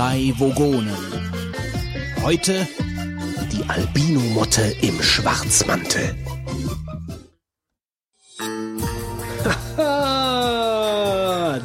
[0.00, 0.96] drei Vogonen.
[2.22, 2.66] Heute
[3.52, 6.14] die Albino-Motte im Schwarzmantel.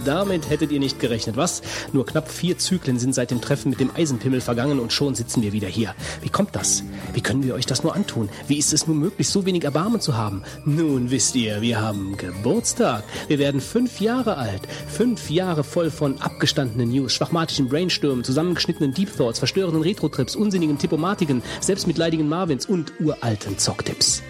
[0.06, 1.64] Damit hättet ihr nicht gerechnet, was?
[1.92, 5.42] Nur knapp vier Zyklen sind seit dem Treffen mit dem Eisenpimmel vergangen und schon sitzen
[5.42, 5.96] wir wieder hier.
[6.22, 6.84] Wie kommt das?
[7.14, 8.30] Wie können wir euch das nur antun?
[8.48, 10.44] Wie ist es nur möglich, so wenig Erbarmen zu haben?
[10.64, 13.04] Nun wisst ihr, wir haben Geburtstag.
[13.28, 14.62] Wir werden fünf Jahre alt.
[14.88, 21.42] Fünf Jahre voll von abgestandenen News, schwachmatischen Brainstürmen, zusammengeschnittenen Deep Thoughts, verstörenden Retro-Trips, unsinnigen Tippomatiken,
[21.62, 24.22] selbstmitleidigen Marvins und uralten Zocktipps.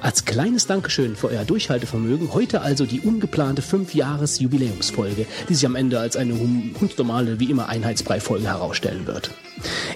[0.00, 6.00] Als kleines Dankeschön für euer Durchhaltevermögen heute also die ungeplante 5-Jahres-Jubiläumsfolge, die sich am Ende
[6.00, 9.30] als eine hundsnormale, wie immer Einheitsbrei-Folge herausstellen wird.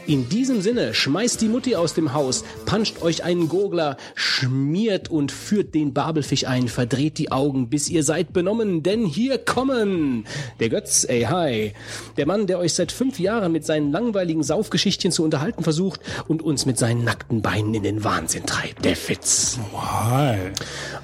[0.06, 5.32] In diesem Sinne, schmeißt die Mutti aus dem Haus, puncht euch einen Gurgler, schmiert und
[5.32, 10.26] führt den Babelfisch ein, verdreht die Augen, bis ihr seid benommen, denn hier kommen
[10.60, 11.72] der Götz, ey hi,
[12.16, 16.42] der Mann, der euch seit fünf Jahren mit seinen langweiligen Saufgeschichtchen zu unterhalten versucht und
[16.42, 19.58] uns mit seinen nackten Beinen in den Wahnsinn treibt, der Fitz.
[19.74, 20.38] Hi.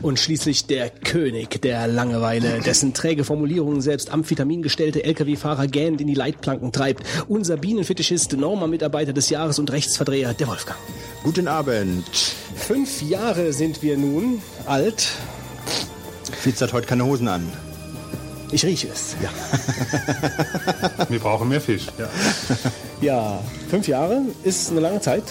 [0.00, 6.14] Und schließlich der König der Langeweile, dessen träge Formulierungen selbst amphetamingestellte Lkw-Fahrer gähnend in die
[6.14, 10.78] Leitplanken treibt, unser Bienenfetischist, Norma-Mitarbeiter des Jahres und Rechtsverdreher, der Wolfgang.
[11.22, 12.04] Guten Abend.
[12.56, 15.08] Fünf Jahre sind wir nun alt.
[16.40, 17.48] Fitz hat heute keine Hosen an.
[18.50, 19.16] Ich rieche es.
[19.22, 19.30] Ja.
[21.08, 21.86] Wir brauchen mehr Fisch.
[21.98, 22.08] Ja.
[23.00, 23.40] Ja,
[23.70, 25.24] fünf Jahre ist eine lange Zeit,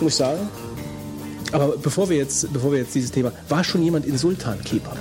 [0.00, 0.48] muss ich sagen.
[1.52, 4.96] Aber bevor wir jetzt, bevor wir jetzt dieses Thema, war schon jemand in Sultan Kebab?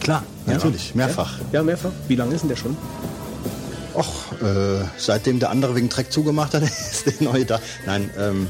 [0.00, 1.38] Klar, natürlich, mehrfach.
[1.52, 1.92] Ja, mehrfach.
[2.08, 2.76] Wie lange ist denn der schon?
[3.94, 7.60] Och, äh, seitdem der andere wegen Dreck zugemacht hat, ist der neue da.
[7.86, 8.48] Nein, ähm,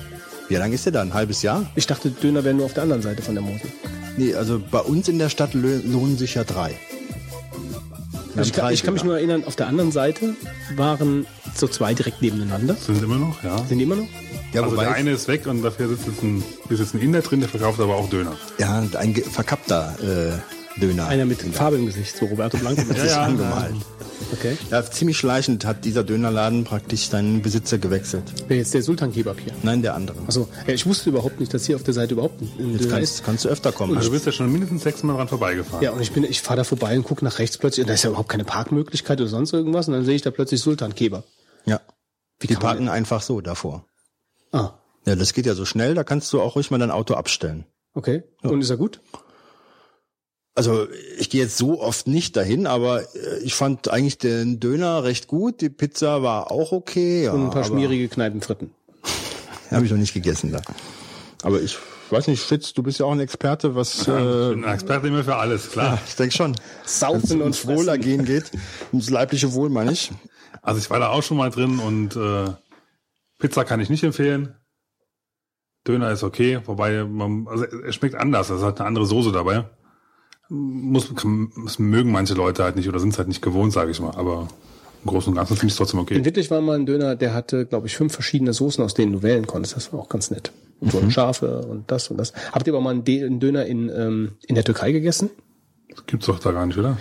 [0.49, 1.03] wie lange ist der da?
[1.03, 1.67] Ein halbes Jahr?
[1.75, 3.71] Ich dachte, Döner wäre nur auf der anderen Seite von der Mosel.
[4.17, 6.75] Nee, also bei uns in der Stadt lohnen sich ja drei.
[8.37, 10.35] Also ich, kann, drei ich kann mich nur erinnern, auf der anderen Seite
[10.77, 12.75] waren so zwei direkt nebeneinander.
[12.75, 13.59] Sind immer noch, ja.
[13.67, 14.07] Sind die immer noch?
[14.53, 17.23] Ja, also der eine ist weg und dafür sitzt jetzt ein, ist jetzt ein Inder
[17.23, 18.37] drin, der verkauft aber auch Döner.
[18.59, 20.39] ja, ein verkappter äh,
[20.81, 21.07] Döner.
[21.07, 22.83] Einer mit Farbe im Gesicht, so Roberto Blanco.
[22.89, 23.75] Das ist ja, angemalt.
[24.33, 24.57] Okay.
[24.71, 28.25] Ja, ziemlich schleichend hat dieser Dönerladen praktisch seinen Besitzer gewechselt.
[28.49, 29.53] Wer jetzt der Sultan Kebab hier?
[29.63, 30.17] Nein, der andere.
[30.27, 32.85] Achso, ja, ich wusste überhaupt nicht, dass hier auf der Seite überhaupt ein ein Jetzt
[32.85, 33.25] Döner kannst, ist.
[33.25, 33.97] kannst du öfter kommen.
[33.97, 35.83] Also du bist ja schon mindestens sechsmal dran vorbeigefahren.
[35.85, 37.95] Ja, und ich bin, ich fahre da vorbei und gucke nach rechts plötzlich und da
[37.95, 40.95] ist ja überhaupt keine Parkmöglichkeit oder sonst irgendwas und dann sehe ich da plötzlich Sultan
[40.95, 41.25] Kebab.
[41.67, 41.81] ja.
[42.41, 43.87] Wie Die parken einfach so davor.
[44.51, 44.73] Ah,
[45.07, 47.65] Ja, das geht ja so schnell, da kannst du auch ruhig mal dein Auto abstellen.
[47.95, 48.25] okay.
[48.43, 49.01] Und ist er gut?
[50.57, 50.87] Also
[51.19, 55.27] ich gehe jetzt so oft nicht dahin, aber äh, ich fand eigentlich den Döner recht
[55.27, 55.61] gut.
[55.61, 57.25] Die Pizza war auch okay.
[57.25, 58.71] Ja, Und ein paar schmierige Kneipenfritten.
[59.71, 60.61] Habe ich noch nicht gegessen da.
[61.43, 61.77] Aber ich
[62.11, 65.09] weiß nicht, Fitz, du bist ja auch ein Experte, was Ich äh, bin ein Experte
[65.09, 65.99] immer für alles, klar.
[66.07, 66.55] ich denke schon.
[66.85, 67.67] Saufen und ums.
[67.67, 68.53] Wohlergehen geht,
[68.93, 70.13] ums leibliche Wohl meine ich.
[70.63, 72.53] Also ich war da auch schon mal drin und äh,
[73.39, 74.55] Pizza kann ich nicht empfehlen.
[75.87, 79.65] Döner ist okay, wobei man, also er schmeckt anders, es hat eine andere Soße dabei.
[80.49, 81.13] Muss,
[81.65, 84.15] das mögen manche Leute halt nicht oder sind es halt nicht gewohnt, sage ich mal.
[84.15, 84.49] Aber
[85.05, 86.25] im Großen und Ganzen finde ich es trotzdem In okay.
[86.25, 89.23] Wittlich war mal ein Döner, der hatte, glaube ich, fünf verschiedene Soßen, aus denen du
[89.23, 89.77] wählen konntest.
[89.77, 90.53] Das war auch ganz nett.
[90.81, 92.33] Und so scharfe und das und das.
[92.53, 95.31] Habt ihr aber mal einen, De einen Döner in, ähm, in der Türkei gegessen?
[95.89, 96.99] Das gibt's doch da gar nicht, oder?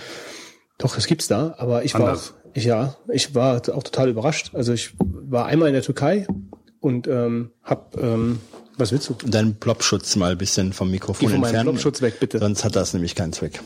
[0.77, 2.33] Doch, das gibt's da, aber ich war, Anders.
[2.53, 4.51] ich, ja, ich war auch total überrascht.
[4.53, 6.27] Also ich war einmal in der Türkei
[6.79, 8.39] und ähm, hab, ähm,
[8.77, 9.15] was willst du?
[9.25, 11.69] Deinen Plopschutz mal ein bisschen vom Mikrofon Geh entfernen.
[11.69, 12.39] Plopschutz weg, bitte.
[12.39, 13.61] Sonst hat das nämlich keinen Zweck.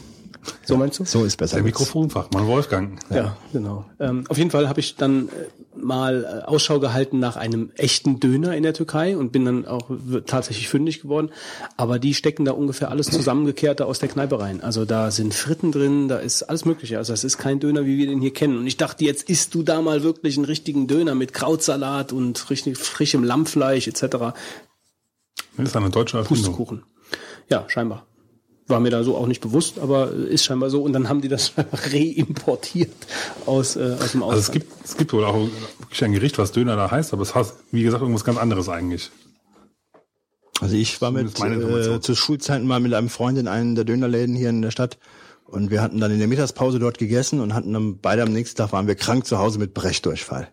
[0.65, 1.05] So meinst du?
[1.05, 1.55] So ist besser.
[1.55, 2.99] Der Mikrofonfachmann Wolfgang.
[3.09, 3.85] Ja, genau.
[3.99, 5.31] Ähm, auf jeden Fall habe ich dann äh,
[5.75, 9.89] mal äh, Ausschau gehalten nach einem echten Döner in der Türkei und bin dann auch
[10.25, 11.29] tatsächlich fündig geworden.
[11.75, 14.61] Aber die stecken da ungefähr alles zusammengekehrte aus der Kneipe rein.
[14.61, 16.97] Also da sind Fritten drin, da ist alles Mögliche.
[16.97, 18.57] Also es ist kein Döner, wie wir den hier kennen.
[18.57, 22.49] Und ich dachte, jetzt isst du da mal wirklich einen richtigen Döner mit Krautsalat und
[22.49, 24.33] richtig frischem Lammfleisch etc.
[25.57, 26.45] Das ist eine deutsche Erfindung.
[26.45, 26.83] Pustekuchen.
[27.49, 28.05] Ja, scheinbar.
[28.67, 30.81] War mir da so auch nicht bewusst, aber ist scheinbar so.
[30.81, 31.53] Und dann haben die das
[31.91, 32.91] reimportiert
[33.45, 34.23] aus, äh, aus dem Ausland.
[34.23, 35.47] Also es gibt, es gibt wohl auch
[35.79, 38.67] wirklich ein Gericht, was Döner da heißt, aber es heißt, wie gesagt, irgendwas ganz anderes
[38.67, 39.09] eigentlich.
[40.59, 44.35] Also ich war mit äh, zu Schulzeiten mal mit einem Freund in einem der Dönerläden
[44.35, 44.97] hier in der Stadt
[45.45, 48.57] und wir hatten dann in der Mittagspause dort gegessen und hatten dann beide am nächsten
[48.57, 50.49] Tag waren wir krank zu Hause mit Brechdurchfall.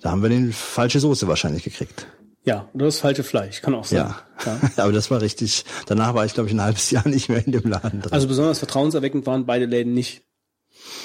[0.00, 2.06] Da haben wir den falsche Soße wahrscheinlich gekriegt.
[2.46, 4.14] Ja, oder das falsche Fleisch, kann auch sein.
[4.46, 4.60] Ja.
[4.76, 5.64] Aber das war richtig.
[5.86, 8.12] Danach war ich glaube ich ein halbes Jahr nicht mehr in dem Laden drin.
[8.12, 10.22] Also besonders vertrauenserweckend waren beide Läden nicht,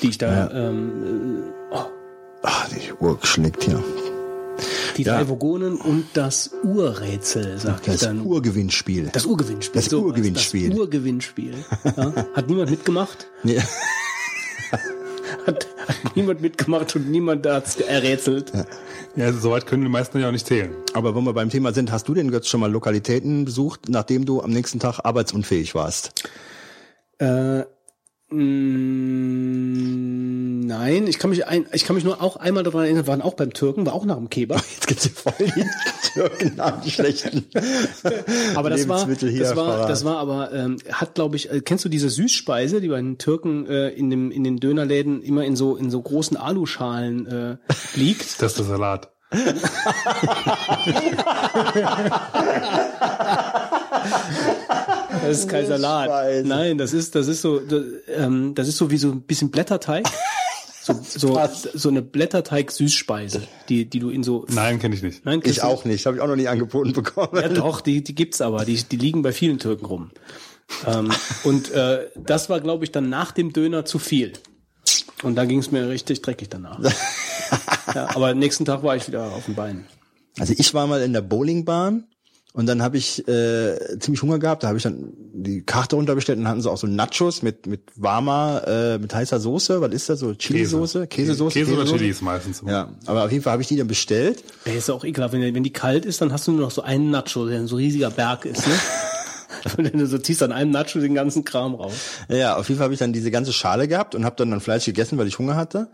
[0.01, 0.51] die ich da, Ja.
[0.69, 1.43] ähm,
[2.43, 3.81] Ach, die Uhr schlägt hier.
[4.97, 5.15] die Ja.
[5.17, 8.21] drei Vogonen und das Urrätsel, sag ich Das dann.
[8.25, 9.09] Urgewinnspiel.
[9.13, 9.81] das Urgewinnspiel.
[9.81, 10.69] Das so, Urgewinnspiel.
[10.69, 11.55] Das Urgewinnspiel.
[11.85, 12.13] Ja.
[12.35, 13.27] Hat niemand mitgemacht?
[13.43, 13.61] Nee.
[15.47, 18.51] Hat, Hat niemand mitgemacht und niemand hat's errätselt.
[19.15, 20.73] Ja, soweit können die meisten ja auch nicht zählen.
[20.93, 24.25] Aber wenn wir beim Thema sind, hast du denn Götz schon mal Lokalitäten besucht, nachdem
[24.25, 26.29] du am nächsten Tag arbeitsunfähig warst?
[27.17, 27.63] Äh,
[28.31, 33.21] nein, ich kann mich ein, ich kann mich nur auch einmal daran erinnern, wir waren
[33.21, 34.63] auch beim Türken, war auch nach dem Kebab.
[34.73, 35.65] Jetzt gibt's hier voll die
[36.13, 37.45] Türken schlechten
[38.55, 39.89] Aber das war, Lebensmittel hier das war, verraten.
[39.89, 43.17] das war aber, ähm, hat glaube ich, äh, kennst du diese Süßspeise, die bei den
[43.17, 47.57] Türken äh, in dem in den Dönerläden immer in so in so großen Aluschalen äh,
[47.95, 48.41] liegt?
[48.41, 49.11] Das ist der Salat.
[55.21, 56.45] Das ist kein Salat.
[56.45, 57.83] Nein, das ist das ist so das,
[58.17, 60.07] ähm, das ist so wie so ein bisschen Blätterteig.
[60.83, 61.39] So, so,
[61.75, 64.47] so eine Blätterteig-Süßspeise, die, die du in so.
[64.49, 65.23] Nein, kenne ich nicht.
[65.23, 67.39] Nein, Ich auch nicht, habe ich auch noch nie angeboten bekommen.
[67.39, 68.65] Ja, doch, die, die gibt's aber.
[68.65, 70.09] Die, die liegen bei vielen Türken rum.
[70.87, 71.11] Ähm,
[71.43, 74.33] und äh, das war, glaube ich, dann nach dem Döner zu viel.
[75.21, 76.79] Und da ging es mir richtig dreckig danach.
[77.93, 79.85] Ja, aber nächsten Tag war ich wieder auf den Beinen.
[80.39, 82.05] Also ich war mal in der Bowlingbahn
[82.53, 84.63] und dann habe ich äh, ziemlich Hunger gehabt.
[84.63, 87.91] Da habe ich dann die Karte runterbestellt und hatten sie auch so Nachos mit mit
[87.95, 89.79] warmer, äh, mit heißer Soße.
[89.81, 90.33] Was ist das so?
[90.33, 91.07] Chili-Soße?
[91.07, 91.53] Käsesoße?
[91.53, 91.97] Käse oder Käsesoße?
[91.97, 92.63] Chilis meistens.
[92.65, 94.43] Ja, aber auf jeden Fall habe ich die dann bestellt.
[94.65, 95.33] Ey, ist ja auch ekelhaft.
[95.33, 97.67] Wenn, wenn die kalt ist, dann hast du nur noch so einen Nacho, der ein
[97.67, 98.67] so riesiger Berg ist.
[98.67, 98.73] Ne?
[99.77, 101.93] Und du so ziehst an einem Nacho den ganzen Kram raus.
[102.29, 104.59] Ja, auf jeden Fall habe ich dann diese ganze Schale gehabt und habe dann, dann
[104.59, 105.89] Fleisch gegessen, weil ich Hunger hatte.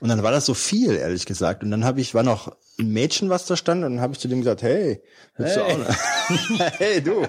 [0.00, 1.64] Und dann war das so viel, ehrlich gesagt.
[1.64, 4.20] Und dann habe ich, war noch ein Mädchen, was da stand, und dann habe ich
[4.20, 5.02] zu dem gesagt, hey,
[5.36, 5.72] willst du Hey.
[5.72, 6.70] auch noch?
[6.78, 7.26] hey, du.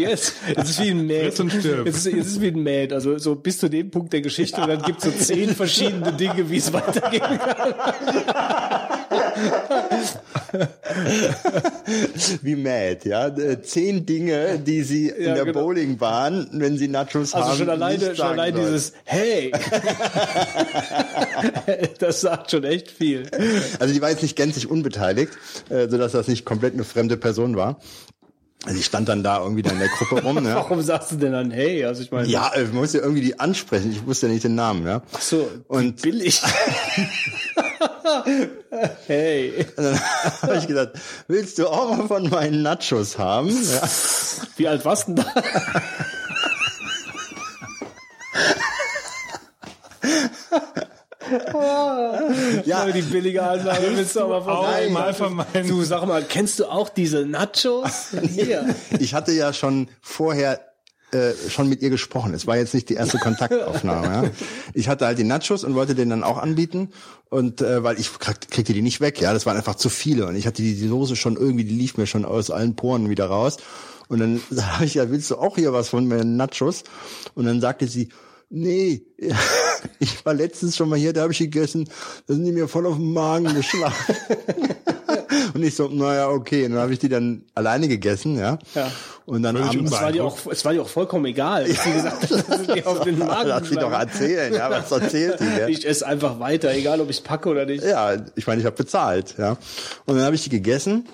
[0.00, 1.26] Jetzt, jetzt ist wie ein Mäd.
[1.26, 1.84] Friss und stirb.
[1.86, 2.92] Jetzt ist, jetzt ist wie ein Mäd.
[2.94, 6.48] Also so bis zu dem Punkt der Geschichte und dann gibt's so zehn verschiedene Dinge,
[6.48, 7.74] wie es weitergehen kann.
[12.42, 13.28] Wie mad, ja.
[13.28, 15.60] Äh, Zehn Dinge, die sie in Ja, der genau.
[15.60, 19.50] Bowlingbahn, wenn sie Nachos haben, Also schon alleine, schon allein dieses Hey.
[21.98, 23.22] das sagt schon echt viel.
[23.78, 25.32] Also die war jetzt nicht gänzlich unbeteiligt,
[25.68, 27.80] äh, sodass das nicht komplett eine fremde Person war.
[28.64, 30.54] Also ich stand dann da irgendwie da in der Gruppe rum, ne?
[30.54, 31.84] Warum sagst du denn dann Hey?
[31.84, 33.92] Also ich meine, Ja, äh, man muss ja irgendwie die ansprechen.
[33.92, 35.02] Ich wusste ja nicht den Namen, ja.
[35.14, 36.42] ach so Und- und billig.
[39.06, 39.64] hey.
[39.76, 40.00] Und dann
[40.42, 43.48] habe ich gesagt, willst du auch mal von meinen Nachos haben?
[43.50, 43.88] Ja.
[44.56, 45.42] Wie alt warst du denn da?
[52.64, 52.86] Ja.
[52.86, 55.68] die billige Anlage willst du aber von mal vermeiden.
[55.68, 58.08] Du sag mal, kennst du auch diese Nachos?
[58.34, 58.74] Hier.
[58.98, 60.60] Ich hatte ja schon vorher
[61.10, 62.34] äh, schon mit ihr gesprochen.
[62.34, 64.26] Es war jetzt nicht die erste Kontaktaufnahme.
[64.26, 64.30] Ja.
[64.74, 66.90] Ich hatte halt die Nachos und wollte den dann auch anbieten
[67.30, 69.20] und äh, weil ich krieg, kriegte die nicht weg.
[69.20, 71.74] Ja, das waren einfach zu viele und ich hatte die, die Soße schon irgendwie, die
[71.74, 73.56] lief mir schon aus allen Poren wieder raus.
[74.08, 76.84] Und dann sage ich ja, willst du auch hier was von meinen Nachos?
[77.34, 78.08] Und dann sagte sie,
[78.50, 79.02] nee,
[79.98, 81.88] ich war letztens schon mal hier, da habe ich gegessen,
[82.26, 83.94] da sind die mir voll auf den Magen geschlagen.
[85.54, 86.64] Und ich so, naja, okay.
[86.66, 88.58] Und dann habe ich die dann alleine gegessen, ja.
[88.74, 88.90] Ja.
[89.24, 91.66] Und dann Völlig abends Es war dir auch, es war dir auch vollkommen egal.
[91.66, 95.40] dass sie gesagt sie dir auf den Magen Lass sie doch erzählen, ja, was erzählt
[95.40, 95.44] die?
[95.44, 97.84] Ja, Ich esse einfach weiter, egal ob ich es packe oder nicht.
[97.84, 99.56] ja ich meine, ich habe bezahlt, ja.
[100.06, 101.08] Und dann habe ich die gegessen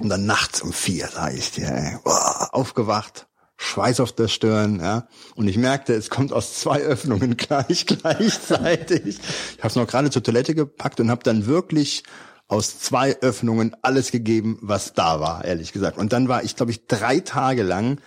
[0.00, 3.26] und dann nachts um vier, sag ich dir, ey, boah, aufgewacht,
[3.62, 5.06] Schweiß auf der Stirn, ja.
[5.36, 9.18] Und ich merkte, es kommt aus zwei Öffnungen gleich gleichzeitig.
[9.18, 12.02] Ich habe es noch gerade zur Toilette gepackt und habe dann wirklich
[12.48, 15.98] aus zwei Öffnungen alles gegeben, was da war, ehrlich gesagt.
[15.98, 18.00] Und dann war ich, glaube ich, drei Tage lang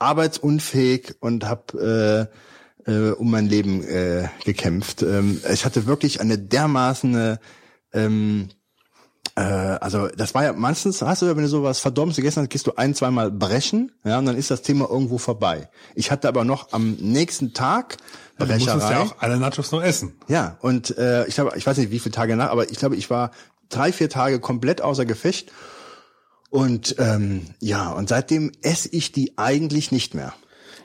[0.00, 2.28] arbeitsunfähig und habe
[2.86, 5.02] äh, äh, um mein Leben äh, gekämpft.
[5.02, 7.38] Ähm, ich hatte wirklich eine dermaßen
[7.92, 8.48] ähm,
[9.34, 12.50] äh, also das war ja meistens, hast du ja, wenn du sowas verdorbens gegessen hast,
[12.50, 15.68] gehst du ein, zweimal brechen, ja, und dann ist das Thema irgendwo vorbei.
[15.94, 17.96] Ich hatte aber noch am nächsten Tag
[18.38, 18.92] Du musstest Brecherei.
[18.92, 20.14] ja auch alle Nachos noch essen.
[20.28, 22.96] Ja, und äh, ich glaube, ich weiß nicht, wie viele Tage nach, aber ich glaube,
[22.96, 23.30] ich war
[23.70, 25.52] drei, vier Tage komplett außer Gefecht.
[26.50, 30.34] Und ähm, ja, und seitdem esse ich die eigentlich nicht mehr.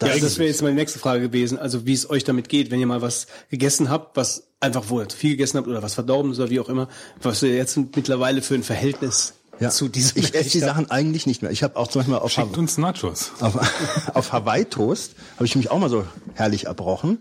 [0.01, 1.59] Ja, das wäre jetzt meine nächste Frage gewesen.
[1.59, 5.07] Also wie es euch damit geht, wenn ihr mal was gegessen habt, was einfach wohl
[5.07, 6.87] zu viel gegessen habt oder was verdorben ist oder wie auch immer,
[7.21, 9.33] was ihr jetzt mittlerweile für ein Verhältnis
[9.69, 10.59] zu diesem ich esse die.
[10.59, 11.51] Sachen eigentlich nicht mehr.
[11.51, 13.31] Ich habe auch zum Beispiel auf, Schickt uns Nachos.
[13.41, 13.55] auf,
[14.15, 17.19] auf Hawaii-Toast, habe ich mich auch mal so herrlich erbrochen.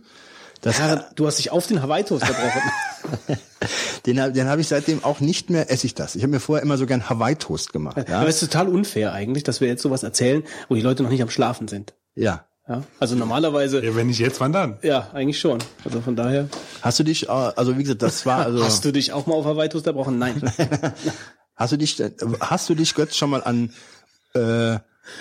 [0.63, 2.63] Das, Ja, du hast dich auf den Hawaii-Toast verbrochen.
[4.07, 6.15] den hab- den habe ich seitdem auch nicht mehr, esse ich das.
[6.17, 7.97] Ich habe mir vorher immer so gern Hawaii-Toast gemacht.
[8.09, 8.21] Ja?
[8.21, 11.11] Aber es ist total unfair eigentlich, dass wir jetzt sowas erzählen, wo die Leute noch
[11.11, 11.95] nicht am Schlafen sind.
[12.15, 12.45] ja.
[12.71, 12.83] Ja?
[13.01, 14.79] Also normalerweise, Ja, wenn nicht jetzt, wann dann?
[14.83, 15.59] ja, eigentlich schon.
[15.85, 16.49] Also von daher,
[16.83, 18.65] Hast du dich, äh, also wie gesagt, das war also.
[18.65, 20.19] hast du dich auch mal auf Hawaii-Toast erbrochen?
[20.19, 20.41] Nein.
[21.57, 22.11] Hast du dich, äh,
[22.41, 23.71] hast du dich Götz schon mal an
[24.35, 24.79] äh,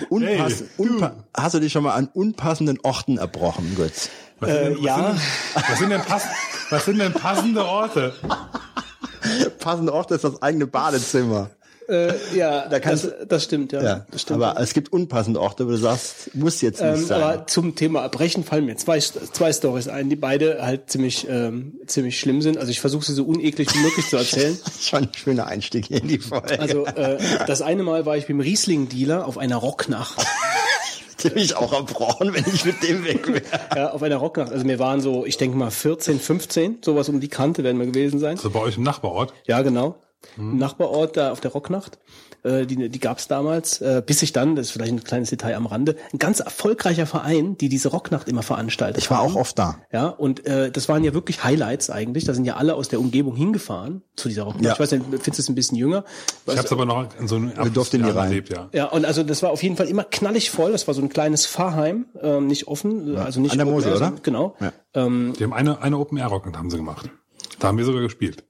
[0.08, 0.82] unpass, Hey, du.
[0.94, 4.08] unpa hast du dich schon mal an unpassenden Orten erbrochen, Götz?
[4.38, 4.96] Was Äh, sind denn, was ja.
[4.96, 5.20] Sind,
[5.68, 6.22] was sind denn pass
[6.70, 8.14] Was sind denn passende Orte?
[9.58, 11.50] Passende Ort ist das eigene Badezimmer.
[11.90, 13.82] Äh, ja, Da kannst das, das stimmt, ja.
[13.82, 14.42] Ja, das stimmt.
[14.42, 17.22] aber es gibt unpassende Orte, wo du sagst, muss jetzt nicht Ähm, sein.
[17.22, 21.74] aber zum Thema Erbrechen fallen mir zwei, zwei Stories ein, die beide halt ziemlich, ähm,
[21.86, 22.58] ziemlich schlimm sind.
[22.58, 24.56] Also ich versuche sie so uneklig wie möglich zu erzählen.
[24.80, 26.60] Schon ein schöner Einstieg hier in die Folge.
[26.60, 30.24] Also äh, das eine Mal war ich beim Riesling-Dealer auf einer Rocknacht.
[31.34, 33.42] Mich auch erbrochen, wenn ich mit dem weg wäre.
[33.76, 34.52] Ja, auf einer Rocknacht.
[34.52, 37.86] Also wir waren so, ich denke mal 14, 15, sowas um die Kante werden wir
[37.86, 38.36] gewesen sein.
[38.36, 39.34] Also bei euch im Nachbarort.
[39.46, 39.96] Ja, genau.
[40.36, 41.98] Im Nachbarort da auf der Rocknacht.
[42.42, 45.28] Äh, die die gab es damals, äh, bis ich dann, das ist vielleicht ein kleines
[45.28, 49.32] Detail am Rande, ein ganz erfolgreicher Verein, die diese Rocknacht immer veranstaltet Ich war haben.
[49.32, 49.76] auch oft da.
[49.92, 52.24] Ja, und äh, das waren ja wirklich Highlights eigentlich.
[52.24, 54.64] Da sind ja alle aus der Umgebung hingefahren zu dieser Rocknacht.
[54.64, 54.72] Ja.
[54.72, 56.04] Ich weiß nicht, findest du es ein bisschen jünger?
[56.46, 58.28] Ich habe es aber noch in so einem Wir durften nie rein.
[58.28, 58.70] erlebt, ja.
[58.72, 60.72] Ja, und also das war auf jeden Fall immer knallig voll.
[60.72, 64.14] Das war so ein kleines Pfarrheim, ähm, nicht offen, also nicht An der Mosel, oder?
[64.22, 64.56] Genau.
[64.60, 64.72] Ja.
[64.94, 67.10] Ähm, Die haben eine, eine Open Air Rock haben sie gemacht.
[67.58, 68.44] Da haben wir sogar gespielt.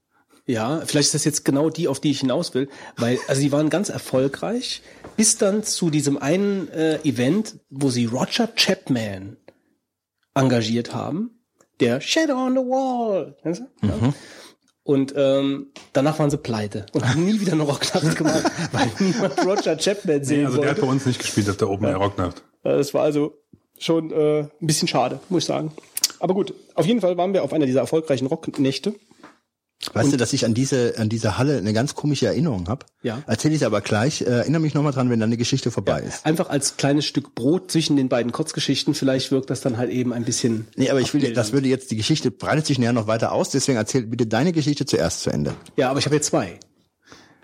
[0.47, 3.53] Ja, vielleicht ist das jetzt genau die, auf die ich hinaus will, weil also die
[3.53, 4.83] waren ganz erfolgreich,
[5.17, 9.37] bis dann zu diesem einen äh, Event, wo sie Roger Chapman
[10.35, 11.31] engagiert haben,
[11.81, 13.87] der Shadow on the Wall, kennst du?
[13.87, 14.15] Ja.
[14.83, 19.39] Und ähm, danach waren sie pleite und haben nie wieder eine Rocknacht gemacht, weil niemand
[19.47, 20.87] Roger Chapman sehen Nee, also der hat wollte.
[20.87, 22.39] bei uns nicht gespielt auf der Open Air Rocknacht.
[22.65, 23.35] Äh, Das war also
[23.79, 25.73] schon äh, ein bisschen schade, muss ich sagen.
[26.19, 28.95] Aber gut, auf jeden Fall waren wir auf einer dieser erfolgreichen Rocknächte.
[29.95, 32.85] Weißt du, dass ich an diese, an diese Halle eine ganz komische Erinnerung habe?
[33.03, 33.23] Ja.
[33.27, 34.21] Erzähle ich aber gleich.
[34.21, 36.27] Äh, erinnere mich nochmal dran, wenn dann eine Geschichte vorbei ist.
[36.27, 38.95] Einfach als kleines Stück Brot zwischen den beiden Kurzgeschichten.
[38.95, 40.69] Vielleicht wirkt das dann halt eben ein bisschen.
[40.77, 43.51] Nee, aber ich will, das würde jetzt, die Geschichte breitet sich näher noch weiter aus,
[43.51, 45.55] deswegen erzähl bitte deine Geschichte zuerst zu Ende.
[45.77, 46.59] Ja, aber ich habe jetzt zwei.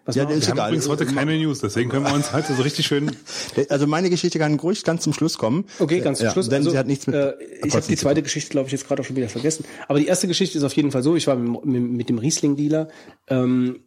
[0.07, 0.69] Was Ja, der ist Wir haben egal.
[0.71, 3.11] übrigens heute keine News, deswegen können wir uns heute so richtig schön.
[3.69, 5.65] Also meine Geschichte kann ruhig ganz zum Schluss kommen.
[5.81, 6.49] Okay, ganz zum Ja, Schluss.
[6.49, 7.35] Denn Also, sie hat nichts mit Äh,
[7.65, 8.23] ich habe die zweite.
[8.23, 9.65] Geschichte, glaube ich, jetzt gerade auch schon wieder vergessen.
[9.89, 12.19] Aber die erste Geschichte ist auf jeden Fall so: Ich war mit, mit, mit dem
[12.19, 12.89] Riesling-Dealer
[13.29, 13.81] ähm,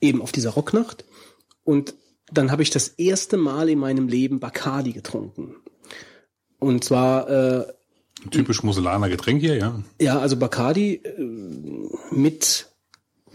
[0.00, 1.04] eben auf dieser Rocknacht
[1.64, 1.94] und
[2.32, 5.54] dann habe ich das erste Mal in meinem Leben Bacardi getrunken.
[6.58, 7.66] Und zwar äh,
[8.30, 9.80] Typisch Moselaner Getränk hier, ja.
[10.00, 11.12] Ja, also Bacardi äh,
[12.10, 12.66] mit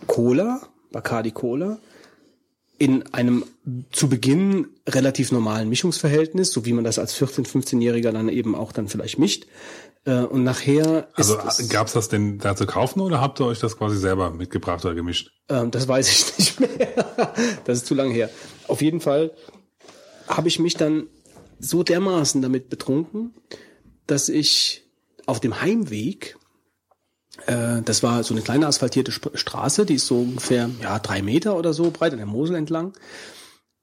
[0.08, 1.80] Cola, Bacardi Cola,
[2.82, 3.44] in einem
[3.92, 8.72] zu Beginn relativ normalen Mischungsverhältnis, so wie man das als 14-, 15-Jähriger dann eben auch
[8.72, 9.46] dann vielleicht mischt.
[10.04, 13.46] Äh, und nachher Also ist es, gab's das denn da zu kaufen oder habt ihr
[13.46, 15.30] euch das quasi selber mitgebracht oder gemischt?
[15.50, 17.38] ähm, das weiß ich nicht mehr.
[17.66, 18.32] das ist zu lange her.
[18.68, 19.32] Auf jeden Fall
[20.28, 21.06] habe ich mich dann
[21.60, 23.36] so dermaßen damit betrunken,
[24.08, 24.86] dass ich
[25.28, 26.36] auf dem Heimweg
[27.46, 31.58] das war so eine kleine asphaltierte Sp Straße, die ist so ungefähr ja drei Meter
[31.58, 32.94] oder so breit an der Mosel entlang,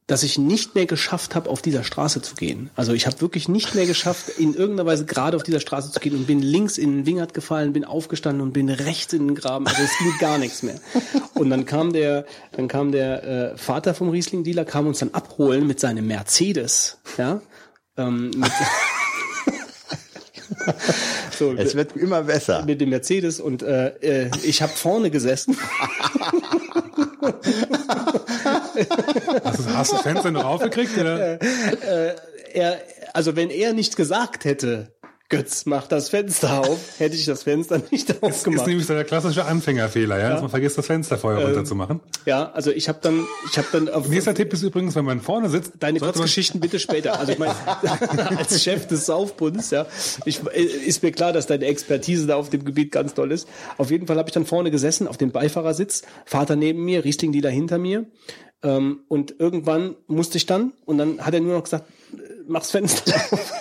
[0.09, 2.71] dass ich nicht mehr geschafft habe, auf dieser Straße zu gehen.
[2.75, 6.01] Also ich habe wirklich nicht mehr geschafft, in irgendeiner Weise gerade auf dieser Straße zu
[6.01, 9.35] gehen und bin links in den Wingert gefallen, bin aufgestanden und bin rechts in den
[9.35, 9.67] Graben.
[9.67, 10.81] Also es ging gar nichts mehr.
[11.35, 15.67] Und dann kam der, dann kam der äh, Vater vom Riesling-Dealer, kam uns dann abholen
[15.67, 17.43] mit seinem Mercedes, ja.
[17.99, 18.51] Ähm, mit,
[21.39, 22.65] so, Es wird immer besser.
[22.65, 25.57] mit dem Mercedes und äh, äh, ich habe vorne gesessen.
[29.45, 30.97] Hast du, hast du das Fenster noch aufgekriegt?
[30.99, 31.39] Oder?
[32.53, 32.81] Er,
[33.13, 34.93] also wenn er nicht gesagt hätte,
[35.31, 38.67] Götz, mach das Fenster auf, hätte ich das Fenster nicht Ist aufgemacht.
[38.67, 42.01] nämlich so der klassische Anfängerfehler, ja, dass man vergisst, das Fenster vorher runterzumachen.
[42.25, 45.21] Ja, also ich habe dann, ich habe dann auf Nächster Tipp ist übrigens, wenn man
[45.21, 47.21] vorne sitzt, deine Kurzgeschichten bitte später.
[47.21, 47.55] Also ich meine,
[48.39, 49.87] als Chef des Saufbunds, ja,
[50.25, 53.47] ich, äh, ist mir klar, dass deine Expertise da auf dem Gebiet ganz toll ist.
[53.77, 57.51] Auf jeden Fall habe ich dann vorne gesessen auf dem Beifahrersitz, Vater neben mir, Riesling-Dealer
[57.51, 58.07] hinter mir.
[58.63, 61.85] Ähm, und irgendwann musste ich dann, und dann hat er nur noch gesagt,
[62.49, 63.53] mach's Fenster auf.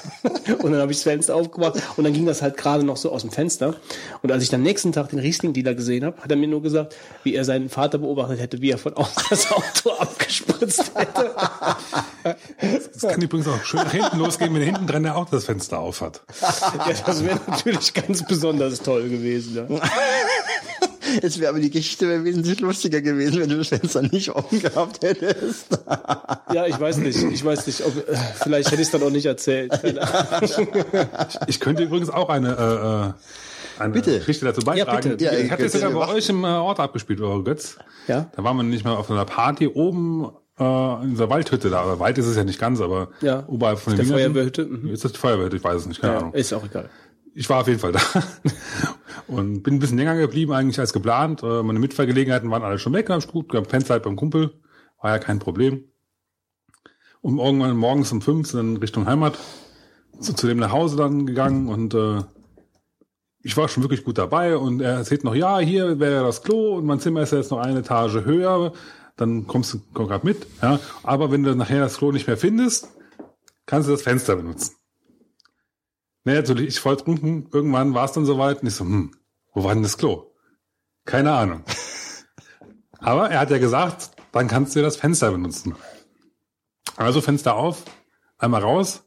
[0.63, 3.11] und dann habe ich das Fenster aufgemacht und dann ging das halt gerade noch so
[3.11, 3.75] aus dem Fenster.
[4.21, 6.95] Und als ich dann nächsten Tag den Riesling-Dealer gesehen habe, hat er mir nur gesagt,
[7.23, 11.35] wie er seinen Vater beobachtet hätte, wie er von außen das Auto abgespritzt hätte.
[12.93, 15.79] Das kann übrigens auch schön nach hinten losgehen, wenn hinten dran der auch das Fenster
[15.79, 16.21] auf hat.
[16.41, 19.67] Ja, das wäre natürlich ganz besonders toll gewesen.
[19.69, 19.79] Ja.
[21.21, 24.61] Es wäre aber die Geschichte wäre wesentlich lustiger gewesen, wenn du das Fenster nicht offen
[24.61, 25.67] gehabt hättest.
[26.53, 27.21] ja, ich weiß nicht.
[27.23, 29.71] Ich weiß nicht, ob äh, vielleicht hätte ich es dann auch nicht erzählt.
[31.47, 33.15] Ich könnte übrigens auch eine,
[33.77, 34.17] äh, eine Bitte.
[34.19, 35.09] Geschichte dazu beitragen.
[35.11, 35.23] bitte.
[35.25, 37.77] Ja, ich hatte jetzt sogar bei euch im äh, Ort abgespielt, eure Götz.
[38.07, 38.29] Ja.
[38.35, 41.81] Da waren wir nicht mal auf einer Party oben äh, in dieser Waldhütte da.
[41.81, 43.43] Aber Wald ist es ja nicht ganz, aber Ja.
[43.47, 44.33] oberhalb von Der den Wienerchen.
[44.33, 44.89] Feuerwehrhütte, mhm.
[44.93, 45.57] Ist das die Feuerwehrhütte?
[45.57, 46.33] Ich weiß es nicht, keine ja, Ahnung.
[46.33, 46.89] ist auch egal.
[47.37, 47.99] Ich war auf jeden Fall da
[49.27, 51.43] und bin ein bisschen länger geblieben eigentlich als geplant.
[51.43, 54.59] Äh, Meine Mitfahrgelegenheiten waren alle schon weg, hab ich gut, gab Fanzeit beim Kumpel,
[54.99, 55.83] war ja kein Problem.
[57.21, 59.37] Und irgendwann morgens um fünf sind dann Richtung Heimat
[60.19, 62.23] zu, zu dem nach Hause dann gegangen und äh,
[63.43, 66.77] ich war schon wirklich gut dabei und er erzählt noch, ja, hier wäre das Klo
[66.77, 68.73] und mein Zimmer ist jetzt noch eine Etage höher,
[69.15, 70.79] dann kommst du komm grad mit, ja.
[71.03, 72.89] Aber wenn du nachher das Klo nicht mehr findest,
[73.67, 74.75] kannst du das Fenster benutzen.
[76.27, 79.11] Naja, natürlich, ich voll trunken, irgendwann war es dann soweit und ich so, hm,
[79.53, 80.33] wo war denn das Klo?
[81.05, 81.63] Keine Ahnung.
[82.99, 85.77] Aber er hat ja gesagt, dann kannst du das Fenster benutzen.
[86.97, 87.85] Also Fenster auf,
[88.37, 89.05] einmal raus,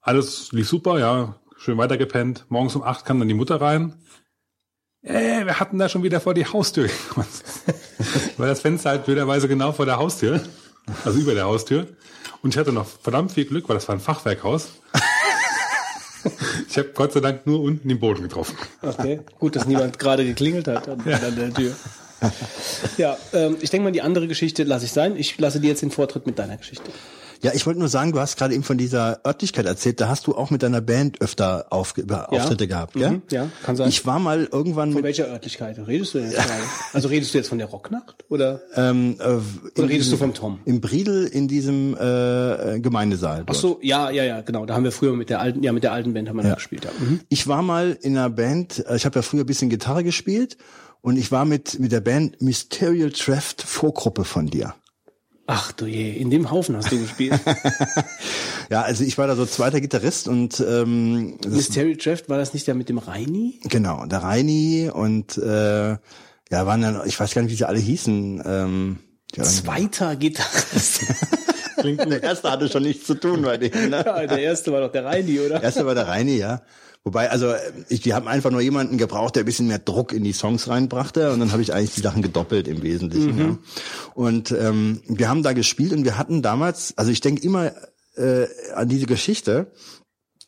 [0.00, 2.46] alles lief super, ja, schön weitergepennt.
[2.48, 3.94] Morgens um acht kam dann die Mutter rein.
[5.02, 7.28] Äh, wir hatten da schon wieder vor die Haustür gekommen.
[8.38, 10.40] Weil das Fenster halt blöderweise genau vor der Haustür,
[11.04, 11.88] also über der Haustür.
[12.40, 14.80] Und ich hatte noch verdammt viel Glück, weil das war ein Fachwerkhaus.
[16.68, 18.56] Ich habe Gott sei Dank nur unten den Boden getroffen.
[18.82, 21.74] Okay, gut, dass niemand gerade geklingelt hat an, an der Tür.
[22.98, 25.16] Ja, ähm, ich denke mal, die andere Geschichte lasse ich sein.
[25.16, 26.90] Ich lasse dir jetzt den Vortritt mit deiner Geschichte.
[27.42, 30.26] Ja, ich wollte nur sagen, du hast gerade eben von dieser Örtlichkeit erzählt, da hast
[30.26, 33.12] du auch mit deiner Band öfter auf, über Auftritte gehabt, ja?
[33.12, 33.88] Mhm, ja, kann sein.
[33.88, 36.62] Ich war mal irgendwann Von mit, welcher Örtlichkeit redest du denn jetzt gerade?
[36.92, 38.60] Also redest du jetzt von der Rocknacht oder?
[38.74, 39.38] ähm, äh, in Oder
[39.76, 40.58] redest diesem- du vom Tom?
[40.66, 43.40] Im Briedel in diesem äh, äh, Gemeindesaal.
[43.42, 43.56] Ach dort.
[43.58, 44.66] so, ja, ja, ja, genau.
[44.66, 46.54] Da haben wir früher mit der alten, ja, mit der alten Band haben wir da
[46.54, 46.84] gespielt.
[46.84, 46.90] Ja.
[46.98, 47.20] Mhm.
[47.30, 50.58] Ich war mal in einer Band, äh, ich habe ja früher ein bisschen Gitarre gespielt
[51.00, 54.74] und ich war mit mit der Band Mysterial Theft Vorgruppe von dir.
[55.52, 57.38] Ach du je, in dem Haufen hast du gespielt.
[58.70, 62.68] Ja, also ich war da so zweiter Gitarrist und ähm, Mystery Draft, war das nicht
[62.68, 63.58] der mit dem Reini?
[63.64, 65.98] genau, der Reini und äh, ja,
[66.50, 68.42] waren dann, ich weiß gar nicht, wie sie alle hießen.
[68.46, 68.98] Ähm,
[69.32, 71.00] Zweiter Gitarrist.
[71.82, 73.90] der erste hatte schon nichts zu tun bei denen.
[73.90, 74.04] Ne?
[74.06, 75.60] ja, der erste war doch der Reini, oder?
[75.60, 76.62] Erste war der Reini, ja.
[77.02, 77.54] Wobei, also
[77.88, 80.68] ich, die haben einfach nur jemanden gebraucht, der ein bisschen mehr Druck in die Songs
[80.68, 83.38] reinbrachte und dann habe ich eigentlich die Sachen gedoppelt im Wesentlichen.
[83.38, 83.58] Ja.
[84.14, 87.72] Und ähm, wir haben da gespielt und wir hatten damals, also ich denke immer
[88.16, 89.72] äh, an diese Geschichte.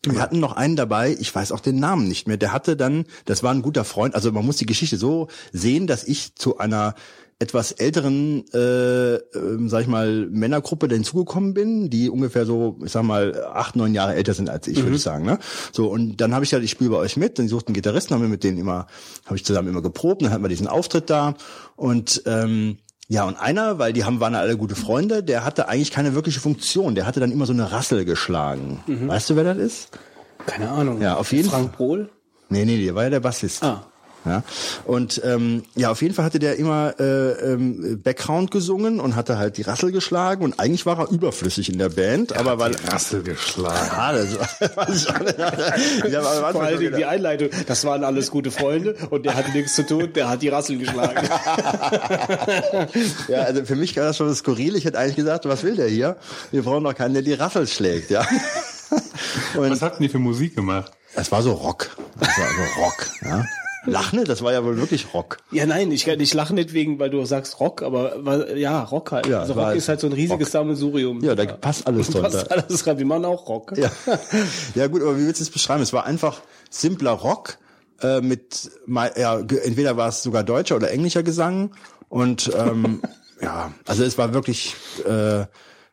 [0.05, 2.37] Wir hatten noch einen dabei, ich weiß auch den Namen nicht mehr.
[2.37, 4.15] Der hatte dann, das war ein guter Freund.
[4.15, 6.97] Also man muss die Geschichte so sehen, dass ich zu einer
[7.43, 13.03] etwas älteren, äh, ähm, sag ich mal, Männergruppe hinzugekommen bin, die ungefähr so, ich sag
[13.03, 15.27] mal, acht, neun Jahre älter sind als ich, würde ich sagen.
[15.27, 15.39] Ne?
[15.73, 18.23] So, und dann habe ich halt, ich spiele bei euch mit, dann suchten Gitarristen, haben
[18.23, 18.87] wir mit denen immer,
[19.27, 21.35] habe ich zusammen immer geprobt, dann hatten wir diesen Auftritt da
[21.77, 22.79] und ähm,
[23.09, 26.41] ja, und einer, weil die haben, waren alle gute Freunde, der hatte eigentlich keine wirkliche
[26.41, 26.95] Funktion.
[26.95, 28.81] Der hatte dann immer so eine Rassel geschlagen.
[28.87, 29.89] Weißt du, wer das ist?
[30.47, 31.03] Keine Ahnung.
[31.03, 32.09] Ja, auf jeden Frank Brohl?
[32.49, 33.63] Nee, nee, der war ja der Bassist.
[33.63, 33.92] Ah.
[34.25, 34.45] Ja,
[34.85, 39.37] und ähm, ja, auf jeden Fall hatte der immer äh, ähm, Background gesungen und hatte
[39.37, 43.23] halt die Rassel geschlagen und eigentlich war er überflüssig in der Band, aber weil Rassel
[43.23, 43.91] geschlagen.
[43.97, 45.09] ja, das war, weiß
[46.07, 47.49] ich am Anfang Vor Dingen die Einleitung.
[47.67, 50.79] Das waren alles gute Freunde und der hatte nichts zu tun, der hat die Rassel
[50.79, 51.29] geschlagen.
[53.29, 54.77] ja, also für mich war das schon skurril.
[54.77, 56.17] Ich hätte eigentlich gesagt, was will der hier?
[56.51, 58.27] Wir brauchen doch keinen, der die Rassel schlägt, ja.
[59.55, 60.93] Und Was hatten die für Musik gemacht?
[61.15, 61.97] es war so Rock.
[62.21, 63.45] Es war so Rock, ja.
[63.85, 65.39] Lachne, das war ja wohl wirklich Rock.
[65.51, 69.13] Ja, nein, ich, ich lache nicht wegen, weil du sagst Rock, aber weil- ja, Rock
[69.13, 69.27] halt.
[69.27, 70.53] Ja, also Rock ist halt so ein riesiges Rock.
[70.53, 71.23] Sammelsurium.
[71.23, 72.31] Ja, da passt alles drunter.
[72.31, 72.99] Passt alles rein.
[72.99, 73.77] Wir machen auch Rock.
[73.77, 73.91] Ja.
[74.75, 75.83] ja gut, aber wie willst du es beschreiben?
[75.83, 76.41] Es war einfach
[76.71, 77.59] simpler Rock
[78.03, 78.71] äh, mit,
[79.17, 81.75] ja, entweder war es sogar deutscher oder englischer Gesang
[82.09, 83.03] und ähm,
[83.41, 85.45] ja, also es war wirklich, äh,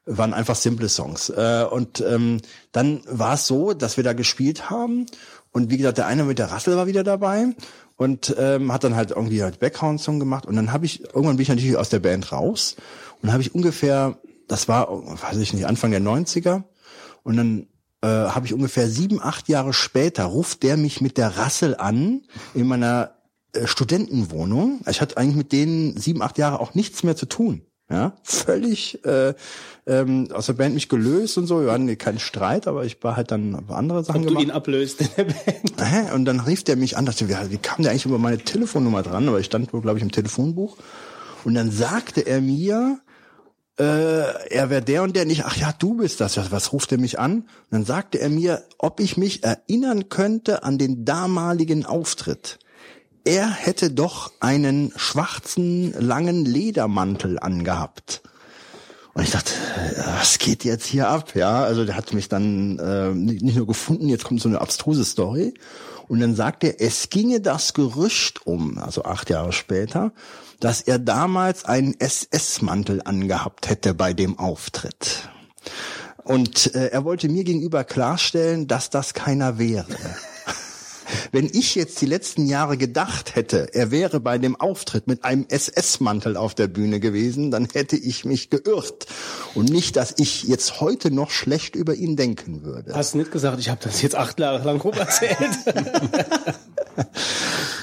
[0.06, 1.30] waren einfach simple Songs.
[1.30, 5.06] Äh, und ähm, dann war es so, dass wir da gespielt haben
[5.52, 7.48] und wie gesagt, der eine mit der Rassel war wieder dabei
[7.98, 11.44] und ähm, hat dann halt irgendwie halt Background-Song gemacht und dann habe ich, irgendwann bin
[11.44, 12.76] ich natürlich aus der Band raus
[13.22, 16.64] und habe ich ungefähr, das war, weiß ich nicht, Anfang der 90er
[17.24, 17.68] und dann
[18.02, 22.22] äh, habe ich ungefähr sieben, acht Jahre später, ruft der mich mit der Rassel an
[22.54, 23.16] in meiner
[23.54, 24.82] äh, Studentenwohnung.
[24.90, 27.64] Ich hatte eigentlich mit denen sieben, acht Jahre auch nichts mehr zu tun.
[27.92, 29.34] Ja, völlig äh,
[29.88, 31.62] ähm, aus der Band mich gelöst und so.
[31.64, 34.44] Wir hatten keinen Streit, aber ich war halt dann auf andere Sachen Ob du gemacht.
[34.44, 36.14] ihn ablöst in der Band.
[36.14, 39.02] Und dann rief der mich an, dachte, wie, wie kam der eigentlich über meine Telefonnummer
[39.02, 39.28] dran?
[39.28, 40.78] Aber ich stand wohl, glaube ich, im Telefonbuch.
[41.44, 43.00] Und dann sagte er mir,
[43.80, 43.84] äh,
[44.50, 46.38] er wäre der und der nicht, ach ja, du bist das.
[46.38, 47.38] Was, was ruft er mich an?
[47.38, 52.60] Und dann sagte er mir, ob ich mich erinnern könnte an den damaligen Auftritt.
[53.24, 58.22] Er hätte doch einen schwarzen, langen Ledermantel angehabt.
[59.14, 61.36] Und ich dachte, äh, was geht jetzt hier ab?
[61.36, 65.04] Ja, also der hat mich dann äh, nicht nur gefunden, jetzt kommt so eine abstruse
[65.04, 65.54] Story.
[66.08, 70.12] Und dann sagt er, es ginge das Gerücht um, also acht Jahre später,
[70.60, 75.30] dass er damals einen SS-Mantel angehabt hätte bei dem Auftritt.
[76.24, 79.86] Und äh, er wollte mir gegenüber klarstellen, dass das keiner wäre.
[81.32, 85.46] Wenn ich jetzt die letzten Jahre gedacht hätte, er wäre bei dem Auftritt mit einem
[85.48, 89.08] SS-Mantel auf der Bühne gewesen, dann hätte ich mich geirrt.
[89.56, 92.94] Und nicht, dass ich jetzt heute noch schlecht über ihn denken würde.
[92.94, 95.38] Hast du nicht gesagt, ich habe das jetzt acht Jahre lang rum erzählt?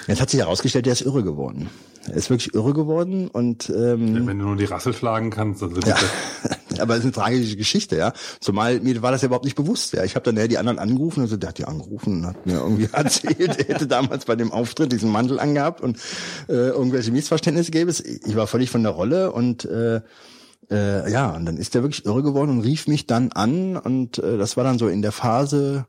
[0.06, 1.68] Jetzt hat sich herausgestellt, der ist irre geworden.
[2.08, 5.74] Er ist wirklich irre geworden und ähm, Wenn du nur die Rassel schlagen kannst, dann
[5.74, 5.96] sind ja.
[6.78, 8.12] Aber es ist eine tragische Geschichte, ja.
[8.40, 9.94] Zumal mir war das ja überhaupt nicht bewusst.
[9.94, 10.04] Ja.
[10.04, 12.46] Ich habe dann ja die anderen angerufen und so, der hat die angerufen und hat
[12.46, 15.98] mir irgendwie erzählt, er hätte damals bei dem Auftritt diesen Mantel angehabt und
[16.48, 18.00] äh, irgendwelche Missverständnisse gäbe es.
[18.00, 20.00] Ich war völlig von der Rolle und äh,
[20.70, 24.18] äh, ja, und dann ist er wirklich irre geworden und rief mich dann an und
[24.18, 25.86] äh, das war dann so in der Phase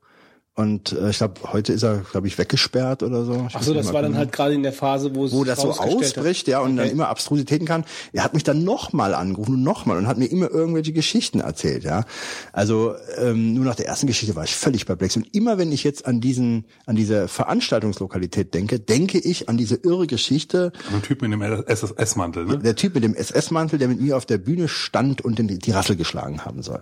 [0.57, 3.45] und äh, ich glaube, heute ist er, glaube ich, weggesperrt oder so.
[3.47, 5.43] Ich Ach so, das war dann genau halt gerade in der Phase, wo es wo
[5.43, 6.17] das so rausgestellt hat.
[6.17, 6.93] ausbricht, ja, und dann Okay.
[6.93, 7.85] immer Abstrusitäten kann.
[8.11, 11.83] Er hat mich dann nochmal angerufen und nochmal und hat mir immer irgendwelche Geschichten erzählt,
[11.83, 12.05] ja.
[12.53, 15.15] Also ähm, nur nach der ersten Geschichte war ich völlig perplex.
[15.15, 19.75] Und immer wenn ich jetzt an diesen, an diese Veranstaltungslokalität denke, denke ich an diese
[19.75, 20.71] irre Geschichte.
[20.91, 22.57] ein Typ mit dem SS-Mantel, ne?
[22.57, 25.71] Der Typ mit dem SS-Mantel, der mit mir auf der Bühne stand und den, die
[25.71, 26.81] Rassel geschlagen haben soll.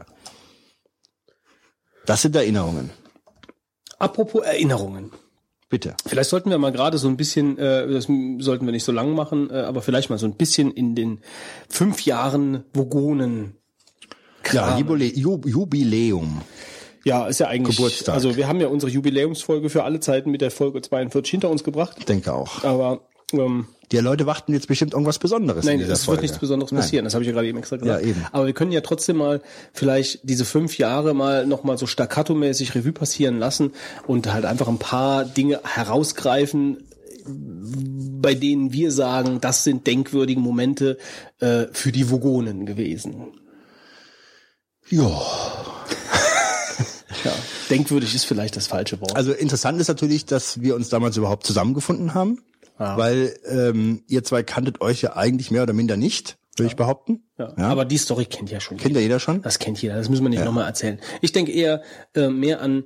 [2.05, 2.89] Das sind Erinnerungen.
[3.99, 5.12] Apropos Erinnerungen.
[5.69, 5.95] Bitte.
[6.05, 9.13] Vielleicht sollten wir mal gerade so ein bisschen, äh, das sollten wir nicht so lang
[9.15, 11.19] machen, äh, aber vielleicht mal so ein bisschen in den
[11.69, 13.55] fünf Jahren Vogonen.
[14.51, 14.77] Ja.
[14.77, 16.41] Jubile Ju- Jubiläum.
[17.03, 17.77] Ja, ist ja eigentlich.
[17.77, 18.13] Geburtstag.
[18.15, 21.63] Also wir haben ja unsere Jubiläumsfolge für alle Zeiten mit der Folge 42 hinter uns
[21.63, 21.95] gebracht.
[21.99, 22.63] Ich denke auch.
[22.63, 23.01] Aber
[23.34, 26.81] ähm, Die Leute warten jetzt bestimmt irgendwas Besonderes in nein, es wird nichts Besonderes Nein.
[26.81, 27.05] passieren.
[27.05, 28.01] Das habe ich ja gerade eben extra gesagt.
[28.01, 28.25] Ja, eben.
[28.31, 29.41] Aber wir können ja trotzdem mal
[29.73, 33.73] vielleicht diese fünf Jahre mal noch mal so staccato-mäßig Revue passieren lassen
[34.07, 36.77] und halt einfach ein paar Dinge herausgreifen,
[37.27, 40.97] bei denen wir sagen, das sind denkwürdige Momente
[41.39, 43.33] äh, für die Vogonen gewesen.
[44.89, 45.11] Ja.
[47.23, 47.31] Ja,
[47.71, 49.15] denkwürdig ist vielleicht das falsche Wort.
[49.15, 52.43] Also interessant ist natürlich, dass wir uns damals überhaupt zusammengefunden haben,
[52.79, 52.97] Ja.
[52.97, 57.23] weil ähm, ihr zwei kanntet euch ja eigentlich mehr oder minder nicht, würde ich behaupten.
[57.38, 57.53] ja.
[57.57, 59.41] Aber die Story kennt ja schon Kennt ja jeder schon?
[59.41, 60.99] Das kennt jeder, das müssen wir nicht nochmal erzählen.
[61.21, 61.81] Ich denke eher
[62.15, 62.85] äh, mehr an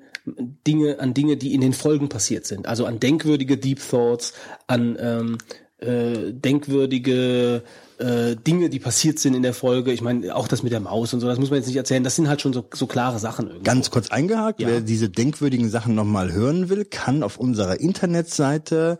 [0.67, 2.67] Dinge, an Dinge, die in den Folgen passiert sind.
[2.67, 4.34] Also an denkwürdige Deep Thoughts,
[4.67, 5.38] an ähm,
[5.80, 7.63] äh, denkwürdige
[7.99, 9.91] äh, Dinge, die passiert sind in der Folge.
[9.91, 12.04] Ich meine, auch das mit der Maus und so, das muss man jetzt nicht erzählen.
[12.04, 13.63] Das sind halt schon so, so klare Sachen irgendwie.
[13.63, 18.99] Ganz kurz eingehakt, wer diese denkwürdigen Sachen nochmal hören will, kann auf unserer Internetseite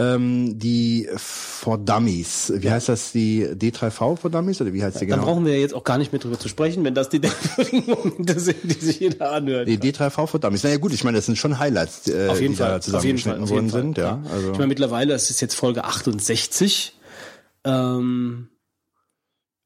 [0.00, 5.06] ähm, die For Dummies, wie heißt das, die D3V For Dummies oder wie heißt die
[5.06, 5.30] Dann genau?
[5.30, 8.40] brauchen wir jetzt auch gar nicht mehr drüber zu sprechen, wenn das die denkwürdigen Momente
[8.40, 9.68] sind, die sich jeder anhört.
[9.68, 10.62] Die D3V For Dummies.
[10.64, 13.48] Naja gut, ich meine, das sind schon Highlights, äh, Auf jeden die Fall, da zusammengeschnitten
[13.48, 13.80] worden Fall.
[13.82, 13.98] sind.
[13.98, 16.96] Ja, also Ich meine, mittlerweile, es ist jetzt Folge 68.
[17.64, 18.48] Ähm,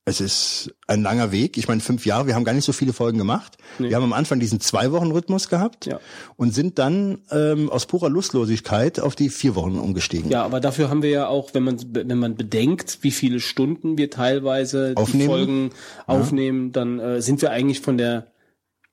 [0.07, 1.57] Es ist ein langer Weg.
[1.57, 3.57] Ich meine, fünf Jahre, wir haben gar nicht so viele Folgen gemacht.
[3.79, 5.99] Wir haben am Anfang diesen Zwei-Wochen-Rhythmus gehabt Ja.
[6.37, 10.31] und sind dann ähm, aus purer Lustlosigkeit auf die vier Wochen umgestiegen.
[10.31, 13.97] Ja, aber dafür haben wir ja auch, wenn man wenn man bedenkt, wie viele Stunden
[13.97, 15.27] wir teilweise die Aufnehmen.
[15.27, 15.71] Folgen
[16.07, 18.27] aufnehmen, dann äh, sind wir eigentlich von der,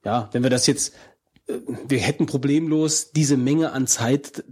[0.05, 0.93] ja, wenn wir das jetzt,
[1.47, 1.55] äh,
[1.89, 4.45] wir hätten problemlos diese Menge an Zeit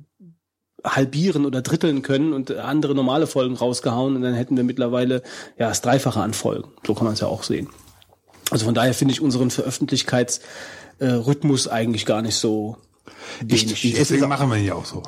[0.84, 5.22] halbieren oder dritteln können und andere normale Folgen rausgehauen und dann hätten wir mittlerweile
[5.58, 6.70] ja das Dreifache an Folgen.
[6.86, 7.70] So kann man es ja auch sehen.
[8.52, 10.48] Also von daher finde ich unseren Veröffentlichkeitsrhythmus
[11.00, 12.78] äh, Rhythmus eigentlich gar nicht so
[13.48, 15.04] ich, Deswegen machen wir hier auch so.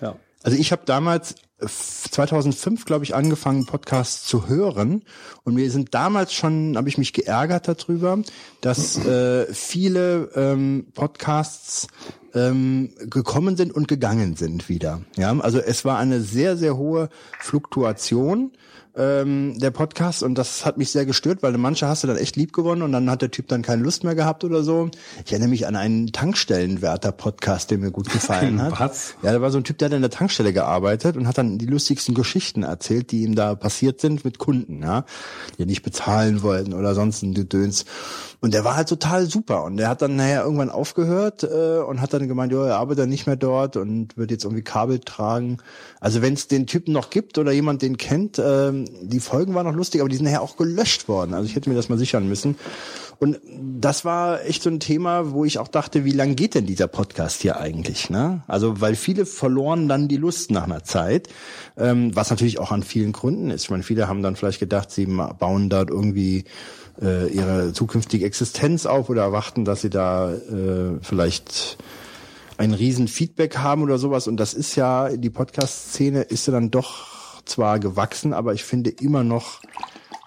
[0.00, 0.16] ja.
[0.42, 5.04] Also ich habe damals 2005, glaube ich, angefangen, Podcasts zu hören.
[5.44, 8.18] Und mir sind damals schon, habe ich mich geärgert darüber,
[8.60, 11.86] dass äh, viele ähm, Podcasts
[12.34, 15.02] ähm, gekommen sind und gegangen sind wieder.
[15.16, 17.08] Ja, also es war eine sehr, sehr hohe
[17.40, 18.52] Fluktuation
[18.96, 22.36] ähm, der Podcast und das hat mich sehr gestört, weil manche hast du dann echt
[22.36, 24.90] lieb gewonnen und dann hat der Typ dann keine Lust mehr gehabt oder so.
[25.24, 28.78] Ich erinnere mich an einen Tankstellenwärter-Podcast, der mir gut gefallen hat.
[28.78, 29.14] Was?
[29.22, 31.58] Ja, da war so ein Typ, der hat in der Tankstelle gearbeitet und hat dann
[31.58, 35.04] die lustigsten Geschichten erzählt, die ihm da passiert sind mit Kunden, ja,
[35.58, 37.84] die nicht bezahlen wollten oder sonst ein Gedöns.
[38.44, 39.64] Und der war halt total super.
[39.64, 43.08] Und der hat dann nachher irgendwann aufgehört äh, und hat dann gemeint, ja, er arbeitet
[43.08, 45.56] nicht mehr dort und wird jetzt irgendwie Kabel tragen.
[45.98, 49.66] Also wenn es den Typen noch gibt oder jemand den kennt, ähm, die Folgen waren
[49.66, 51.34] noch lustig, aber die sind nachher auch gelöscht worden.
[51.34, 52.56] Also ich hätte mir das mal sichern müssen.
[53.18, 56.66] Und das war echt so ein Thema, wo ich auch dachte, wie lang geht denn
[56.66, 58.10] dieser Podcast hier eigentlich?
[58.10, 58.42] Ne?
[58.46, 61.28] Also weil viele verloren dann die Lust nach einer Zeit,
[61.76, 63.64] ähm, was natürlich auch an vielen Gründen ist.
[63.64, 66.44] Ich meine, viele haben dann vielleicht gedacht, sie bauen dort irgendwie
[67.00, 71.78] äh, ihre zukünftige Existenz auf oder erwarten, dass sie da äh, vielleicht
[72.56, 74.28] ein riesen Feedback haben oder sowas.
[74.28, 77.13] Und das ist ja, die Podcast-Szene ist ja dann doch
[77.44, 79.60] zwar gewachsen, aber ich finde immer noch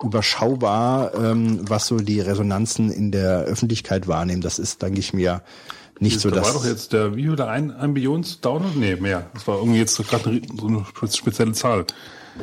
[0.03, 4.41] überschaubar, ähm, was so die Resonanzen in der Öffentlichkeit wahrnehmen.
[4.41, 5.41] Das ist, denke ich mir,
[5.99, 8.77] nicht so, da dass war doch jetzt der, wie viel, ein, ein Billions Download?
[8.77, 9.30] Nee, mehr.
[9.34, 11.86] Das war irgendwie jetzt gerade so eine spezielle Zahl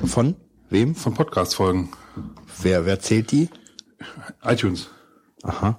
[0.04, 0.34] von
[0.70, 0.94] wem?
[0.94, 1.90] von Podcast-Folgen.
[2.62, 3.48] Wer, wer zählt die?
[4.42, 4.88] iTunes.
[5.44, 5.78] Aha.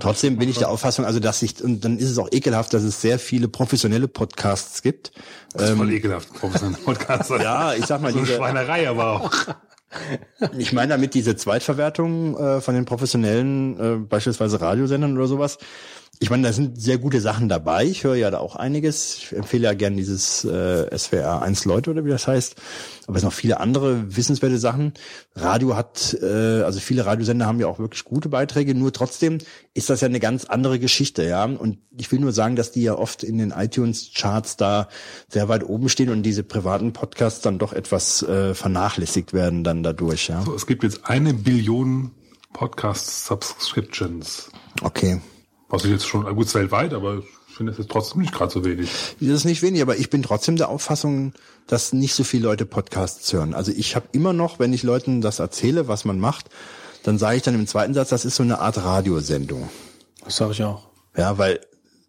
[0.00, 2.82] Trotzdem bin ich der Auffassung, also dass ich, und dann ist es auch ekelhaft, dass
[2.82, 5.12] es sehr viele professionelle Podcasts gibt.
[5.54, 7.36] Das ist voll ekelhaft, professionelle Podcaster.
[7.36, 9.32] Ähm, Ja, ich sag mal, so diese, Schweinerei aber auch.
[10.58, 15.58] ich meine damit diese Zweitverwertung äh, von den professionellen, äh, beispielsweise Radiosendern oder sowas.
[16.20, 17.84] Ich meine, da sind sehr gute Sachen dabei.
[17.84, 19.18] Ich höre ja da auch einiges.
[19.18, 22.56] Ich empfehle ja gern dieses äh, SWR 1 Leute oder wie das heißt.
[23.06, 24.94] Aber es sind noch viele andere wissenswerte Sachen.
[25.36, 28.74] Radio hat, äh, also viele Radiosender haben ja auch wirklich gute Beiträge.
[28.74, 29.38] Nur trotzdem
[29.74, 31.44] ist das ja eine ganz andere Geschichte, ja.
[31.44, 34.88] Und ich will nur sagen, dass die ja oft in den iTunes-Charts da
[35.28, 39.84] sehr weit oben stehen und diese privaten Podcasts dann doch etwas äh, vernachlässigt werden dann
[39.84, 40.42] dadurch, ja.
[40.42, 42.10] So, es gibt jetzt eine Billion
[42.54, 44.50] Podcast-Subscriptions.
[44.82, 45.20] Okay.
[45.68, 48.64] Was ich jetzt schon, gut, weltweit, aber ich finde das jetzt trotzdem nicht gerade so
[48.64, 48.90] wenig.
[49.20, 51.32] Das ist nicht wenig, aber ich bin trotzdem der Auffassung,
[51.66, 53.52] dass nicht so viele Leute Podcasts hören.
[53.54, 56.48] Also ich habe immer noch, wenn ich Leuten das erzähle, was man macht,
[57.02, 59.68] dann sage ich dann im zweiten Satz, das ist so eine Art Radiosendung.
[60.24, 60.88] Das sage ich auch.
[61.16, 61.60] Ja, weil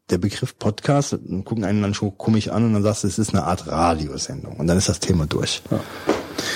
[0.09, 3.19] der Begriff Podcast, dann gucken einen dann schon komisch an und dann sagst du, es
[3.19, 4.57] ist eine Art Radiosendung.
[4.57, 5.61] Und dann ist das Thema durch.
[5.69, 5.79] Ja.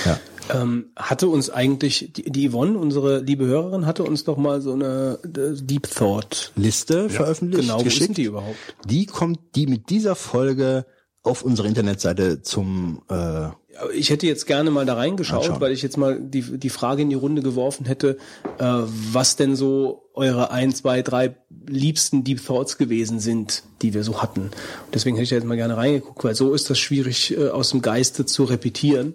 [0.06, 0.20] ja.
[0.52, 4.72] Ähm, hatte uns eigentlich, die, die Yvonne, unsere liebe Hörerin, hatte uns doch mal so
[4.72, 7.62] eine äh, Deep Thought Liste veröffentlicht.
[7.62, 8.08] Genau, wo geschickt.
[8.08, 8.56] denn die überhaupt?
[8.86, 10.84] Die kommt, die mit dieser Folge
[11.22, 13.48] auf unsere Internetseite zum äh,
[13.94, 15.60] Ich hätte jetzt gerne mal da reingeschaut, Anschauen.
[15.62, 18.18] weil ich jetzt mal die, die Frage in die Runde geworfen hätte,
[18.58, 18.64] äh,
[19.12, 24.20] was denn so eure ein, zwei, drei liebsten Deep Thoughts gewesen sind, die wir so
[24.20, 24.50] hatten.
[24.92, 27.70] Deswegen hätte ich da jetzt mal gerne reingeguckt, weil so ist das schwierig äh, aus
[27.70, 29.14] dem Geiste zu repetieren.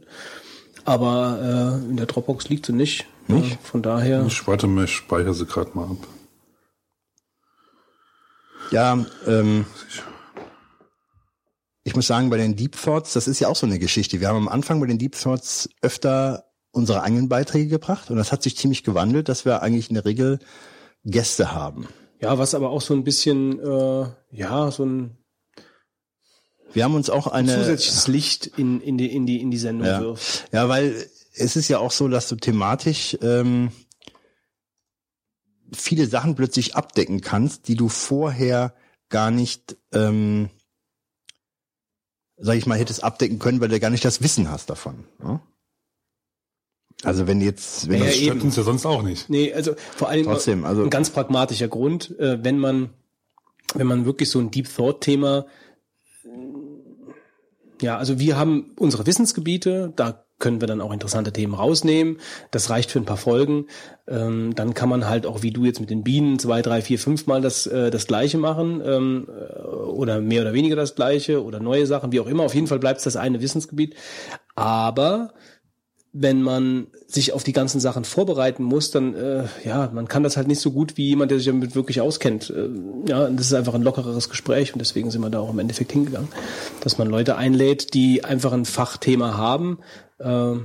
[0.86, 3.06] Aber äh, in der Dropbox liegt sie nicht.
[3.28, 3.54] Nicht?
[3.54, 4.26] Äh, von daher.
[4.26, 5.98] Ich warte mal, ich speichere sie gerade mal ab.
[8.72, 9.66] Ja, ähm,
[11.84, 14.20] ich muss sagen, bei den Deep Thoughts, das ist ja auch so eine Geschichte.
[14.20, 18.32] Wir haben am Anfang bei den Deep Thoughts öfter unsere eigenen Beiträge gebracht und das
[18.32, 20.40] hat sich ziemlich gewandelt, dass wir eigentlich in der Regel
[21.04, 21.88] Gäste haben.
[22.22, 25.18] Ja, was aber auch so ein bisschen, äh, ja, so ein
[26.74, 29.88] Wir haben uns auch eine zusätzliches Licht in, in, die, in, die, in die Sendung
[29.88, 30.48] ja, wirft.
[30.52, 33.72] ja, weil es ist ja auch so, dass du thematisch ähm,
[35.74, 38.74] viele Sachen plötzlich abdecken kannst, die du vorher
[39.10, 40.50] gar nicht, ähm,
[42.38, 45.06] sag ich mal, hättest abdecken können, weil du gar nicht das Wissen hast davon.
[45.20, 45.40] Ne?
[47.04, 48.42] Also wenn jetzt, wenn Ja, Das eben.
[48.42, 49.30] uns ja sonst auch nicht.
[49.30, 52.90] Nee, also vor allem Trotzdem, also- ein ganz pragmatischer Grund, äh, wenn man
[53.76, 55.46] wenn man wirklich so ein Deep Thought Thema
[57.82, 62.18] ja, also wir haben unsere Wissensgebiete, da können wir dann auch interessante Themen rausnehmen.
[62.52, 63.68] Das reicht für ein paar Folgen.
[64.08, 66.98] Ähm, dann kann man halt auch, wie du jetzt mit den Bienen, zwei, drei, vier,
[66.98, 71.44] fünf Mal das, äh, das Gleiche machen ähm, äh, oder mehr oder weniger das Gleiche
[71.44, 72.44] oder neue Sachen, wie auch immer.
[72.44, 73.96] Auf jeden Fall bleibt es das eine Wissensgebiet.
[74.56, 75.34] Aber
[76.12, 80.38] wenn man sich auf die ganzen Sachen vorbereiten muss, dann äh, ja, man kann das
[80.38, 82.50] halt nicht so gut wie jemand, der sich damit wirklich auskennt.
[82.50, 82.70] Äh,
[83.08, 85.92] ja, das ist einfach ein lockereres Gespräch und deswegen sind wir da auch im Endeffekt
[85.92, 86.30] hingegangen,
[86.82, 89.80] dass man Leute einlädt, die einfach ein Fachthema haben
[90.18, 90.56] äh,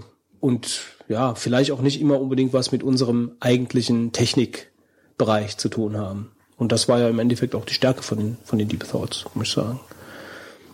[0.40, 6.30] und ja, vielleicht auch nicht immer unbedingt was mit unserem eigentlichen Technikbereich zu tun haben.
[6.56, 9.26] Und das war ja im Endeffekt auch die Stärke von den, von den Deep Thoughts,
[9.34, 9.80] muss ich sagen.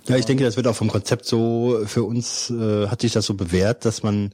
[0.06, 3.26] Ja, ich denke, das wird auch vom Konzept so, für uns äh, hat sich das
[3.26, 4.32] so bewährt, dass man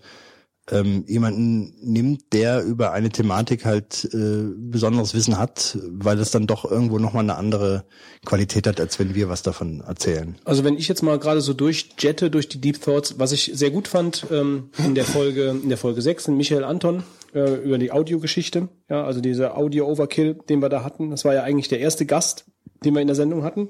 [0.70, 6.46] ähm, jemanden nimmt, der über eine Thematik halt äh, besonderes Wissen hat, weil das dann
[6.46, 7.84] doch irgendwo nochmal eine andere
[8.24, 10.36] Qualität hat, als wenn wir was davon erzählen.
[10.44, 13.70] Also wenn ich jetzt mal gerade so durchjette durch die Deep Thoughts, was ich sehr
[13.70, 17.78] gut fand ähm, in der Folge in der Folge 6 in Michael Anton äh, über
[17.78, 21.68] die Audiogeschichte, ja, also dieser Audio Overkill, den wir da hatten, das war ja eigentlich
[21.68, 22.46] der erste Gast,
[22.84, 23.68] den wir in der Sendung hatten.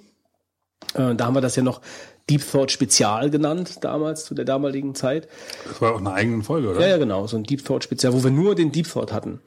[0.94, 1.80] Äh, da haben wir das ja noch
[2.29, 5.29] Deep Thought Spezial genannt damals zu der damaligen Zeit.
[5.67, 6.81] Das war auch eine eigene Folge, oder?
[6.81, 9.41] Ja, ja, genau, so ein Deep Thought Spezial, wo wir nur den Deep Thought hatten.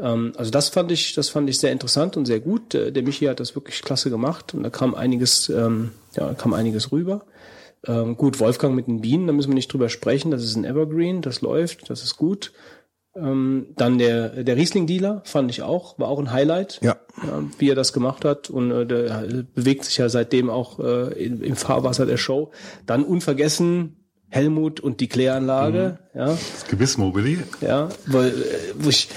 [0.00, 2.74] Ähm, also das fand ich, das fand ich sehr interessant und sehr gut.
[2.74, 6.52] Äh, Der Michi hat das wirklich klasse gemacht und da kam einiges, ähm, ja, kam
[6.52, 7.22] einiges rüber.
[7.86, 10.30] Ähm, gut, Wolfgang mit den Bienen, da müssen wir nicht drüber sprechen.
[10.30, 12.52] Das ist ein Evergreen, das läuft, das ist gut.
[13.20, 16.96] Ähm, dann der, der Riesling-Dealer fand ich auch, war auch ein Highlight, Ja.
[17.26, 18.48] ja, wie er das gemacht hat.
[18.50, 22.50] Und äh, der bewegt sich ja seitdem auch äh, in, im Fahrwasser der Show.
[22.86, 23.96] Dann unvergessen
[24.30, 26.26] Helmut und die Kläranlage, ja.
[26.26, 27.38] Das Gebissmobili.
[27.62, 28.32] Ja, weil äh,
[28.78, 29.08] wo ich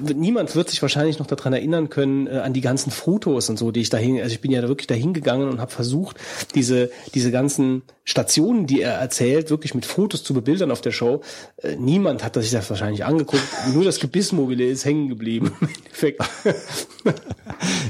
[0.00, 3.70] niemand wird sich wahrscheinlich noch daran erinnern können äh, an die ganzen Fotos und so,
[3.70, 6.16] die ich dahin, also ich bin ja da wirklich dahin gegangen und habe versucht,
[6.54, 11.20] diese diese ganzen Stationen, die er erzählt, wirklich mit Fotos zu bebildern auf der Show.
[11.58, 13.42] Äh, niemand hat sich das wahrscheinlich angeguckt.
[13.72, 16.22] Nur das Gebissmobile ist hängen geblieben im Endeffekt.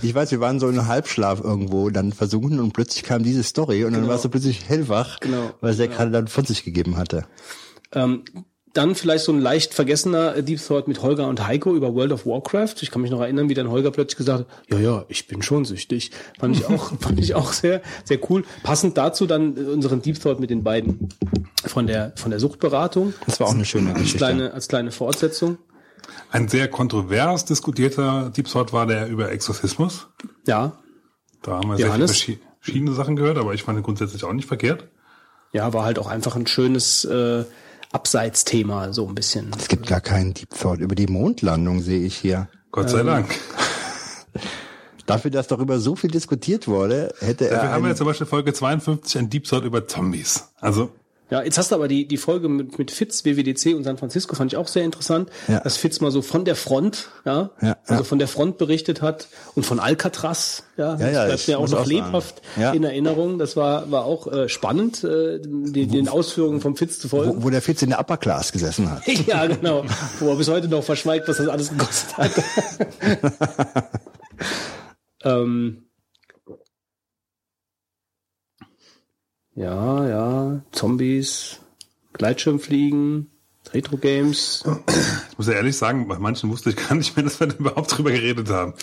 [0.02, 3.42] Ich weiß, wir waren so in einem Halbschlaf irgendwo dann versunken und plötzlich kam diese
[3.42, 6.96] Story und dann warst du plötzlich hellwach, Genau, weil der gerade dann von sich gegeben
[6.96, 7.26] hatte.
[7.94, 8.24] Ähm,
[8.74, 12.12] dann vielleicht so ein leicht vergessener äh, Deep Thought mit Holger und Heiko über World
[12.12, 12.76] of Warcraft.
[12.80, 15.42] Ich kann mich noch erinnern, wie dann Holger plötzlich gesagt hat, ja, ja, ich bin
[15.42, 16.10] schon süchtig.
[16.40, 18.44] Fand ich auch, fand ich auch sehr, sehr cool.
[18.62, 21.08] Passend dazu dann unseren Deep Thought mit den beiden
[21.66, 23.12] von der, von der Suchtberatung.
[23.26, 24.18] Das war auch eine schöne Als Geschichte.
[24.18, 25.58] kleine, als kleine Fortsetzung.
[26.30, 30.08] Ein sehr kontrovers diskutierter Deep Thought war der über Exorzismus.
[30.46, 30.78] Ja.
[31.42, 32.12] Da haben wir sehr Johannes?
[32.20, 34.88] viele verschi- verschiedene Sachen gehört, aber ich fand ihn grundsätzlich auch nicht verkehrt.
[35.52, 37.44] Ja, war halt auch einfach ein schönes, äh,
[37.92, 39.50] Abseitsthema, so ein bisschen.
[39.58, 42.48] Es gibt gar keinen Deep Thought über die Mondlandung, sehe ich hier.
[42.70, 43.26] Gott sei Dank.
[45.06, 48.26] Dafür, dass darüber so viel diskutiert wurde, hätte er Dafür haben wir jetzt zum Beispiel
[48.26, 50.48] Folge 52 ein Deep Thought über Zombies.
[50.60, 50.90] Also,
[51.32, 54.34] Ja, jetzt hast du aber die, die Folge mit, mit Fitz, WWDC und San Francisco
[54.34, 55.60] fand ich auch sehr interessant, Ja.
[55.60, 58.04] dass Fitz mal so von der Front, ja, Ja, also ja.
[58.04, 61.80] von der Front berichtet hat und von Alcatraz, ja, das ja, bleibt mir auch noch
[61.80, 62.72] auch lebhaft Ja.
[62.72, 63.38] in Erinnerung.
[63.38, 67.38] Das war, war auch äh, spannend, äh, die, den Ausführungen vom Fitz zu folgen.
[67.38, 69.02] wo, wo der Fitz in der Upper Class gesessen hat.
[69.26, 69.84] Ja, genau.
[70.18, 72.30] Wo er bis heute noch verschweigt, was das alles gekostet hat.
[75.24, 75.81] ähm,
[79.54, 81.58] ja, ja, Zombies,
[82.14, 83.28] Gleitschirmfliegen,
[83.72, 84.64] Retro-Games.
[85.30, 87.54] ich muss ja ehrlich sagen, bei manchen wusste ich gar nicht mehr, dass wir da
[87.56, 88.74] überhaupt drüber geredet haben.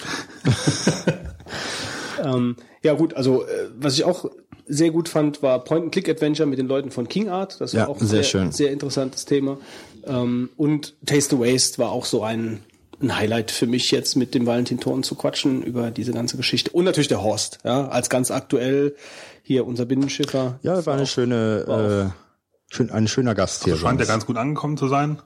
[2.24, 4.26] ähm, ja gut, also äh, was ich auch
[4.68, 7.60] sehr gut fand, war Point-and-Click-Adventure mit den Leuten von King Art.
[7.60, 8.52] Das war Ja, auch ein sehr sehr, schön.
[8.52, 9.58] sehr interessantes Thema.
[10.06, 12.60] Ähm, und Taste the Waste war auch so ein,
[13.02, 16.72] ein Highlight für mich jetzt mit dem Valentin Thorn zu quatschen über diese ganze Geschichte.
[16.72, 18.96] Und natürlich der Horst, ja, als ganz aktuell
[19.44, 20.60] hier unser Binnenschiffer.
[20.64, 23.76] Ja, war eine schöne, äh, schön, ein schöner Gast hier.
[23.76, 24.08] Scheint ja sonst.
[24.08, 25.22] ganz gut angekommen zu sein.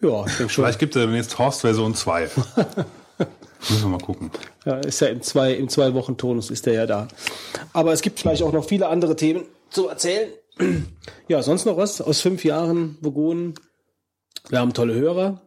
[0.00, 0.64] Ja, ich denke schon.
[0.64, 2.30] Vielleicht gibt es demnächst Horst Version 2.
[3.70, 4.30] Müssen wir mal gucken.
[4.66, 7.08] Ja, ist ja im zwei, im zwei Wochen Tonus ist der ja da.
[7.72, 10.30] Aber es gibt vielleicht auch noch viele andere Themen zu erzählen.
[11.26, 13.54] Ja, sonst noch was aus fünf Jahren Vogonen?
[14.50, 15.40] Wir haben tolle Hörer.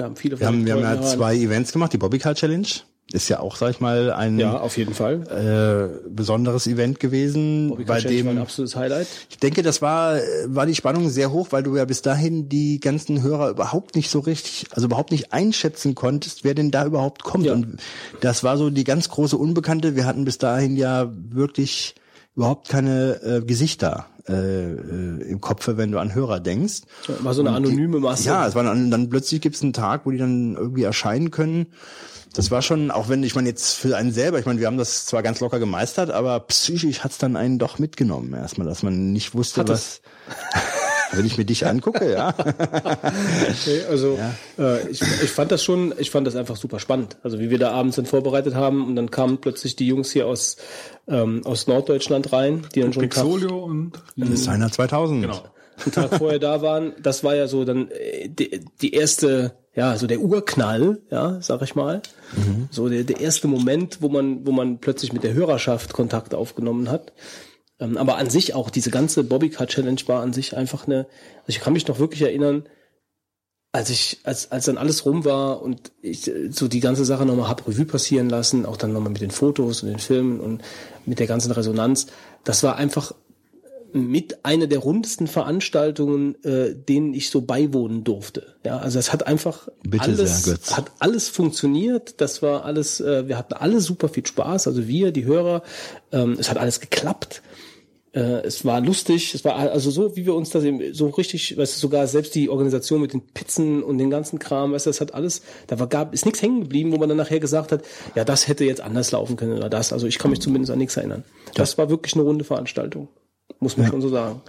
[0.00, 1.92] Wir haben viele wir haben, wir haben ja zwei Events gemacht.
[1.92, 2.66] Die Bobbycar Challenge
[3.12, 6.00] ist ja auch, sag ich mal, ein Ja, auf jeden Fall.
[6.04, 9.08] äh, besonderes Event gewesen, Bobby bei Challenge war ein dem absolutes Highlight.
[9.28, 12.80] ich denke, das war war die Spannung sehr hoch, weil du ja bis dahin die
[12.80, 17.22] ganzen Hörer überhaupt nicht so richtig, also überhaupt nicht einschätzen konntest, wer denn da überhaupt
[17.22, 17.44] kommt.
[17.44, 17.52] Ja.
[17.52, 17.76] Und
[18.22, 19.96] das war so die ganz große Unbekannte.
[19.96, 21.94] Wir hatten bis dahin ja wirklich
[22.36, 26.82] überhaupt keine äh, Gesichter äh, äh, im Kopf, wenn du an Hörer denkst.
[27.20, 28.26] War so eine Und anonyme Masse.
[28.28, 31.30] Ja, es war dann, dann plötzlich gibt es einen Tag, wo die dann irgendwie erscheinen
[31.30, 31.66] können.
[32.32, 34.78] Das war schon, auch wenn ich meine jetzt für einen selber, ich meine, wir haben
[34.78, 39.12] das zwar ganz locker gemeistert, aber psychisch hat's dann einen doch mitgenommen erstmal, dass man
[39.12, 40.00] nicht wusste, was.
[41.12, 42.34] Wenn ich mir dich angucke, ja.
[43.50, 44.18] Okay, also
[44.58, 47.16] äh, ich, ich fand das schon, ich fand das einfach super spannend.
[47.22, 50.26] Also wie wir da abends dann vorbereitet haben und dann kamen plötzlich die Jungs hier
[50.26, 50.56] aus
[51.08, 55.22] ähm, aus Norddeutschland rein, die dann schon Pixolio und Designer 2000.
[55.22, 55.42] genau.
[55.82, 56.92] einen Tag vorher da waren.
[57.02, 61.62] Das war ja so dann äh, die, die erste, ja, so der Urknall, ja, sag
[61.62, 62.02] ich mal.
[62.70, 66.90] So der, der erste Moment, wo man, wo man plötzlich mit der Hörerschaft Kontakt aufgenommen
[66.90, 67.12] hat.
[67.80, 71.06] Ähm, aber an sich auch diese ganze Bobbycar Challenge war an sich einfach eine,
[71.40, 72.64] also ich kann mich noch wirklich erinnern,
[73.72, 77.24] als ich, als, als dann alles rum war und ich äh, so die ganze Sache
[77.24, 80.62] nochmal hab Revue passieren lassen, auch dann nochmal mit den Fotos und den Filmen und
[81.06, 82.06] mit der ganzen Resonanz,
[82.44, 83.14] das war einfach
[83.92, 88.54] mit einer der rundesten Veranstaltungen, äh, denen ich so beiwohnen durfte.
[88.64, 90.76] Ja, also es hat einfach Bitte alles, sehr, Götz.
[90.76, 92.20] hat alles funktioniert.
[92.20, 94.68] Das war alles, äh, wir hatten alle super viel Spaß.
[94.68, 95.62] Also wir, die Hörer,
[96.12, 97.42] ähm, es hat alles geklappt.
[98.12, 101.56] Äh, es war lustig, es war also so, wie wir uns das eben so richtig,
[101.56, 104.90] weißt du, sogar selbst die Organisation mit den Pizzen und den ganzen Kram, weißt du,
[104.90, 107.70] das hat alles, da war, gab, ist nichts hängen geblieben, wo man dann nachher gesagt
[107.70, 107.82] hat,
[108.16, 109.92] ja, das hätte jetzt anders laufen können oder das.
[109.92, 111.22] Also ich kann mich zumindest an nichts erinnern.
[111.54, 113.06] Das war wirklich eine runde Veranstaltung,
[113.60, 114.42] muss man schon so sagen.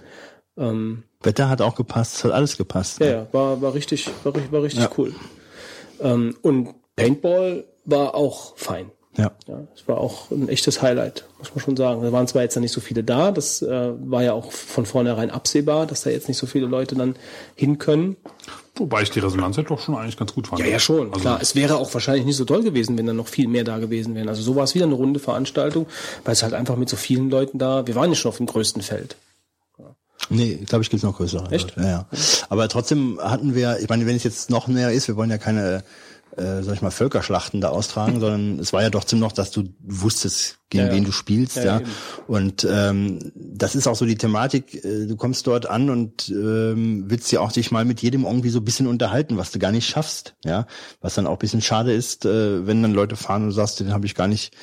[0.56, 2.98] Ähm, Wetter hat auch gepasst, es hat alles gepasst.
[3.00, 4.90] ja, ja, war, war richtig, war, richtig- war richtig Ja.
[4.98, 5.14] cool.
[6.00, 8.90] Ähm, und Paintball war auch fein.
[9.16, 9.30] Ja.
[9.46, 12.02] Ja, es war auch ein echtes Highlight, muss man schon sagen.
[12.02, 14.86] Da waren zwar jetzt dann nicht so viele da, das äh, war ja auch von
[14.86, 17.16] vornherein absehbar, dass da jetzt nicht so viele Leute dann
[17.54, 18.16] hin können.
[18.76, 20.60] Wobei ich die Resonanz ja doch schon eigentlich ganz gut fand.
[20.60, 21.38] Ja, ja schon, Also, klar.
[21.42, 24.14] Es wäre auch wahrscheinlich nicht so toll gewesen, wenn dann noch viel mehr da gewesen
[24.14, 24.30] wären.
[24.30, 25.86] Also so war es wieder eine runde Veranstaltung,
[26.24, 28.46] weil es halt einfach mit so vielen Leuten da, wir waren ja schon auf dem
[28.46, 29.16] größten Feld.
[30.30, 31.50] Nee, glaube ich, gibt's noch größere.
[31.50, 31.76] Echt?
[31.76, 32.06] Ja, ja.
[32.48, 35.36] Aber trotzdem hatten wir, ich meine, wenn es jetzt noch mehr ist, wir wollen ja
[35.38, 35.82] keine,
[36.36, 39.50] äh, sag ich mal, Völkerschlachten da austragen, sondern es war ja doch ziemlich noch, dass
[39.50, 41.82] du wusstest, gegen Ja, wen du spielst, Ja, ja.
[42.26, 47.04] und ähm, das ist auch so die Thematik, äh, du kommst dort an und ähm,
[47.08, 49.72] willst ja auch dich mal mit jedem irgendwie so ein bisschen unterhalten, was du gar
[49.72, 50.66] nicht schaffst, ja.
[51.02, 53.92] Was dann auch ein bisschen schade ist, äh, wenn dann Leute fahren und sagst, den
[53.92, 54.54] habe ich gar nicht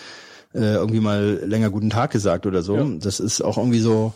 [0.53, 2.77] äh, irgendwie mal länger guten Tag gesagt oder so.
[2.77, 2.87] Ja.
[2.99, 4.13] Das ist auch irgendwie so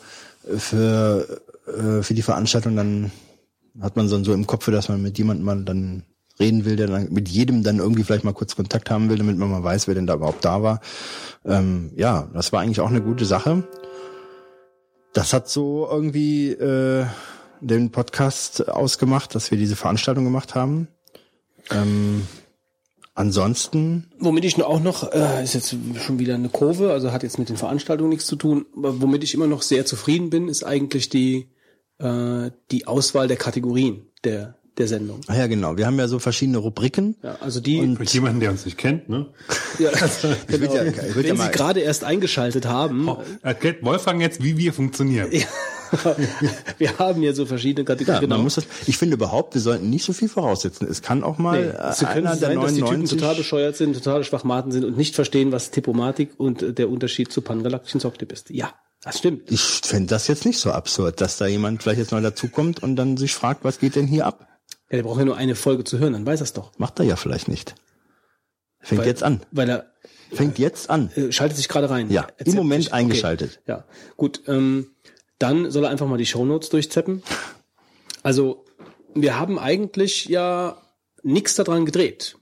[0.52, 3.12] äh, für, äh, für die Veranstaltung dann
[3.82, 6.04] hat man so, so im Kopf, dass man mit jemandem mal dann
[6.40, 9.38] reden will, der dann mit jedem dann irgendwie vielleicht mal kurz Kontakt haben will, damit
[9.38, 10.82] man mal weiß, wer denn da überhaupt da war.
[11.46, 13.68] Ähm, ja, das war eigentlich auch eine gute Sache.
[15.14, 17.06] Das hat so irgendwie äh,
[17.62, 20.88] den Podcast ausgemacht, dass wir diese Veranstaltung gemacht haben.
[21.72, 22.28] Ähm,
[23.14, 27.40] ansonsten, Womit ich auch noch, äh, ist jetzt schon wieder eine Kurve, also hat jetzt
[27.40, 30.64] mit den Veranstaltungen nichts zu tun, aber womit ich immer noch sehr zufrieden bin, ist
[30.64, 31.50] eigentlich die,
[32.00, 35.22] äh, die Auswahl der Kategorien der, der Sendung.
[35.28, 37.16] ah ja genau, wir haben ja so verschiedene Rubriken.
[37.22, 39.28] Ja, also die, Für jemanden, der uns nicht kennt, ne?
[39.80, 39.92] ja,
[40.48, 43.10] würd ja, wenn ja Sie gerade erst eingeschaltet haben,
[43.42, 45.30] Erklärt Wolfgang jetzt, wie wir funktionieren.
[46.78, 48.22] wir haben ja so verschiedene ja, Kategorien.
[48.22, 48.36] genau.
[48.36, 50.88] man muss das, ich finde überhaupt, wir sollten nicht so viel voraussetzen.
[50.90, 53.36] Es kann auch mal Nee, äh, es einer der sein, dass die Typen 99 total
[53.36, 57.42] bescheuert sind, total Schwachmaten sind und nicht verstehen, was Tipomatik und äh, der Unterschied zu
[57.42, 58.50] pangalaktischen Softip ist.
[58.50, 59.52] Ja, das stimmt.
[59.52, 62.96] Ich finde das jetzt nicht so absurd, dass da jemand vielleicht jetzt neu dazukommt und
[62.96, 64.48] dann sich fragt, was geht denn hier ab?
[64.90, 66.72] Ja, der braucht ja nur eine Folge zu hören, dann weiß er es doch.
[66.78, 67.76] Macht er ja vielleicht nicht.
[68.80, 69.42] Fängt Weil- jetzt an.
[69.52, 69.92] Weil er
[70.32, 71.12] Fängt jetzt an.
[71.16, 72.10] äh, schaltet sich gerade rein.
[72.12, 72.96] Ja, Erzähl- im Moment okay.
[72.96, 73.62] eingeschaltet.
[73.68, 73.86] Ja,
[74.18, 74.42] gut.
[74.48, 74.92] Ähm,
[75.40, 77.24] dann soll er einfach mal die Shownotes durchzeppen.
[78.24, 78.66] Also,
[79.14, 80.78] wir haben eigentlich ja
[81.24, 82.38] nichts daran gedreht.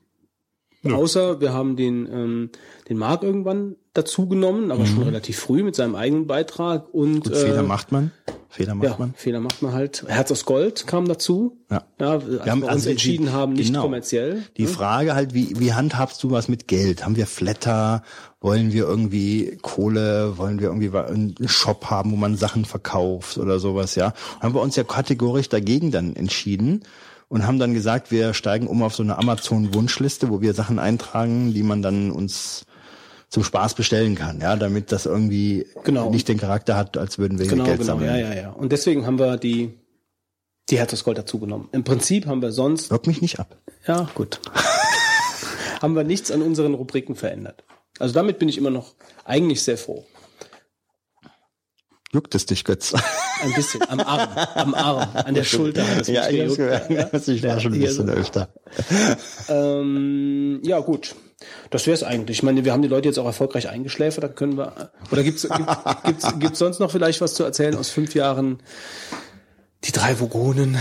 [0.84, 2.50] Außer wir haben den, ähm,
[2.90, 6.94] den Marc irgendwann dazu genommen, aber schon relativ früh mit seinem eigenen Beitrag.
[6.94, 7.20] Und Mhm.
[7.24, 8.12] Gut, äh, Fehler macht man.
[8.50, 9.14] Fehler macht ja, man.
[9.16, 10.04] Fehler macht man halt.
[10.08, 11.58] Herz aus Gold kam dazu.
[11.70, 11.84] Ja.
[12.02, 13.84] Ja, als wir, haben uns also die- entschieden haben, nicht genau.
[13.84, 14.44] kommerziell.
[14.58, 17.06] Die Frage halt, wie, wie handhabst du was mit Geld?
[17.06, 18.04] Haben wir Flatter?
[18.42, 20.38] Wollen wir irgendwie Kohle?
[20.38, 24.14] Wollen wir irgendwie einen Shop haben, wo man Sachen verkauft oder sowas, ja?
[24.42, 26.82] Haben wir uns ja kategorisch dagegen dann entschieden
[27.32, 31.54] und haben dann gesagt, wir steigen um auf so eine Amazon-Wunschliste, wo wir Sachen eintragen,
[31.54, 32.66] die man dann uns
[33.30, 36.10] zum Spaß bestellen kann, ja, damit das irgendwie Genau.
[36.10, 38.10] nicht den Charakter hat, als würden wir hier Genau, Geld genau, sammeln.
[38.10, 38.50] ja, ja, ja.
[38.50, 39.74] Und deswegen haben wir die,
[40.70, 41.70] die Herz Gold dazu genommen.
[41.72, 43.56] Im Prinzip haben wir sonst, Wirkt mich nicht ab.
[43.88, 44.42] ja, gut,
[45.82, 47.64] haben wir nichts an unseren Rubriken verändert.
[47.98, 50.04] Also damit bin ich immer noch eigentlich sehr froh.
[52.14, 52.94] Juckt es dich, Götz?
[53.42, 56.56] Ein bisschen, am Arm, am Arm, an der Schulter hat es mich ja, ich hab's
[56.58, 56.88] gejuckt.
[56.90, 57.28] gemerkt.
[57.30, 58.14] Ich war schon ein bisschen so.
[58.14, 58.50] öfter.
[59.48, 61.16] Ähm, ja, gut.
[61.70, 62.40] Das wäre es eigentlich.
[62.40, 64.92] Ich meine, wir haben die Leute jetzt auch erfolgreich eingeschläfert, da können wir.
[65.12, 68.62] Oder gibt's gibt, gibt's, gibt's sonst noch vielleicht was zu erzählen aus fünf Jahren?
[69.86, 70.78] Die drei Vogonen.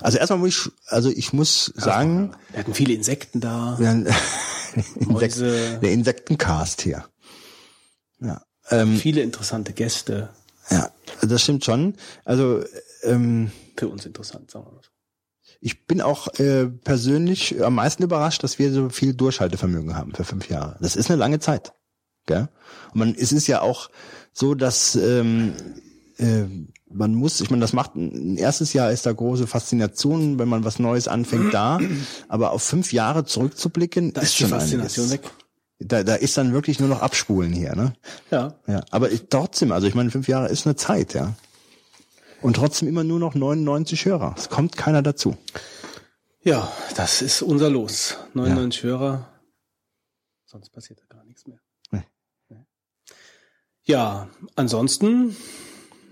[0.00, 3.74] Also erstmal muss ich, also ich muss sagen, Wir hatten viele Insekten da.
[3.78, 5.78] wir haben Insekt, Mäuse.
[5.82, 7.04] der Insektencast hier.
[8.20, 8.42] Ja,
[8.82, 10.30] ähm, Viele interessante Gäste.
[10.70, 10.90] ja,
[11.22, 11.94] das stimmt schon.
[12.24, 12.62] Also
[13.02, 14.90] ähm, Für uns interessant, sagen wir mal so.
[15.60, 20.24] ich bin auch äh, persönlich am meisten überrascht, dass wir so viel Durchhaltevermögen haben für
[20.24, 20.76] fünf Jahre.
[20.80, 21.72] Das ist eine lange Zeit.
[22.26, 22.48] Gell?
[22.92, 23.90] Und man, es ist ja auch
[24.32, 25.52] so, dass ähm,
[26.16, 26.44] äh,
[26.90, 30.64] man muss, ich meine, das macht ein erstes Jahr ist da große Faszination, wenn man
[30.64, 31.80] was Neues anfängt da,
[32.28, 35.24] aber auf fünf Jahre zurückzublicken, Da ist, ist schon Faszination einiges.
[35.24, 35.30] weg.
[35.86, 37.92] Da, da ist dann wirklich nur noch Abspulen hier, ne?
[38.30, 38.54] Ja.
[38.66, 41.34] Ja, aber trotzdem, also ich meine, fünf Jahre ist eine Zeit, ja.
[42.40, 44.34] Und trotzdem immer nur noch 99 Hörer.
[44.36, 45.36] Es kommt keiner dazu.
[46.42, 48.16] Ja, das ist unser Los.
[48.34, 49.28] 99 Hörer.
[50.44, 51.58] Sonst passiert da gar nichts mehr.
[51.90, 52.04] Nee.
[53.84, 55.36] Ja, ansonsten,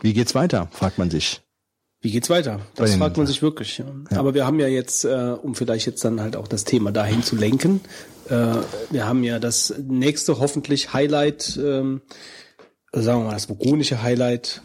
[0.00, 1.41] Wie geht's weiter, fragt man sich.
[2.02, 2.60] Wie geht's weiter?
[2.74, 3.78] Das fragt man sich wirklich.
[3.78, 4.18] Ja.
[4.18, 7.22] Aber wir haben ja jetzt, äh, um vielleicht jetzt dann halt auch das Thema dahin
[7.22, 7.80] zu lenken,
[8.28, 8.56] äh,
[8.90, 12.02] wir haben ja das nächste hoffentlich Highlight, ähm,
[12.92, 14.62] sagen wir mal das vogonische Highlight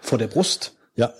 [0.00, 0.74] vor der Brust.
[0.94, 1.12] Ja.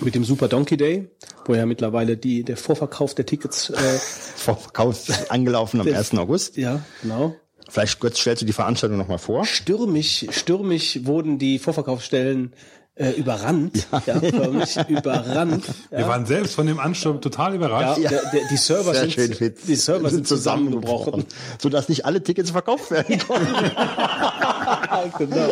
[0.00, 1.10] mit dem Super Donkey Day,
[1.44, 3.76] wo ja mittlerweile die, der Vorverkauf der Tickets, äh,
[4.36, 6.14] Verkauf angelaufen am 1.
[6.14, 6.56] August.
[6.56, 7.36] ja, genau.
[7.68, 9.44] Vielleicht kurz stellst du die Veranstaltung nochmal vor.
[9.44, 12.52] Stürmisch, stürmisch wurden die Vorverkaufsstellen
[13.00, 15.64] äh, überrannt, ja, förmlich überrannt.
[15.90, 18.02] Wir waren selbst von dem Ansturm total Ja, überrascht.
[18.02, 21.24] der, der, die Server Sehr sind, die Server sind zusammengebrochen.
[21.58, 23.70] Sodass nicht alle Tickets verkauft werden konnten.
[25.18, 25.50] genau.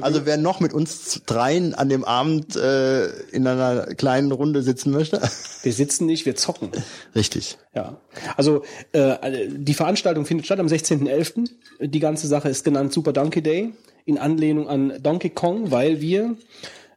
[0.00, 4.92] Also wer noch mit uns dreien an dem Abend äh, in einer kleinen Runde sitzen
[4.92, 5.20] möchte.
[5.62, 6.70] Wir sitzen nicht, wir zocken.
[7.14, 7.58] Richtig.
[7.74, 8.00] Ja,
[8.38, 11.50] also äh, die Veranstaltung findet statt am 16.11.
[11.80, 13.74] Die ganze Sache ist genannt Super Donkey Day
[14.06, 16.36] in Anlehnung an Donkey Kong, weil wir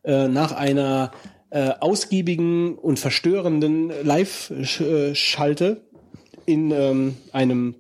[0.04, 1.12] äh, nach einer
[1.50, 5.82] äh, ausgiebigen und verstörenden Live-Schalte
[6.46, 7.76] in ähm, einem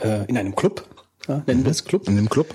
[0.00, 0.84] äh, in einem Club,
[1.28, 2.54] ja, nennen wir es Club, In dem Club.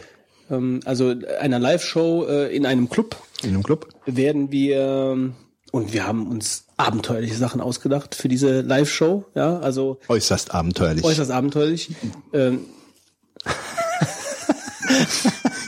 [0.49, 3.87] ähm, also einer Live-Show äh, in einem Club In dem Club.
[4.05, 5.31] werden wir
[5.73, 11.03] und wir haben uns abenteuerliche Sachen ausgedacht für diese Live-Show, ja, also Äußerst abenteuerlich.
[11.03, 11.89] äußerst abenteuerlich.
[12.33, 12.65] Ähm,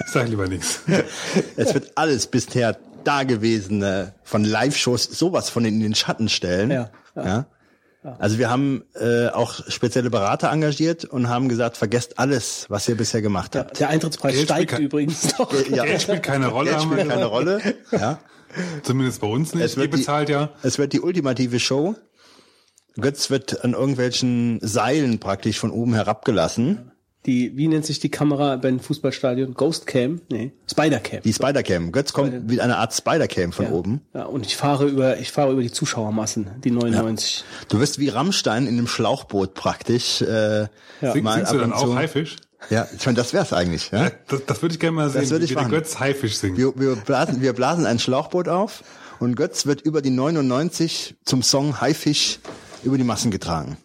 [0.06, 0.82] Ich sag lieber nichts.
[1.56, 6.72] Es wird alles bisher dagewesene von Live-Shows sowas von in den Schatten stellen.
[6.72, 7.48] Ja, ja.
[8.20, 12.98] Also wir haben äh, auch spezielle Berater engagiert und haben gesagt, vergesst alles, was ihr
[12.98, 13.80] bisher gemacht habt.
[13.80, 15.54] Der Eintrittspreis Geld steigt übrigens noch.
[15.70, 17.26] Ja, Geld spielt keine Rolle, Geld spielt keine.
[17.26, 17.62] Rolle.
[17.92, 18.20] Ja.
[18.84, 19.64] Zumindest bei uns nicht.
[19.64, 20.50] Es wird Ihr bezahlt die, ja.
[20.64, 21.96] Es wird die ultimative Show.
[22.98, 26.92] Götz wird an irgendwelchen Seilen praktisch von oben herabgelassen.
[27.26, 29.54] Die, wie nennt sich die Kamera beim Fußballstadion?
[29.54, 30.22] Ghost Cam?
[30.30, 31.22] Nee, Spider Cam.
[31.22, 31.94] Die Spider-Cam.
[31.94, 34.02] Götz kommt mit einer Art Spider-Cam von oben.
[34.14, 37.46] Ja, und ich fahre über, ich fahre über die Zuschauermassen, die 99.
[37.70, 40.22] Du wirst wie Rammstein in einem Schlauchboot praktisch.
[40.22, 40.68] Äh,
[41.00, 41.96] Sing, mal singst du dann auch.
[41.96, 42.36] Haifisch?
[42.70, 43.92] Ja, ich meine, das wär's eigentlich.
[43.92, 44.12] Ja?
[44.28, 45.72] Das, das würde ich gerne mal sehen, würde wie ich der machen.
[45.72, 46.58] Götz Haifisch singt.
[46.58, 48.84] Wir, wir, blasen, wir blasen ein Schlauchboot auf
[49.20, 52.40] und Götz wird über die 99 zum Song Haifisch
[52.84, 53.78] über die Massen getragen.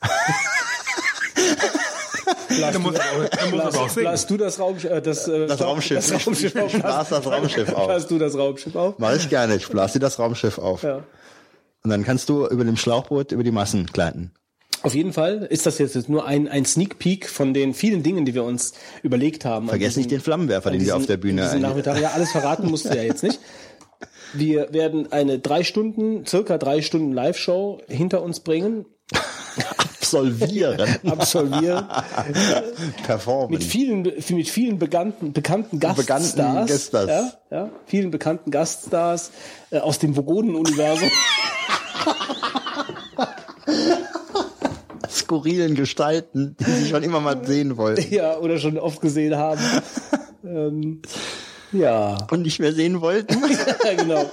[2.56, 3.94] Der muss, singen.
[3.96, 5.96] Blasst du das Raumschiff, äh, das, äh, Das Raumschiff.
[6.10, 6.74] das Raumschiff auf?
[6.74, 7.86] Ich blas das Raumschiff auf.
[7.86, 8.94] Blasst du das Raumschiff auf?
[8.98, 9.56] Mach ich gerne.
[9.56, 10.82] Ich blase dir das Raumschiff auf.
[10.82, 11.04] Ja.
[11.82, 14.32] Und dann kannst du über dem Schlauchboot über die Massen gleiten.
[14.82, 18.24] Auf jeden Fall ist das jetzt nur ein, ein Sneak Peek von den vielen Dingen,
[18.26, 19.68] die wir uns überlegt haben.
[19.68, 21.98] Vergiss An nicht den Flammenwerfer, den wir auf der Bühne ein- Nachmittag.
[22.00, 23.40] Ja, alles verraten musst du ja jetzt nicht.
[24.34, 28.84] Wir werden eine drei Stunden, circa drei Stunden Live-Show hinter uns bringen,
[30.14, 30.98] absolvieren.
[31.06, 31.86] absolvieren,
[33.04, 33.52] Performen.
[33.52, 36.06] mit vielen, mit vielen bekannten, bekannten Gaststars.
[36.36, 37.08] Bekannten Gaststars.
[37.08, 39.30] Ja, ja, vielen bekannten Gaststars
[39.70, 41.10] äh, aus dem Vogonen-Universum.
[45.10, 48.12] Skurrilen Gestalten, die sie schon immer mal sehen wollten.
[48.14, 49.60] ja, oder schon oft gesehen haben.
[50.44, 51.02] ähm,
[51.72, 52.18] ja.
[52.30, 53.42] Und nicht mehr sehen wollten.
[53.84, 54.30] ja, genau.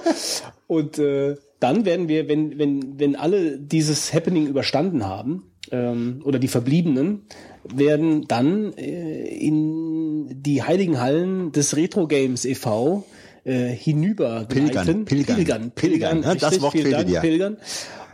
[0.66, 6.38] Und äh, dann werden wir, wenn, wenn, wenn alle dieses Happening überstanden haben, ähm, oder
[6.38, 7.22] die Verbliebenen,
[7.64, 13.04] werden dann äh, in die heiligen Hallen des Retro Games e.V.
[13.44, 16.36] Äh, hinüber Pilgern, pilgern, pilgern, pilgern, ne?
[16.38, 17.20] Das Wort vielen Dank, dir.
[17.20, 17.56] pilgern,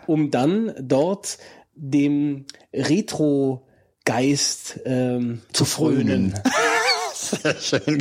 [0.06, 1.36] um dann dort
[1.74, 3.60] dem Retro-Geist
[4.86, 6.34] ähm, zu frönen.
[7.30, 7.98] Sehr schön.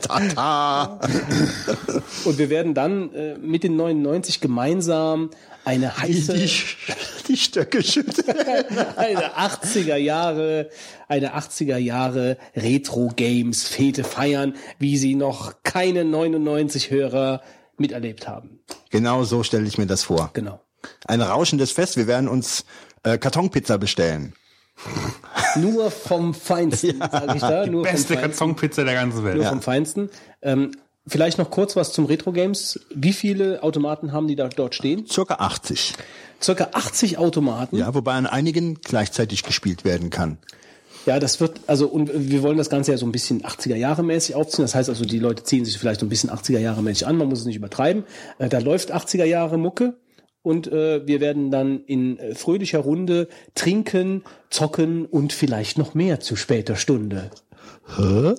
[0.00, 1.00] Tata.
[2.24, 5.30] Und wir werden dann äh, mit den 99 gemeinsam
[5.64, 6.50] eine heiße, die,
[7.28, 8.36] die Stöcke schütteln.
[8.96, 10.70] eine 80er Jahre,
[11.08, 17.42] eine 80er Jahre Retro Games Fete feiern, wie sie noch keine 99 Hörer
[17.76, 18.60] miterlebt haben.
[18.90, 20.30] Genau so stelle ich mir das vor.
[20.32, 20.60] Genau.
[21.06, 21.96] Ein rauschendes Fest.
[21.96, 22.64] Wir werden uns
[23.02, 24.34] äh, Kartonpizza bestellen.
[25.56, 27.66] Nur vom Feinsten, sage ich da.
[27.66, 28.16] Nur vom Beste.
[28.16, 29.36] Kartonpizza der ganzen Welt.
[29.36, 30.10] Nur vom Feinsten.
[30.42, 30.72] Ähm,
[31.06, 32.80] vielleicht noch kurz was zum Retro Games.
[32.94, 35.06] Wie viele Automaten haben die da dort stehen?
[35.06, 35.94] Circa 80.
[36.42, 37.76] Circa 80 Automaten.
[37.76, 40.38] Ja, wobei an einigen gleichzeitig gespielt werden kann.
[41.06, 44.02] Ja, das wird, also, und wir wollen das Ganze ja so ein bisschen 80er Jahre
[44.02, 44.64] mäßig aufziehen.
[44.64, 47.16] Das heißt also, die Leute ziehen sich vielleicht so ein bisschen 80er Jahre mäßig an.
[47.16, 48.04] Man muss es nicht übertreiben.
[48.38, 49.94] Äh, da läuft 80er Jahre Mucke.
[50.42, 56.20] Und äh, wir werden dann in äh, fröhlicher Runde trinken, zocken und vielleicht noch mehr
[56.20, 57.30] zu später Stunde.
[57.96, 58.34] Hä?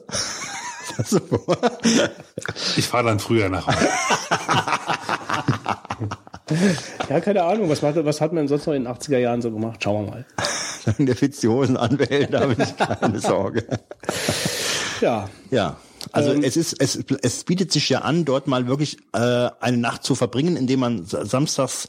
[2.78, 3.88] Ich fahre dann früher nach Hause.
[7.10, 9.52] Ja, keine Ahnung, was, macht, was hat man sonst noch in den 80er Jahren so
[9.52, 9.82] gemacht?
[9.84, 10.26] Schauen wir mal.
[10.98, 13.66] wenn der Fitz die Hosen anwählt, da habe ich keine Sorge.
[15.00, 15.78] Ja, Ja.
[16.12, 19.78] Also Ähm, es ist, es, es bietet sich ja an, dort mal wirklich äh, eine
[19.78, 21.88] Nacht zu verbringen, indem man sa- samstags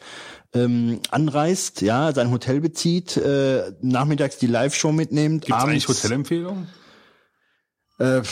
[0.55, 5.47] ähm, anreist, ja, sein Hotel bezieht, äh, nachmittags die Live-Show mitnimmt.
[5.47, 6.69] Gibt es eigentlich abends- Hotelempfehlungen?
[8.03, 8.23] Äh,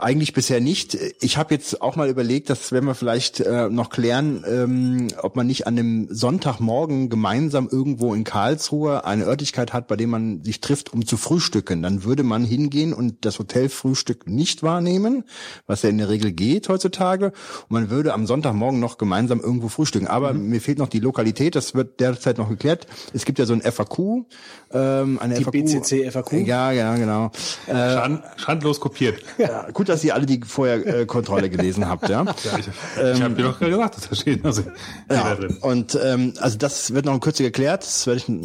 [0.00, 0.98] eigentlich bisher nicht.
[1.20, 5.36] Ich habe jetzt auch mal überlegt, das werden wir vielleicht äh, noch klären, ähm, ob
[5.36, 10.42] man nicht an dem Sonntagmorgen gemeinsam irgendwo in Karlsruhe eine Örtlichkeit hat, bei dem man
[10.42, 11.80] sich trifft, um zu frühstücken.
[11.80, 15.22] Dann würde man hingehen und das Hotelfrühstück nicht wahrnehmen,
[15.68, 17.26] was ja in der Regel geht heutzutage.
[17.26, 20.08] Und man würde am Sonntagmorgen noch gemeinsam irgendwo frühstücken.
[20.08, 22.88] Aber mir fehlt noch die Lokalität, das wird derzeit noch geklärt.
[23.12, 24.26] Es gibt ja so ein FAQ.
[24.72, 26.32] Ähm, eine Die FAQ, BCC FAQ?
[26.44, 27.30] Ja, ja, genau.
[27.68, 29.19] Schand, schandlos kopiert.
[29.38, 32.24] Ja, gut, dass ihr alle die vorher äh, Kontrolle gelesen habt, ja.
[32.44, 32.68] Ja, ich
[33.16, 34.44] ich habe dir doch gerade gesagt, dass da steht.
[34.44, 34.62] Also,
[35.10, 37.82] Ja, und ähm, also das wird noch in Kürze geklärt.
[37.82, 38.36] Das werde ich, wir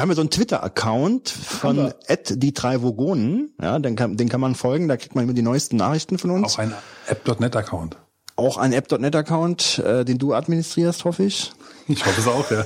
[0.00, 1.92] haben ja so einen Twitter-Account von
[2.30, 3.54] die drei Vogonen.
[3.60, 4.88] Ja, den kann, den kann man folgen.
[4.88, 6.54] Da kriegt man immer die neuesten Nachrichten von uns.
[6.54, 6.74] Auch ein
[7.06, 7.96] App.net-Account.
[8.36, 11.52] Auch ein App.net-Account, äh, den du administrierst, hoffe ich.
[11.88, 12.64] Ich hoffe es auch, ja.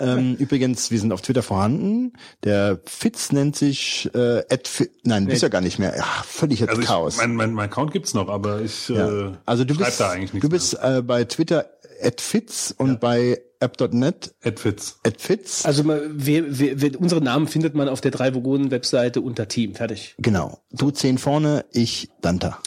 [0.00, 2.12] ähm, übrigens, wir sind auf Twitter vorhanden.
[2.44, 5.96] Der Fitz nennt sich äh, Fi Nein, bist ja gar nicht mehr.
[5.96, 7.16] Ja, völlig jetzt Also ich, Chaos.
[7.18, 9.28] mein, mein, mein Account gibt's noch, aber ich ja.
[9.28, 11.66] äh, Also du schreib bist, da eigentlich nichts du bist äh, bei Twitter
[12.02, 15.64] at Fitz und bei app.net at Fitz.
[15.64, 19.46] also man, wir, wir, wir, unsere Namen findet man auf der drei Vogonen Webseite unter
[19.46, 19.74] Team.
[19.74, 20.14] Fertig.
[20.18, 20.58] Genau.
[20.72, 22.58] Du zehn vorne, ich Danta.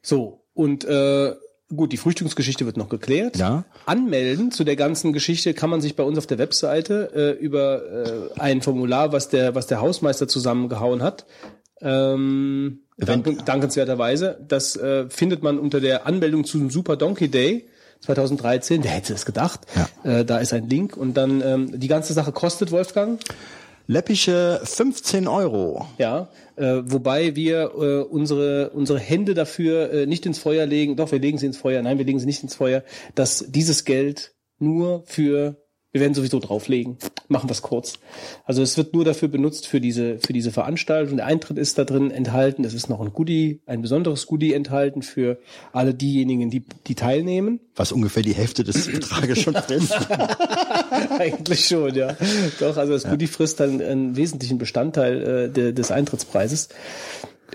[0.00, 1.34] So, Und äh,
[1.74, 3.36] gut, die Frühstücksgeschichte wird noch geklärt.
[3.36, 3.64] Ja.
[3.86, 7.82] Anmelden zu der ganzen Geschichte kann man sich bei uns auf der Webseite äh, über
[8.36, 11.26] äh, ein Formular, was der, was der Hausmeister zusammengehauen hat.
[11.80, 14.38] Ähm, dank, dankenswerterweise.
[14.46, 17.66] Das äh, findet man unter der Anmeldung zum Super Donkey Day
[18.00, 18.84] 2013.
[18.84, 19.60] Wer hätte es gedacht?
[19.74, 20.20] Ja.
[20.20, 23.20] Äh, da ist ein Link und dann ähm, die ganze Sache kostet Wolfgang.
[23.88, 25.86] Läppische 15 Euro.
[25.98, 30.96] Ja, äh, wobei wir äh, unsere unsere Hände dafür äh, nicht ins Feuer legen.
[30.96, 31.82] Doch, wir legen sie ins Feuer.
[31.82, 32.82] Nein, wir legen sie nicht ins Feuer,
[33.14, 35.65] dass dieses Geld nur für
[35.96, 36.98] wir werden sowieso drauflegen.
[37.28, 37.94] Machen wir es kurz.
[38.44, 41.16] Also es wird nur dafür benutzt für diese für diese Veranstaltung.
[41.16, 42.64] Der Eintritt ist da drin enthalten.
[42.64, 45.38] Es ist noch ein Goodie, ein besonderes Goodie enthalten für
[45.72, 47.60] alle diejenigen, die die teilnehmen.
[47.76, 49.94] Was ungefähr die Hälfte des Betrages schon frisst.
[51.18, 52.14] Eigentlich schon, ja.
[52.60, 56.68] Doch, also das Goodie frisst dann einen wesentlichen Bestandteil äh, de, des Eintrittspreises.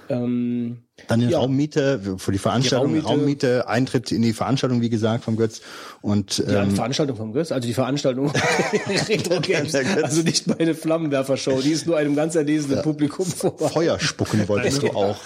[0.10, 1.40] Ähm, Dann die Ja.
[1.40, 3.58] Raummiete für die Veranstaltung, Die Raummiete.
[3.58, 3.68] Raummiete.
[3.68, 5.62] Eintritt in die Veranstaltung, wie gesagt, vom Götz.
[6.02, 8.32] Und Die ähm, Veranstaltung vom Götz, also die Veranstaltung
[9.08, 13.68] Retro Games, also nicht meine Flammenwerfer-Show, die ist nur einem ganz erlesenen Publikum vorbei.
[13.70, 15.18] Feuer spucken wolltest du auch.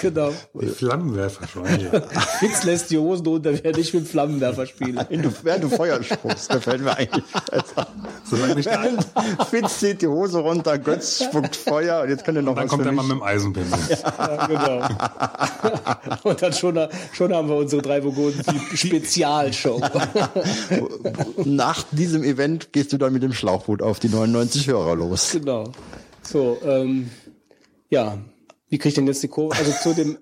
[0.00, 0.30] genau.
[0.60, 1.62] Die Flammenwerfer schon.
[1.82, 2.00] Ja.
[2.38, 6.60] Fitz lässt die Hosen runter, während ich mit Flammenwerfer du, während du Feuer spuckst, da
[6.60, 7.86] fällt mir eigentlich besser.
[8.28, 9.06] Solange nicht Während
[9.50, 12.70] Fitz zieht die Hose runter, Götz spuckt Feuer und jetzt könnt ihr noch dann was
[12.70, 12.94] kommt mich.
[12.94, 13.78] Mann mit dem Eisenpimmel.
[13.90, 14.88] Ja, genau.
[16.22, 16.78] Und dann schon,
[17.12, 18.42] schon haben wir unsere drei Vogonen
[18.74, 19.80] Spezialshow.
[21.44, 25.32] Nach diesem Event gehst du dann mit dem Schlauchboot auf die 99 Hörer los.
[25.32, 25.72] genau.
[26.22, 27.10] So, ähm,
[27.90, 28.18] ja.
[28.68, 29.54] Wie kriege ich denn jetzt die Kurve?
[29.56, 30.18] Also zu dem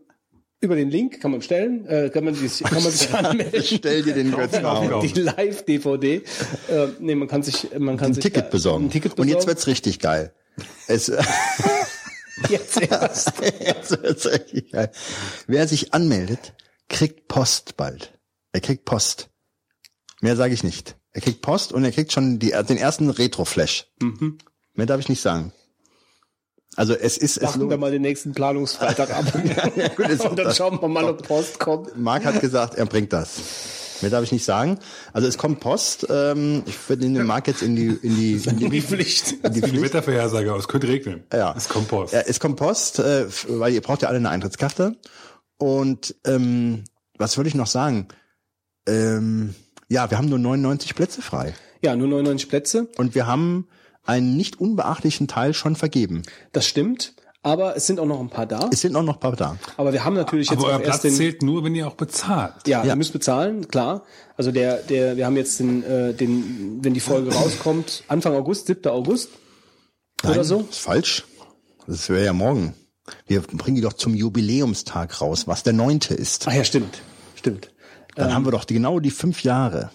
[0.63, 3.63] über den Link kann man bestellen, äh, kann man sich, kann man sich anmelden.
[3.65, 5.07] Stell dir den Götz raus.
[5.15, 6.17] Die Live-DVD.
[6.17, 6.23] Äh,
[6.99, 8.87] nee, man kann sich, man kann Ein sich Ticket besorgen.
[8.87, 9.31] Ein Ticket Und besorgen.
[9.39, 10.35] jetzt wird's richtig geil.
[10.87, 11.11] Es,
[12.49, 13.33] jetzt erst.
[13.61, 14.91] jetzt geil.
[15.47, 16.55] Wer sich anmeldet,
[16.89, 18.13] kriegt Post bald.
[18.53, 19.29] Er kriegt Post.
[20.21, 20.97] Mehr sage ich nicht.
[21.13, 23.87] Er kriegt Post und er kriegt schon die, den ersten Retro-Flash.
[24.01, 24.39] Mhm.
[24.75, 25.53] Mehr darf ich nicht sagen.
[26.77, 29.25] Also es ist es Warten wir mal den nächsten Planungsfreitag ab.
[29.97, 31.97] gut, ist Und dann das- schauen wir mal, ob Post kommt.
[31.97, 33.31] Marc hat gesagt, er bringt das.
[34.03, 34.79] Mehr darf ich nicht sagen.
[35.13, 36.07] Also es kommt Post.
[36.11, 39.33] Ähm, ich würde den Marc jetzt in die in die, in die, Die Pflicht.
[39.43, 41.25] in die Die Wettervorhersage, es könnte regnen.
[41.33, 41.55] Ja.
[41.57, 42.13] Es kommt Post.
[42.13, 44.97] Ja, es kommt Post, äh, weil ihr braucht ja alle eine Eintrittskarte.
[45.59, 46.85] Und ähm,
[47.19, 48.09] was würde ich noch sagen?
[48.87, 49.55] Ähm,
[49.89, 51.55] ja, wir haben nur 99 Plätze frei.
[51.83, 52.89] Ja, nur 99 Plätze.
[52.97, 53.69] Und wir haben
[54.05, 56.23] einen nicht unbeachtlichen Teil schon vergeben.
[56.53, 57.15] Das stimmt.
[57.43, 58.69] Aber es sind auch noch ein paar da.
[58.71, 59.57] Es sind auch noch ein paar da.
[59.79, 61.87] Aber wir haben natürlich jetzt Aber euer auch Platz erst den, zählt nur, wenn ihr
[61.89, 62.53] auch bezahlt.
[62.67, 62.91] Ja, Ja.
[62.93, 64.05] ihr müsst bezahlen, klar.
[64.37, 68.67] Also der, der, wir haben jetzt den, äh, den, wenn die Folge rauskommt, Anfang August,
[68.67, 68.87] 7.
[68.91, 69.31] August
[70.23, 70.61] oder Nein, so.
[70.69, 71.25] Ist falsch.
[71.87, 72.75] Das wäre ja morgen.
[73.27, 76.47] Wir bringen die doch zum Jubiläumstag raus, was der neunte ist.
[76.47, 77.01] Ach ja, stimmt,
[77.37, 77.71] stimmt,
[78.17, 79.91] Dann haben wir doch die, genau die fünf Jahre.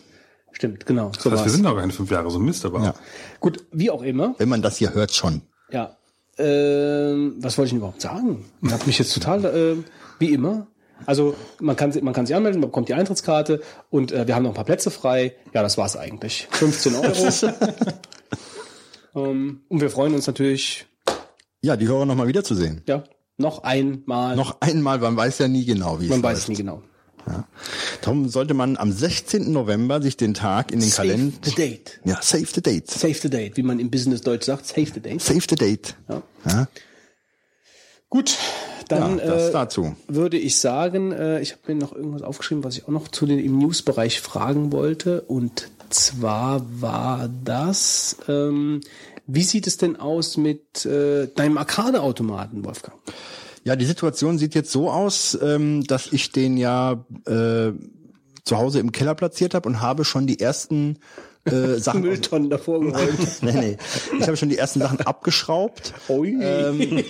[0.52, 1.12] stimmt, genau.
[1.18, 2.84] So Das heißt, wir sind noch keine fünf Jahre, so ein Mist aber.
[2.84, 2.96] Ja.
[3.40, 4.34] Gut, wie auch immer.
[4.40, 5.44] Wenn man das hier hört schon.
[5.72, 5.96] Ja.
[6.38, 8.46] Ähm, was wollte ich denn überhaupt sagen?
[8.62, 9.76] Ich habe mich jetzt total, äh,
[10.20, 10.68] wie immer.
[11.06, 14.44] Also man kann, man kann sich anmelden, man bekommt die Eintrittskarte und äh, wir haben
[14.44, 15.36] noch ein paar Plätze frei.
[15.54, 16.48] Ja, das war's eigentlich.
[16.52, 17.14] 15 Euro.
[19.16, 20.86] ähm, und wir freuen uns natürlich,
[21.62, 22.82] Ja, die Hörer nochmal wiederzusehen.
[22.88, 23.04] ja,
[23.38, 24.36] noch einmal.
[24.36, 26.44] Noch einmal, man weiß ja nie genau, wie man es weiß läuft.
[26.44, 26.82] es nie genau.
[28.02, 29.52] Darum sollte man am 16.
[29.52, 31.38] November sich den Tag in den Save Kalender.
[31.44, 32.00] the date.
[32.06, 32.90] Ja, save the date.
[32.90, 34.68] Save the date, wie man im Business Deutsch sagt.
[34.68, 35.22] Save the date.
[35.22, 35.96] Save the date.
[36.10, 36.22] Ja.
[36.46, 36.68] Ja,
[38.10, 38.38] Gut,
[38.88, 39.96] dann ja das äh, dazu.
[40.08, 43.26] würde ich sagen, äh, ich habe mir noch irgendwas aufgeschrieben, was ich auch noch zu
[43.26, 45.22] den im Newsbereich fragen wollte.
[45.22, 48.82] Und zwar war das, ähm,
[49.28, 52.96] wie sieht es denn aus mit äh, deinem Arcade-Automaten, Wolfgang?
[53.66, 57.72] Ja, die Situation sieht jetzt so aus, ähm, dass ich den ja äh,
[58.44, 61.00] zu Hause im Keller platziert habe und habe schon die ersten
[61.46, 62.02] äh, Sachen.
[62.02, 63.42] Mülltonnen davor geräumt.
[63.42, 63.78] nee, nee.
[64.20, 65.94] Ich habe schon die ersten Sachen abgeschraubt.
[66.10, 66.38] Ui.
[66.40, 67.04] Ähm,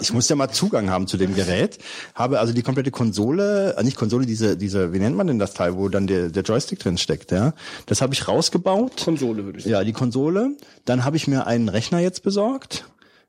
[0.00, 1.78] ich muss ja mal Zugang haben zu dem Gerät.
[2.14, 5.52] Habe also die komplette Konsole, äh, nicht Konsole, diese, diese, wie nennt man denn das
[5.52, 7.52] Teil, wo dann der, der Joystick drin steckt, ja?
[7.84, 9.02] Das habe ich rausgebaut.
[9.04, 9.72] Konsole würde ich sagen.
[9.72, 10.52] Ja, die Konsole.
[10.86, 12.86] Dann habe ich mir einen Rechner jetzt besorgt,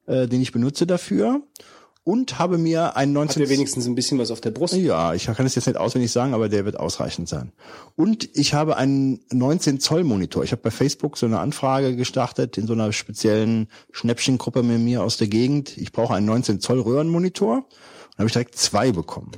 [0.08, 1.42] äh, den ich benutze dafür.
[2.04, 3.42] Und habe mir einen Hat 19...
[3.42, 4.76] wir wenigstens ein bisschen was auf der Brust.
[4.76, 7.52] ja, ich kann es jetzt nicht auswendig sagen, aber der wird ausreichend sein.
[7.96, 10.44] Und ich habe einen 19 Zoll Monitor.
[10.44, 15.02] Ich habe bei Facebook so eine Anfrage gestartet in so einer speziellen Schnäppchengruppe mit mir
[15.02, 15.76] aus der Gegend.
[15.78, 17.56] Ich brauche einen 19 Zoll Röhrenmonitor.
[17.58, 19.32] Und habe ich direkt zwei bekommen.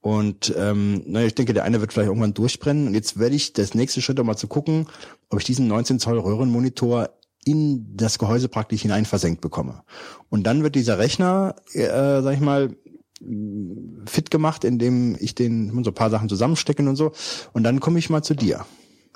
[0.00, 2.86] Und ähm, naja, ich denke, der eine wird vielleicht irgendwann durchbrennen.
[2.86, 4.86] Und jetzt werde ich das nächste Schritt, um mal zu gucken,
[5.30, 7.10] ob ich diesen 19 Zoll Röhrenmonitor
[7.46, 9.84] in das Gehäuse praktisch hinein versenkt bekomme.
[10.28, 12.76] Und dann wird dieser Rechner, äh, sag ich mal,
[14.04, 17.12] fit gemacht, indem ich den so ein paar Sachen zusammenstecken und so.
[17.52, 18.66] Und dann komme ich mal zu dir.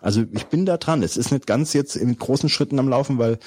[0.01, 1.03] Also ich bin da dran.
[1.03, 3.39] Es ist nicht ganz jetzt in großen Schritten am Laufen, weil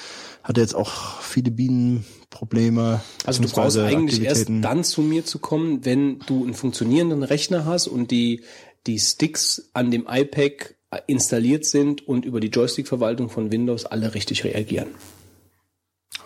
[0.44, 3.02] hatte jetzt auch viele Bienenprobleme.
[3.26, 7.66] Also du brauchst eigentlich erst dann zu mir zu kommen, wenn du einen funktionierenden Rechner
[7.66, 8.42] hast und die,
[8.86, 10.76] die Sticks an dem iPad
[11.08, 14.88] installiert sind und über die Joystick-Verwaltung von Windows alle richtig reagieren.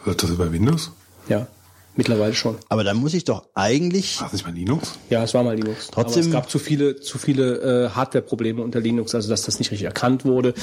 [0.06, 0.92] Läuft das über Windows?
[1.28, 1.48] Ja,
[1.96, 2.56] mittlerweile schon.
[2.70, 4.94] Aber dann muss ich doch eigentlich, War das nicht mal Linux?
[5.10, 5.88] Ja, es war mal Linux.
[5.92, 9.60] Trotzdem- Aber es gab zu viele, zu viele äh, Hardware-Probleme unter Linux, also dass das
[9.60, 10.54] nicht richtig erkannt wurde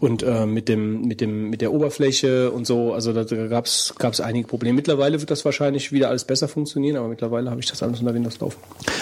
[0.00, 2.92] und äh, mit dem, mit dem, mit der Oberfläche und so.
[2.94, 4.74] Also da, gab es gab's einige Probleme.
[4.74, 8.14] Mittlerweile wird das wahrscheinlich wieder alles besser funktionieren, aber mittlerweile habe ich das alles unter
[8.14, 8.58] Windows laufen.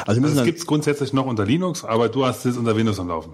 [0.06, 2.98] also Also es gibt es grundsätzlich noch unter Linux, aber du hast es unter Windows
[3.00, 3.32] am Laufen.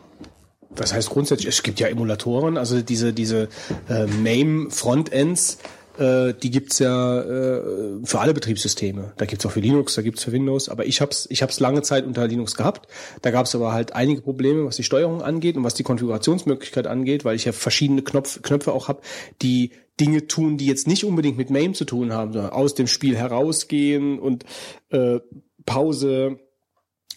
[0.77, 3.49] Das heißt grundsätzlich, es gibt ja Emulatoren, also diese, diese
[3.89, 5.59] äh, MAME-Frontends,
[5.99, 7.61] äh, die gibt's ja äh,
[8.05, 9.12] für alle Betriebssysteme.
[9.16, 11.83] Da gibt's auch für Linux, da gibt's für Windows, aber ich hab's, ich hab's lange
[11.83, 12.89] Zeit unter Linux gehabt.
[13.22, 17.24] Da gab's aber halt einige Probleme, was die Steuerung angeht und was die Konfigurationsmöglichkeit angeht,
[17.24, 19.01] weil ich ja verschiedene Knopf, Knöpfe auch habe,
[19.43, 22.87] die Dinge tun, die jetzt nicht unbedingt mit MAME zu tun haben, sondern aus dem
[22.87, 24.45] Spiel herausgehen und
[24.91, 25.20] äh,
[25.64, 26.39] Pause,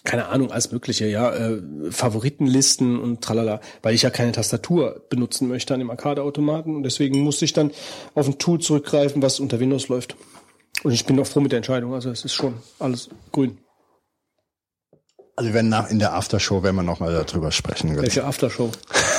[0.04, 5.48] keine Ahnung, alles Mögliche, ja, äh, Favoritenlisten und tralala, weil ich ja keine Tastatur benutzen
[5.48, 7.72] möchte an dem Arcade-Automaten und deswegen musste ich dann
[8.16, 10.16] auf ein Tool zurückgreifen, was unter Windows läuft.
[10.84, 13.58] Und ich bin auch froh mit der Entscheidung, also es ist schon alles grün.
[15.36, 17.96] also wir werden nach, in der Aftershow werden wir nochmal darüber sprechen.
[17.98, 18.72] Welche Aftershow?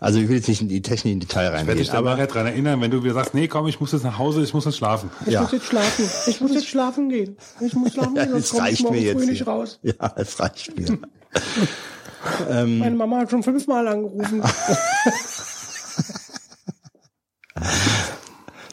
[0.00, 2.10] Also ich will jetzt nicht in die Technik in Detail Werde reingehen, ich dann aber
[2.10, 4.54] nachher dran erinnern, wenn du wieder sagst, nee, komm, ich muss jetzt nach Hause, ich
[4.54, 5.10] muss jetzt schlafen.
[5.26, 6.08] ja, jetzt schlafen.
[6.26, 7.36] Ich muss jetzt schlafen gehen.
[7.60, 9.28] Ich muss schlafen ja es reicht mir jetzt.
[9.28, 9.46] hier.
[9.46, 9.80] raus.
[9.82, 10.98] Ja, es reicht mir.
[12.48, 14.42] Meine Mama hat schon fünfmal angerufen.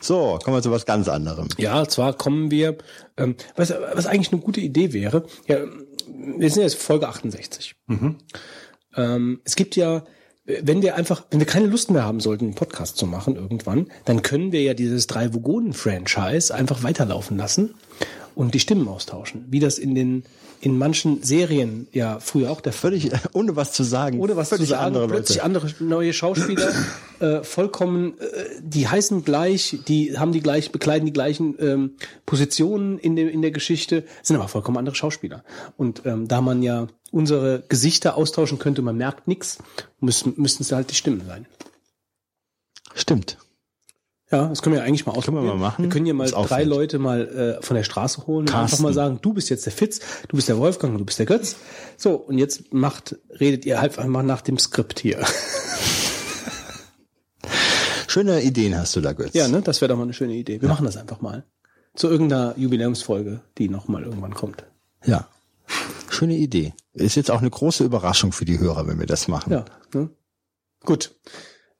[0.05, 1.47] So, kommen wir zu was ganz anderem.
[1.57, 2.78] Ja, zwar kommen wir,
[3.17, 5.57] ähm, was, was eigentlich eine gute Idee wäre, ja,
[6.07, 7.76] wir sind jetzt Folge 68.
[8.95, 10.03] Ähm, es gibt ja,
[10.45, 13.87] wenn wir einfach, wenn wir keine Lust mehr haben sollten, einen Podcast zu machen irgendwann,
[14.05, 17.73] dann können wir ja dieses drei Vogonen-Franchise einfach weiterlaufen lassen
[18.35, 20.23] und die Stimmen austauschen, wie das in den
[20.61, 24.19] in manchen Serien ja früher auch der Völlig, ohne was zu sagen.
[24.19, 25.45] ohne was zu völlig sagen, andere plötzlich Leute.
[25.45, 26.71] andere neue Schauspieler,
[27.19, 31.91] äh, vollkommen, äh, die heißen gleich, die haben die gleich, bekleiden die gleichen ähm,
[32.25, 35.43] Positionen in der in der Geschichte, sind aber vollkommen andere Schauspieler.
[35.77, 39.59] Und ähm, da man ja unsere Gesichter austauschen könnte, man merkt nichts,
[40.01, 41.45] müssen müssten es halt die Stimmen sein.
[42.93, 43.38] Stimmt.
[44.32, 45.45] Ja, das können wir eigentlich mal wir ausprobieren.
[45.45, 45.84] mal machen.
[45.84, 46.63] Wir können ja mal drei.
[46.63, 48.76] Leute mal äh, von der Straße holen und Carsten.
[48.76, 51.18] einfach mal sagen, du bist jetzt der Fitz, du bist der Wolfgang und du bist
[51.18, 51.55] der Götz.
[51.95, 55.26] So, und jetzt macht, redet ihr halt einfach nach dem Skript hier.
[58.07, 59.34] Schöne Ideen hast du da, Götz.
[59.34, 59.61] Ja, ne?
[59.61, 60.61] Das wäre doch mal eine schöne Idee.
[60.61, 61.45] Wir machen das einfach mal.
[61.95, 64.66] Zu irgendeiner Jubiläumsfolge, die noch mal irgendwann kommt.
[65.05, 65.30] Ja.
[66.09, 66.74] Schöne Idee.
[66.95, 69.51] Ist jetzt auch eine große Überraschung für die Hörer, wenn wir das machen.
[69.51, 69.65] Ja.
[69.93, 70.09] Ne?
[70.83, 71.13] Gut.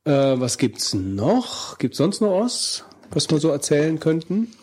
[0.04, 1.78] Äh, was gibt's noch?
[1.78, 4.54] Gibt's sonst noch was, was wir so erzählen könnten?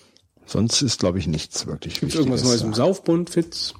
[0.47, 2.21] Sonst ist, glaube ich, nichts wirklich Gibt's Wichtiges.
[2.27, 3.75] irgendwas Neues im Saufbund, Fitz?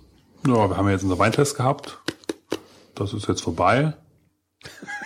[0.47, 1.99] Ja, wir haben jetzt unser Weintest gehabt.
[2.95, 3.95] Das ist jetzt vorbei.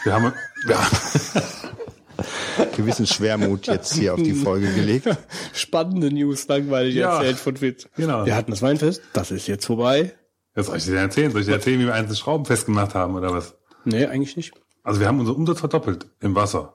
[0.05, 0.33] Wir haben,
[0.69, 0.79] ja,
[2.77, 5.09] Gewissen Schwermut jetzt hier auf die Folge gelegt.
[5.53, 7.17] Spannende News, langweilig Ja.
[7.17, 7.89] erzählt von Fitz.
[7.97, 8.25] Genau.
[8.25, 10.15] Wir hatten das Weinfest, das ist jetzt vorbei.
[10.57, 11.31] Jetzt soll ich dir erzählen.
[11.31, 13.55] Soll ich dir erzählen, wie wir einzelne Schrauben festgemacht haben oder was?
[13.85, 14.53] Nee, eigentlich nicht.
[14.83, 16.75] Also wir haben unseren Umsatz verdoppelt im Wasser.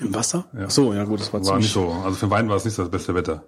[0.00, 0.46] Im Wasser?
[0.56, 1.90] Ach so, ja gut, das war, War nicht so.
[1.90, 3.44] Also für Wein war es nicht das beste Wetter.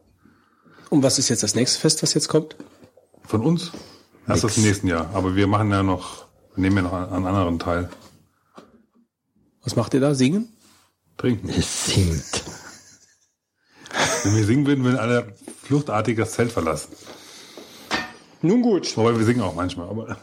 [0.89, 2.57] Und was ist jetzt das nächste Fest, was jetzt kommt?
[3.25, 3.71] Von uns?
[4.27, 5.11] Erst das im nächsten Jahr.
[5.15, 7.89] Aber wir machen ja noch, wir nehmen ja noch einen anderen Teil.
[9.63, 10.15] Was macht ihr da?
[10.15, 10.53] Singen?
[11.17, 11.49] Trinken.
[11.51, 12.45] Es singt.
[14.25, 16.93] Wenn wir singen würden, würden alle fluchtartig das Zelt verlassen.
[18.43, 18.97] Nun gut.
[18.97, 19.89] Wobei wir singen auch manchmal.
[19.89, 20.17] Aber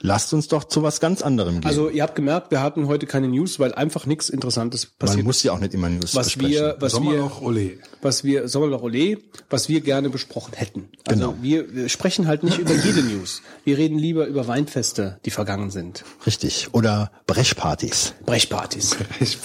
[0.00, 1.68] Lasst uns doch zu was ganz anderem gehen.
[1.68, 5.24] Also ihr habt gemerkt, wir hatten heute keine News, weil einfach nichts Interessantes Man passiert
[5.26, 6.52] muss ja auch nicht immer News was besprechen.
[6.52, 7.78] wir, was wir, Sommerloch, ole.
[8.02, 9.18] was wir, Sommerloch Olé,
[9.48, 10.90] was wir gerne besprochen hätten.
[11.06, 11.42] Also Genau.
[11.42, 13.40] wir, wir sprechen halt nicht über jede News.
[13.64, 16.04] Wir reden lieber über Weinfeste, die vergangen sind.
[16.26, 16.68] Richtig.
[16.72, 18.14] Oder Brechpartys.
[18.26, 18.96] Brechpartys.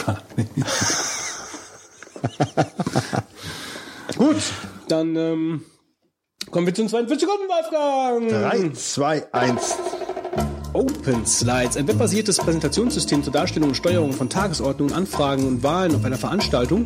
[0.05, 0.21] War
[4.17, 4.35] Gut,
[4.89, 5.61] dann ähm,
[6.49, 8.29] kommen wir zu den 42 Sekunden, Wolfgang.
[8.29, 9.75] Drei, zwei, eins.
[10.73, 16.05] Open Slides, ein webbasiertes Präsentationssystem zur Darstellung und Steuerung von Tagesordnungen, Anfragen und Wahlen auf
[16.05, 16.85] einer Veranstaltung.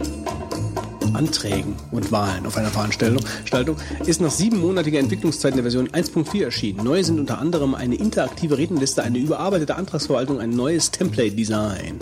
[1.14, 6.84] Anträgen und Wahlen auf einer Veranstaltung ist nach siebenmonatiger Entwicklungszeit in der Version 1.4 erschienen.
[6.84, 12.00] Neu sind unter anderem eine interaktive Rednerliste, eine überarbeitete Antragsverwaltung, ein neues Template-Design.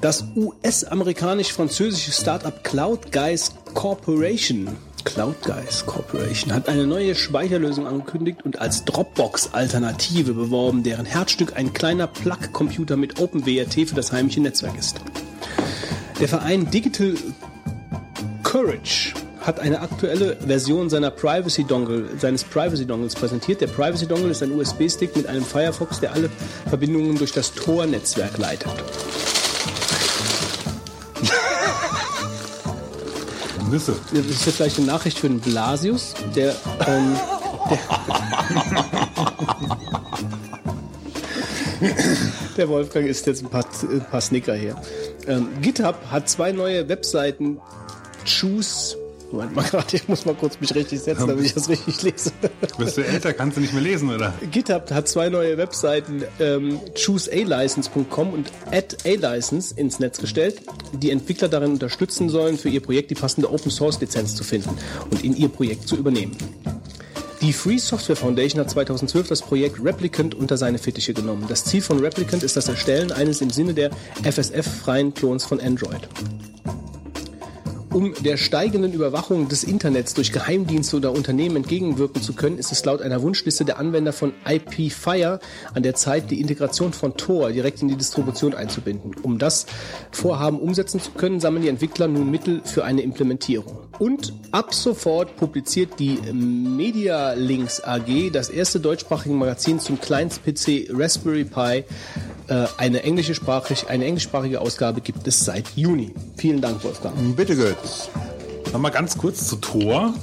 [0.00, 4.68] Das US-amerikanisch-französische Startup Cloud Guys Corporation
[5.04, 11.72] Cloud Guys Corporation hat eine neue Speicherlösung angekündigt und als Dropbox-Alternative beworben, deren Herzstück ein
[11.72, 15.00] kleiner Plug-Computer mit OpenWRT für das heimische Netzwerk ist.
[16.20, 17.14] Der Verein Digital
[18.42, 23.60] Courage hat eine aktuelle Version seiner Privacy Dongle, seines Privacy Dongles präsentiert.
[23.60, 26.30] Der Privacy Dongle ist ein USB-Stick mit einem Firefox, der alle
[26.68, 28.70] Verbindungen durch das Tor-Netzwerk leitet.
[33.70, 33.94] Nüsse.
[34.12, 36.54] Das ist jetzt vielleicht eine Nachricht für den Blasius, der,
[36.86, 37.16] ähm,
[37.70, 37.78] der,
[42.56, 44.76] der Wolfgang isst jetzt ein paar, ein paar Snicker hier.
[45.26, 47.60] Ähm, GitHub hat zwei neue Webseiten.
[48.24, 48.96] Choose.
[49.32, 52.32] Moment mal gerade, ich muss mal kurz mich richtig setzen, damit ich das richtig lese.
[52.78, 54.34] Bist du älter, kannst du nicht mehr lesen, oder?
[54.50, 60.60] GitHub hat zwei neue Webseiten, ähm, choosealicense.com und add-alicense ins Netz gestellt,
[60.92, 64.70] die Entwickler darin unterstützen sollen, für ihr Projekt die passende Open-Source-Lizenz zu finden
[65.10, 66.36] und in ihr Projekt zu übernehmen.
[67.40, 71.46] Die Free Software Foundation hat 2012 das Projekt Replicant unter seine Fittiche genommen.
[71.48, 73.90] Das Ziel von Replicant ist das Erstellen eines im Sinne der
[74.22, 76.06] FSF-freien Klons von Android.
[77.92, 82.84] Um der steigenden Überwachung des Internets durch Geheimdienste oder Unternehmen entgegenwirken zu können, ist es
[82.84, 85.40] laut einer Wunschliste der Anwender von IP-Fire
[85.74, 89.16] an der Zeit, die Integration von Tor direkt in die Distribution einzubinden.
[89.22, 89.66] Um das
[90.12, 93.88] Vorhaben umsetzen zu können, sammeln die Entwickler nun Mittel für eine Implementierung.
[93.98, 101.44] Und ab sofort publiziert die Media Links AG das erste deutschsprachige Magazin zum Kleinst-PC Raspberry
[101.44, 101.84] Pi
[102.50, 103.34] äh, eine englische
[103.88, 106.12] eine englischsprachige Ausgabe gibt es seit Juni.
[106.36, 107.14] Vielen Dank, Wolfgang.
[107.36, 107.79] Bitte, Götz.
[108.72, 110.14] Noch mal ganz kurz zu Tor.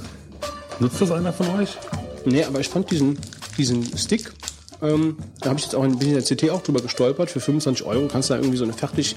[0.79, 1.77] Nutzt das einer von euch?
[2.25, 3.17] Nee, aber ich fand diesen,
[3.57, 4.31] diesen Stick,
[4.81, 7.31] ähm, da habe ich jetzt auch ein bisschen in der CT auch drüber gestolpert.
[7.31, 9.15] Für 25 Euro kannst du da irgendwie so eine fertig,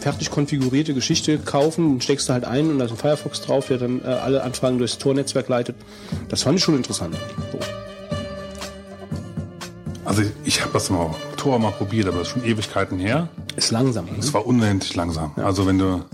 [0.00, 3.78] fertig konfigurierte Geschichte kaufen, steckst du halt ein und da ist ein Firefox drauf, der
[3.78, 5.76] dann äh, alle Anfragen durchs Tor-Netzwerk leitet.
[6.28, 7.16] Das fand ich schon interessant.
[7.52, 7.58] So.
[10.04, 13.28] Also ich, habe das mal Tor mal probiert, aber das ist schon Ewigkeiten her.
[13.56, 14.06] Ist langsam.
[14.06, 14.12] Ne?
[14.18, 15.32] Es war unendlich langsam.
[15.36, 16.04] Also wenn du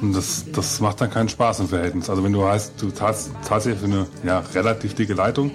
[0.00, 2.10] und das, das macht dann keinen Spaß im Verhältnis.
[2.10, 5.50] Also wenn du heißt, du zahlst tatsächlich für eine ja, relativ dicke Leitung,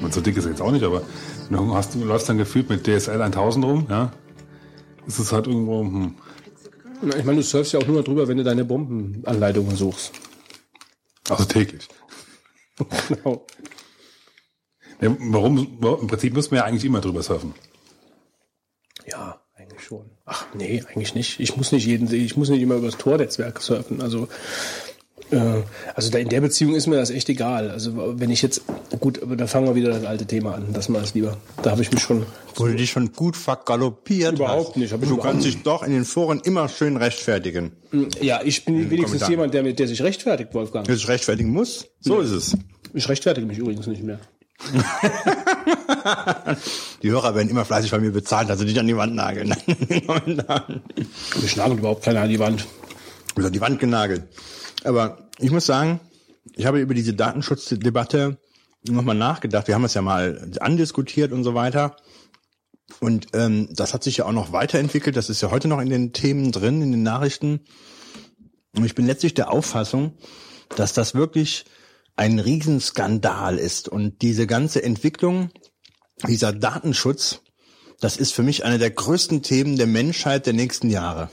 [0.00, 1.02] und so dick ist sie jetzt auch nicht, aber
[1.50, 4.12] du, hast, du läufst dann gefühlt mit DSL 1000 rum, ja,
[5.06, 6.14] ist es halt irgendwo, hm,
[7.02, 10.12] Na, Ich meine, du surfst ja auch nur drüber, wenn du deine Bombenanleitungen suchst.
[11.28, 11.88] also täglich.
[13.08, 13.46] genau.
[15.00, 17.54] Ja, warum, im Prinzip müssen wir ja eigentlich immer drüber surfen.
[19.06, 19.40] Ja.
[20.28, 21.40] Ach nee, eigentlich nicht.
[21.40, 24.00] Ich muss nicht jeden, ich muss nicht immer über das Tornetzwerk surfen.
[24.02, 24.28] Also
[25.30, 25.62] äh,
[25.94, 27.70] also da in der Beziehung ist mir das echt egal.
[27.70, 28.62] Also wenn ich jetzt
[29.00, 30.72] gut, aber da fangen wir wieder das alte Thema an.
[30.72, 31.36] Das mal es lieber.
[31.62, 32.26] Da habe ich mich schon
[32.56, 34.76] du dich schon gut vergaloppiert Überhaupt hast.
[34.76, 37.72] nicht, hab ich Du überhaupt kannst dich doch in den Foren immer schön rechtfertigen.
[38.20, 39.30] ja, ich bin wenigstens Kommentar.
[39.30, 40.86] jemand, der, der sich rechtfertigt, Wolfgang.
[40.88, 42.56] Wer sich rechtfertigen muss, so ist es.
[42.94, 44.18] Ich rechtfertige mich übrigens nicht mehr.
[47.02, 49.54] Die Hörer werden immer fleißig bei mir bezahlt, also nicht an die Wand nageln.
[51.42, 52.66] Ich nagel überhaupt keiner an die Wand.
[53.36, 54.24] An die Wand genagelt.
[54.84, 56.00] Aber ich muss sagen,
[56.56, 58.38] ich habe über diese Datenschutzdebatte
[58.88, 59.68] nochmal nachgedacht.
[59.68, 61.96] Wir haben es ja mal andiskutiert und so weiter.
[63.00, 65.16] Und ähm, das hat sich ja auch noch weiterentwickelt.
[65.16, 67.60] Das ist ja heute noch in den Themen drin, in den Nachrichten.
[68.74, 70.14] Und ich bin letztlich der Auffassung,
[70.76, 71.64] dass das wirklich
[72.18, 73.88] ein Riesenskandal ist.
[73.88, 75.50] Und diese ganze Entwicklung,
[76.26, 77.40] dieser Datenschutz,
[78.00, 81.30] das ist für mich eine der größten Themen der Menschheit der nächsten Jahre.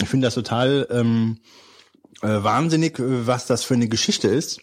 [0.00, 1.40] Ich finde das total ähm,
[2.22, 4.60] äh, wahnsinnig, was das für eine Geschichte ist.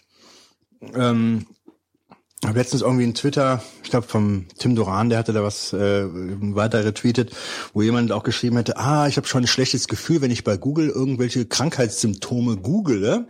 [0.81, 1.45] Ähm,
[2.43, 6.05] habe letztens irgendwie in Twitter, ich glaube vom Tim Doran, der hatte da was äh,
[6.09, 7.31] weiter retweetet,
[7.73, 10.57] wo jemand auch geschrieben hätte, ah, ich habe schon ein schlechtes Gefühl, wenn ich bei
[10.57, 13.27] Google irgendwelche Krankheitssymptome google,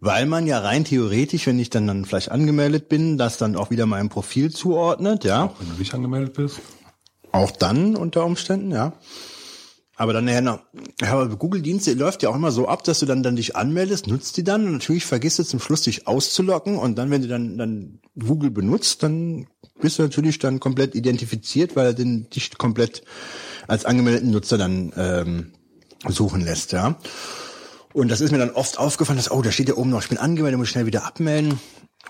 [0.00, 3.70] weil man ja rein theoretisch, wenn ich dann, dann vielleicht angemeldet bin, das dann auch
[3.70, 5.52] wieder meinem Profil zuordnet, ja.
[5.58, 6.60] Wenn du nicht angemeldet bist.
[7.32, 8.94] Auch dann unter Umständen, ja.
[9.98, 10.60] Aber dann ja,
[11.00, 14.36] aber Google-Dienste läuft ja auch immer so ab, dass du dann, dann dich anmeldest, nutzt
[14.36, 17.56] die dann und natürlich vergisst du zum Schluss dich auszulocken und dann, wenn du dann,
[17.56, 19.46] dann Google benutzt, dann
[19.80, 23.04] bist du natürlich dann komplett identifiziert, weil er den, dich komplett
[23.68, 25.52] als angemeldeten Nutzer dann ähm,
[26.06, 26.98] suchen lässt, ja.
[27.94, 30.10] Und das ist mir dann oft aufgefallen, dass, oh, da steht ja oben noch, ich
[30.10, 31.58] bin angemeldet, muss ich schnell wieder abmelden.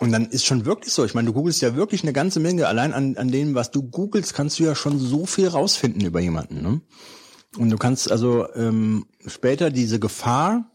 [0.01, 1.05] Und dann ist schon wirklich so.
[1.05, 2.67] Ich meine, du googelst ja wirklich eine ganze Menge.
[2.67, 6.21] Allein an, an dem, was du googelst, kannst du ja schon so viel rausfinden über
[6.21, 6.61] jemanden.
[6.61, 6.81] Ne?
[7.59, 10.71] Und du kannst also ähm, später diese Gefahr,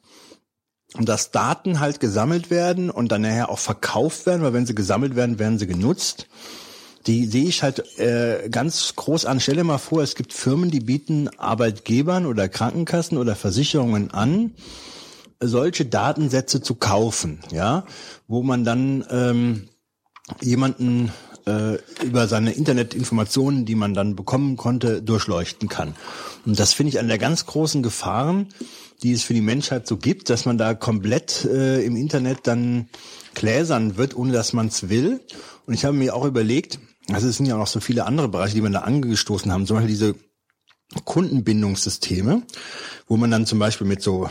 [1.00, 5.16] dass Daten halt gesammelt werden und dann nachher auch verkauft werden, weil wenn sie gesammelt
[5.16, 6.28] werden, werden sie genutzt.
[7.08, 9.40] Die sehe ich halt äh, ganz groß an.
[9.40, 14.54] Stell dir mal vor, es gibt Firmen, die bieten Arbeitgebern oder Krankenkassen oder Versicherungen an,
[15.40, 17.86] solche Datensätze zu kaufen, ja,
[18.28, 19.70] wo man dann ähm,
[20.42, 21.12] jemanden
[21.46, 25.96] äh, über seine Internetinformationen, die man dann bekommen konnte, durchleuchten kann.
[26.46, 28.48] Und das finde ich eine der ganz großen Gefahren,
[29.04, 32.88] die es für die Menschheit so gibt, dass man da komplett äh, im Internet dann
[33.34, 35.22] gläsern wird, ohne dass man es will.
[35.66, 36.80] Und ich habe mir auch überlegt,
[37.12, 39.66] also es sind ja auch noch so viele andere Bereiche, die man da angestoßen haben,
[39.66, 40.16] zum Beispiel diese
[41.06, 42.44] Kundenbindungssysteme,
[43.08, 44.30] wo man dann zum Beispiel mit so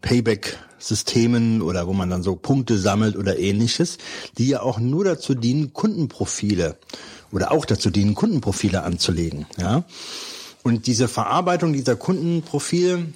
[0.00, 3.98] Payback-Systemen oder wo man dann so Punkte sammelt oder ähnliches,
[4.38, 6.76] die ja auch nur dazu dienen, Kundenprofile
[7.30, 9.46] oder auch dazu dienen, Kundenprofile anzulegen.
[9.56, 9.84] Ja?
[10.62, 13.06] Und diese Verarbeitung dieser Kundenprofile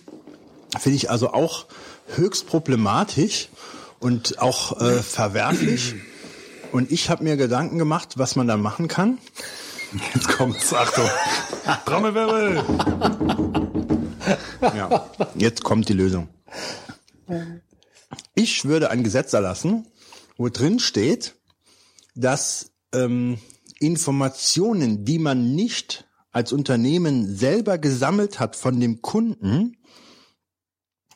[0.78, 1.66] finde ich also auch
[2.14, 3.48] höchst problematisch
[4.00, 5.94] und auch äh, verwerflich.
[6.72, 9.18] Und ich habe mir Gedanken gemacht, was man da machen kann.
[9.92, 11.08] Jetzt kommt's, Achtung.
[11.86, 12.62] Trommelwirbel.
[14.60, 16.28] Ja, jetzt kommt die Lösung.
[18.34, 19.86] Ich würde ein Gesetz erlassen,
[20.36, 21.34] wo drin steht,
[22.14, 23.38] dass ähm,
[23.78, 29.76] Informationen, die man nicht als Unternehmen selber gesammelt hat von dem Kunden,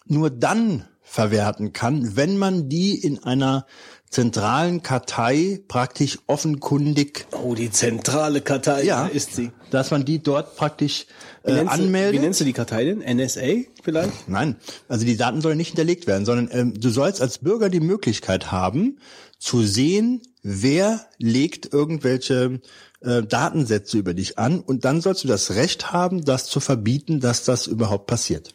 [0.06, 3.66] nur dann verwerten kann, wenn man die in einer
[4.12, 9.06] zentralen Kartei praktisch offenkundig, Oh, die zentrale Kartei Ja.
[9.06, 9.50] ist sie.
[9.70, 11.06] dass man die dort praktisch
[11.44, 12.12] Wie äh, du, anmeldet.
[12.20, 13.00] wie nennst du die Kartei denn?
[13.00, 14.28] NSA vielleicht?
[14.28, 14.56] Nein,
[14.86, 18.52] also die Daten sollen nicht hinterlegt werden, sondern ähm, du sollst als Bürger die Möglichkeit
[18.52, 18.98] haben,
[19.38, 22.60] zu sehen, wer legt irgendwelche
[23.00, 27.18] äh, Datensätze über dich an und dann sollst du das Recht haben, das zu verbieten,
[27.20, 28.54] dass das überhaupt passiert.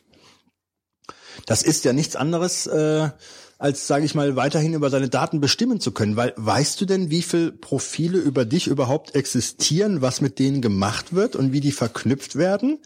[1.47, 3.09] Das ist ja nichts anderes, äh,
[3.57, 6.15] als, sage ich mal, weiterhin über deine Daten bestimmen zu können.
[6.15, 11.13] Weil weißt du denn, wie viel Profile über dich überhaupt existieren, was mit denen gemacht
[11.13, 12.79] wird und wie die verknüpft werden?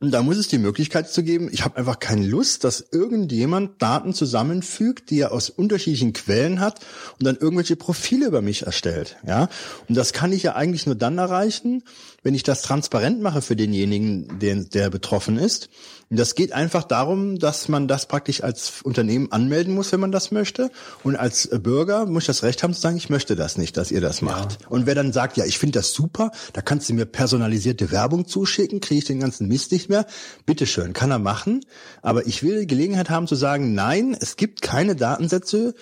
[0.00, 3.82] Und da muss es die Möglichkeit zu geben, ich habe einfach keine Lust, dass irgendjemand
[3.82, 6.78] Daten zusammenfügt, die er aus unterschiedlichen Quellen hat
[7.18, 9.16] und dann irgendwelche Profile über mich erstellt.
[9.26, 9.48] Ja,
[9.88, 11.82] und das kann ich ja eigentlich nur dann erreichen,
[12.22, 15.68] wenn ich das transparent mache für denjenigen, der, der betroffen ist.
[16.10, 20.10] Und das geht einfach darum, dass man das praktisch als Unternehmen anmelden muss, wenn man
[20.10, 20.70] das möchte.
[21.04, 23.90] Und als Bürger muss ich das Recht haben zu sagen, ich möchte das nicht, dass
[23.90, 24.58] ihr das macht.
[24.68, 28.26] Und wer dann sagt, ja, ich finde das super, da kannst du mir personalisierte Werbung
[28.26, 30.06] zuschicken, kriege ich den ganzen Mist nicht mehr.
[30.44, 31.60] Bitteschön, kann er machen.
[32.02, 35.74] Aber ich will die Gelegenheit haben zu sagen, nein, es gibt keine Datensätze,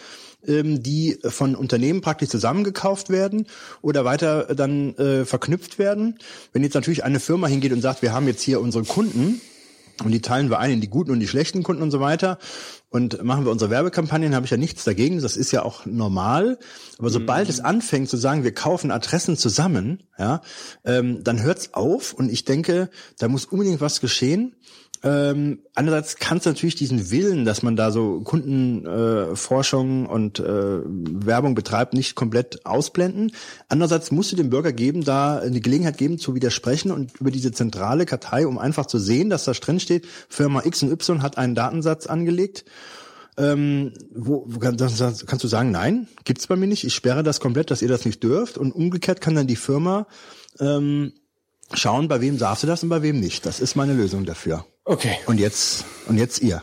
[0.48, 3.46] ähm, die von Unternehmen praktisch zusammengekauft werden
[3.82, 6.18] oder weiter dann äh, verknüpft werden.
[6.52, 9.40] Wenn jetzt natürlich eine Firma hingeht und sagt, wir haben jetzt hier unsere Kunden
[10.04, 12.38] und die teilen wir ein in die guten und die schlechten Kunden und so weiter
[12.90, 16.58] und machen wir unsere Werbekampagnen, habe ich ja nichts dagegen, das ist ja auch normal.
[16.98, 20.42] Aber sobald es anfängt zu sagen, wir kaufen Adressen zusammen, ja,
[20.84, 24.54] ähm, dann hört's auf und ich denke, da muss unbedingt was geschehen.
[25.02, 30.80] Ähm, andererseits kannst du natürlich diesen Willen, dass man da so Kundenforschung äh, und äh,
[30.84, 33.32] Werbung betreibt, nicht komplett ausblenden.
[33.68, 37.52] Andererseits musst du dem Bürger geben, da eine Gelegenheit geben zu widersprechen und über diese
[37.52, 41.38] zentrale Kartei, um einfach zu sehen, dass da drin steht, Firma X und Y hat
[41.38, 42.64] einen Datensatz angelegt.
[43.38, 46.84] Ähm, wo, wo kann, das, das, kannst du sagen, nein, gibt's bei mir nicht.
[46.84, 48.56] Ich sperre das komplett, dass ihr das nicht dürft.
[48.56, 50.06] Und umgekehrt kann dann die Firma
[50.58, 51.12] ähm,
[51.74, 53.44] schauen, bei wem darfst du das und bei wem nicht.
[53.44, 54.64] Das ist meine Lösung dafür.
[54.86, 55.16] Okay.
[55.26, 56.62] Und jetzt, und jetzt ihr.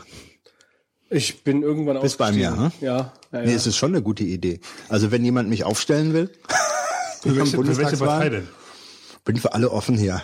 [1.10, 2.86] Ich bin irgendwann Bist bei mir, ausgestiegen.
[2.86, 3.12] Ja.
[3.32, 3.46] ja, ja.
[3.46, 4.60] Nee, es ist schon eine gute Idee.
[4.88, 6.30] Also wenn jemand mich aufstellen will,
[7.24, 8.48] Für welche, für welche Partei denn?
[9.24, 10.22] bin für alle offen hier.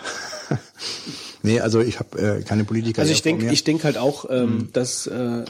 [1.43, 3.01] nee, also ich habe äh, keine Politiker.
[3.01, 5.45] Also ich denke, ich denke halt auch, ähm, dass, äh,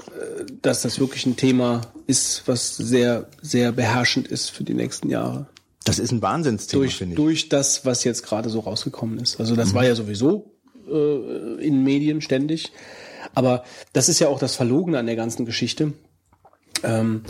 [0.62, 5.48] dass das wirklich ein Thema ist, was sehr, sehr beherrschend ist für die nächsten Jahre.
[5.84, 7.18] das ist ein Wahnsinnsthema, Durch, finde ich.
[7.18, 9.40] durch das, was jetzt gerade so rausgekommen ist.
[9.40, 10.51] Also das war ja sowieso
[10.92, 12.72] äh, in Medien ständig.
[13.34, 13.64] Aber
[13.94, 15.94] das ist ja auch das Verlogene an der ganzen Geschichte.
[16.84, 17.24] Ähm,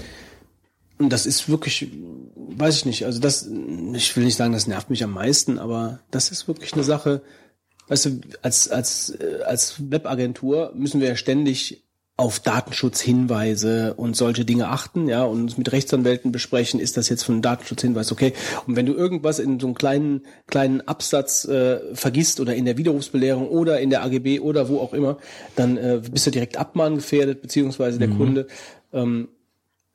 [0.97, 1.87] und das ist wirklich,
[2.35, 3.47] weiß ich nicht, also das,
[3.93, 7.23] ich will nicht sagen, das nervt mich am meisten, aber das ist wirklich eine Sache,
[7.87, 11.83] weißt du, als, als, äh, als Webagentur müssen wir ja ständig
[12.21, 17.33] auf Datenschutzhinweise und solche Dinge achten, ja, und mit Rechtsanwälten besprechen, ist das jetzt von
[17.33, 18.33] einem Datenschutzhinweis okay?
[18.67, 22.77] Und wenn du irgendwas in so einem kleinen, kleinen Absatz äh, vergisst oder in der
[22.77, 25.17] Widerrufsbelehrung oder in der AGB oder wo auch immer,
[25.55, 28.45] dann äh, bist du direkt abmahngefährdet, beziehungsweise der Kunde.
[28.93, 29.29] Ähm,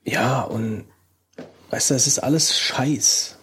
[0.04, 0.86] ja, und
[1.70, 3.36] weißt du, das ist alles Scheiß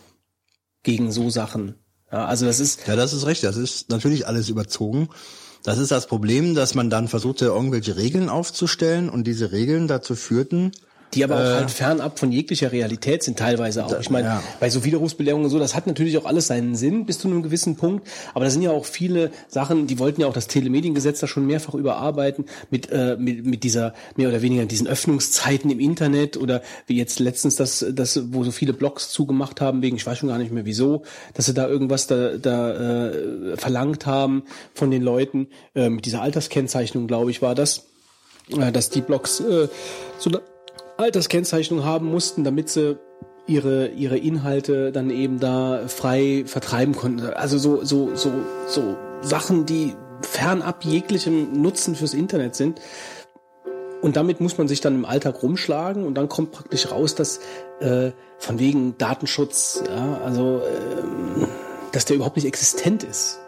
[0.84, 1.76] gegen so Sachen.
[2.12, 3.46] Ja, also das ist, Ja, das ist recht.
[3.46, 5.08] Das ist natürlich alles überzogen.
[5.64, 10.14] Das ist das Problem, dass man dann versuchte, irgendwelche Regeln aufzustellen und diese Regeln dazu
[10.14, 10.74] führten,
[11.14, 14.00] Die aber auch Äh, halt fernab von jeglicher Realität sind teilweise auch.
[14.00, 14.44] Ich meine, ja.
[14.60, 17.44] bei so Widerrufsbelehrungen und so, das hat natürlich auch alles seinen Sinn bis zu einem
[17.44, 18.08] gewissen Punkt.
[18.34, 21.46] Aber da sind ja auch viele Sachen, die wollten ja auch das Telemediengesetz da schon
[21.46, 26.62] mehrfach überarbeiten mit, äh, mit, mit dieser, mehr oder weniger diesen Öffnungszeiten im Internet oder
[26.88, 30.30] wie jetzt letztens das, das, wo so viele Blogs zugemacht haben, wegen, ich weiß schon
[30.30, 31.04] gar nicht mehr wieso,
[31.34, 34.44] dass sie da irgendwas da, da äh, verlangt haben
[34.74, 37.86] von den Leuten, äh, mit dieser Alterskennzeichnung, glaube ich, war das,
[38.58, 39.68] äh, dass die Blogs äh,
[40.18, 40.30] so
[40.98, 42.98] Alterskennzeichnung haben mussten, damit sie
[43.46, 47.26] ihre ihre Inhalte dann eben da frei vertreiben konnten.
[47.26, 48.32] Also so so so
[48.68, 52.80] so Sachen, die fernab jeglichem Nutzen fürs Internet sind.
[54.02, 57.40] Und damit muss man sich dann im Alltag rumschlagen und dann kommt praktisch raus, dass
[57.80, 61.48] äh, von wegen Datenschutz, ja, also ähm,
[61.94, 63.40] dass der überhaupt nicht existent ist.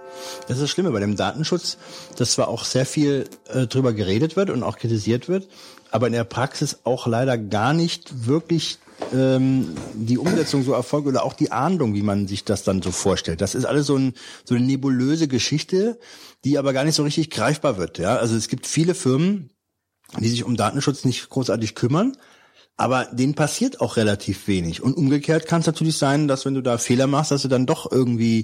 [0.47, 1.77] Das ist das Schlimme bei dem Datenschutz,
[2.17, 5.49] dass zwar auch sehr viel äh, drüber geredet wird und auch kritisiert wird,
[5.95, 8.79] aber in der Praxis auch leider gar nicht wirklich
[9.13, 12.91] ähm, die Umsetzung so erfolgt oder auch die Ahndung, wie man sich das dann so
[12.91, 13.39] vorstellt.
[13.39, 15.97] Das ist alles so, ein, so eine nebulöse Geschichte,
[16.43, 17.97] die aber gar nicht so richtig greifbar wird.
[17.97, 19.51] Ja, also es gibt viele Firmen,
[20.19, 22.17] die sich um Datenschutz nicht großartig kümmern.
[22.75, 24.83] Aber denen passiert auch relativ wenig.
[24.83, 27.65] Und umgekehrt kann es natürlich sein, dass wenn du da Fehler machst, dass du dann
[27.65, 28.43] doch irgendwie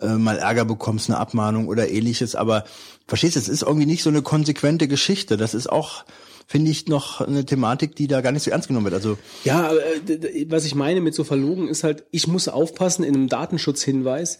[0.00, 2.36] äh, mal Ärger bekommst, eine Abmahnung oder ähnliches.
[2.36, 2.64] Aber
[3.08, 5.36] verstehst du, es ist irgendwie nicht so eine konsequente Geschichte.
[5.36, 6.04] Das ist auch,
[6.46, 8.94] finde ich, noch eine Thematik, die da gar nicht so ernst genommen wird.
[8.94, 13.14] Also Ja, äh, was ich meine mit so verlogen ist halt, ich muss aufpassen in
[13.14, 14.38] einem Datenschutzhinweis,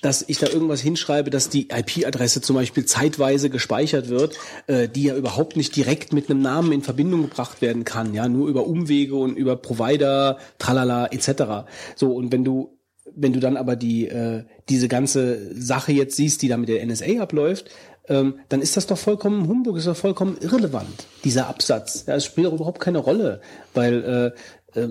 [0.00, 4.36] dass ich da irgendwas hinschreibe, dass die IP-Adresse zum Beispiel zeitweise gespeichert wird,
[4.66, 8.28] äh, die ja überhaupt nicht direkt mit einem Namen in Verbindung gebracht werden kann, ja,
[8.28, 11.68] nur über Umwege und über Provider, tralala, etc.
[11.94, 12.78] So, und wenn du
[13.14, 16.84] wenn du dann aber die äh, diese ganze Sache jetzt siehst, die da mit der
[16.86, 17.70] NSA abläuft,
[18.12, 22.04] ähm, dann ist das doch vollkommen Humbug, ist doch vollkommen irrelevant, dieser Absatz.
[22.06, 23.40] Ja, es spielt doch überhaupt keine Rolle,
[23.72, 24.34] weil
[24.74, 24.88] äh, äh,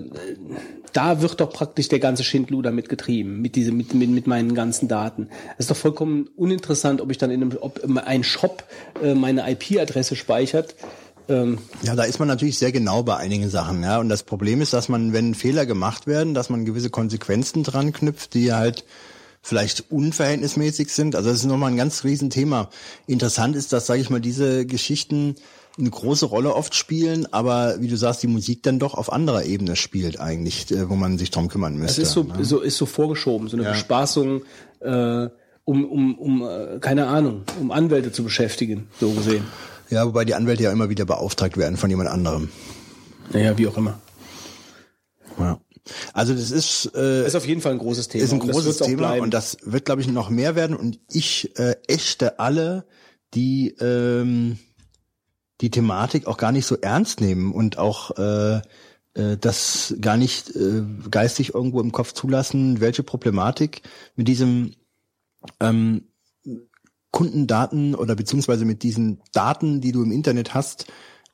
[0.92, 4.88] da wird doch praktisch der ganze Schindluder mitgetrieben, mit diese, mit, mit, mit meinen ganzen
[4.88, 5.28] Daten.
[5.56, 8.64] Es ist doch vollkommen uninteressant, ob ich dann in einem, ob ein Shop
[9.02, 10.74] äh, meine IP-Adresse speichert.
[11.28, 14.00] Ähm, Ja, da ist man natürlich sehr genau bei einigen Sachen, ja.
[14.00, 17.92] Und das Problem ist, dass man, wenn Fehler gemacht werden, dass man gewisse Konsequenzen dran
[17.92, 18.84] knüpft, die halt
[19.42, 21.16] vielleicht unverhältnismäßig sind.
[21.16, 22.70] Also das ist nochmal ein ganz Riesenthema.
[23.06, 25.34] Interessant ist, dass, sage ich mal, diese Geschichten
[25.78, 29.44] eine große Rolle oft spielen, aber wie du sagst, die Musik dann doch auf anderer
[29.44, 32.02] Ebene spielt eigentlich, äh, wo man sich drum kümmern es müsste.
[32.02, 32.44] ist so, ne?
[32.44, 34.42] so, ist so vorgeschoben, so eine Bespaßung,
[34.80, 35.28] äh,
[35.64, 39.44] um, um, um, äh, keine Ahnung, um Anwälte zu beschäftigen, so gesehen.
[39.88, 42.50] Ja, wobei die Anwälte ja immer wieder beauftragt werden von jemand anderem.
[43.32, 43.98] Naja, wie auch immer.
[45.38, 45.58] Ja.
[46.12, 48.24] Also das ist äh, Ist auf jeden Fall ein großes Thema.
[48.24, 50.76] ist ein und das großes Thema und das wird, glaube ich, noch mehr werden.
[50.76, 52.86] Und ich äh, ächte alle,
[53.34, 54.58] die ähm,
[55.60, 58.60] die Thematik auch gar nicht so ernst nehmen und auch äh,
[59.14, 63.82] äh, das gar nicht äh, geistig irgendwo im Kopf zulassen, welche Problematik
[64.16, 64.74] mit diesem
[65.60, 66.08] ähm,
[67.10, 70.86] Kundendaten oder beziehungsweise mit diesen Daten, die du im Internet hast,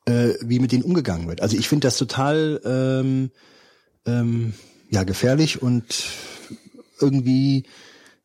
[0.07, 1.41] äh, wie mit denen umgegangen wird.
[1.41, 3.31] Also ich finde das total ähm,
[4.09, 4.55] ähm,
[4.91, 5.85] ja gefährlich und
[7.01, 7.65] irgendwie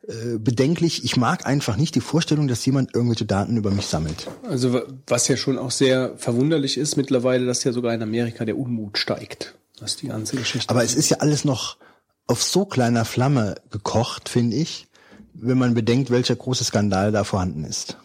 [0.08, 1.04] äh, bedenklich.
[1.04, 4.28] Ich mag einfach nicht die Vorstellung, dass jemand irgendwelche Daten über mich sammelt.
[4.48, 8.46] Also wa- was ja schon auch sehr verwunderlich ist mittlerweile, dass ja sogar in Amerika
[8.46, 9.56] der Unmut steigt.
[9.80, 10.70] Das die ganze Geschichte.
[10.70, 11.78] Aber es ist ja alles noch
[12.28, 14.88] auf so kleiner Flamme gekocht, finde ich,
[15.34, 17.98] wenn man bedenkt, welcher große Skandal da vorhanden ist.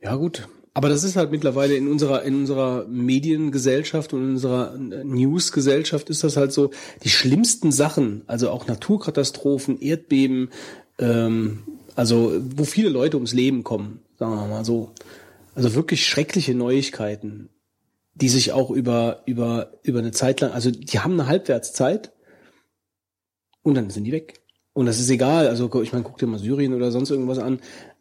[0.00, 0.48] ja gut.
[0.78, 6.08] Aber das ist halt mittlerweile in unserer in unserer Mediengesellschaft und in unserer äh, Newsgesellschaft
[6.08, 6.70] ist das halt so
[7.02, 10.50] die schlimmsten Sachen, also auch Naturkatastrophen, Erdbeben,
[11.00, 11.64] ähm,
[11.96, 14.92] also wo viele Leute ums Leben kommen, sagen wir mal so.
[15.56, 17.48] Also wirklich schreckliche Neuigkeiten,
[18.14, 22.12] die sich auch über über über eine Zeit lang, also die haben eine Halbwertszeit
[23.64, 24.42] und dann sind die weg.
[24.74, 25.48] Und das ist egal.
[25.48, 27.58] Also ich meine, guck dir mal Syrien oder sonst irgendwas an.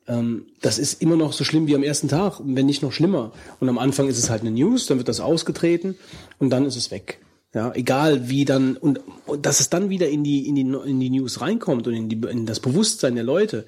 [0.08, 3.32] Ähm, das ist immer noch so schlimm wie am ersten Tag, wenn nicht noch schlimmer.
[3.60, 5.96] Und am Anfang ist es halt eine News, dann wird das ausgetreten
[6.40, 7.20] und dann ist es weg.
[7.54, 11.00] Ja, egal wie dann und, und dass es dann wieder in die in die in
[11.00, 13.66] die News reinkommt und in die in das Bewusstsein der Leute.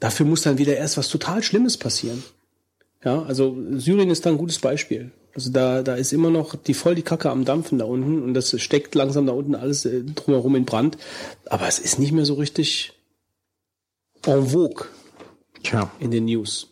[0.00, 2.22] Dafür muss dann wieder erst was total Schlimmes passieren.
[3.04, 5.12] Ja, also Syrien ist da ein gutes Beispiel.
[5.34, 8.34] Also da, da ist immer noch die voll die Kacke am Dampfen da unten und
[8.34, 10.96] das steckt langsam da unten alles äh, drumherum in Brand.
[11.46, 12.92] Aber es ist nicht mehr so richtig
[14.26, 14.86] en vogue
[15.62, 15.90] Tja.
[16.00, 16.68] in den News.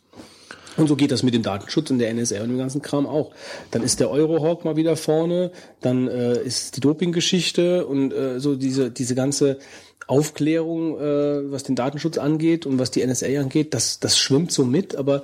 [0.77, 3.33] Und so geht das mit dem Datenschutz und der NSA und dem ganzen Kram auch.
[3.71, 5.51] Dann ist der Eurohawk mal wieder vorne,
[5.81, 9.59] dann äh, ist die Dopinggeschichte und äh, so diese diese ganze
[10.07, 14.65] Aufklärung, äh, was den Datenschutz angeht und was die NSA angeht, das das schwimmt so
[14.65, 15.23] mit, aber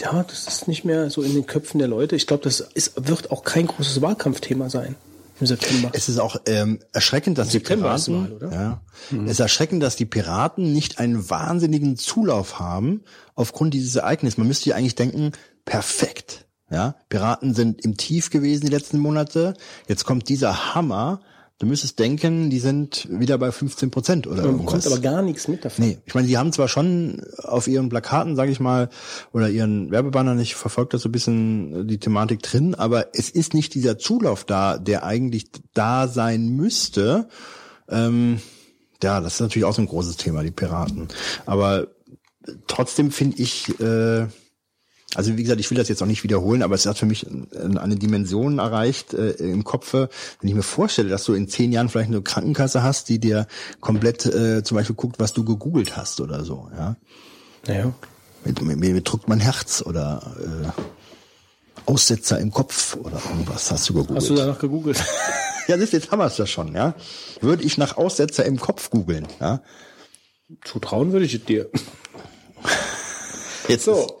[0.00, 2.16] ja, das ist nicht mehr so in den Köpfen der Leute.
[2.16, 4.96] Ich glaube, das ist, wird auch kein großes Wahlkampfthema sein
[5.40, 5.90] im September.
[5.92, 8.52] Es ist auch ähm, erschreckend, dass die September Piraten, Wahl, oder?
[8.52, 8.80] ja,
[9.24, 13.02] es ist erschreckend, dass die Piraten nicht einen wahnsinnigen Zulauf haben
[13.34, 14.38] aufgrund dieses Ereignisses.
[14.38, 15.32] Man müsste ja eigentlich denken,
[15.64, 16.46] perfekt.
[16.70, 19.54] Ja, Piraten sind im Tief gewesen die letzten Monate.
[19.86, 21.20] Jetzt kommt dieser Hammer.
[21.58, 24.82] Du müsstest denken, die sind wieder bei 15 Prozent oder Man irgendwas.
[24.84, 25.84] bekommt aber gar nichts mit davon.
[25.84, 28.88] Nee, ich meine, die haben zwar schon auf ihren Plakaten, sage ich mal,
[29.32, 33.30] oder ihren Werbebannern, ich verfolge das so ein bisschen äh, die Thematik drin, aber es
[33.30, 37.28] ist nicht dieser Zulauf da, der eigentlich da sein müsste.
[37.88, 38.40] Ähm,
[39.00, 41.08] ja, das ist natürlich auch so ein großes Thema, die Piraten.
[41.46, 41.86] Aber
[42.66, 44.26] trotzdem finde ich, äh,
[45.14, 47.26] also wie gesagt, ich will das jetzt auch nicht wiederholen, aber es hat für mich
[47.26, 50.08] äh, eine Dimension erreicht äh, im Kopfe,
[50.40, 53.46] wenn ich mir vorstelle, dass du in zehn Jahren vielleicht eine Krankenkasse hast, die dir
[53.80, 56.96] komplett äh, zum Beispiel guckt, was du gegoogelt hast oder so, ja.
[57.66, 57.94] Naja.
[58.44, 60.82] Mir, mir, mir drückt mein Herz oder äh,
[61.86, 64.18] Aussetzer im Kopf oder irgendwas hast du gegoogelt.
[64.18, 65.02] Hast du danach gegoogelt?
[65.68, 66.94] ja, das, jetzt haben wir es ja schon, ja.
[67.40, 69.62] Würde ich nach Aussetzer im Kopf googeln, ja.
[70.64, 71.70] Zutrauen würde ich dir.
[73.68, 73.92] Jetzt So.
[73.94, 74.14] ist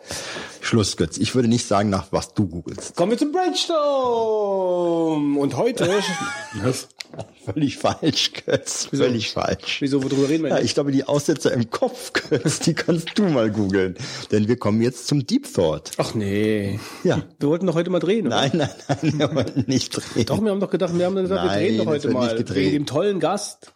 [0.64, 1.18] Schluss, Götz.
[1.18, 2.96] Ich würde nicht sagen, nach was du googelst.
[2.96, 5.36] Kommen wir zum Brainstorm.
[5.36, 5.88] Und heute,
[6.62, 6.88] Was?
[7.44, 8.86] Völlig falsch, Götz.
[8.86, 9.76] Völlig falsch.
[9.80, 10.64] wieso, worüber reden wir Ja, denn?
[10.64, 13.94] ich glaube, die Aussetzer im Kopf, Götz, die kannst du mal googeln.
[14.32, 15.92] Denn wir kommen jetzt zum Deep Thought.
[15.98, 16.80] Ach nee.
[17.04, 17.22] Ja.
[17.38, 18.36] Wir wollten doch heute mal drehen, oder?
[18.36, 20.26] Nein, nein, nein, wir wollten nicht drehen.
[20.26, 22.24] Doch, wir haben doch gedacht, wir haben gesagt, wir Nein, drehen doch heute mal.
[22.24, 22.56] nicht gedreht.
[22.56, 23.73] Wegen dem tollen Gast.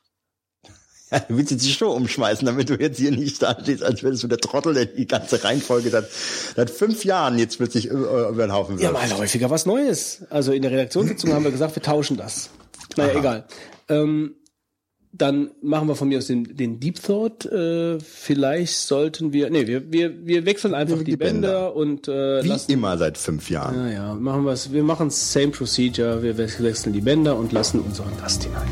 [1.10, 4.02] Ja, du willst jetzt die Show umschmeißen, damit du jetzt hier nicht da stehst, als
[4.02, 6.06] wärst du der Trottel, der die ganze Reihenfolge seit,
[6.54, 8.82] seit fünf Jahren jetzt plötzlich über, über den Haufen wirft.
[8.84, 10.24] Ja, mal häufiger was Neues.
[10.30, 12.50] Also in der Redaktionssitzung haben wir gesagt, wir tauschen das.
[12.96, 13.44] Naja, egal.
[13.88, 14.34] Ähm,
[15.12, 17.46] dann machen wir von mir aus den, den Deep Thought.
[17.46, 21.76] Äh, vielleicht sollten wir, nee, wir, wir, wir wechseln einfach Die die, Bänder, Bänder.
[21.76, 23.76] und äh, Wie lassen, immer seit fünf Jahren.
[23.76, 28.14] naja, machen wir es, wir machen same procedure, wir wechseln die Bänder und lassen unseren
[28.20, 28.68] Gast hinein.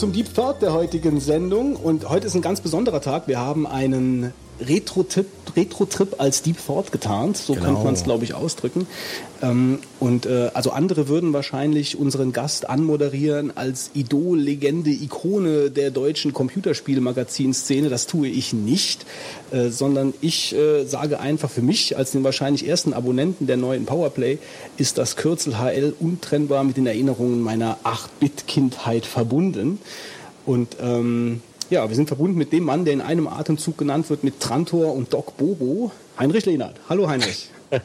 [0.00, 1.76] Zum Deep Thought der heutigen Sendung.
[1.76, 3.28] Und heute ist ein ganz besonderer Tag.
[3.28, 4.32] Wir haben einen
[4.66, 5.26] Retro-Trip
[5.56, 7.36] Retro -Trip als Deep Thought getarnt.
[7.36, 7.66] So Genau.
[7.66, 8.86] könnte man es, glaube ich, ausdrücken.
[9.42, 15.90] Ähm, und äh, also andere würden wahrscheinlich unseren Gast anmoderieren als Idol, Legende, Ikone der
[15.90, 17.88] deutschen Computerspielmagazinszene.
[17.88, 19.06] Das tue ich nicht,
[19.50, 23.86] äh, sondern ich äh, sage einfach für mich als den wahrscheinlich ersten Abonnenten der neuen
[23.86, 24.38] Powerplay
[24.76, 29.78] ist das Kürzel HL untrennbar mit den Erinnerungen meiner 8-Bit-Kindheit verbunden.
[30.46, 34.24] Und ähm, ja, wir sind verbunden mit dem Mann, der in einem Atemzug genannt wird
[34.24, 36.76] mit Trantor und Doc Bobo, Heinrich Lehnert.
[36.88, 37.48] Hallo Heinrich.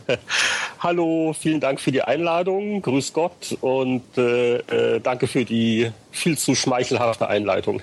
[0.79, 2.81] Hallo, vielen Dank für die Einladung.
[2.81, 7.81] Grüß Gott und äh, äh, danke für die viel zu schmeichelhafte Einleitung.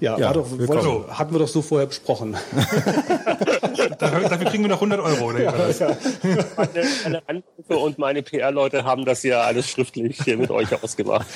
[0.00, 2.36] Ja, Ja, war doch, wollte, hatten wir doch so vorher besprochen.
[3.98, 5.26] Dafür, dafür kriegen wir noch 100 Euro.
[5.30, 5.42] Oder?
[5.42, 5.52] Ja,
[6.56, 11.26] Meine, meine Anrufe und meine PR-Leute haben das ja alles schriftlich hier mit euch ausgemacht.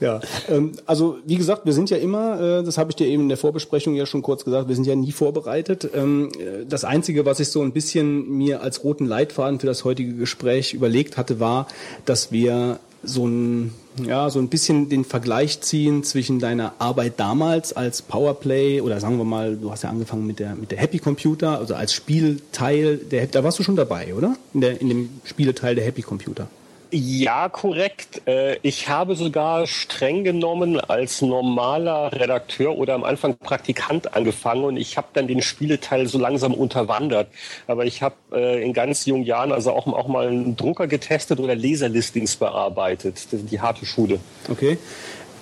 [0.00, 3.24] Ja, ähm, also wie gesagt, wir sind ja immer, äh, das habe ich dir eben
[3.24, 5.88] in der Vorbesprechung ja schon kurz gesagt, wir sind ja nie vorbereitet.
[5.94, 9.84] Ähm, äh, das Einzige, was ich so ein bisschen mir als roten Leitfaden für das
[9.84, 11.66] heutige Gespräch überlegt hatte, war,
[12.04, 13.72] dass wir so ein,
[14.04, 19.18] ja, so ein bisschen den Vergleich ziehen zwischen deiner Arbeit damals als Powerplay oder sagen
[19.18, 22.96] wir mal, du hast ja angefangen mit der, mit der Happy Computer, also als Spielteil
[22.96, 24.36] der, da warst du schon dabei, oder?
[24.54, 26.48] In, der, in dem Spieleteil der Happy Computer.
[26.94, 28.20] Ja, korrekt.
[28.26, 34.76] Äh, Ich habe sogar streng genommen als normaler Redakteur oder am Anfang Praktikant angefangen und
[34.76, 37.28] ich habe dann den Spieleteil so langsam unterwandert.
[37.66, 41.40] Aber ich habe äh, in ganz jungen Jahren also auch, auch mal einen Drucker getestet
[41.40, 43.26] oder Laserlistings bearbeitet.
[43.32, 44.20] Die harte Schule.
[44.50, 44.76] Okay.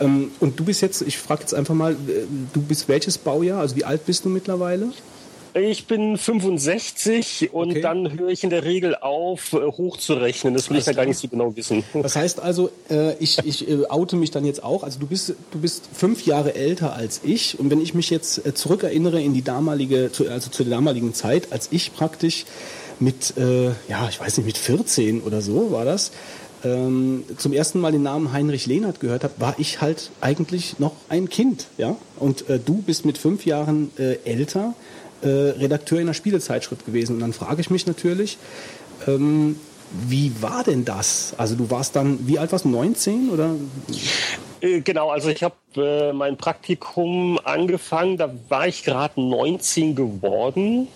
[0.01, 1.97] Ähm, und du bist jetzt, ich frage jetzt einfach mal, äh,
[2.53, 3.59] du bist welches Baujahr?
[3.59, 4.93] Also wie alt bist du mittlerweile?
[5.55, 7.81] Ich bin 65 und Okay.
[7.81, 10.55] dann höre ich in der Regel auf, äh, hochzurechnen.
[10.55, 11.83] Das will ich ja gar nicht so genau wissen.
[11.93, 14.85] Das heißt also, äh, ich, ich äh, oute mich dann jetzt auch.
[14.85, 17.59] Also du bist, du bist fünf Jahre älter als ich.
[17.59, 21.15] Und wenn ich mich jetzt äh, zurückerinnere in die damalige, zu, also zu der damaligen
[21.15, 22.45] Zeit, als ich praktisch
[23.01, 26.13] mit, äh, ja, ich weiß nicht, mit 14 oder so war das,
[26.63, 30.93] ähm, zum ersten Mal den Namen Heinrich Lehnert gehört habe, war ich halt eigentlich noch
[31.09, 31.97] ein Kind, ja.
[32.19, 34.75] Und äh, du bist mit fünf Jahren äh, älter
[35.23, 37.15] äh, Redakteur in einer Spielezeitschrift gewesen.
[37.17, 38.39] Und dann frage ich mich natürlich,
[39.07, 39.57] ähm,
[40.09, 41.35] wie war denn das?
[41.37, 43.57] Also du warst dann, wie alt warst du, 19 oder?
[44.61, 50.89] Äh, genau, also ich habe äh, mein Praktikum angefangen, da war ich gerade 19 geworden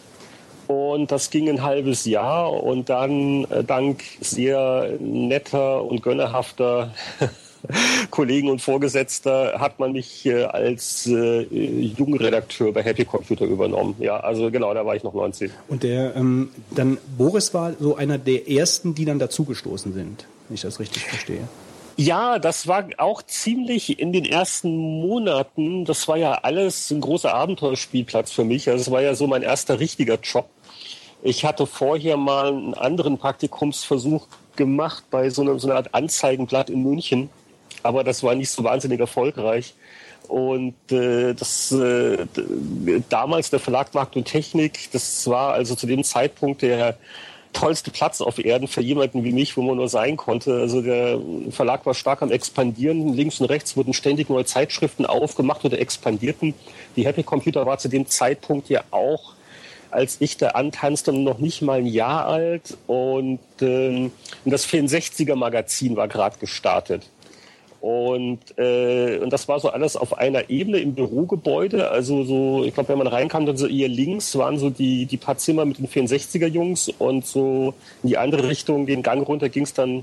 [0.66, 6.94] und das ging ein halbes Jahr und dann äh, dank sehr netter und gönnerhafter
[8.10, 13.96] Kollegen und Vorgesetzter hat man mich äh, als äh, Jungredakteur bei Happy Computer übernommen.
[13.98, 15.50] Ja, also genau, da war ich noch 19.
[15.68, 20.54] Und der ähm, dann Boris war so einer der ersten, die dann dazugestoßen sind, wenn
[20.54, 21.48] ich das richtig verstehe.
[21.96, 25.84] Ja, das war auch ziemlich in den ersten Monaten.
[25.84, 28.68] Das war ja alles ein großer Abenteuerspielplatz für mich.
[28.68, 30.48] Also es war ja so mein erster richtiger Job.
[31.22, 34.26] Ich hatte vorher mal einen anderen Praktikumsversuch
[34.56, 37.30] gemacht bei so einer, so einer Art Anzeigenblatt in München.
[37.84, 39.74] Aber das war nicht so wahnsinnig erfolgreich.
[40.26, 42.26] Und äh, das äh,
[43.08, 46.96] damals der Verlag Markt und Technik, das war also zu dem Zeitpunkt der
[47.52, 50.54] tollste Platz auf Erden für jemanden wie mich, wo man nur sein konnte.
[50.54, 51.20] Also der
[51.50, 53.14] Verlag war stark am expandieren.
[53.14, 56.54] Links und rechts wurden ständig neue Zeitschriften aufgemacht oder expandierten.
[56.96, 59.34] Die Happy Computer war zu dem Zeitpunkt ja auch,
[59.90, 62.76] als ich da antanzte, noch nicht mal ein Jahr alt.
[62.86, 64.10] Und ähm,
[64.44, 67.08] das 64er Magazin war gerade gestartet.
[67.84, 71.90] Und, äh, und das war so alles auf einer Ebene im Bürogebäude.
[71.90, 75.18] Also so, ich glaube, wenn man reinkam, dann so eher links waren so die, die
[75.18, 79.64] paar Zimmer mit den 64er-Jungs und so in die andere Richtung, den Gang runter ging
[79.64, 80.02] es dann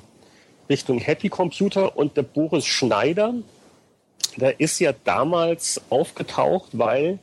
[0.69, 1.97] Richtung Happy Computer.
[1.97, 3.33] Und der Boris Schneider,
[4.35, 7.17] der ist ja damals aufgetaucht, weil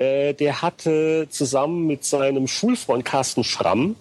[0.00, 3.94] äh, der hatte zusammen mit seinem Schulfreund Carsten Schramm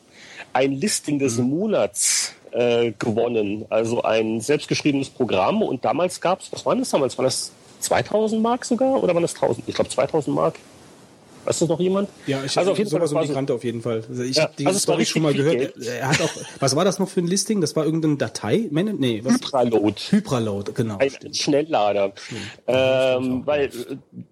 [0.53, 1.51] ein Listing des mhm.
[1.51, 3.65] Monats äh, gewonnen.
[3.69, 5.61] Also ein selbstgeschriebenes Programm.
[5.61, 7.17] Und damals gab es, was war das damals?
[7.17, 9.67] War das 2000 Mark sogar oder waren das 1000?
[9.67, 10.55] Ich glaube 2000 Mark.
[11.45, 12.09] Weiß das noch jemand?
[12.25, 14.03] Ja, ich also auf jeden sowas Fall, um die Kante auf jeden Fall.
[14.07, 15.75] Also ich ja, habe die also Story schon mal gehört.
[15.77, 17.59] Er, er, hat auch, was war das noch für ein Listing?
[17.59, 18.69] Das war irgendeine Datei?
[18.71, 19.33] Nee, was?
[19.33, 19.99] Hypraload.
[20.11, 20.97] Hypraload, genau.
[20.99, 21.35] Ein stimmt.
[21.35, 22.13] Schnelllader.
[22.65, 23.71] Ähm, weil äh,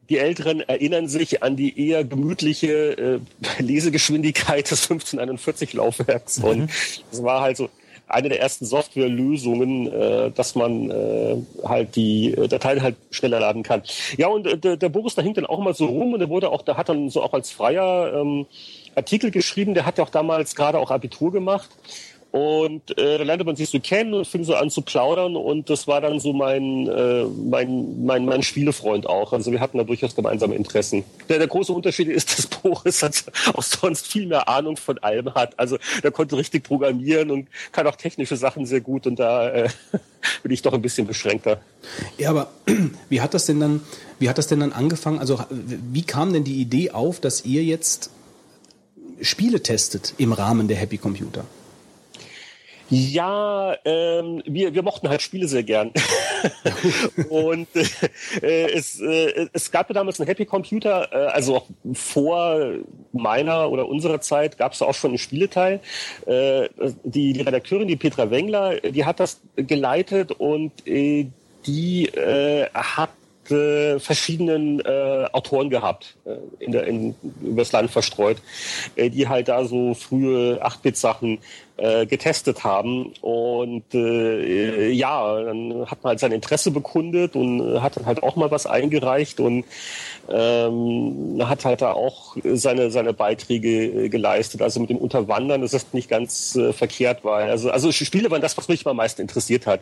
[0.09, 3.19] die Älteren erinnern sich an die eher gemütliche äh,
[3.61, 6.39] Lesegeschwindigkeit des 1541 Laufwerks.
[6.39, 6.45] Mhm.
[6.45, 6.69] Und
[7.11, 7.69] es war halt so,
[8.11, 13.63] eine der ersten Softwarelösungen, äh, dass man äh, halt die äh, Dateien halt schneller laden
[13.63, 13.83] kann.
[14.17, 16.29] Ja, und äh, der, der Boris, da hing dann auch mal so rum und der
[16.29, 18.45] wurde auch, der hat dann so auch als Freier ähm,
[18.95, 21.69] Artikel geschrieben, der hat ja auch damals gerade auch Abitur gemacht
[22.31, 25.69] und äh, da lernte man sich so kennen und fing so an zu plaudern und
[25.69, 29.33] das war dann so mein, äh, mein, mein, mein Spielefreund auch.
[29.33, 31.03] Also wir hatten da durchaus gemeinsame Interessen.
[31.27, 35.33] Der, der große Unterschied ist, dass Boris hat auch sonst viel mehr Ahnung von allem
[35.35, 35.59] hat.
[35.59, 39.69] Also der konnte richtig programmieren und kann auch technische Sachen sehr gut und da äh,
[40.43, 41.59] bin ich doch ein bisschen beschränkter.
[42.17, 42.49] Ja, aber
[43.09, 43.81] wie hat das denn dann,
[44.19, 45.19] wie hat das denn dann angefangen?
[45.19, 48.09] Also wie kam denn die Idee auf, dass ihr jetzt
[49.19, 51.43] Spiele testet im Rahmen der Happy Computer?
[52.91, 55.91] Ja, ähm, wir, wir mochten halt Spiele sehr gern.
[57.29, 57.67] und
[58.41, 62.73] äh, es, äh, es gab ja damals einen Happy Computer, äh, also auch vor
[63.13, 65.79] meiner oder unserer Zeit gab es auch schon einen Spieleteil.
[66.25, 66.67] Äh,
[67.05, 71.27] die, die Redakteurin, die Petra Wengler, die hat das geleitet und äh,
[71.65, 73.11] die äh, hat
[73.49, 78.37] äh, verschiedenen äh, Autoren gehabt, äh, in der, in, übers Land verstreut,
[78.95, 81.39] äh, die halt da so frühe 8-Bit-Sachen
[81.77, 83.13] äh, getestet haben.
[83.21, 88.35] Und äh, ja, dann hat man halt sein Interesse bekundet und hat dann halt auch
[88.35, 89.65] mal was eingereicht und
[90.29, 94.61] ähm, hat halt da auch seine, seine Beiträge äh, geleistet.
[94.61, 98.41] Also mit dem Unterwandern, das ist nicht ganz äh, verkehrt, weil also, also Spiele waren
[98.41, 99.81] das, was mich am meisten interessiert hat.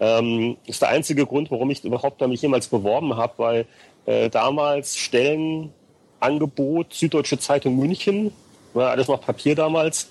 [0.00, 3.66] Ähm, ist der einzige Grund, warum ich überhaupt da mich jemals beworben habe, weil
[4.06, 8.32] äh, damals Stellenangebot Süddeutsche Zeitung München,
[8.74, 10.08] war alles noch Papier damals,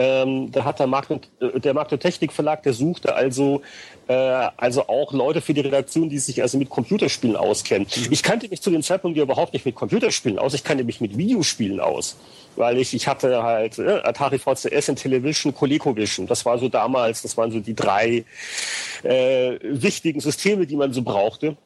[0.00, 3.60] ähm, da hat der Markt und, äh, der Markt und Technik Verlag, der suchte also
[4.08, 4.14] äh,
[4.56, 7.86] also auch Leute für die Redaktion, die sich also mit Computerspielen auskennen.
[7.94, 8.06] Mhm.
[8.10, 10.54] Ich kannte mich zu dem Zeitpunkt ja überhaupt nicht mit Computerspielen aus.
[10.54, 12.16] Ich kannte mich mit Videospielen aus,
[12.56, 16.26] weil ich ich hatte halt äh, Atari VCS und Television, ColecoVision.
[16.26, 18.24] Das war so damals, das waren so die drei
[19.02, 21.58] äh, wichtigen Systeme, die man so brauchte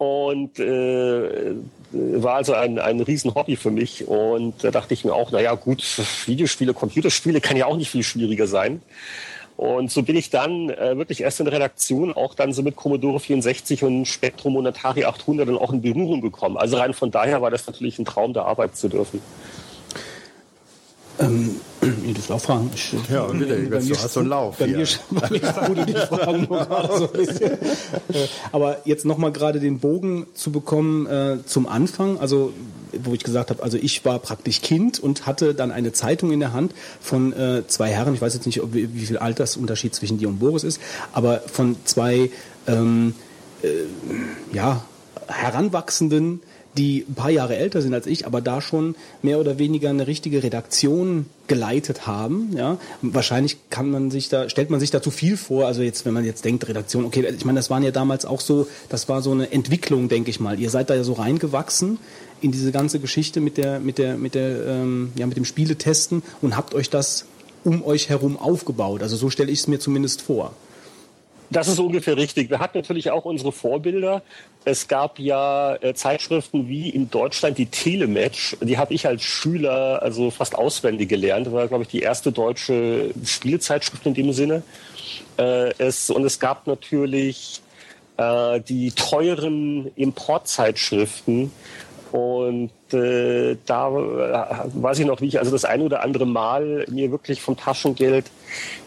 [0.00, 1.52] und äh,
[1.92, 4.08] war also ein, ein Riesenhobby für mich.
[4.08, 5.82] Und da dachte ich mir auch, naja gut,
[6.24, 8.80] Videospiele, Computerspiele kann ja auch nicht viel schwieriger sein.
[9.58, 12.76] Und so bin ich dann äh, wirklich erst in der Redaktion auch dann so mit
[12.76, 16.56] Commodore 64 und Spectrum und Atari 800 dann auch in Berührung gekommen.
[16.56, 19.20] Also rein von daher war das natürlich ein Traum, da arbeiten zu dürfen.
[21.20, 22.70] Ähm, du dürft auch fragen.
[22.74, 24.78] Ich, Ja, und bitte, bei du mir hast so einen Lauf Bei hier.
[24.78, 27.52] mir, sprudelt die Fragen nur gerade so ein bisschen.
[27.52, 32.52] Äh, Aber jetzt nochmal gerade den Bogen zu bekommen äh, zum Anfang, also
[33.04, 36.40] wo ich gesagt habe, also ich war praktisch Kind und hatte dann eine Zeitung in
[36.40, 39.94] der Hand von äh, zwei Herren, ich weiß jetzt nicht, ob, wie wie viel Altersunterschied
[39.94, 40.80] zwischen dir und Boris ist,
[41.12, 42.30] aber von zwei
[42.66, 43.14] ähm,
[44.52, 44.82] ja,
[45.28, 46.40] Heranwachsenden,
[46.76, 50.06] die ein paar Jahre älter sind als ich, aber da schon mehr oder weniger eine
[50.06, 52.50] richtige Redaktion geleitet haben.
[52.56, 55.66] Ja, wahrscheinlich kann man sich da stellt man sich da zu viel vor.
[55.66, 58.40] Also jetzt, wenn man jetzt denkt Redaktion, okay, ich meine, das waren ja damals auch
[58.40, 60.60] so, das war so eine Entwicklung, denke ich mal.
[60.60, 61.98] Ihr seid da ja so reingewachsen
[62.40, 66.22] in diese ganze Geschichte mit der mit der mit der ähm, ja mit dem Spieletesten
[66.40, 67.26] und habt euch das
[67.64, 69.02] um euch herum aufgebaut.
[69.02, 70.52] Also so stelle ich es mir zumindest vor.
[71.50, 72.48] Das ist ungefähr richtig.
[72.48, 74.22] Wir hatten natürlich auch unsere Vorbilder.
[74.64, 78.56] Es gab ja äh, Zeitschriften wie in Deutschland die Telematch.
[78.60, 81.46] Die habe ich als Schüler also fast auswendig gelernt.
[81.46, 84.62] Das war, glaube ich, die erste deutsche Spielezeitschrift in dem Sinne.
[85.38, 87.60] Äh, es, und es gab natürlich
[88.16, 91.50] äh, die teuren Importzeitschriften.
[92.12, 96.84] Und äh, da äh, weiß ich noch, wie ich also das ein oder andere Mal
[96.90, 98.26] mir wirklich vom Taschengeld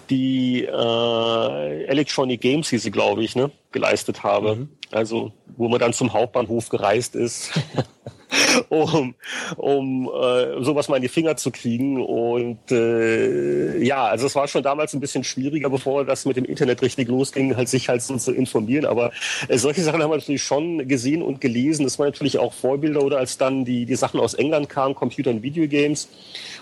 [0.10, 4.68] die äh, Electronic Games, hieß sie, glaube ich, ne, geleistet habe.
[4.92, 7.52] Also, wo man dann zum Hauptbahnhof gereist ist,
[8.70, 9.16] um,
[9.58, 12.02] um äh, sowas mal in die Finger zu kriegen.
[12.02, 16.46] Und äh, ja, also es war schon damals ein bisschen schwieriger, bevor das mit dem
[16.46, 18.86] Internet richtig losging, halt sich halt so zu informieren.
[18.86, 19.12] Aber
[19.48, 21.84] äh, solche Sachen haben wir natürlich schon gesehen und gelesen.
[21.84, 25.32] Das waren natürlich auch Vorbilder oder als dann die, die Sachen aus England kamen, Computer
[25.32, 26.10] und Videogames.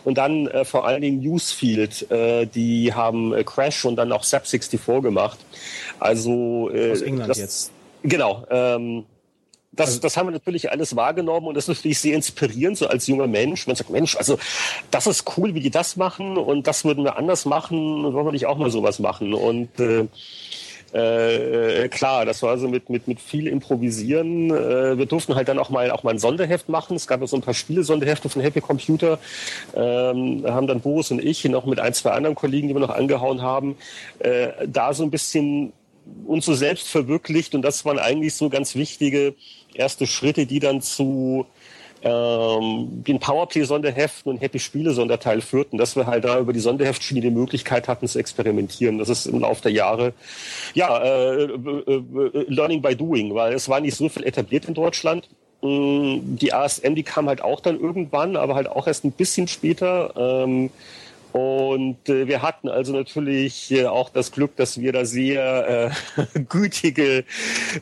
[0.04, 4.24] Und dann äh, vor allen Dingen Newsfield, äh, die haben äh, Crash und dann auch
[4.24, 5.40] Sap 64 gemacht.
[6.00, 7.72] Also äh, Aus England das, jetzt.
[8.04, 8.46] Genau.
[8.50, 9.06] Ähm,
[9.72, 13.08] das, das haben wir natürlich alles wahrgenommen und das ist natürlich sehr inspirierend, so als
[13.08, 13.68] junger Mensch.
[13.68, 14.38] Man sagt, Mensch, also
[14.92, 18.32] das ist cool, wie die das machen und das würden wir anders machen, wollen wir
[18.34, 19.34] nicht auch mal sowas machen.
[19.34, 20.08] Und äh,
[20.94, 24.52] äh, klar, das war also mit, mit, mit viel Improvisieren.
[24.52, 26.98] Äh, wir durften halt dann auch mal, auch mal ein Sonderheft machen.
[26.98, 29.20] Es gab ja so ein paar Spiele-Sonderhefte von Happy Computer.
[29.74, 32.82] Ähm, da haben dann Boris und ich noch mit ein, zwei anderen Kollegen, die wir
[32.82, 33.78] noch angehauen haben,
[34.20, 35.72] äh, da so ein bisschen
[36.26, 37.56] uns so selbst verwirklicht.
[37.56, 39.36] Und das waren eigentlich so ganz wichtige
[39.82, 41.46] erste Schritte, die dann zu
[42.04, 47.30] ähm, den Powerplay-Sonderheften und Happy Spiele-Sonderteil führten, dass wir halt da über die Sonderheftschiene die
[47.30, 48.98] Möglichkeit hatten zu experimentieren.
[48.98, 50.14] Das ist im Laufe der Jahre,
[50.74, 54.74] ja, äh, äh, äh, Learning by Doing, weil es war nicht so viel etabliert in
[54.74, 55.30] Deutschland.
[55.62, 59.48] Mm, Die ASM, die kam halt auch dann irgendwann, aber halt auch erst ein bisschen
[59.48, 60.14] später.
[60.18, 60.72] Ähm,
[61.34, 66.40] und äh, wir hatten also natürlich äh, auch das Glück, dass wir da sehr äh,
[66.50, 67.24] gütige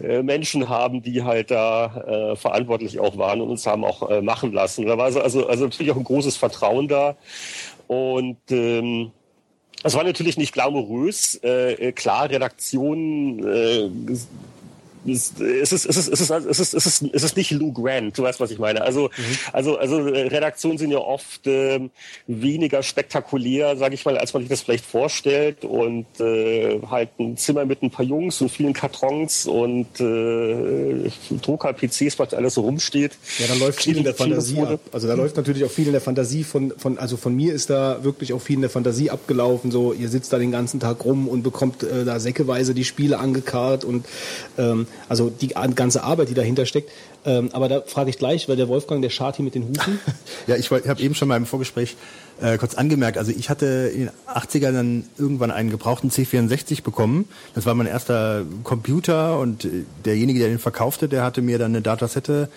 [0.03, 4.21] äh, Menschen haben, die halt da äh, verantwortlich auch waren und uns haben auch äh,
[4.21, 4.85] machen lassen.
[4.85, 7.15] Da war also, also, natürlich auch ein großes Vertrauen da.
[7.87, 9.11] Und ähm,
[9.83, 11.39] es war natürlich nicht glamourös.
[11.43, 13.89] Äh, äh, klar, Redaktion äh,
[15.11, 15.31] es
[15.71, 18.23] ist, es ist, es ist, es ist, es ist, es ist, nicht Lou Grant, du
[18.23, 18.81] weißt, was ich meine.
[18.81, 19.09] Also,
[19.53, 21.91] also, also äh, Redaktionen sind ja oft ähm,
[22.27, 25.65] weniger spektakulär, sage ich mal, als man sich das vielleicht vorstellt.
[25.65, 31.09] Und äh, halt ein Zimmer mit ein paar Jungs und vielen Kartons und äh,
[31.41, 33.17] Drucker, PCs, was alles so rumsteht.
[33.39, 34.79] Ja, da läuft viel in der Fantasie ab.
[34.91, 37.69] Also da läuft natürlich auch viel in der Fantasie von, von, also von mir ist
[37.69, 39.71] da wirklich auch viel in der Fantasie abgelaufen.
[39.71, 43.19] So, ihr sitzt da den ganzen Tag rum und bekommt äh, da säckeweise die Spiele
[43.19, 44.05] angekarrt und
[44.57, 46.91] ähm, also die ganze Arbeit, die dahinter steckt.
[47.25, 49.99] Ähm, aber da frage ich gleich, weil der Wolfgang, der Schati mit den Hufen.
[50.47, 51.95] Ja, ich, habe eben schon mal im Vorgespräch
[52.41, 57.27] äh, kurz angemerkt, also ich hatte in den 80ern dann irgendwann einen gebrauchten C64 bekommen.
[57.53, 61.71] Das war mein erster Computer und äh, derjenige, der den verkaufte, der hatte mir dann
[61.71, 62.49] eine Datasette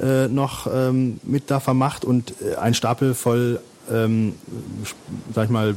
[0.00, 3.60] äh, noch ähm, mit da vermacht und äh, ein Stapel voll,
[3.90, 4.34] ähm,
[5.34, 5.74] sag ich mal,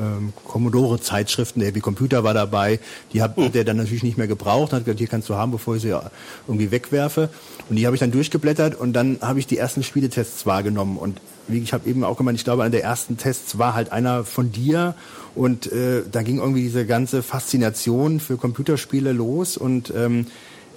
[0.00, 2.80] ähm, Commodore-Zeitschriften, der Heavy Computer war dabei,
[3.12, 5.52] die hat hat der dann natürlich nicht mehr gebraucht, hat gesagt, hier kannst du haben,
[5.52, 6.10] bevor ich sie ja
[6.46, 7.28] irgendwie wegwerfe.
[7.68, 10.98] Und die habe ich dann durchgeblättert und dann habe ich die ersten Spieletests wahrgenommen.
[10.98, 13.92] Und wie ich habe eben auch gemeint, ich glaube, einer der ersten Tests war halt
[13.92, 14.94] einer von dir
[15.34, 20.26] und äh, da ging irgendwie diese ganze Faszination für Computerspiele los und ähm,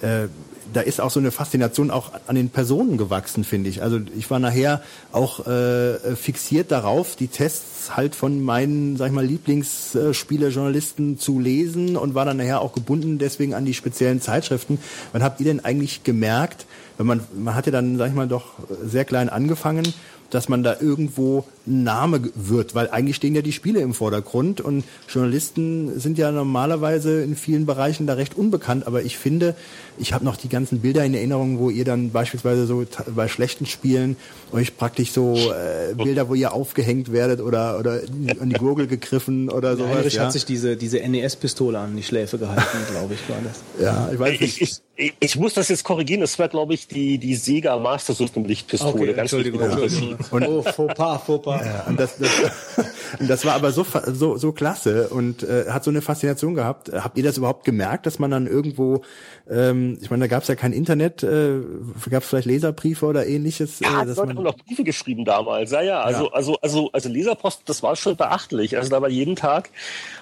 [0.01, 0.27] äh,
[0.73, 3.81] da ist auch so eine Faszination auch an den Personen gewachsen, finde ich.
[3.81, 4.81] Also ich war nachher
[5.11, 11.95] auch äh, fixiert darauf, die Tests halt von meinen, sag ich mal, Lieblingsspielejournalisten zu lesen
[11.98, 14.80] und war dann nachher auch gebunden deswegen an die speziellen Zeitschriften.
[15.11, 16.65] Wann habt ihr denn eigentlich gemerkt,
[16.98, 18.53] wenn man, man hat ja dann, sag ich mal, doch
[18.84, 19.94] sehr klein angefangen,
[20.30, 24.84] dass man da irgendwo Name wird, weil eigentlich stehen ja die Spiele im Vordergrund und
[25.10, 29.56] Journalisten sind ja normalerweise in vielen Bereichen da recht unbekannt, aber ich finde,
[29.99, 32.85] ich habe noch die ganzen Bilder in Erinnerung, wo ihr dann beispielsweise so
[33.15, 34.15] bei schlechten Spielen
[34.52, 38.02] euch praktisch so äh, Bilder, wo ihr aufgehängt werdet oder oder
[38.39, 39.98] an die Gurgel gegriffen oder sowas.
[39.98, 40.26] Heinrich ja.
[40.26, 43.84] hat sich diese, diese NES-Pistole an die Schläfe gehalten, glaube ich, war das.
[43.84, 44.61] Ja, ich weiß nicht.
[44.61, 48.14] Ich, ich, ich muss das jetzt korrigieren, das war, glaube ich, die, die Sega Master
[48.14, 49.14] System Lichtpistole.
[49.14, 50.11] Ganz Entschuldigung, wichtig.
[50.11, 50.57] Entschuldigung.
[50.57, 51.22] oh, faux pas,
[51.65, 52.85] Ja, und das, das,
[53.27, 56.91] das war aber so, so, so klasse und äh, hat so eine Faszination gehabt.
[56.93, 59.01] Habt ihr das überhaupt gemerkt, dass man dann irgendwo,
[59.49, 61.59] ähm, ich meine, da gab es ja kein Internet, äh,
[62.09, 63.79] gab es vielleicht Leserbriefe oder ähnliches?
[63.79, 65.71] Ja, äh, die dass Leute haben noch Briefe geschrieben damals.
[65.71, 66.01] Ja, ja.
[66.01, 66.31] Also, Ja.
[66.34, 68.77] also, also, also Leserpost, das war schon beachtlich.
[68.77, 69.69] Also da war jeden Tag,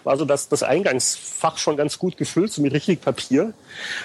[0.05, 3.53] war so das, das Eingangsfach schon ganz gut gefüllt, so mit richtig Papier.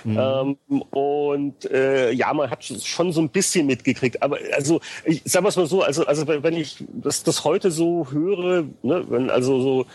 [0.05, 0.57] Ähm,
[0.91, 4.23] und äh, ja, man hat schon so ein bisschen mitgekriegt.
[4.23, 8.65] Aber also, ich sag mal so, also, also wenn ich das, das heute so höre,
[8.83, 9.87] ne, wenn also so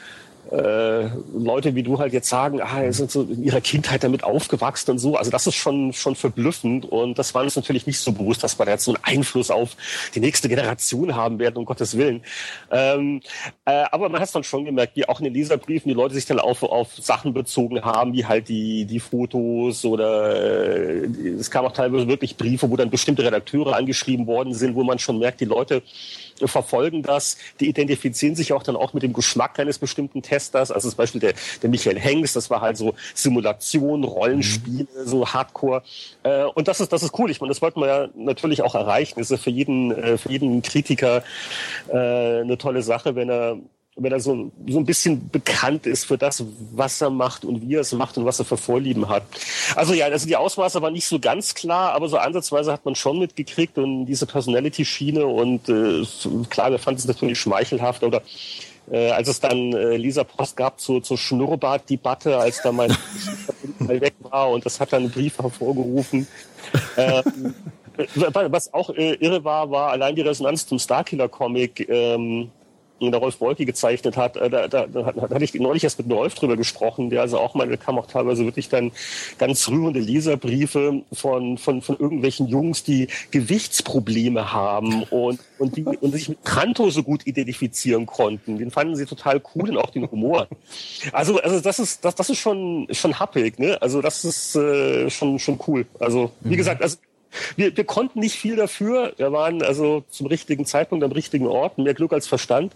[0.52, 4.24] äh, Leute wie du halt jetzt sagen, ah, sie sind so in ihrer Kindheit damit
[4.24, 5.16] aufgewachsen und so.
[5.16, 8.60] Also das ist schon schon verblüffend und das war uns natürlich nicht so bewusst, dass
[8.60, 9.76] wir da jetzt so einen Einfluss auf
[10.14, 12.22] die nächste Generation haben werden, um Gottes Willen.
[12.72, 13.22] Ähm,
[13.66, 16.14] äh, aber man hat es dann schon gemerkt, wie auch in den Leserbriefen die Leute
[16.14, 21.06] sich dann auf, auf Sachen bezogen haben, wie halt die, die Fotos oder äh,
[21.40, 25.00] es kam auch teilweise wirklich Briefe, wo dann bestimmte Redakteure angeschrieben worden sind, wo man
[25.00, 25.82] schon merkt, die Leute
[26.44, 30.72] verfolgen das, die identifizieren sich auch dann auch mit dem Geschmack eines bestimmten Testers.
[30.72, 35.84] Also zum Beispiel der, der Michael Hengst, das war halt so Simulation, Rollenspiele, so Hardcore.
[36.24, 37.32] Äh, und das ist, das ist cool.
[37.32, 39.16] Ich meine, das wollten wir ja natürlich auch erreichen.
[39.18, 41.24] Das ist ja für jeden, äh, für jeden Kritiker
[41.88, 43.58] äh, eine tolle Sache, wenn er
[43.98, 46.44] wenn er so, so ein bisschen bekannt ist für das,
[46.74, 49.24] was er macht und wie er es macht und was er für Vorlieben hat.
[49.76, 52.96] Also ja, also die Ausmaße waren nicht so ganz klar, aber so ansatzweise hat man
[52.96, 56.04] schon mitgekriegt und diese Personality-Schiene und äh,
[56.50, 58.22] klar, wir fanden es natürlich schmeichelhaft oder
[58.92, 62.96] äh, als es dann äh, Lisa Post gab zur, zur Schnurrbart-Debatte, als da mein
[63.80, 66.28] weg war und das hat dann einen Brief hervorgerufen.
[66.98, 67.56] Ähm,
[68.16, 72.52] was auch äh, irre war, war allein die Resonanz zum Starkiller-Comic, ähm,
[73.00, 76.12] der Rolf Wolke gezeichnet hat, äh, da, da, da, da hatte ich neulich erst mit
[76.12, 78.92] Rolf drüber gesprochen, der also auch mal, da kam auch teilweise wirklich dann
[79.38, 86.12] ganz rührende Leserbriefe von, von, von irgendwelchen Jungs, die Gewichtsprobleme haben und, und die und
[86.12, 88.58] sich mit Kanto so gut identifizieren konnten.
[88.58, 90.48] Den fanden sie total cool und auch den Humor.
[91.12, 93.82] Also, also das ist, das, das ist schon, schon happig, ne?
[93.82, 95.86] Also das ist äh, schon, schon cool.
[96.00, 96.98] Also, wie gesagt, also
[97.56, 99.14] wir, wir konnten nicht viel dafür.
[99.18, 101.78] Wir waren also zum richtigen Zeitpunkt am richtigen Ort.
[101.78, 102.74] Mehr Glück als Verstand,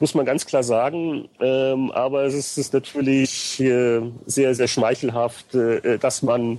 [0.00, 1.28] muss man ganz klar sagen.
[1.40, 6.58] Ähm, aber es ist, ist natürlich äh, sehr, sehr schmeichelhaft, äh, dass man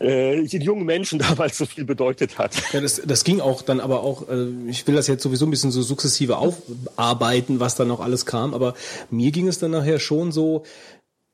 [0.00, 2.54] äh, den jungen Menschen damals so viel bedeutet hat.
[2.72, 5.50] Ja, das, das ging auch dann aber auch, äh, ich will das jetzt sowieso ein
[5.50, 8.74] bisschen so sukzessive aufarbeiten, was dann noch alles kam, aber
[9.10, 10.64] mir ging es dann nachher schon so,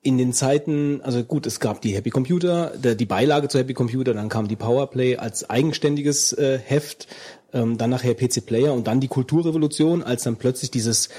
[0.02, 3.74] in den Zeiten, also gut, es gab die Happy Computer, der, die Beilage zu Happy
[3.74, 7.06] Computer, dann kam die Powerplay als eigenständiges äh, Heft,
[7.52, 11.10] ähm, dann nachher PC Player und dann die Kulturrevolution, als dann plötzlich dieses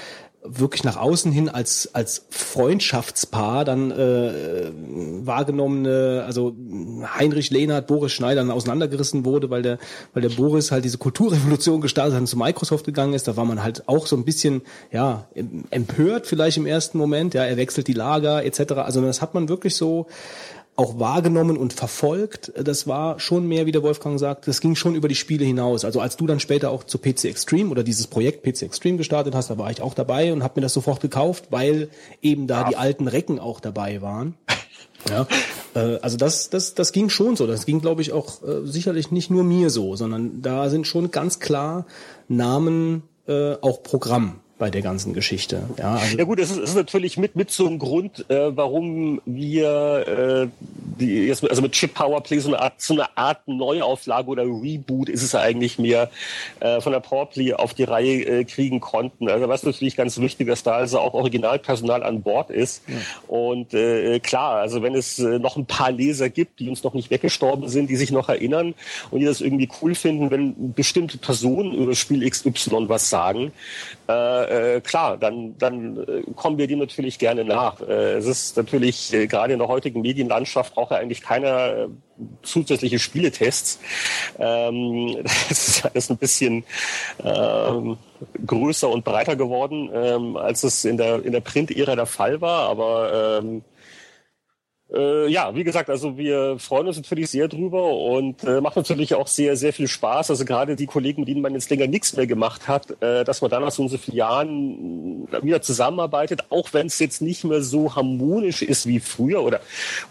[0.44, 4.70] wirklich nach außen hin als als Freundschaftspaar dann äh,
[5.24, 6.54] wahrgenommene, also
[7.16, 9.78] Heinrich Lehnert, Boris Schneider auseinandergerissen wurde, weil der
[10.14, 13.44] weil der Boris halt diese Kulturrevolution gestartet hat und zu Microsoft gegangen ist, da war
[13.44, 15.28] man halt auch so ein bisschen ja
[15.70, 18.72] empört vielleicht im ersten Moment, ja, er wechselt die Lager etc.
[18.72, 20.06] Also das hat man wirklich so
[20.74, 22.52] auch wahrgenommen und verfolgt.
[22.56, 25.84] Das war schon mehr, wie der Wolfgang sagt, das ging schon über die Spiele hinaus.
[25.84, 29.34] Also als du dann später auch zu PC Extreme oder dieses Projekt PC Extreme gestartet
[29.34, 31.88] hast, da war ich auch dabei und habe mir das sofort gekauft, weil
[32.22, 34.34] eben da die alten Recken auch dabei waren.
[35.10, 35.26] Ja,
[35.74, 37.48] äh, also das, das, das ging schon so.
[37.48, 41.10] Das ging, glaube ich, auch äh, sicherlich nicht nur mir so, sondern da sind schon
[41.10, 41.86] ganz klar
[42.28, 45.64] Namen, äh, auch Programm bei der ganzen Geschichte.
[45.76, 48.56] Ja, also Ja gut, es ist, es ist natürlich mit mit so einem Grund, äh,
[48.56, 50.48] warum wir äh,
[51.00, 54.44] die jetzt mit, also mit Chip Powerplay so eine Art so eine Art Neuauflage oder
[54.44, 56.10] Reboot ist es eigentlich mehr
[56.60, 59.28] äh, von der Powerplay auf die Reihe äh, kriegen konnten.
[59.28, 62.84] Also was natürlich ganz wichtig, dass da also auch Originalpersonal an Bord ist.
[63.26, 66.94] Und äh, klar, also wenn es äh, noch ein paar Leser gibt, die uns noch
[66.94, 68.74] nicht weggestorben sind, die sich noch erinnern
[69.10, 73.50] und die das irgendwie cool finden, wenn bestimmte Personen über Spiel XY was sagen,
[74.08, 77.80] äh, äh, klar, dann, dann äh, kommen wir dem natürlich gerne nach.
[77.80, 81.88] Äh, es ist natürlich äh, gerade in der heutigen Medienlandschaft braucht ja eigentlich keiner äh,
[82.42, 83.78] zusätzliche Spieletests.
[84.38, 86.64] Ähm, das ist alles ein bisschen
[87.24, 87.96] ähm,
[88.44, 92.68] größer und breiter geworden, ähm, als es in der, in der Print-Ära der Fall war.
[92.68, 93.62] Aber ähm,
[94.92, 99.14] äh, ja, wie gesagt, also wir freuen uns natürlich sehr drüber und äh, macht natürlich
[99.14, 100.30] auch sehr, sehr viel Spaß.
[100.30, 103.40] Also gerade die Kollegen, mit denen man jetzt länger nichts mehr gemacht hat, äh, dass
[103.40, 107.62] man dann nach so, so vielen Jahren wieder zusammenarbeitet, auch wenn es jetzt nicht mehr
[107.62, 109.60] so harmonisch ist wie früher oder,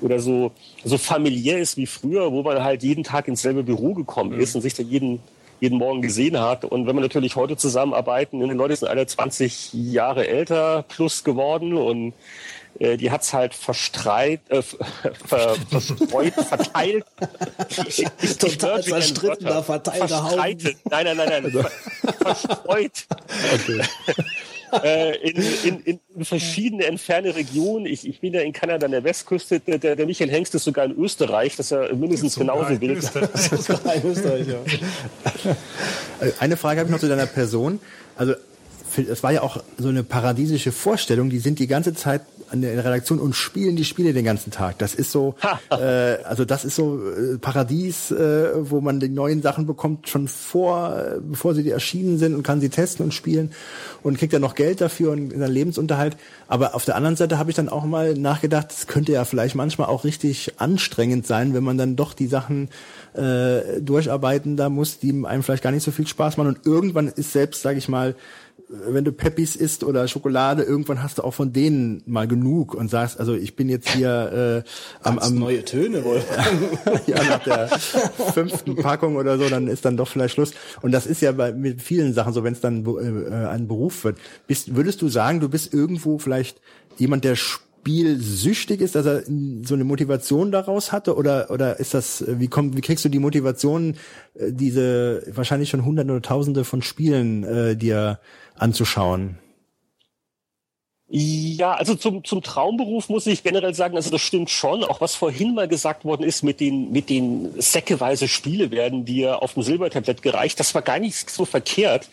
[0.02, 0.52] oder so,
[0.84, 4.56] so familiär ist wie früher, wo man halt jeden Tag ins selbe Büro gekommen ist
[4.56, 5.20] und sich dann jeden
[5.60, 6.66] jeden Morgen gesehen hat.
[6.66, 11.76] Und wenn wir natürlich heute zusammenarbeiten, die Leute sind alle 20 Jahre älter plus geworden
[11.76, 12.14] und
[12.80, 14.61] äh, die hat's halt verstreit, äh,
[15.26, 17.06] ver, verstreut, verteilt.
[17.88, 20.76] Ich, ich, Total zerstrittener, verteilter Haufen.
[20.89, 21.45] Nein, nein, nein, nein.
[21.45, 21.64] Also.
[22.19, 23.06] verstreut.
[23.53, 23.81] Okay.
[24.84, 27.85] äh, in, in, in verschiedene entfernte Regionen.
[27.85, 29.60] Ich, ich bin ja in Kanada an der Westküste.
[29.60, 31.56] Der, der Michael Hengst ist sogar in Österreich.
[31.56, 32.98] Das ist ja mindestens genauso wild.
[32.98, 34.60] Österreich, ja.
[36.39, 37.80] Eine Frage habe ich noch zu deiner Person.
[38.15, 38.34] Also
[38.95, 41.30] es war ja auch so eine paradiesische Vorstellung.
[41.30, 42.22] Die sind die ganze Zeit
[42.52, 44.78] an der Redaktion und spielen die Spiele den ganzen Tag.
[44.80, 45.36] Das ist so,
[45.72, 50.28] äh, also das ist so äh, Paradies, äh, wo man die neuen Sachen bekommt schon
[50.28, 53.52] vor, äh, bevor sie erschienen sind und kann sie testen und spielen
[54.03, 56.18] und kriegt dann noch Geld dafür und seinen Lebensunterhalt.
[56.48, 59.56] Aber auf der anderen Seite habe ich dann auch mal nachgedacht, es könnte ja vielleicht
[59.56, 62.69] manchmal auch richtig anstrengend sein, wenn man dann doch die Sachen
[63.14, 66.48] äh, durcharbeiten da muss, die einem vielleicht gar nicht so viel Spaß machen.
[66.48, 68.15] Und irgendwann ist selbst, sage ich mal,
[68.72, 72.89] wenn du Peppis isst oder Schokolade, irgendwann hast du auch von denen mal genug und
[72.89, 76.22] sagst, also ich bin jetzt hier äh, am, am neue Töne wohl.
[77.07, 80.53] ja, nach der fünften Packung oder so, dann ist dann doch vielleicht Schluss.
[80.81, 84.03] Und das ist ja bei mit vielen Sachen so, wenn es dann äh, ein Beruf
[84.06, 84.18] wird.
[84.48, 86.61] Bist, würdest du sagen, du bist irgendwo vielleicht
[86.98, 89.23] jemand, der spielsüchtig ist, dass er
[89.64, 93.18] so eine Motivation daraus hatte oder oder ist das wie kommt wie kriegst du die
[93.18, 93.95] Motivation
[94.35, 98.19] äh, diese wahrscheinlich schon hunderte oder tausende von Spielen äh, dir
[98.61, 99.38] anzuschauen?
[101.13, 104.85] Ja, also zum, zum Traumberuf muss ich generell sagen, also das stimmt schon.
[104.85, 109.41] Auch was vorhin mal gesagt worden ist mit den, mit den säckeweise Spiele werden dir
[109.41, 112.07] auf dem Silbertablett gereicht, das war gar nicht so verkehrt,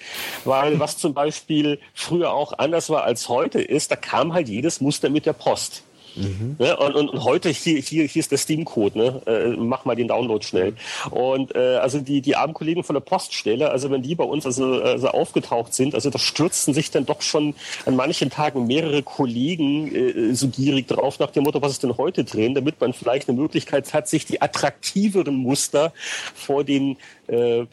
[0.45, 4.81] weil was zum Beispiel früher auch anders war als heute ist, da kam halt jedes
[4.81, 5.85] Muster mit der Post.
[6.19, 6.57] Mhm.
[6.59, 6.77] Ne?
[6.77, 9.23] Und, und, und, heute hier, hier, hier ist der Steam-Code, ne?
[9.27, 10.75] Äh, mach mal den Download schnell.
[11.11, 14.47] Und äh, also die, die armen Kollegen von der Poststelle, also wenn die bei uns
[14.47, 17.55] also, also aufgetaucht sind, also da stürzten sich dann doch schon
[17.87, 21.97] an manchen Tagen mehrere Kollegen äh, so gierig drauf nach dem Motto, was ist denn
[21.97, 25.93] heute drin, damit man vielleicht eine Möglichkeit hat, sich die attraktiveren Muster
[26.35, 26.97] vor den
[27.29, 27.65] äh,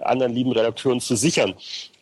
[0.00, 1.54] anderen lieben Redakteuren zu sichern.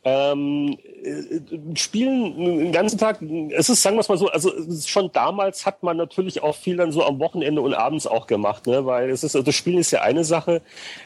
[0.04, 4.50] Ähm, äh, spielen den ganzen Tag, es ist, sagen wir es mal so, also
[4.84, 8.66] schon damals hat man natürlich auch viel dann so am Wochenende und abends auch gemacht,
[8.66, 8.84] ne?
[8.84, 10.60] weil es ist, also Spielen ist ja eine Sache,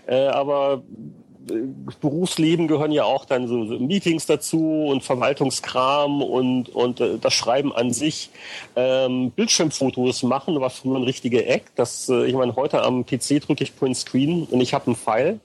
[0.07, 0.83] äh, aber
[1.51, 1.55] äh,
[2.01, 7.35] Berufsleben gehören ja auch dann so, so, Meetings dazu und Verwaltungskram und, und äh, das
[7.35, 8.31] Schreiben an sich.
[8.77, 11.65] Ähm, Bildschirmfotos machen war früher ein richtiger Eck.
[11.75, 14.97] Das, äh, ich meine, heute am PC drücke ich Print Screen und ich habe einen
[14.97, 15.41] Pfeil.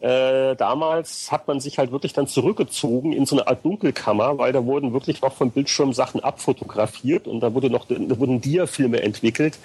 [0.00, 4.52] Äh, damals hat man sich halt wirklich dann zurückgezogen in so eine Art Dunkelkammer, weil
[4.52, 9.02] da wurden wirklich noch vom Bildschirm Sachen abfotografiert und da wurde noch, da wurden Dia-Filme
[9.02, 9.58] entwickelt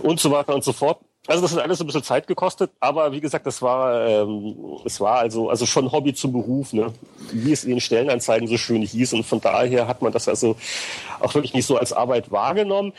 [0.00, 0.98] und so weiter und so fort.
[1.28, 5.00] Also das hat alles ein bisschen Zeit gekostet, aber wie gesagt, das war, ähm, es
[5.00, 6.92] war also, also schon Hobby zum Beruf, ne?
[7.30, 9.12] wie es in den Stellenanzeigen so schön hieß.
[9.12, 10.56] Und von daher hat man das also
[11.20, 12.92] auch wirklich nicht so als Arbeit wahrgenommen.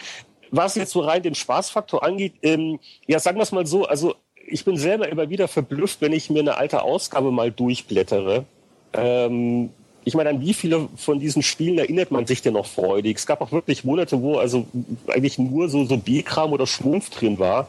[0.51, 4.15] Was jetzt so rein den Spaßfaktor angeht, ähm, ja, sagen wir es mal so, also
[4.45, 8.45] ich bin selber immer wieder verblüfft, wenn ich mir eine alte Ausgabe mal durchblättere.
[8.93, 9.69] Ähm,
[10.05, 13.17] ich meine, an wie viele von diesen Spielen erinnert man sich denn noch freudig?
[13.17, 14.65] Es gab auch wirklich Monate, wo also
[15.07, 17.67] eigentlich nur so, so B-Kram oder Schwumpf drin war.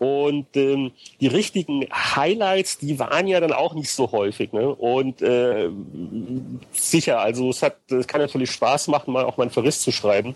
[0.00, 4.52] Und ähm, die richtigen Highlights, die waren ja dann auch nicht so häufig.
[4.52, 4.74] Ne?
[4.74, 5.68] Und äh,
[6.72, 9.92] sicher, also es hat, es kann natürlich Spaß machen, mal auch mal einen Verriss zu
[9.92, 10.34] schreiben.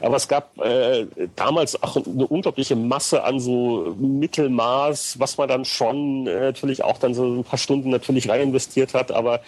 [0.00, 1.06] Aber es gab äh,
[1.36, 6.98] damals auch eine unglaubliche Masse an so Mittelmaß, was man dann schon äh, natürlich auch
[6.98, 9.40] dann so ein paar Stunden natürlich rein investiert hat, aber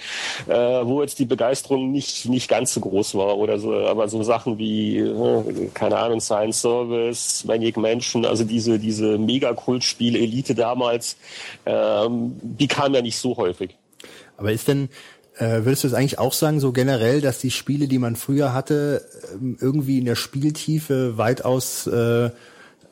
[0.47, 3.75] äh, wo jetzt die Begeisterung nicht, nicht ganz so groß war oder so.
[3.75, 10.19] Aber so Sachen wie, äh, keine Ahnung, Science Service, Maniac Mansion, also diese, diese Megakultspiele,
[10.19, 11.17] Elite damals,
[11.65, 13.77] ähm, die kamen ja nicht so häufig.
[14.39, 14.91] Aber ist denn,
[15.39, 18.53] äh, würdest du es eigentlich auch sagen, so generell, dass die Spiele, die man früher
[18.53, 19.05] hatte,
[19.35, 22.31] ähm, irgendwie in der Spieltiefe weitaus äh,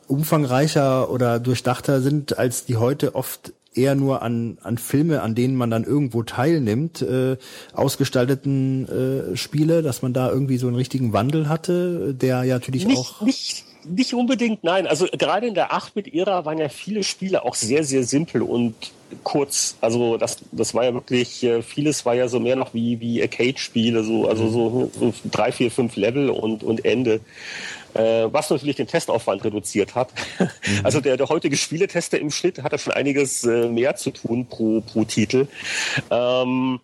[0.07, 5.55] umfangreicher oder durchdachter sind, als die heute oft eher nur an, an Filme, an denen
[5.55, 7.37] man dann irgendwo teilnimmt, äh,
[7.73, 12.85] ausgestalteten äh, Spiele, dass man da irgendwie so einen richtigen Wandel hatte, der ja natürlich
[12.85, 13.21] nicht, auch.
[13.21, 14.87] Nicht nicht unbedingt, nein.
[14.87, 18.75] Also gerade in der 8-Bit-Ära waren ja viele Spiele auch sehr, sehr simpel und
[19.23, 19.77] kurz.
[19.81, 23.21] Also das, das war ja wirklich, äh, vieles war ja so mehr noch wie, wie
[23.21, 27.21] Arcade-Spiele, so, also so, so drei, vier, fünf Level und, und Ende.
[27.93, 30.11] Äh, was natürlich den Testaufwand reduziert hat.
[30.39, 30.49] Mhm.
[30.83, 34.47] Also der, der heutige Spieletester im Schnitt hat da schon einiges äh, mehr zu tun
[34.47, 35.47] pro, pro Titel.
[36.11, 36.79] Ähm,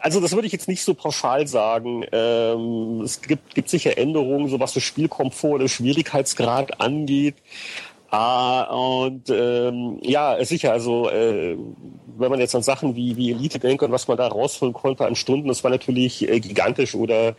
[0.00, 2.04] also das würde ich jetzt nicht so pauschal sagen.
[2.12, 7.36] Ähm, es gibt, gibt sicher Änderungen, so was das Spielkomfort oder Schwierigkeitsgrad angeht.
[8.10, 11.58] Ah, und ähm, ja, sicher, also äh,
[12.16, 15.04] wenn man jetzt an Sachen wie, wie Elite denkt und was man da rausholen konnte
[15.04, 17.36] an Stunden, das war natürlich äh, gigantisch oder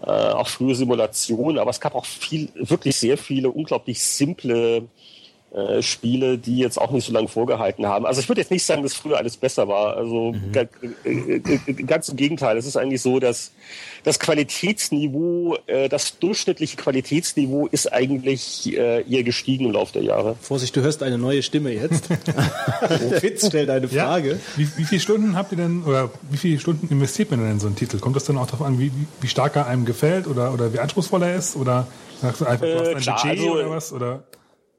[0.00, 4.84] äh, auch frühe Simulationen, aber es gab auch viel, wirklich sehr viele unglaublich simple
[5.52, 8.04] äh, Spiele, die jetzt auch nicht so lange vorgehalten haben.
[8.04, 9.96] Also ich würde jetzt nicht sagen, dass früher alles besser war.
[9.96, 10.52] Also mhm.
[10.52, 12.56] Äh, äh, ganz im Gegenteil.
[12.56, 13.52] Es ist eigentlich so, dass
[14.02, 20.36] das Qualitätsniveau, äh, das durchschnittliche Qualitätsniveau ist eigentlich äh, eher gestiegen im Laufe der Jahre.
[20.40, 22.08] Vorsicht, du hörst eine neue Stimme jetzt.
[23.20, 24.30] Fitz stellt eine Frage.
[24.32, 24.36] Ja.
[24.56, 27.60] Wie, wie viele Stunden habt ihr denn, oder wie viele Stunden investiert man denn in
[27.60, 27.98] so einen Titel?
[27.98, 28.90] Kommt das dann auch darauf an, wie,
[29.20, 31.56] wie stark er einem gefällt oder, oder wie anspruchsvoll er ist?
[31.56, 31.86] Oder
[32.20, 33.92] sagst du einfach, du hast ein klar, Budget also, oder was?
[33.92, 34.24] Oder?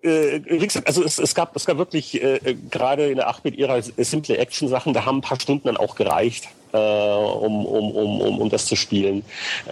[0.07, 3.81] Äh, wie gesagt, also es, es gab es gab wirklich äh, gerade in der 8-Bit-Ära
[3.81, 8.39] simple Action-Sachen, da haben ein paar Stunden dann auch gereicht äh, um, um, um, um,
[8.39, 9.23] um das zu spielen.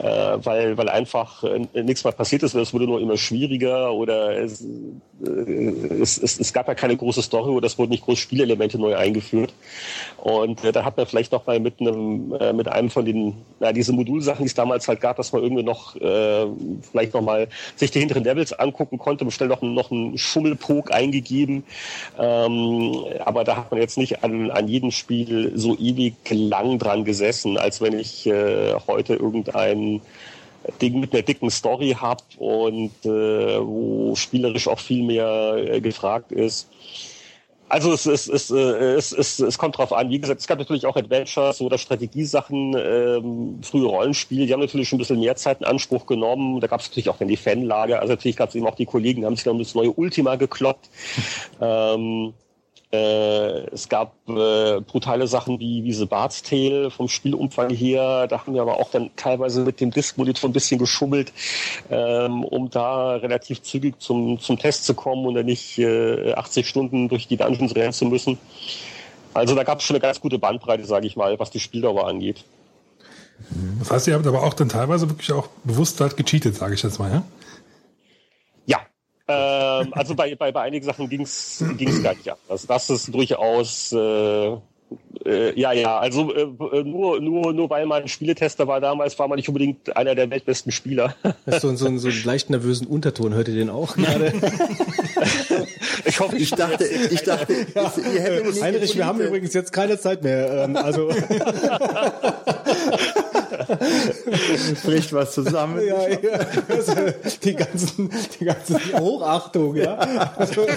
[0.02, 4.38] Äh, weil, weil einfach äh, nichts mehr passiert ist, es wurde nur immer schwieriger oder
[4.38, 4.66] es, äh,
[5.22, 8.96] es, es, es gab ja keine große Story oder es wurden nicht große Spielelemente neu
[8.96, 9.54] eingeführt.
[10.18, 13.34] Und äh, da hat man vielleicht noch mal mit einem, äh, mit einem von den,
[13.60, 16.46] na, diese Modulsachen, die es damals halt gab, dass man irgendwie noch äh,
[16.92, 21.64] vielleicht noch mal sich die hinteren Levels angucken konnte, schnell noch, noch einen Schummelpog eingegeben.
[22.20, 27.06] Ähm, aber da hat man jetzt nicht an, an jedem Spiel so ewig lang dran
[27.06, 30.02] gesessen, als wenn ich äh, heute irgendein
[30.82, 36.32] Ding mit einer dicken Story habe und äh, wo spielerisch auch viel mehr äh, gefragt
[36.32, 36.70] ist.
[37.68, 40.10] Also es, es, es, äh, es, es, es kommt drauf an.
[40.10, 44.88] Wie gesagt, es gab natürlich auch Adventures oder Strategiesachen, ähm, frühe Rollenspiele, die haben natürlich
[44.88, 46.60] schon ein bisschen mehr Zeit in Anspruch genommen.
[46.60, 48.00] Da gab es natürlich auch dann die Fanlage.
[48.00, 50.36] Also natürlich gab es eben auch die Kollegen, die haben sich dann das neue Ultima
[50.36, 50.90] gekloppt.
[51.62, 52.34] ähm,
[52.92, 58.28] äh, es gab äh, brutale Sachen wie, The Bart's Tale vom Spielumfang her.
[58.28, 61.34] Da haben wir aber auch dann teilweise mit dem Disk-Monitor ein bisschen geschummelt,
[61.90, 66.68] ähm, um da relativ zügig zum, zum Test zu kommen und dann nicht äh, 80
[66.68, 68.38] Stunden durch die Dungeons rennen zu müssen.
[69.34, 72.08] Also da gab es schon eine ganz gute Bandbreite, sage ich mal, was die Spieldauer
[72.08, 72.46] angeht.
[73.80, 76.84] Das heißt, ihr habt aber auch dann teilweise wirklich auch bewusst halt gecheatet, sage ich
[76.84, 77.24] jetzt mal, ja?
[79.28, 82.68] Ähm, also bei, bei, bei einigen Sachen ging's ging's gar nicht anders.
[82.68, 84.58] Das ist durchaus äh,
[85.26, 89.38] äh, ja, ja, also äh, nur, nur, nur weil man Spieletester war damals, war man
[89.38, 91.16] nicht unbedingt einer der weltbesten Spieler.
[91.46, 94.32] Das ist so, so, so einen leicht nervösen Unterton, hört ihr den auch gerade?
[96.06, 97.92] ich hoffe, ich, ich dachte, ich dachte, ja.
[98.14, 100.66] ihr hättet Heinrich, wir haben übrigens jetzt keine Zeit mehr.
[100.66, 101.10] Ähm, also
[104.78, 105.82] Spricht was zusammen.
[105.86, 106.40] Ja, ja.
[106.68, 106.94] Also
[107.44, 108.10] die ganzen,
[108.40, 109.96] die ganzen Hochachtung, ja.
[110.36, 110.66] Also.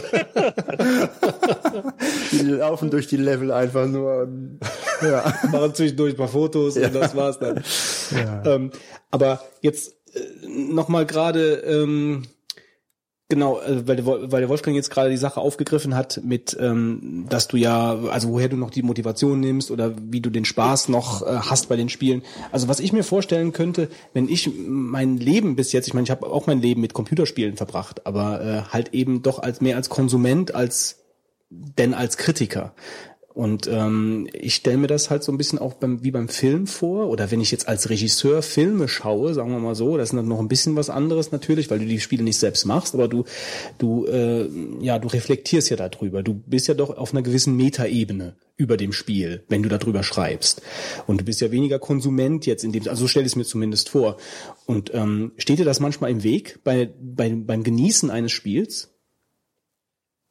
[2.32, 4.60] Die laufen durch die Level einfach nur und,
[5.02, 5.32] ja.
[5.50, 6.86] machen zwischendurch ein paar Fotos ja.
[6.86, 7.62] und das war's dann.
[8.10, 8.42] Ja.
[8.44, 8.70] Ähm,
[9.10, 12.24] aber jetzt äh, nochmal gerade ähm,
[13.30, 17.26] Genau, äh, weil, der, weil der Wolfgang jetzt gerade die Sache aufgegriffen hat mit, ähm,
[17.28, 20.88] dass du ja, also woher du noch die Motivation nimmst oder wie du den Spaß
[20.88, 22.22] noch äh, hast bei den Spielen.
[22.52, 26.10] Also was ich mir vorstellen könnte, wenn ich mein Leben bis jetzt, ich meine, ich
[26.10, 29.90] habe auch mein Leben mit Computerspielen verbracht, aber äh, halt eben doch als mehr als
[29.90, 31.04] Konsument als
[31.50, 32.72] denn als Kritiker.
[33.38, 36.66] Und ähm, ich stelle mir das halt so ein bisschen auch beim, wie beim Film
[36.66, 37.06] vor.
[37.06, 40.26] Oder wenn ich jetzt als Regisseur Filme schaue, sagen wir mal so, das ist dann
[40.26, 43.26] noch ein bisschen was anderes natürlich, weil du die Spiele nicht selbst machst, aber du,
[43.78, 44.48] du, äh,
[44.80, 46.24] ja, du reflektierst ja darüber.
[46.24, 50.60] Du bist ja doch auf einer gewissen Metaebene über dem Spiel, wenn du darüber schreibst.
[51.06, 53.44] Und du bist ja weniger Konsument jetzt in dem, also so stelle ich es mir
[53.44, 54.16] zumindest vor.
[54.66, 58.98] Und ähm, steht dir das manchmal im Weg bei, bei, beim Genießen eines Spiels?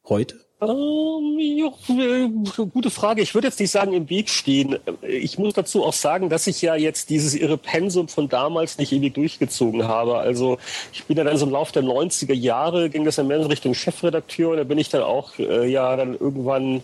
[0.03, 0.46] Heute?
[0.59, 2.29] Ähm, ja, äh,
[2.73, 3.21] gute Frage.
[3.21, 4.79] Ich würde jetzt nicht sagen im Weg stehen.
[5.03, 8.91] Ich muss dazu auch sagen, dass ich ja jetzt dieses irre Pensum von damals nicht
[8.91, 10.17] ewig durchgezogen habe.
[10.17, 10.57] Also
[10.91, 13.45] ich bin ja dann so im Laufe der 90er Jahre, ging das dann mehr in
[13.45, 16.81] Richtung Chefredakteur und da bin ich dann auch äh, ja dann irgendwann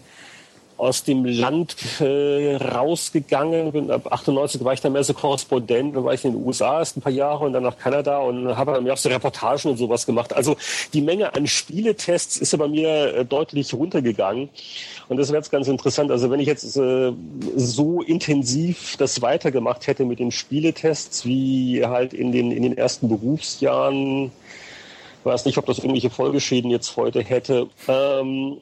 [0.83, 3.71] aus dem Land äh, rausgegangen.
[3.71, 6.79] Bin, ab 98 war ich dann mehr so Korrespondent, dann war ich in den USA
[6.79, 9.71] erst ein paar Jahre und dann nach Kanada und habe dann mehr auch so Reportagen
[9.71, 10.33] und sowas gemacht.
[10.33, 10.57] Also
[10.93, 14.49] die Menge an Spieletests ist ja bei mir äh, deutlich runtergegangen.
[15.09, 16.11] Und das wäre jetzt ganz interessant.
[16.11, 17.11] Also wenn ich jetzt äh,
[17.55, 23.09] so intensiv das weitergemacht hätte mit den Spieletests, wie halt in den, in den ersten
[23.09, 24.31] Berufsjahren,
[25.23, 27.67] weiß nicht, ob das irgendwelche Folgeschäden jetzt heute hätte.
[27.87, 28.57] Ähm,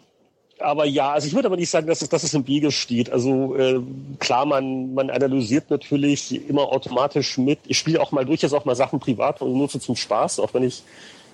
[0.63, 3.11] aber ja, also ich würde aber nicht sagen, dass es, dass es im Wege steht.
[3.11, 3.81] Also äh,
[4.19, 7.59] klar, man, man analysiert natürlich immer automatisch mit.
[7.67, 10.53] Ich spiele auch mal durchaus auch mal Sachen privat und nur so zum Spaß, auch
[10.53, 10.83] wenn ich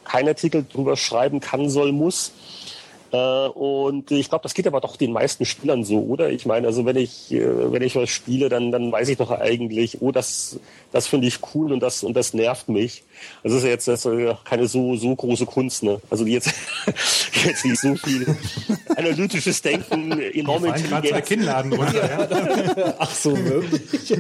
[0.04, 2.32] keinen Artikel drüber schreiben kann, soll, muss.
[3.12, 6.30] Äh, und ich glaube, das geht aber doch den meisten Spielern so, oder?
[6.30, 9.32] Ich meine, also wenn ich, äh, wenn ich was spiele, dann, dann weiß ich doch
[9.32, 10.60] eigentlich, oh, das,
[10.92, 13.04] das finde ich cool und das, und das nervt mich.
[13.44, 16.02] Das ist ja jetzt das ist keine so, so große Kunst, ne?
[16.10, 16.52] Also jetzt,
[17.46, 18.36] jetzt nicht so viel
[18.96, 21.26] analytisches Denken, enorme Intelligenz.
[21.28, 22.94] Kinnladen runter, ja.
[23.00, 24.18] Ach so, wirklich?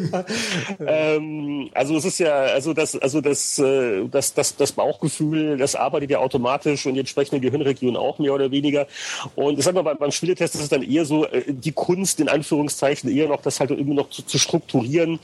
[0.85, 5.75] ähm, also es ist ja, also das, also das, äh, das, das, das Bauchgefühl, das
[5.75, 8.87] arbeitet ja automatisch und die entsprechende Gehirnregion auch mehr oder weniger.
[9.35, 12.19] Und ich sag mal, beim, beim Spieletest ist es dann eher so, äh, die Kunst
[12.19, 15.19] in Anführungszeichen eher noch, das halt irgendwie noch zu, zu strukturieren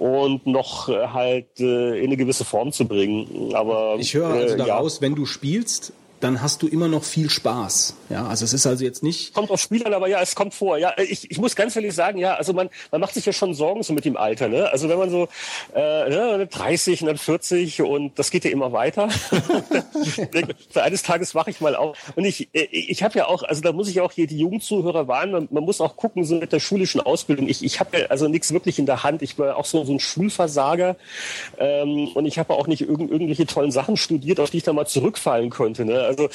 [0.00, 3.54] und noch äh, halt äh, in eine gewisse Form zu bringen.
[3.54, 5.02] Aber ich höre also äh, daraus, ja.
[5.02, 7.94] wenn du spielst, dann hast du immer noch viel Spaß.
[8.10, 9.32] Ja, also es ist also jetzt nicht.
[9.34, 10.78] Kommt auf Spielern, aber ja, es kommt vor.
[10.78, 13.54] Ja, ich, ich muss ganz ehrlich sagen, ja, also man, man macht sich ja schon
[13.54, 14.68] Sorgen so mit dem Alter, ne?
[14.70, 15.28] Also wenn man so
[15.74, 19.08] äh, ne, 30, dann 40 und das geht ja immer weiter.
[20.70, 21.96] Für eines Tages wache ich mal auf.
[22.16, 25.08] Und ich, äh, ich habe ja auch, also da muss ich auch hier die Jugendzuhörer
[25.08, 27.48] warnen, man, man muss auch gucken, so mit der schulischen Ausbildung.
[27.48, 29.22] Ich, ich habe ja also nichts wirklich in der Hand.
[29.22, 30.96] Ich war auch so, so ein Schulversager
[31.58, 34.72] ähm, und ich habe auch nicht irgend, irgendwelche tollen Sachen studiert, auf die ich da
[34.72, 35.84] mal zurückfallen könnte.
[35.84, 36.09] Ne?
[36.10, 36.28] Also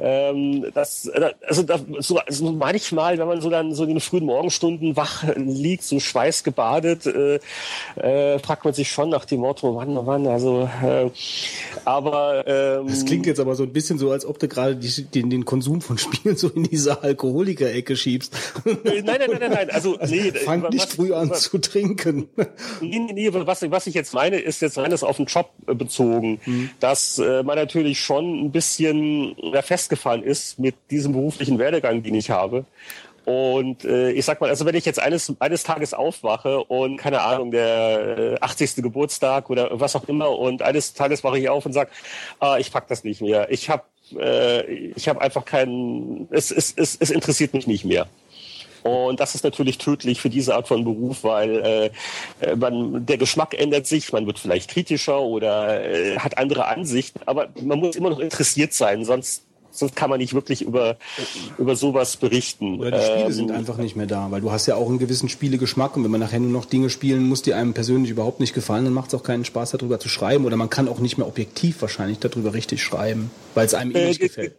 [0.00, 1.10] ähm, das,
[1.46, 5.24] also, da, so, also manchmal, wenn man so dann so in den frühen Morgenstunden wach
[5.36, 7.40] liegt, so schweißgebadet, äh,
[7.96, 11.10] äh, fragt man sich schon nach dem Motto, wann, wann, also, äh,
[11.84, 15.30] aber ähm, das klingt jetzt aber so ein bisschen so, als ob du gerade den,
[15.30, 18.34] den Konsum von Spielen so in diese Alkoholiker-Ecke schiebst.
[18.64, 19.70] Nein, nein, nein, nein, nein.
[19.70, 22.28] Also nee, fang nicht was, früh an was, zu trinken.
[22.80, 26.40] Nee, nee, nee, was, was ich jetzt meine, ist jetzt reines auf den Job bezogen,
[26.44, 26.70] mhm.
[26.80, 32.14] dass äh, man natürlich schon ein bisschen ja, festgefahren ist mit diesem beruflichen Werdegang, den
[32.14, 32.64] ich habe.
[33.24, 37.22] Und äh, ich sag mal, also wenn ich jetzt eines, eines Tages aufwache und keine
[37.22, 38.76] Ahnung, der äh, 80.
[38.76, 41.88] Geburtstag oder was auch immer und eines Tages wache ich auf und sag,
[42.40, 43.50] ah, ich pack das nicht mehr.
[43.50, 43.84] Ich habe
[44.18, 44.64] äh,
[44.96, 48.08] ich hab einfach keinen, es, es, es, es interessiert mich nicht mehr.
[48.82, 51.90] Und das ist natürlich tödlich für diese Art von Beruf, weil
[52.40, 56.66] äh, äh, man, der Geschmack ändert sich, man wird vielleicht kritischer oder äh, hat andere
[56.66, 59.44] Ansichten, aber man muss immer noch interessiert sein, sonst
[59.74, 60.96] sonst kann man nicht wirklich über,
[61.58, 62.78] über sowas berichten.
[62.80, 64.98] Oder die Spiele ähm, sind einfach nicht mehr da, weil du hast ja auch einen
[64.98, 68.40] gewissen Spielegeschmack und wenn man nachher nur noch Dinge spielen muss, die einem persönlich überhaupt
[68.40, 70.98] nicht gefallen, dann macht es auch keinen Spaß, darüber zu schreiben oder man kann auch
[70.98, 74.54] nicht mehr objektiv wahrscheinlich darüber richtig schreiben, weil es einem eh nicht äh, gefällt.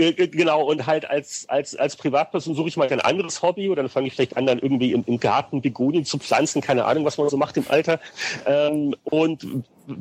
[0.00, 3.90] Genau, und halt als, als, als Privatperson suche ich mal ein anderes Hobby oder dann
[3.90, 7.18] fange ich vielleicht an, dann irgendwie im, im Garten Begonien zu pflanzen, keine Ahnung, was
[7.18, 8.00] man so macht im Alter.
[8.46, 9.46] Ähm, und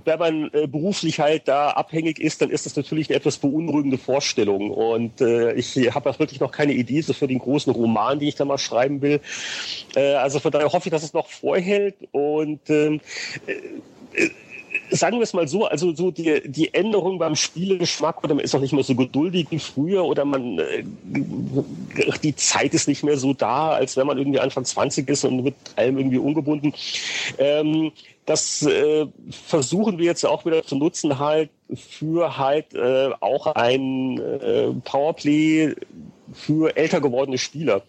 [0.05, 3.97] wenn man äh, beruflich halt da abhängig ist, dann ist das natürlich eine etwas beunruhigende
[3.97, 4.71] Vorstellung.
[4.71, 8.27] Und äh, ich habe auch wirklich noch keine Idee so für den großen Roman, den
[8.27, 9.21] ich da mal schreiben will.
[9.95, 11.95] Äh, also von daher hoffe ich, dass es noch vorhält.
[12.11, 13.01] Und ähm,
[13.47, 14.29] äh,
[14.91, 18.55] sagen wir es mal so, also so die, die Änderung beim Spielegeschmack oder man ist
[18.55, 20.83] auch nicht mehr so geduldig wie früher oder man äh,
[22.23, 25.43] die Zeit ist nicht mehr so da, als wenn man irgendwie Anfang 20 ist und
[25.43, 26.73] mit allem irgendwie ungebunden.
[27.37, 27.91] Ähm,
[28.25, 34.19] das äh, versuchen wir jetzt auch wieder zu nutzen halt für halt äh, auch ein
[34.19, 35.75] äh, Powerplay
[36.33, 37.81] für älter gewordene Spieler.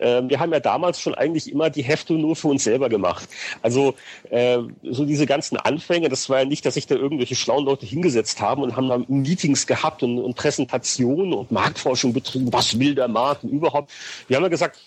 [0.00, 3.28] Ähm, wir haben ja damals schon eigentlich immer die Hefte nur für uns selber gemacht.
[3.62, 3.94] Also
[4.30, 7.86] äh, so diese ganzen Anfänge, das war ja nicht, dass sich da irgendwelche schlauen Leute
[7.86, 12.94] hingesetzt haben und haben dann Meetings gehabt und, und Präsentationen und Marktforschung betrieben, was will
[12.94, 13.92] der Markt und überhaupt.
[14.26, 14.80] Wir haben ja gesagt,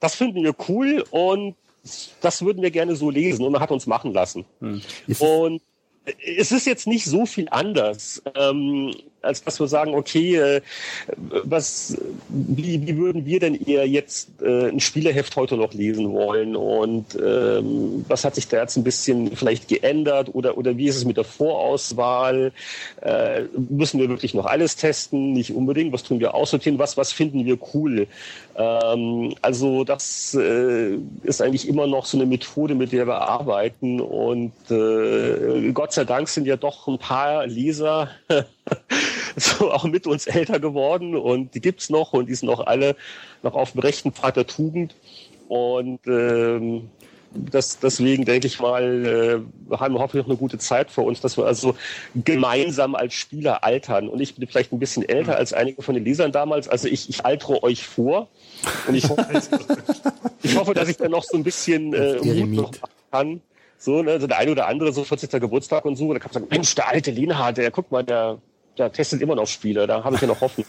[0.00, 1.54] das finden wir cool und
[2.20, 4.44] das würden wir gerne so lesen und man hat uns machen lassen.
[4.60, 4.82] Hm.
[5.18, 5.62] Und
[6.38, 8.22] es ist jetzt nicht so viel anders.
[8.34, 10.60] Ähm, als dass wir sagen, okay, äh,
[11.44, 11.96] was,
[12.28, 17.16] wie, wie würden wir denn eher jetzt äh, ein Spielerheft heute noch lesen wollen und
[17.22, 21.04] ähm, was hat sich da jetzt ein bisschen vielleicht geändert oder, oder wie ist es
[21.04, 22.52] mit der Vorauswahl?
[23.02, 25.32] Äh, müssen wir wirklich noch alles testen?
[25.32, 25.92] Nicht unbedingt.
[25.92, 26.78] Was tun wir aussortieren?
[26.78, 28.06] Was, was finden wir cool?
[28.56, 34.00] Ähm, also das äh, ist eigentlich immer noch so eine Methode, mit der wir arbeiten
[34.00, 38.10] und äh, Gott sei Dank sind ja doch ein paar Leser
[39.36, 42.96] so auch mit uns älter geworden und die gibt's noch und die sind auch alle
[43.42, 44.94] noch auf dem rechten Pfad der Tugend.
[45.48, 46.90] Und ähm,
[47.32, 51.20] das, deswegen denke ich mal, äh, haben wir hoffentlich noch eine gute Zeit vor uns,
[51.20, 51.76] dass wir also
[52.14, 54.08] gemeinsam als Spieler altern.
[54.08, 56.68] Und ich bin vielleicht ein bisschen älter als einige von den Lesern damals.
[56.68, 58.28] Also ich, ich altere euch vor.
[58.88, 59.26] Und ich hoffe,
[60.42, 63.40] ich hoffe, dass ich dann noch so ein bisschen äh, Mut noch machen kann.
[63.78, 65.30] So, ne, also der eine oder andere, so 40.
[65.30, 68.38] Geburtstag und so, da kann man sagen, Mensch, der alte Lienhardt, der, guck mal, der
[68.76, 70.66] da testet immer noch Spiele, da habe ich ja noch Hoffnung.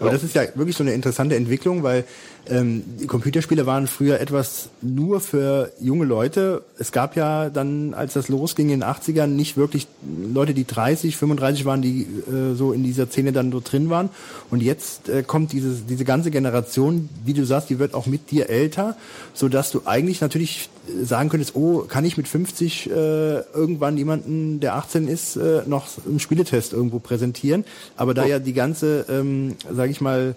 [0.00, 2.04] Aber das ist ja wirklich so eine interessante Entwicklung, weil
[2.48, 6.62] ähm, die Computerspiele waren früher etwas nur für junge Leute.
[6.76, 9.86] Es gab ja dann, als das losging in den 80ern, nicht wirklich
[10.32, 14.10] Leute, die 30, 35 waren, die äh, so in dieser Szene dann so drin waren.
[14.50, 18.32] Und jetzt äh, kommt diese, diese ganze Generation, wie du sagst, die wird auch mit
[18.32, 18.96] dir älter,
[19.34, 20.68] so dass du eigentlich natürlich
[21.00, 25.86] sagen könntest, oh, kann ich mit 50 äh, irgendwann jemanden, der 18 ist, äh, noch
[26.04, 27.64] einen Spieletest irgendwo präsentieren.
[27.96, 30.34] Aber da ja die ganze, ähm, sage ich mal,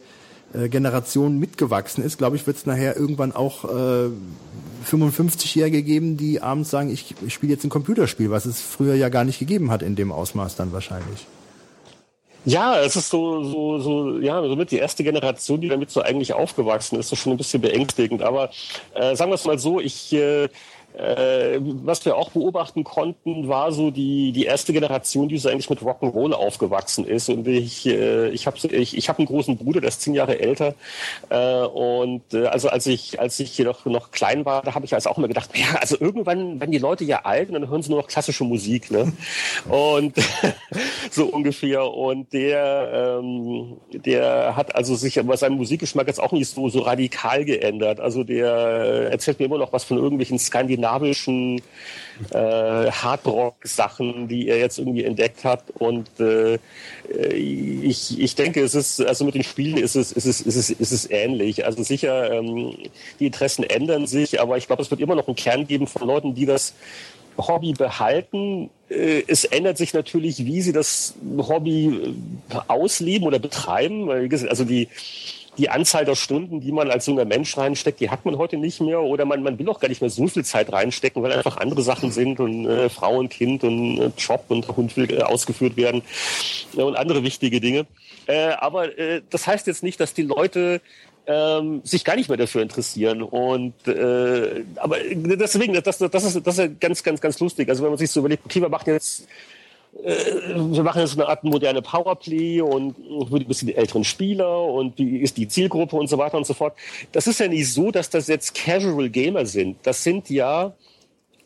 [0.54, 4.10] äh, Generation mitgewachsen ist, glaube ich, wird es nachher irgendwann auch äh,
[4.90, 9.10] 55-Jährige geben, die abends sagen, ich, ich spiele jetzt ein Computerspiel, was es früher ja
[9.10, 11.26] gar nicht gegeben hat in dem Ausmaß dann wahrscheinlich.
[12.48, 16.34] Ja, es ist so, so, so, ja, somit die erste Generation, die damit so eigentlich
[16.34, 18.22] aufgewachsen ist, ist schon ein bisschen beängstigend.
[18.22, 18.52] Aber
[18.94, 20.48] äh, sagen wir es mal so, ich äh,
[20.98, 25.70] äh, was wir auch beobachten konnten, war so die, die erste Generation, die so eigentlich
[25.70, 27.30] mit Rock'n'Roll aufgewachsen ist.
[27.30, 30.40] Und ich, äh, ich habe ich, ich hab einen großen Bruder, der ist zehn Jahre
[30.40, 30.76] älter.
[31.30, 34.94] Äh, und äh, also als ich, als ich hier noch, klein war, da habe ich
[34.94, 37.82] also auch immer gedacht, ja, also irgendwann werden die Leute ja alt und dann hören
[37.82, 38.92] sie nur noch klassische Musik.
[38.92, 39.12] Ne?
[39.70, 40.16] Und
[41.12, 41.86] so ungefähr.
[41.92, 46.80] Und der, ähm, der hat also sich aber seinem Musikgeschmack jetzt auch nicht so, so
[46.80, 48.00] radikal geändert.
[48.00, 51.62] Also der erzählt mir immer noch was von irgendwelchen Skandinavien skandinavischen
[52.32, 55.64] äh, Hardrock-Sachen, die er jetzt irgendwie entdeckt hat.
[55.74, 56.58] Und äh,
[57.34, 60.70] ich, ich denke, es ist, also mit den Spielen ist es, ist es, ist es,
[60.70, 61.66] ist es ähnlich.
[61.66, 62.78] Also sicher, ähm,
[63.20, 66.08] die Interessen ändern sich, aber ich glaube, es wird immer noch einen Kern geben von
[66.08, 66.74] Leuten, die das
[67.38, 68.70] Hobby behalten.
[68.90, 72.16] Äh, es ändert sich natürlich, wie sie das Hobby
[72.50, 74.10] äh, ausleben oder betreiben.
[74.10, 74.88] Also die,
[75.58, 78.82] die Anzahl der Stunden, die man als junger Mensch reinsteckt, die hat man heute nicht
[78.82, 81.58] mehr oder man, man will auch gar nicht mehr so viel Zeit reinstecken, weil einfach
[81.58, 85.22] andere Sachen sind und äh, Frau und Kind und äh, Job und Hund will äh,
[85.22, 86.02] ausgeführt werden
[86.76, 87.86] äh, und andere wichtige Dinge.
[88.28, 90.82] Äh, aber äh, das heißt jetzt nicht, dass die Leute
[91.28, 93.22] ähm, sich gar nicht mehr dafür interessieren.
[93.22, 97.70] Und äh, aber deswegen, das, das, ist, das ist ganz, ganz, ganz lustig.
[97.70, 99.55] Also wenn man sich so überlegt, okay, wir machen jetzt äh,
[100.04, 102.96] wir machen jetzt eine Art moderne Powerplay und
[103.30, 106.46] für ein bisschen die älteren Spieler und wie ist die Zielgruppe und so weiter und
[106.46, 106.74] so fort.
[107.12, 109.78] Das ist ja nicht so, dass das jetzt Casual Gamer sind.
[109.84, 110.74] Das sind ja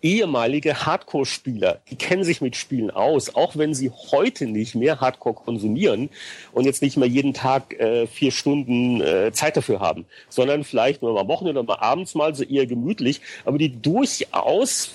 [0.02, 5.36] ehemalige Hardcore-Spieler, die kennen sich mit Spielen aus, auch wenn sie heute nicht mehr Hardcore
[5.36, 6.10] konsumieren
[6.54, 11.02] und jetzt nicht mehr jeden Tag äh, vier Stunden äh, Zeit dafür haben, sondern vielleicht
[11.02, 14.92] nur am Wochenende oder mal abends mal so eher gemütlich, aber die durchaus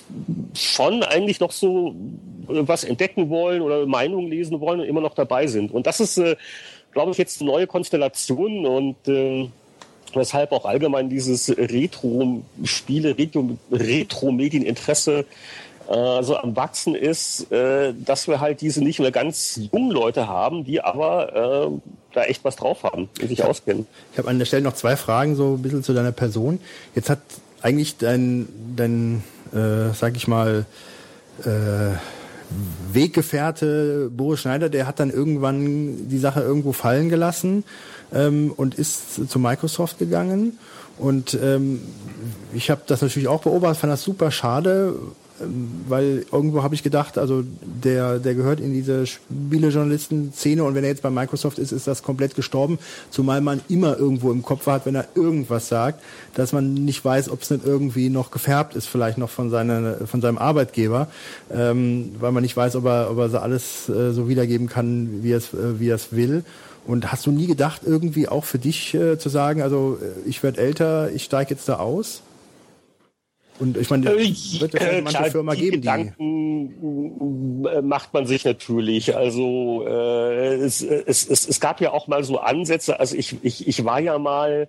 [0.54, 1.94] schon eigentlich noch so
[2.48, 5.72] äh, was entdecken wollen oder Meinungen lesen wollen und immer noch dabei sind.
[5.72, 6.36] Und das ist, äh,
[6.92, 9.48] glaube ich, jetzt eine neue Konstellation und äh,
[10.16, 13.16] weshalb auch allgemein dieses Retro-Spiele,
[13.70, 15.24] Retro-Medieninteresse
[15.88, 20.28] äh, so am Wachsen ist, äh, dass wir halt diese nicht mehr ganz jungen Leute
[20.28, 23.86] haben, die aber äh, da echt was drauf haben und sich auskennen.
[24.12, 26.60] Ich habe an der Stelle noch zwei Fragen so ein bisschen zu deiner Person.
[26.94, 27.20] Jetzt hat
[27.60, 29.22] eigentlich dein, dein
[29.52, 30.66] äh, sag ich mal,
[31.44, 31.96] äh,
[32.92, 37.64] Weggefährte Boris Schneider, der hat dann irgendwann die Sache irgendwo fallen gelassen
[38.12, 40.58] ähm, und ist zu Microsoft gegangen.
[40.98, 41.80] Und ähm,
[42.52, 44.94] ich habe das natürlich auch beobachtet, fand das super schade,
[45.42, 50.84] ähm, weil irgendwo habe ich gedacht, also der, der gehört in diese Spielejournalisten-Szene und wenn
[50.84, 52.78] er jetzt bei Microsoft ist, ist das komplett gestorben,
[53.10, 56.00] zumal man immer irgendwo im Kopf hat, wenn er irgendwas sagt,
[56.34, 60.06] dass man nicht weiß, ob es nicht irgendwie noch gefärbt ist, vielleicht noch von, seiner,
[60.06, 61.08] von seinem Arbeitgeber,
[61.52, 65.22] ähm, weil man nicht weiß, ob er, ob er so alles äh, so wiedergeben kann,
[65.22, 66.44] wie er es äh, wie er es will.
[66.86, 70.42] Und hast du nie gedacht, irgendwie auch für dich äh, zu sagen, also äh, ich
[70.42, 72.22] werde älter, ich steige jetzt da aus?
[73.58, 76.44] Und ich meine, es wird ja äh, manche klar, Firma die geben, Gedanken die
[77.68, 79.16] äh, macht man sich natürlich.
[79.16, 83.00] Also äh, es, es, es, es gab ja auch mal so Ansätze.
[83.00, 84.68] Also ich, ich, ich war ja mal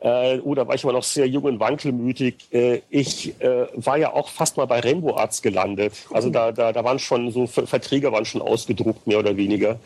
[0.00, 2.36] äh, oder war ich immer noch sehr jung und wankelmütig.
[2.52, 5.92] Äh, ich äh, war ja auch fast mal bei Rainbow Arts gelandet.
[6.12, 9.78] Also da, da, da waren schon so Verträge waren schon ausgedruckt, mehr oder weniger.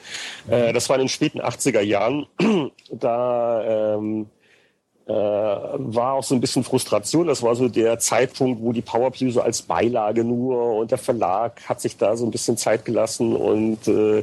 [0.48, 2.26] Äh, das war in den späten 80er Jahren.
[2.90, 4.41] da ähm, äh,
[5.14, 7.26] war auch so ein bisschen Frustration.
[7.26, 11.60] Das war so der Zeitpunkt, wo die Powerplay so als Beilage nur und der Verlag
[11.68, 14.22] hat sich da so ein bisschen Zeit gelassen und äh, äh,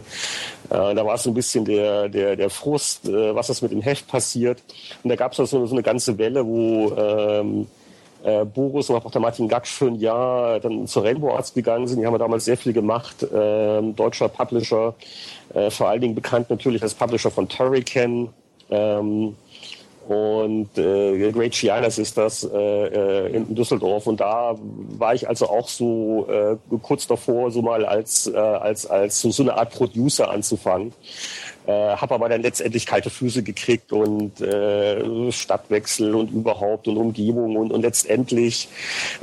[0.70, 4.08] da war so ein bisschen der, der, der Frust, äh, was das mit dem Heft
[4.08, 4.62] passiert.
[5.04, 7.68] Und da gab es so, so eine ganze Welle, wo ähm,
[8.24, 11.88] äh, Boris und auch der Martin Gack für ein Jahr dann zur Rainbow Arts gegangen
[11.88, 12.00] sind.
[12.00, 13.26] Die haben damals sehr viel gemacht.
[13.34, 14.94] Ähm, deutscher Publisher,
[15.54, 18.30] äh, vor allen Dingen bekannt natürlich als Publisher von Turrican.
[18.70, 19.36] Ähm,
[20.10, 24.08] Und äh, Great Giannis ist das äh, äh, in Düsseldorf.
[24.08, 24.56] Und da
[24.98, 29.30] war ich also auch so äh, kurz davor, so mal als, äh, als, als so,
[29.30, 30.94] so eine Art Producer anzufangen.
[31.70, 37.58] Äh, habe aber dann letztendlich kalte Füße gekriegt und äh, Stadtwechsel und überhaupt und Umgebung
[37.58, 38.70] und, und letztendlich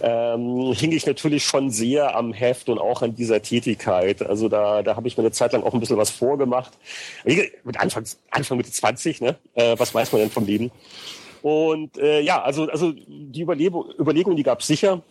[0.01, 4.23] ähm, hing ich natürlich schon sehr am Heft und auch an dieser Tätigkeit.
[4.23, 6.73] Also da, da habe ich mir eine Zeit lang auch ein bisschen was vorgemacht.
[7.25, 9.35] Mit Anfang, Anfang Mitte 20, ne?
[9.55, 10.71] Äh, was weiß man denn vom Leben?
[11.43, 15.03] Und äh, ja, also, also die Überlegung, Überlegung die gab es sicher.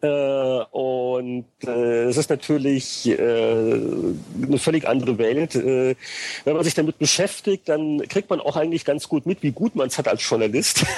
[0.00, 5.56] Äh, und äh, es ist natürlich äh, eine völlig andere Welt.
[5.56, 5.96] Äh,
[6.44, 9.74] wenn man sich damit beschäftigt, dann kriegt man auch eigentlich ganz gut mit, wie gut
[9.74, 10.84] man es hat als Journalist.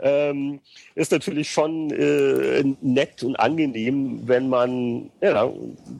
[0.00, 0.60] Ähm,
[0.94, 5.50] ist natürlich schon äh, nett und angenehm, wenn man ja,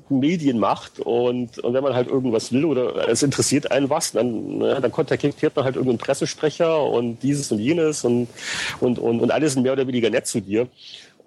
[0.09, 4.61] Medien macht und, und wenn man halt irgendwas will oder es interessiert einen was, dann,
[4.61, 8.29] ja, dann kontaktiert man halt irgendeinen Pressesprecher und dieses und jenes und,
[8.81, 10.69] und, und, und alles sind mehr oder weniger nett zu dir.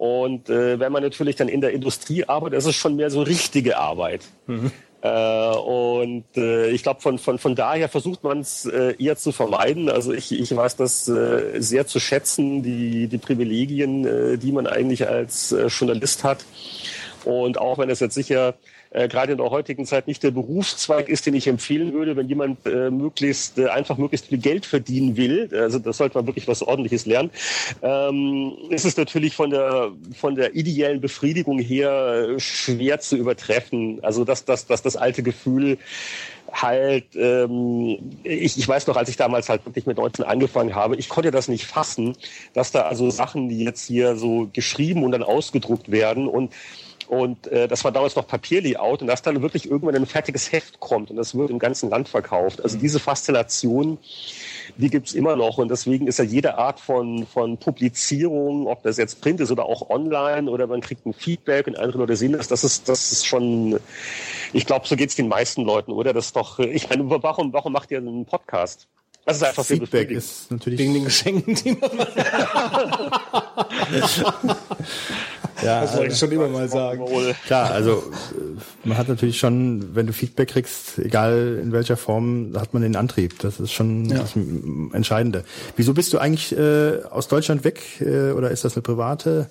[0.02, 3.22] Und äh, wenn man natürlich dann in der Industrie arbeitet, ist es schon mehr so
[3.22, 4.24] richtige Arbeit.
[4.48, 4.72] Mhm.
[5.00, 9.30] Äh, und äh, ich glaube, von, von, von daher versucht man es äh, eher zu
[9.30, 9.88] vermeiden.
[9.88, 14.66] Also ich, ich weiß das äh, sehr zu schätzen, die, die Privilegien, äh, die man
[14.66, 16.44] eigentlich als äh, Journalist hat.
[17.24, 18.54] Und auch wenn es jetzt sicher
[18.92, 22.28] äh, gerade in der heutigen Zeit nicht der Berufszweig ist, den ich empfehlen würde, wenn
[22.28, 25.48] jemand äh, möglichst äh, einfach möglichst viel Geld verdienen will.
[25.52, 27.30] Also das sollte man wirklich was Ordentliches lernen.
[27.82, 33.98] Ähm, ist es natürlich von der von der ideellen Befriedigung her äh, schwer zu übertreffen.
[34.02, 35.78] Also dass das das das alte Gefühl
[36.52, 40.96] halt, ähm, ich, ich weiß noch, als ich damals halt wirklich mit 19 angefangen habe,
[40.96, 42.14] ich konnte das nicht fassen,
[42.52, 46.52] dass da also Sachen, die jetzt hier so geschrieben und dann ausgedruckt werden und
[47.08, 50.80] und äh, das war damals noch Papierlayout und dass dann wirklich irgendwann ein fertiges Heft
[50.80, 52.62] kommt und das wird im ganzen Land verkauft.
[52.62, 53.98] Also diese Faszination,
[54.76, 58.96] die gibt's immer noch und deswegen ist ja jede Art von, von Publizierung, ob das
[58.96, 62.32] jetzt Print ist oder auch online oder man kriegt ein Feedback und andere Leute sehen
[62.32, 63.78] das, das ist, das ist schon,
[64.52, 66.12] ich glaube, so geht's den meisten Leuten, oder?
[66.12, 68.88] Das ist doch, ich meine, warum, warum macht ihr einen Podcast?
[69.24, 71.90] Das ist einfach Feedback ist natürlich wegen den Geschenken, die man
[75.62, 77.04] Ja, das wollte ich schon immer mal sagen.
[77.46, 82.52] Klar, also äh, man hat natürlich schon, wenn du Feedback kriegst, egal in welcher Form,
[82.56, 83.38] hat man den Antrieb.
[83.38, 84.18] Das ist schon ja.
[84.18, 84.32] das
[84.92, 85.44] Entscheidende.
[85.76, 89.50] Wieso bist du eigentlich äh, aus Deutschland weg äh, oder ist das eine private?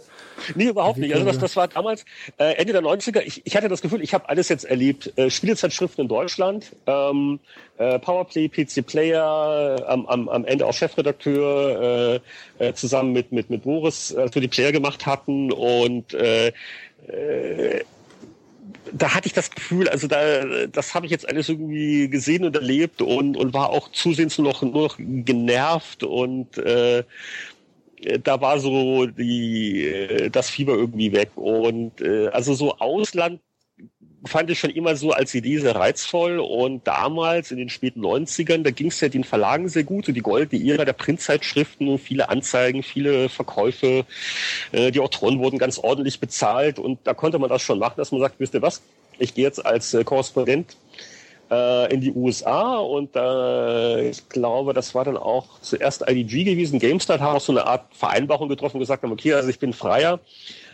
[0.56, 1.14] Nee, überhaupt nicht.
[1.14, 2.06] Also das, das war damals
[2.38, 3.22] äh, Ende der 90er.
[3.22, 5.12] Ich, ich hatte das Gefühl, ich habe alles jetzt erlebt.
[5.18, 7.40] Äh, Spielezeitschriften in Deutschland, ähm,
[7.78, 12.22] äh, Powerplay, PC Player, am, am, am Ende auch Chefredakteur,
[12.60, 15.52] äh, äh, zusammen mit, mit, mit Boris, als wir die Player gemacht hatten.
[15.52, 16.48] Und äh,
[17.08, 17.84] äh,
[18.94, 22.56] da hatte ich das Gefühl, also da, das habe ich jetzt alles irgendwie gesehen und
[22.56, 27.04] erlebt und, und war auch zusehends noch, nur noch genervt und äh, äh,
[28.23, 31.32] da war so die, äh, das Fieber irgendwie weg.
[31.36, 33.40] Und äh, also so Ausland
[34.26, 36.40] fand ich schon immer so als Idee sehr reizvoll.
[36.40, 40.11] Und damals in den späten 90ern, da ging es ja den Verlagen sehr gut, so
[40.11, 44.06] die goldene Ära der Printzeitschriften, viele Anzeigen, viele Verkäufe.
[44.72, 48.11] Äh, die Autoren wurden ganz ordentlich bezahlt und da konnte man das schon machen, dass
[48.11, 48.82] man sagt, wisst ihr was,
[49.19, 50.78] ich gehe jetzt als äh, Korrespondent
[51.52, 56.80] äh, in die USA und äh, ich glaube, das war dann auch zuerst IDG gewesen.
[56.80, 60.19] GameStar hat auch so eine Art Vereinbarung getroffen, gesagt haben, okay, also ich bin freier,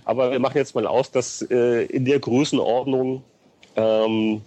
[0.06, 3.24] aber wir machen jetzt mal aus, dass äh, in der Größenordnung
[3.76, 4.42] ähm,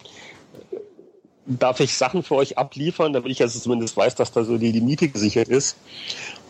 [1.47, 4.81] darf ich Sachen für euch abliefern, damit ich also zumindest weiß, dass da so die
[4.81, 5.77] Miete gesichert ist.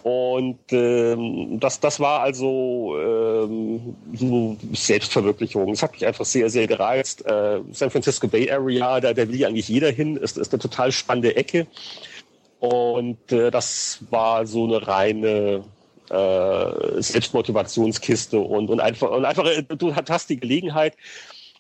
[0.03, 5.73] Und ähm, das, das war also ähm, so Selbstverwirklichung.
[5.73, 7.27] Es hat mich einfach sehr, sehr gereizt.
[7.27, 10.17] Äh, San Francisco Bay Area, da, da will ja eigentlich jeder hin.
[10.17, 11.67] Ist, ist eine total spannende Ecke.
[12.61, 15.65] Und äh, das war so eine reine
[16.11, 20.95] äh, Selbstmotivationskiste und, und einfach, und einfach, äh, du hast die Gelegenheit,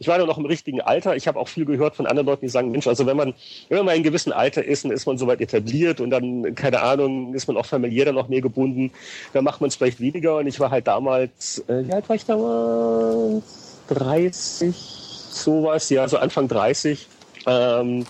[0.00, 1.14] ich war ja noch im richtigen Alter.
[1.14, 3.34] Ich habe auch viel gehört von anderen Leuten, die sagen, Mensch, also wenn man,
[3.68, 6.54] wenn man mal in einem gewissen Alter ist, dann ist man soweit etabliert und dann,
[6.54, 8.92] keine Ahnung, ist man auch familiär dann noch mehr gebunden,
[9.34, 10.38] dann macht man es vielleicht weniger.
[10.38, 13.44] Und ich war halt damals, äh, wie alt war ich damals?
[13.88, 17.06] 30, sowas, ja, so Anfang 30.
[17.46, 18.06] Ähm,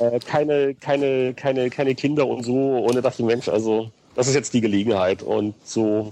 [0.00, 2.86] äh, keine, keine, keine, keine Kinder und so.
[2.92, 5.22] Da dachte ich, Mensch, also das ist jetzt die Gelegenheit.
[5.22, 6.10] Und so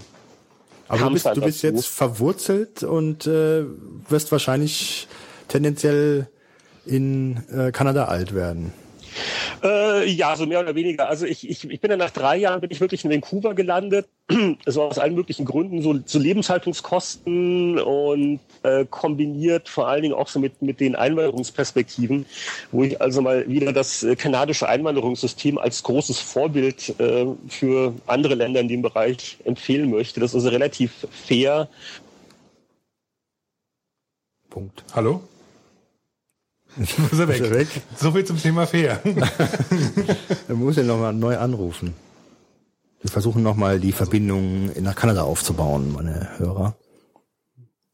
[0.87, 3.63] aber du bist, du bist jetzt verwurzelt und äh,
[4.09, 5.07] wirst wahrscheinlich
[5.47, 6.27] tendenziell
[6.85, 8.73] in äh, Kanada alt werden.
[9.63, 11.09] Äh, ja, so mehr oder weniger.
[11.09, 14.07] Also ich, ich, ich bin dann nach drei Jahren bin ich wirklich in Vancouver gelandet.
[14.65, 20.27] So aus allen möglichen Gründen, so, so Lebenshaltungskosten und äh, kombiniert vor allen Dingen auch
[20.27, 22.25] so mit, mit den Einwanderungsperspektiven,
[22.71, 28.35] wo ich also mal wieder das äh, kanadische Einwanderungssystem als großes Vorbild äh, für andere
[28.35, 30.19] Länder in dem Bereich empfehlen möchte.
[30.19, 31.67] Das ist also relativ fair.
[34.49, 34.83] Punkt.
[34.93, 35.21] Hallo?
[36.77, 37.41] Ist er weg?
[37.41, 37.67] Ist er weg?
[37.95, 39.01] So viel zum Thema fair.
[40.47, 41.93] Er muss ja nochmal neu anrufen.
[43.01, 46.75] Wir versuchen nochmal die Verbindung nach Kanada aufzubauen, meine Hörer.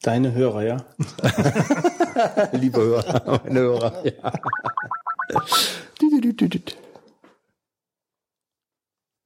[0.02, 0.86] Deine Hörer, ja?
[2.54, 4.06] Liebe Hörer, meine Hörer.
[4.06, 4.34] Ja.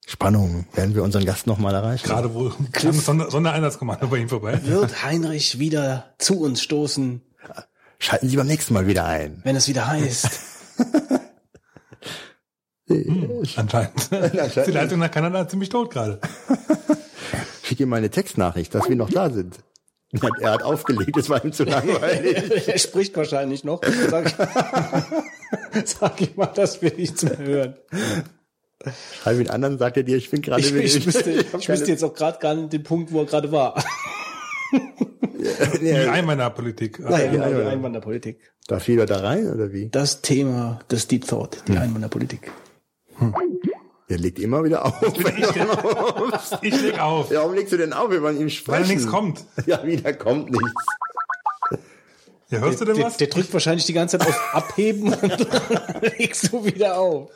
[0.08, 0.66] Spannung.
[0.74, 2.08] Werden wir unseren Gast nochmal erreichen?
[2.08, 2.52] Gerade wo
[2.92, 4.60] Sonder Sondereinsatzkommando bei ihm vorbei.
[4.64, 7.22] Wird Heinrich wieder zu uns stoßen,
[8.04, 9.40] Schalten Sie beim nächsten Mal wieder ein.
[9.46, 10.28] wenn es wieder heißt?
[13.56, 14.12] Anscheinend.
[14.12, 16.20] Ist die Leitung nach Kanada ziemlich tot gerade.
[17.64, 19.58] Schick ihm mal eine Textnachricht, dass wir noch da sind.
[20.42, 22.68] Er hat, aufgelegt, es war ihm zu langweilig.
[22.68, 23.80] er spricht wahrscheinlich noch.
[24.10, 27.78] Sag ich, sag ich mal, das will ich zum Hören.
[29.22, 31.68] Schreib ihn an, dann sagt er dir, ich bin gerade Ich, ich, wüsste, hab ich
[31.68, 33.82] keine- jetzt auch gerade gar nicht den Punkt, wo er gerade war.
[35.82, 36.99] Die Einwanderpolitik.
[36.99, 37.61] Naja, ja, die.
[37.68, 38.40] Einwanderpolitik.
[38.68, 39.90] Darf jeder da rein, oder wie?
[39.90, 42.52] Das Thema des Deep Thought, die Einwanderpolitik.
[44.10, 44.94] Der legt immer wieder auf.
[46.61, 48.82] Ich leg auf, Ja, Warum legst du denn auf, wenn man ihm sprechen?
[48.84, 49.44] weil nichts kommt.
[49.65, 50.86] Ja, wieder kommt nichts.
[52.49, 53.18] Ja, hörst du denn Der, was?
[53.18, 57.32] der drückt wahrscheinlich die ganze Zeit auf Abheben und dann legst du wieder auf.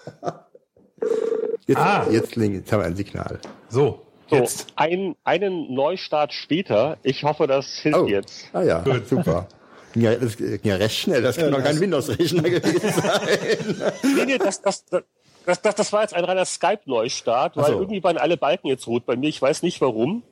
[1.66, 2.06] Jetzt, Ah.
[2.12, 3.40] jetzt, jetzt haben wir ein Signal.
[3.70, 4.68] So, So, jetzt.
[4.76, 6.98] ein, einen Neustart später.
[7.04, 8.50] Ich hoffe, das hilft Oh, jetzt.
[8.54, 9.48] ah ja, super.
[9.94, 13.94] Ging ja, das ging ja recht schnell, das kann doch kein Windows-Rechner gewesen sein.
[14.04, 15.04] Nee, nee, das, das, das,
[15.46, 17.80] das, das, das war jetzt ein reiner Skype-Neustart, weil so.
[17.80, 19.30] irgendwie waren alle Balken jetzt rot bei mir.
[19.30, 20.24] Ich weiß nicht warum.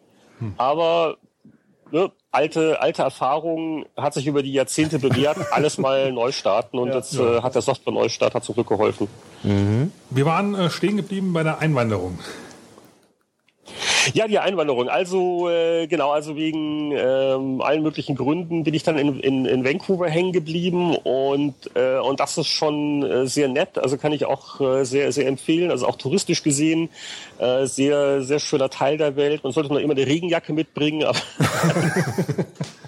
[0.57, 1.15] Aber
[1.91, 5.37] ne, alte, alte Erfahrung hat sich über die Jahrzehnte bewährt.
[5.53, 9.07] Alles mal neu starten und jetzt Äh, hat der Software-Neustart hat zum Glück geholfen.
[10.09, 12.19] Wir waren äh, stehen geblieben bei der Einwanderung.
[14.13, 14.89] Ja, die Einwanderung.
[14.89, 19.65] Also äh, genau, also wegen ähm, allen möglichen Gründen bin ich dann in, in, in
[19.65, 23.77] Vancouver hängen geblieben und äh, und das ist schon äh, sehr nett.
[23.77, 25.71] Also kann ich auch äh, sehr sehr empfehlen.
[25.71, 26.89] Also auch touristisch gesehen
[27.39, 29.43] äh, sehr sehr schöner Teil der Welt.
[29.43, 31.19] Man sollte noch immer eine Regenjacke mitbringen, aber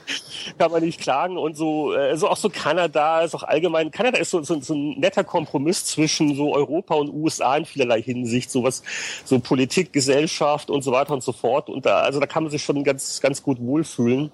[0.57, 1.37] kann man nicht klagen.
[1.37, 3.91] Und so, äh, so auch so Kanada ist auch allgemein.
[3.91, 8.01] Kanada ist so, so, so ein netter Kompromiss zwischen so Europa und USA in vielerlei
[8.01, 8.51] Hinsicht.
[8.51, 8.83] So was,
[9.25, 11.69] so Politik, Gesellschaft und so weiter und so fort.
[11.69, 14.31] Und da, also da kann man sich schon ganz, ganz gut wohlfühlen.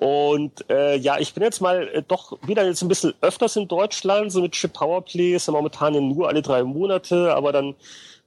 [0.00, 3.68] Und äh, ja, ich bin jetzt mal äh, doch wieder jetzt ein bisschen öfters in
[3.68, 7.74] Deutschland, so mit Chip Powerplay, ist ja momentan nur alle drei Monate, aber dann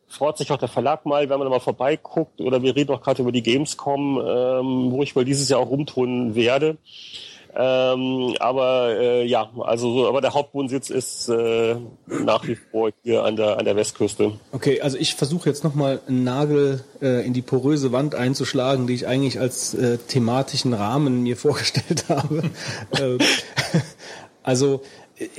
[0.07, 2.41] freut sich auch der Verlag mal, wenn man mal vorbeiguckt.
[2.41, 5.69] Oder wir reden auch gerade über die Gamescom, ähm, wo ich wohl dieses Jahr auch
[5.69, 6.77] rumtun werde.
[7.55, 11.75] Ähm, aber äh, ja, also so, aber der Hauptwohnsitz ist äh,
[12.07, 14.33] nach wie vor hier an der an der Westküste.
[14.51, 18.95] Okay, also ich versuche jetzt nochmal einen Nagel äh, in die poröse Wand einzuschlagen, die
[18.95, 22.49] ich eigentlich als äh, thematischen Rahmen mir vorgestellt habe.
[22.99, 23.19] äh,
[24.41, 24.81] also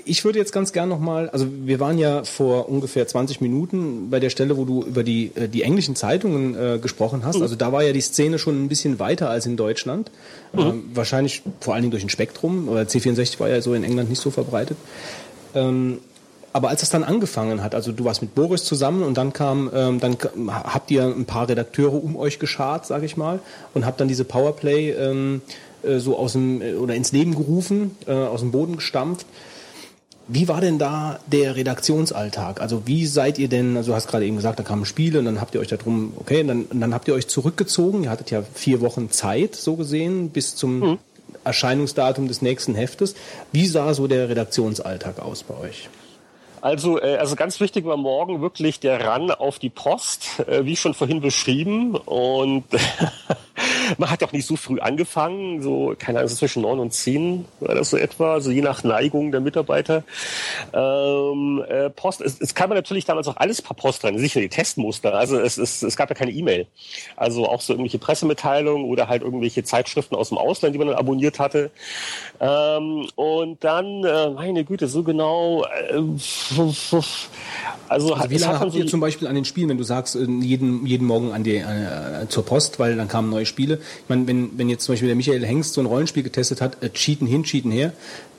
[0.05, 4.21] ich würde jetzt ganz gern nochmal, also wir waren ja vor ungefähr 20 Minuten bei
[4.21, 7.43] der Stelle, wo du über die, äh, die englischen Zeitungen äh, gesprochen hast.
[7.43, 10.11] Also da war ja die Szene schon ein bisschen weiter als in Deutschland.
[10.57, 14.11] Ähm, wahrscheinlich vor allen Dingen durch ein Spektrum, weil C64 war ja so in England
[14.11, 14.77] nicht so verbreitet.
[15.55, 15.99] Ähm,
[16.53, 19.69] aber als es dann angefangen hat, also du warst mit Boris zusammen und dann kam,
[19.75, 20.17] ähm, dann
[20.49, 23.41] habt ihr ein paar Redakteure um euch geschart, sage ich mal,
[23.75, 25.43] und habt dann diese Powerplay ähm,
[25.83, 29.27] äh, so aus dem äh, oder ins Leben gerufen, äh, aus dem Boden gestampft.
[30.27, 32.61] Wie war denn da der Redaktionsalltag?
[32.61, 35.27] Also wie seid ihr denn, also du hast gerade eben gesagt, da kamen Spiele und
[35.27, 38.05] dann habt ihr euch da drum, okay, und dann, und dann habt ihr euch zurückgezogen,
[38.05, 40.99] ihr hattet ja vier Wochen Zeit, so gesehen, bis zum
[41.45, 43.15] Erscheinungsdatum des nächsten Heftes.
[43.53, 45.89] Wie sah so der Redaktionsalltag aus bei euch?
[46.65, 50.77] Also, äh, also ganz wichtig war morgen wirklich der Run auf die Post, äh, wie
[50.77, 51.95] schon vorhin beschrieben.
[51.95, 52.65] Und
[53.99, 57.45] man hat auch nicht so früh angefangen, so, keine Ahnung, so zwischen neun und zehn
[57.61, 60.03] war das so etwa, also je nach Neigung der Mitarbeiter.
[60.73, 64.41] Ähm, äh, Post, es, es kam ja natürlich damals auch alles per Post rein, sicher
[64.41, 65.15] die Testmuster.
[65.15, 66.67] Also es, es, es gab ja keine E-Mail.
[67.17, 70.97] Also auch so irgendwelche Pressemitteilungen oder halt irgendwelche Zeitschriften aus dem Ausland, die man dann
[70.97, 71.71] abonniert hatte.
[72.41, 75.95] Ähm, und dann, äh, meine Güte, so genau, äh,
[77.89, 79.85] also, Also wie lange man habt ihr so- zum Beispiel an den Spielen, wenn du
[79.85, 83.75] sagst, äh, jeden, jeden Morgen an die, äh, zur Post, weil dann kamen neue Spiele.
[84.03, 86.83] Ich meine, wenn, wenn jetzt zum Beispiel der Michael Hengst so ein Rollenspiel getestet hat,
[86.83, 87.93] äh, Cheaten hin, Cheaten her,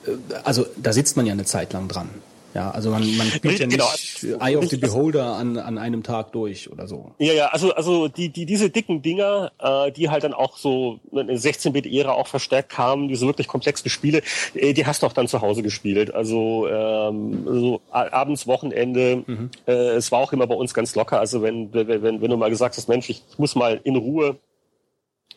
[0.06, 0.10] äh,
[0.44, 2.08] also da sitzt man ja eine Zeit lang dran.
[2.56, 3.84] Ja, also man, man spielt ja genau.
[3.92, 4.42] nicht genau.
[4.42, 7.12] Eye of the Beholder an, an einem Tag durch oder so.
[7.18, 10.98] Ja, ja, also, also die, die, diese dicken Dinger, äh, die halt dann auch so
[11.12, 14.22] in der 16-Bit-Ära auch verstärkt kamen, diese wirklich komplexen Spiele,
[14.54, 16.14] äh, die hast du auch dann zu Hause gespielt.
[16.14, 19.50] Also ähm, so abends, Wochenende, mhm.
[19.66, 21.20] äh, es war auch immer bei uns ganz locker.
[21.20, 24.38] Also wenn, wenn, wenn du mal gesagt hast, Mensch, ich muss mal in Ruhe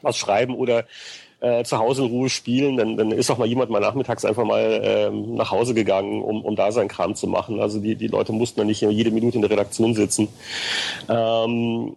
[0.02, 0.86] was schreiben oder
[1.42, 4.44] äh, zu Hause in Ruhe spielen, dann, dann ist auch mal jemand mal nachmittags einfach
[4.44, 7.60] mal ähm, nach Hause gegangen, um, um da seinen Kram zu machen.
[7.60, 10.28] Also die, die Leute mussten dann nicht jede Minute in der Redaktion sitzen.
[11.08, 11.96] Ähm,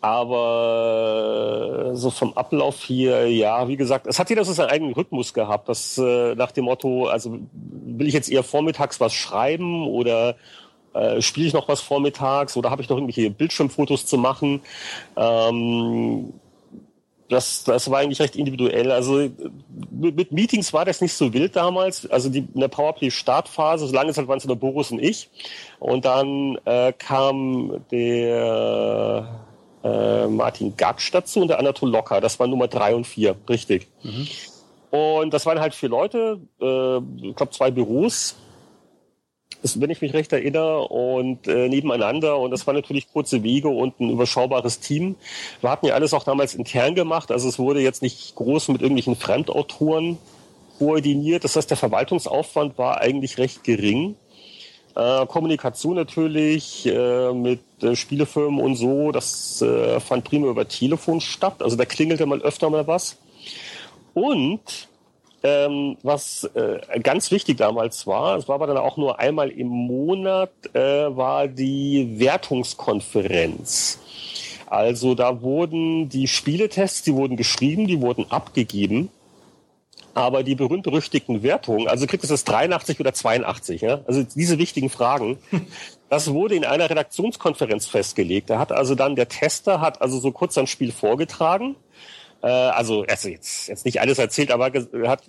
[0.00, 5.34] aber so vom Ablauf hier, ja, wie gesagt, es hat jeder so seinen eigenen Rhythmus
[5.34, 5.68] gehabt.
[5.68, 10.36] Das äh, nach dem Motto, also will ich jetzt eher vormittags was schreiben oder
[10.94, 14.62] äh, spiele ich noch was vormittags oder habe ich noch irgendwelche Bildschirmfotos zu machen?
[15.16, 16.32] Ähm,
[17.30, 18.90] das, das war eigentlich recht individuell.
[18.90, 19.30] Also
[19.90, 22.10] mit Meetings war das nicht so wild damals.
[22.10, 25.30] Also die, in der Powerplay-Startphase, so lange Zeit waren es nur Boris und ich.
[25.78, 29.46] Und dann äh, kam der
[29.84, 32.20] äh, Martin Gatsch dazu und der Anatol Locker.
[32.20, 33.86] Das waren Nummer drei und vier, richtig.
[34.02, 34.26] Mhm.
[34.90, 36.96] Und das waren halt vier Leute, äh,
[37.28, 38.34] ich glaube zwei Büros
[39.62, 42.38] wenn ich mich recht erinnere, und äh, nebeneinander.
[42.38, 45.16] Und das war natürlich kurze Wege und ein überschaubares Team.
[45.60, 47.30] Wir hatten ja alles auch damals intern gemacht.
[47.30, 50.18] Also es wurde jetzt nicht groß mit irgendwelchen Fremdautoren
[50.78, 51.44] koordiniert.
[51.44, 54.16] Das heißt, der Verwaltungsaufwand war eigentlich recht gering.
[54.96, 61.20] Äh, Kommunikation natürlich äh, mit äh, Spielefirmen und so, das äh, fand prima über Telefon
[61.20, 61.62] statt.
[61.62, 63.16] Also da klingelte mal öfter mal was.
[64.14, 64.88] Und
[65.42, 69.68] ähm, was äh, ganz wichtig damals war, es war aber dann auch nur einmal im
[69.68, 73.98] Monat, äh, war die Wertungskonferenz.
[74.66, 79.10] Also da wurden die Spieletests, die wurden geschrieben, die wurden abgegeben.
[80.12, 84.00] Aber die berühmt-berüchtigten Wertungen, also kriegt es das 83 oder 82, ja?
[84.06, 85.38] also diese wichtigen Fragen,
[86.08, 88.50] das wurde in einer Redaktionskonferenz festgelegt.
[88.50, 91.76] Da hat also dann der Tester hat also so kurz ein Spiel vorgetragen
[92.42, 94.70] äh, also hat jetzt, jetzt nicht alles erzählt, aber
[95.06, 95.22] hat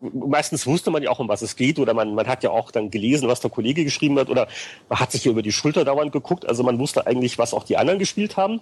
[0.00, 2.70] meistens wusste man ja auch, um was es geht, oder man, man hat ja auch
[2.70, 4.48] dann gelesen, was der Kollege geschrieben hat, oder
[4.88, 7.64] man hat sich hier über die Schulter dauernd geguckt, also man wusste eigentlich, was auch
[7.64, 8.60] die anderen gespielt haben.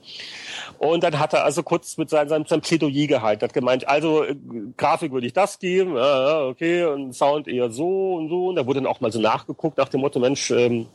[0.79, 4.25] Und dann hat er also kurz mit seinem, seinem, seinem Plädoyer gehalten, hat gemeint, also
[4.25, 4.37] äh,
[4.77, 8.49] Grafik würde ich das geben, ja, okay, und Sound eher so und so.
[8.49, 10.87] Und da wurde dann auch mal so nachgeguckt nach dem Motto, Mensch, ähm,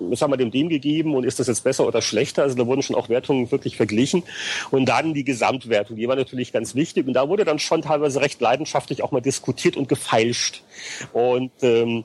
[0.00, 2.42] was haben wir dem dem gegeben und ist das jetzt besser oder schlechter?
[2.42, 4.22] Also da wurden schon auch Wertungen wirklich verglichen.
[4.70, 7.06] Und dann die Gesamtwertung, die war natürlich ganz wichtig.
[7.06, 10.62] Und da wurde dann schon teilweise recht leidenschaftlich auch mal diskutiert und gefeilscht.
[11.12, 12.04] Und ähm,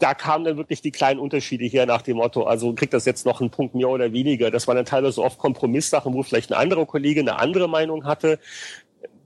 [0.00, 3.26] da kamen dann wirklich die kleinen Unterschiede her nach dem Motto, also kriegt das jetzt
[3.26, 4.50] noch einen Punkt mehr oder weniger.
[4.50, 8.38] Das waren dann teilweise oft Kompromisssachen, wo vielleicht ein anderer Kollege eine andere Meinung hatte.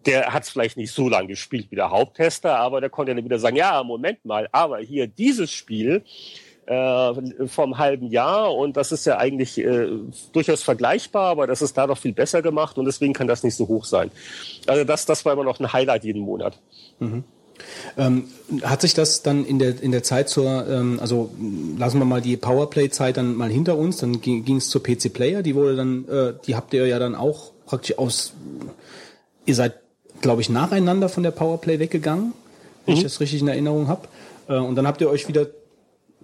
[0.07, 3.25] Der hat es vielleicht nicht so lange gespielt wie der Haupttester, aber der konnte dann
[3.25, 6.03] wieder sagen, ja, Moment mal, aber hier dieses Spiel,
[6.67, 9.89] äh, vom halben Jahr und das ist ja eigentlich äh,
[10.33, 13.55] durchaus vergleichbar, aber das ist da doch viel besser gemacht und deswegen kann das nicht
[13.55, 14.11] so hoch sein.
[14.67, 16.59] Also das, das war immer noch ein Highlight jeden Monat.
[16.99, 17.25] Mhm.
[17.97, 18.29] Ähm,
[18.63, 21.31] hat sich das dann in der in der Zeit zur, ähm, also
[21.79, 25.43] lassen wir mal die Powerplay-Zeit dann mal hinter uns, dann ging es zur PC Player,
[25.43, 28.33] die wurde dann, äh, die habt ihr ja dann auch praktisch aus,
[29.47, 29.75] ihr seid,
[30.21, 32.33] glaube ich, nacheinander von der Powerplay weggegangen,
[32.87, 32.99] wenn mhm.
[32.99, 34.09] ich das richtig in Erinnerung habe.
[34.49, 35.47] Äh, und dann habt ihr euch wieder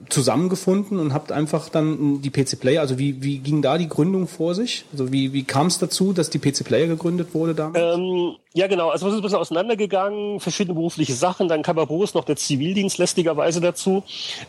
[0.09, 4.27] zusammengefunden und habt einfach dann die PC Player, also wie, wie ging da die Gründung
[4.27, 4.85] vor sich?
[4.93, 7.99] Also wie, wie kam es dazu, dass die PC Player gegründet wurde damals?
[7.99, 12.15] Ähm, ja genau, also wir sind ein bisschen auseinandergegangen, verschiedene berufliche Sachen, dann kam Boris
[12.15, 14.03] noch der Zivildienst lästigerweise dazu.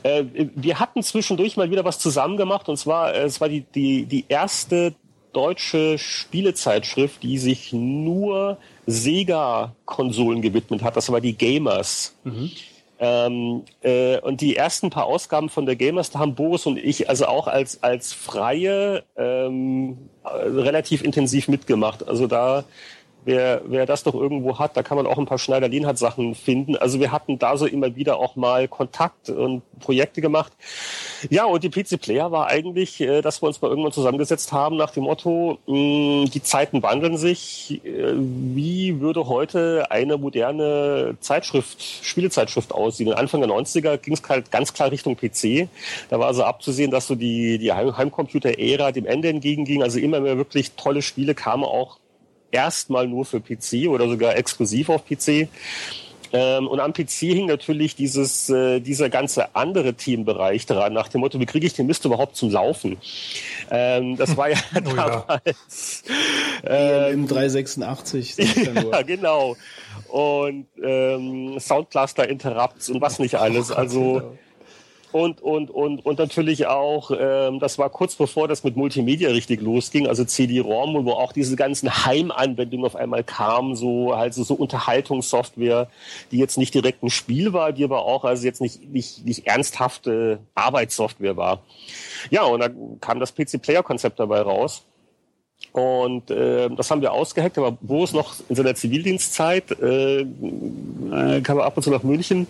[0.04, 0.24] Äh,
[0.56, 4.06] wir hatten zwischendurch mal wieder was zusammen gemacht und zwar, äh, es war die, die,
[4.06, 4.96] die erste
[5.34, 10.98] deutsche Spielezeitschrift, die sich nur Sega-Konsolen gewidmet hat.
[10.98, 12.16] Das war die Gamers.
[12.24, 12.52] Mhm.
[13.04, 17.10] Ähm, äh, und die ersten paar Ausgaben von der Gamers, da haben Boris und ich
[17.10, 22.08] also auch als, als Freie ähm, relativ intensiv mitgemacht.
[22.08, 22.64] Also da
[23.26, 26.76] wer, wer das doch irgendwo hat, da kann man auch ein paar Schneider-Lienhardt-Sachen finden.
[26.76, 30.52] Also wir hatten da so immer wieder auch mal Kontakt und Projekte gemacht.
[31.30, 34.78] Ja, und die PC Player war eigentlich, äh, dass wir uns mal irgendwann zusammengesetzt haben
[34.78, 37.82] nach dem Motto, mh, die Zeiten wandeln sich.
[37.84, 43.14] Äh, wie würde heute eine moderne Zeitschrift, Spielezeitschrift aussehen?
[43.14, 45.68] Anfang der 90er ging es halt ganz klar Richtung PC.
[46.10, 49.84] Da war also abzusehen, dass so die, die Heimcomputer-Ära dem Ende entgegenging.
[49.84, 52.01] Also immer mehr wirklich tolle Spiele kamen auch
[52.52, 55.48] erstmal nur für PC oder sogar exklusiv auf PC.
[56.34, 61.22] Ähm, und am PC hing natürlich dieses, äh, dieser ganze andere Themenbereich dran, nach dem
[61.22, 62.98] Motto, wie kriege ich den Mist überhaupt zum Laufen?
[63.70, 66.04] Ähm, das war ja oh, damals.
[66.64, 67.08] Ja.
[67.08, 68.38] Ähm, 386.
[68.38, 69.58] ja, genau.
[70.10, 73.72] Und ähm, Soundcluster Interrupts und was nicht alles.
[73.72, 74.38] Also
[75.12, 79.62] und, und, und, und natürlich auch, ähm, das war kurz bevor das mit Multimedia richtig
[79.62, 84.54] losging, also CD-ROM, wo auch diese ganzen Heimanwendungen auf einmal kamen, so halt so, so
[84.54, 85.90] Unterhaltungssoftware,
[86.32, 89.48] die jetzt nicht direkt ein Spiel war, die aber auch also jetzt nicht, nicht, nicht
[89.48, 91.62] ernsthafte Arbeitssoftware war.
[92.30, 94.84] Ja, und dann kam das PC-Player-Konzept dabei raus.
[95.72, 100.26] Und äh, das haben wir ausgeheckt, aber es noch in seiner Zivildienstzeit äh,
[101.44, 102.48] kam er ab und zu nach München.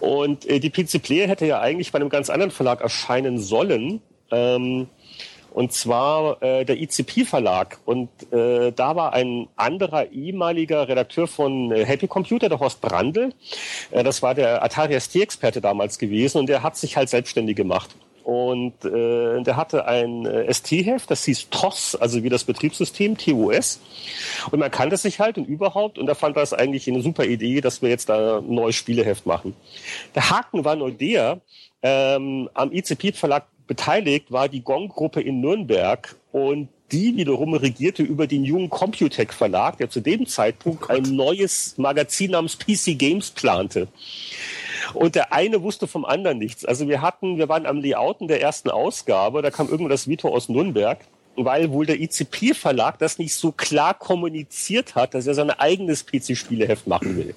[0.00, 4.00] Und äh, die PC Player hätte ja eigentlich bei einem ganz anderen Verlag erscheinen sollen.
[4.30, 4.88] Ähm,
[5.58, 7.78] und zwar äh, der ICP Verlag.
[7.84, 13.32] Und äh, da war ein anderer ehemaliger Redakteur von äh, Happy Computer, der Horst Brandl.
[13.90, 17.96] Äh, das war der Atari ST-Experte damals gewesen und der hat sich halt selbstständig gemacht.
[18.28, 23.80] Und äh, der hatte ein äh, ST-Heft, das hieß TOS, also wie das Betriebssystem, TOS.
[24.50, 25.96] Und man kannte sich halt und überhaupt.
[25.96, 28.76] Und da fand er es eigentlich eine super Idee, dass wir jetzt da ein neues
[28.76, 29.54] Spieleheft machen.
[30.14, 31.40] Der Haken war nur der,
[31.80, 38.44] ähm, am ICP-Verlag beteiligt war die Gong-Gruppe in Nürnberg und die wiederum regierte über den
[38.44, 43.88] jungen Computec Verlag, der zu dem Zeitpunkt oh ein neues Magazin namens PC Games plante.
[44.94, 46.64] Und der eine wusste vom anderen nichts.
[46.64, 50.28] Also wir hatten, wir waren am Layouten der ersten Ausgabe, da kam irgendwo das Vito
[50.28, 50.98] aus Nürnberg,
[51.36, 56.86] weil wohl der ICP-Verlag das nicht so klar kommuniziert hat, dass er sein eigenes PC-Spieleheft
[56.86, 57.34] machen will.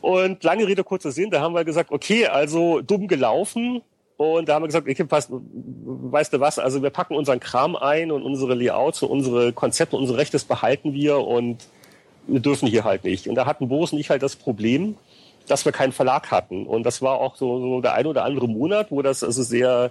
[0.00, 3.82] Und lange Rede, kurzer Sinn, da haben wir gesagt, okay, also dumm gelaufen.
[4.16, 7.74] Und da haben wir gesagt, okay, passt, weißt du was, also wir packen unseren Kram
[7.74, 11.66] ein und unsere Layouts und unsere Konzepte, unsere Rechte behalten wir und
[12.26, 13.28] wir dürfen hier halt nicht.
[13.28, 14.96] Und da hatten Boris und ich halt das Problem,
[15.46, 16.66] dass wir keinen Verlag hatten.
[16.66, 19.90] Und das war auch so, so der ein oder andere Monat, wo das also sehr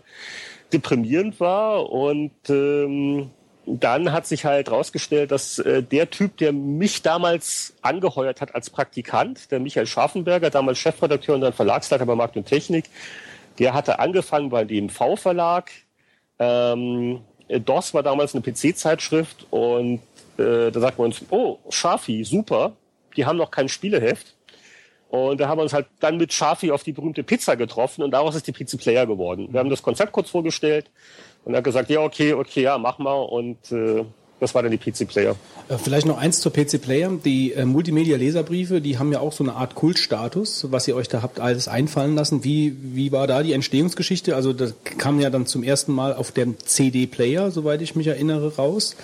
[0.72, 1.90] deprimierend war.
[1.92, 3.32] Und ähm,
[3.66, 8.70] dann hat sich halt rausgestellt, dass äh, der Typ, der mich damals angeheuert hat als
[8.70, 12.86] Praktikant, der Michael Scharfenberger, damals Chefredakteur und dann Verlagsleiter bei Markt und Technik,
[13.60, 15.72] der hatte angefangen bei dem V-Verlag.
[16.40, 20.02] Ähm, DOS war damals eine PC-Zeitschrift und
[20.38, 22.74] äh, da sagt man uns, oh, Schafi, super,
[23.16, 24.36] die haben noch kein Spieleheft.
[25.10, 28.12] Und da haben wir uns halt dann mit Schafi auf die berühmte Pizza getroffen und
[28.12, 29.48] daraus ist die Pizza Player geworden.
[29.52, 30.90] Wir haben das Konzept kurz vorgestellt
[31.46, 34.06] und er hat gesagt, ja, okay, okay, ja, mach mal und äh,
[34.40, 35.36] das war dann die PC Player.
[35.68, 37.12] Äh, vielleicht noch eins zur PC Player.
[37.26, 41.22] Die äh, Multimedia-Leserbriefe, die haben ja auch so eine Art Kultstatus, was ihr euch da
[41.22, 42.44] habt alles einfallen lassen.
[42.44, 44.36] Wie, wie war da die Entstehungsgeschichte?
[44.36, 48.56] Also das kam ja dann zum ersten Mal auf dem CD-Player, soweit ich mich erinnere,
[48.56, 48.96] raus.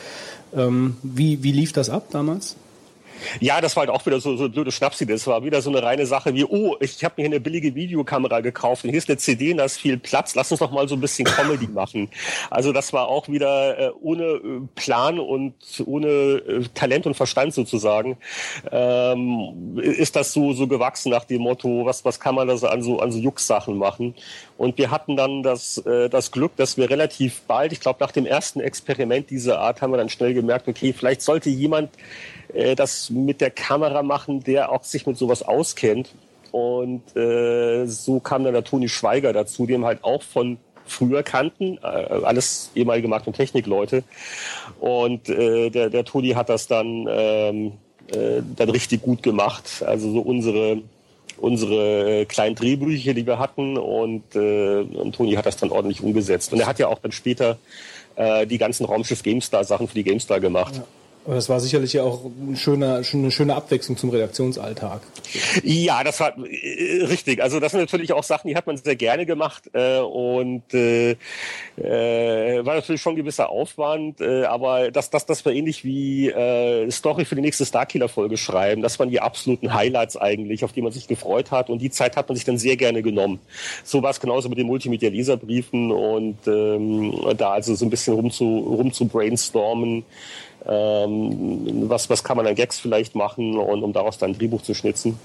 [0.55, 2.55] Ähm, wie, wie lief das ab damals?
[3.39, 5.13] Ja, das war halt auch wieder so, so eine blöde Schnapsidee.
[5.13, 7.75] Das war wieder so eine reine Sache wie, oh, ich habe mir hier eine billige
[7.75, 10.35] Videokamera gekauft und hier ist eine CD und da ist viel Platz.
[10.35, 12.09] Lass uns doch mal so ein bisschen Comedy machen.
[12.49, 15.53] Also das war auch wieder äh, ohne äh, Plan und
[15.85, 18.17] ohne äh, Talent und Verstand sozusagen.
[18.71, 22.67] Ähm, ist das so, so gewachsen nach dem Motto, was, was kann man da so
[22.67, 24.15] an so, an so Jucksachen machen?
[24.57, 28.11] Und wir hatten dann das, äh, das Glück, dass wir relativ bald, ich glaube nach
[28.11, 31.89] dem ersten Experiment dieser Art, haben wir dann schnell gemerkt, okay, vielleicht sollte jemand
[32.53, 36.13] äh, das mit der Kamera machen, der auch sich mit sowas auskennt.
[36.51, 41.77] Und äh, so kam dann der Toni Schweiger dazu, dem halt auch von früher kannten,
[41.83, 44.03] äh, alles ehemalige Markt- und Technikleute.
[44.79, 47.73] Und äh, der, der Toni hat das dann, ähm,
[48.07, 49.83] äh, dann richtig gut gemacht.
[49.85, 50.81] Also so unsere
[51.37, 56.01] unsere äh, kleinen Drehbücher, die wir hatten und, äh, und Toni hat das dann ordentlich
[56.01, 56.53] umgesetzt.
[56.53, 57.57] Und er hat ja auch dann später
[58.15, 60.75] äh, die ganzen Raumschiff GameStar Sachen für die GameStar gemacht.
[60.77, 60.83] Ja.
[61.25, 65.01] Aber das war sicherlich ja auch ein schöner, eine schöne Abwechslung zum Redaktionsalltag.
[65.63, 67.41] Ja, das war äh, richtig.
[67.41, 71.15] Also das sind natürlich auch Sachen, die hat man sehr gerne gemacht äh, und äh,
[71.77, 76.29] äh, war natürlich schon ein gewisser Aufwand, äh, aber das, das, das war ähnlich wie
[76.29, 78.83] äh, Story für die nächste Starkiller-Folge schreiben.
[78.83, 82.17] Das waren die absoluten Highlights eigentlich, auf die man sich gefreut hat und die Zeit
[82.17, 83.39] hat man sich dann sehr gerne genommen.
[83.83, 88.29] So war es genauso mit den Multimedia-Leserbriefen und ähm, da also so ein bisschen rum
[88.29, 90.05] zu, rum zu brainstormen
[90.67, 94.61] ähm, was, was kann man an Gags vielleicht machen und um daraus dann ein Drehbuch
[94.61, 95.19] zu schnitzen.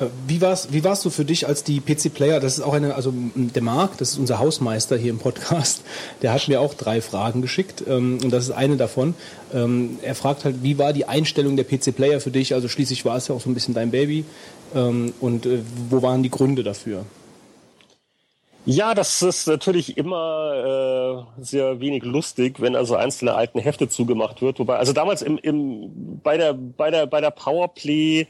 [0.00, 2.40] Äh, wie war's, wie warst du für dich als die PC-Player?
[2.40, 5.82] Das ist auch eine, also der Marc, das ist unser Hausmeister hier im Podcast,
[6.22, 9.14] der hat mir auch drei Fragen geschickt ähm, und das ist eine davon.
[9.52, 12.54] Ähm, er fragt halt, wie war die Einstellung der PC-Player für dich?
[12.54, 14.24] Also schließlich war es ja auch so ein bisschen dein Baby
[14.74, 17.04] ähm, und äh, wo waren die Gründe dafür?
[18.66, 24.40] Ja, das ist natürlich immer äh, sehr wenig lustig, wenn also einzelne alten Hefte zugemacht
[24.40, 24.58] wird.
[24.58, 28.26] Wobei, also damals im, im bei der bei der bei der Powerplay,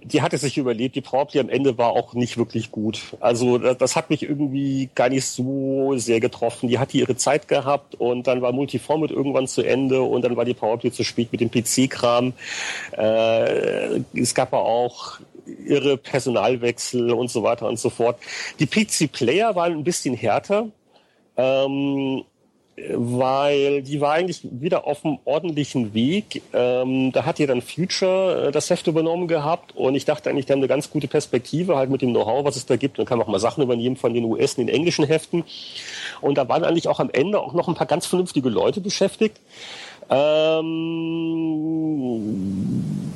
[0.00, 0.94] die hatte sich überlebt.
[0.94, 3.00] Die Powerplay am Ende war auch nicht wirklich gut.
[3.18, 6.68] Also das, das hat mich irgendwie gar nicht so sehr getroffen.
[6.68, 10.44] Die hatte ihre Zeit gehabt und dann war Multiformat irgendwann zu Ende und dann war
[10.44, 12.34] die Powerplay zu spät mit dem PC-Kram.
[12.96, 15.18] Äh, es gab aber auch
[15.66, 18.18] irre Personalwechsel und so weiter und so fort.
[18.58, 20.68] Die PC-Player waren ein bisschen härter.
[21.36, 22.24] Ähm,
[22.94, 26.40] weil die war eigentlich wieder auf einem ordentlichen Weg.
[26.54, 30.46] Ähm, da hat ja dann Future äh, das Heft übernommen gehabt und ich dachte eigentlich,
[30.46, 32.96] die haben eine ganz gute Perspektive halt mit dem Know-how, was es da gibt.
[32.96, 35.44] Man kann auch mal Sachen übernehmen von den US in den englischen Heften.
[36.22, 39.38] Und da waren eigentlich auch am Ende auch noch ein paar ganz vernünftige Leute beschäftigt.
[40.08, 40.62] Ähm,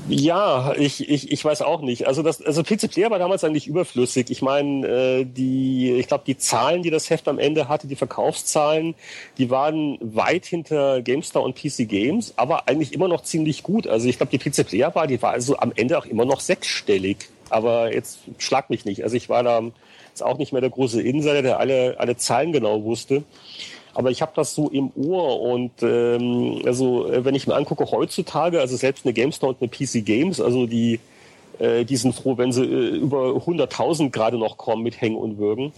[0.09, 2.07] ja, ich, ich, ich weiß auch nicht.
[2.07, 4.31] Also das, also PC Player war damals eigentlich überflüssig.
[4.31, 7.97] Ich meine, äh, die, ich glaube, die Zahlen, die das Heft am Ende hatte, die
[7.97, 8.95] Verkaufszahlen,
[9.39, 13.87] die waren weit hinter GameStar und PC Games, aber eigentlich immer noch ziemlich gut.
[13.87, 16.41] Also ich glaube, die PC Player war, die war also am Ende auch immer noch
[16.41, 17.29] sechsstellig.
[17.49, 19.05] Aber jetzt schlag mich nicht.
[19.05, 19.63] Also ich war da
[20.09, 23.23] jetzt auch nicht mehr der große Insider, der alle, alle Zahlen genau wusste.
[23.97, 27.91] Aber ich habe das so im Ohr und ähm, also äh, wenn ich mir angucke
[27.91, 31.01] heutzutage, also selbst eine GameStar und eine PC Games, also die
[31.59, 35.39] äh, die sind froh, wenn sie äh, über 100.000 gerade noch kommen mit Hängen und
[35.39, 35.73] Würgen.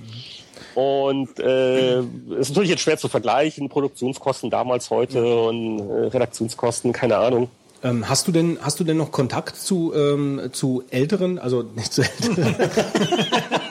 [0.74, 7.18] Und äh, ist natürlich jetzt schwer zu vergleichen, Produktionskosten damals, heute und äh, Redaktionskosten, keine
[7.18, 7.48] Ahnung.
[7.84, 11.92] Ähm, hast du denn hast du denn noch Kontakt zu ähm, zu älteren, also nicht
[11.92, 12.56] zu älteren?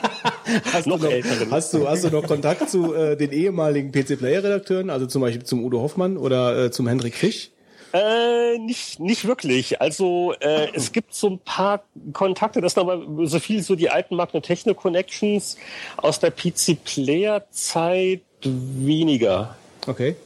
[0.72, 4.18] hast, noch du noch, hast du hast du noch Kontakt zu äh, den ehemaligen PC
[4.18, 7.50] Player Redakteuren, also zum Beispiel zum Udo Hoffmann oder äh, zum Hendrik Fisch?
[7.92, 9.80] Äh, nicht, nicht wirklich.
[9.80, 13.88] Also äh, es gibt so ein paar Kontakte, das sind aber so viel so die
[13.88, 15.56] alten Magnetechno Connections
[15.96, 19.56] aus der PC Player Zeit weniger.
[19.86, 20.16] Okay.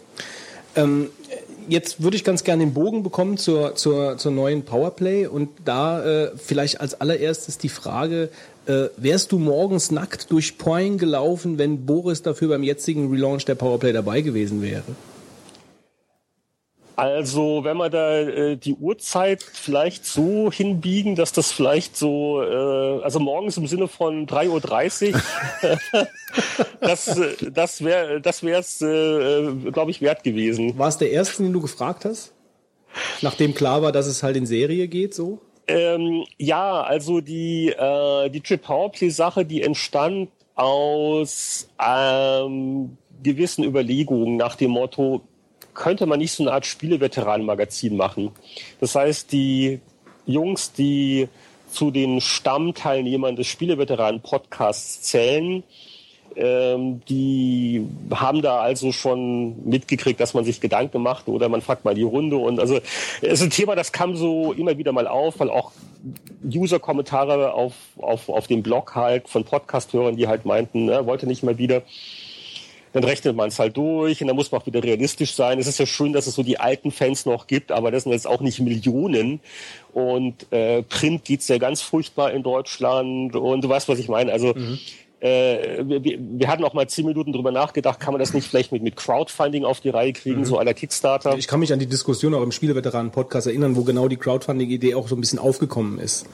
[0.75, 1.11] Ähm,
[1.69, 6.05] jetzt würde ich ganz gerne den Bogen bekommen zur, zur, zur neuen Powerplay und da
[6.05, 8.31] äh, vielleicht als allererstes die Frage,
[8.67, 13.55] äh, wärst du morgens nackt durch Poing gelaufen, wenn Boris dafür beim jetzigen Relaunch der
[13.55, 14.85] Powerplay dabei gewesen wäre?
[16.95, 23.03] Also, wenn wir da äh, die Uhrzeit vielleicht so hinbiegen, dass das vielleicht so, äh,
[23.03, 25.79] also morgens im Sinne von 3.30 Uhr,
[26.81, 27.21] das,
[27.53, 30.79] das wäre das es, äh, glaube ich, wert gewesen.
[30.79, 32.33] War es der erste, den du gefragt hast?
[33.23, 35.41] Nachdem klar war, dass es halt in Serie geht, so?
[35.67, 44.57] Ähm, ja, also die, äh, die Trip Powerplay-Sache, die entstand aus ähm, gewissen Überlegungen nach
[44.57, 45.23] dem Motto,
[45.75, 48.33] könnte man nicht so eine Art Spieleveteranen-Magazin machen.
[48.81, 49.81] Das heißt, die
[50.27, 51.29] Jungs, die
[51.71, 55.63] zu den Stammteilnehmern des Spieleveteranen-Podcasts zählen,
[56.37, 61.85] ähm, die haben da also schon mitgekriegt, dass man sich Gedanken macht oder man fragt
[61.85, 62.77] mal die Runde und also
[63.21, 65.73] es ist ein Thema, das kam so immer wieder mal auf, weil auch
[66.45, 71.43] User-Kommentare auf, auf, auf dem Blog halt von Podcast-Hörern, die halt meinten, ne, wollte nicht
[71.43, 71.83] mal wieder
[72.93, 75.59] dann rechnet man es halt durch und dann muss man auch wieder realistisch sein.
[75.59, 78.13] Es ist ja schön, dass es so die alten Fans noch gibt, aber das sind
[78.13, 79.41] jetzt auch nicht Millionen.
[79.93, 84.33] Und äh, Print geht's ja ganz furchtbar in Deutschland und du weißt, was ich meine.
[84.33, 84.79] Also mhm.
[85.23, 88.73] Äh, wir, wir hatten auch mal zehn Minuten drüber nachgedacht, kann man das nicht vielleicht
[88.73, 90.45] mit, mit Crowdfunding auf die Reihe kriegen, mhm.
[90.45, 91.37] so einer Kickstarter?
[91.37, 95.07] Ich kann mich an die Diskussion auch im Spieleveteranen-Podcast erinnern, wo genau die Crowdfunding-Idee auch
[95.07, 96.27] so ein bisschen aufgekommen ist.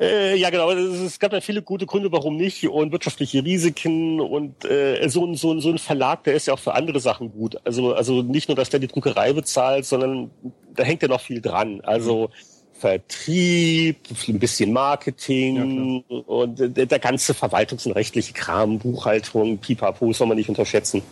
[0.00, 0.70] Äh, ja, genau.
[0.70, 5.34] Es gab ja viele gute Gründe, warum nicht und wirtschaftliche Risiken und äh, so, ein,
[5.34, 7.58] so, ein, so ein Verlag, der ist ja auch für andere Sachen gut.
[7.64, 10.30] Also, also nicht nur, dass der die Druckerei bezahlt, sondern
[10.74, 11.82] da hängt ja noch viel dran.
[11.82, 12.47] Also mhm
[12.78, 13.96] Vertrieb,
[14.28, 20.36] ein bisschen Marketing ja, und der, ganze verwaltungs- und rechtliche Kram, Buchhaltung, Pipapo, soll man
[20.36, 21.02] nicht unterschätzen.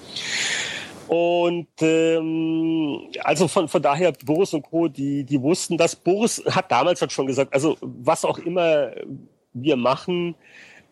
[1.09, 5.95] Und ähm, also von, von daher, Boris und Co., die, die wussten das.
[5.95, 8.91] Boris hat damals halt schon gesagt, also was auch immer
[9.53, 10.35] wir machen,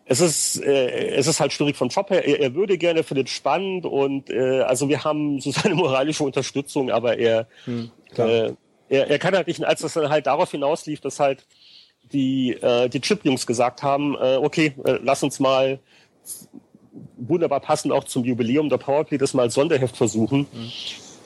[0.05, 2.25] es ist, äh, es ist halt schwierig vom Job her.
[2.25, 6.91] Er, er würde gerne, findet spannend und äh, also wir haben so seine moralische Unterstützung,
[6.91, 8.53] aber er, hm, äh,
[8.89, 11.45] er, er kann halt nicht, als das dann halt darauf hinauslief, dass halt
[12.11, 15.79] die, äh, die Chip-Jungs gesagt haben, äh, okay, äh, lass uns mal
[17.17, 20.47] wunderbar passend auch zum Jubiläum der Powerplay das mal als Sonderheft versuchen.
[20.51, 20.71] Mhm.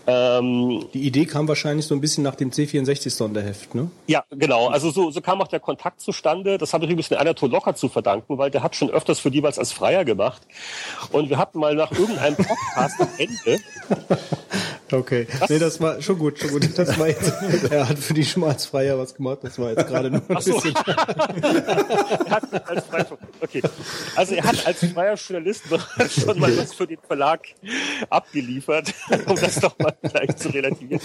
[0.07, 3.91] Ähm, die Idee kam wahrscheinlich so ein bisschen nach dem C64-Sonderheft, ne?
[4.07, 4.67] Ja, genau.
[4.67, 6.57] Also so, so kam auch der Kontakt zustande.
[6.57, 9.29] Das habe ich übrigens den Anatol Locker zu verdanken, weil der hat schon öfters für
[9.29, 10.41] die was als Freier gemacht.
[11.11, 13.61] Und wir hatten mal nach irgendeinem Podcast am Ende
[14.91, 15.27] Okay.
[15.39, 15.49] Was?
[15.49, 16.69] Nee, das war schon gut, schon gut.
[16.77, 17.33] Das war jetzt,
[17.71, 19.39] er hat für die schon mal als Freier was gemacht.
[19.41, 20.53] Das war jetzt gerade nur ein Ach so.
[20.53, 20.75] bisschen.
[22.65, 23.05] als Freier,
[23.41, 23.61] okay.
[24.15, 25.63] Also er hat als freier Journalist
[26.09, 27.41] schon mal was für den Verlag
[28.09, 28.93] abgeliefert,
[29.25, 31.01] um das doch mal vielleicht zu relativieren.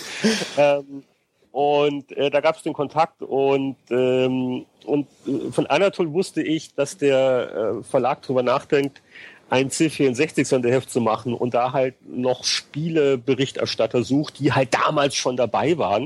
[0.57, 1.05] Ähm,
[1.51, 6.75] und äh, da gab es den Kontakt und ähm, und äh, von Anatol wusste ich,
[6.75, 9.03] dass der äh, Verlag drüber nachdenkt,
[9.51, 15.79] ein C64-Sonderheft zu machen und da halt noch Spieleberichterstatter sucht, die halt damals schon dabei
[15.79, 16.05] waren.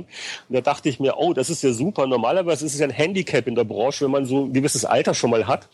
[0.49, 2.07] Und da dachte ich mir, oh, das ist ja super.
[2.07, 5.15] Normalerweise ist es ja ein Handicap in der Branche, wenn man so ein gewisses Alter
[5.15, 5.69] schon mal hat.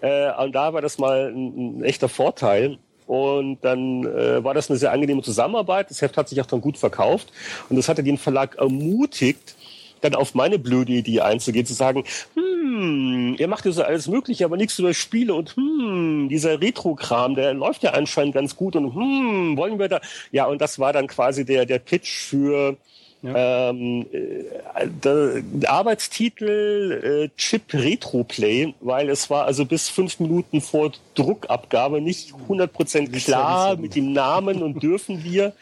[0.00, 2.78] Äh, und da war das mal ein, ein echter Vorteil.
[3.06, 5.90] Und dann äh, war das eine sehr angenehme Zusammenarbeit.
[5.90, 7.32] Das Heft hat sich auch dann gut verkauft.
[7.68, 9.56] Und das hatte den Verlag ermutigt,
[10.00, 12.04] dann auf meine blöde Idee einzugehen, zu sagen,
[12.34, 17.34] hm, ihr macht ja so alles Mögliche, aber nichts über Spiele und hm, dieser Retro-Kram,
[17.34, 20.00] der läuft ja anscheinend ganz gut und hm, wollen wir da,
[20.32, 22.76] ja, und das war dann quasi der, der Pitch für
[23.22, 23.68] ja.
[23.68, 30.20] Ähm, äh, der, der Arbeitstitel äh, Chip Retro Play, weil es war also bis fünf
[30.20, 35.52] Minuten vor Druckabgabe nicht 100% klar mit dem Namen und dürfen wir.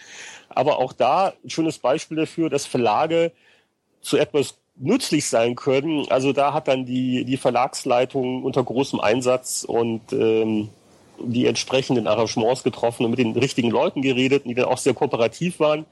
[0.48, 3.32] Aber auch da ein schönes Beispiel dafür, dass Verlage
[4.00, 6.06] zu etwas nützlich sein können.
[6.10, 10.68] Also da hat dann die, die Verlagsleitung unter großem Einsatz und ähm,
[11.20, 15.58] die entsprechenden Arrangements getroffen und mit den richtigen Leuten geredet, die dann auch sehr kooperativ
[15.58, 15.84] waren.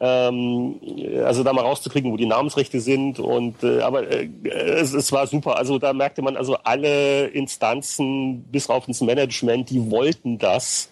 [0.00, 0.80] Ähm,
[1.24, 5.26] also da mal rauszukriegen, wo die Namensrechte sind und äh, aber äh, es, es war
[5.28, 5.56] super.
[5.56, 10.90] Also da merkte man also alle Instanzen bis auf ins Management, die wollten das.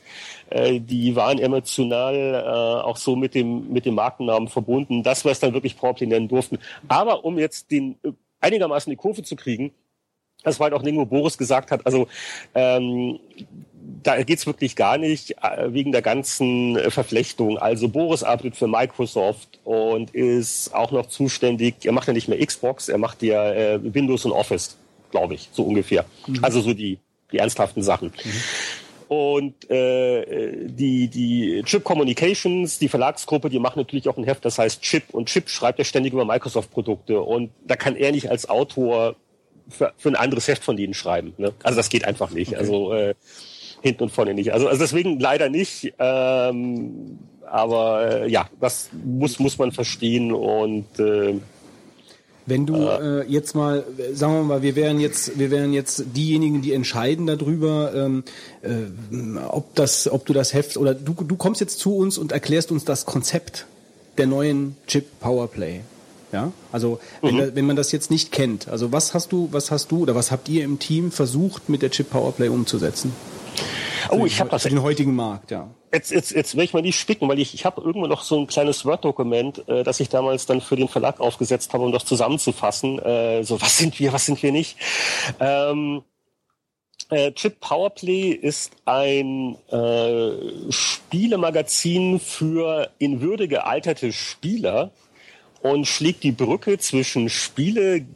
[0.51, 5.33] Äh, die waren emotional äh, auch so mit dem, mit dem Markennamen verbunden, dass wir
[5.33, 6.59] es dann wirklich Powerplay nennen durften.
[6.89, 9.73] Aber um jetzt den äh, einigermaßen die Kurve zu kriegen,
[10.43, 12.09] das war halt auch wo Boris gesagt hat, also
[12.55, 13.21] ähm,
[14.03, 17.59] da geht's wirklich gar nicht äh, wegen der ganzen Verflechtung.
[17.59, 22.45] Also Boris arbeitet für Microsoft und ist auch noch zuständig, er macht ja nicht mehr
[22.45, 24.77] Xbox, er macht ja äh, Windows und Office,
[25.11, 26.05] glaube ich, so ungefähr.
[26.27, 26.39] Mhm.
[26.43, 26.99] Also so die,
[27.33, 28.09] die ernsthaften Sachen.
[28.09, 28.33] Mhm.
[29.11, 34.57] Und äh, die, die Chip Communications, die Verlagsgruppe, die machen natürlich auch ein Heft, das
[34.57, 35.03] heißt Chip.
[35.11, 37.21] Und Chip schreibt ja ständig über Microsoft-Produkte.
[37.21, 39.17] Und da kann er nicht als Autor
[39.69, 41.35] für, für ein anderes Heft von denen schreiben.
[41.39, 41.53] Ne?
[41.65, 42.53] Also das geht einfach nicht.
[42.53, 42.61] Okay.
[42.61, 43.15] Also äh,
[43.83, 44.53] hinten und vorne nicht.
[44.53, 45.93] Also, also deswegen leider nicht.
[45.99, 47.19] Ähm,
[47.51, 51.35] aber äh, ja, das muss, muss man verstehen und äh,
[52.47, 56.63] wenn du äh, jetzt mal, sagen wir mal, wir wären jetzt, wir wären jetzt diejenigen,
[56.63, 58.25] die entscheiden darüber, ähm,
[58.63, 62.33] äh, ob das, ob du das Heft oder du, du kommst jetzt zu uns und
[62.33, 63.67] erklärst uns das Konzept
[64.19, 65.81] der neuen Chip Powerplay.
[66.33, 67.51] Ja, also wenn, mhm.
[67.55, 70.31] wenn man das jetzt nicht kennt, also was hast du, was hast du oder was
[70.31, 73.13] habt ihr im Team versucht mit der Chip Powerplay umzusetzen?
[74.11, 75.69] Oh, ich habe das für den heutigen Markt, ja.
[75.93, 78.39] Jetzt, jetzt, jetzt will ich mal nicht spicken, weil ich, ich habe irgendwo noch so
[78.39, 82.05] ein kleines Word-Dokument, äh, das ich damals dann für den Verlag aufgesetzt habe, um das
[82.05, 83.01] zusammenzufassen.
[83.01, 84.77] Äh, so, was sind wir, was sind wir nicht?
[85.41, 86.03] Ähm,
[87.09, 94.93] äh, Chip Powerplay ist ein äh, Spielemagazin für in Würde gealterte Spieler
[95.61, 98.07] und schlägt die Brücke zwischen Spiele,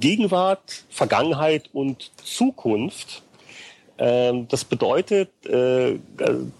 [0.00, 3.22] Gegenwart, Vergangenheit und Zukunft
[4.00, 5.98] das bedeutet, äh,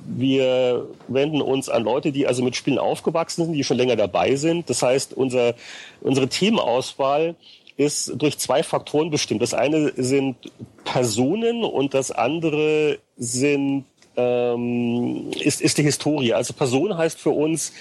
[0.06, 4.36] wir wenden uns an Leute, die also mit Spielen aufgewachsen sind, die schon länger dabei
[4.36, 4.68] sind.
[4.68, 5.54] Das heißt, unser,
[6.02, 7.36] unsere Themenauswahl
[7.78, 9.40] ist durch zwei Faktoren bestimmt.
[9.40, 10.36] Das eine sind
[10.84, 13.86] Personen und das andere sind
[14.16, 16.34] ähm, ist, ist die Historie.
[16.34, 17.72] Also Person heißt für uns,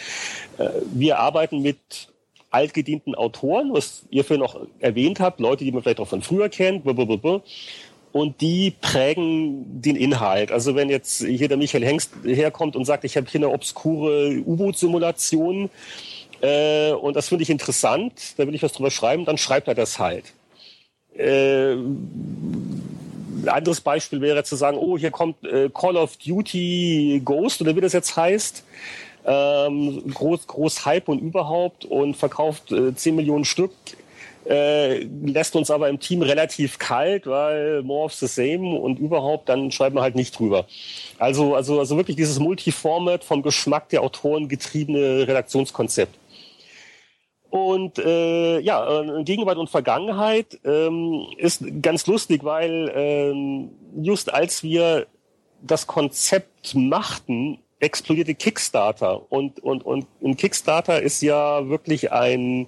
[0.58, 1.78] äh, wir arbeiten mit
[2.50, 6.50] altgedienten Autoren, was ihr für noch erwähnt habt, Leute, die man vielleicht auch von früher
[6.50, 7.42] kennt, blablabla
[8.12, 10.52] und die prägen den Inhalt.
[10.52, 14.42] Also wenn jetzt hier der Michael Hengst herkommt und sagt, ich habe hier eine obskure
[14.46, 15.70] U-Boot-Simulation
[16.42, 19.76] äh, und das finde ich interessant, da will ich was drüber schreiben, dann schreibt er
[19.76, 20.26] das halt.
[21.16, 27.62] Äh, ein anderes Beispiel wäre zu sagen, oh, hier kommt äh, Call of Duty Ghost
[27.62, 28.64] oder wie das jetzt heißt.
[29.26, 33.72] Ähm, groß, groß Hype und überhaupt und verkauft äh, 10 Millionen Stück
[34.46, 39.50] äh, lässt uns aber im Team relativ kalt, weil more of the same und überhaupt,
[39.50, 40.66] dann schreiben wir halt nicht drüber.
[41.18, 46.16] Also, also, also wirklich dieses Multiformat vom Geschmack der Autoren getriebene Redaktionskonzept.
[47.50, 54.62] Und äh, ja, äh, Gegenwart und Vergangenheit ähm, ist ganz lustig, weil ähm, just als
[54.62, 55.08] wir
[55.62, 59.32] das Konzept machten, explodierte Kickstarter.
[59.32, 62.68] Und, und, und ein Kickstarter ist ja wirklich ein,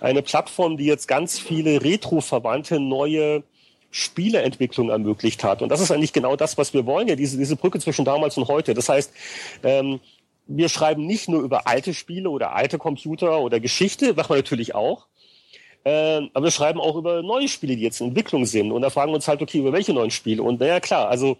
[0.00, 3.42] eine Plattform, die jetzt ganz viele Retro-Verbannte neue
[3.90, 5.62] Spieleentwicklung ermöglicht hat.
[5.62, 8.36] Und das ist eigentlich genau das, was wir wollen, ja, diese, diese Brücke zwischen damals
[8.36, 8.74] und heute.
[8.74, 9.12] Das heißt,
[9.64, 10.00] ähm,
[10.46, 14.74] wir schreiben nicht nur über alte Spiele oder alte Computer oder Geschichte, machen wir natürlich
[14.74, 15.06] auch,
[15.84, 18.70] äh, aber wir schreiben auch über neue Spiele, die jetzt in Entwicklung sind.
[18.70, 20.42] Und da fragen wir uns halt, okay, über welche neuen Spiele?
[20.42, 21.36] Und naja, klar, also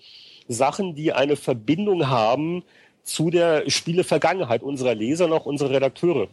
[0.49, 2.65] Sachen, die eine Verbindung haben
[3.13, 6.29] zu der Spielevergangenheit unserer Leser noch unsere Redakteure.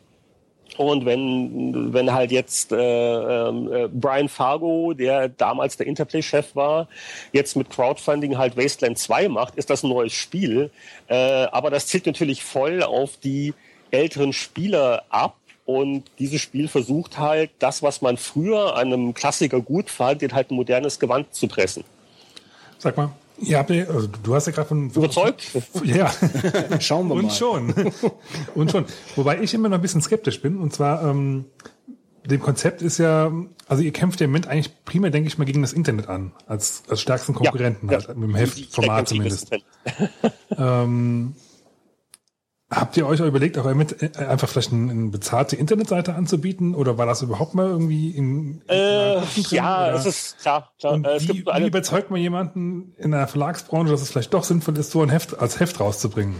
[0.75, 6.87] Und wenn, wenn halt jetzt äh, äh, Brian Fargo, der damals der Interplay-Chef war,
[7.31, 10.69] jetzt mit Crowdfunding halt Wasteland 2 macht, ist das ein neues Spiel.
[11.07, 13.53] Äh, aber das zielt natürlich voll auf die
[13.91, 15.37] älteren Spieler ab.
[15.65, 20.51] Und dieses Spiel versucht halt, das, was man früher einem Klassiker gut fand, in halt
[20.51, 21.83] ein modernes Gewand zu pressen.
[22.77, 25.43] Sag mal, ja, also du hast ja gerade von Überzeugt?
[25.83, 26.11] Ja,
[26.79, 27.31] Schauen wir und mal.
[27.31, 27.73] schon.
[28.55, 28.85] und schon.
[29.15, 30.57] Wobei ich immer noch ein bisschen skeptisch bin.
[30.57, 31.45] Und zwar, ähm,
[32.25, 33.31] dem Konzept ist ja,
[33.67, 36.33] also ihr kämpft ja im Moment eigentlich primär, denke ich mal, gegen das Internet an,
[36.45, 39.49] als, als stärksten Konkurrenten, Ja, halt, mit dem Heftformat zumindest.
[40.59, 41.35] Ähm,
[42.69, 46.75] habt ihr euch auch überlegt, auch mit, äh, einfach vielleicht eine, bezahlte Internetseite anzubieten?
[46.75, 50.71] Oder war das überhaupt mal irgendwie in, in Äh, ja, es ist klar.
[50.79, 50.93] klar.
[50.93, 54.43] Und Äh, es wie, wie überzeugt man jemanden in der Verlagsbranche, dass es vielleicht doch
[54.43, 56.35] sinnvoll ist, so ein Heft als Heft rauszubringen?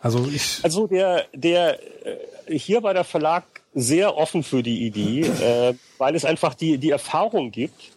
[0.00, 1.78] Also ich, Also der, der
[2.48, 6.78] äh, hier war der Verlag sehr offen für die Idee, äh, weil es einfach die,
[6.78, 7.92] die Erfahrung gibt,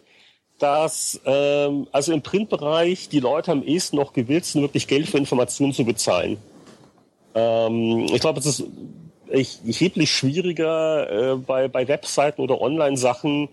[0.58, 5.18] dass ähm, also im Printbereich die Leute am ehesten noch gewillt sind, wirklich Geld für
[5.18, 6.38] Informationen zu bezahlen.
[7.34, 8.64] Ähm, ich glaube, es ist
[9.28, 13.48] erheblich schwieriger äh, bei, bei Webseiten oder Online-Sachen,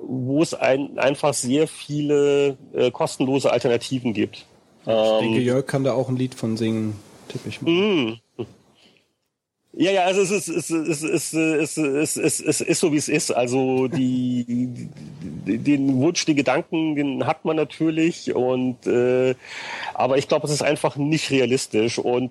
[0.00, 4.44] wo es ein, einfach sehr viele äh, kostenlose Alternativen gibt.
[4.86, 6.96] Ich denke, Jörg kann da auch ein Lied von singen,
[7.28, 8.18] tippe ich mal.
[9.76, 12.80] Ja, ja, also es ist, es ist, es ist, es ist, es ist, es ist
[12.80, 13.32] so, wie es ist.
[13.32, 18.32] Also die, die den Wunsch, die Gedanken, den hat man natürlich.
[18.34, 19.34] Und äh,
[19.94, 21.98] aber ich glaube, es ist einfach nicht realistisch.
[21.98, 22.30] Und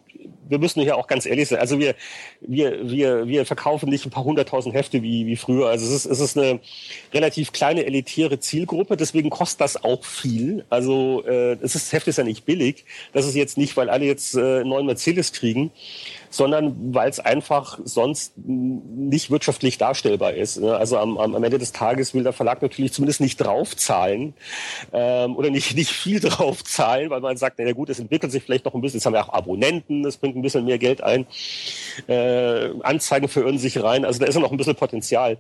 [0.49, 1.59] wir müssen hier auch ganz ehrlich sein.
[1.59, 1.95] Also wir,
[2.41, 5.67] wir, wir, wir verkaufen nicht ein paar hunderttausend Hefte wie, wie früher.
[5.67, 6.59] Also es ist, es ist eine
[7.13, 8.97] relativ kleine elitäre Zielgruppe.
[8.97, 10.65] Deswegen kostet das auch viel.
[10.69, 12.85] Also äh, es ist, das Heft ist ja nicht billig.
[13.13, 15.72] Das ist jetzt nicht, weil alle jetzt äh, neuen Mercedes kriegen
[16.33, 20.59] sondern weil es einfach sonst nicht wirtschaftlich darstellbar ist.
[20.59, 20.75] ne?
[20.75, 24.33] Also am, am Ende des Tages will der Verlag natürlich zumindest nicht draufzahlen
[24.93, 28.41] ähm, oder nicht, nicht viel draufzahlen, weil man sagt, na ja gut, es entwickelt sich
[28.41, 31.03] vielleicht noch ein bisschen, jetzt haben wir auch Abonnenten, das bringt ein bisschen mehr Geld
[31.03, 31.27] ein,
[32.07, 35.37] äh, Anzeigen verirren sich rein, also da ist ja noch ein bisschen Potenzial.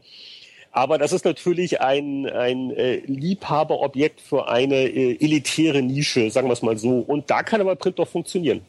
[0.71, 6.53] Aber das ist natürlich ein, ein äh, Liebhaberobjekt für eine äh, elitäre Nische, sagen wir
[6.53, 6.99] es mal so.
[6.99, 8.61] Und da kann aber Print doch funktionieren.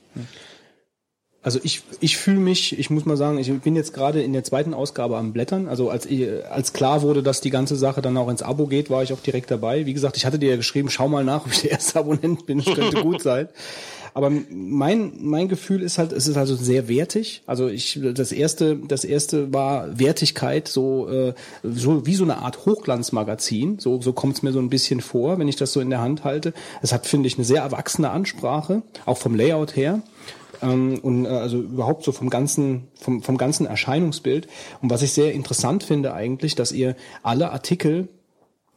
[1.44, 4.44] Also ich, ich fühle mich, ich muss mal sagen, ich bin jetzt gerade in der
[4.44, 5.68] zweiten Ausgabe am Blättern.
[5.68, 6.08] Also als,
[6.50, 9.20] als klar wurde, dass die ganze Sache dann auch ins Abo geht, war ich auch
[9.20, 9.84] direkt dabei.
[9.84, 12.47] Wie gesagt, ich hatte dir ja geschrieben, schau mal nach, ob ich der erste Abonnent
[12.47, 12.62] bin.
[12.64, 13.48] Das könnte gut sein.
[14.14, 17.42] Aber mein, mein Gefühl ist halt, es ist also sehr wertig.
[17.47, 22.64] Also ich, das erste, das erste war Wertigkeit, so, äh, so wie so eine Art
[22.64, 23.81] Hochglanzmagazin.
[23.81, 26.00] So, so kommt es mir so ein bisschen vor, wenn ich das so in der
[26.00, 26.55] Hand halte.
[26.81, 30.00] Es hat, finde ich, eine sehr erwachsene Ansprache, auch vom Layout her.
[30.62, 34.49] Ähm, und äh, also überhaupt so vom ganzen vom, vom ganzen Erscheinungsbild
[34.83, 38.08] und was ich sehr interessant finde eigentlich, dass ihr alle Artikel,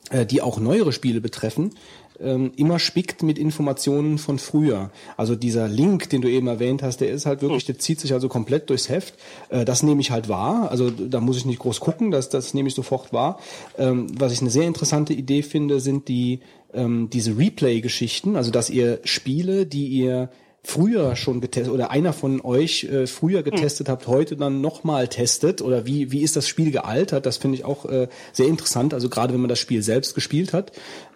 [0.09, 1.71] äh, die auch neuere Spiele betreffen,
[2.19, 4.91] ähm, immer spickt mit Informationen von früher.
[5.17, 8.13] Also dieser Link, den du eben erwähnt hast, der ist halt wirklich, der zieht sich
[8.13, 9.15] also komplett durchs Heft.
[9.49, 10.71] Äh, das nehme ich halt wahr.
[10.71, 13.39] Also da muss ich nicht groß gucken, das, das nehme ich sofort wahr.
[13.77, 16.39] Ähm, was ich eine sehr interessante Idee finde, sind die
[16.73, 20.29] ähm, diese Replay-Geschichten, also dass ihr Spiele, die ihr
[20.63, 25.61] früher schon getestet oder einer von euch äh, früher getestet habt, heute dann nochmal testet
[25.61, 27.25] oder wie wie ist das Spiel gealtert?
[27.25, 28.93] Das finde ich auch äh, sehr interessant.
[28.93, 30.71] Also gerade wenn man das Spiel selbst gespielt hat.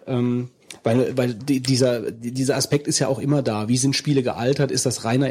[0.06, 0.50] Ähm,
[0.84, 3.68] weil, weil die, dieser, dieser Aspekt ist ja auch immer da.
[3.68, 4.70] Wie sind Spiele gealtert?
[4.70, 5.28] Ist das reiner,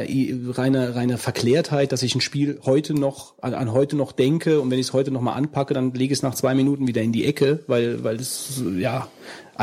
[0.56, 4.70] reiner, reiner Verklärtheit, dass ich ein Spiel heute noch, an, an heute noch denke und
[4.70, 7.02] wenn ich es heute noch mal anpacke, dann lege ich es nach zwei Minuten wieder
[7.02, 9.08] in die Ecke, weil, weil es, ja,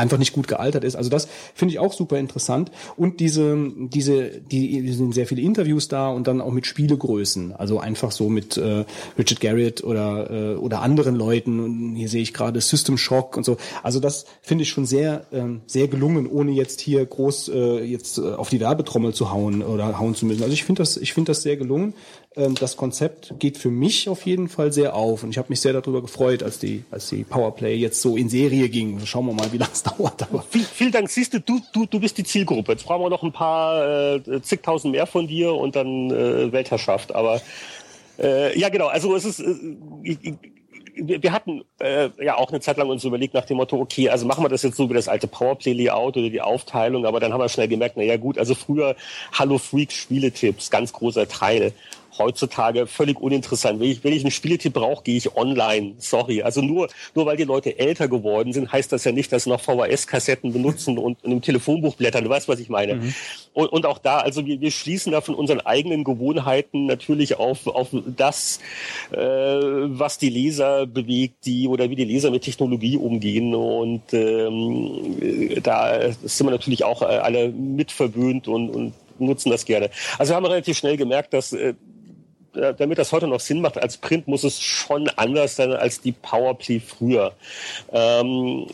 [0.00, 0.96] einfach nicht gut gealtert ist.
[0.96, 2.70] Also das finde ich auch super interessant.
[2.96, 7.52] Und diese, diese, die, die sind sehr viele Interviews da und dann auch mit Spielegrößen.
[7.52, 8.84] Also einfach so mit äh,
[9.18, 11.60] Richard Garriott oder, äh, oder anderen Leuten.
[11.60, 13.56] Und hier sehe ich gerade System Shock und so.
[13.82, 18.18] Also das finde ich schon sehr, ähm, sehr gelungen, ohne jetzt hier groß äh, jetzt
[18.18, 20.42] äh, auf die Werbetrommel zu hauen oder hauen zu müssen.
[20.42, 21.94] Also ich finde das, ich finde das sehr gelungen.
[22.36, 25.60] Ähm, das Konzept geht für mich auf jeden Fall sehr auf und ich habe mich
[25.60, 29.04] sehr darüber gefreut, als die, als die Powerplay jetzt so in Serie ging.
[29.04, 30.22] Schauen wir mal, wie lange es dauert.
[30.22, 31.10] Aber Viel, vielen Dank.
[31.10, 32.72] Siehst du, du, du, du bist die Zielgruppe.
[32.72, 37.12] Jetzt brauchen wir noch ein paar äh, zigtausend mehr von dir und dann äh, Weltherrschaft.
[37.14, 37.40] Aber
[38.20, 38.86] äh, ja, genau.
[38.86, 39.40] Also es ist.
[39.40, 39.54] Äh,
[40.04, 40.34] ich, ich,
[41.02, 44.26] wir hatten äh, ja auch eine Zeit lang uns überlegt nach dem Motto, okay, also
[44.26, 47.40] machen wir das jetzt so wie das alte Powerplay-Layout oder die Aufteilung, aber dann haben
[47.40, 48.96] wir schnell gemerkt, na ja gut, also früher
[49.32, 51.72] Hallo Freaks Spieletipps, ganz großer Teil.
[52.18, 53.80] Heutzutage völlig uninteressant.
[53.80, 55.94] Wenn ich, wenn ich einen Spieletipp brauche, gehe ich online.
[55.98, 56.42] Sorry.
[56.42, 59.50] Also nur, nur weil die Leute älter geworden sind, heißt das ja nicht, dass sie
[59.50, 62.24] noch VHS-Kassetten benutzen und in einem Telefonbuch blättern.
[62.24, 62.96] Du weißt, was ich meine.
[62.96, 63.14] Mhm.
[63.52, 67.66] Und, und auch da, also wir, wir schließen da von unseren eigenen Gewohnheiten natürlich auf,
[67.66, 68.60] auf das,
[69.10, 73.54] äh, was die Leser bewegt, die oder wie die Leser mit Technologie umgehen.
[73.54, 79.90] Und ähm, da sind wir natürlich auch äh, alle mitverwöhnt und, und nutzen das gerne.
[80.18, 81.74] Also wir haben relativ schnell gemerkt, dass äh,
[82.52, 86.12] damit das heute noch Sinn macht als Print, muss es schon anders sein als die
[86.12, 87.32] Powerplay früher.
[87.92, 88.66] Ähm,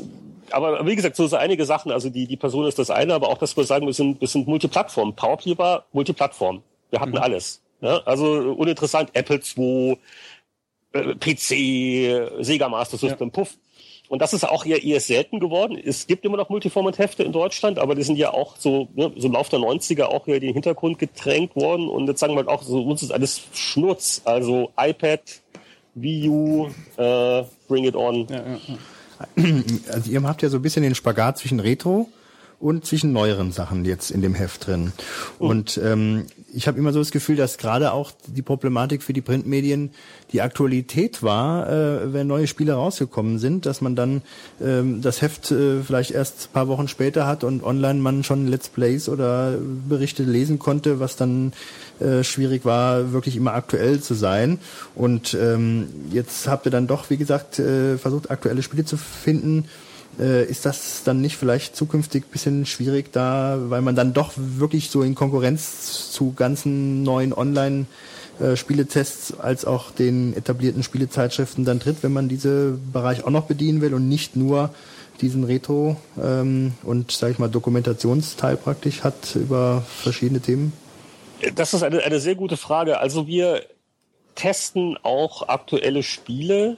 [0.50, 1.92] aber wie gesagt, so sind einige Sachen.
[1.92, 4.28] Also die, die Person ist das eine, aber auch, dass wir sagen, wir sind, wir
[4.28, 5.14] sind Multiplattform.
[5.14, 6.62] Powerplay war Multiplattform.
[6.90, 7.18] Wir hatten mhm.
[7.18, 7.60] alles.
[7.80, 7.98] Ja?
[8.04, 9.98] Also uninteressant, Apple II,
[10.92, 13.32] äh, PC, Sega Master System, ja.
[13.32, 13.56] Puff.
[14.08, 15.76] Und das ist auch eher, eher selten geworden.
[15.76, 19.26] Es gibt immer noch Multiformat-Hefte in Deutschland, aber die sind ja auch so, ne, so
[19.26, 21.88] im Laufe der 90er auch hier in den Hintergrund gedrängt worden.
[21.88, 24.22] Und jetzt sagen wir halt auch, so, uns ist alles Schnurz.
[24.24, 25.22] Also iPad,
[25.94, 28.26] Wii U, äh, Bring It On.
[28.28, 29.62] Ja, ja, ja.
[29.92, 32.08] Also ihr habt ja so ein bisschen den Spagat zwischen Retro
[32.58, 34.92] und zwischen neueren Sachen jetzt in dem Heft drin.
[35.38, 35.48] Oh.
[35.48, 39.20] Und ähm, ich habe immer so das Gefühl, dass gerade auch die Problematik für die
[39.20, 39.90] Printmedien
[40.32, 44.22] die Aktualität war, äh, wenn neue Spiele rausgekommen sind, dass man dann
[44.62, 48.70] ähm, das Heft äh, vielleicht erst paar Wochen später hat und online man schon Let's
[48.70, 51.52] Plays oder Berichte lesen konnte, was dann
[52.00, 54.58] äh, schwierig war, wirklich immer aktuell zu sein.
[54.94, 59.66] Und ähm, jetzt habt ihr dann doch, wie gesagt, äh, versucht, aktuelle Spiele zu finden
[60.18, 64.90] äh, ist das dann nicht vielleicht zukünftig bisschen schwierig da, weil man dann doch wirklich
[64.90, 67.86] so in Konkurrenz zu ganzen neuen Online
[68.54, 73.80] Spieletests als auch den etablierten Spielezeitschriften dann tritt, wenn man diese Bereich auch noch bedienen
[73.80, 74.74] will und nicht nur
[75.20, 80.72] diesen Retro ähm, und sage ich mal Dokumentationsteil praktisch hat über verschiedene Themen?
[81.54, 82.98] Das ist eine, eine sehr gute Frage.
[82.98, 83.62] Also wir
[84.34, 86.76] testen auch aktuelle Spiele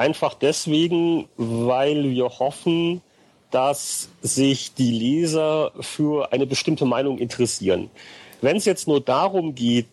[0.00, 3.02] Einfach deswegen, weil wir hoffen,
[3.50, 7.90] dass sich die Leser für eine bestimmte Meinung interessieren.
[8.40, 9.90] Wenn es jetzt nur darum geht,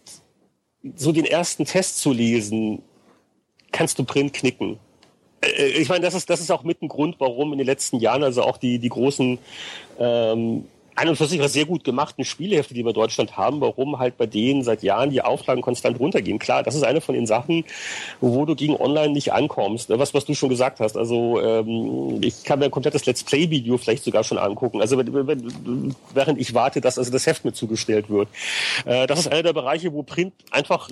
[0.95, 2.83] so den ersten Test zu lesen,
[3.73, 4.79] kannst du Print knicken.
[5.41, 7.99] Äh, ich meine, das ist, das ist auch mit ein Grund, warum in den letzten
[7.99, 9.37] Jahren also auch die, die großen
[9.99, 13.61] ähm, an und für sich was sehr gut gemachten Spielehefte, die wir in Deutschland haben,
[13.61, 16.39] warum halt bei denen seit Jahren die Auflagen konstant runtergehen.
[16.39, 17.65] Klar, das ist eine von den Sachen,
[18.19, 19.89] wo du gegen Online nicht ankommst.
[19.89, 20.97] Was, was du schon gesagt hast.
[20.97, 24.81] Also ähm, ich kann mir ein komplettes Let's Play-Video vielleicht sogar schon angucken.
[24.81, 28.29] Also wenn, wenn, während ich warte, dass also das Heft mir zugestellt wird.
[28.85, 30.89] Äh, das ist einer der Bereiche, wo Print einfach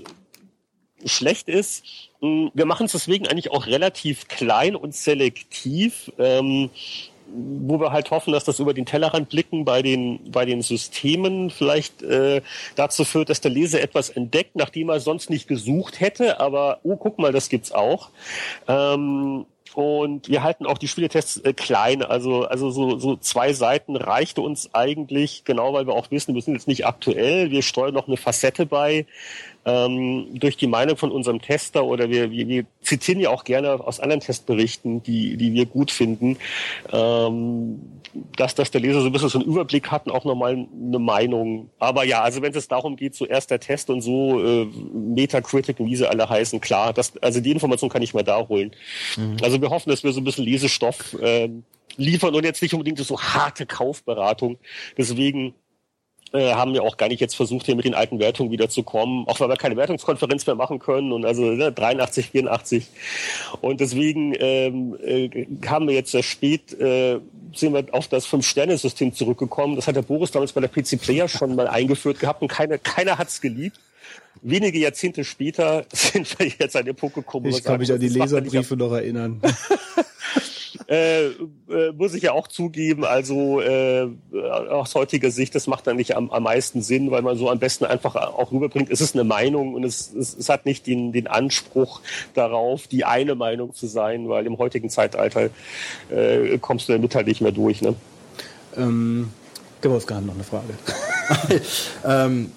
[1.03, 1.83] schlecht ist.
[2.21, 6.11] Wir machen es deswegen eigentlich auch relativ klein und selektiv.
[6.17, 6.69] Ähm,
[7.27, 11.49] wo wir halt hoffen, dass das über den Tellerrand blicken bei den, bei den Systemen
[11.49, 12.41] vielleicht äh,
[12.75, 16.95] dazu führt, dass der Leser etwas entdeckt, nachdem er sonst nicht gesucht hätte, aber oh,
[16.95, 18.09] guck mal, das gibt's auch.
[18.67, 19.45] Ähm,
[19.75, 22.01] und wir halten auch die Spieletests äh, klein.
[22.01, 26.41] Also, also so, so zwei Seiten reichte uns eigentlich, genau weil wir auch wissen, wir
[26.41, 27.51] sind jetzt nicht aktuell.
[27.51, 29.05] Wir steuern noch eine Facette bei,
[29.65, 33.71] ähm, durch die Meinung von unserem Tester oder wir, wir, wir zitieren ja auch gerne
[33.71, 36.37] aus anderen Testberichten, die, die wir gut finden,
[36.91, 37.81] ähm,
[38.37, 40.99] dass, dass der Leser so ein bisschen so einen Überblick hat und auch nochmal eine
[40.99, 41.69] Meinung.
[41.79, 45.77] Aber ja, also wenn es darum geht, so erst der Test und so, äh, Metacritic
[45.79, 48.71] wie sie alle heißen, klar, das, also die Information kann ich mal da holen.
[49.17, 49.37] Mhm.
[49.41, 51.49] Also wir hoffen, dass wir so ein bisschen Lesestoff äh,
[51.97, 54.57] liefern und jetzt nicht unbedingt so harte Kaufberatung.
[54.97, 55.53] Deswegen
[56.33, 58.83] äh, haben wir auch gar nicht jetzt versucht, hier mit den alten Wertungen wieder zu
[58.83, 62.87] kommen, auch weil wir keine Wertungskonferenz mehr machen können und also ne, 83, 84.
[63.61, 67.19] Und deswegen ähm, äh, haben wir jetzt sehr spät, äh,
[67.53, 69.75] sind wir auf das Fünf-Sterne-System zurückgekommen.
[69.75, 72.79] Das hat der Boris damals bei der PC Player schon mal eingeführt gehabt und keine,
[72.79, 73.79] keiner hat's geliebt
[74.41, 77.47] wenige Jahrzehnte später sind wir jetzt an Punkt gekommen.
[77.47, 79.41] Ich kann mich an die Leserbriefe noch erinnern.
[80.87, 84.07] äh, äh, muss ich ja auch zugeben, also äh,
[84.69, 87.59] aus heutiger Sicht, das macht dann nicht am, am meisten Sinn, weil man so am
[87.59, 91.11] besten einfach auch rüberbringt, es ist eine Meinung und es, es, es hat nicht den,
[91.11, 92.01] den Anspruch
[92.33, 95.49] darauf, die eine Meinung zu sein, weil im heutigen Zeitalter
[96.09, 97.81] äh, kommst du damit halt nicht mehr durch.
[97.81, 97.95] Ne?
[98.77, 99.31] Ähm,
[99.83, 100.73] der Wolfgang noch eine Frage.
[102.05, 102.51] ähm,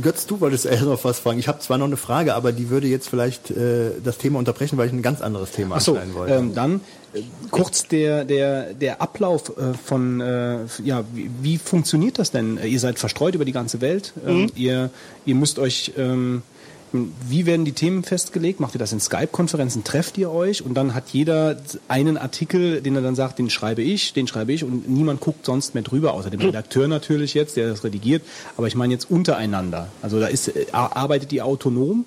[0.00, 1.38] Götz, du wolltest eher noch was fragen.
[1.38, 4.78] Ich habe zwar noch eine Frage, aber die würde jetzt vielleicht äh, das Thema unterbrechen,
[4.78, 6.34] weil ich ein ganz anderes Thema Ach so, wollte.
[6.34, 6.80] Ähm, dann
[7.12, 12.58] äh, kurz der, der, der Ablauf äh, von, äh, ja, wie, wie, funktioniert das denn?
[12.62, 14.12] Ihr seid verstreut über die ganze Welt.
[14.26, 14.52] Ähm, mhm.
[14.54, 14.90] ihr,
[15.24, 15.92] ihr müsst euch...
[15.96, 16.42] Ähm,
[16.92, 18.60] Wie werden die Themen festgelegt?
[18.60, 19.84] Macht ihr das in Skype-Konferenzen?
[19.84, 20.62] Trefft ihr euch?
[20.62, 21.56] Und dann hat jeder
[21.88, 25.44] einen Artikel, den er dann sagt, den schreibe ich, den schreibe ich und niemand guckt
[25.44, 28.22] sonst mehr drüber, außer dem Redakteur natürlich jetzt, der das redigiert.
[28.56, 29.88] Aber ich meine jetzt untereinander.
[30.02, 32.04] Also da ist, äh, arbeitet ihr autonom?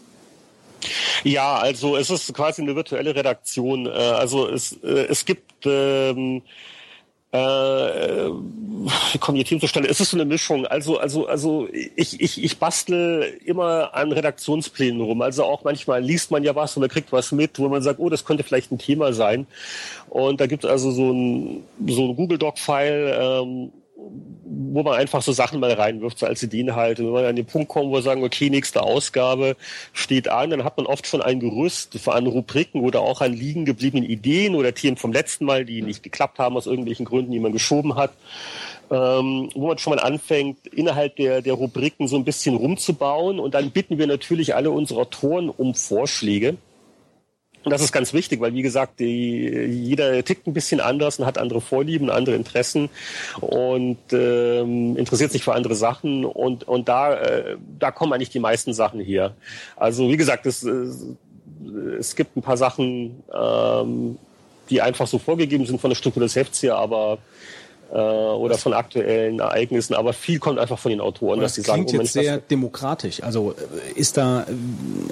[1.23, 3.85] Ja, also es ist quasi eine virtuelle Redaktion.
[3.85, 6.41] Äh, also es, äh, es gibt ähm,
[7.31, 8.29] äh,
[9.11, 9.89] wie kommen die Themen zustande?
[9.89, 10.65] Es ist so eine Mischung.
[10.65, 15.21] Also, also, also ich, ich, ich bastel immer an Redaktionsplänen rum.
[15.21, 18.09] Also auch manchmal liest man ja was oder kriegt was mit, wo man sagt, oh,
[18.09, 19.47] das könnte vielleicht ein Thema sein.
[20.09, 23.71] Und da gibt es also so ein, so ein Google Doc-File, ähm,
[24.71, 26.99] wo man einfach so Sachen mal reinwirft, so als Ideen halt.
[26.99, 29.55] Und wenn man an den Punkt kommt, wo wir sagen, okay, nächste Ausgabe
[29.93, 33.65] steht an, dann hat man oft schon ein Gerüst an Rubriken oder auch an liegen
[33.65, 37.39] gebliebenen Ideen oder Themen vom letzten Mal, die nicht geklappt haben aus irgendwelchen Gründen, die
[37.39, 38.11] man geschoben hat.
[38.89, 43.39] Ähm, wo man schon mal anfängt, innerhalb der, der Rubriken so ein bisschen rumzubauen.
[43.39, 46.57] Und dann bitten wir natürlich alle unsere Autoren um Vorschläge.
[47.63, 51.25] Und das ist ganz wichtig, weil wie gesagt, die, jeder tickt ein bisschen anders und
[51.25, 52.89] hat andere Vorlieben, andere Interessen
[53.39, 58.39] und ähm, interessiert sich für andere Sachen und und da äh, da kommen eigentlich die
[58.39, 59.35] meisten Sachen her.
[59.75, 60.87] Also wie gesagt, es, äh,
[61.99, 64.17] es gibt ein paar Sachen, ähm,
[64.69, 67.19] die einfach so vorgegeben sind von der Struktur des Hefts her, aber
[67.91, 71.61] äh, oder von aktuellen Ereignissen, aber viel kommt einfach von den Autoren, das dass sie
[71.61, 73.21] sagen, klingt jetzt sehr demokratisch.
[73.21, 74.45] Also äh, ist da,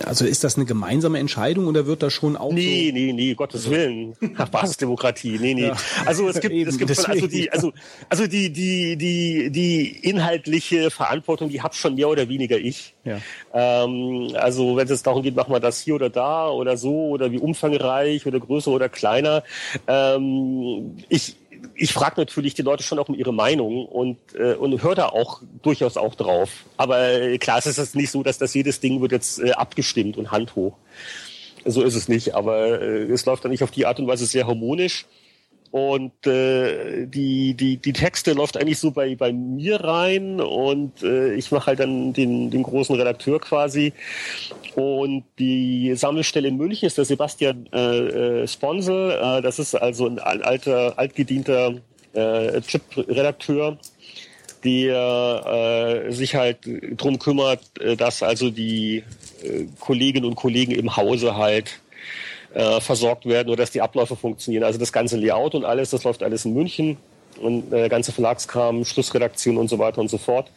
[0.05, 3.33] also ist das eine gemeinsame Entscheidung oder wird da schon auch Nee, so nee, nee,
[3.33, 4.15] Gottes also Willen.
[4.51, 5.37] Basisdemokratie.
[5.39, 5.67] Nee, nee.
[5.67, 5.77] Ja.
[6.05, 7.73] Also es gibt, Eben, es gibt von, also die, also,
[8.07, 12.95] also die, die, die, die inhaltliche Verantwortung, die hab schon mehr oder weniger ich.
[13.03, 13.17] Ja.
[13.53, 17.31] Ähm, also wenn es darum geht, machen wir das hier oder da oder so oder
[17.31, 19.43] wie umfangreich oder größer oder kleiner.
[19.87, 21.35] Ähm, ich,
[21.79, 25.07] ich frage natürlich die Leute schon auch um ihre Meinung und, äh, und höre da
[25.07, 26.49] auch durchaus auch drauf.
[26.77, 29.51] Aber äh, klar, es ist jetzt nicht so, dass das jedes Ding wird jetzt äh,
[29.51, 30.77] abgestimmt und Hand hoch.
[31.65, 32.35] So ist es nicht.
[32.35, 35.05] Aber äh, es läuft dann nicht auf die Art und Weise sehr harmonisch.
[35.71, 41.35] Und äh, die, die, die Texte läuft eigentlich so bei, bei mir rein und äh,
[41.35, 43.93] ich mache halt dann den, den großen Redakteur quasi.
[44.75, 49.11] Und die Sammelstelle in München ist der Sebastian äh, äh, Sponsel.
[49.11, 51.75] Äh, das ist also ein alter, altgedienter
[52.13, 53.77] äh, Chip-Redakteur,
[54.63, 56.59] der äh, sich halt
[56.97, 59.03] drum kümmert, äh, dass also die
[59.43, 61.79] äh, Kolleginnen und Kollegen im Hause halt
[62.53, 64.63] äh, versorgt werden oder dass die Abläufe funktionieren.
[64.63, 66.97] Also das ganze Layout und alles, das läuft alles in München
[67.41, 70.51] und äh, ganze Verlagskram, Schlussredaktion und so weiter und so fort.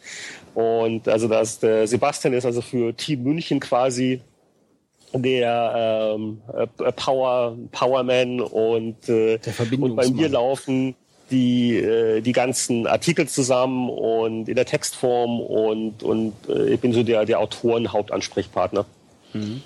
[0.53, 4.21] Und also das der Sebastian ist also für Team München quasi
[5.13, 9.39] der ähm, äh, Power Powerman und, äh,
[9.79, 10.95] und bei mir laufen
[11.29, 16.93] die äh, die ganzen Artikel zusammen und in der Textform und und äh, ich bin
[16.93, 18.85] so der der Autoren Hauptansprechpartner.
[19.33, 19.61] Mhm.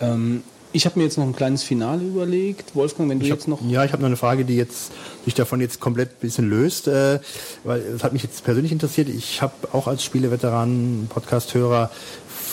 [0.00, 2.74] Ähm, ich habe mir jetzt noch ein kleines Finale überlegt.
[2.74, 3.60] Wolfgang, wenn du hab, jetzt noch.
[3.68, 4.92] Ja, ich habe noch eine Frage, die jetzt
[5.24, 7.20] sich davon jetzt komplett ein bisschen löst, äh,
[7.64, 9.08] weil es hat mich jetzt persönlich interessiert.
[9.08, 11.90] Ich habe auch als Spieleveteran, Podcast-Hörer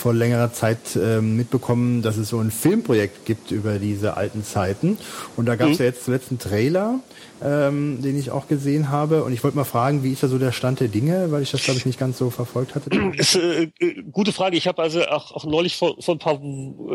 [0.00, 4.98] vor längerer Zeit äh, mitbekommen, dass es so ein Filmprojekt gibt über diese alten Zeiten.
[5.36, 5.84] Und da gab es mhm.
[5.84, 7.00] ja jetzt zuletzt einen Trailer
[7.42, 9.24] ähm, den ich auch gesehen habe.
[9.24, 11.50] Und ich wollte mal fragen, wie ist da so der Stand der Dinge, weil ich
[11.50, 12.90] das, glaube ich, nicht ganz so verfolgt hatte.
[13.16, 14.56] Ist, äh, äh, gute Frage.
[14.56, 16.40] Ich habe also auch, auch neulich vor, vor ein paar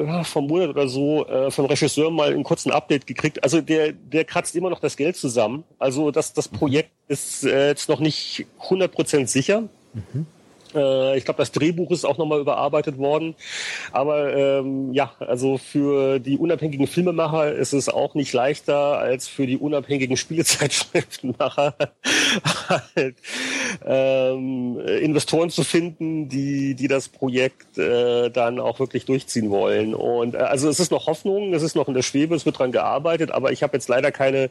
[0.06, 3.44] ja, vor einem Monat oder so äh, vom Regisseur mal einen kurzen Update gekriegt.
[3.44, 5.64] Also der, der kratzt immer noch das Geld zusammen.
[5.80, 9.62] Also das, das Projekt ist äh, jetzt noch nicht 100% sicher.
[9.94, 10.28] Mhm.
[10.76, 13.36] Äh, ich glaube, das Drehbuch ist auch nochmal überarbeitet worden.
[13.92, 19.48] Aber ähm, ja, also für die unabhängigen Filmemacher ist es auch nicht leichter als für
[19.48, 21.76] die unabhängigen Spielezeitschriftenmacher
[22.70, 23.16] halt,
[23.86, 29.94] ähm, Investoren zu finden, die, die das Projekt äh, dann auch wirklich durchziehen wollen.
[29.94, 32.60] Und äh, also es ist noch Hoffnung, es ist noch in der Schwebe, es wird
[32.60, 34.50] dran gearbeitet, aber ich habe jetzt leider keine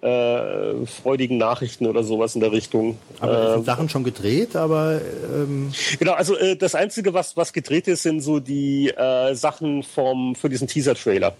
[0.00, 2.98] äh, freudigen Nachrichten oder sowas in der Richtung.
[3.20, 5.00] Aber sind äh, Sachen schon gedreht, aber
[5.32, 6.12] ähm genau.
[6.12, 10.48] Also äh, das einzige, was was gedreht ist, sind so die äh, Sachen vom für
[10.48, 11.34] diesen Teaser-Trailer.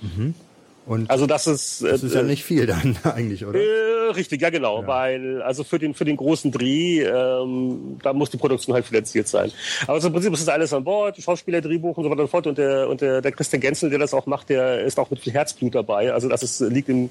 [0.00, 0.34] Mhm.
[0.86, 3.58] Und also das ist das ist ja äh, nicht viel dann eigentlich, oder?
[3.58, 4.86] Äh, richtig, ja genau, ja.
[4.86, 9.28] weil also für den für den großen Dreh ähm, da muss die Produktion halt finanziert
[9.28, 9.52] sein.
[9.86, 12.26] Aber so im Prinzip ist das alles an Bord, Schauspieler, Drehbuch und so weiter und
[12.26, 14.98] so fort und der und der, der Christian Genzel, der das auch macht, der ist
[14.98, 16.12] auch mit viel Herzblut dabei.
[16.12, 17.10] Also das ist, liegt ihm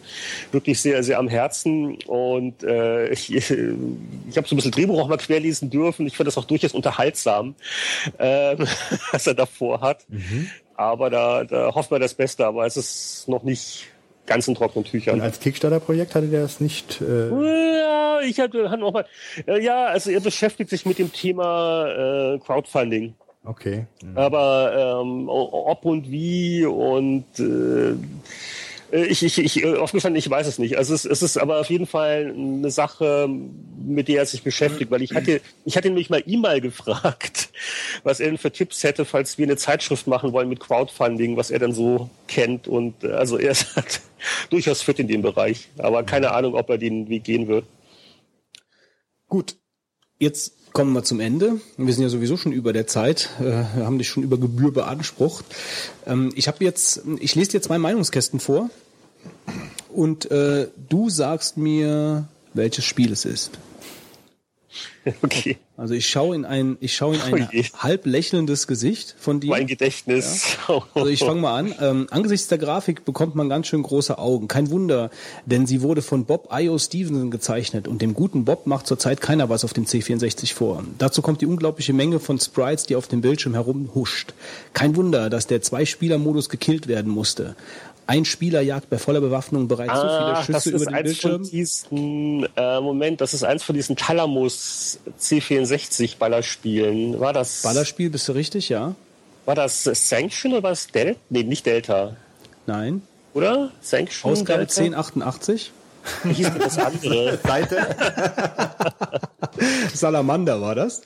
[0.52, 5.08] wirklich sehr sehr am Herzen und äh, ich, ich habe so ein bisschen Drehbuch auch
[5.08, 6.08] mal querlesen dürfen.
[6.08, 7.56] Ich finde das auch durchaus unterhaltsam,
[8.18, 8.58] äh,
[9.12, 10.06] was er davor hat.
[10.10, 10.50] Mhm.
[10.80, 13.88] Aber da, da hofft man das Beste, aber es ist noch nicht
[14.26, 15.16] ganz in trockenen Tüchern.
[15.16, 17.02] Und als Kickstarter-Projekt hatte der das nicht?
[17.02, 19.06] Äh ja, ich hatte, hatte noch mal.
[19.60, 23.14] Ja, also er beschäftigt sich mit dem Thema äh, Crowdfunding.
[23.44, 23.88] Okay.
[24.16, 27.96] Aber ähm, ob und wie und äh,
[28.92, 30.78] ich, ich, ich, offen gestanden, ich weiß es nicht.
[30.78, 34.92] Also es, es ist aber auf jeden Fall eine Sache, mit der er sich beschäftigt,
[34.92, 37.50] weil ich hatte, ich hatte nämlich mal E-Mail gefragt,
[38.04, 41.52] was er denn für Tipps hätte, falls wir eine Zeitschrift machen wollen mit Crowdfunding, was
[41.52, 42.68] er dann so kennt.
[42.68, 43.74] Und äh, also er ist
[44.50, 47.66] durchaus fit in dem Bereich, aber keine Ahnung, ob er den Weg gehen wird.
[49.28, 49.56] Gut,
[50.18, 51.60] jetzt kommen wir zum Ende.
[51.78, 53.44] Wir sind ja sowieso schon über der Zeit, äh,
[53.76, 55.46] wir haben dich schon über Gebühr beansprucht.
[56.06, 58.70] Ähm, ich habe jetzt, ich lese dir zwei Meinungskästen vor
[59.94, 63.52] und äh, du sagst mir, welches Spiel es ist.
[65.22, 65.58] Okay.
[65.76, 67.64] Also ich schaue in ein, ich schaue in ein Oh je.
[67.78, 69.50] halb lächelndes Gesicht von dir.
[69.52, 70.58] Mein Gedächtnis.
[70.94, 71.74] Also ich fange mal an.
[71.80, 74.48] Ähm, angesichts der Grafik bekommt man ganz schön große Augen.
[74.48, 75.10] Kein Wunder,
[75.46, 76.78] denn sie wurde von Bob I.O.
[76.78, 80.84] Stevenson gezeichnet und dem guten Bob macht zurzeit keiner was auf dem C64 vor.
[80.98, 84.34] Dazu kommt die unglaubliche Menge von Sprites, die auf dem Bildschirm herumhuscht.
[84.74, 87.56] Kein Wunder, dass der Zwei-Spieler-Modus gekillt werden musste.
[88.10, 91.32] Ein Spieler jagt bei voller Bewaffnung bereits so viele Ah, Schüsse über den eins Bildschirm.
[91.44, 97.20] von diesen, äh, Moment, das ist eins von diesen Talamus C64 Ballerspielen.
[97.20, 98.70] War das, Ballerspiel, bist du richtig?
[98.70, 98.96] Ja?
[99.46, 101.20] war das Sanction oder war das Delta?
[101.30, 102.16] Nee, nicht Delta.
[102.68, 103.02] Nein?
[103.34, 103.72] Oder?
[103.82, 104.32] Sanction?
[104.32, 104.82] Ausgabe Delta?
[104.82, 105.72] 1088?
[106.24, 107.38] Wie hieß denn das andere?
[107.44, 107.96] Seite?
[109.94, 111.02] Salamander war das?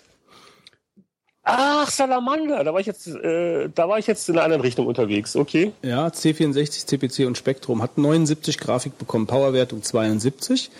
[1.45, 2.63] Ach, Salamander.
[2.63, 5.35] Da war ich jetzt, äh, da war ich jetzt in einer anderen Richtung unterwegs.
[5.35, 5.73] Okay.
[5.81, 10.71] Ja, C64, CPC und Spektrum hat 79 Grafik bekommen, Powerwertung 72.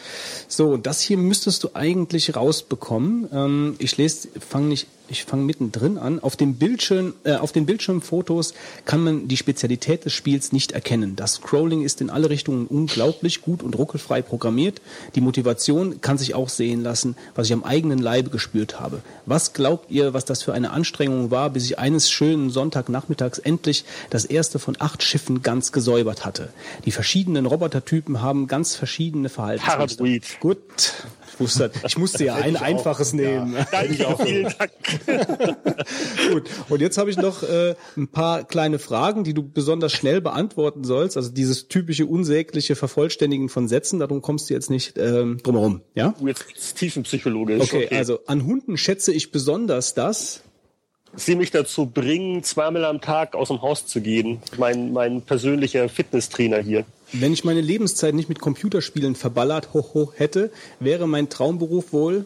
[0.48, 3.28] So, und das hier müsstest du eigentlich rausbekommen.
[3.34, 6.20] Ähm, ich lese, fange nicht, ich fange mittendrin an.
[6.20, 8.54] Auf dem Bildschirm, äh, auf den Bildschirmfotos
[8.86, 11.16] kann man die Spezialität des Spiels nicht erkennen.
[11.16, 14.82] Das Scrolling ist in alle Richtungen unglaublich gut und ruckelfrei programmiert.
[15.16, 19.02] Die Motivation kann sich auch sehen lassen, was ich am eigenen Leibe gespürt habe.
[19.26, 23.86] Was glaubt ihr, was das für eine Anstrengung war, bis ich eines schönen Sonntagnachmittags endlich
[24.10, 26.50] das erste von acht Schiffen ganz gesäubert hatte?
[26.86, 30.04] Die verschiedenen Robotertypen haben ganz verschiedene Verhaltensmuster.
[30.40, 30.94] Gut.
[31.34, 33.56] Ich wusste, ich musste ja ein einfaches nehmen.
[33.72, 34.72] Danke, vielen Dank.
[36.32, 36.50] Gut.
[36.70, 40.84] Und jetzt habe ich noch äh, ein paar kleine Fragen, die du besonders schnell beantworten
[40.84, 41.18] sollst.
[41.18, 45.82] Also dieses typische unsägliche Vervollständigen von Sätzen, darum kommst du jetzt nicht ähm, drumherum.
[45.96, 46.14] Ja?
[46.24, 47.62] Jetzt ist tiefenpsychologisch.
[47.62, 50.42] Okay, also an Hunden schätze ich besonders das.
[51.16, 54.42] Sie mich dazu bringen, zweimal am Tag aus dem Haus zu gehen.
[54.58, 56.86] Mein, mein persönlicher Fitnesstrainer hier.
[57.16, 62.26] Wenn ich meine Lebenszeit nicht mit Computerspielen verballert ho, ho, hätte, wäre mein Traumberuf wohl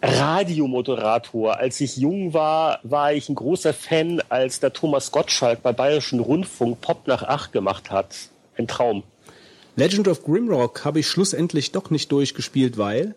[0.00, 1.58] Radiomoderator.
[1.58, 6.20] Als ich jung war, war ich ein großer Fan, als der Thomas Gottschalk bei Bayerischen
[6.20, 8.14] Rundfunk Pop nach acht gemacht hat.
[8.56, 9.02] Ein Traum.
[9.74, 13.16] Legend of Grimrock habe ich schlussendlich doch nicht durchgespielt, weil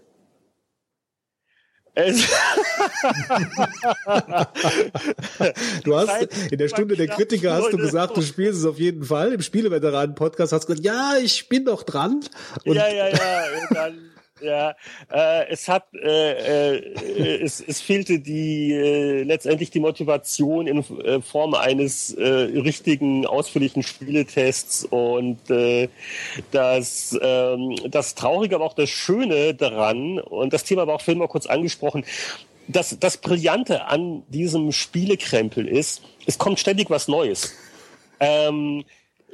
[5.83, 9.03] du hast in der Stunde der Kritiker hast du gesagt, du spielst es auf jeden
[9.03, 9.31] Fall.
[9.31, 12.19] Im Spieleveteranen-Podcast hast du gesagt, ja, ich bin doch dran.
[12.65, 13.43] Und ja, ja, ja.
[13.61, 14.75] Und dann, ja,
[15.11, 21.21] äh, es hat, äh, äh, es, es fehlte die äh, letztendlich die Motivation in äh,
[21.21, 25.87] Form eines äh, richtigen ausführlichen Spieletests und äh,
[26.51, 31.19] das ähm, das Traurige, aber auch das Schöne daran und das Thema war auch vorhin
[31.19, 32.03] mal kurz angesprochen.
[32.67, 37.53] Das, das Brillante an diesem Spielekrempel ist, es kommt ständig was Neues.
[38.19, 38.83] Ähm,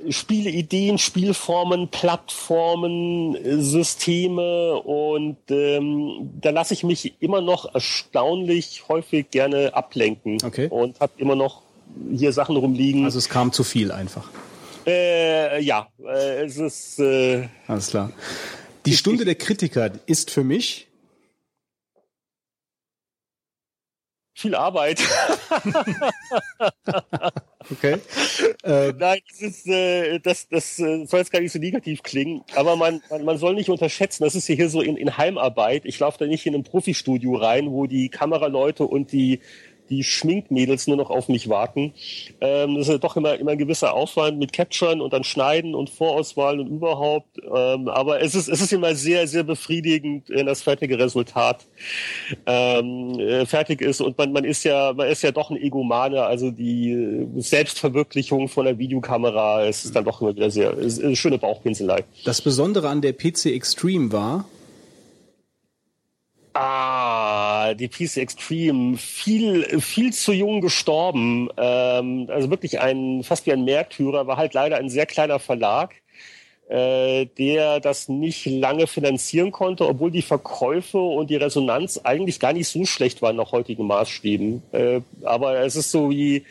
[0.10, 9.30] Spieleideen, Spielformen, Plattformen, äh, Systeme und ähm, da lasse ich mich immer noch erstaunlich häufig
[9.32, 10.68] gerne ablenken Okay.
[10.70, 11.62] und habe immer noch
[12.16, 13.06] hier Sachen rumliegen.
[13.06, 14.30] also es kam zu viel einfach.
[14.88, 18.12] äh, ja, äh, es ist äh, Alles klar.
[18.86, 20.88] Die Stunde der Kritiker ist für mich
[24.34, 25.00] viel Arbeit.
[27.70, 27.98] okay.
[28.64, 32.44] Äh, Nein, das ist äh, das, das äh, soll jetzt gar nicht so negativ klingen,
[32.56, 35.86] aber man, man, man soll nicht unterschätzen, das ist ja hier so in, in Heimarbeit.
[35.86, 39.40] Ich laufe da nicht in ein Profistudio rein, wo die Kameraleute und die
[39.92, 41.94] die Schminkmädels nur noch auf mich warten.
[42.40, 45.90] Ähm, das ist doch immer, immer ein gewisser Aufwand mit Capturen und dann Schneiden und
[45.90, 47.38] Vorauswahl und überhaupt.
[47.38, 51.66] Ähm, aber es ist, es ist immer sehr, sehr befriedigend, wenn das fertige Resultat
[52.46, 54.02] ähm, äh, fertig ist.
[54.02, 58.66] Und man, man ist ja, man ist ja doch ein Egomane, also die Selbstverwirklichung von
[58.66, 62.04] der Videokamera, es ist dann doch immer wieder sehr, eine schöne Bauchpinselei.
[62.26, 64.46] das Besondere an der PC Extreme war,
[66.54, 71.50] Ah, die PC Extreme, viel, viel zu jung gestorben.
[71.58, 75.96] Ähm, also wirklich ein, fast wie ein Märtyrer, war halt leider ein sehr kleiner Verlag.
[76.70, 82.54] äh, der das nicht lange finanzieren konnte, obwohl die Verkäufe und die Resonanz eigentlich gar
[82.54, 84.64] nicht so schlecht waren nach heutigen Maßstäben.
[84.72, 86.46] Äh, aber es ist so wie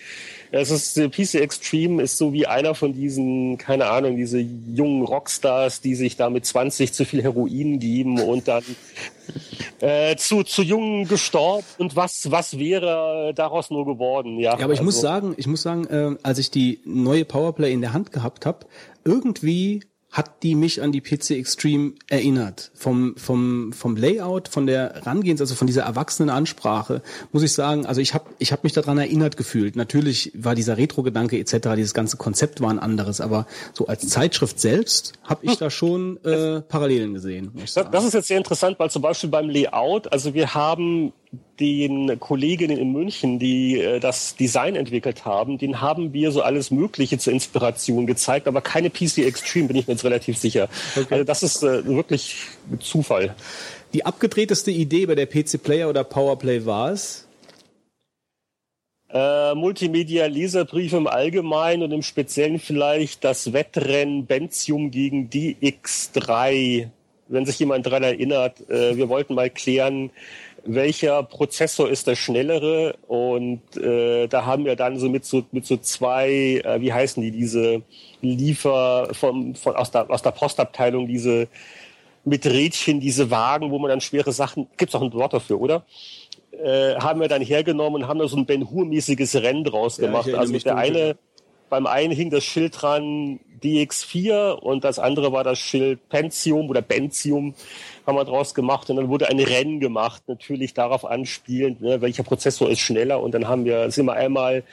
[0.52, 5.80] es ist PC Extreme ist so wie einer von diesen, keine Ahnung, diese jungen Rockstars,
[5.80, 8.64] die sich da mit 20 zu viel Heroin geben und dann
[9.80, 14.38] äh, zu, zu jung gestorben und was, was wäre daraus nur geworden?
[14.38, 17.24] Ja, Ja, aber ich also, muss sagen, ich muss sagen, äh, als ich die neue
[17.24, 18.66] Powerplay in der Hand gehabt habe,
[19.04, 22.72] irgendwie hat die mich an die PC Extreme erinnert.
[22.74, 27.86] Vom, vom, vom Layout, von der Rangehens, also von dieser erwachsenen Ansprache, muss ich sagen,
[27.86, 29.76] also ich habe ich hab mich daran erinnert gefühlt.
[29.76, 34.58] Natürlich war dieser Retro-Gedanke etc., dieses ganze Konzept war ein anderes, aber so als Zeitschrift
[34.58, 37.52] selbst habe ich da schon äh, Parallelen gesehen.
[37.54, 41.12] Das, das ist jetzt sehr interessant, weil zum Beispiel beim Layout, also wir haben
[41.60, 46.70] den Kolleginnen in München, die äh, das Design entwickelt haben, den haben wir so alles
[46.70, 50.68] Mögliche zur Inspiration gezeigt, aber keine PC Extreme, bin ich mir jetzt relativ sicher.
[51.10, 52.36] Also das ist äh, wirklich
[52.80, 53.36] Zufall.
[53.92, 57.28] Die abgedrehteste Idee bei der PC Player oder Powerplay war es,
[59.12, 66.90] Äh, Multimedia Leserbriefe im Allgemeinen und im Speziellen vielleicht das Wettrennen Bentium gegen DX3.
[67.26, 70.10] Wenn sich jemand daran erinnert, äh, wir wollten mal klären,
[70.64, 75.66] welcher Prozessor ist der schnellere und äh, da haben wir dann so mit so mit
[75.66, 77.82] so zwei, äh, wie heißen die, diese
[78.22, 81.48] Liefer vom, von, aus, der, aus der Postabteilung, diese
[82.24, 85.84] mit Rädchen, diese Wagen, wo man dann schwere Sachen, gibt's auch ein Wort dafür, oder?
[86.52, 90.06] Äh, haben wir dann hergenommen und haben da so ein Ben Hur-mäßiges Rennen draus Ja,
[90.06, 90.32] gemacht.
[90.34, 90.96] Also mich der dunkel.
[90.96, 91.16] eine,
[91.70, 96.82] beim einen hing das Schild dran DX4 und das andere war das Schild Pentium oder
[96.82, 97.54] Bentium
[98.06, 102.22] haben wir draus gemacht und dann wurde ein Rennen gemacht, natürlich darauf anspielend, ne, welcher
[102.22, 104.64] Prozessor ist schneller und dann haben wir, sind wir einmal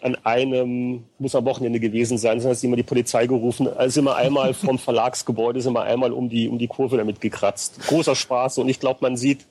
[0.00, 4.54] an einem, muss am Wochenende gewesen sein, sind immer die Polizei gerufen, sind wir einmal
[4.54, 7.80] vom Verlagsgebäude, sind wir einmal um die, um die Kurve damit gekratzt.
[7.86, 9.46] Großer Spaß und ich glaube, man sieht,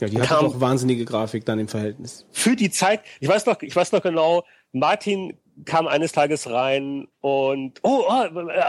[0.00, 2.26] Ja, die hatte doch wahnsinnige Grafik dann im Verhältnis.
[2.32, 7.08] für die Zeit, ich weiß noch, ich weiß noch genau, Martin kam eines Tages rein
[7.22, 8.24] und oh, oh,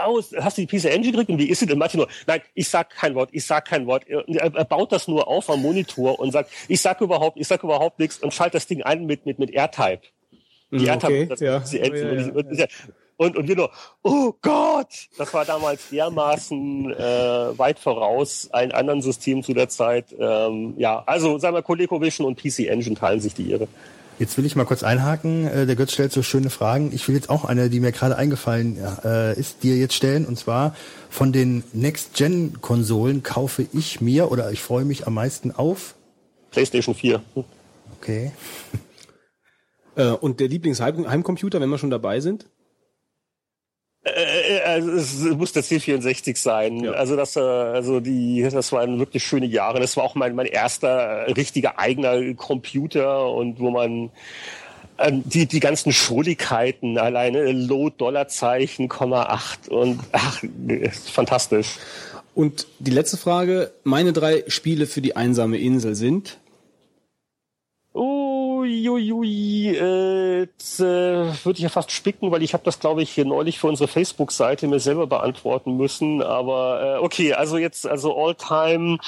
[0.06, 1.76] oh hast du die PC Engine gekriegt und wie ist sie denn?
[1.78, 4.04] Martin nur, nein, ich sag kein Wort, ich sag kein Wort.
[4.08, 7.62] Er, er baut das nur auf am Monitor und sagt, ich sag überhaupt, ich sag
[7.62, 10.00] überhaupt nichts und schaltet das Ding ein mit mit mit AirType.
[10.70, 11.60] Die Mhm, AirType, okay, das ja.
[11.60, 12.32] PC Engine.
[12.50, 12.78] Ja, ja, ich-
[13.18, 13.70] und, und, wir nur,
[14.02, 20.14] oh Gott, das war damals dermaßen äh, weit voraus allen anderen Systemen zu der Zeit.
[20.18, 23.66] Ähm, ja, also sagen wir, ColecoVision und PC Engine teilen sich die Ehre.
[24.20, 25.48] Jetzt will ich mal kurz einhaken.
[25.48, 26.92] Äh, Der Götz stellt so schöne Fragen.
[26.92, 30.24] Ich will jetzt auch eine, die mir gerade eingefallen äh, ist, dir jetzt stellen.
[30.24, 30.76] Und zwar
[31.10, 35.96] von den Next-Gen-Konsolen kaufe ich mir oder ich freue mich am meisten auf.
[36.52, 37.20] PlayStation 4.
[38.00, 38.30] Okay.
[39.96, 42.46] Äh, und der Lieblingsheimcomputer, wenn wir schon dabei sind?
[44.64, 46.84] Also es muss der C64 sein.
[46.84, 46.92] Ja.
[46.92, 49.80] Also das, äh, also die, das waren wirklich schöne Jahre.
[49.80, 54.10] Das war auch mein mein erster richtiger eigener Computer und wo man
[54.98, 60.42] ähm, die die ganzen Schrulligkeiten alleine Low Dollarzeichen, Komma 8 und ach
[61.12, 61.76] fantastisch.
[62.34, 66.38] Und die letzte Frage, meine drei Spiele für die einsame Insel sind?
[68.68, 73.10] Uiuiui, äh, jetzt, äh, würde ich ja fast spicken, weil ich habe das, glaube ich,
[73.10, 76.22] hier neulich für unsere Facebook-Seite mir selber beantworten müssen.
[76.22, 78.98] Aber äh, okay, also jetzt, also All-Time,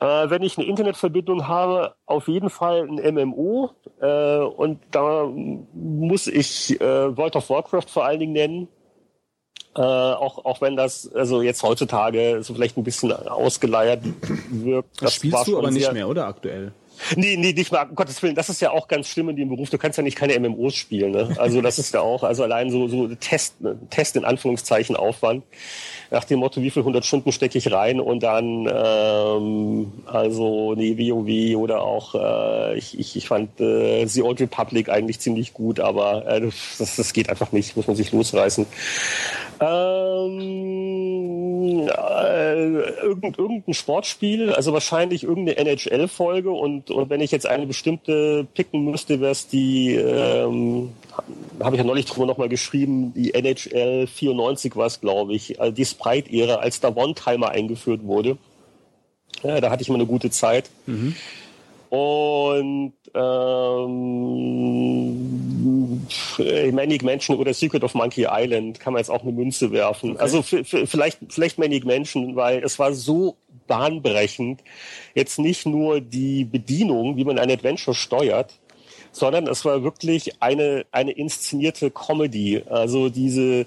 [0.00, 3.70] äh, wenn ich eine Internetverbindung habe, auf jeden Fall ein MMO.
[4.00, 5.30] Äh, und da
[5.72, 8.68] muss ich äh, World of Warcraft vor allen Dingen nennen.
[9.76, 14.02] Äh, auch, auch wenn das also jetzt heutzutage so vielleicht ein bisschen ausgeleiert
[14.50, 14.96] wirkt.
[14.96, 16.72] Das, war spielst du aber nicht mehr, oder aktuell?
[17.16, 19.48] Nee, nee, nicht mal, um Gottes Willen, das ist ja auch ganz schlimm in dem
[19.48, 19.70] Beruf.
[19.70, 21.12] Du kannst ja nicht keine MMOs spielen.
[21.12, 21.34] Ne?
[21.38, 23.54] Also das ist ja auch, also allein so, so Test,
[23.90, 25.44] Test in Anführungszeichen Aufwand.
[26.10, 30.98] Nach dem Motto, wie viel 100 Stunden stecke ich rein und dann, ähm, also nee,
[30.98, 35.78] WoW oder auch, äh, ich, ich, ich fand äh, The Old Republic eigentlich ziemlich gut,
[35.78, 36.40] aber äh,
[36.78, 38.66] das, das geht einfach nicht, muss man sich losreißen.
[39.62, 41.50] Ähm,
[41.86, 48.46] äh, irgend, irgendein Sportspiel, also wahrscheinlich irgendeine NHL-Folge und, und wenn ich jetzt eine bestimmte
[48.54, 50.92] picken müsste, wäre es die, ähm,
[51.60, 55.74] habe ich ja neulich drüber nochmal geschrieben, die NHL 94 war es, glaube ich, also
[55.74, 58.38] die Sprite-Ära, als der One-Timer eingeführt wurde.
[59.42, 60.70] Ja, da hatte ich mal eine gute Zeit.
[60.86, 61.14] Mhm.
[61.90, 64.40] Und ähm,
[66.72, 70.12] Manic Mansion oder Secret of Monkey Island kann man jetzt auch eine Münze werfen.
[70.12, 70.20] Okay.
[70.20, 74.62] Also vielleicht, vielleicht Manic Mansion, weil es war so bahnbrechend.
[75.14, 78.58] Jetzt nicht nur die Bedienung, wie man ein Adventure steuert,
[79.12, 82.62] sondern es war wirklich eine, eine inszenierte Comedy.
[82.68, 83.66] Also diese,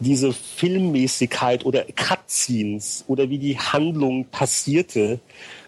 [0.00, 5.20] diese Filmmäßigkeit oder Cutscenes oder wie die Handlung passierte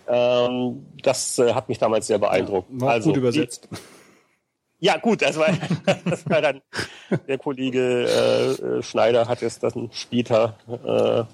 [0.08, 2.70] ähm, das äh, hat mich damals sehr beeindruckt.
[2.72, 3.68] Ja, war also, gut übersetzt.
[3.70, 3.76] Die,
[4.80, 5.48] ja, gut, das war,
[6.04, 6.60] das war dann
[7.26, 11.24] der Kollege äh, äh Schneider hat es dann später äh,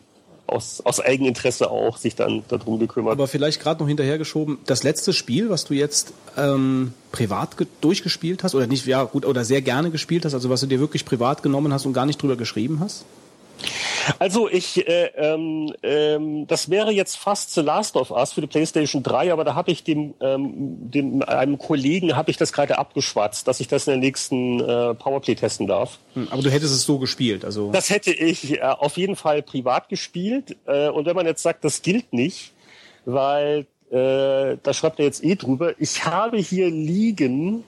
[0.47, 3.13] aus, aus Eigeninteresse auch sich dann darum gekümmert.
[3.13, 8.55] Aber vielleicht gerade noch hinterhergeschoben, das letzte Spiel, was du jetzt ähm, privat durchgespielt hast,
[8.55, 11.43] oder nicht, ja gut, oder sehr gerne gespielt hast, also was du dir wirklich privat
[11.43, 13.05] genommen hast und gar nicht drüber geschrieben hast?
[14.19, 18.47] Also ich, äh, ähm, ähm, das wäre jetzt fast The Last of Us für die
[18.47, 22.79] PlayStation 3, aber da habe ich dem, ähm, dem einem Kollegen habe ich das gerade
[22.79, 25.99] abgeschwatzt, dass ich das in der nächsten äh, Powerplay testen darf.
[26.15, 27.71] Hm, aber du hättest es so gespielt, also?
[27.71, 30.57] Das hätte ich äh, auf jeden Fall privat gespielt.
[30.67, 32.53] Äh, und wenn man jetzt sagt, das gilt nicht,
[33.05, 35.75] weil äh, da schreibt er jetzt eh drüber.
[35.79, 37.65] Ich habe hier liegen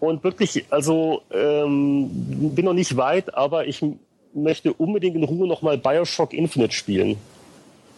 [0.00, 2.10] und wirklich, also ähm,
[2.54, 3.84] bin noch nicht weit, aber ich
[4.34, 7.16] möchte unbedingt in Ruhe nochmal Bioshock Infinite spielen.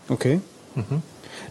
[0.09, 0.41] Okay.
[0.75, 1.03] Mhm.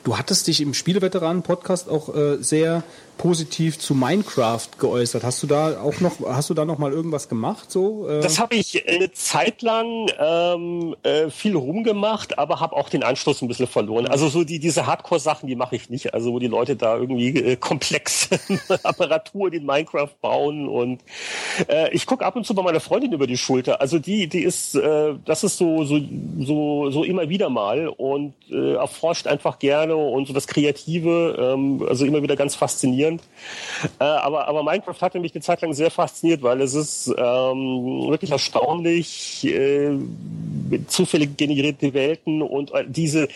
[0.03, 2.83] Du hattest dich im Spieleveteranen-Podcast auch äh, sehr
[3.17, 5.23] positiv zu Minecraft geäußert.
[5.23, 7.71] Hast du da auch noch, hast du da noch mal irgendwas gemacht?
[7.71, 8.07] So?
[8.07, 8.21] Äh?
[8.21, 13.41] Das habe ich eine Zeit lang ähm, äh, viel rumgemacht, aber habe auch den Anschluss
[13.41, 14.07] ein bisschen verloren.
[14.07, 16.13] Also so die diese Hardcore-Sachen, die mache ich nicht.
[16.13, 18.39] Also wo die Leute da irgendwie äh, komplexe
[18.83, 21.01] Apparatur in Minecraft bauen und
[21.69, 23.79] äh, ich gucke ab und zu bei meiner Freundin über die Schulter.
[23.79, 25.99] Also die, die ist, äh, das ist so so
[26.39, 31.85] so so immer wieder mal und äh, erforscht einfach gerne und so das Kreative, ähm,
[31.87, 33.21] also immer wieder ganz faszinierend faszinierend.
[33.99, 38.07] Äh, aber, aber Minecraft hatte mich eine Zeit lang sehr fasziniert, weil es ist ähm,
[38.09, 39.91] wirklich erstaunlich, äh,
[40.87, 43.27] zufällig generierte Welten und äh, diese,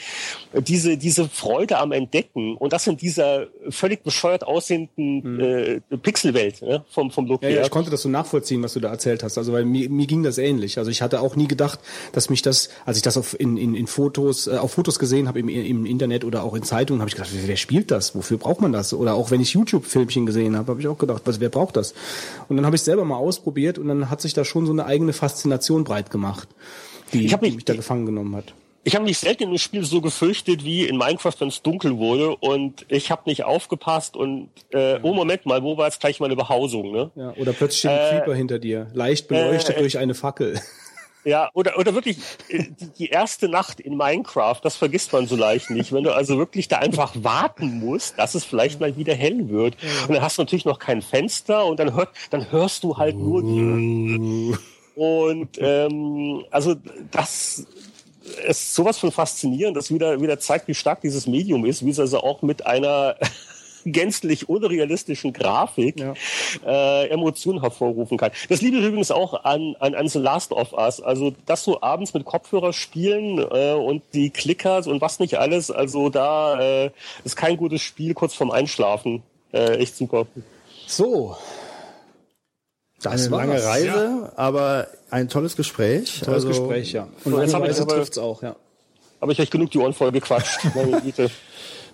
[0.54, 5.40] diese, diese Freude am Entdecken und das in dieser völlig bescheuert aussehenden hm.
[5.40, 8.80] äh, Pixelwelt ne, vom, vom Look ja, ja, ich konnte das so nachvollziehen, was du
[8.80, 9.38] da erzählt hast.
[9.38, 10.78] Also weil mir, mir ging das ähnlich.
[10.78, 11.80] Also ich hatte auch nie gedacht,
[12.14, 15.28] dass mich das, als ich das auf, in, in, in Fotos, äh, auf Fotos gesehen
[15.28, 18.16] habe im, im Internet oder auch in Zeitungen, habe ich gedacht, wer spielt das?
[18.16, 18.94] Wofür braucht man das?
[18.94, 21.94] Oder auch wenn ich YouTube-Filmchen gesehen habe, habe ich auch gedacht, was, wer braucht das?
[22.50, 24.86] Und dann habe ich selber mal ausprobiert und dann hat sich da schon so eine
[24.86, 26.48] eigene Faszination breit gemacht,
[27.14, 28.54] die, ich mich, die mich da gefangen genommen hat.
[28.84, 32.38] Ich habe mich selten im Spiel so gefürchtet wie in Minecraft, wenn es dunkel wurde
[32.38, 36.38] und ich habe nicht aufgepasst und äh, oh Moment mal, wo war jetzt gleich meine
[36.38, 36.94] Behausung?
[36.94, 37.12] Ne?
[37.16, 40.58] Ja, oder plötzlich steht ein äh, Creeper hinter dir, leicht beleuchtet äh, durch eine Fackel.
[41.28, 42.64] Ja, oder, oder wirklich äh,
[42.98, 45.92] die erste Nacht in Minecraft, das vergisst man so leicht nicht.
[45.92, 49.76] Wenn du also wirklich da einfach warten musst, dass es vielleicht mal wieder hell wird.
[50.08, 53.18] Und dann hast du natürlich noch kein Fenster und dann, hört, dann hörst du halt
[53.18, 54.56] nur die.
[54.96, 56.76] Und ähm, also
[57.12, 57.68] das
[58.48, 62.00] ist sowas von faszinierend, das wieder, wieder zeigt, wie stark dieses Medium ist, wie es
[62.00, 63.18] also auch mit einer
[63.92, 66.14] gänzlich unrealistischen Grafik ja.
[66.66, 68.32] äh, Emotionen hervorrufen kann.
[68.50, 71.02] Das liebe ich übrigens auch an, an, an The Last of Us.
[71.02, 75.72] Also das so abends mit Kopfhörer spielen äh, und die Clickers und was nicht alles.
[75.72, 76.92] Also da äh,
[77.24, 79.24] ist kein gutes Spiel kurz vorm Einschlafen.
[79.52, 80.28] Äh, echt super.
[80.88, 81.36] So,
[83.02, 84.32] das eine lange Reise, ja.
[84.36, 86.22] aber ein tolles Gespräch.
[86.22, 87.08] Ein tolles also, Gespräch, ja.
[87.24, 88.56] Und jetzt trifft es auch, ja.
[89.20, 90.60] Aber ich euch genug die Ohren voll gequatscht.
[90.76, 91.30] Meine Güte.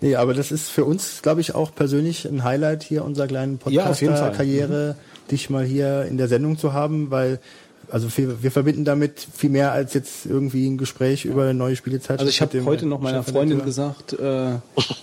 [0.03, 3.57] Nee, aber das ist für uns, glaube ich, auch persönlich ein Highlight hier unserer kleinen
[3.57, 5.27] Podcast-Karriere, mhm.
[5.32, 7.40] dich mal hier in der Sendung zu haben, weil
[7.90, 11.32] also wir, wir verbinden damit viel mehr als jetzt irgendwie ein Gespräch ja.
[11.32, 12.19] über neue Spielezeit.
[12.19, 14.56] Also ich habe heute noch meiner Freundin gesagt, äh,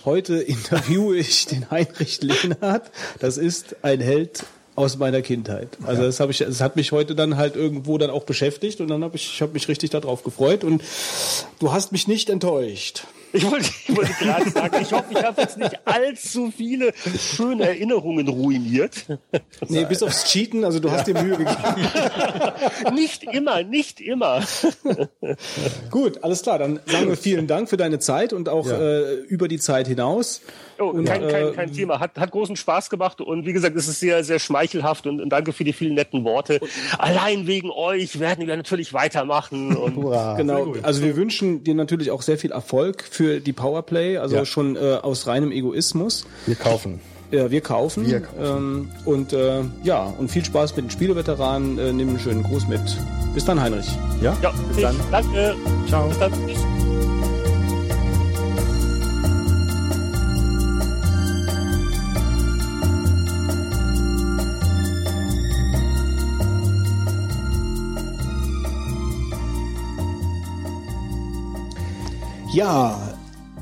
[0.05, 2.91] heute interviewe ich den Heinrich Lehnhardt.
[3.21, 5.79] Das ist ein Held aus meiner Kindheit.
[5.83, 6.09] Also ja.
[6.09, 9.03] das habe ich, es hat mich heute dann halt irgendwo dann auch beschäftigt und dann
[9.03, 10.83] habe ich, ich habe mich richtig darauf gefreut und
[11.59, 13.07] du hast mich nicht enttäuscht.
[13.33, 17.69] Ich wollte, ich wollte gerade sagen, ich hoffe, ich habe jetzt nicht allzu viele schöne
[17.69, 19.07] Erinnerungen ruiniert.
[19.69, 21.57] Nee, bis aufs Cheaten, also du hast dir Mühe gegeben.
[22.95, 24.43] nicht immer, nicht immer.
[25.91, 26.59] Gut, alles klar.
[26.59, 30.41] Dann sagen wir vielen Dank für deine Zeit und auch äh, über die Zeit hinaus.
[30.81, 32.01] Oh, Und, kein, kein, äh, kein Thema.
[32.01, 35.29] Hat, hat großen Spaß gemacht und wie gesagt, es ist sehr, sehr schmeichelhaft und, und
[35.29, 36.59] danke für die vielen netten Worte.
[36.99, 39.95] Allein wegen euch werden wir natürlich weitermachen und
[40.37, 40.75] Genau.
[40.83, 44.45] Also wir wünschen dir natürlich auch sehr viel Erfolg für die Powerplay, also Ja.
[44.47, 46.27] schon äh, aus reinem Egoismus.
[46.47, 47.01] Wir kaufen.
[47.31, 48.07] Ja, wir kaufen.
[48.09, 48.41] Wir kaufen.
[48.43, 51.79] Ähm, und äh, ja, und viel Spaß mit den Spieleveteranen.
[51.79, 52.81] Äh, nimm einen schönen Gruß mit.
[53.35, 53.87] Bis dann, Heinrich.
[54.21, 54.37] Ja?
[54.43, 54.97] ja, Bis dann.
[55.13, 55.55] danke.
[55.87, 56.09] Ciao.
[56.09, 56.33] Bis dann.
[56.49, 56.80] Tschüss.
[72.53, 73.17] Ja,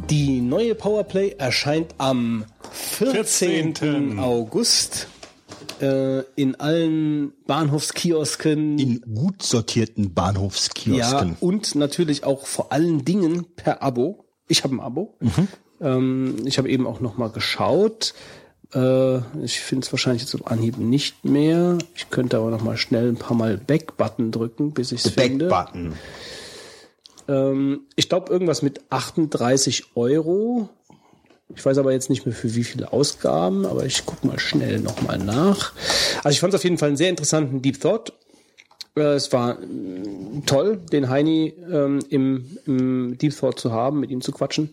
[0.08, 3.74] die neue Powerplay erscheint am 14.
[3.74, 4.18] 14..
[4.18, 5.08] August
[5.82, 8.78] äh, in allen Bahnhofskiosken.
[8.78, 11.36] In gut sortierten ja, Bahnhofskiosken.
[11.38, 14.24] und natürlich auch vor allen Dingen per Abo.
[14.48, 15.18] Ich habe ein Abo.
[15.82, 18.14] Ähm, ich habe eben auch noch mal geschaut.
[18.74, 21.76] Äh, ich finde es wahrscheinlich jetzt auf Anhieb nicht mehr.
[21.94, 25.48] Ich könnte aber noch mal schnell ein paar Mal Back-Button drücken, bis ich es finde.
[25.48, 25.92] Backbutton.
[27.28, 30.68] Ähm, ich glaube irgendwas mit 38 Euro.
[31.54, 34.80] Ich weiß aber jetzt nicht mehr für wie viele Ausgaben, aber ich guck mal schnell
[34.80, 35.72] nochmal nach.
[36.18, 38.12] Also ich fand es auf jeden Fall einen sehr interessanten Deep Thought.
[38.96, 44.10] Äh, Es war mm, toll, den Heini ähm, im, im Deep Thought zu haben, mit
[44.10, 44.70] ihm zu quatschen.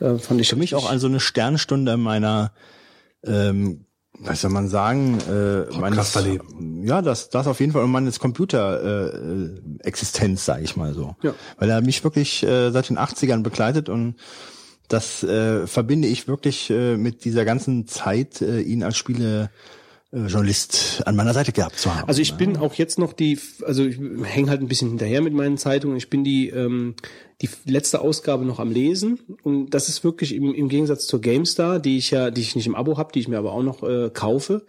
[0.00, 2.52] Äh, fand ich Für mich auch also eine Sternstunde meiner,
[3.24, 3.84] ähm,
[4.24, 6.86] was soll man sagen, äh, meines, Podcasterleben.
[6.86, 11.16] ja, das, das auf jeden Fall und meines Computer äh, Existenz, sage ich mal so.
[11.22, 11.34] Ja.
[11.58, 14.16] Weil er mich wirklich äh, seit den 80ern begleitet und
[14.88, 19.50] das äh, verbinde ich wirklich äh, mit dieser ganzen Zeit, äh, ihn als Spiele
[20.14, 22.06] Journalist an meiner Seite gehabt zu haben.
[22.06, 25.32] Also ich bin auch jetzt noch die, also ich hänge halt ein bisschen hinterher mit
[25.32, 25.96] meinen Zeitungen.
[25.96, 26.94] Ich bin die ähm,
[27.40, 31.80] die letzte Ausgabe noch am Lesen und das ist wirklich im, im Gegensatz zur GameStar,
[31.80, 33.82] die ich ja, die ich nicht im Abo habe, die ich mir aber auch noch
[33.82, 34.66] äh, kaufe,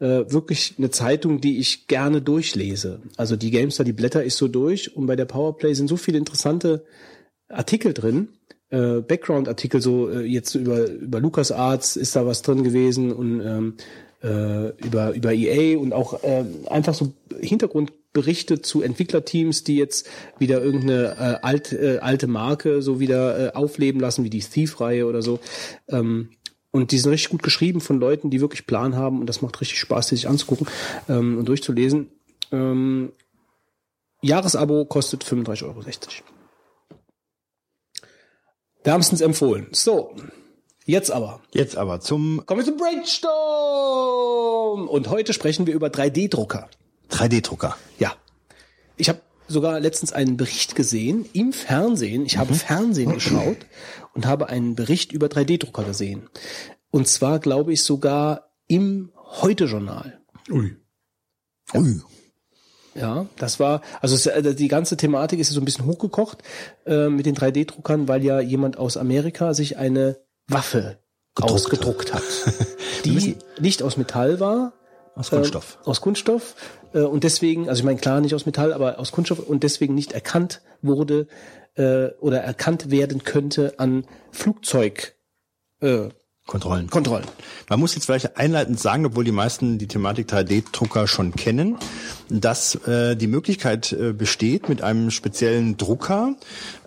[0.00, 3.00] äh, wirklich eine Zeitung, die ich gerne durchlese.
[3.16, 6.18] Also die GameStar, die blätter ich so durch und bei der Powerplay sind so viele
[6.18, 6.84] interessante
[7.48, 8.28] Artikel drin,
[8.70, 13.74] äh, Background-Artikel, so äh, jetzt über über LucasArts ist da was drin gewesen und ähm,
[14.22, 20.08] äh, über über EA und auch äh, einfach so Hintergrundberichte zu Entwicklerteams, die jetzt
[20.38, 25.06] wieder irgendeine äh, alt, äh, alte Marke so wieder äh, aufleben lassen, wie die Thief-Reihe
[25.06, 25.40] oder so.
[25.88, 26.30] Ähm,
[26.72, 29.60] und die sind richtig gut geschrieben von Leuten, die wirklich Plan haben und das macht
[29.60, 30.68] richtig Spaß, die sich anzugucken
[31.08, 32.10] ähm, und durchzulesen.
[32.52, 33.12] Ähm,
[34.22, 35.82] Jahresabo kostet 35,60 Euro.
[38.84, 39.66] Wärmstens empfohlen.
[39.72, 40.14] So,
[40.90, 41.40] jetzt aber.
[41.52, 44.88] Jetzt aber zum Kommen wir zum Brainstorm!
[44.88, 46.68] Und heute sprechen wir über 3D-Drucker.
[47.10, 47.76] 3D-Drucker.
[47.98, 48.14] Ja.
[48.96, 52.26] Ich habe sogar letztens einen Bericht gesehen im Fernsehen.
[52.26, 53.58] Ich habe Fernsehen geschaut
[54.14, 56.28] und habe einen Bericht über 3D-Drucker gesehen.
[56.90, 60.20] Und zwar glaube ich sogar im Heute-Journal.
[60.50, 60.76] Ui.
[61.74, 62.00] Ui.
[62.94, 66.38] Ja, das war, also äh, die ganze Thematik ist ja so ein bisschen hochgekocht
[66.86, 70.18] äh, mit den 3D-Druckern, weil ja jemand aus Amerika sich eine
[70.52, 70.98] Waffe
[71.34, 72.22] Gedruckt ausgedruckt hat,
[73.04, 74.72] die nicht aus Metall war,
[75.14, 75.78] Aus Kunststoff.
[75.84, 76.54] äh, aus Kunststoff
[76.92, 79.94] äh, und deswegen, also ich meine klar nicht aus Metall, aber aus Kunststoff und deswegen
[79.94, 81.28] nicht erkannt wurde
[81.76, 85.14] äh, oder erkannt werden könnte an Flugzeug
[85.80, 86.08] äh,
[86.50, 86.90] Kontrollen.
[86.90, 87.26] Kontrollen.
[87.68, 91.76] Man muss jetzt vielleicht einleitend sagen, obwohl die meisten die Thematik 3D-Drucker schon kennen,
[92.28, 96.34] dass äh, die Möglichkeit äh, besteht, mit einem speziellen Drucker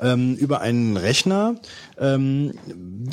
[0.01, 1.55] ähm, über einen Rechner
[1.97, 2.51] ähm,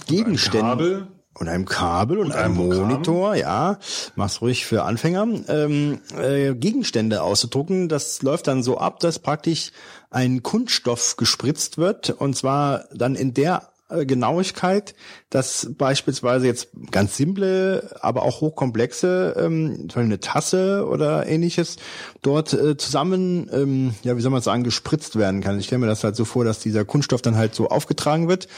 [0.09, 2.89] Gegenstände und einem Kabel und, einem einem Programm.
[2.89, 3.79] Monitor, ja,
[4.17, 7.89] mach's ruhig für Anfänger, ähm, äh, Gegenstände auszudrucken.
[7.89, 9.71] Das läuft dann so ab, dass praktisch
[10.11, 13.71] ein Kunststoff gespritzt wird und zwar dann in der
[14.07, 14.95] Genauigkeit,
[15.31, 21.77] dass beispielsweise jetzt ganz simple, aber auch hochkomplexe, ähm, eine Tasse oder ähnliches,
[22.23, 25.59] dort äh, zusammen, ähm, ja, wie soll man sagen, gespritzt werden kann.
[25.59, 28.49] Ich stelle mir das halt so vor, dass dieser Kunststoff dann halt so aufgetragen wird.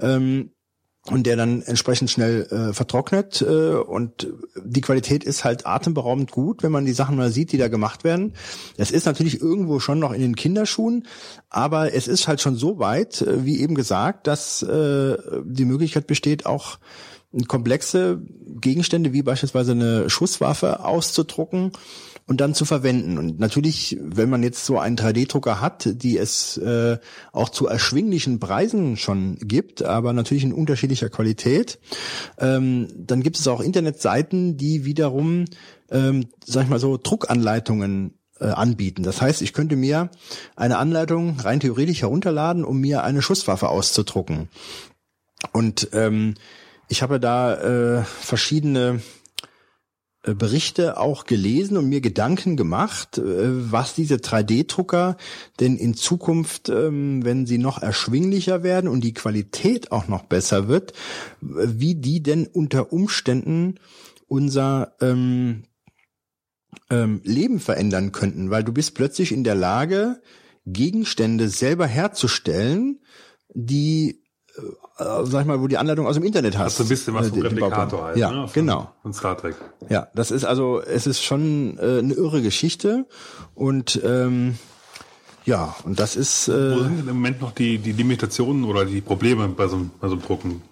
[0.00, 0.50] Ähm,
[1.10, 4.28] und der dann entsprechend schnell äh, vertrocknet äh, und
[4.62, 8.04] die Qualität ist halt atemberaubend gut, wenn man die Sachen mal sieht, die da gemacht
[8.04, 8.34] werden.
[8.76, 11.06] Es ist natürlich irgendwo schon noch in den Kinderschuhen,
[11.48, 16.06] aber es ist halt schon so weit, äh, wie eben gesagt, dass äh, die Möglichkeit
[16.06, 16.78] besteht, auch
[17.48, 18.22] komplexe
[18.60, 21.72] Gegenstände wie beispielsweise eine Schusswaffe auszudrucken
[22.26, 23.18] und dann zu verwenden.
[23.18, 26.98] Und natürlich, wenn man jetzt so einen 3D-Drucker hat, die es äh,
[27.32, 31.78] auch zu erschwinglichen Preisen schon gibt, aber natürlich in unterschiedlicher Qualität,
[32.38, 35.44] ähm, dann gibt es auch Internetseiten, die wiederum,
[35.90, 39.04] ähm, sag ich mal so, Druckanleitungen äh, anbieten.
[39.04, 40.10] Das heißt, ich könnte mir
[40.56, 44.48] eine Anleitung rein theoretisch herunterladen, um mir eine Schusswaffe auszudrucken.
[45.52, 46.34] Und ähm,
[46.88, 49.00] ich habe da äh, verschiedene
[50.34, 55.16] Berichte auch gelesen und mir Gedanken gemacht, äh, was diese 3D-Drucker
[55.60, 60.68] denn in Zukunft, ähm, wenn sie noch erschwinglicher werden und die Qualität auch noch besser
[60.68, 60.92] wird,
[61.40, 63.76] wie die denn unter Umständen
[64.28, 65.64] unser ähm,
[66.90, 70.20] ähm, Leben verändern könnten, weil du bist plötzlich in der Lage,
[70.66, 73.00] Gegenstände selber herzustellen,
[73.54, 74.25] die
[74.98, 76.78] äh, sag ich mal, wo die Anleitung aus dem Internet hast.
[76.78, 78.48] Das ist ein bisschen was vom Replikator halt, ja, ne?
[78.48, 78.90] Von, genau.
[79.02, 79.56] Von Star Trek.
[79.88, 83.06] Ja, das ist also, es ist schon äh, eine irre Geschichte
[83.54, 84.58] und ähm,
[85.44, 86.48] ja, und das ist.
[86.48, 89.86] Äh, Wo sind denn im Moment noch die, die Limitationen oder die Probleme bei so,
[90.00, 90.62] bei so einem Drucken?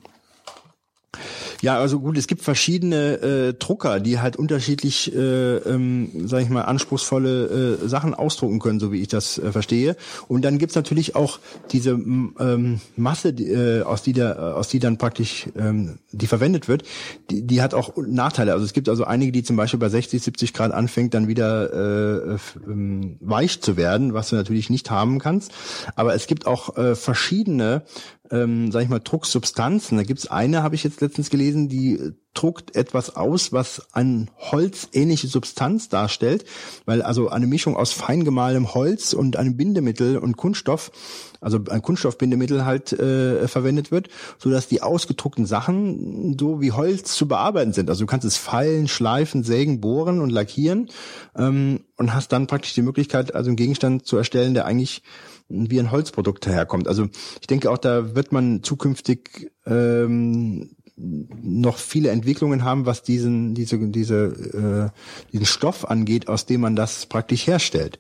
[1.65, 6.51] Ja, also gut, es gibt verschiedene äh, Drucker, die halt unterschiedlich, äh, ähm, sage ich
[6.51, 9.97] mal, anspruchsvolle äh, Sachen ausdrucken können, so wie ich das äh, verstehe.
[10.29, 11.39] Und dann gibt's natürlich auch
[11.73, 16.69] diese ähm, Masse, die, äh, aus die der, aus die dann praktisch ähm, die verwendet
[16.69, 16.83] wird,
[17.31, 18.53] die, die hat auch Nachteile.
[18.53, 22.35] Also es gibt also einige, die zum Beispiel bei 60, 70 Grad anfängt, dann wieder
[22.35, 22.37] äh,
[22.67, 25.51] ähm, weich zu werden, was du natürlich nicht haben kannst.
[25.97, 27.85] Aber es gibt auch äh, verschiedene
[28.35, 29.97] ähm, sag ich mal, Drucksubstanzen.
[29.97, 34.27] Da gibt's eine, habe ich jetzt letztens gelesen, die äh, druckt etwas aus, was eine
[34.39, 36.45] holzähnliche Substanz darstellt,
[36.85, 40.91] weil also eine Mischung aus fein gemahlenem Holz und einem Bindemittel und Kunststoff,
[41.41, 47.15] also ein Kunststoffbindemittel halt äh, verwendet wird, so dass die ausgedruckten Sachen so wie Holz
[47.15, 47.89] zu bearbeiten sind.
[47.89, 50.89] Also du kannst es feilen, schleifen, sägen, bohren und lackieren
[51.37, 55.03] ähm, und hast dann praktisch die Möglichkeit, also einen Gegenstand zu erstellen, der eigentlich
[55.49, 56.89] wie ein Holzprodukt herkommt.
[56.89, 57.09] Also
[57.41, 63.79] ich denke auch, da wird man zukünftig ähm, noch viele Entwicklungen haben, was diesen, diese,
[63.89, 67.99] diese, äh, diesen Stoff angeht, aus dem man das praktisch herstellt.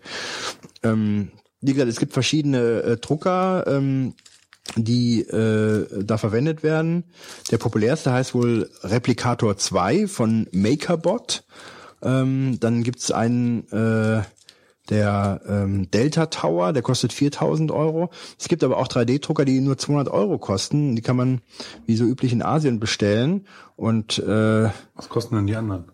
[0.82, 4.14] Ähm, wie gesagt, es gibt verschiedene äh, Drucker, ähm,
[4.76, 7.04] die äh, da verwendet werden.
[7.50, 11.44] Der populärste heißt wohl Replicator 2 von MakerBot.
[12.02, 14.22] Ähm, dann gibt's einen äh,
[14.90, 18.10] der ähm, Delta Tower, der kostet 4000 Euro.
[18.38, 20.94] Es gibt aber auch 3D-Drucker, die nur 200 Euro kosten.
[20.96, 21.40] Die kann man
[21.86, 23.46] wie so üblich in Asien bestellen.
[23.76, 25.93] Und äh, was kosten denn die anderen?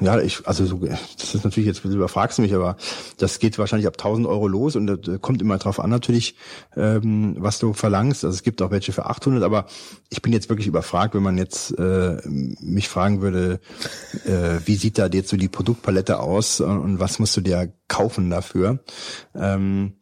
[0.00, 2.76] Ja, ich, also so, das ist natürlich jetzt, du überfragst mich, aber
[3.18, 6.36] das geht wahrscheinlich ab 1000 Euro los und das kommt immer drauf an natürlich,
[6.76, 8.24] ähm, was du verlangst.
[8.24, 9.66] Also es gibt auch welche für 800, aber
[10.10, 13.60] ich bin jetzt wirklich überfragt, wenn man jetzt äh, mich fragen würde,
[14.24, 17.72] äh, wie sieht da jetzt so die Produktpalette aus und, und was musst du dir
[17.88, 18.80] kaufen dafür?
[19.34, 19.94] Ähm,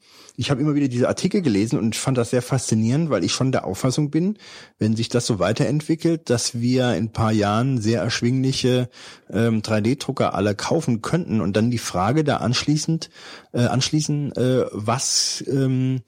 [0.43, 3.53] ich habe immer wieder diese Artikel gelesen und fand das sehr faszinierend, weil ich schon
[3.53, 4.39] der Auffassung bin,
[4.81, 8.91] wenn sich das so weiterentwickelt, dass wir in paar Jahren sehr erschwingliche
[9.31, 13.09] ähm, 3D-Drucker alle kaufen könnten und dann die Frage da anschließend
[13.53, 16.01] äh, anschließen, äh, was ähm,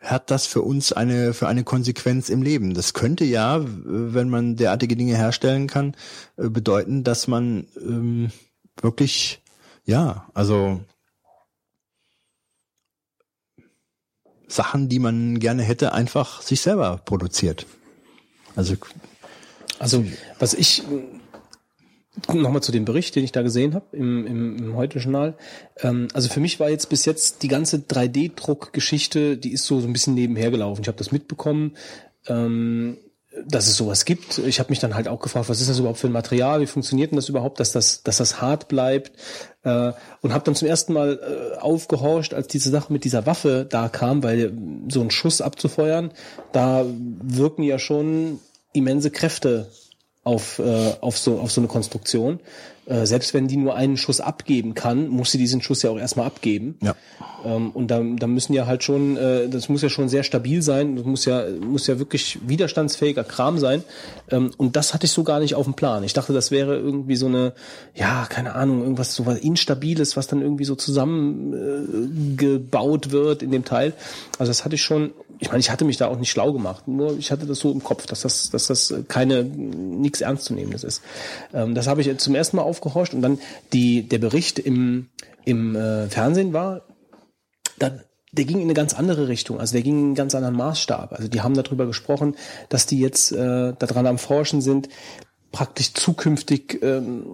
[0.00, 2.72] hat das für uns eine für eine Konsequenz im Leben?
[2.72, 5.94] Das könnte ja, wenn man derartige Dinge herstellen kann,
[6.38, 8.30] äh, bedeuten, dass man ähm,
[8.80, 9.42] wirklich
[9.84, 10.80] ja, also
[14.48, 17.66] Sachen, die man gerne hätte, einfach sich selber produziert.
[18.56, 18.74] Also,
[19.78, 20.04] also
[20.38, 20.82] was ich
[22.32, 25.36] nochmal zu dem Bericht, den ich da gesehen habe im, im, im Heute-Journal.
[25.80, 29.86] Ähm, also für mich war jetzt bis jetzt die ganze 3D-Druck-Geschichte, die ist so, so
[29.86, 30.82] ein bisschen nebenher gelaufen.
[30.82, 31.76] Ich habe das mitbekommen.
[32.26, 32.98] Ähm,
[33.46, 34.38] dass es sowas gibt.
[34.38, 36.60] Ich habe mich dann halt auch gefragt, was ist das überhaupt für ein Material?
[36.60, 39.12] Wie funktioniert denn das überhaupt, dass das, dass das hart bleibt?
[39.68, 43.66] Äh, und habe dann zum ersten Mal äh, aufgehorcht, als diese Sache mit dieser Waffe
[43.68, 44.52] da kam, weil
[44.88, 46.10] so ein Schuss abzufeuern,
[46.52, 48.40] da wirken ja schon
[48.72, 49.68] immense Kräfte
[50.24, 52.40] auf, äh, auf, so, auf so eine Konstruktion.
[52.88, 55.98] Äh, selbst wenn die nur einen Schuss abgeben kann, muss sie diesen Schuss ja auch
[55.98, 56.78] erstmal abgeben.
[56.82, 56.94] Ja.
[57.44, 60.62] Ähm, und da, da müssen ja halt schon, äh, das muss ja schon sehr stabil
[60.62, 63.84] sein, das muss ja, muss ja wirklich widerstandsfähiger Kram sein.
[64.30, 66.02] Ähm, und das hatte ich so gar nicht auf dem Plan.
[66.02, 67.52] Ich dachte, das wäre irgendwie so eine,
[67.94, 73.50] ja, keine Ahnung, irgendwas so was Instabiles, was dann irgendwie so zusammengebaut äh, wird in
[73.50, 73.92] dem Teil.
[74.38, 76.88] Also das hatte ich schon ich meine, ich hatte mich da auch nicht schlau gemacht,
[76.88, 81.02] nur ich hatte das so im Kopf, dass das, dass das keine nichts ernstzunehmendes ist.
[81.54, 83.38] Ähm, das habe ich zum ersten Mal aufgehorcht und dann
[83.72, 85.08] die der Bericht im
[85.44, 86.82] im äh, Fernsehen war,
[87.78, 88.02] dann
[88.32, 91.12] der ging in eine ganz andere Richtung, also der ging in einen ganz anderen Maßstab.
[91.12, 92.36] Also die haben darüber gesprochen,
[92.68, 94.88] dass die jetzt äh, daran am Forschen sind,
[95.50, 97.24] praktisch zukünftig ähm,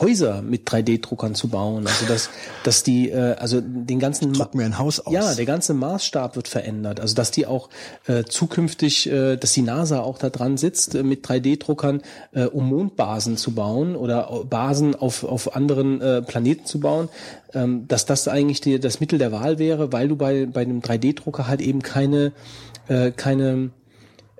[0.00, 1.86] Häuser mit 3D-Druckern zu bauen.
[1.86, 2.30] Also dass,
[2.64, 5.12] dass die, äh, also den ganzen Druck mir ein Haus aus.
[5.12, 6.98] Ja, der ganze Maßstab wird verändert.
[6.98, 7.68] Also dass die auch
[8.06, 12.02] äh, zukünftig, äh, dass die NASA auch da dran sitzt, äh, mit 3D-Druckern,
[12.32, 17.08] äh, um Mondbasen zu bauen oder Basen auf, auf anderen äh, Planeten zu bauen,
[17.54, 20.80] ähm, dass das eigentlich die, das Mittel der Wahl wäre, weil du bei, bei einem
[20.80, 22.32] 3D-Drucker halt eben keine,
[22.88, 23.70] äh, keine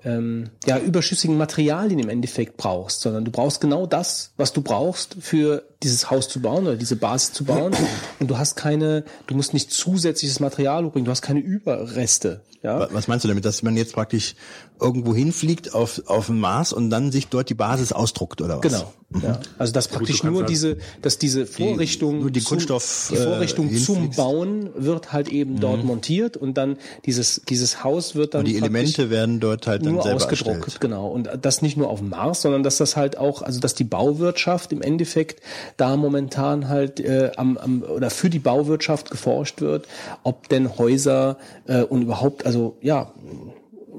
[0.05, 5.17] ähm, ja, überschüssigen Materialien im Endeffekt brauchst, sondern du brauchst genau das, was du brauchst
[5.19, 7.73] für dieses Haus zu bauen oder diese Basis zu bauen.
[8.19, 12.41] Und du hast keine, du musst nicht zusätzliches Material bringen, du hast keine Überreste.
[12.63, 12.87] Ja?
[12.91, 14.35] Was meinst du damit, dass man jetzt praktisch
[14.81, 18.61] irgendwo hinfliegt auf, auf den Mars und dann sich dort die Basis ausdruckt oder was?
[18.63, 18.93] Genau.
[19.21, 19.39] Ja.
[19.59, 23.17] Also dass praktisch kannst nur halt diese, dass diese Vorrichtung, nur die zum- Kunststoff, die
[23.17, 24.09] Vorrichtung äh, zum.
[24.09, 28.57] Bauen wird halt eben dort montiert und dann dieses dieses Haus wird dann Und die
[28.57, 30.81] Elemente werden dort halt dann nur selber ausgedruckt, erstellt.
[30.81, 31.07] genau.
[31.07, 33.83] Und das nicht nur auf dem Mars, sondern dass das halt auch, also dass die
[33.85, 35.39] Bauwirtschaft im Endeffekt
[35.77, 39.87] da momentan halt äh, am, am oder für die Bauwirtschaft geforscht wird,
[40.23, 41.37] ob denn Häuser
[41.67, 43.11] äh, und überhaupt, also ja,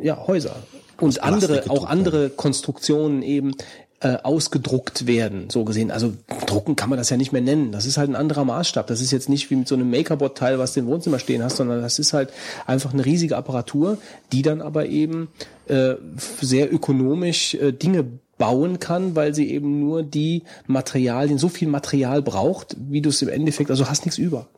[0.00, 0.56] ja Häuser
[1.00, 3.54] und andere, auch andere Konstruktionen eben
[4.00, 5.90] äh, ausgedruckt werden, so gesehen.
[5.90, 6.12] Also
[6.46, 7.72] drucken kann man das ja nicht mehr nennen.
[7.72, 8.86] Das ist halt ein anderer Maßstab.
[8.86, 11.56] Das ist jetzt nicht wie mit so einem Makerbot-Teil, was du im Wohnzimmer stehen hast,
[11.56, 12.30] sondern das ist halt
[12.66, 13.98] einfach eine riesige Apparatur,
[14.32, 15.28] die dann aber eben
[15.66, 15.94] äh,
[16.40, 18.04] sehr ökonomisch äh, Dinge
[18.38, 23.22] bauen kann, weil sie eben nur die Materialien, so viel Material braucht, wie du es
[23.22, 24.48] im Endeffekt, also hast nichts über.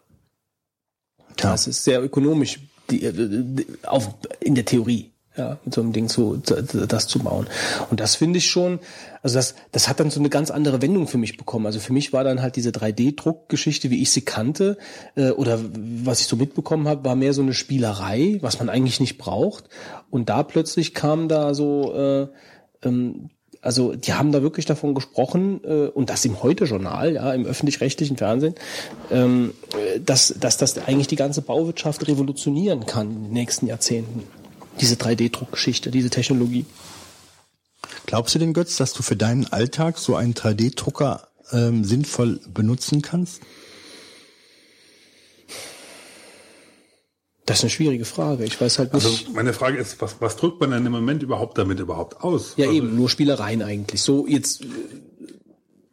[1.37, 1.53] Tja.
[1.53, 5.93] Das ist sehr ökonomisch die, äh, die, auf, in der Theorie, ja, mit so einem
[5.93, 7.47] Ding zu, das zu bauen.
[7.91, 8.81] Und das finde ich schon,
[9.23, 11.67] also das, das hat dann so eine ganz andere Wendung für mich bekommen.
[11.67, 14.79] Also für mich war dann halt diese 3D-Druckgeschichte, wie ich sie kannte,
[15.15, 15.61] äh, oder
[16.05, 19.69] was ich so mitbekommen habe, war mehr so eine Spielerei, was man eigentlich nicht braucht.
[20.11, 22.29] Und da plötzlich kam da so, äh,
[22.83, 23.31] ähm,
[23.61, 28.17] also die haben da wirklich davon gesprochen äh, und das im Heute-Journal, ja, im öffentlich-rechtlichen
[28.17, 28.55] Fernsehen,
[29.11, 34.23] ähm, äh, dass, dass das eigentlich die ganze Bauwirtschaft revolutionieren kann in den nächsten Jahrzehnten.
[34.81, 36.67] Diese 3D-Druckgeschichte, diese Technologie.
[38.07, 43.03] Glaubst du denn, Götz, dass du für deinen Alltag so einen 3D-Drucker ähm, sinnvoll benutzen
[43.03, 43.41] kannst?
[47.49, 48.45] Das ist eine schwierige Frage.
[48.45, 49.05] Ich weiß halt nicht.
[49.05, 52.55] Also meine Frage ist, was, was drückt man denn im Moment überhaupt damit überhaupt aus?
[52.57, 54.03] ja, also, eben, nur Spielereien eigentlich.
[54.03, 54.63] So jetzt.
[54.63, 54.67] äh,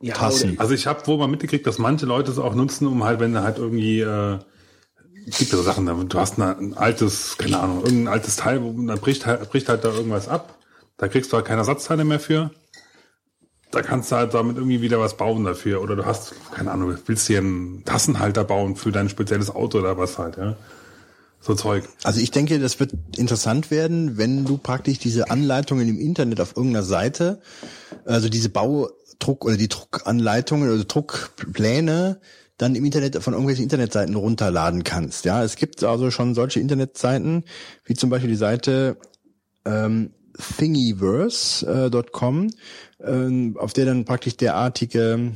[0.01, 0.59] Ja, Tassen.
[0.59, 3.33] Also ich habe wohl mal mitgekriegt, dass manche Leute es auch nutzen, um halt, wenn
[3.33, 4.37] du halt irgendwie äh,
[5.27, 8.61] es gibt ja so Sachen, du hast eine, ein altes, keine Ahnung, irgendein altes Teil,
[8.61, 10.59] wo dann bricht halt, bricht halt da irgendwas ab.
[10.97, 12.51] Da kriegst du halt keine Ersatzteile mehr für.
[13.71, 15.81] Da kannst du halt damit irgendwie wieder was bauen dafür.
[15.81, 19.97] Oder du hast, keine Ahnung, willst dir einen Tassenhalter bauen für dein spezielles Auto oder
[19.97, 20.55] was halt, ja.
[21.45, 21.87] So Zeug.
[22.03, 26.57] Also ich denke, das wird interessant werden, wenn du praktisch diese Anleitungen im Internet auf
[26.57, 27.39] irgendeiner Seite,
[28.03, 32.19] also diese Baudruck oder die Druckanleitungen oder Druckpläne
[32.57, 35.25] dann im Internet von irgendwelchen Internetseiten runterladen kannst.
[35.25, 37.43] Ja, es gibt also schon solche Internetseiten,
[37.83, 38.97] wie zum Beispiel die Seite
[39.65, 40.15] ähm,
[40.57, 42.49] thingiverse.com,
[43.03, 45.33] ähm, auf der dann praktisch derartige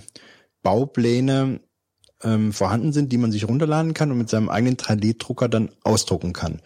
[0.64, 1.60] Baupläne
[2.24, 6.34] ähm, vorhanden sind, die man sich runterladen kann und mit seinem eigenen 3D-Drucker dann ausdrucken
[6.34, 6.60] kann.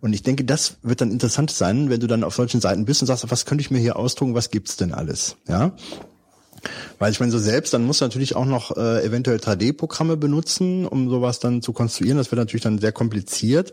[0.00, 3.02] Und ich denke, das wird dann interessant sein, wenn du dann auf solchen Seiten bist
[3.02, 5.36] und sagst, was könnte ich mir hier ausdrucken, was gibt's denn alles?
[5.48, 5.72] Ja.
[6.98, 10.86] Weil ich meine, so selbst, dann musst du natürlich auch noch äh, eventuell 3D-Programme benutzen,
[10.86, 12.18] um sowas dann zu konstruieren.
[12.18, 13.72] Das wird natürlich dann sehr kompliziert.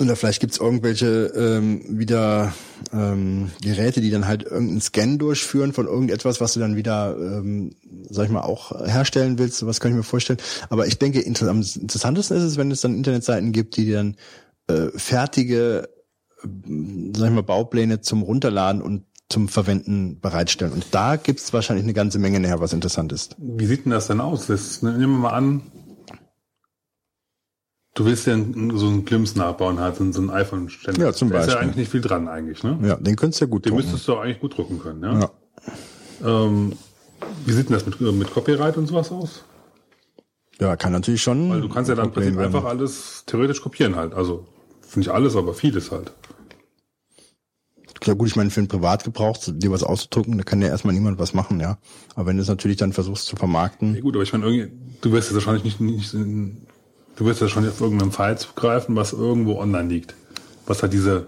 [0.00, 2.52] Oder vielleicht gibt's irgendwelche ähm, wieder
[2.92, 7.74] ähm, Geräte, die dann halt irgendeinen Scan durchführen von irgendetwas, was du dann wieder, ähm,
[8.08, 9.66] sag ich mal, auch herstellen willst.
[9.66, 10.38] Was kann ich mir vorstellen.
[10.70, 14.16] Aber ich denke, inter am interessantesten ist es, wenn es dann Internetseiten gibt, die dann
[14.68, 15.88] äh, fertige,
[16.44, 16.48] äh,
[17.16, 20.72] sag ich mal, Baupläne zum Runterladen und zum Verwenden bereitstellen.
[20.72, 23.36] Und da gibt's wahrscheinlich eine ganze Menge nachher, was interessant ist.
[23.38, 24.46] Wie sieht denn das denn aus?
[24.46, 25.62] Das, nehmen wir mal an,
[27.98, 31.06] du willst ja so einen Glimpse nachbauen, halt, so einen iPhone-Ständer.
[31.06, 31.62] Ja, zum Da ist ja Beispiel.
[31.64, 32.78] eigentlich nicht viel dran, eigentlich, ne?
[32.82, 33.82] Ja, den könntest du ja gut Den drucken.
[33.84, 35.20] müsstest du eigentlich gut drucken können, ja?
[35.20, 35.30] Ja.
[36.24, 36.72] Ähm,
[37.44, 39.44] wie sieht denn das mit, mit Copyright und sowas aus?
[40.60, 41.50] Ja, kann natürlich schon.
[41.50, 44.14] Weil du kannst ja dann im Problem Prinzip einfach alles theoretisch kopieren halt.
[44.14, 44.46] Also,
[44.94, 46.12] nicht alles, aber vieles halt.
[48.04, 51.18] Ja gut, ich meine, für einen Privatgebrauch, dir was auszudrucken, da kann ja erstmal niemand
[51.18, 51.78] was machen, ja.
[52.14, 54.70] Aber wenn du es natürlich dann versuchst zu Ja, vermarkten, gut, aber ich meine,
[55.00, 56.67] du wirst jetzt wahrscheinlich nicht, nicht in,
[57.18, 60.14] du wirst ja wahrscheinlich auf irgendeinem File zugreifen, was irgendwo online liegt.
[60.66, 61.26] Was halt diese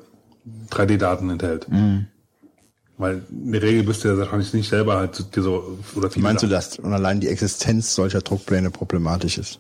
[0.71, 1.69] 3D-Daten enthält.
[1.69, 2.07] Mhm.
[2.99, 6.21] Weil in der Regel bist du ja wahrscheinlich nicht selber halt dir so, oder wie
[6.21, 6.79] meinst du das?
[6.79, 9.59] Und allein die Existenz solcher Druckpläne problematisch ist.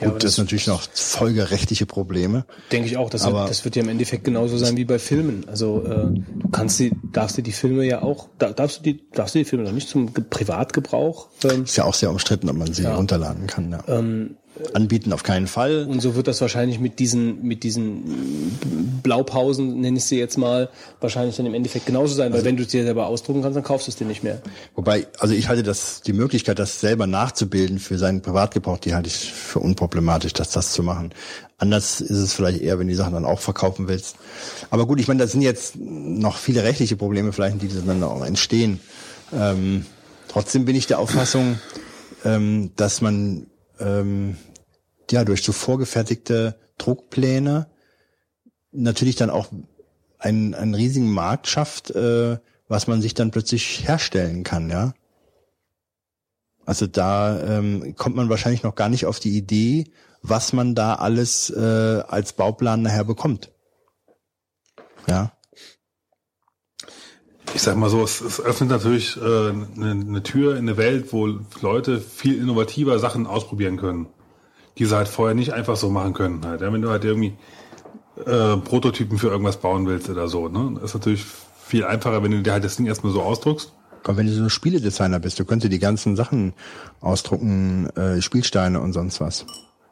[0.00, 2.44] Ja, Gut, das ist natürlich noch folgerechtliche Probleme.
[2.70, 3.08] Denke ich auch.
[3.10, 5.46] Das, Aber- wird, das wird ja im Endeffekt genauso sein wie bei Filmen.
[5.48, 9.02] Also äh, du kannst die, darfst dir die Filme ja auch, da, darfst du die,
[9.12, 12.48] darfst du die Filme noch nicht zum Ge- Privatgebrauch ähm, Ist ja auch sehr umstritten,
[12.50, 13.70] ob man sie runterladen kann.
[13.70, 13.84] Ja.
[13.88, 14.36] Ähm,
[14.74, 15.86] Anbieten auf keinen Fall.
[15.88, 18.58] und so wird das wahrscheinlich mit diesen mit diesen
[19.02, 20.68] Blaupausen nenne ich sie jetzt mal
[21.00, 23.64] wahrscheinlich dann im Endeffekt genauso sein, weil wenn du es dir selber ausdrucken kannst, dann
[23.64, 24.40] kaufst du es dir nicht mehr.
[24.74, 29.08] Wobei, also ich halte das, die Möglichkeit, das selber nachzubilden für seinen Privatgebrauch, die halte
[29.08, 31.12] ich für unproblematisch, dass das zu machen.
[31.58, 34.16] Anders ist es vielleicht eher, wenn du die Sachen dann auch verkaufen willst.
[34.70, 38.24] Aber gut, ich meine, das sind jetzt noch viele rechtliche Probleme vielleicht, die dann auch
[38.24, 38.80] entstehen.
[39.32, 39.86] Ähm,
[40.28, 41.58] trotzdem bin ich der Auffassung,
[42.24, 43.46] ähm, dass man
[43.82, 44.36] ähm,
[45.10, 47.68] ja durch so vorgefertigte Druckpläne
[48.72, 49.48] natürlich dann auch
[50.18, 52.38] einen, einen riesigen Markt schafft, äh,
[52.68, 54.94] was man sich dann plötzlich herstellen kann, ja.
[56.64, 59.90] Also da ähm, kommt man wahrscheinlich noch gar nicht auf die Idee,
[60.22, 63.50] was man da alles äh, als Bauplan nachher bekommt.
[65.08, 65.32] Ja.
[67.54, 71.12] Ich sag mal so, es, es öffnet natürlich äh, eine, eine Tür in eine Welt,
[71.12, 71.28] wo
[71.60, 74.06] Leute viel innovativer Sachen ausprobieren können,
[74.78, 76.44] die sie halt vorher nicht einfach so machen können.
[76.44, 76.62] Halt.
[76.62, 77.34] Ja, wenn du halt irgendwie
[78.24, 81.24] äh, Prototypen für irgendwas bauen willst oder so, ne, ist natürlich
[81.64, 83.72] viel einfacher, wenn du dir halt das Ding erstmal so ausdruckst.
[84.02, 86.54] Komm, wenn du so Spieledesigner bist, du könntest die ganzen Sachen
[87.00, 89.46] ausdrucken, äh, Spielsteine und sonst was.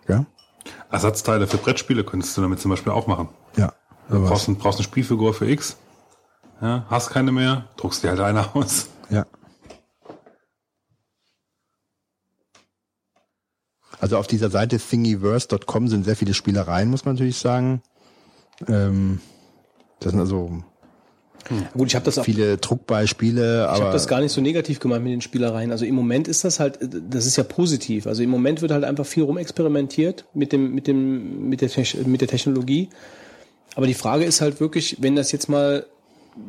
[0.09, 0.27] Ja?
[0.91, 3.29] Ersatzteile für Brettspiele könntest du damit zum Beispiel auch machen.
[3.57, 3.73] Ja.
[4.11, 5.77] Du brauchst, ein, brauchst eine Spielfigur für X,
[6.61, 8.89] ja, hast keine mehr, druckst dir halt eine aus.
[9.11, 9.27] Ja.
[13.99, 17.83] Also auf dieser Seite thingiverse.com sind sehr viele Spielereien, muss man natürlich sagen.
[18.67, 19.21] Ähm,
[20.01, 20.63] das sind also
[21.75, 25.03] Gut, ich habe das auch viele Druckbeispiele, Ich habe das gar nicht so negativ gemeint
[25.03, 25.73] mit den Spielereien.
[25.73, 28.07] Also im Moment ist das halt, das ist ja positiv.
[28.07, 31.71] Also im Moment wird halt einfach viel rumexperimentiert mit dem, mit dem, mit der,
[32.07, 32.91] mit der Technologie.
[33.75, 35.87] Aber die Frage ist halt wirklich, wenn das jetzt mal,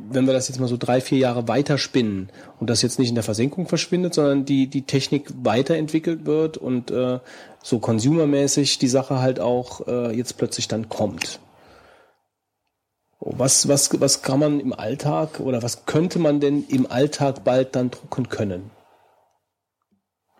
[0.10, 2.30] wenn wir das jetzt mal so drei, vier Jahre weiter spinnen
[2.60, 6.92] und das jetzt nicht in der Versenkung verschwindet, sondern die, die Technik weiterentwickelt wird und
[6.92, 7.20] äh,
[7.64, 11.40] so consumermäßig die Sache halt auch äh, jetzt plötzlich dann kommt.
[13.20, 17.76] Was, was, was kann man im Alltag oder was könnte man denn im Alltag bald
[17.76, 18.72] dann drucken können?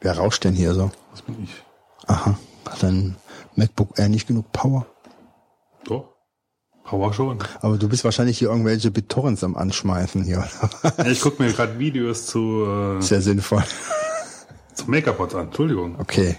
[0.02, 0.92] wer rauscht denn hier so?
[1.12, 1.52] Das bin ich.
[2.08, 3.16] Aha, hat ein
[3.56, 4.86] MacBook Air nicht genug Power?
[5.86, 6.11] Doch.
[6.92, 7.40] Power schon.
[7.62, 10.46] Aber du bist wahrscheinlich hier irgendwelche BitTorrents am Anschmeißen hier.
[10.98, 13.64] Ja, ich gucke mir gerade Videos zu, äh, Sehr sinnvoll.
[14.74, 15.46] zu Make-up-Pots an.
[15.48, 15.98] Entschuldigung.
[16.00, 16.38] Okay.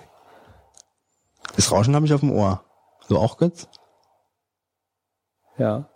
[1.57, 2.63] Das Rauschen habe ich auf dem Ohr.
[3.09, 3.67] So auch Götz?
[5.57, 5.89] Ja.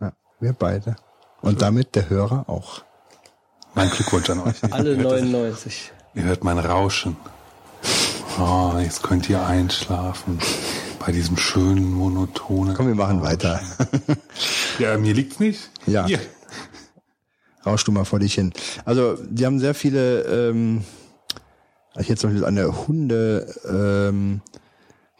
[0.00, 0.96] Ja, wir beide.
[1.42, 2.82] Und damit der Hörer auch.
[3.74, 4.56] Mein Glückwunsch an euch.
[4.72, 5.92] Alle Ihr hört das- 99.
[6.14, 7.18] Ihr hört mein Rauschen.
[8.40, 10.38] Oh, jetzt könnt ihr einschlafen.
[11.06, 12.74] Bei diesem schönen, monotonen.
[12.74, 13.60] Komm, wir machen weiter.
[14.78, 15.70] Ja, mir liegt's nicht.
[15.86, 16.04] Ja.
[16.04, 16.18] Hier.
[17.64, 18.52] Rausch du mal vor dich hin.
[18.84, 20.20] Also, die haben sehr viele,
[20.50, 20.82] ähm,
[21.98, 24.42] ich jetzt zum Beispiel eine Hunde, ähm,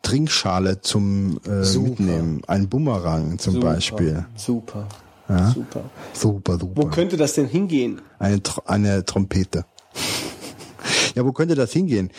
[0.02, 1.88] Trinkschale zum äh, Super.
[1.88, 2.42] Mitnehmen.
[2.46, 4.26] Ein Bumerang zum Beispiel.
[4.36, 4.86] Super.
[5.30, 5.50] Ja.
[5.52, 5.84] Super.
[6.12, 6.82] Super, super.
[6.82, 8.02] Wo könnte das denn hingehen?
[8.18, 9.64] Eine, Tr- eine Trompete.
[11.14, 12.10] ja, wo könnte das hingehen?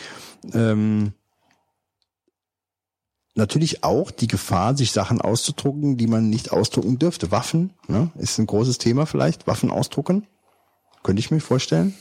[0.52, 1.12] Ähm,
[3.38, 7.30] natürlich auch die Gefahr, sich Sachen auszudrucken, die man nicht ausdrucken dürfte.
[7.30, 9.46] Waffen, ne, ist ein großes Thema vielleicht.
[9.46, 10.26] Waffen ausdrucken.
[11.02, 11.94] Könnte ich mir vorstellen.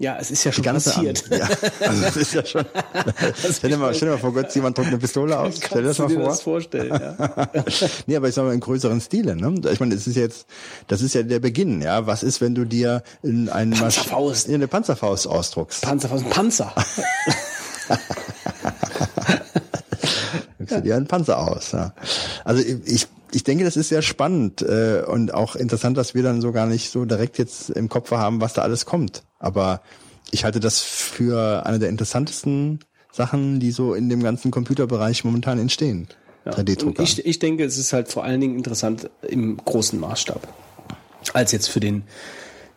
[0.00, 1.28] Ja, es ist ja schon passiert.
[1.28, 1.46] Ja,
[1.80, 2.64] also das ist ja schon.
[3.52, 5.56] stell, dir mal, stell dir mal vor, Gott, jemand druckt eine Pistole aus.
[5.62, 6.30] Stell dir das Kannst mal dir vor.
[6.30, 7.50] das vorstellen, ja.
[8.06, 9.36] nee, aber ich sag mal im größeren Stile.
[9.36, 9.60] Ne?
[9.70, 10.46] Ich meine, es ist jetzt,
[10.86, 11.82] das ist ja der Beginn.
[11.82, 14.48] Ja, was ist, wenn du dir in einen Masch- Panzerfaust.
[14.48, 15.82] in eine Panzerfaust ausdruckst?
[15.82, 16.74] Panzer
[20.70, 21.72] Drückst du dir einen Panzer aus.
[21.72, 21.94] Ja.
[22.44, 26.40] Also ich, ich denke, das ist sehr spannend äh, und auch interessant, dass wir dann
[26.40, 29.22] so gar nicht so direkt jetzt im Kopf haben, was da alles kommt.
[29.38, 29.82] Aber
[30.30, 32.80] ich halte das für eine der interessantesten
[33.12, 36.08] Sachen, die so in dem ganzen Computerbereich momentan entstehen.
[36.44, 36.52] Ja.
[36.52, 37.00] 3D-Drucker.
[37.00, 40.46] Und Ich, ich denke, es ist halt vor allen Dingen interessant im großen Maßstab.
[41.34, 42.04] Als jetzt für den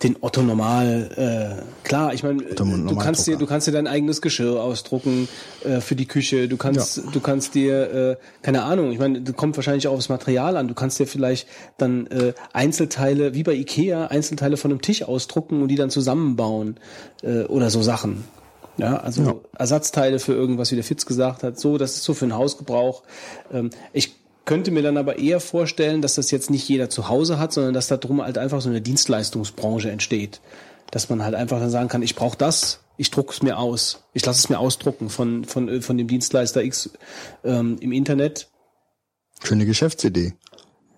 [0.04, 4.22] den Otto Normal, äh, klar, ich meine, du kannst dir, du kannst dir dein eigenes
[4.22, 5.28] Geschirr ausdrucken
[5.64, 6.48] äh, für die Küche.
[6.48, 10.10] Du kannst, du kannst dir, äh, keine Ahnung, ich meine, das kommt wahrscheinlich auch aufs
[10.10, 10.68] Material an.
[10.68, 15.62] Du kannst dir vielleicht dann äh, Einzelteile, wie bei Ikea, Einzelteile von einem Tisch ausdrucken
[15.62, 16.78] und die dann zusammenbauen
[17.22, 18.24] äh, oder so Sachen.
[18.78, 21.60] Ja, also Ersatzteile für irgendwas, wie der Fitz gesagt hat.
[21.60, 23.04] So, das ist so für den Hausgebrauch.
[23.52, 24.16] Ähm, ich
[24.46, 27.74] könnte mir dann aber eher vorstellen, dass das jetzt nicht jeder zu Hause hat, sondern
[27.74, 30.42] dass da drum halt einfach so eine Dienstleistungsbranche entsteht.
[30.92, 34.04] dass man halt einfach dann sagen kann, ich brauche das, ich drucke es mir aus,
[34.14, 36.92] ich lasse es mir ausdrucken von von äh, von dem Dienstleister X
[37.44, 38.48] ähm, im Internet
[39.44, 40.34] Schöne Geschäftsidee.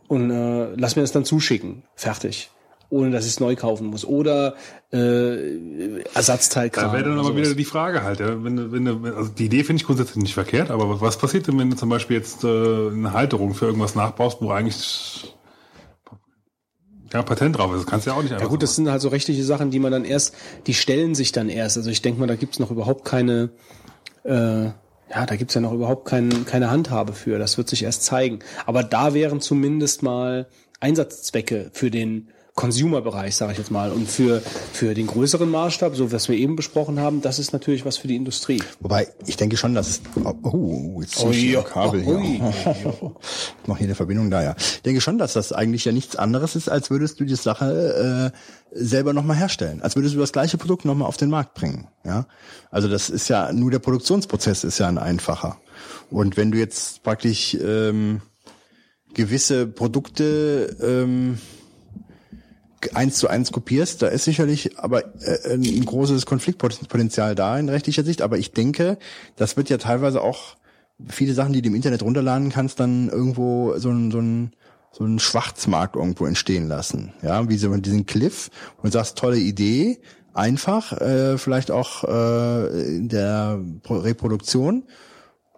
[0.09, 2.49] und äh, lass mir das dann zuschicken, fertig,
[2.89, 4.55] ohne dass ich es neu kaufen muss oder
[4.91, 6.88] äh, Ersatzteilkram.
[6.88, 7.38] Da wäre dann aber sowas.
[7.38, 10.72] wieder die Frage halt, ja, wenn, wenn, also die Idee finde ich grundsätzlich nicht verkehrt,
[10.72, 14.41] aber was passiert denn, wenn du zum Beispiel jetzt äh, eine Halterung für irgendwas nachbaust,
[14.41, 15.35] wo eigentlich
[17.14, 17.83] ja, Patent drauf ist?
[17.83, 19.72] Das kannst du ja auch nicht einfach Ja gut, das sind halt so rechtliche Sachen,
[19.72, 20.35] die man dann erst,
[20.67, 21.77] die stellen sich dann erst.
[21.77, 23.49] Also ich denke mal, da gibt's noch überhaupt keine,
[24.23, 27.39] äh, ja, da gibt's ja noch überhaupt kein, keine Handhabe für.
[27.39, 28.39] Das wird sich erst zeigen.
[28.65, 30.47] Aber da wären zumindest mal
[30.80, 36.11] Einsatzzwecke für den Consumer-Bereich, sage ich jetzt mal, und für für den größeren Maßstab, so
[36.11, 38.64] was wir eben besprochen haben, das ist natürlich was für die Industrie.
[38.80, 40.01] Wobei, ich denke schon, dass es,
[40.43, 42.16] oh, jetzt Oh ich hier ja, ein Kabel hier.
[42.16, 42.42] ui.
[43.61, 44.56] Ich mache hier eine Verbindung da, ja.
[44.58, 48.32] Ich denke schon, dass das eigentlich ja nichts anderes ist, als würdest du die Sache
[48.34, 49.82] äh, selber nochmal herstellen.
[49.82, 51.88] Als würdest du das gleiche Produkt nochmal auf den Markt bringen.
[52.06, 52.27] Ja,
[52.72, 55.58] Also das ist ja, nur der Produktionsprozess ist ja ein einfacher.
[56.09, 58.22] Und wenn du jetzt praktisch ähm,
[59.14, 61.40] gewisse Produkte ähm,
[62.93, 68.03] eins zu eins kopierst, da ist sicherlich aber äh, ein großes Konfliktpotenzial da in rechtlicher
[68.03, 68.21] Sicht.
[68.21, 68.97] Aber ich denke,
[69.35, 70.55] das wird ja teilweise auch
[71.07, 74.51] viele Sachen, die du im Internet runterladen kannst, dann irgendwo so ein, so ein
[74.97, 77.11] so einen Schwarzmarkt irgendwo entstehen lassen.
[77.21, 78.49] Ja, wie so diesen Cliff
[78.81, 79.99] und sagst, tolle Idee,
[80.33, 84.83] einfach, äh, vielleicht auch äh, in der Pro Reproduktion.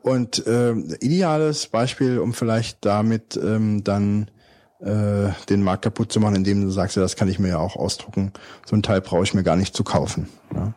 [0.02, 0.72] Und äh,
[1.02, 4.32] ideales Beispiel, um vielleicht damit ähm, dann
[4.80, 7.58] äh, den Markt kaputt zu machen, indem du sagst, ja, das kann ich mir ja
[7.58, 8.32] auch ausdrucken.
[8.66, 10.30] So ein Teil brauche ich mir gar nicht zu kaufen.
[10.54, 10.74] Ja,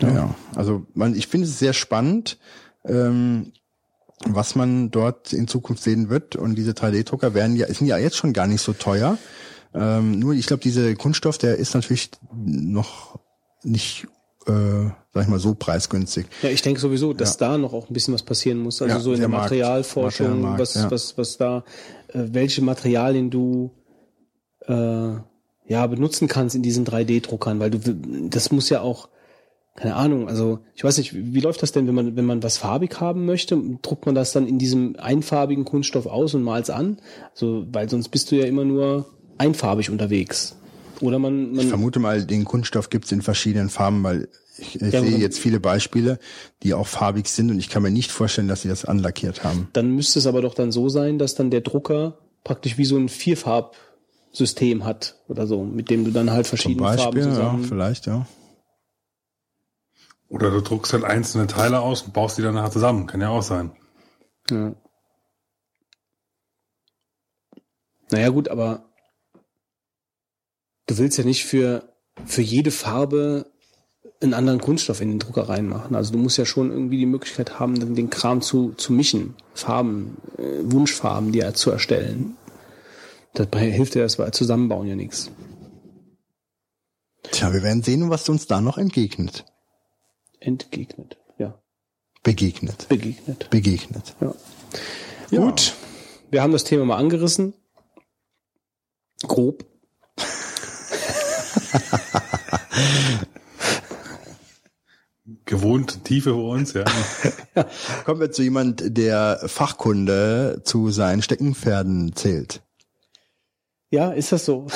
[0.00, 0.14] ja.
[0.14, 0.34] ja.
[0.54, 2.38] Also man, ich finde es sehr spannend,
[2.84, 3.52] ähm,
[4.26, 6.36] was man dort in Zukunft sehen wird.
[6.36, 9.16] Und diese 3D-Drucker werden ja, sind ja jetzt schon gar nicht so teuer.
[9.74, 13.18] Ähm, nur ich glaube, dieser Kunststoff, der ist natürlich noch
[13.62, 14.06] nicht,
[14.46, 16.26] äh, sag ich mal, so preisgünstig.
[16.42, 18.80] Ja, ich denke sowieso, dass da noch auch ein bisschen was passieren muss.
[18.80, 20.90] Also Ja, so in der der Materialforschung, Materialmarkt, was, ja.
[20.90, 21.64] was, was da,
[22.12, 23.70] welche Materialien du
[24.66, 24.72] äh,
[25.66, 27.78] ja benutzen kannst in diesen 3D-Druckern, weil du
[28.28, 29.08] das muss ja auch
[29.76, 32.58] keine Ahnung, also ich weiß nicht, wie, läuft das denn, wenn man wenn man was
[32.58, 36.98] farbig haben möchte, druckt man das dann in diesem einfarbigen Kunststoff aus und mal's an?
[37.30, 39.06] Also, weil sonst bist du ja immer nur
[39.38, 40.56] einfarbig unterwegs.
[41.00, 44.28] Oder man, man Ich vermute mal, den Kunststoff gibt's in verschiedenen Farben, weil
[44.58, 46.18] ich, ich Ja, sehe jetzt viele Beispiele,
[46.62, 49.68] die auch farbig sind und ich kann mir nicht vorstellen, dass sie das anlackiert haben.
[49.72, 52.96] dann müsste es aber doch dann so sein, dass dann der Drucker praktisch wie so
[52.96, 57.30] ein Vierfarbsystem hat oder so, mit dem du dann halt Zum verschiedene Farben Beispiel, ja,
[57.30, 57.64] zusammen.
[57.64, 58.26] vielleicht, ja.
[60.28, 63.06] Oder du druckst halt einzelne Teile aus und baust die dann nachher zusammen.
[63.06, 63.72] Kann ja auch sein.
[64.50, 64.74] Ja.
[68.10, 68.84] Naja gut, aber
[70.86, 71.92] du willst ja nicht für,
[72.24, 73.50] für jede Farbe
[74.20, 75.94] einen anderen Kunststoff in den Drucker reinmachen.
[75.94, 79.34] Also du musst ja schon irgendwie die Möglichkeit haben, dann den Kram zu, zu mischen,
[79.54, 82.36] Farben, äh, Wunschfarben, die zu erstellen.
[83.34, 85.30] Dabei hilft dir das bei Zusammenbauen ja nichts.
[87.30, 89.44] Tja, wir werden sehen, was uns da noch entgegnet.
[90.40, 91.60] Entgegnet, ja,
[92.22, 92.88] Begegnet.
[92.88, 93.50] begegnet.
[93.50, 94.14] Begegnet.
[94.20, 94.34] Ja.
[95.30, 95.40] Ja.
[95.40, 95.74] Gut,
[96.30, 97.54] wir haben das Thema mal angerissen.
[99.22, 99.64] Grob.
[105.48, 106.84] Gewohnt Tiefe für uns, ja.
[108.04, 112.60] Kommen wir zu jemand, der Fachkunde zu seinen Steckenpferden zählt.
[113.90, 114.66] Ja, ist das so?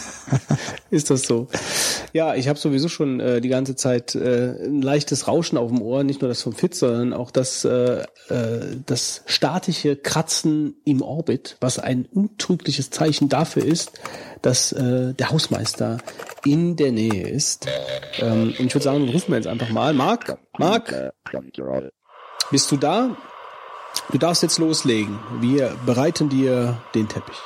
[0.90, 1.46] ist das so?
[2.14, 5.82] Ja, ich habe sowieso schon äh, die ganze Zeit äh, ein leichtes Rauschen auf dem
[5.82, 11.02] Ohr, nicht nur das vom Fit, sondern auch das, äh, äh, das statische Kratzen im
[11.02, 13.98] Orbit, was ein untrügliches Zeichen dafür ist,
[14.42, 15.98] dass äh, der Hausmeister
[16.44, 17.66] in der Nähe ist.
[18.20, 19.92] Ähm, und ich würde sagen, rufen wir jetzt einfach mal.
[19.92, 21.12] Marc, Marc,
[22.52, 23.16] bist du da?
[24.12, 25.18] Du darfst jetzt loslegen.
[25.40, 27.40] Wir bereiten dir den Teppich.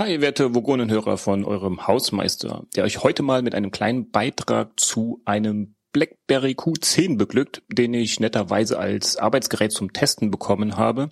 [0.00, 5.20] Hi, werte Vogonenhörer von eurem Hausmeister, der euch heute mal mit einem kleinen Beitrag zu
[5.26, 11.10] einem BlackBerry Q10 beglückt, den ich netterweise als Arbeitsgerät zum Testen bekommen habe,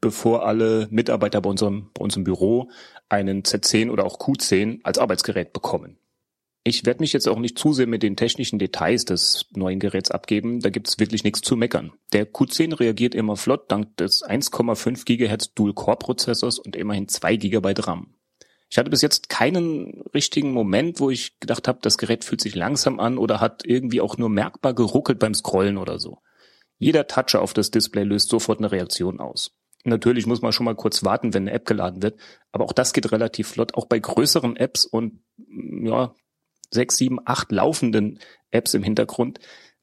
[0.00, 2.70] bevor alle Mitarbeiter bei unserem, bei unserem Büro
[3.08, 6.00] einen Z10 oder auch Q10 als Arbeitsgerät bekommen.
[6.64, 10.10] Ich werde mich jetzt auch nicht zu sehr mit den technischen Details des neuen Geräts
[10.10, 11.92] abgeben, da gibt's wirklich nichts zu meckern.
[12.12, 18.16] Der Q10 reagiert immer flott dank des 1,5 GHz Dual-Core-Prozessors und immerhin 2 GB RAM.
[18.74, 22.56] Ich hatte bis jetzt keinen richtigen Moment, wo ich gedacht habe, das Gerät fühlt sich
[22.56, 26.18] langsam an oder hat irgendwie auch nur merkbar geruckelt beim Scrollen oder so.
[26.78, 29.52] Jeder Toucher auf das Display löst sofort eine Reaktion aus.
[29.84, 32.18] Natürlich muss man schon mal kurz warten, wenn eine App geladen wird,
[32.50, 36.12] aber auch das geht relativ flott, auch bei größeren Apps und ja,
[36.68, 38.18] sechs, sieben, acht laufenden
[38.50, 39.38] Apps im Hintergrund.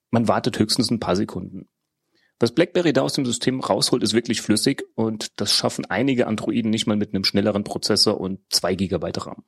[0.10, 1.70] Man wartet höchstens ein paar Sekunden.
[2.42, 6.72] Was BlackBerry da aus dem System rausholt, ist wirklich flüssig und das schaffen einige Androiden
[6.72, 9.44] nicht mal mit einem schnelleren Prozessor und zwei Gigabyte RAM.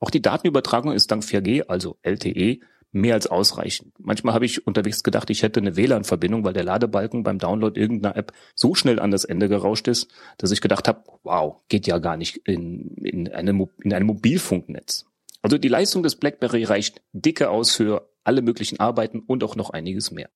[0.00, 3.92] Auch die Datenübertragung ist dank 4G, also LTE, mehr als ausreichend.
[3.98, 8.16] Manchmal habe ich unterwegs gedacht, ich hätte eine WLAN-Verbindung, weil der Ladebalken beim Download irgendeiner
[8.16, 11.98] App so schnell an das Ende gerauscht ist, dass ich gedacht habe, wow, geht ja
[11.98, 15.04] gar nicht in, in, eine, in einem Mobilfunknetz.
[15.42, 19.68] Also die Leistung des BlackBerry reicht dicke aus für alle möglichen Arbeiten und auch noch
[19.68, 20.30] einiges mehr.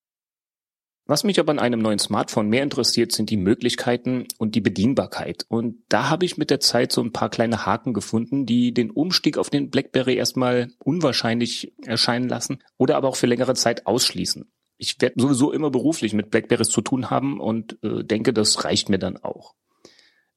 [1.09, 5.45] Was mich aber an einem neuen Smartphone mehr interessiert, sind die Möglichkeiten und die Bedienbarkeit.
[5.47, 8.91] Und da habe ich mit der Zeit so ein paar kleine Haken gefunden, die den
[8.91, 14.51] Umstieg auf den BlackBerry erstmal unwahrscheinlich erscheinen lassen oder aber auch für längere Zeit ausschließen.
[14.77, 18.89] Ich werde sowieso immer beruflich mit Blackberries zu tun haben und äh, denke, das reicht
[18.89, 19.55] mir dann auch.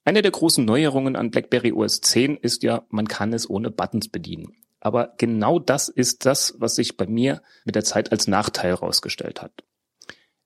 [0.05, 4.07] Eine der großen Neuerungen an BlackBerry OS 10 ist ja, man kann es ohne Buttons
[4.07, 4.53] bedienen.
[4.79, 9.41] Aber genau das ist das, was sich bei mir mit der Zeit als Nachteil herausgestellt
[9.41, 9.63] hat.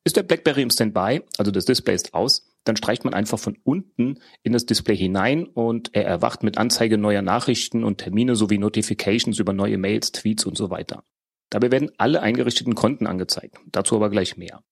[0.05, 3.57] Ist der BlackBerry im Standby, also das Display ist aus, dann streicht man einfach von
[3.63, 8.59] unten in das Display hinein und er erwacht mit Anzeige neuer Nachrichten und Termine sowie
[8.59, 11.03] Notifications über neue Mails, Tweets und so weiter.
[11.49, 13.57] Dabei werden alle eingerichteten Konten angezeigt.
[13.71, 14.63] Dazu aber gleich mehr.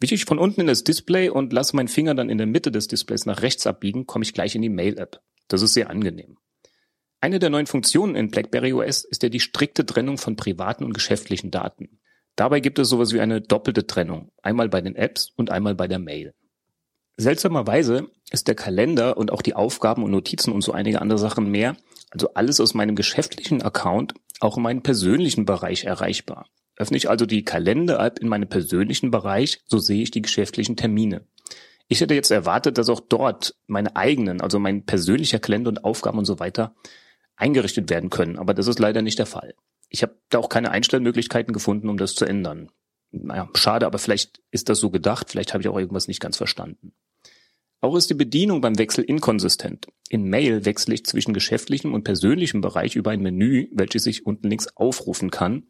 [0.00, 2.70] Wische ich von unten in das Display und lasse meinen Finger dann in der Mitte
[2.70, 5.20] des Displays nach rechts abbiegen, komme ich gleich in die Mail-App.
[5.48, 6.38] Das ist sehr angenehm.
[7.20, 10.94] Eine der neuen Funktionen in BlackBerry OS ist ja die strikte Trennung von privaten und
[10.94, 12.00] geschäftlichen Daten.
[12.36, 15.86] Dabei gibt es sowas wie eine doppelte Trennung, einmal bei den Apps und einmal bei
[15.86, 16.34] der Mail.
[17.16, 21.48] Seltsamerweise ist der Kalender und auch die Aufgaben und Notizen und so einige andere Sachen
[21.48, 21.76] mehr,
[22.10, 26.48] also alles aus meinem geschäftlichen Account, auch in meinem persönlichen Bereich erreichbar.
[26.76, 31.24] Öffne ich also die Kalender-App in meinem persönlichen Bereich, so sehe ich die geschäftlichen Termine.
[31.86, 36.18] Ich hätte jetzt erwartet, dass auch dort meine eigenen, also mein persönlicher Kalender und Aufgaben
[36.18, 36.74] und so weiter
[37.36, 39.54] eingerichtet werden können, aber das ist leider nicht der Fall.
[39.94, 42.68] Ich habe da auch keine Einstellmöglichkeiten gefunden, um das zu ändern.
[43.12, 46.36] Naja, schade, aber vielleicht ist das so gedacht, vielleicht habe ich auch irgendwas nicht ganz
[46.36, 46.94] verstanden.
[47.80, 49.86] Auch ist die Bedienung beim Wechsel inkonsistent.
[50.08, 54.48] In Mail wechsle ich zwischen geschäftlichem und persönlichem Bereich über ein Menü, welches ich unten
[54.48, 55.68] links aufrufen kann.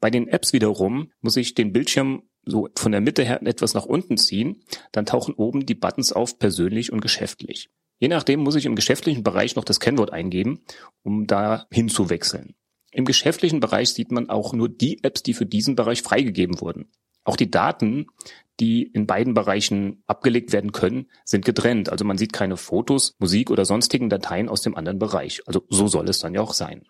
[0.00, 3.84] Bei den Apps wiederum muss ich den Bildschirm so von der Mitte her etwas nach
[3.84, 7.68] unten ziehen, dann tauchen oben die Buttons auf persönlich und geschäftlich.
[7.98, 10.64] Je nachdem muss ich im geschäftlichen Bereich noch das Kennwort eingeben,
[11.02, 12.54] um da hinzuwechseln.
[12.96, 16.90] Im geschäftlichen Bereich sieht man auch nur die Apps, die für diesen Bereich freigegeben wurden.
[17.24, 18.06] Auch die Daten,
[18.58, 21.90] die in beiden Bereichen abgelegt werden können, sind getrennt.
[21.90, 25.42] Also man sieht keine Fotos, Musik oder sonstigen Dateien aus dem anderen Bereich.
[25.46, 26.86] Also so soll es dann ja auch sein.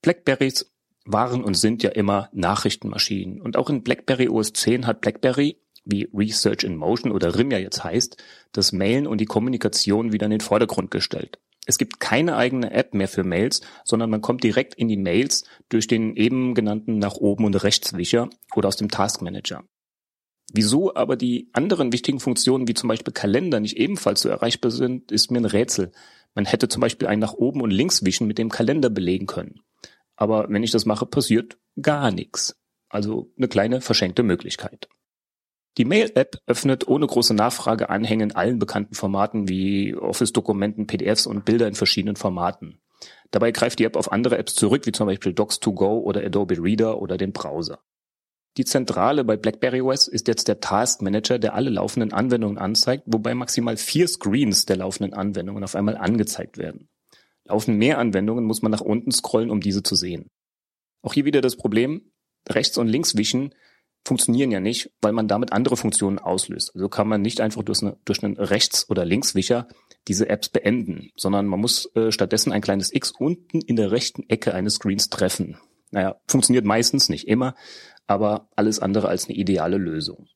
[0.00, 0.72] Blackberries
[1.04, 3.42] waren und sind ja immer Nachrichtenmaschinen.
[3.42, 7.58] Und auch in BlackBerry OS 10 hat BlackBerry, wie Research in Motion oder RIM ja
[7.58, 8.16] jetzt heißt,
[8.52, 11.40] das Mailen und die Kommunikation wieder in den Vordergrund gestellt.
[11.66, 15.44] Es gibt keine eigene App mehr für Mails, sondern man kommt direkt in die Mails
[15.68, 19.64] durch den eben genannten nach oben und rechts Wischer oder aus dem Task Manager.
[20.52, 25.12] Wieso aber die anderen wichtigen Funktionen wie zum Beispiel Kalender nicht ebenfalls so erreichbar sind,
[25.12, 25.92] ist mir ein Rätsel.
[26.34, 29.60] Man hätte zum Beispiel ein nach oben und links Wischen mit dem Kalender belegen können.
[30.16, 32.56] Aber wenn ich das mache, passiert gar nichts.
[32.88, 34.88] Also eine kleine verschenkte Möglichkeit.
[35.78, 41.44] Die Mail-App öffnet ohne große Nachfrage Anhänge in allen bekannten Formaten wie Office-Dokumenten, PDFs und
[41.44, 42.80] Bilder in verschiedenen Formaten.
[43.30, 47.00] Dabei greift die App auf andere Apps zurück, wie zum Beispiel Docs2Go oder Adobe Reader
[47.00, 47.80] oder den Browser.
[48.58, 53.04] Die Zentrale bei BlackBerry OS ist jetzt der Task Manager, der alle laufenden Anwendungen anzeigt,
[53.06, 56.90] wobei maximal vier Screens der laufenden Anwendungen auf einmal angezeigt werden.
[57.44, 60.28] Laufen mehr Anwendungen, muss man nach unten scrollen, um diese zu sehen.
[61.00, 62.12] Auch hier wieder das Problem,
[62.46, 63.54] rechts und links wischen
[64.04, 66.72] funktionieren ja nicht, weil man damit andere Funktionen auslöst.
[66.74, 69.68] Also kann man nicht einfach durch, eine, durch einen Rechts- oder Linkswischer
[70.08, 74.28] diese Apps beenden, sondern man muss äh, stattdessen ein kleines X unten in der rechten
[74.28, 75.58] Ecke eines Screens treffen.
[75.90, 77.54] Naja, funktioniert meistens, nicht immer,
[78.06, 80.26] aber alles andere als eine ideale Lösung.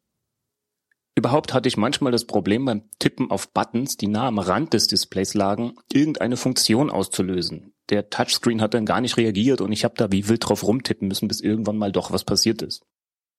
[1.18, 4.86] Überhaupt hatte ich manchmal das Problem beim Tippen auf Buttons, die nah am Rand des
[4.86, 7.72] Displays lagen, irgendeine Funktion auszulösen.
[7.88, 11.08] Der Touchscreen hat dann gar nicht reagiert und ich habe da wie wild drauf rumtippen
[11.08, 12.82] müssen, bis irgendwann mal doch was passiert ist.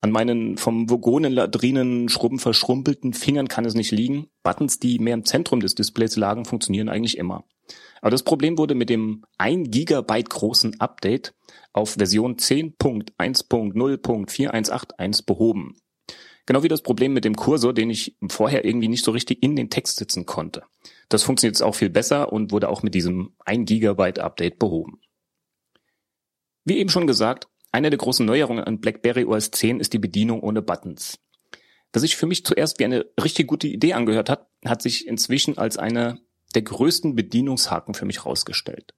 [0.01, 4.27] An meinen vom Vogonenladrinen schrubben verschrumpelten Fingern kann es nicht liegen.
[4.43, 7.45] Buttons, die mehr im Zentrum des Displays lagen, funktionieren eigentlich immer.
[8.01, 11.33] Aber das Problem wurde mit dem 1 Gigabyte großen Update
[11.73, 15.75] auf Version 10.1.0.4181 behoben.
[16.45, 19.55] Genau wie das Problem mit dem Kursor, den ich vorher irgendwie nicht so richtig in
[19.55, 20.63] den Text sitzen konnte.
[21.09, 25.01] Das funktioniert jetzt auch viel besser und wurde auch mit diesem 1 Gigabyte Update behoben.
[26.63, 30.41] Wie eben schon gesagt, eine der großen Neuerungen an BlackBerry OS 10 ist die Bedienung
[30.41, 31.19] ohne Buttons.
[31.93, 35.57] Was sich für mich zuerst wie eine richtig gute Idee angehört hat, hat sich inzwischen
[35.57, 36.19] als eine
[36.53, 38.93] der größten Bedienungshaken für mich herausgestellt.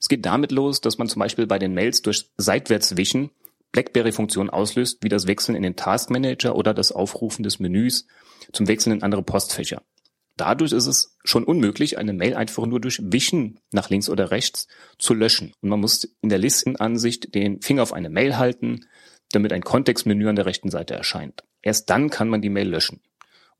[0.00, 3.30] Es geht damit los, dass man zum Beispiel bei den Mails durch Seitwärtswischen
[3.70, 8.06] BlackBerry-Funktionen auslöst, wie das Wechseln in den Task Manager oder das Aufrufen des Menüs
[8.52, 9.82] zum Wechseln in andere Postfächer.
[10.42, 14.66] Dadurch ist es schon unmöglich, eine Mail einfach nur durch Wischen nach links oder rechts
[14.98, 15.52] zu löschen.
[15.60, 18.86] Und man muss in der Listenansicht den Finger auf eine Mail halten,
[19.30, 21.44] damit ein Kontextmenü an der rechten Seite erscheint.
[21.62, 23.02] Erst dann kann man die Mail löschen.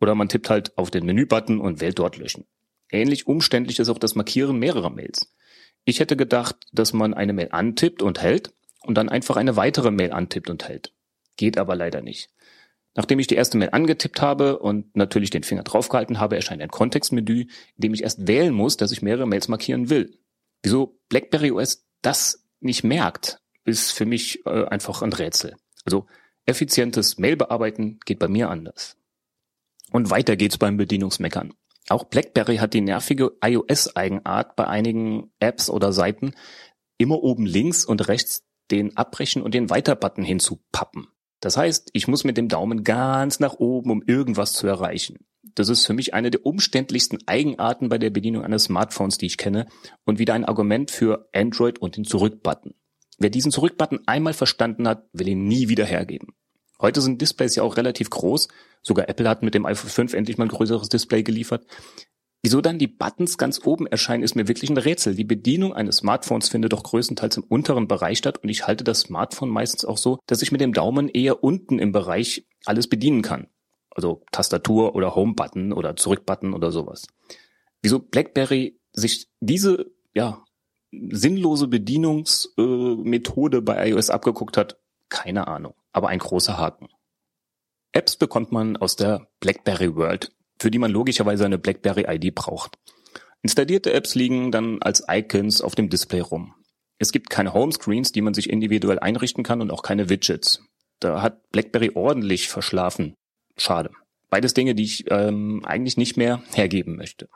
[0.00, 2.46] Oder man tippt halt auf den Menübutton und wählt dort löschen.
[2.90, 5.32] Ähnlich umständlich ist auch das Markieren mehrerer Mails.
[5.84, 9.92] Ich hätte gedacht, dass man eine Mail antippt und hält und dann einfach eine weitere
[9.92, 10.92] Mail antippt und hält.
[11.36, 12.28] Geht aber leider nicht.
[12.94, 16.68] Nachdem ich die erste Mail angetippt habe und natürlich den Finger draufgehalten habe, erscheint ein
[16.68, 20.18] Kontextmenü, in dem ich erst wählen muss, dass ich mehrere Mails markieren will.
[20.62, 25.56] Wieso BlackBerry OS das nicht merkt, ist für mich äh, einfach ein Rätsel.
[25.84, 26.06] Also
[26.44, 28.96] effizientes Mailbearbeiten geht bei mir anders.
[29.90, 31.54] Und weiter geht's beim Bedienungsmeckern.
[31.88, 36.32] Auch BlackBerry hat die nervige iOS-Eigenart bei einigen Apps oder Seiten,
[36.98, 41.08] immer oben links und rechts den Abbrechen und den Weiter-Button hinzupappen.
[41.42, 45.26] Das heißt, ich muss mit dem Daumen ganz nach oben, um irgendwas zu erreichen.
[45.56, 49.36] Das ist für mich eine der umständlichsten Eigenarten bei der Bedienung eines Smartphones, die ich
[49.36, 49.66] kenne
[50.04, 52.74] und wieder ein Argument für Android und den Zurück-Button.
[53.18, 56.28] Wer diesen Zurück-Button einmal verstanden hat, will ihn nie wieder hergeben.
[56.80, 58.46] Heute sind Displays ja auch relativ groß.
[58.80, 61.66] Sogar Apple hat mit dem iPhone 5 endlich mal ein größeres Display geliefert.
[62.44, 65.14] Wieso dann die Buttons ganz oben erscheinen, ist mir wirklich ein Rätsel.
[65.14, 69.02] Die Bedienung eines Smartphones findet doch größtenteils im unteren Bereich statt und ich halte das
[69.02, 73.22] Smartphone meistens auch so, dass ich mit dem Daumen eher unten im Bereich alles bedienen
[73.22, 73.46] kann.
[73.90, 77.06] Also Tastatur oder Home-Button oder Zurück-Button oder sowas.
[77.80, 80.42] Wieso BlackBerry sich diese, ja,
[80.90, 85.74] sinnlose Bedienungsmethode äh, bei iOS abgeguckt hat, keine Ahnung.
[85.92, 86.88] Aber ein großer Haken.
[87.92, 90.32] Apps bekommt man aus der BlackBerry World
[90.62, 92.78] für die man logischerweise eine BlackBerry ID braucht.
[93.42, 96.54] Installierte Apps liegen dann als Icons auf dem Display rum.
[96.98, 100.62] Es gibt keine Homescreens, die man sich individuell einrichten kann und auch keine Widgets.
[101.00, 103.14] Da hat BlackBerry ordentlich verschlafen.
[103.56, 103.90] Schade.
[104.30, 107.28] Beides Dinge, die ich ähm, eigentlich nicht mehr hergeben möchte.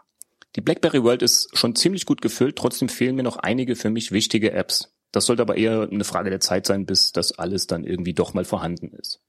[0.54, 4.12] Die BlackBerry World ist schon ziemlich gut gefüllt, trotzdem fehlen mir noch einige für mich
[4.12, 4.94] wichtige Apps.
[5.10, 8.34] Das sollte aber eher eine Frage der Zeit sein, bis das alles dann irgendwie doch
[8.34, 9.20] mal vorhanden ist.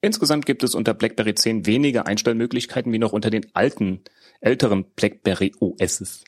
[0.00, 4.02] Insgesamt gibt es unter BlackBerry 10 weniger Einstellmöglichkeiten wie noch unter den alten,
[4.40, 6.24] älteren BlackBerry OSs.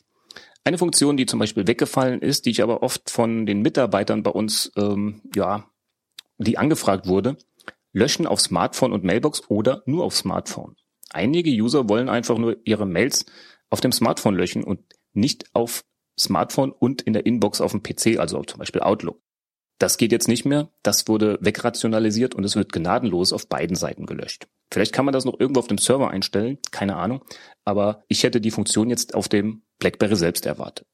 [0.65, 4.31] Eine Funktion, die zum Beispiel weggefallen ist, die ich aber oft von den Mitarbeitern bei
[4.31, 5.71] uns, ähm, ja,
[6.39, 7.37] die angefragt wurde,
[7.93, 10.77] löschen auf Smartphone und Mailbox oder nur auf Smartphone.
[11.11, 13.25] Einige User wollen einfach nur ihre Mails
[13.69, 14.81] auf dem Smartphone löschen und
[15.13, 15.85] nicht auf
[16.19, 19.21] Smartphone und in der Inbox auf dem PC, also zum Beispiel Outlook.
[19.81, 20.69] Das geht jetzt nicht mehr.
[20.83, 24.47] Das wurde wegrationalisiert und es wird gnadenlos auf beiden Seiten gelöscht.
[24.71, 27.25] Vielleicht kann man das noch irgendwo auf dem Server einstellen, keine Ahnung.
[27.65, 30.87] Aber ich hätte die Funktion jetzt auf dem BlackBerry selbst erwartet.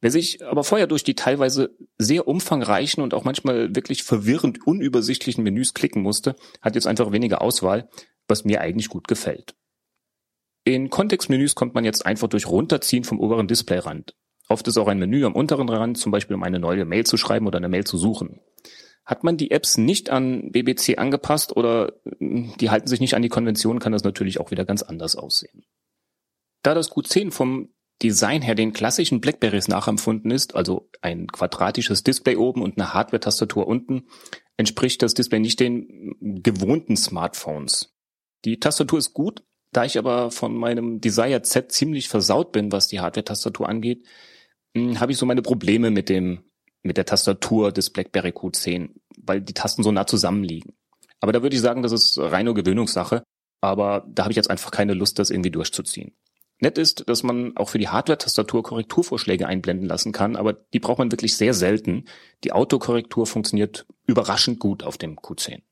[0.00, 5.44] Wer sich aber vorher durch die teilweise sehr umfangreichen und auch manchmal wirklich verwirrend unübersichtlichen
[5.44, 7.90] Menüs klicken musste, hat jetzt einfach weniger Auswahl,
[8.26, 9.54] was mir eigentlich gut gefällt.
[10.64, 14.14] In Kontextmenüs kommt man jetzt einfach durch Runterziehen vom oberen Displayrand.
[14.48, 17.16] Oft ist auch ein Menü am unteren Rand, zum Beispiel um eine neue Mail zu
[17.16, 18.40] schreiben oder eine Mail zu suchen.
[19.04, 23.22] Hat man die Apps nicht an BBC angepasst oder hm, die halten sich nicht an
[23.22, 25.64] die Konvention, kann das natürlich auch wieder ganz anders aussehen.
[26.62, 27.70] Da das Q10 vom
[28.02, 33.66] Design her den klassischen Blackberries nachempfunden ist, also ein quadratisches Display oben und eine Hardware-Tastatur
[33.66, 34.06] unten,
[34.56, 37.94] entspricht das Display nicht den gewohnten Smartphones.
[38.44, 42.88] Die Tastatur ist gut, da ich aber von meinem Desire Z ziemlich versaut bin, was
[42.88, 44.10] die Hardware-Tastatur angeht, hm,
[44.76, 46.44] habe ich so meine Probleme mit dem
[46.82, 50.72] mit der Tastatur des BlackBerry Q10, weil die Tasten so nah zusammenliegen.
[51.20, 53.22] Aber da würde ich sagen, das ist reine Gewöhnungssache.
[53.60, 56.12] Aber da habe ich jetzt einfach keine Lust, das irgendwie durchzuziehen.
[56.58, 60.98] Nett ist, dass man auch für die Hardware-Tastatur Korrekturvorschläge einblenden lassen kann, aber die braucht
[60.98, 62.04] man wirklich sehr selten.
[62.44, 65.62] Die Autokorrektur funktioniert überraschend gut auf dem Q10.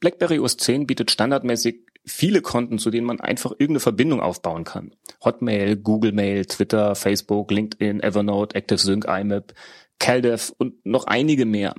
[0.00, 4.94] BlackBerry OS 10 bietet standardmäßig viele Konten, zu denen man einfach irgendeine Verbindung aufbauen kann.
[5.24, 9.54] Hotmail, Google Mail, Twitter, Facebook, LinkedIn, Evernote, ActiveSync, IMAP,
[9.98, 11.74] CalDev und noch einige mehr.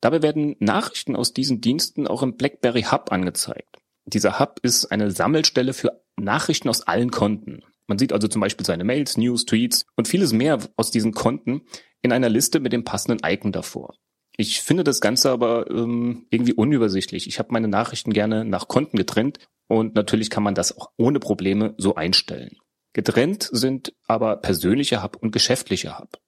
[0.00, 3.76] Dabei werden Nachrichten aus diesen Diensten auch im BlackBerry Hub angezeigt.
[4.06, 7.62] Dieser Hub ist eine Sammelstelle für Nachrichten aus allen Konten.
[7.86, 11.62] Man sieht also zum Beispiel seine Mails, News, Tweets und vieles mehr aus diesen Konten
[12.02, 13.94] in einer Liste mit dem passenden Icon davor.
[14.40, 17.26] Ich finde das Ganze aber ähm, irgendwie unübersichtlich.
[17.26, 19.38] Ich habe meine Nachrichten gerne nach Konten getrennt
[19.68, 22.56] und natürlich kann man das auch ohne Probleme so einstellen.
[22.94, 26.18] Getrennt sind aber persönlicher Hub und geschäftlicher Hub.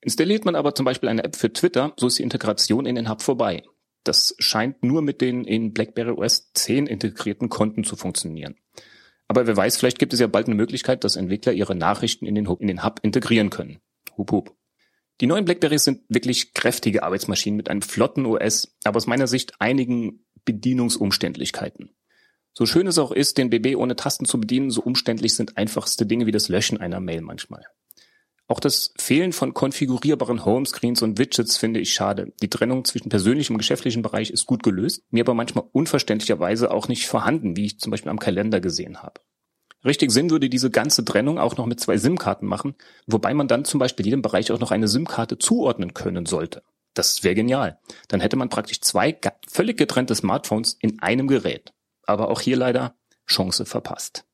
[0.00, 3.08] Installiert man aber zum Beispiel eine App für Twitter, so ist die Integration in den
[3.08, 3.62] Hub vorbei.
[4.02, 8.56] Das scheint nur mit den in BlackBerry OS 10 integrierten Konten zu funktionieren.
[9.28, 12.34] Aber wer weiß, vielleicht gibt es ja bald eine Möglichkeit, dass Entwickler ihre Nachrichten in
[12.34, 13.78] den Hub, in den Hub integrieren können.
[14.18, 14.56] Hup, hup.
[15.22, 19.52] Die neuen Blackberries sind wirklich kräftige Arbeitsmaschinen mit einem flotten OS, aber aus meiner Sicht
[19.60, 21.94] einigen Bedienungsumständlichkeiten.
[22.52, 26.06] So schön es auch ist, den BB ohne Tasten zu bedienen, so umständlich sind einfachste
[26.06, 27.62] Dinge wie das Löschen einer Mail manchmal.
[28.48, 32.32] Auch das Fehlen von konfigurierbaren Homescreens und Widgets finde ich schade.
[32.42, 36.88] Die Trennung zwischen persönlichem und geschäftlichem Bereich ist gut gelöst, mir aber manchmal unverständlicherweise auch
[36.88, 39.20] nicht vorhanden, wie ich zum Beispiel am Kalender gesehen habe.
[39.84, 42.74] Richtig Sinn würde diese ganze Trennung auch noch mit zwei SIM-Karten machen,
[43.06, 46.62] wobei man dann zum Beispiel jedem Bereich auch noch eine SIM-Karte zuordnen können sollte.
[46.94, 47.78] Das wäre genial.
[48.08, 51.72] Dann hätte man praktisch zwei völlig getrennte Smartphones in einem Gerät.
[52.04, 52.94] Aber auch hier leider
[53.26, 54.24] Chance verpasst.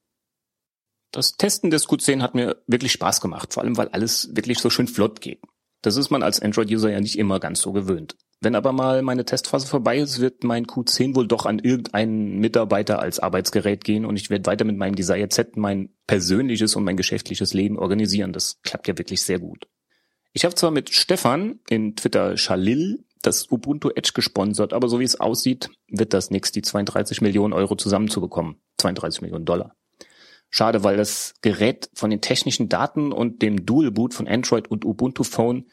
[1.12, 4.68] Das Testen des Q10 hat mir wirklich Spaß gemacht, vor allem weil alles wirklich so
[4.70, 5.41] schön flott geht.
[5.83, 8.17] Das ist man als Android-User ja nicht immer ganz so gewöhnt.
[8.41, 13.00] Wenn aber mal meine Testphase vorbei ist, wird mein Q10 wohl doch an irgendeinen Mitarbeiter
[13.00, 16.97] als Arbeitsgerät gehen und ich werde weiter mit meinem Desire Z mein persönliches und mein
[16.97, 18.33] geschäftliches Leben organisieren.
[18.33, 19.67] Das klappt ja wirklich sehr gut.
[20.33, 25.05] Ich habe zwar mit Stefan in Twitter Shalil das Ubuntu Edge gesponsert, aber so wie
[25.05, 28.60] es aussieht, wird das nix, die 32 Millionen Euro zusammenzubekommen.
[28.76, 29.75] 32 Millionen Dollar.
[30.50, 34.84] Schade, weil das Gerät von den technischen Daten und dem Dual Boot von Android und
[34.84, 35.67] Ubuntu Phone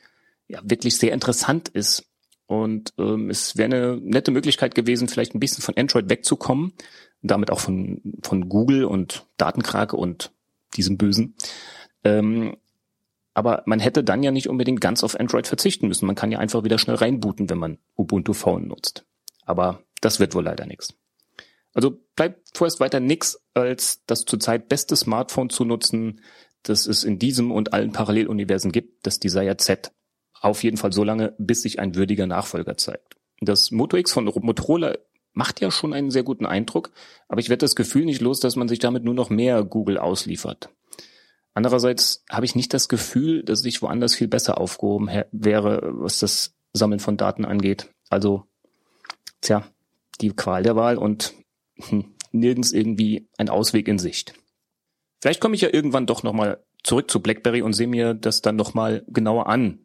[0.48, 2.11] ja wirklich sehr interessant ist.
[2.48, 6.74] Und ähm, es wäre eine nette Möglichkeit gewesen, vielleicht ein bisschen von Android wegzukommen,
[7.22, 10.32] damit auch von, von Google und Datenkrake und
[10.76, 11.36] diesem Bösen.
[12.04, 12.56] Ähm,
[13.34, 16.06] aber man hätte dann ja nicht unbedingt ganz auf Android verzichten müssen.
[16.06, 19.06] Man kann ja einfach wieder schnell reinbooten, wenn man Ubuntu Phone nutzt.
[19.46, 20.94] Aber das wird wohl leider nichts.
[21.74, 26.22] Also bleibt vorerst weiter nix, als das zurzeit beste Smartphone zu nutzen,
[26.64, 29.92] das es in diesem und allen Paralleluniversen gibt, das Desire Z.
[30.46, 33.16] Auf jeden Fall so lange, bis sich ein würdiger Nachfolger zeigt.
[33.42, 34.96] Das Moto X von Motorola
[35.34, 36.92] macht ja schon einen sehr guten Eindruck,
[37.28, 39.98] aber ich werde das Gefühl nicht los, dass man sich damit nur noch mehr Google
[39.98, 40.70] ausliefert.
[41.56, 46.54] Andererseits habe ich nicht das Gefühl, dass ich woanders viel besser aufgehoben wäre, was das
[46.74, 47.90] Sammeln von Daten angeht.
[48.10, 48.44] Also,
[49.42, 49.66] tja,
[50.22, 51.34] die Qual der Wahl und
[51.78, 54.36] hm, nirgends irgendwie ein Ausweg in Sicht.
[55.24, 58.56] Vielleicht komme ich ja irgendwann doch nochmal zurück zu BlackBerry und sehe mir das dann
[58.56, 59.85] nochmal genauer an.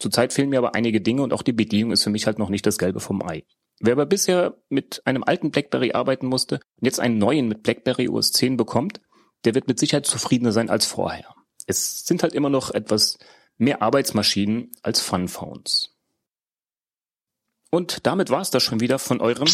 [0.00, 2.48] Zurzeit fehlen mir aber einige Dinge und auch die Bedienung ist für mich halt noch
[2.48, 3.44] nicht das Gelbe vom Ei.
[3.80, 8.08] Wer aber bisher mit einem alten BlackBerry arbeiten musste und jetzt einen neuen mit BlackBerry
[8.08, 9.00] OS 10 bekommt,
[9.44, 11.34] der wird mit Sicherheit zufriedener sein als vorher.
[11.66, 13.18] Es sind halt immer noch etwas
[13.58, 15.94] mehr Arbeitsmaschinen als Funphones.
[17.70, 19.48] Und damit war es das schon wieder von eurem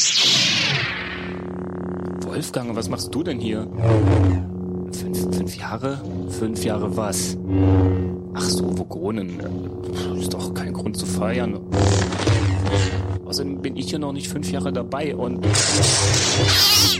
[2.25, 4.55] Wolfgang, was machst du denn hier?
[5.14, 6.00] Fünf, fünf Jahre?
[6.30, 7.36] Fünf Jahre was?
[8.34, 9.40] Ach so, Vogonen.
[10.18, 11.60] Ist doch kein Grund zu feiern.
[13.24, 15.46] Außerdem bin ich ja noch nicht fünf Jahre dabei und...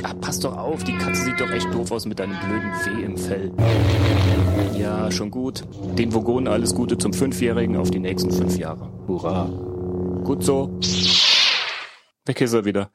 [0.05, 3.05] Ach, pass doch auf, die Katze sieht doch echt doof aus mit deinem blöden Weh
[3.05, 3.53] im Fell.
[4.79, 5.65] Ja, schon gut.
[5.99, 8.89] Den Vogonen alles Gute zum Fünfjährigen auf die nächsten fünf Jahre.
[9.09, 9.47] Hurra.
[10.25, 10.71] Gut so.
[12.25, 12.91] Weg ist er wieder.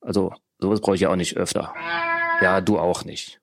[0.00, 1.74] Also, Sowas brauche ich ja auch nicht öfter.
[2.40, 3.40] Ja, du auch nicht.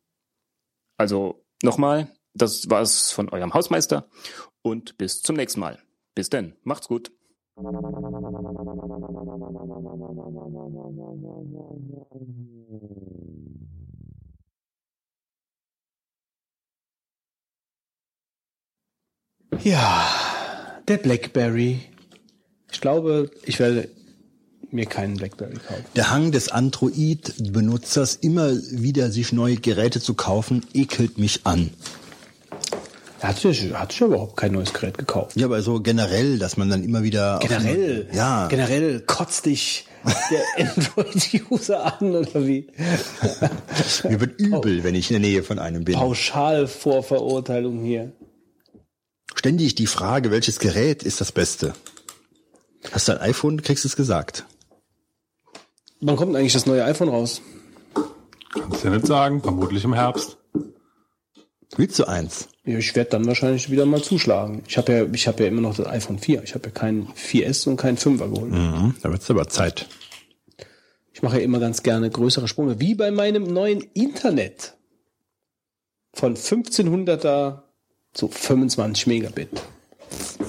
[0.97, 4.09] Also nochmal, das war's von eurem Hausmeister
[4.61, 5.79] und bis zum nächsten Mal.
[6.15, 7.11] Bis denn, macht's gut.
[19.61, 21.81] Ja, der Blackberry.
[22.71, 23.89] Ich glaube, ich werde
[24.73, 25.85] mir keinen BlackBerry kaufen.
[25.95, 31.71] Der Hang des Android-Benutzers, immer wieder sich neue Geräte zu kaufen, ekelt mich an.
[33.21, 35.37] Hat sich, hat sich überhaupt kein neues Gerät gekauft.
[35.37, 37.39] Ja, aber so generell, dass man dann immer wieder...
[37.41, 38.03] Generell?
[38.03, 38.47] Den, ja.
[38.47, 39.85] Generell kotzt dich
[40.29, 42.67] der Android-User an, oder wie?
[44.09, 45.95] Mir wird übel, wenn ich in der Nähe von einem bin.
[45.95, 48.11] Pauschalvorverurteilung hier.
[49.35, 51.73] Ständig die Frage, welches Gerät ist das Beste?
[52.91, 54.45] Hast du ein iPhone, kriegst du es gesagt.
[56.05, 57.41] Wann kommt eigentlich das neue iPhone raus?
[58.53, 60.37] Kannst du ja nicht sagen, vermutlich im Herbst.
[61.77, 62.49] Willst du eins?
[62.65, 64.63] Ja, ich werde dann wahrscheinlich wieder mal zuschlagen.
[64.67, 66.43] Ich habe ja, ich habe ja immer noch das iPhone 4.
[66.43, 68.51] Ich habe ja kein 4S und kein 5er geholt.
[68.51, 69.87] Mhm, da wird's aber Zeit.
[71.13, 74.73] Ich mache ja immer ganz gerne größere Sprünge, wie bei meinem neuen Internet.
[76.13, 77.61] Von 1500er
[78.13, 79.63] zu 25 Megabit.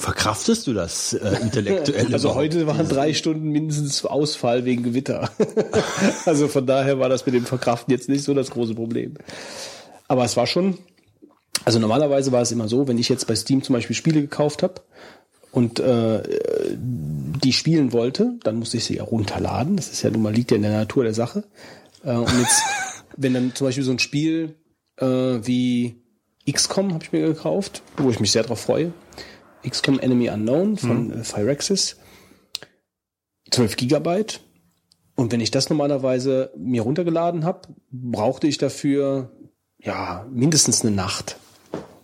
[0.05, 2.13] Verkraftest du das äh, intellektuell?
[2.13, 5.31] Also heute waren drei Stunden mindestens Ausfall wegen Gewitter.
[6.27, 9.15] also von daher war das mit dem Verkraften jetzt nicht so das große Problem.
[10.07, 10.77] Aber es war schon,
[11.65, 14.63] also normalerweise war es immer so, wenn ich jetzt bei Steam zum Beispiel Spiele gekauft
[14.63, 14.83] habe
[15.53, 16.23] und äh,
[16.77, 19.77] die spielen wollte, dann musste ich sie ja runterladen.
[19.77, 21.45] Das ist ja nun mal liegt ja in der Natur der Sache.
[22.05, 22.63] Äh, und jetzt,
[23.17, 24.55] wenn dann zum Beispiel so ein Spiel
[24.99, 25.97] äh, wie
[26.51, 28.93] XCOM habe ich mir gekauft, wo ich mich sehr drauf freue.
[29.69, 31.97] XCOM Enemy Unknown von äh, Firaxis.
[33.51, 34.41] 12 Gigabyte.
[35.17, 39.31] Und wenn ich das normalerweise mir runtergeladen habe, brauchte ich dafür
[39.79, 41.37] ja mindestens eine Nacht,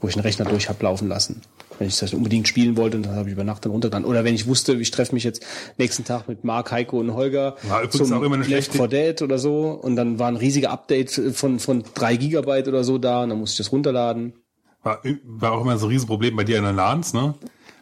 [0.00, 1.42] wo ich den Rechner durch habe laufen lassen.
[1.78, 4.06] Wenn ich das unbedingt spielen wollte, dann habe ich über Nacht dann runtergeladen.
[4.06, 5.42] Oder wenn ich wusste, ich treffe mich jetzt
[5.78, 8.89] nächsten Tag mit Mark, Heiko und Holger War übrigens auch immer eine Left schlechte- 4
[8.89, 12.98] Dead oder so und dann war ein riesiger Update von von drei Gigabyte oder so
[12.98, 14.34] da und dann musste ich das runterladen.
[14.83, 17.34] War, war auch immer so ein Riesenproblem bei dir in der LANs, ne?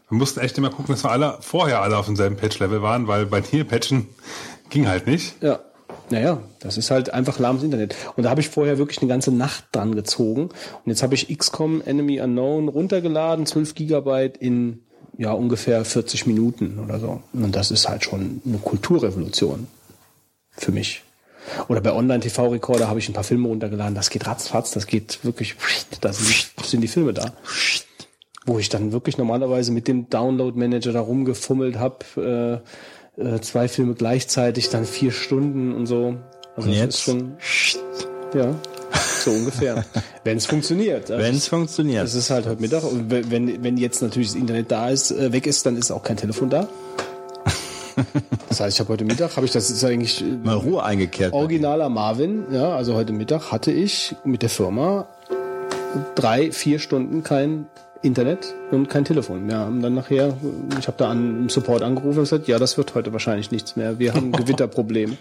[0.09, 3.27] Wir mussten echt immer gucken, dass wir alle vorher alle auf demselben Patch-Level waren, weil
[3.27, 4.09] bei dir Patchen
[4.71, 5.43] ging halt nicht.
[5.43, 5.61] Ja.
[6.11, 7.95] Naja, das ist halt einfach lahmes Internet.
[8.17, 10.45] Und da habe ich vorher wirklich eine ganze Nacht dran gezogen.
[10.45, 14.85] Und jetzt habe ich XCOM Enemy Unknown runtergeladen, 12 Gigabyte in
[15.19, 17.23] ja ungefähr 40 Minuten oder so.
[17.35, 19.67] Und das ist halt schon eine Kulturrevolution
[20.51, 21.03] für mich.
[21.69, 23.95] Oder bei Online-TV-Recorder habe ich ein paar Filme runtergeladen.
[23.95, 25.55] Das geht ratzfatz, das geht wirklich,
[26.01, 27.33] da sind, die Filme da.
[28.47, 32.63] Wo ich dann wirklich normalerweise mit dem Download-Manager da rumgefummelt habe,
[33.19, 36.17] äh, äh, zwei Filme gleichzeitig, dann vier Stunden und so.
[36.57, 36.95] Also Und das jetzt?
[36.95, 37.33] ist schon,
[38.35, 38.55] ja,
[39.25, 39.85] so ungefähr.
[40.25, 41.09] Wenn es funktioniert.
[41.11, 42.05] Wenn es funktioniert.
[42.05, 45.11] Es ist halt heute Mittag und wenn- wenn, wenn jetzt natürlich das Internet da ist,
[45.11, 46.69] äh, weg ist, dann ist auch kein Telefon da.
[48.49, 51.33] Das heißt, ich habe heute Mittag, habe ich das ist eigentlich äh, Mal Ruhe eingekehrt.
[51.33, 55.07] originaler Marvin, ja, also heute Mittag hatte ich mit der Firma
[56.15, 57.67] drei, vier Stunden kein
[58.03, 59.49] Internet und kein Telefon.
[59.49, 60.37] Wir haben dann nachher,
[60.79, 63.99] ich habe da an Support angerufen und gesagt, ja, das wird heute wahrscheinlich nichts mehr.
[63.99, 65.17] Wir haben ein Gewitterproblem.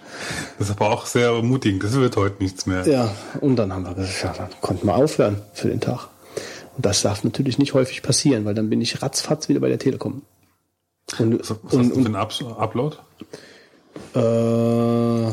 [0.60, 1.84] Das ist aber auch sehr ermutigend.
[1.84, 2.88] Das wird heute nichts mehr.
[2.88, 3.10] Ja,
[3.42, 6.08] und dann haben wir gesagt, ja, dann konnten wir aufhören für den Tag.
[6.76, 9.80] Und das darf natürlich nicht häufig passieren, weil dann bin ich ratzfatz wieder bei der
[9.80, 10.22] Telekom.
[11.20, 12.98] Und, Was, was und, hast du für einen Ups Upload?
[14.14, 15.32] Äh,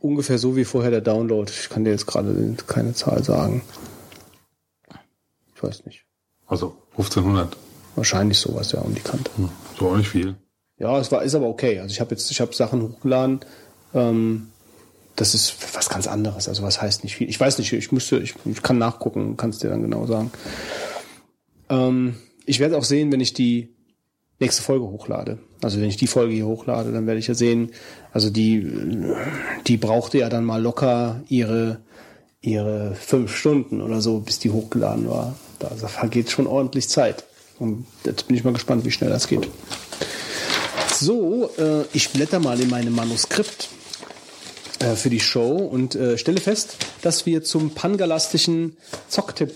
[0.00, 1.50] ungefähr so wie vorher der Download.
[1.50, 3.62] Ich kann dir jetzt gerade keine Zahl sagen.
[5.54, 6.04] Ich weiß nicht.
[6.46, 7.56] Also 1500.
[7.94, 9.30] Wahrscheinlich sowas, ja, um die Kante.
[9.78, 10.36] So auch nicht viel.
[10.78, 11.78] Ja, es war, ist aber okay.
[11.78, 13.40] Also ich habe jetzt, ich habe Sachen hochgeladen.
[13.94, 14.48] Ähm,
[15.16, 16.48] das ist was ganz anderes.
[16.48, 17.28] Also was heißt nicht viel?
[17.28, 20.32] Ich weiß nicht, ich müsste, ich, ich kann nachgucken, kann es dir dann genau sagen.
[21.68, 22.16] Ähm,
[22.46, 23.74] ich werde auch sehen, wenn ich die
[24.42, 25.38] nächste Folge hochlade.
[25.62, 27.70] Also wenn ich die Folge hier hochlade, dann werde ich ja sehen,
[28.12, 28.66] also die,
[29.66, 31.78] die brauchte ja dann mal locker ihre,
[32.40, 35.34] ihre fünf Stunden oder so, bis die hochgeladen war.
[35.60, 37.24] Da vergeht schon ordentlich Zeit.
[37.58, 39.48] Und jetzt bin ich mal gespannt, wie schnell das geht.
[40.92, 43.68] So, äh, ich blätter mal in meinem Manuskript
[44.80, 48.76] äh, für die Show und äh, stelle fest, dass wir zum pangalastischen
[49.08, 49.52] Zocktipp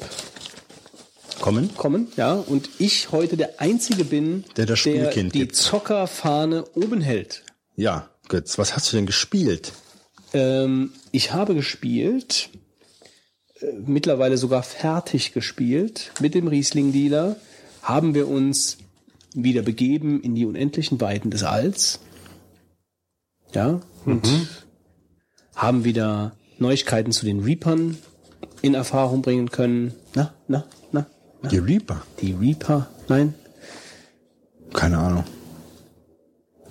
[1.40, 1.74] Kommen?
[1.76, 5.56] kommen, ja, und ich heute der Einzige bin, Der das Spielkind die gibt.
[5.56, 7.44] Zockerfahne oben hält.
[7.76, 9.72] Ja, Götz, was hast du denn gespielt?
[10.32, 12.48] Ähm, ich habe gespielt,
[13.60, 17.36] äh, mittlerweile sogar fertig gespielt mit dem Riesling-Dealer,
[17.82, 18.78] haben wir uns
[19.34, 22.00] wieder begeben in die unendlichen Weiten des Alls.
[23.54, 24.28] Ja, und
[25.54, 27.96] haben wieder Neuigkeiten zu den Reapern
[28.62, 29.94] in Erfahrung bringen können.
[30.14, 30.64] Na, na.
[31.50, 32.02] Die Reaper?
[32.20, 33.34] Die Reaper, nein,
[34.72, 35.24] Keine Ahnung.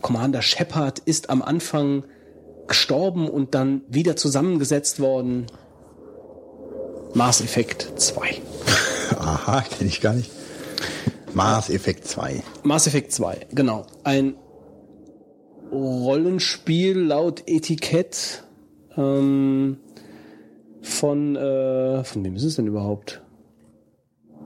[0.01, 2.03] Commander Shepard ist am Anfang
[2.67, 5.47] gestorben und dann wieder zusammengesetzt worden.
[7.13, 8.41] Mass Effect 2.
[9.19, 10.29] Aha, kenne ich gar nicht.
[11.33, 12.43] Mass Effect 2.
[12.63, 13.85] Mass Effect 2, genau.
[14.03, 14.35] Ein
[15.71, 18.43] Rollenspiel laut Etikett
[18.97, 19.77] ähm,
[20.81, 23.21] von, äh, von wem ist es denn überhaupt?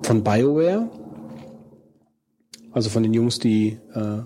[0.03, 0.89] Von BioWare.
[2.71, 4.19] Also von den Jungs, die äh,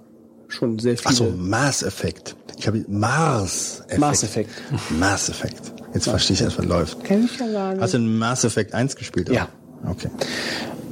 [0.48, 1.10] schon sehr viele...
[1.10, 2.36] Ach so, Mass Effect.
[2.58, 4.00] Ich habe Mars Effect.
[4.00, 4.50] Mass Effect.
[4.92, 5.74] Mass Effect.
[5.94, 7.04] Jetzt verstehe ich erst, was läuft.
[7.04, 7.82] Kenn ich ja gar nicht.
[7.82, 9.30] Hast du in Mass Effect 1 gespielt?
[9.30, 9.50] Ja.
[9.86, 10.10] Okay.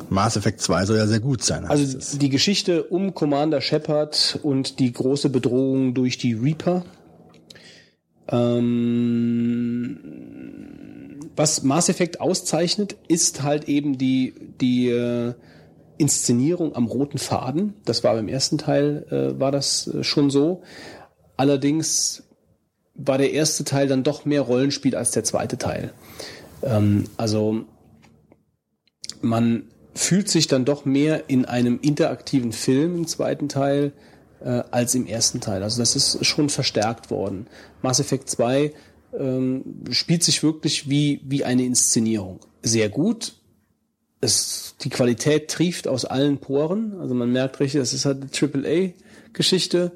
[0.10, 1.66] Mass Effect 2 soll ja sehr gut sein.
[1.66, 2.18] Also es.
[2.18, 6.84] die Geschichte um Commander Shepard und die große Bedrohung durch die Reaper.
[8.28, 9.98] Ähm,
[11.36, 15.34] was Mass Effect auszeichnet, ist halt eben die, die äh,
[15.98, 17.76] Inszenierung am roten Faden.
[17.86, 20.64] Das war beim ersten Teil, äh, war das äh, schon so.
[21.38, 22.24] Allerdings
[22.96, 25.94] war der erste Teil dann doch mehr Rollenspiel als der zweite Teil.
[26.64, 27.66] Ähm, also
[29.22, 33.94] man fühlt sich dann doch mehr in einem interaktiven Film im zweiten Teil
[34.44, 35.64] äh, als im ersten Teil.
[35.64, 37.48] Also das ist schon verstärkt worden.
[37.82, 38.74] Mass Effect 2
[39.18, 42.40] ähm, spielt sich wirklich wie, wie eine Inszenierung.
[42.62, 43.34] Sehr gut.
[44.22, 47.00] Es, die Qualität trieft aus allen Poren.
[47.00, 49.92] Also man merkt richtig, das ist halt eine AAA-Geschichte.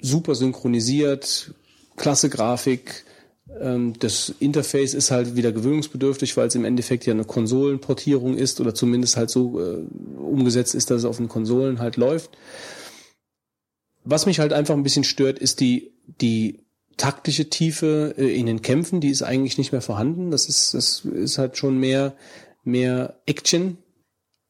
[0.00, 1.54] Super synchronisiert,
[1.96, 3.04] klasse Grafik.
[3.60, 8.60] Ähm, das Interface ist halt wieder gewöhnungsbedürftig, weil es im Endeffekt ja eine Konsolenportierung ist
[8.60, 9.84] oder zumindest halt so äh,
[10.18, 12.30] umgesetzt ist, dass es auf den Konsolen halt läuft.
[14.04, 16.65] Was mich halt einfach ein bisschen stört, ist die, die
[16.96, 20.30] taktische Tiefe äh, in den Kämpfen, die ist eigentlich nicht mehr vorhanden.
[20.30, 22.14] Das ist, das ist halt schon mehr,
[22.64, 23.78] mehr Action,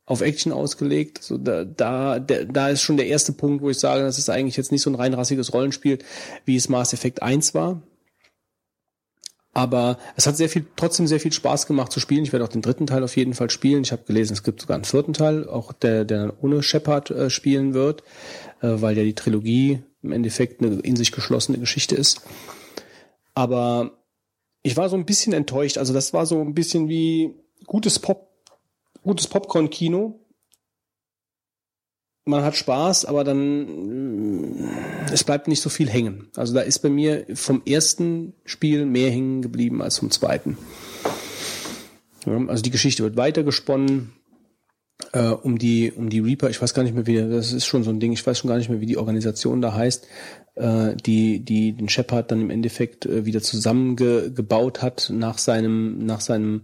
[0.05, 1.23] auf Action ausgelegt.
[1.23, 4.57] So da, da, da ist schon der erste Punkt, wo ich sage, das ist eigentlich
[4.57, 5.99] jetzt nicht so ein reinrassiges Rollenspiel,
[6.45, 7.83] wie es Mass Effect 1 war.
[9.53, 12.25] Aber es hat sehr viel, trotzdem sehr viel Spaß gemacht zu spielen.
[12.25, 13.85] Ich werde auch den dritten Teil auf jeden Fall spielen.
[13.85, 17.11] Ich habe gelesen, es gibt sogar einen vierten Teil, auch der, der dann ohne Shepard
[17.11, 18.03] äh, spielen wird,
[18.61, 22.21] äh, weil ja die Trilogie im Endeffekt eine in sich geschlossene Geschichte ist.
[23.35, 23.99] Aber
[24.63, 25.79] ich war so ein bisschen enttäuscht.
[25.79, 27.35] Also das war so ein bisschen wie
[27.67, 28.31] gutes Pop,
[29.03, 30.21] gutes Popcorn-Kino.
[32.25, 36.29] Man hat Spaß, aber dann äh, es bleibt nicht so viel hängen.
[36.35, 40.59] Also da ist bei mir vom ersten Spiel mehr hängen geblieben als vom zweiten.
[42.25, 44.13] also die Geschichte wird weitergesponnen
[45.13, 46.51] äh, um die um die Reaper.
[46.51, 48.13] Ich weiß gar nicht mehr wie das ist schon so ein Ding.
[48.13, 50.07] Ich weiß schon gar nicht mehr wie die Organisation da heißt,
[50.57, 56.21] äh, die die den Shepard dann im Endeffekt äh, wieder zusammengebaut hat nach seinem nach
[56.21, 56.63] seinem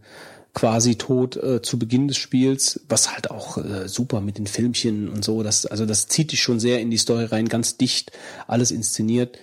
[0.55, 5.09] quasi Tod äh, zu Beginn des Spiels, was halt auch äh, super mit den Filmchen
[5.09, 5.43] und so.
[5.43, 8.13] Das also das zieht dich schon sehr in die Story rein, ganz dicht,
[8.47, 9.39] alles inszeniert.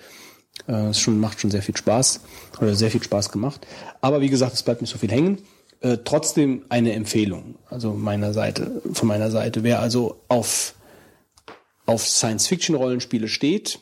[0.67, 2.21] Äh, es schon macht schon sehr viel Spaß
[2.61, 3.65] oder sehr viel Spaß gemacht.
[4.01, 5.39] Aber wie gesagt, es bleibt nicht so viel hängen
[5.81, 9.63] äh, trotzdem eine Empfehlung, also meiner Seite, von meiner Seite.
[9.63, 10.75] Wer also auf,
[11.85, 13.79] auf Science-Fiction-Rollenspiele steht,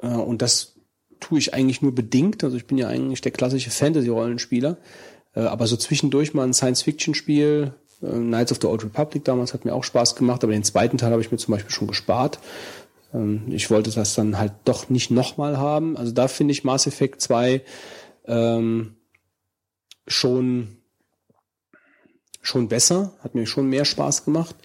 [0.00, 0.74] äh, und das
[1.20, 4.76] tue ich eigentlich nur bedingt, also ich bin ja eigentlich der klassische Fantasy-Rollenspieler,
[5.34, 9.64] äh, aber so zwischendurch mal ein Science-Fiction-Spiel, äh, Knights of the Old Republic damals hat
[9.64, 12.38] mir auch Spaß gemacht, aber den zweiten Teil habe ich mir zum Beispiel schon gespart.
[13.12, 15.96] Ähm, ich wollte das dann halt doch nicht nochmal haben.
[15.96, 17.62] Also da finde ich Mass Effect 2
[18.26, 18.94] ähm,
[20.08, 20.78] schon,
[22.42, 24.56] schon besser, hat mir schon mehr Spaß gemacht.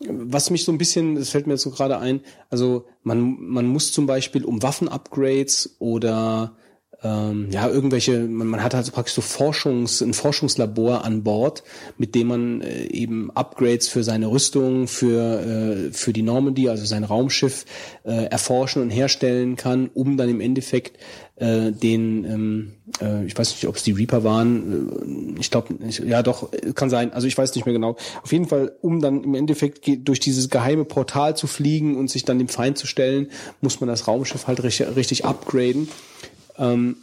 [0.00, 3.66] Was mich so ein bisschen, das fällt mir jetzt so gerade ein, also man, man
[3.66, 6.56] muss zum Beispiel um Waffen-Upgrades oder
[7.02, 11.62] ähm, ja, irgendwelche, man, man hat halt praktisch so Forschungs, ein Forschungslabor an Bord,
[11.96, 16.84] mit dem man äh, eben Upgrades für seine Rüstung, für, äh, für die Normandy, also
[16.84, 17.66] sein Raumschiff,
[18.04, 20.98] äh, erforschen und herstellen kann, um dann im Endeffekt
[21.38, 25.74] äh, den, ähm, äh, ich weiß nicht, ob es die Reaper waren, äh, ich glaube,
[25.88, 27.96] ja doch, kann sein, also ich weiß nicht mehr genau.
[28.22, 32.24] Auf jeden Fall, um dann im Endeffekt durch dieses geheime Portal zu fliegen und sich
[32.24, 33.28] dann dem Feind zu stellen,
[33.60, 35.88] muss man das Raumschiff halt richtig, richtig upgraden.
[36.58, 36.96] Ähm,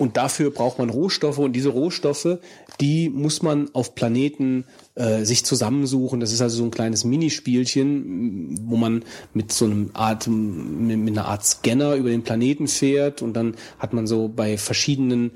[0.00, 1.38] und dafür braucht man Rohstoffe.
[1.38, 2.38] Und diese Rohstoffe,
[2.80, 4.64] die muss man auf Planeten
[4.94, 6.20] äh, sich zusammensuchen.
[6.20, 9.04] Das ist also so ein kleines Minispielchen, wo man
[9.34, 13.20] mit so einem Art, mit einer Art Scanner über den Planeten fährt.
[13.20, 15.32] Und dann hat man so bei verschiedenen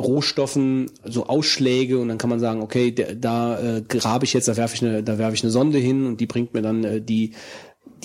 [0.00, 2.00] Rohstoffen so Ausschläge.
[2.00, 5.04] Und dann kann man sagen, okay, da äh, grabe ich jetzt, da werfe ich eine,
[5.04, 6.06] da werfe ich eine Sonde hin.
[6.06, 7.34] Und die bringt mir dann äh, die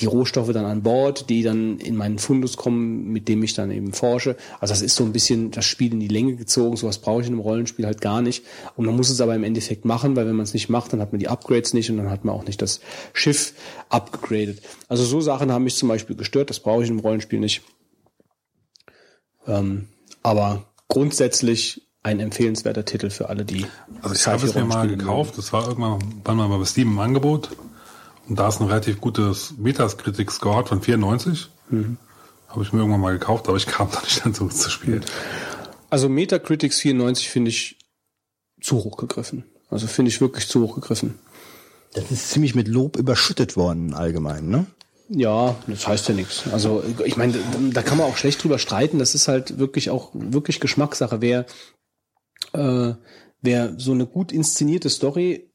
[0.01, 3.71] die Rohstoffe dann an Bord, die dann in meinen Fundus kommen, mit dem ich dann
[3.71, 4.35] eben forsche.
[4.59, 6.75] Also das ist so ein bisschen das Spiel in die Länge gezogen.
[6.75, 8.43] Sowas brauche ich in einem Rollenspiel halt gar nicht.
[8.75, 11.01] Und man muss es aber im Endeffekt machen, weil wenn man es nicht macht, dann
[11.01, 12.81] hat man die Upgrades nicht und dann hat man auch nicht das
[13.13, 13.53] Schiff
[13.89, 14.61] upgegradet.
[14.87, 16.49] Also so Sachen haben mich zum Beispiel gestört.
[16.49, 17.61] Das brauche ich in einem Rollenspiel nicht.
[19.47, 19.87] Ähm,
[20.23, 23.65] aber grundsätzlich ein empfehlenswerter Titel für alle, die.
[24.01, 25.37] Also ich habe es mir mal gekauft.
[25.37, 27.49] Das war irgendwann mal bei Steam im Angebot.
[28.27, 31.49] Und da ist ein relativ gutes Metacritic-Score hat von 94.
[31.69, 31.97] Mhm.
[32.47, 35.03] Habe ich mir irgendwann mal gekauft, aber ich kam da nicht dazu zu spielen.
[35.89, 37.77] Also Metacritics 94 finde ich
[38.61, 39.45] zu hoch gegriffen.
[39.69, 41.19] Also finde ich wirklich zu hoch gegriffen.
[41.93, 44.65] Das ist ziemlich mit Lob überschüttet worden allgemein, ne?
[45.09, 46.43] Ja, das heißt ja nichts.
[46.53, 47.33] Also ich meine,
[47.73, 48.97] da kann man auch schlecht drüber streiten.
[48.97, 51.19] Das ist halt wirklich auch wirklich Geschmackssache.
[51.19, 51.45] Wer,
[52.53, 52.93] äh,
[53.41, 55.50] wer so eine gut inszenierte Story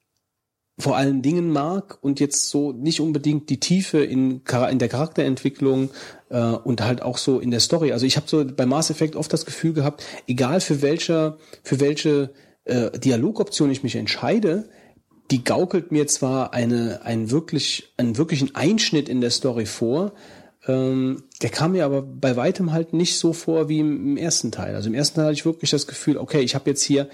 [0.79, 5.91] vor allen Dingen mag und jetzt so nicht unbedingt die Tiefe in, in der Charakterentwicklung
[6.29, 7.93] äh, und halt auch so in der Story.
[7.93, 11.81] Also ich habe so bei Mass Effect oft das Gefühl gehabt, egal für welcher, für
[11.81, 12.31] welche
[12.65, 14.69] äh, Dialogoption ich mich entscheide,
[15.31, 20.13] die gaukelt mir zwar eine, einen wirklich, einen wirklichen Einschnitt in der Story vor,
[20.67, 24.51] ähm, der kam mir aber bei weitem halt nicht so vor wie im, im ersten
[24.51, 24.75] Teil.
[24.75, 27.09] Also im ersten Teil hatte ich wirklich das Gefühl, okay, ich habe jetzt hier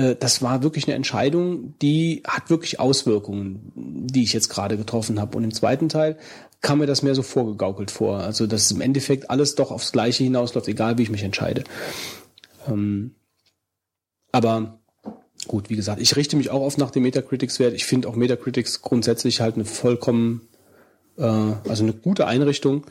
[0.00, 5.20] äh, das war wirklich eine Entscheidung, die hat wirklich Auswirkungen, die ich jetzt gerade getroffen
[5.20, 5.36] habe.
[5.36, 6.16] Und im zweiten Teil
[6.60, 8.18] kam mir das mehr so vorgegaukelt vor.
[8.18, 11.64] Also dass im Endeffekt alles doch aufs Gleiche hinausläuft, egal wie ich mich entscheide.
[12.68, 13.14] Ähm,
[14.32, 14.78] aber
[15.46, 17.74] gut, wie gesagt, ich richte mich auch oft nach dem Metacritics-Wert.
[17.74, 20.48] Ich finde auch Metacritics grundsätzlich halt eine vollkommen,
[21.20, 22.84] äh, also eine gute Einrichtung,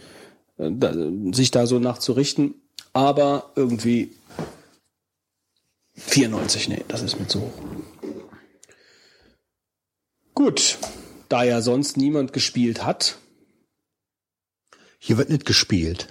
[0.58, 0.94] äh, da,
[1.34, 2.56] sich da so nachzurichten.
[2.94, 4.12] Aber irgendwie
[5.96, 7.54] 94, nee, das ist mir zu hoch.
[10.34, 10.78] Gut,
[11.28, 13.18] da ja sonst niemand gespielt hat,
[15.02, 16.08] Hier wird nicht gespielt.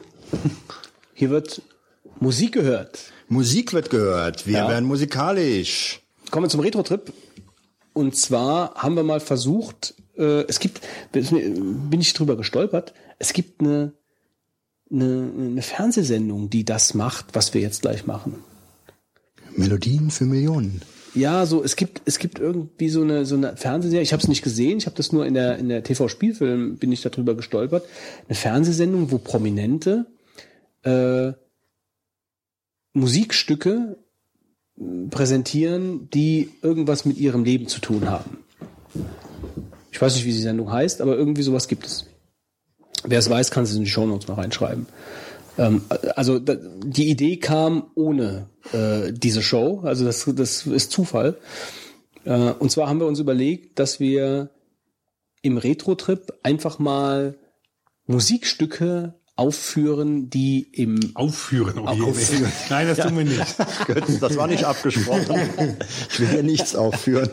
[1.15, 1.63] hier wird
[2.21, 3.13] Musik gehört.
[3.29, 4.47] Musik wird gehört.
[4.47, 4.69] Wir Ja.
[4.69, 6.01] werden musikalisch.
[6.31, 7.13] Kommen wir zum Retro-Trip.
[7.93, 10.81] Und zwar haben wir mal versucht, äh, es gibt,
[11.13, 13.93] bin ich drüber gestolpert, es gibt eine,
[14.91, 18.35] eine, eine Fernsehsendung, die das macht, was wir jetzt gleich machen.
[19.57, 20.83] Melodien für Millionen.
[21.15, 24.03] Ja, so es gibt es gibt irgendwie so eine so eine Fernsehserie.
[24.03, 24.79] Ich habe es nicht gesehen.
[24.79, 27.87] Ich habe das nur in der in der TV Spielfilm bin ich darüber gestolpert.
[28.29, 30.07] Eine Fernsehsendung, wo Prominente
[30.83, 31.33] äh,
[32.93, 33.97] Musikstücke
[34.79, 38.39] äh, präsentieren, die irgendwas mit ihrem Leben zu tun haben.
[39.99, 42.07] Ich weiß nicht, wie die Sendung heißt, aber irgendwie sowas gibt es.
[43.03, 44.87] Wer es weiß, kann es in die Shownotes mal reinschreiben.
[45.59, 45.83] Ähm,
[46.15, 51.37] also da, die Idee kam ohne äh, diese Show, also das, das ist Zufall.
[52.25, 54.51] Äh, und zwar haben wir uns überlegt, dass wir
[55.43, 57.35] im Retro-Trip einfach mal
[58.07, 61.79] Musikstücke aufführen, die im Aufführen.
[61.79, 62.53] Oh je, Aufführen.
[62.71, 63.57] Nein, das tun wir nicht.
[63.87, 65.39] Götz, das war nicht abgesprochen.
[66.11, 67.31] Ich will hier nichts aufführen.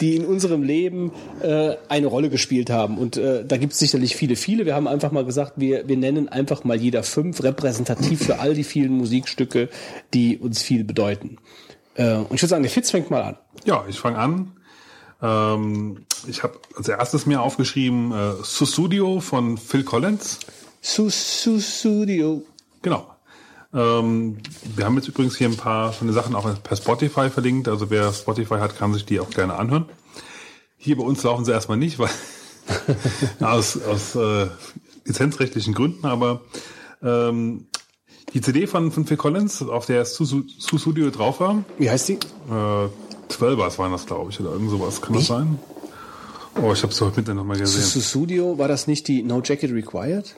[0.00, 2.96] die in unserem Leben äh, eine Rolle gespielt haben.
[2.96, 4.64] Und äh, da gibt es sicherlich viele, viele.
[4.64, 8.54] Wir haben einfach mal gesagt, wir, wir nennen einfach mal jeder fünf repräsentativ für all
[8.54, 9.68] die vielen Musikstücke,
[10.14, 11.36] die uns viel bedeuten.
[11.96, 13.36] Äh, und ich würde sagen, der Fitz fängt mal an.
[13.64, 14.52] Ja, ich fange an.
[15.20, 20.38] Ähm, ich habe als erstes mir aufgeschrieben äh, Sussudio von Phil Collins.
[20.80, 22.42] Su Su Studio.
[22.82, 23.06] Genau.
[23.72, 24.38] Ähm,
[24.74, 27.68] wir haben jetzt übrigens hier ein paar von den Sachen auch per Spotify verlinkt.
[27.68, 29.86] Also wer Spotify hat, kann sich die auch gerne anhören.
[30.76, 32.08] Hier bei uns laufen sie erstmal nicht, weil
[33.40, 34.48] aus, aus äh,
[35.04, 36.40] lizenzrechtlichen Gründen, aber
[37.02, 37.66] ähm,
[38.32, 42.08] die CD von, von Phil Collins, auf der Su Su Studio drauf war, Wie heißt
[42.08, 42.14] die?
[42.14, 42.88] äh,
[43.28, 45.00] Zwölfers waren das, glaube ich, oder irgend sowas.
[45.00, 45.58] Kann das sein?
[46.56, 47.82] Oh, ich habe es heute Mittag nochmal gesehen.
[47.82, 50.34] Su Studio, war das nicht die No Jacket Required?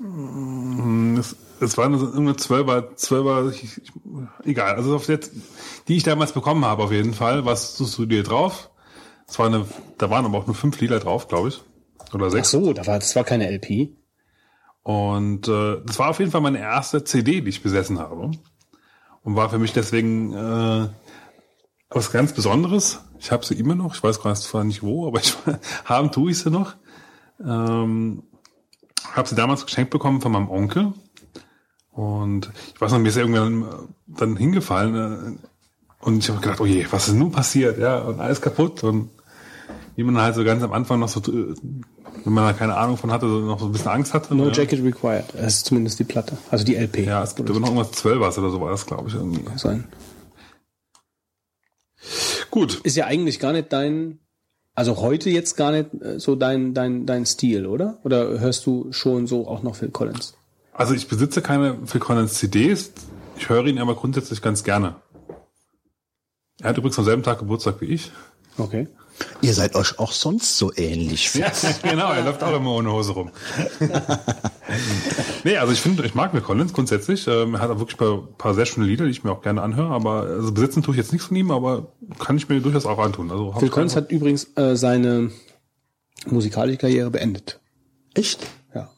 [1.18, 3.92] Es, es war eine, irgendeine Zwölfer, Zwölfer, ich, ich,
[4.44, 4.76] egal.
[4.76, 5.20] Also auf der,
[5.88, 8.70] die ich damals bekommen habe, auf jeden Fall, was zu Studio drauf.
[9.28, 9.66] Es war eine,
[9.98, 11.62] da waren aber auch nur fünf Lieder drauf, glaube ich.
[12.12, 12.50] Oder Ach sechs.
[12.50, 13.96] so, da war, das war keine LP.
[14.82, 18.32] Und äh, das war auf jeden Fall meine erste CD, die ich besessen habe.
[19.22, 20.88] Und war für mich deswegen äh,
[21.94, 23.00] was ganz Besonderes.
[23.18, 25.36] Ich habe sie immer noch, ich weiß gerade zwar nicht wo, aber ich
[25.84, 26.74] haben tue ich sie noch.
[27.44, 28.22] Ähm,
[29.12, 30.92] habe sie damals geschenkt bekommen von meinem Onkel.
[31.90, 33.66] Und ich weiß noch, mir ist irgendwann äh,
[34.06, 35.38] dann hingefallen.
[35.40, 37.78] Äh, und ich habe gedacht, oh je, was ist nun passiert?
[37.78, 38.82] Ja, und alles kaputt.
[38.82, 39.10] Und
[39.94, 41.54] wie man halt so ganz am Anfang noch so, äh,
[42.24, 44.34] wenn man da keine Ahnung von hatte, noch so ein bisschen Angst hatte.
[44.34, 44.52] No ja.
[44.52, 45.26] Jacket Required.
[45.34, 46.36] Das ist zumindest die Platte.
[46.50, 47.06] Also die LP.
[47.06, 49.14] Ja, es gibt aber noch irgendwas Zwölfers oder so war das, glaube ich.
[49.14, 49.42] Irgendwie.
[49.56, 49.84] sein.
[52.50, 52.80] Gut.
[52.82, 54.18] Ist ja eigentlich gar nicht dein,
[54.74, 57.98] also heute jetzt gar nicht äh, so dein, dein, dein Stil, oder?
[58.04, 60.34] Oder hörst du schon so auch noch Phil Collins?
[60.72, 62.92] Also ich besitze keine Phil Collins CDs.
[63.36, 64.96] Ich höre ihn aber grundsätzlich ganz gerne.
[66.60, 68.12] Er hat übrigens am selben Tag Geburtstag wie ich.
[68.58, 68.86] Okay.
[69.40, 71.34] Ihr seid euch auch sonst so ähnlich.
[71.34, 71.50] Ja,
[71.82, 73.30] genau, er läuft auch immer ohne Hose rum.
[75.44, 77.26] nee, also ich finde, ich mag Phil Collins grundsätzlich.
[77.26, 79.62] Ähm, er hat auch wirklich ein paar sehr schöne Lieder, die ich mir auch gerne
[79.62, 79.90] anhöre.
[79.90, 82.98] Aber also besitzen tue ich jetzt nichts von ihm, aber kann ich mir durchaus auch
[82.98, 83.30] antun.
[83.30, 85.30] Also ich Collins hat übrigens äh, seine
[86.26, 87.60] musikalische Karriere beendet.
[88.14, 88.46] Echt?
[88.74, 88.90] Ja.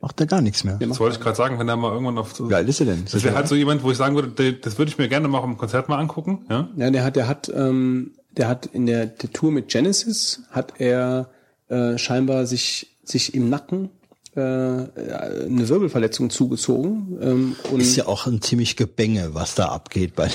[0.00, 0.76] Macht er gar nichts mehr.
[0.76, 2.86] Das wollte ich gerade sagen, wenn er mal irgendwann auf so, Wie alt ist er
[2.86, 3.04] denn?
[3.10, 5.42] das wäre halt so jemand, wo ich sagen würde, das würde ich mir gerne mal
[5.42, 6.46] im Konzert mal angucken.
[6.48, 6.68] Ja?
[6.76, 10.74] Ja, der hat, der hat, ähm, der hat in der, der Tour mit Genesis hat
[10.78, 11.28] er
[11.68, 13.90] äh, scheinbar sich sich im Nacken
[14.36, 20.14] äh, eine Wirbelverletzung zugezogen ähm, und Ist ja auch ein ziemlich Gebänge, was da abgeht
[20.14, 20.28] bei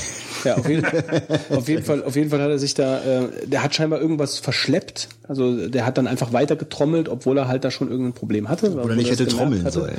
[0.43, 0.85] Ja, auf jeden,
[1.49, 4.39] auf jeden Fall, auf jeden Fall hat er sich da, äh, der hat scheinbar irgendwas
[4.39, 5.09] verschleppt.
[5.27, 8.73] Also der hat dann einfach weiter getrommelt, obwohl er halt da schon irgendein Problem hatte.
[8.73, 9.95] Oder nicht hätte trommeln sollen.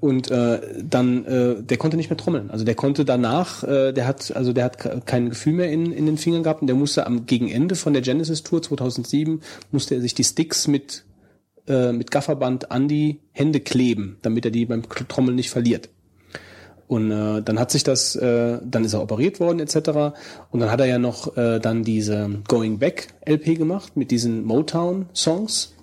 [0.00, 2.50] Und äh, dann, äh, der konnte nicht mehr trommeln.
[2.50, 5.92] Also der konnte danach, äh, der hat, also der hat ke- kein Gefühl mehr in,
[5.92, 9.42] in den Fingern gehabt und der musste am gegen Ende von der Genesis Tour 2007
[9.72, 11.04] musste er sich die Sticks mit
[11.68, 15.90] äh, mit Gafferband an die Hände kleben, damit er die beim Trommeln nicht verliert.
[16.88, 20.16] Und äh, dann hat sich das, äh, dann ist er operiert worden etc.
[20.50, 24.44] Und dann hat er ja noch äh, dann diese Going Back LP gemacht mit diesen
[24.44, 25.74] Motown Songs.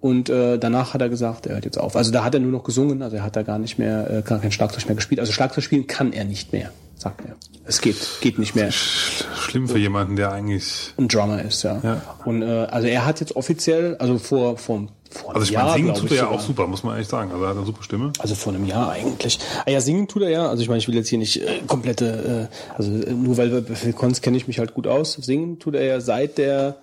[0.00, 1.96] Und äh, danach hat er gesagt, er hört jetzt auf.
[1.96, 4.22] Also da hat er nur noch gesungen, also er hat da gar nicht mehr, äh,
[4.22, 5.20] gar kein Schlagzeug mehr gespielt.
[5.20, 7.34] Also Schlagzeug spielen kann er nicht mehr, sagt er.
[7.64, 8.70] Es geht, geht nicht mehr.
[8.70, 10.94] Schlimm für jemanden, der eigentlich.
[10.96, 11.80] Ein Drummer ist, ja.
[11.82, 12.02] Ja.
[12.24, 15.68] Und äh, also er hat jetzt offiziell, also vor vor, vor Also ich einem meine,
[15.68, 17.30] Jahr, singen glaub tut ich er ja auch super, muss man ehrlich sagen.
[17.32, 18.12] Also er hat eine super Stimme.
[18.20, 19.38] Also vor einem Jahr eigentlich.
[19.66, 20.48] Ah ja, singen tut er ja.
[20.48, 23.60] Also ich meine, ich will jetzt hier nicht äh, komplette, äh, also nur weil wir
[23.62, 25.14] bei Phil Collins kenne ich mich halt gut aus.
[25.14, 26.76] Singen tut er ja seit der,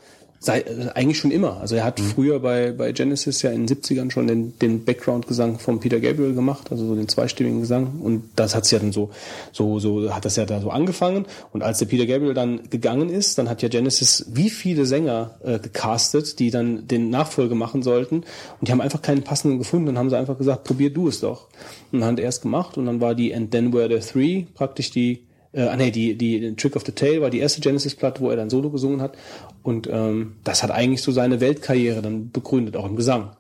[0.46, 1.60] seit, äh, eigentlich schon immer.
[1.60, 5.60] Also er hat früher bei, bei Genesis ja in den 70ern schon den, den Background-Gesang
[5.60, 8.00] von Peter Gabriel gemacht, also so den zweistimmigen Gesang.
[8.02, 9.10] Und das hat's ja dann so,
[9.52, 11.26] so, so hat das ja da so angefangen.
[11.52, 15.36] Und als der Peter Gabriel dann gegangen ist, dann hat ja Genesis wie viele Sänger
[15.44, 18.18] äh, gecastet, die dann den Nachfolge machen sollten.
[18.18, 19.88] Und die haben einfach keinen passenden gefunden.
[19.88, 21.48] Dann haben sie einfach gesagt, probier du es doch.
[21.92, 22.78] Und dann hat er es gemacht.
[22.78, 25.24] Und dann war die And Then Were the Three praktisch die,
[25.56, 28.36] äh, ah nee, die, die Trick of the Tail war die erste Genesis-Platte, wo er
[28.36, 29.18] dann Solo gesungen hat.
[29.64, 33.36] Und ähm, das hat eigentlich so seine Weltkarriere dann begründet, auch im Gesang.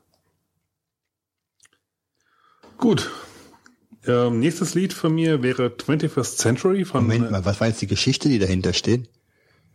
[2.77, 3.11] Gut.
[4.07, 7.03] Ähm, nächstes Lied von mir wäre 21st Century von.
[7.03, 9.09] Moment äh, mal, was war jetzt die Geschichte, die dahinter steht?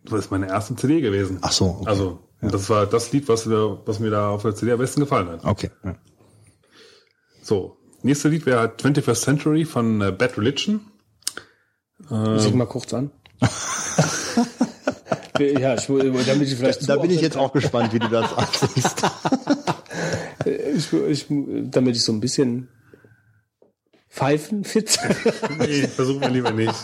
[0.05, 1.39] Das ist meine erste CD gewesen.
[1.43, 1.89] Ach so, okay.
[1.89, 4.78] Also, und das war das Lied, was, wir, was mir da auf der CD am
[4.78, 5.44] besten gefallen hat.
[5.44, 5.70] Okay.
[5.85, 5.97] Ja.
[7.43, 7.77] So.
[8.02, 10.90] Nächste Lied wäre 21st Century von äh, Bad Religion.
[12.09, 13.11] Sing mal kurz an.
[15.39, 19.03] ja, ich, damit ich vielleicht Da bin ich jetzt auch gespannt, wie du das ansiehst.
[20.47, 22.69] Ich, ich, damit ich so ein bisschen
[24.09, 24.99] pfeifen fit.
[25.59, 26.75] Nee, versuchen wir lieber nicht.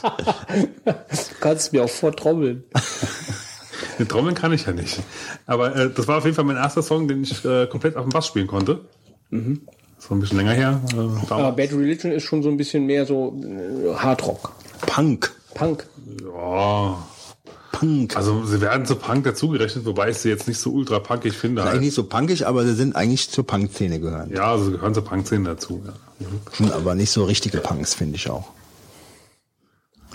[0.84, 0.94] du
[1.40, 2.64] kannst mir auch vortrommeln.
[3.98, 5.00] Den Trommeln kann ich ja nicht.
[5.46, 8.04] Aber äh, das war auf jeden Fall mein erster Song, den ich äh, komplett auf
[8.04, 8.80] dem Bass spielen konnte.
[9.30, 10.82] Das war ein bisschen länger her.
[10.92, 11.52] Äh, Aber.
[11.52, 14.52] Bad Religion ist schon so ein bisschen mehr so äh, Hardrock.
[14.80, 15.32] Punk.
[15.54, 15.86] Punk.
[16.22, 16.98] ja.
[17.72, 18.16] Punk.
[18.16, 21.62] Also sie werden zu Punk dazugerechnet, wobei ich sie jetzt nicht so ultra punkig finde.
[21.62, 24.30] Eigentlich nicht so punkig, aber sie sind eigentlich zur Punk-Szene gehören.
[24.32, 25.82] Ja, also sie gehören zur Punk-Szene dazu.
[25.84, 26.26] Ja.
[26.52, 28.50] Sind aber nicht so richtige Punks, finde ich auch.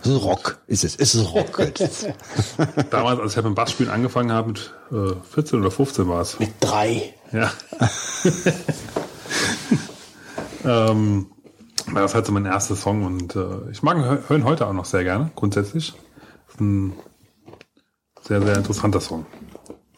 [0.04, 0.96] Es ist Rock, ist es.
[0.96, 1.60] Es ist Rock.
[1.60, 2.08] jetzt.
[2.90, 6.22] Damals, als ich halt mit dem Bassspielen angefangen habe, mit äh, 14 oder 15 war
[6.22, 6.40] es.
[6.40, 7.14] Mit drei.
[7.32, 7.52] Ja.
[10.90, 11.28] ähm,
[11.88, 14.68] war das halt so mein erster Song und äh, ich mag ihn hö- hören heute
[14.68, 15.94] auch noch sehr gerne, grundsätzlich.
[16.50, 16.94] Ist ein
[18.22, 19.26] sehr, sehr interessanter Song.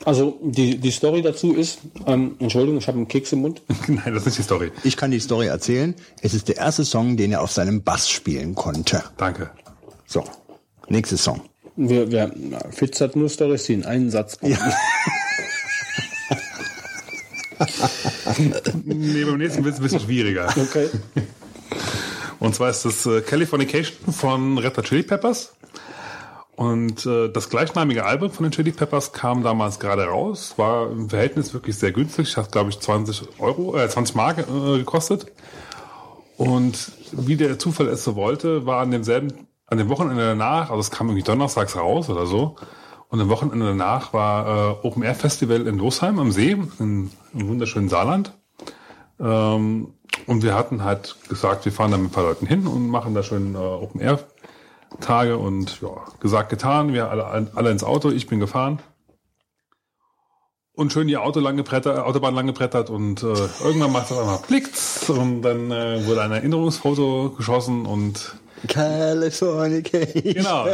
[0.06, 3.62] Also die, die Story dazu ist, ähm, Entschuldigung, ich habe einen Keks im Mund.
[3.88, 4.72] Nein, das ist nicht die Story.
[4.84, 5.95] Ich kann die Story erzählen.
[6.22, 9.02] Es ist der erste Song, den er auf seinem Bass spielen konnte.
[9.18, 9.50] Danke.
[10.06, 10.24] So,
[10.90, 11.42] nächster Song.
[11.76, 14.58] Wir, wir, na, Fitz hat nur Storys, die in einen Satz kommen.
[18.84, 20.48] Nee, beim nächsten wird es ein bisschen schwieriger.
[20.58, 20.90] Okay.
[22.40, 25.56] Und zwar ist das äh, Californication von Red Hot Chili Peppers.
[26.56, 31.10] Und äh, das gleichnamige Album von den Chili Peppers kam damals gerade raus, war im
[31.10, 35.32] Verhältnis wirklich sehr günstig, hat glaube ich 20 Euro, äh, 20 Mark äh, gekostet.
[36.38, 40.80] Und wie der Zufall es so wollte, war an demselben, an dem Wochenende danach, also
[40.80, 42.56] es kam irgendwie donnerstags raus oder so,
[43.10, 44.48] und am Wochenende danach war
[44.82, 48.34] äh, Open Air Festival in Losheim am See, im wunderschönen Saarland.
[49.19, 49.93] Ähm,
[50.27, 53.14] und wir hatten halt gesagt, wir fahren da mit ein paar Leuten hin und machen
[53.14, 54.19] da schön äh, Open Air
[55.00, 56.93] Tage und ja, gesagt, getan.
[56.93, 58.80] Wir alle, alle ins Auto, ich bin gefahren.
[60.75, 63.27] Und schön die Auto lang gebrettert, Autobahn lang gebrettert und äh,
[63.64, 68.35] irgendwann macht es einmal Blicks und dann äh, wurde ein Erinnerungsfoto geschossen und
[68.67, 70.24] Californication.
[70.24, 70.66] genau,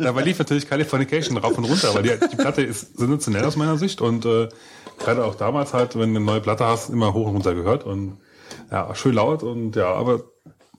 [0.00, 3.76] dabei lief natürlich Californication rauf und runter, weil die, die Platte ist sensationell aus meiner
[3.76, 4.48] Sicht und äh,
[4.98, 7.84] gerade auch damals halt, wenn du eine neue Platte hast, immer hoch und runter gehört
[7.84, 8.18] und
[8.70, 10.22] ja, schön laut und ja, aber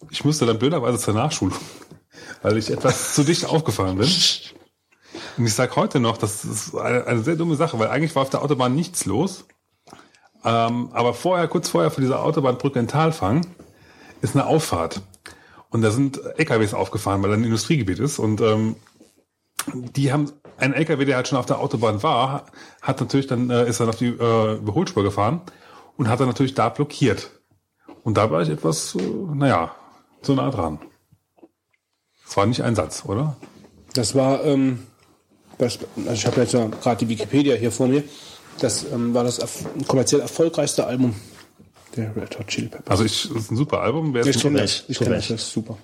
[0.09, 1.57] ich musste dann blöderweise zur Nachschulung,
[2.41, 4.09] weil ich etwas zu dicht aufgefahren bin.
[5.37, 8.23] Und ich sag heute noch, das ist eine, eine sehr dumme Sache, weil eigentlich war
[8.23, 9.45] auf der Autobahn nichts los.
[10.43, 13.45] Ähm, aber vorher, kurz vorher von dieser Autobahnbrücke in Talfang,
[14.21, 15.01] ist eine Auffahrt.
[15.69, 18.19] Und da sind LKWs aufgefahren, weil da ein Industriegebiet ist.
[18.19, 18.75] Und ähm,
[19.73, 22.45] die haben ein LKW, der halt schon auf der Autobahn war,
[22.81, 25.41] hat natürlich dann äh, ist dann auf die äh, Überholspur gefahren
[25.97, 27.31] und hat dann natürlich da blockiert.
[28.07, 29.01] Und da war ich etwas, äh,
[29.35, 29.75] naja,
[30.21, 30.79] so nah dran.
[32.23, 33.35] Das war nicht ein Satz, oder?
[33.95, 34.79] Das war, ähm,
[35.57, 38.05] das, also ich habe jetzt ja gerade die Wikipedia hier vor mir.
[38.61, 39.41] Das ähm, war das
[39.87, 41.15] kommerziell erfolgreichste Album
[41.97, 42.89] der Red Hot Chili Peppers.
[42.89, 44.13] Also ich, das ist ein super Album.
[44.13, 44.85] Wer es Ich kenne das.
[44.87, 45.27] Ich kenne das.
[45.27, 45.77] Das ist super.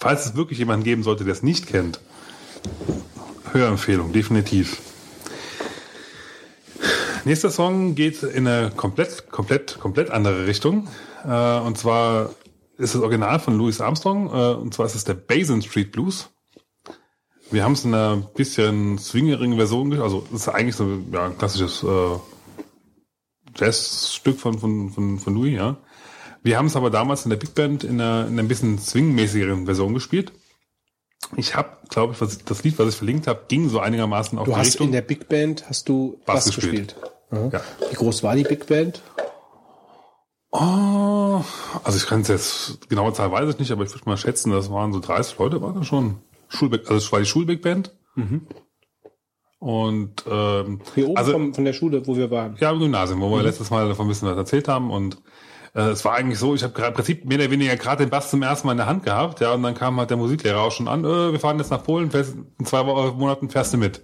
[0.00, 2.00] falls es wirklich jemanden geben sollte, der es nicht kennt,
[3.52, 4.82] Hörempfehlung, definitiv.
[7.24, 10.88] Nächster Song geht in eine komplett, komplett, komplett andere Richtung.
[11.26, 12.30] Äh, und zwar
[12.78, 16.30] ist das Original von Louis Armstrong, äh, und zwar ist es der Basin Street Blues.
[17.50, 21.36] Wir haben es in einer bisschen swingerigen Version, also es ist eigentlich so ja, ein
[21.36, 22.16] klassisches äh,
[23.56, 25.76] Jazzstück von, von, von, von Louis, ja.
[26.42, 29.66] Wir haben es aber damals in der Big Band in einer, in einer bisschen swingmäßigeren
[29.66, 30.32] Version gespielt.
[31.36, 34.46] Ich habe, glaube ich, was, das Lied, was ich verlinkt habe, ging so einigermaßen auf
[34.46, 34.86] Du die hast Richtung.
[34.86, 36.94] in der Big Band hast du Bass Bass, gespielt.
[36.94, 37.12] gespielt.
[37.30, 37.50] Aha.
[37.52, 37.60] Ja.
[37.90, 39.02] Wie groß war die Big Band?
[40.52, 41.42] Oh,
[41.84, 44.50] also ich kann es jetzt, genaue Zahl weiß ich nicht, aber ich würde mal schätzen,
[44.50, 46.18] das waren so 30 Leute, war das schon.
[46.48, 47.96] Schulbig, also es war die Schulbig Band.
[49.60, 52.56] Und ähm, Hier oben also, vom, von der Schule, wo wir waren.
[52.58, 54.90] ja, im Gymnasium, wo wir letztes Mal davon ein bisschen was erzählt haben.
[54.90, 55.18] Und
[55.74, 58.30] äh, es war eigentlich so, ich habe im Prinzip mehr oder weniger gerade den Bass
[58.30, 60.72] zum ersten Mal in der Hand gehabt, ja, und dann kam halt der Musiklehrer auch
[60.72, 63.76] schon an, äh, wir fahren jetzt nach Polen, fährst, in zwei Wo- Monaten fährst du
[63.78, 64.02] mit.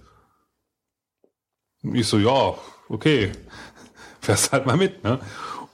[1.83, 2.53] Und ich so, ja,
[2.87, 3.31] okay,
[4.21, 5.19] fährst halt mal mit, ne?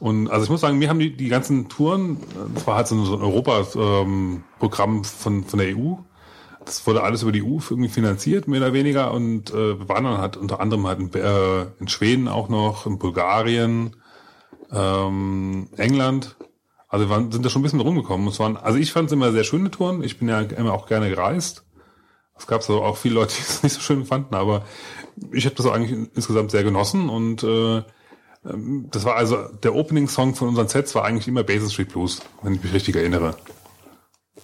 [0.04, 2.18] Und also ich muss sagen, mir haben die, die ganzen Touren,
[2.54, 5.94] das war halt so ein, so Europa-Programm von, von der EU.
[6.66, 9.14] Das wurde alles über die EU irgendwie finanziert, mehr oder weniger.
[9.14, 12.86] Und äh, wir waren dann halt unter anderem halt in, äh, in Schweden auch noch,
[12.86, 13.96] in Bulgarien,
[14.74, 16.36] ähm, England.
[16.90, 18.28] Also wir waren, sind da schon ein bisschen rumgekommen.
[18.28, 20.04] Es waren, also ich fand es immer sehr schöne Touren.
[20.04, 21.64] Ich bin ja immer auch gerne gereist.
[22.38, 24.66] Es gab so auch viele Leute, die es nicht so schön fanden, aber
[25.32, 27.84] ich habe das eigentlich insgesamt sehr genossen und äh, ähm,
[28.44, 32.56] das war also der Opening-Song von unseren Sets war eigentlich immer Basin Street Blues, wenn
[32.56, 33.38] ich mich richtig erinnere.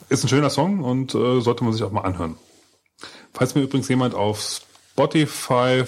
[0.08, 2.38] Ist ein schöner Song und äh, sollte man sich auch mal anhören.
[3.34, 4.62] Falls mir übrigens jemand auf
[4.92, 5.84] Spotify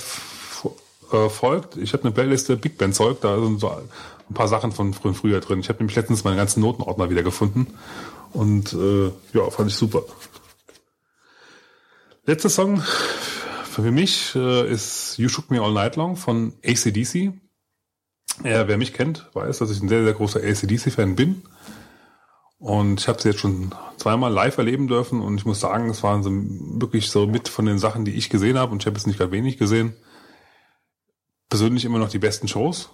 [1.12, 4.74] äh, folgt, ich habe eine Playliste Big Band Zeug, da sind so ein paar Sachen
[4.74, 5.62] von früher, früher drin.
[5.62, 7.68] Ich habe nämlich letztens meinen ganzen Notenordner wieder gefunden
[8.34, 10.04] und äh, ja, fand ich super.
[12.26, 17.32] Letzter Song für mich äh, ist You Shook Me All Night Long von ACDC.
[18.44, 21.44] Ja, wer mich kennt, weiß, dass ich ein sehr, sehr großer ACDC-Fan bin.
[22.58, 26.04] Und ich habe sie jetzt schon zweimal live erleben dürfen und ich muss sagen, es
[26.04, 26.30] waren so
[26.80, 29.18] wirklich so mit von den Sachen, die ich gesehen habe und ich habe jetzt nicht
[29.18, 29.94] gerade wenig gesehen.
[31.50, 32.90] Persönlich immer noch die besten Shows.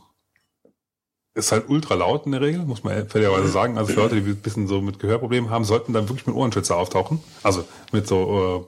[1.33, 3.77] Ist halt ultra laut in der Regel, muss man fairerweise sagen.
[3.77, 6.77] Also für Leute, die ein bisschen so mit Gehörproblemen haben, sollten dann wirklich mit Ohrenschützer
[6.77, 7.19] auftauchen.
[7.43, 8.67] Also mit so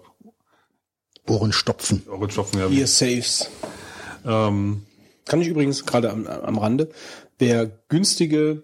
[1.27, 2.03] Ohrenstopfen.
[2.05, 2.59] äh, Ohrenstopfen.
[2.59, 3.49] Ja, Ear Saves.
[4.25, 4.83] ähm,
[5.29, 6.89] Kann ich übrigens gerade am, am Rande,
[7.37, 8.63] wer günstige,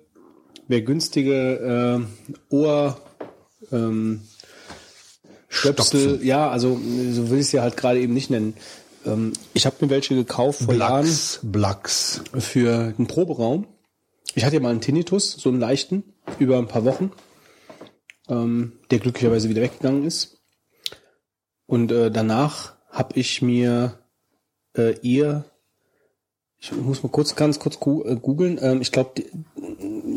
[0.67, 2.99] wer günstige äh, Ohr
[3.71, 4.21] ähm,
[5.47, 6.25] Stöpsel, Stopfen.
[6.25, 6.79] ja, also
[7.11, 8.55] so will ich es ja halt gerade eben nicht nennen.
[9.05, 12.21] Ähm, ich habe mir welche gekauft vor Jahren Blacks, Blacks.
[12.33, 13.67] für einen Proberaum.
[14.33, 16.03] Ich hatte ja mal einen Tinnitus, so einen leichten,
[16.39, 17.11] über ein paar Wochen,
[18.27, 20.41] ähm, der glücklicherweise wieder weggegangen ist.
[21.67, 23.99] Und äh, danach habe ich mir
[24.75, 25.45] äh, eher,
[26.71, 29.23] ich muss mal kurz, ganz kurz äh, googeln, ähm, ich glaube,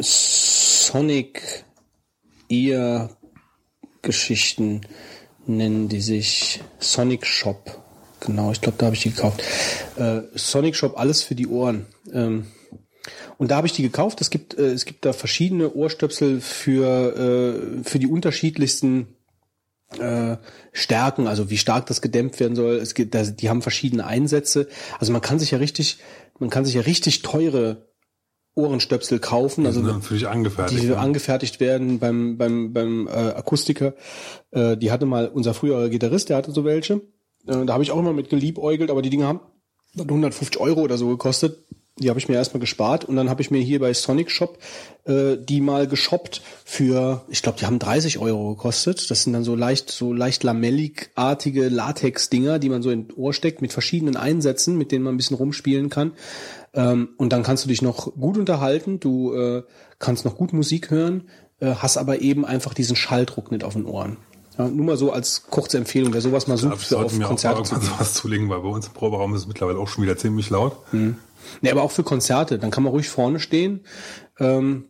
[0.01, 1.65] Sonic
[2.49, 3.11] Ear
[4.03, 4.83] Geschichten
[5.47, 7.83] nennen die sich Sonic Shop.
[8.21, 9.43] Genau, ich glaube, da habe ich die gekauft.
[9.97, 11.87] Äh, Sonic Shop, alles für die Ohren.
[12.13, 12.47] Ähm,
[13.39, 14.21] und da habe ich die gekauft.
[14.21, 19.09] Es gibt, äh, es gibt da verschiedene Ohrstöpsel für, äh, für die unterschiedlichsten
[19.99, 20.37] äh,
[20.73, 22.77] Stärken, also wie stark das gedämpft werden soll.
[22.77, 24.69] Es gibt, die haben verschiedene Einsätze.
[24.99, 25.99] Also man kann sich ja richtig,
[26.39, 27.89] man kann sich ja richtig teure
[28.55, 29.67] Ohrenstöpsel kaufen.
[29.67, 30.83] Also für dich angefertigt.
[30.83, 30.99] die ne?
[30.99, 33.95] angefertigt werden beim beim beim äh, Akustiker.
[34.51, 36.95] Äh, die hatte mal unser früherer Gitarrist, der hatte so welche.
[37.47, 39.41] Äh, da habe ich auch immer mit geliebäugelt, aber die Dinge haben
[39.95, 41.65] dann 150 Euro oder so gekostet.
[42.01, 44.59] Die habe ich mir erstmal gespart und dann habe ich mir hier bei Sonic Shop
[45.09, 49.11] äh, die mal geshoppt für, ich glaube, die haben 30 Euro gekostet.
[49.11, 53.63] Das sind dann so leicht, so leicht lamelligartige Latex-Dinger, die man so in Ohr steckt
[53.63, 56.13] mit verschiedenen Einsätzen, mit denen man ein bisschen rumspielen kann.
[56.75, 59.63] Ähm, und dann kannst du dich noch gut unterhalten, du äh,
[59.99, 61.29] kannst noch gut Musik hören,
[61.61, 64.19] äh, hast aber eben einfach diesen Schalldruck nicht auf den Ohren.
[64.59, 67.21] Ja, nur mal so als kurze Empfehlung, wer sowas mal sucht, für auf mir auch
[67.21, 67.85] mal Konzerte zu gehen.
[67.85, 70.77] sowas zulegen, weil bei uns im Proberaum ist es mittlerweile auch schon wieder ziemlich laut.
[71.61, 73.81] Nee, aber auch für Konzerte, dann kann man ruhig vorne stehen,
[74.39, 74.85] ähm,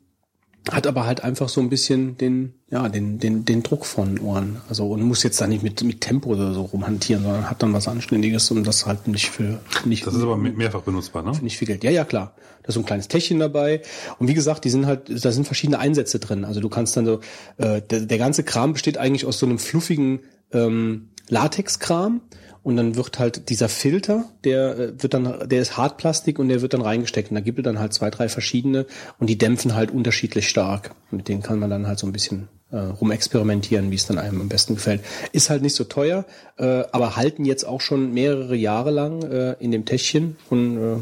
[0.70, 4.60] hat aber halt einfach so ein bisschen den, ja, den, den, den Druck von Ohren.
[4.68, 7.72] Also und muss jetzt da nicht mit, mit Tempo oder so rumhantieren, sondern hat dann
[7.72, 11.32] was Anständiges und das halt nicht für nicht Das ist aber me- mehrfach benutzbar, ne?
[11.40, 11.84] nicht viel Geld.
[11.84, 12.34] Ja, ja, klar.
[12.62, 13.80] Da ist so ein kleines Täschchen dabei.
[14.18, 16.44] Und wie gesagt, die sind halt, da sind verschiedene Einsätze drin.
[16.44, 17.20] Also du kannst dann so,
[17.56, 20.20] äh, der, der ganze Kram besteht eigentlich aus so einem fluffigen
[20.52, 22.20] ähm, Latexkram.
[22.62, 26.62] Und dann wird halt dieser Filter, der äh, wird dann, der ist Hartplastik und der
[26.62, 27.30] wird dann reingesteckt.
[27.30, 28.86] Und da gibt es dann halt zwei, drei verschiedene
[29.18, 30.94] und die dämpfen halt unterschiedlich stark.
[31.10, 34.40] Mit denen kann man dann halt so ein bisschen äh, rumexperimentieren, wie es dann einem
[34.40, 35.02] am besten gefällt.
[35.32, 36.24] Ist halt nicht so teuer,
[36.58, 40.96] äh, aber halten jetzt auch schon mehrere Jahre lang äh, in dem Täschchen und äh,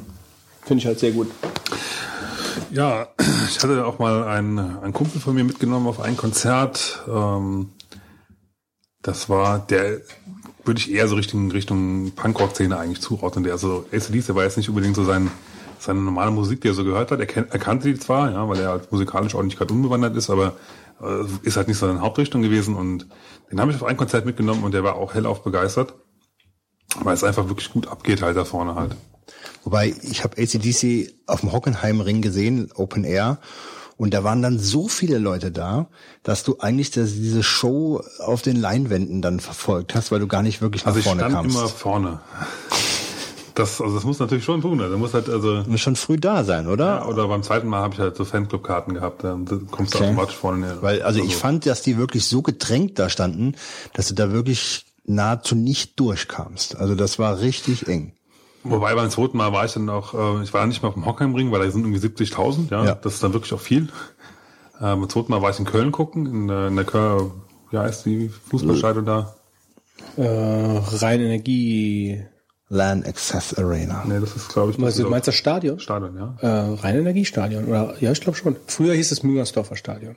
[0.62, 1.28] finde ich halt sehr gut.
[2.70, 3.08] Ja,
[3.48, 7.02] ich hatte auch mal einen, einen Kumpel von mir mitgenommen auf ein Konzert.
[7.08, 7.70] Ähm,
[9.02, 10.00] das war der,
[10.66, 13.44] würde ich eher so Richtung, Richtung Punkrock-Szene eigentlich zuordnen.
[13.44, 15.30] Der, also ACDC war jetzt nicht unbedingt so sein,
[15.78, 17.20] seine normale Musik, die er so gehört hat.
[17.20, 20.30] Er, kennt, er kannte die zwar, ja, weil er halt musikalisch auch gerade unbewandert ist,
[20.30, 20.56] aber
[21.00, 22.74] äh, ist halt nicht so seine Hauptrichtung gewesen.
[22.74, 23.06] Und
[23.50, 25.94] den habe ich auf ein Konzert mitgenommen und der war auch hellauf begeistert,
[27.00, 28.96] weil es einfach wirklich gut abgeht halt da vorne halt.
[29.64, 33.38] Wobei, ich habe ACDC auf dem Hockenheimring gesehen, Open Air.
[33.98, 35.86] Und da waren dann so viele Leute da,
[36.22, 40.42] dass du eigentlich das, diese Show auf den Leinwänden dann verfolgt hast, weil du gar
[40.42, 41.56] nicht wirklich nach Also ich vorne stand kamst.
[41.56, 42.20] immer vorne.
[43.54, 44.82] Das, also das muss natürlich schon tun.
[44.82, 46.84] Also muss halt, also Du musst schon früh da sein, oder?
[46.96, 50.08] Ja, oder beim zweiten Mal habe ich halt so Fanclub-Karten gehabt, dann kommst du Okay.
[50.08, 50.82] automatisch vorne näher.
[50.82, 53.54] Weil, also ich fand, dass die wirklich so gedrängt da standen,
[53.94, 56.76] dass du da wirklich nahezu nicht durchkamst.
[56.76, 58.12] Also das war richtig eng.
[58.70, 61.06] Wobei beim zweiten Mal war ich dann auch, äh, ich war nicht mehr auf dem
[61.06, 62.84] Hockheimring, weil da sind irgendwie 70.000, ja?
[62.84, 62.94] Ja.
[62.94, 63.84] das ist dann wirklich auch viel.
[64.78, 67.30] Äh, beim zweiten Mal war ich in Köln gucken, in, der- in der Köln,
[67.70, 69.34] wie heißt die Fußballstadion da?
[70.16, 72.22] Äh, rein Energie.
[72.68, 74.02] LAN Access Arena.
[74.08, 75.78] Nee, das ist glaube ich Meinst das du, meinst du das Stadion?
[75.78, 76.34] Stadion, ja.
[76.40, 77.64] Äh, rein Energiestadion.
[77.66, 78.56] Oder ja, ich glaube schon.
[78.66, 80.16] Früher hieß es Müngersdorfer Stadion.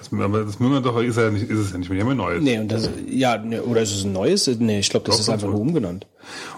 [0.00, 2.14] Das, aber das Müngendorfer ist ja nicht, ist es ja nicht mehr, die haben ja
[2.24, 2.42] neues.
[2.42, 4.46] Nee, und das ja, nee, oder ist es ein neues?
[4.58, 6.06] Nee, ich glaube, das Doch, ist einfach nur umgenannt.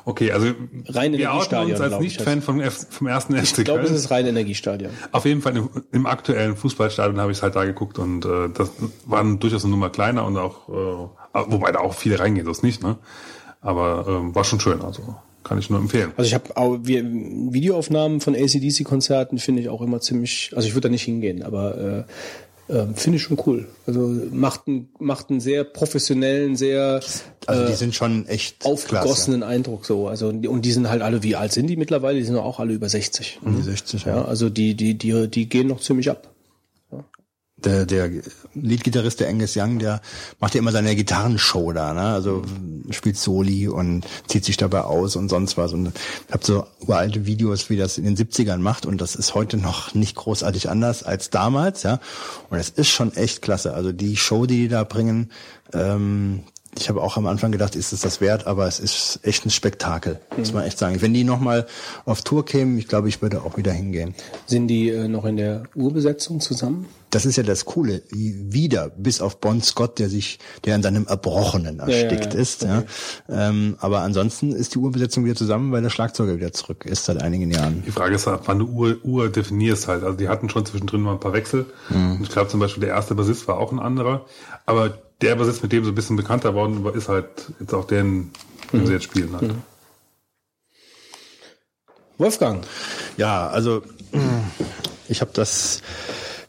[0.05, 0.47] Okay, also
[0.89, 3.91] Rein wir outen Energiestadion, uns als Nicht-Fan vom, F- vom ersten FC Ich glaube, es
[3.91, 4.93] ist rein Energiestadion.
[5.11, 8.49] Auf jeden Fall im, im aktuellen Fußballstadion habe ich es halt da geguckt und äh,
[8.55, 8.71] das
[9.07, 12.83] war durchaus eine Nummer kleiner und auch, äh, wobei da auch viele reingehen, ist nicht,
[12.83, 12.97] ne?
[13.61, 16.13] Aber ähm, war schon schön, also kann ich nur empfehlen.
[16.17, 20.89] Also ich habe wir, Videoaufnahmen von ACDC-Konzerten finde ich auch immer ziemlich, also ich würde
[20.89, 22.05] da nicht hingehen, aber äh,
[22.73, 23.69] äh, finde ich schon cool.
[23.87, 27.01] Also macht einen, macht einen sehr professionellen, sehr
[27.47, 30.09] Also äh, die sind schon echt aufgegossenen Eindruck so.
[30.09, 32.19] Also und die sind halt alle, wie alt sind die mittlerweile?
[32.19, 33.41] Die sind auch alle über 60.
[33.43, 33.57] klasse.
[33.57, 36.32] Die 60, Ja, also die, die, die, die gehen noch ziemlich ab.
[37.65, 38.11] Der, der
[38.55, 40.01] Leadgitarrist, der Angus Young, der
[40.41, 42.03] macht ja immer seine Gitarrenshow da, ne?
[42.03, 42.43] Also
[42.91, 45.73] spielt Soli und zieht sich dabei aus und sonst was.
[45.73, 45.93] Und
[46.29, 49.57] ich habe so uralte Videos, wie das in den 70ern macht und das ist heute
[49.57, 52.01] noch nicht großartig anders als damals, ja.
[52.51, 53.75] Und es ist schon echt klasse.
[53.75, 55.31] Also die Show, die die da bringen,
[55.73, 56.45] ähm,
[56.79, 59.51] ich habe auch am Anfang gedacht, ist es das wert, aber es ist echt ein
[59.51, 61.03] Spektakel, muss man echt sagen.
[61.03, 61.67] Wenn die nochmal
[62.07, 64.15] auf Tour kämen, ich glaube, ich würde auch wieder hingehen.
[64.47, 66.87] Sind die äh, noch in der Urbesetzung zusammen?
[67.13, 68.03] Das ist ja das Coole.
[68.11, 72.63] Wieder, bis auf Bon Scott, der sich, der an seinem Erbrochenen erstickt ja, ist.
[72.63, 72.83] Ja.
[73.29, 77.23] Ähm, aber ansonsten ist die Urbesetzung wieder zusammen, weil der Schlagzeuger wieder zurück ist seit
[77.23, 77.83] einigen Jahren.
[77.87, 80.03] Die Frage ist, ab wann du Uhr, Uhr definierst halt.
[80.03, 81.67] Also die hatten schon zwischendrin mal ein paar Wechsel.
[81.91, 82.21] Mhm.
[82.23, 84.25] Ich glaube zum Beispiel der erste Bassist war auch ein anderer.
[84.65, 87.27] Aber der Bassist, mit dem so ein bisschen bekannter worden ist halt
[87.61, 88.31] jetzt auch der, den
[88.73, 88.87] Mhm.
[88.87, 89.53] sie jetzt spielen halt.
[92.19, 92.65] Wolfgang,
[93.17, 93.83] Ja, also
[95.09, 95.83] ich habe das,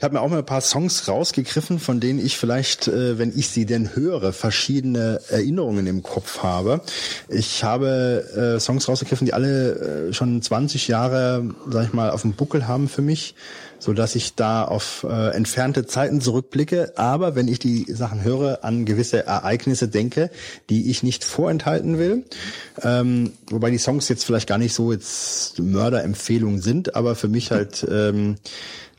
[0.03, 3.31] ich habe mir auch mal ein paar Songs rausgegriffen, von denen ich vielleicht, äh, wenn
[3.39, 6.81] ich sie denn höre, verschiedene Erinnerungen im Kopf habe.
[7.29, 12.23] Ich habe äh, Songs rausgegriffen, die alle äh, schon 20 Jahre, sag ich mal, auf
[12.23, 13.35] dem Buckel haben für mich,
[13.79, 16.91] so dass ich da auf äh, entfernte Zeiten zurückblicke.
[16.97, 20.31] Aber wenn ich die Sachen höre, an gewisse Ereignisse denke,
[20.69, 22.25] die ich nicht vorenthalten will.
[22.81, 27.51] Ähm, wobei die Songs jetzt vielleicht gar nicht so jetzt Mörderempfehlungen sind, aber für mich
[27.51, 28.35] halt ähm,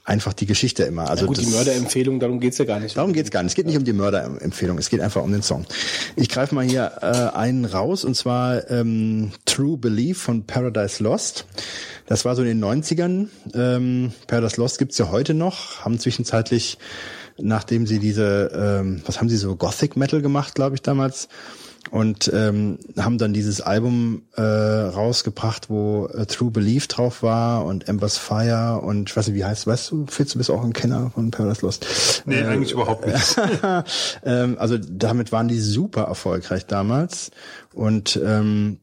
[0.04, 1.08] einfach die Geschichte immer.
[1.08, 2.96] Also gut, die Mörderempfehlung, darum geht's ja gar nicht.
[2.96, 3.52] Darum geht's gar nicht.
[3.52, 5.64] Es geht nicht um die Mörderempfehlung, es geht einfach um den Song.
[6.14, 11.46] Ich greife mal hier äh, einen raus, und zwar ähm, True Belief von Paradise Lost.
[12.06, 13.28] Das war so in den 90ern.
[13.54, 16.76] Ähm, Paradise Lost gibt's ja heute noch, haben zwischenzeitlich,
[17.38, 21.28] nachdem sie diese, ähm, was haben sie so, Gothic Metal gemacht, glaube ich, damals,
[21.90, 27.88] und ähm, haben dann dieses Album äh, rausgebracht, wo äh, True Belief drauf war und
[27.88, 30.72] Ember's Fire und ich weiß nicht, wie heißt, weißt du, Fitz, du bist auch ein
[30.72, 32.22] Kenner von Paradise Lost.
[32.26, 33.36] Nee, eigentlich überhaupt nicht.
[34.24, 37.30] ähm, also damit waren die super erfolgreich damals
[37.72, 38.78] und ähm,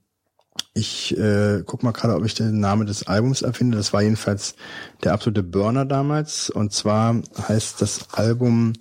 [0.73, 3.77] ich äh, guck mal gerade, ob ich den Namen des Albums erfinde.
[3.77, 4.55] Das war jedenfalls
[5.03, 6.49] der absolute Burner damals.
[6.49, 8.73] Und zwar heißt das Album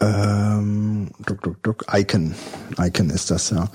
[0.00, 2.34] ähm, duck, duck, duck, Icon.
[2.78, 3.70] Icon ist das, ja.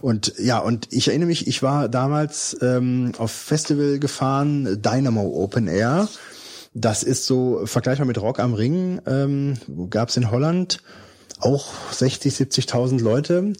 [0.00, 5.68] Und ja, und ich erinnere mich, ich war damals ähm, auf Festival gefahren, Dynamo Open
[5.68, 6.08] Air.
[6.74, 9.00] Das ist so vergleichbar mit Rock am Ring.
[9.06, 9.54] Ähm,
[9.90, 10.82] Gab es in Holland
[11.40, 13.52] auch 60, 70.000 Leute.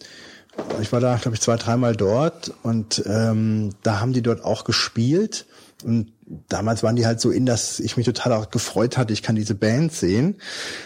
[0.81, 4.65] Ich war da, glaube ich, zwei, dreimal dort und ähm, da haben die dort auch
[4.65, 5.45] gespielt.
[5.83, 6.11] Und
[6.49, 9.35] damals waren die halt so in, dass ich mich total auch gefreut hatte, ich kann
[9.35, 10.35] diese Band sehen.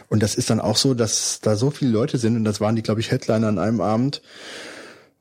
[0.08, 2.76] Und das ist dann auch so, dass da so viele Leute sind und das waren
[2.76, 4.22] die, glaube ich, Headliner an einem Abend.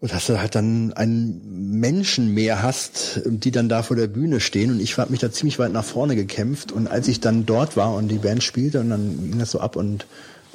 [0.00, 4.40] und dass du halt dann einen Menschen mehr hast, die dann da vor der Bühne
[4.40, 4.72] stehen.
[4.72, 6.72] Und ich habe mich da ziemlich weit nach vorne gekämpft.
[6.72, 9.60] Und als ich dann dort war und die Band spielte, und dann ging das so
[9.60, 10.06] ab und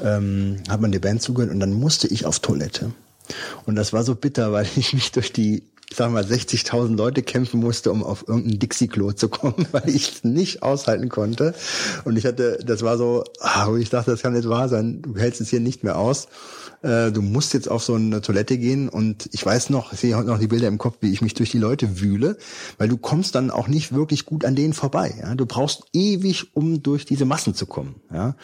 [0.03, 2.91] ähm, hat man die Band zugehört und dann musste ich auf Toilette.
[3.65, 7.24] Und das war so bitter, weil ich mich durch die ich sag mal, 60.000 Leute
[7.24, 11.53] kämpfen musste, um auf irgendein Dixie-Klo zu kommen, weil ich es nicht aushalten konnte.
[12.03, 15.16] Und ich hatte, das war so, ah, ich dachte, das kann nicht wahr sein, du
[15.16, 16.27] hältst es hier nicht mehr aus
[16.83, 20.15] äh, du musst jetzt auf so eine Toilette gehen und ich weiß noch, ich sehe
[20.15, 22.38] heute noch die Bilder im Kopf, wie ich mich durch die Leute wühle,
[22.77, 25.14] weil du kommst dann auch nicht wirklich gut an denen vorbei.
[25.19, 25.35] Ja?
[25.35, 27.95] Du brauchst ewig, um durch diese Massen zu kommen.
[28.14, 28.35] Ja?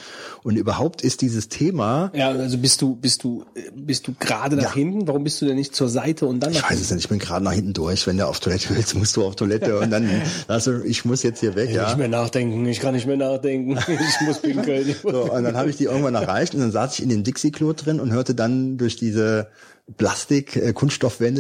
[0.43, 2.11] Und überhaupt ist dieses Thema.
[2.15, 3.45] Ja, also bist du, bist du,
[3.75, 4.73] bist du gerade nach Ja.
[4.73, 5.07] hinten?
[5.07, 7.09] Warum bist du denn nicht zur Seite und dann Ich nach weiß es nicht, ich
[7.09, 8.07] bin gerade nach hinten durch.
[8.07, 10.09] Wenn du auf Toilette willst, musst du auf Toilette und dann,
[10.47, 11.85] also ich muss jetzt hier weg, ja.
[11.87, 14.87] Nicht mehr nachdenken, ich kann nicht mehr nachdenken, ich muss pinkeln.
[14.89, 17.23] Ich So, und dann habe ich die irgendwann erreicht und dann saß ich in dem
[17.23, 19.49] Dixie-Klo drin und hörte dann durch diese
[19.97, 20.73] Plastik, äh,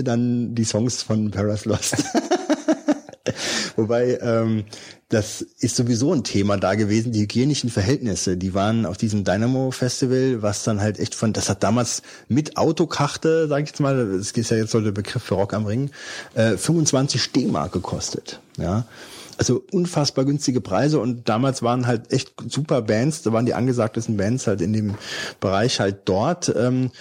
[0.03, 2.03] dann die Songs von Paradise Lost.
[3.75, 4.65] Wobei, ähm,
[5.09, 8.35] das ist sowieso ein Thema da gewesen, die hygienischen Verhältnisse.
[8.35, 12.57] Die waren auf diesem Dynamo Festival, was dann halt echt von, das hat damals mit
[12.57, 15.65] Autokarte, sage ich jetzt mal, das ist ja jetzt so der Begriff für Rock am
[15.65, 15.91] Ring,
[16.33, 18.39] äh, 25 D-Mark gekostet.
[18.57, 18.85] Ja.
[19.37, 24.17] Also unfassbar günstige Preise und damals waren halt echt super Bands, da waren die angesagtesten
[24.17, 24.95] Bands halt in dem
[25.39, 26.53] Bereich halt dort.
[26.55, 26.91] Ähm,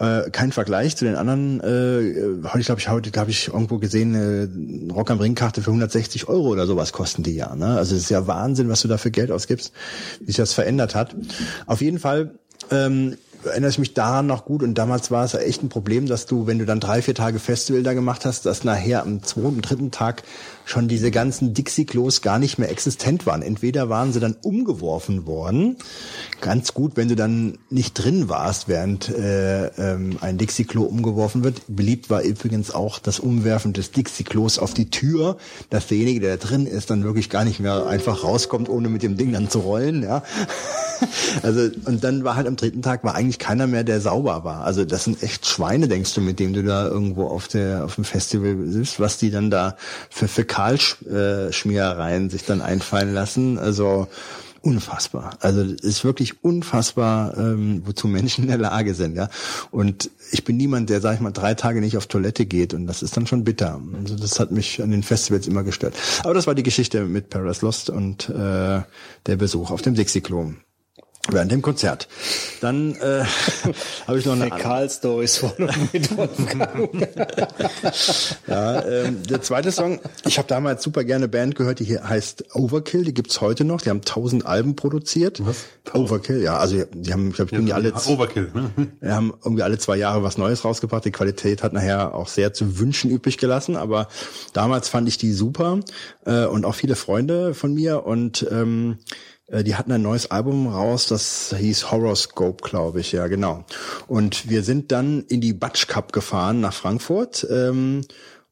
[0.00, 1.60] äh, kein Vergleich zu den anderen.
[1.60, 5.70] Äh, heute glaube ich heute habe ich irgendwo gesehen äh, Rock am Ring Karte für
[5.70, 7.54] 160 Euro oder sowas kosten die ja.
[7.54, 7.76] Ne?
[7.76, 9.72] Also es ist ja Wahnsinn, was du da für Geld ausgibst,
[10.20, 11.14] wie sich das verändert hat.
[11.66, 12.34] Auf jeden Fall.
[12.70, 16.26] Ähm, erinnere ich mich daran noch gut und damals war es echt ein Problem, dass
[16.26, 19.62] du, wenn du dann drei, vier Tage Festival da gemacht hast, dass nachher am zweiten,
[19.62, 20.22] dritten Tag
[20.64, 23.42] schon diese ganzen Dixie-Klos gar nicht mehr existent waren.
[23.42, 25.76] Entweder waren sie dann umgeworfen worden,
[26.40, 31.62] ganz gut, wenn du dann nicht drin warst, während äh, ähm, ein Dixie-Klo umgeworfen wird.
[31.68, 35.36] Beliebt war übrigens auch das Umwerfen des Dixie-Klos auf die Tür,
[35.70, 39.02] dass derjenige, der da drin ist, dann wirklich gar nicht mehr einfach rauskommt, ohne mit
[39.02, 40.02] dem Ding dann zu rollen.
[40.02, 40.22] Ja.
[41.42, 44.64] Also und dann war halt am dritten Tag war eigentlich keiner mehr, der sauber war.
[44.64, 47.94] Also das sind echt Schweine, denkst du, mit dem du da irgendwo auf der auf
[47.94, 49.76] dem Festival bist, was die dann da
[50.10, 50.28] für
[50.60, 53.58] Fäkalschmierereien sich dann einfallen lassen.
[53.58, 54.08] Also
[54.62, 55.38] unfassbar.
[55.40, 59.30] Also es ist wirklich unfassbar, ähm, wozu Menschen in der Lage sind, ja.
[59.70, 62.86] Und ich bin niemand, der, sag ich mal, drei Tage nicht auf Toilette geht und
[62.86, 63.80] das ist dann schon bitter.
[63.98, 65.94] Also das hat mich an den Festivals immer gestört.
[66.24, 68.82] Aber das war die Geschichte mit Paradise Lost und äh,
[69.26, 70.52] der Besuch auf dem Dixie-Klo.
[71.28, 72.08] Während dem Konzert.
[72.62, 73.24] Dann äh,
[74.06, 75.52] habe ich noch eine Fäkal-Stories von
[75.92, 76.90] mit Wolfgang.
[78.46, 82.54] Ja, ähm, der zweite Song, ich habe damals super gerne Band gehört, die hier heißt
[82.54, 85.44] Overkill, die gibt's heute noch, die haben tausend Alben produziert.
[85.44, 85.64] Was?
[85.92, 88.50] Overkill, ja, also die haben, ich glaube, die alle, Overkill.
[88.54, 88.70] Ne?
[89.00, 91.04] wir haben irgendwie alle zwei Jahre was Neues rausgebracht.
[91.04, 94.08] Die Qualität hat nachher auch sehr zu wünschen übrig gelassen, aber
[94.52, 95.80] damals fand ich die super
[96.24, 100.68] äh, und auch viele Freunde von mir und ähm, äh, die hatten ein neues Album
[100.68, 103.64] raus, das hieß Horoscope, glaube ich, ja genau.
[104.06, 107.46] Und wir sind dann in die Batsch Cup gefahren nach Frankfurt.
[107.50, 108.02] Ähm,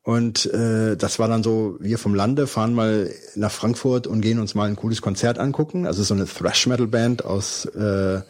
[0.03, 4.39] und äh, das war dann so, wir vom Lande fahren mal nach Frankfurt und gehen
[4.39, 5.87] uns mal ein cooles Konzert angucken.
[5.87, 8.23] Also so eine Thrash-Metal-Band aus äh,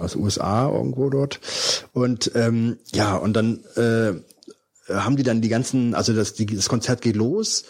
[0.00, 1.40] aus USA irgendwo dort.
[1.92, 4.12] Und ähm, ja, und dann äh,
[4.92, 7.64] haben die dann die ganzen, also das, die, das Konzert geht los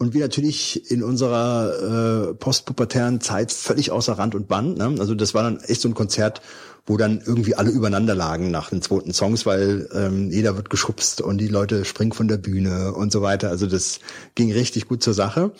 [0.00, 4.78] und wir natürlich in unserer äh, postpubertären Zeit völlig außer Rand und Band.
[4.78, 4.96] Ne?
[4.98, 6.40] Also das war dann echt so ein Konzert,
[6.86, 11.20] wo dann irgendwie alle übereinander lagen nach den zweiten Songs, weil ähm, jeder wird geschubst
[11.20, 13.50] und die Leute springen von der Bühne und so weiter.
[13.50, 14.00] Also das
[14.34, 15.52] ging richtig gut zur Sache.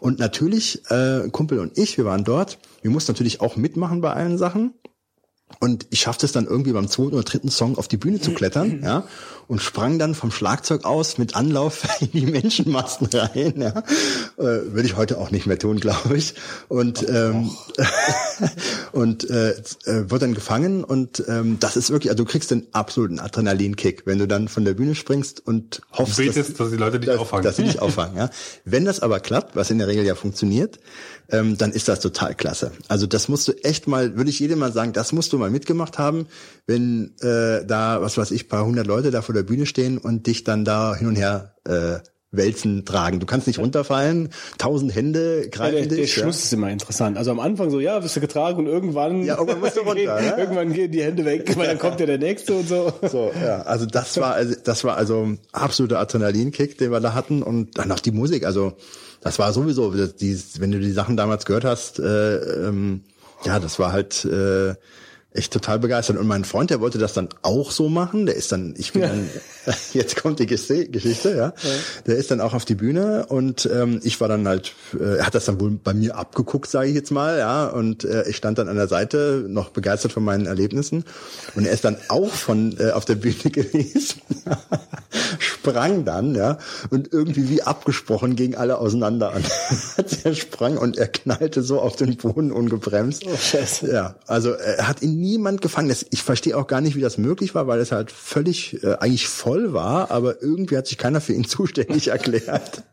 [0.00, 2.58] Und natürlich, äh, Kumpel und ich, wir waren dort.
[2.82, 4.74] Wir mussten natürlich auch mitmachen bei allen Sachen.
[5.60, 8.32] Und ich schaffte es dann irgendwie beim zweiten oder dritten Song auf die Bühne zu
[8.32, 9.04] klettern, ja,
[9.46, 13.82] und sprang dann vom Schlagzeug aus mit Anlauf in die Menschenmassen rein, ja.
[14.38, 16.34] Äh, Würde ich heute auch nicht mehr tun, glaube ich.
[16.68, 17.50] Und ähm,
[18.92, 22.66] und äh, äh, wird dann gefangen und ähm, das ist wirklich, also du kriegst den
[22.72, 27.00] absoluten Adrenalinkick, wenn du dann von der Bühne springst und hoffst, betest, dass die Leute
[27.00, 27.44] dich dass, auffangen.
[27.44, 28.30] Dass sie dich auffangen, ja.
[28.64, 30.80] Wenn das aber klappt, was in der Regel ja funktioniert,
[31.30, 32.72] ähm, dann ist das total klasse.
[32.88, 35.50] Also das musst du echt mal, würde ich jedem mal sagen, das musst du mal
[35.50, 36.26] mitgemacht haben,
[36.66, 40.26] wenn äh, da, was weiß ich, paar hundert Leute da vor der Bühne stehen und
[40.26, 41.98] dich dann da hin und her äh,
[42.36, 43.20] Wälzen tragen.
[43.20, 46.12] Du kannst nicht runterfallen, tausend Hände Ja, greifen der, der dich.
[46.14, 47.16] Schluss ist immer interessant.
[47.16, 49.94] Also am Anfang so, ja, bist du getragen und irgendwann, Ja, irgendwann musst du runter,
[49.94, 50.36] gehen, ja.
[50.38, 52.92] irgendwann gehen die Hände weg, weil dann kommt ja der nächste und so.
[53.08, 57.42] So, ja, also das war also das war also absoluter Adrenalinkick, den wir da hatten
[57.42, 58.72] und dann auch die Musik, also
[59.24, 62.36] das war sowieso, die, wenn du die Sachen damals gehört hast, äh,
[62.68, 63.00] ähm,
[63.44, 64.74] ja, das war halt äh,
[65.34, 66.16] echt total begeistert.
[66.16, 68.26] Und mein Freund, der wollte das dann auch so machen.
[68.26, 69.28] Der ist dann, ich bin dann,
[69.92, 71.52] jetzt kommt die Geschichte, ja.
[72.06, 75.26] Der ist dann auch auf die Bühne und ähm, ich war dann halt, äh, er
[75.26, 77.66] hat das dann wohl bei mir abgeguckt, sage ich jetzt mal, ja.
[77.66, 81.04] Und äh, ich stand dann an der Seite, noch begeistert von meinen Erlebnissen.
[81.56, 84.22] Und er ist dann auch von äh, auf der Bühne gewesen,
[85.40, 86.58] sprang dann, ja,
[86.90, 89.42] und irgendwie wie abgesprochen gingen alle auseinander an.
[90.24, 93.24] er sprang und er knallte so auf den Boden ungebremst.
[93.26, 93.92] Oh, Scheiße.
[93.92, 95.88] Ja, also äh, hat ihn niemand gefangen.
[95.88, 98.94] Das, ich verstehe auch gar nicht, wie das möglich war, weil es halt völlig äh,
[98.94, 102.84] eigentlich voll war, aber irgendwie hat sich keiner für ihn zuständig erklärt.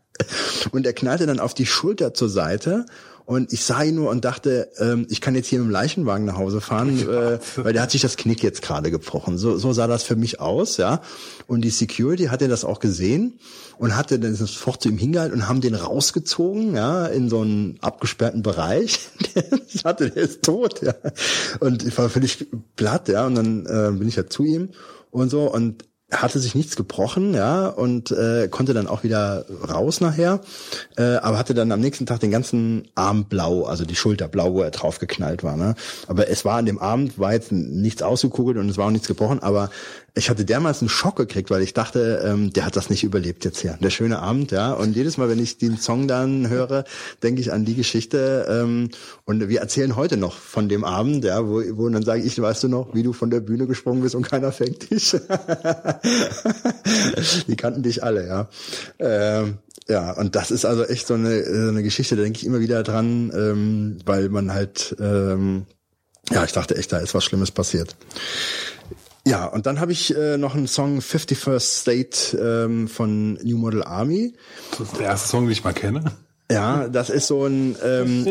[0.70, 2.86] Und er knallte dann auf die Schulter zur Seite
[3.24, 6.26] und ich sah ihn nur und dachte, ähm, ich kann jetzt hier mit dem Leichenwagen
[6.26, 9.38] nach Hause fahren, äh, weil der hat sich das Knick jetzt gerade gebrochen.
[9.38, 11.00] So, so sah das für mich aus, ja.
[11.46, 13.38] Und die Security hatte das auch gesehen
[13.78, 17.78] und hatte dann sofort zu ihm hingehalten und haben den rausgezogen, ja, in so einen
[17.80, 19.08] abgesperrten Bereich.
[19.72, 20.94] ich hatte, der ist tot, ja.
[21.60, 23.26] Und ich war völlig platt, ja.
[23.26, 24.70] Und dann äh, bin ich ja zu ihm
[25.10, 30.00] und so und hatte sich nichts gebrochen, ja, und äh, konnte dann auch wieder raus
[30.00, 30.40] nachher,
[30.96, 34.52] äh, aber hatte dann am nächsten Tag den ganzen Arm blau, also die Schulter blau,
[34.52, 35.56] wo er drauf geknallt war.
[35.56, 35.74] Ne?
[36.06, 39.08] Aber es war an dem Abend, war jetzt nichts ausgekugelt und es war auch nichts
[39.08, 39.70] gebrochen, aber
[40.14, 43.46] ich hatte dermaßen einen Schock gekriegt, weil ich dachte, ähm, der hat das nicht überlebt
[43.46, 43.78] jetzt hier.
[43.80, 44.72] Der schöne Abend, ja.
[44.74, 46.84] Und jedes Mal, wenn ich den Song dann höre,
[47.22, 48.46] denke ich an die Geschichte.
[48.48, 48.90] Ähm,
[49.24, 52.64] und wir erzählen heute noch von dem Abend, ja, wo, wo dann sage ich, weißt
[52.64, 55.12] du noch, wie du von der Bühne gesprungen bist und keiner fängt dich.
[57.46, 58.50] die kannten dich alle, ja.
[58.98, 59.58] Ähm,
[59.88, 62.60] ja, und das ist also echt so eine, so eine Geschichte, da denke ich immer
[62.60, 65.64] wieder dran, ähm, weil man halt, ähm,
[66.30, 67.96] ja, ich dachte echt, da ist was Schlimmes passiert.
[69.26, 73.84] Ja, und dann habe ich äh, noch einen Song 51st State ähm, von New Model
[73.84, 74.34] Army.
[74.70, 76.04] Das ist der erste Song, den ich mal kenne.
[76.50, 78.26] Ja, das ist so ein ähm,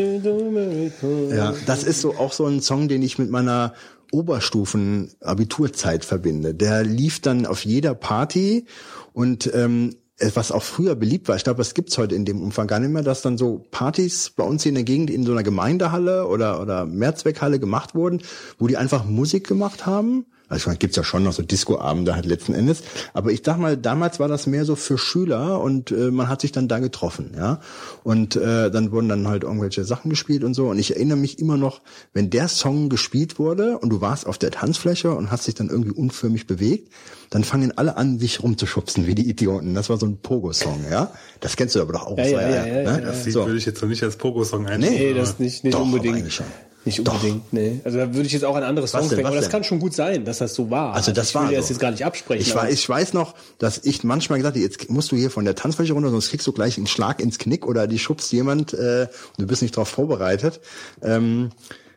[1.30, 3.74] ja, das ist so auch so ein Song, den ich mit meiner
[4.12, 6.54] Oberstufen-Abiturzeit verbinde.
[6.54, 8.66] Der lief dann auf jeder Party
[9.12, 9.96] und ähm,
[10.34, 12.92] was auch früher beliebt war, ich glaube, das gibt's heute in dem Umfang gar nicht
[12.92, 16.28] mehr, dass dann so Partys bei uns hier in der Gegend in so einer Gemeindehalle
[16.28, 18.22] oder, oder Mehrzweckhalle gemacht wurden,
[18.58, 20.26] wo die einfach Musik gemacht haben.
[20.52, 22.82] Also ich meine, gibt's ja schon noch so Discoabende halt letzten Endes.
[23.14, 26.42] Aber ich sag mal, damals war das mehr so für Schüler und äh, man hat
[26.42, 27.60] sich dann da getroffen, ja.
[28.04, 30.68] Und äh, dann wurden dann halt irgendwelche Sachen gespielt und so.
[30.68, 31.80] Und ich erinnere mich immer noch,
[32.12, 35.70] wenn der Song gespielt wurde und du warst auf der Tanzfläche und hast dich dann
[35.70, 36.92] irgendwie unförmig bewegt,
[37.30, 39.74] dann fangen alle an, dich rumzuschubsen wie die Idioten.
[39.74, 41.12] Das war so ein Pogo-Song, ja.
[41.40, 42.18] Das kennst du aber doch auch.
[42.18, 42.84] Ja, das ja, war ja, ja, ne?
[42.84, 43.00] ja.
[43.00, 43.46] Das So.
[43.46, 44.98] würde ich jetzt noch nicht als Pogo-Song einstellen.
[44.98, 46.42] Nee, das nicht, nicht Doch, aber unbedingt.
[46.84, 47.14] Nicht Doch.
[47.14, 47.80] unbedingt, nee.
[47.84, 49.52] Also da würde ich jetzt auch an andere Songs denken, aber das denn?
[49.52, 50.94] kann schon gut sein, dass das so war.
[50.94, 51.74] Also das ich war will dir das so.
[51.74, 52.42] jetzt gar nicht absprechen.
[52.42, 55.44] Ich weiß, ich weiß noch, dass ich manchmal gesagt habe, jetzt musst du hier von
[55.44, 58.74] der Tanzfläche runter, sonst kriegst du gleich einen Schlag ins Knick oder die schubst jemand
[58.74, 60.60] äh, und du bist nicht darauf vorbereitet.
[61.02, 61.50] Ähm,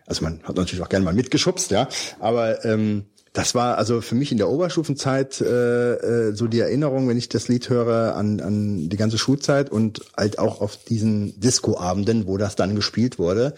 [0.05, 1.87] also man hat natürlich auch gerne mal mitgeschubst, ja.
[2.19, 3.05] Aber ähm,
[3.35, 5.93] das war also für mich in der Oberstufenzeit äh,
[6.29, 10.01] äh, so die Erinnerung, wenn ich das Lied höre, an, an die ganze Schulzeit und
[10.15, 13.55] halt auch auf diesen Disco-Abenden, wo das dann gespielt wurde.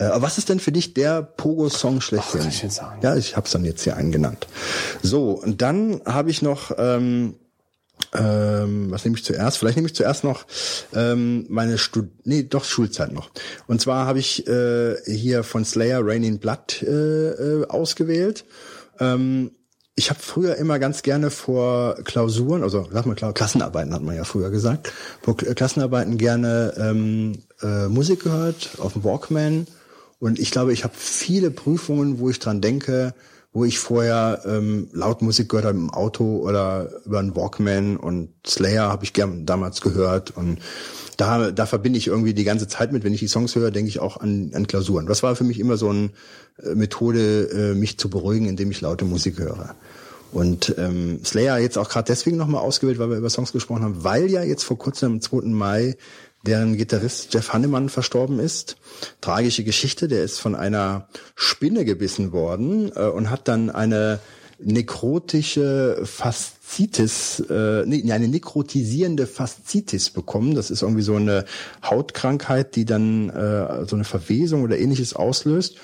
[0.00, 2.40] Äh, was ist denn für dich der Pogo-Song schlechthin?
[2.40, 3.00] kann ich jetzt sagen.
[3.02, 4.46] Ja, ich habe es dann jetzt hier einen genannt.
[5.02, 7.34] So, und dann habe ich noch, ähm,
[8.14, 9.58] ähm, was nehme ich zuerst?
[9.58, 10.46] Vielleicht nehme ich zuerst noch
[10.94, 13.30] ähm, meine Stud nee, doch Schulzeit noch.
[13.66, 18.46] Und zwar habe ich äh, hier von Slayer Rain in Blood äh, äh, ausgewählt.
[18.98, 19.50] Ähm,
[19.96, 24.16] ich habe früher immer ganz gerne vor Klausuren, also sag mal klar, Klassenarbeiten hat man
[24.16, 29.66] ja früher gesagt, vor Klassenarbeiten gerne ähm, äh, Musik gehört auf dem Walkman.
[30.20, 33.14] Und ich glaube, ich habe viele Prüfungen, wo ich dran denke,
[33.52, 38.28] wo ich vorher ähm, laut Musik gehört habe im Auto oder über einen Walkman und
[38.46, 40.60] Slayer habe ich gern damals gehört und
[41.16, 43.88] da, da verbinde ich irgendwie die ganze Zeit mit, wenn ich die Songs höre, denke
[43.88, 45.06] ich auch an, an Klausuren.
[45.06, 46.10] Das war für mich immer so eine
[46.62, 49.74] äh, Methode, äh, mich zu beruhigen, indem ich laute Musik höre.
[50.32, 54.04] Und ähm, Slayer jetzt auch gerade deswegen nochmal ausgewählt, weil wir über Songs gesprochen haben,
[54.04, 55.48] weil ja jetzt vor kurzem am 2.
[55.48, 55.96] Mai
[56.46, 58.76] deren Gitarrist Jeff Hannemann verstorben ist.
[59.20, 64.20] Tragische Geschichte, der ist von einer Spinne gebissen worden äh, und hat dann eine
[64.62, 70.54] nekrotische Faszitis, äh, nee, eine nekrotisierende Faszitis bekommen.
[70.54, 71.44] Das ist irgendwie so eine
[71.82, 75.76] Hautkrankheit, die dann äh, so eine Verwesung oder ähnliches auslöst.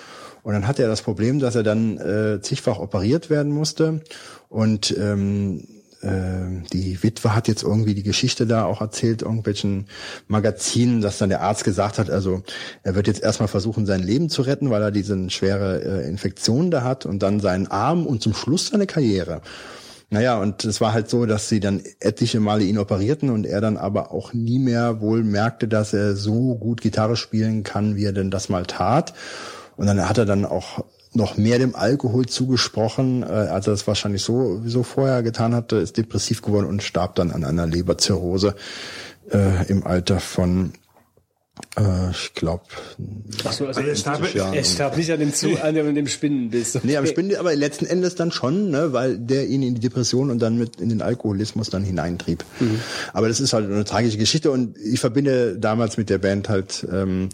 [0.43, 4.03] Und dann hatte er das Problem, dass er dann äh, zigfach operiert werden musste.
[4.49, 5.67] Und ähm,
[6.03, 9.87] äh, die Witwe hat jetzt irgendwie die Geschichte da auch erzählt, irgendwelchen
[10.29, 12.43] Magazinen, dass dann der Arzt gesagt hat, also
[12.83, 16.71] er wird jetzt erstmal versuchen, sein Leben zu retten, weil er diese schwere äh, Infektion
[16.71, 19.43] da hat und dann seinen Arm und zum Schluss seine Karriere.
[20.09, 23.61] Naja, und es war halt so, dass sie dann etliche Male ihn operierten und er
[23.61, 28.05] dann aber auch nie mehr wohl merkte, dass er so gut Gitarre spielen kann, wie
[28.05, 29.15] er denn das mal tat.
[29.77, 30.85] Und dann hat er dann auch
[31.17, 35.77] noch mehr dem Alkohol zugesprochen, äh, als er das wahrscheinlich so, so vorher getan hatte,
[35.77, 38.55] ist depressiv geworden und starb dann an einer Leberzirrhose
[39.33, 40.73] äh, im Alter von
[41.79, 42.65] äh, ich glaube.
[43.45, 46.07] Achso, also Also er starb- er starb nicht an dem, Zu an dem, an dem
[46.07, 46.79] Spinnenbiss.
[46.83, 50.31] Nee, am Spinde, aber letzten Endes dann schon, ne, weil der ihn in die Depression
[50.31, 52.45] und dann mit in den Alkoholismus dann hineintrieb.
[53.15, 56.87] Aber das ist halt eine tragische Geschichte und ich verbinde damals mit der Band halt
[56.93, 57.31] ähm,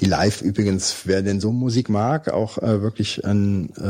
[0.00, 3.82] die Live übrigens, wer denn so Musik mag, auch äh, wirklich ein äh,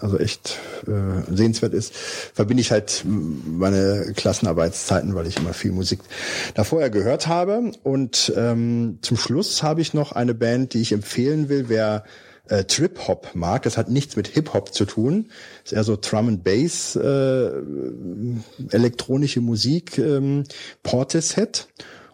[0.00, 6.00] also echt äh, sehenswert ist, verbinde ich halt meine Klassenarbeitszeiten, weil ich immer viel Musik
[6.54, 10.92] da vorher gehört habe und ähm, zum Schluss habe ich noch eine Band, die ich
[10.92, 12.04] empfehlen will, wer
[12.48, 13.62] äh, Trip Hop mag.
[13.62, 15.30] Das hat nichts mit Hip Hop zu tun.
[15.64, 17.50] ist eher so Drum and Bass, äh,
[18.70, 20.44] elektronische Musik, ähm,
[20.82, 21.68] Portishead.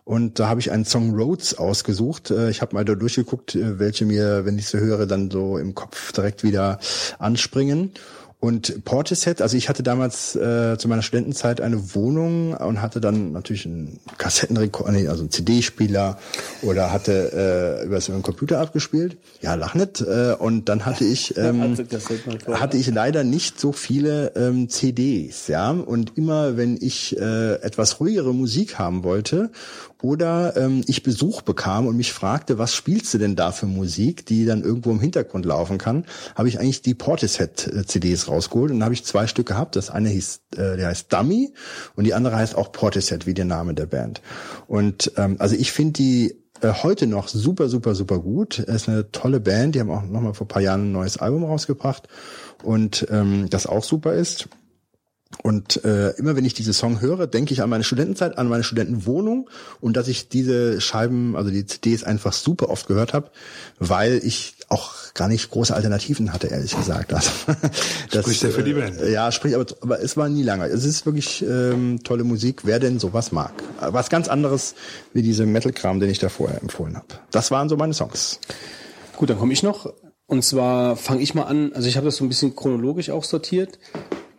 [0.09, 2.31] Und da habe ich einen Song Roads ausgesucht.
[2.31, 5.59] Äh, Ich habe mal da durchgeguckt, äh, welche mir, wenn ich sie höre, dann so
[5.59, 6.79] im Kopf direkt wieder
[7.19, 7.91] anspringen.
[8.41, 13.33] Und Portishead, also ich hatte damals äh, zu meiner Studentenzeit eine Wohnung und hatte dann
[13.33, 16.19] natürlich einen Kassettenrekorder, nee, also einen CD-Spieler
[16.63, 19.19] oder hatte äh, über so einen Computer abgespielt.
[19.43, 20.01] Ja, lach nicht.
[20.01, 21.77] Äh, und dann hatte ich ähm,
[22.53, 25.73] hatte ich leider nicht so viele ähm, CDs, ja.
[25.73, 29.51] Und immer wenn ich äh, etwas ruhigere Musik haben wollte
[30.03, 34.27] oder ähm, ich Besuch bekam und mich fragte, was spielst du denn da für Musik,
[34.27, 36.05] die dann irgendwo im Hintergrund laufen kann,
[36.35, 39.77] habe ich eigentlich die Portishead-CDs rausgeholt und dann habe ich zwei Stück gehabt.
[39.77, 41.53] Das eine hieß, äh, der heißt Dummy
[41.97, 44.23] und die andere heißt auch Portishead, wie der Name der Band.
[44.67, 48.59] Und ähm, also ich finde die äh, heute noch super, super, super gut.
[48.59, 49.75] Ist eine tolle Band.
[49.75, 52.09] Die haben auch noch mal vor paar Jahren ein neues Album rausgebracht
[52.63, 54.49] und ähm, das auch super ist.
[55.43, 58.65] Und äh, immer wenn ich diese Song höre, denke ich an meine Studentenzeit, an meine
[58.65, 59.49] Studentenwohnung
[59.81, 63.31] und dass ich diese Scheiben, also die CDs einfach super oft gehört habe,
[63.79, 67.15] weil ich auch gar nicht große Alternativen hatte, ehrlich gesagt.
[67.15, 67.31] Also,
[68.11, 69.01] das, Spricht ja für die Band.
[69.01, 70.67] Äh, ja, sprich, aber, aber es war nie lange.
[70.67, 73.53] Es ist wirklich ähm, tolle Musik, wer denn sowas mag.
[73.81, 74.75] Was ganz anderes
[75.13, 77.07] wie diese Metal-Kram, den ich da vorher empfohlen habe.
[77.31, 78.41] Das waren so meine Songs.
[79.17, 79.93] Gut, dann komme ich noch.
[80.27, 83.25] Und zwar fange ich mal an, also ich habe das so ein bisschen chronologisch auch
[83.25, 83.79] sortiert,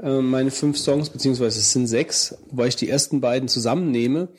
[0.01, 4.29] äh, meine fünf Songs, beziehungsweise es sind sechs, wobei ich die ersten beiden zusammennehme.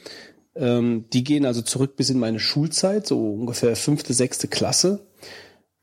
[0.55, 5.07] Ähm, die gehen also zurück bis in meine Schulzeit, so ungefähr fünfte, sechste Klasse.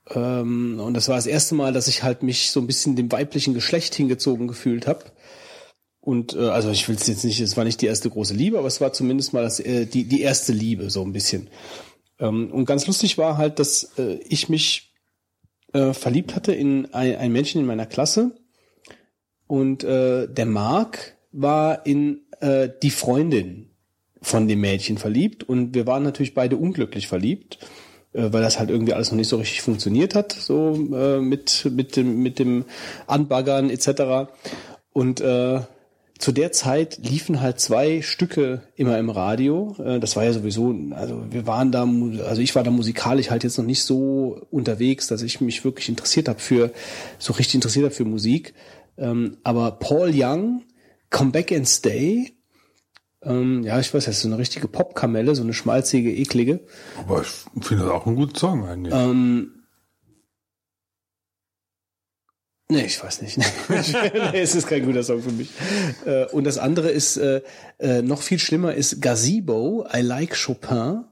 [0.10, 3.12] Ähm, und das war das erste Mal, dass ich halt mich so ein bisschen dem
[3.12, 5.06] weiblichen Geschlecht hingezogen gefühlt habe.
[6.00, 8.58] Und äh, also ich will es jetzt nicht, es war nicht die erste große Liebe,
[8.58, 11.50] aber es war zumindest mal das, äh, die, die erste Liebe, so ein bisschen.
[12.20, 14.94] Ähm, und ganz lustig war halt, dass äh, ich mich
[15.74, 18.32] äh, verliebt hatte in ein, ein Mädchen in meiner Klasse.
[19.48, 23.70] Und äh, der Marc war in äh, die Freundin
[24.22, 25.44] von dem Mädchen verliebt.
[25.44, 27.60] Und wir waren natürlich beide unglücklich verliebt,
[28.14, 31.70] äh, weil das halt irgendwie alles noch nicht so richtig funktioniert hat, so äh, mit,
[31.72, 32.66] mit, dem, mit dem
[33.08, 34.30] Anbaggern etc.
[34.92, 35.62] Und äh,
[36.20, 39.76] zu der Zeit liefen halt zwei Stücke immer im Radio.
[39.84, 41.88] Äh, Das war ja sowieso, also wir waren da,
[42.28, 45.90] also ich war da musikalisch halt jetzt noch nicht so unterwegs, dass ich mich wirklich
[45.90, 46.72] interessiert habe für,
[47.20, 48.54] so richtig interessiert habe für Musik.
[48.98, 50.64] Ähm, Aber Paul Young,
[51.10, 52.34] Come Back and Stay,
[53.24, 56.60] ähm, ja, ich weiß, das ist so eine richtige Popkamelle, so eine schmalzige, eklige.
[56.98, 57.28] Aber ich
[57.66, 58.94] finde das auch einen guten Song eigentlich.
[58.94, 59.54] Ähm,
[62.70, 63.38] Nee, ich weiß nicht.
[63.70, 65.50] nee, es ist kein guter Song für mich.
[66.06, 67.42] Äh, Und das andere ist, äh,
[67.80, 71.06] äh, noch viel schlimmer ist Gazebo, I like Chopin.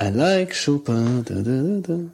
[0.00, 1.22] I like Chopin.
[1.26, 2.10] Da, da, da.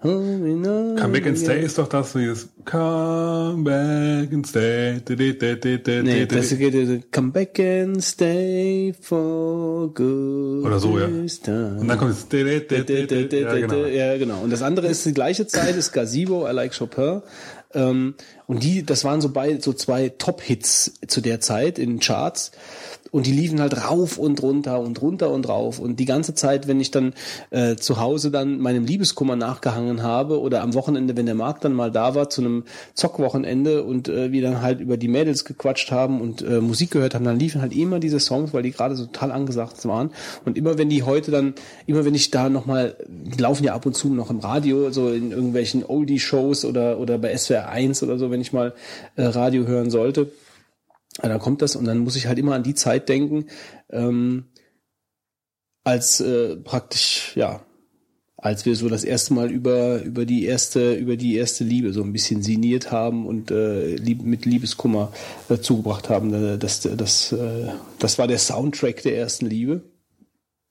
[0.00, 5.00] Come back and stay ist doch das, dieses Come back and stay.
[5.08, 10.64] Nee, das geht, come back and stay for good.
[10.64, 11.06] Oder so, ja.
[11.06, 12.26] Und dann kommt es.
[12.30, 13.86] Ja, genau.
[13.86, 14.40] Ja, genau.
[14.40, 17.22] Und das andere ist die gleiche Zeit, ist Gazebo, I like Chopin.
[17.74, 18.14] Ähm,
[18.46, 22.52] und die, das waren so bei so zwei Top-Hits zu der Zeit in Charts.
[23.10, 25.78] Und die liefen halt rauf und runter und runter und rauf.
[25.78, 27.14] Und die ganze Zeit, wenn ich dann
[27.50, 31.72] äh, zu Hause dann meinem Liebeskummer nachgehangen habe oder am Wochenende, wenn der Markt dann
[31.72, 32.64] mal da war, zu einem
[32.94, 37.14] Zockwochenende und äh, wir dann halt über die Mädels gequatscht haben und äh, Musik gehört
[37.14, 40.10] haben, dann liefen halt immer diese Songs, weil die gerade so total angesagt waren.
[40.44, 41.54] Und immer wenn die heute dann,
[41.86, 45.10] immer wenn ich da nochmal, die laufen ja ab und zu noch im Radio, so
[45.10, 48.74] in irgendwelchen Oldie-Shows oder, oder bei SWR 1 oder so, wenn ich mal
[49.16, 50.30] äh, Radio hören sollte,
[51.22, 53.46] ja, dann kommt das und dann muss ich halt immer an die Zeit denken,
[53.90, 54.46] ähm,
[55.84, 57.64] als äh, praktisch, ja,
[58.36, 62.02] als wir so das erste Mal über über die erste über die erste Liebe so
[62.04, 65.12] ein bisschen sinniert haben und äh, lieb, mit Liebeskummer
[65.48, 66.32] äh, zugebracht haben.
[66.32, 69.82] Äh, Das das äh, das war der Soundtrack der ersten Liebe.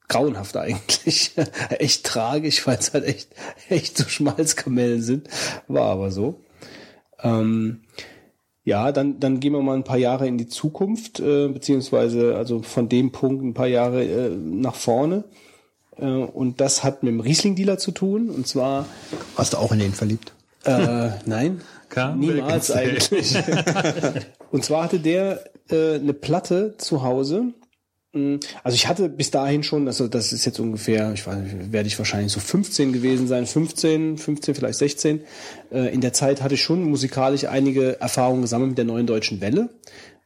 [0.08, 1.32] Grauenhaft eigentlich,
[1.80, 3.30] echt tragisch, weil es halt echt
[3.67, 5.27] echt so Schmalzkamellen sind.
[5.67, 6.40] War aber so.
[7.22, 7.82] Ähm,
[8.68, 12.62] ja, dann, dann gehen wir mal ein paar Jahre in die Zukunft, äh, beziehungsweise also
[12.62, 15.24] von dem Punkt ein paar Jahre äh, nach vorne.
[15.98, 18.30] Äh, und das hat mit dem Riesling-Dealer zu tun.
[18.30, 18.86] Und zwar.
[19.38, 20.34] Warst du auch in den verliebt?
[20.66, 23.38] Äh, nein, Come niemals eigentlich.
[24.52, 27.54] und zwar hatte der äh, eine Platte zu Hause.
[28.14, 31.38] Also ich hatte bis dahin schon, also das ist jetzt ungefähr, ich weiß
[31.72, 35.22] werde ich wahrscheinlich so 15 gewesen sein, 15, 15, vielleicht 16.
[35.72, 39.42] Äh, In der Zeit hatte ich schon musikalisch einige Erfahrungen gesammelt mit der neuen deutschen
[39.42, 39.69] Welle.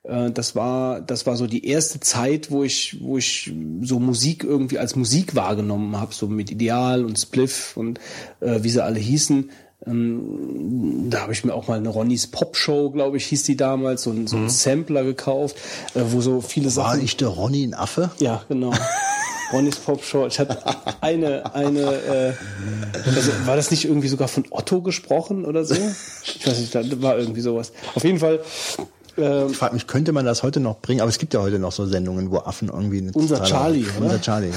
[0.04, 3.52] Äh, Das war, das war so die erste Zeit, wo ich, wo ich
[3.82, 8.00] so Musik irgendwie als Musik wahrgenommen habe, so mit Ideal und Spliff und
[8.42, 9.50] äh, wie sie alle hießen.
[9.88, 13.58] Ähm, da habe ich mir auch mal eine Ronnys Pop Show, glaube ich, hieß die
[13.58, 15.56] damals, so, ein- so einen Sampler gekauft,
[15.96, 17.04] äh, wo so viele War Sachen.
[17.04, 18.12] ich der Ronny ein Affe?
[18.20, 18.72] Ja, genau.
[19.54, 20.28] Ronnys Pop Show.
[20.28, 20.60] Ich hatte
[21.02, 22.34] eine, eine, äh,
[23.16, 25.76] also war das nicht irgendwie sogar von Otto gesprochen oder so?
[26.24, 27.74] Ich weiß nicht, da war irgendwie sowas.
[27.96, 28.40] Auf jeden Fall,
[29.18, 31.02] ähm, Ich frage mich, könnte man das heute noch bringen?
[31.02, 34.06] Aber es gibt ja heute noch so Sendungen, wo Affen irgendwie eine Unser Charlie, oder?
[34.06, 34.52] Unser Charlie,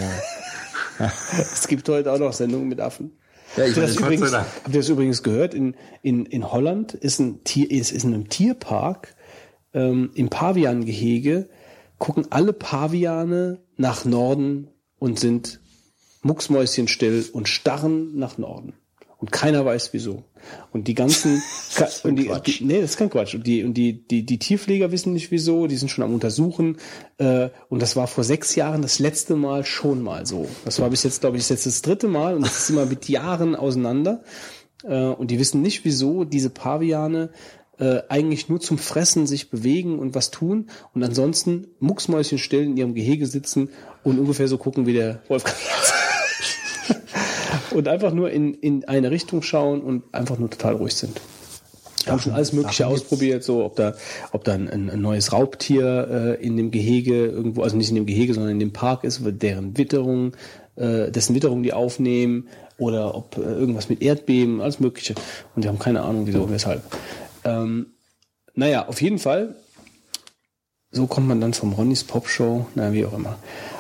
[1.01, 1.11] ja.
[1.41, 3.11] es gibt heute auch noch Sendungen mit Affen.
[3.57, 5.55] Ja, ich Habt ihr, das übrigens, habt ihr das übrigens gehört?
[5.55, 9.15] In, in, in Holland ist ein Tier, ist, ist in einem Tierpark,
[9.73, 11.49] ähm, im Paviangehege,
[11.99, 14.69] gucken alle Paviane nach Norden
[14.99, 15.61] und sind
[16.23, 18.75] mucksmäuschenstill und starren nach Norden.
[19.25, 20.23] Und keiner weiß wieso.
[20.71, 21.43] Und die ganzen,
[22.03, 22.61] und die, Quatsch.
[22.61, 23.35] die, nee, das ist kein Quatsch.
[23.35, 26.77] Und die, und die, die, die Tierpfleger wissen nicht wieso, die sind schon am Untersuchen.
[27.17, 30.47] Äh, und das war vor sechs Jahren das letzte Mal schon mal so.
[30.67, 32.85] Das war bis jetzt, glaube ich, ist jetzt das dritte Mal und das ist immer
[32.85, 34.25] mit Jahren auseinander.
[34.83, 37.31] Äh, und die wissen nicht, wieso diese Paviane
[37.79, 42.95] äh, eigentlich nur zum Fressen sich bewegen und was tun und ansonsten mucksmäuschenstill in ihrem
[42.95, 43.71] Gehege sitzen
[44.03, 45.57] und ungefähr so gucken wie der Wolfgang.
[47.75, 51.21] und einfach nur in, in eine Richtung schauen und einfach nur total ruhig sind.
[52.05, 53.95] Wir haben schon alles Mögliche ausprobiert, so ob da,
[54.33, 58.05] ob da ein, ein neues Raubtier äh, in dem Gehege irgendwo, also nicht in dem
[58.07, 60.33] Gehege, sondern in dem Park ist, deren Witterung,
[60.77, 65.15] äh, dessen Witterung die aufnehmen, oder ob äh, irgendwas mit Erdbeben, alles Mögliche.
[65.55, 66.83] Und wir haben keine Ahnung, wieso, weshalb.
[67.45, 67.87] Ähm,
[68.55, 69.57] naja, auf jeden Fall.
[70.91, 73.39] So kommt man dann vom Ronnys Popshow, naja, wie auch immer.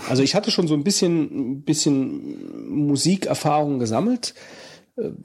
[0.08, 4.34] Also ich hatte schon so ein bisschen, bisschen Musikerfahrung gesammelt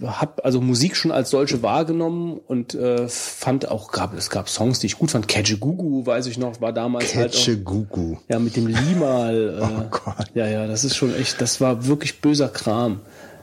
[0.04, 4.80] habe also Musik schon als solche wahrgenommen und äh, fand auch gab es gab Songs,
[4.80, 5.28] die ich gut fand.
[5.28, 8.18] Catche Gugu, weiß ich noch, war damals halt Ketsche auch, Gugu.
[8.28, 9.60] ja mit dem Limal.
[9.60, 10.26] Äh, Oh Gott.
[10.34, 13.02] Ja, ja, das ist schon echt, das war wirklich böser Kram.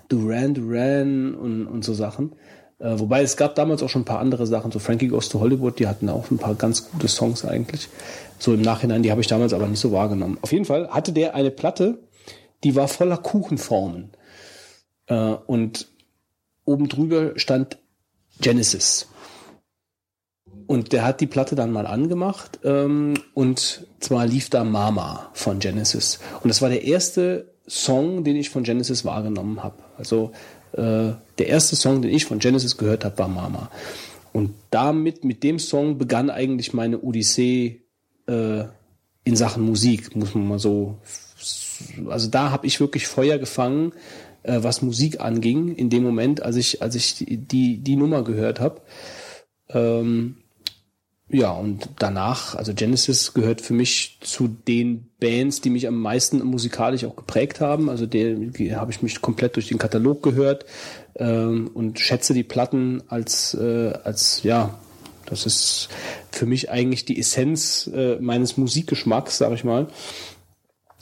[0.09, 2.33] Duran Duran und und so Sachen.
[2.79, 5.41] Äh, wobei es gab damals auch schon ein paar andere Sachen, so Frankie Goes to
[5.41, 7.89] Hollywood, die hatten auch ein paar ganz gute Songs eigentlich.
[8.39, 10.39] So im Nachhinein, die habe ich damals aber nicht so wahrgenommen.
[10.43, 11.99] Auf jeden Fall hatte der eine Platte,
[12.65, 14.11] die war voller Kuchenformen.
[15.07, 15.89] Äh, und
[16.65, 17.79] oben drüber stand
[18.41, 19.09] Genesis.
[20.67, 25.61] Und der hat die Platte dann mal angemacht ähm, und zwar lief da Mama von
[25.61, 26.19] Genesis.
[26.43, 29.77] Und das war der erste Song, den ich von Genesis wahrgenommen habe.
[29.97, 30.33] Also
[30.73, 33.71] äh, der erste Song, den ich von Genesis gehört habe, war Mama.
[34.33, 37.86] Und damit, mit dem Song begann eigentlich meine Odyssee
[38.27, 38.65] äh,
[39.25, 40.99] in Sachen Musik, muss man mal so.
[42.09, 43.93] Also da habe ich wirklich Feuer gefangen,
[44.43, 48.23] äh, was Musik anging, in dem Moment, als ich, als ich die, die, die Nummer
[48.23, 48.81] gehört habe.
[49.69, 50.37] Ähm,
[51.29, 56.39] ja, und danach, also Genesis gehört für mich zu den Bands, die mich am meisten
[56.45, 57.91] musikalisch auch geprägt haben.
[57.91, 58.37] Also der
[58.79, 60.67] habe ich mich komplett durch den Katalog gehört
[61.17, 64.79] ähm, und schätze die Platten als, äh, als ja,
[65.27, 65.89] das ist
[66.31, 69.89] für mich eigentlich die Essenz äh, meines Musikgeschmacks, sag ich mal.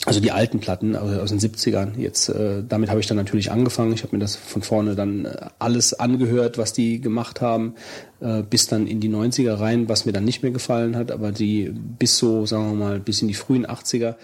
[0.06, 1.96] Also die alten Platten aus den 70ern.
[1.96, 3.94] Jetzt, äh, damit habe ich dann natürlich angefangen.
[3.94, 7.74] Ich habe mir das von vorne dann äh, alles angehört, was die gemacht haben,
[8.20, 11.32] äh, bis dann in die 90er rein, was mir dann nicht mehr gefallen hat, aber
[11.32, 14.16] die bis so, sagen wir mal, bis in die frühen 80er,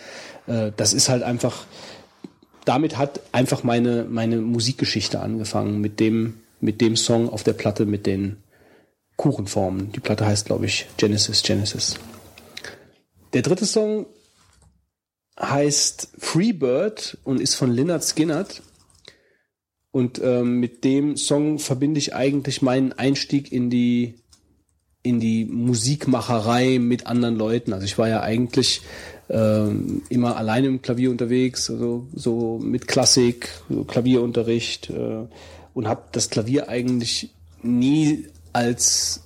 [0.49, 1.65] äh, das ist halt einfach,
[2.67, 7.87] damit hat einfach meine, meine Musikgeschichte angefangen, mit dem, mit dem Song auf der Platte,
[7.87, 8.37] mit den
[9.21, 9.93] Kuchenformen.
[9.93, 11.97] Die Platte heißt, glaube ich, Genesis, Genesis.
[13.35, 14.07] Der dritte Song
[15.39, 18.63] heißt Freebird und ist von Lynyrd Skynyrd.
[19.91, 24.15] Und ähm, mit dem Song verbinde ich eigentlich meinen Einstieg in die
[25.03, 27.75] in die Musikmacherei mit anderen Leuten.
[27.75, 28.81] Also ich war ja eigentlich
[29.29, 35.27] ähm, immer alleine im Klavier unterwegs, also so mit Klassik, so Klavierunterricht äh,
[35.75, 39.23] und habe das Klavier eigentlich nie als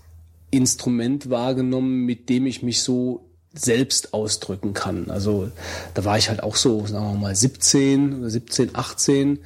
[0.50, 5.10] Instrument wahrgenommen, mit dem ich mich so selbst ausdrücken kann.
[5.10, 5.50] Also
[5.94, 9.38] da war ich halt auch so, sagen wir mal, 17 oder 17, 18,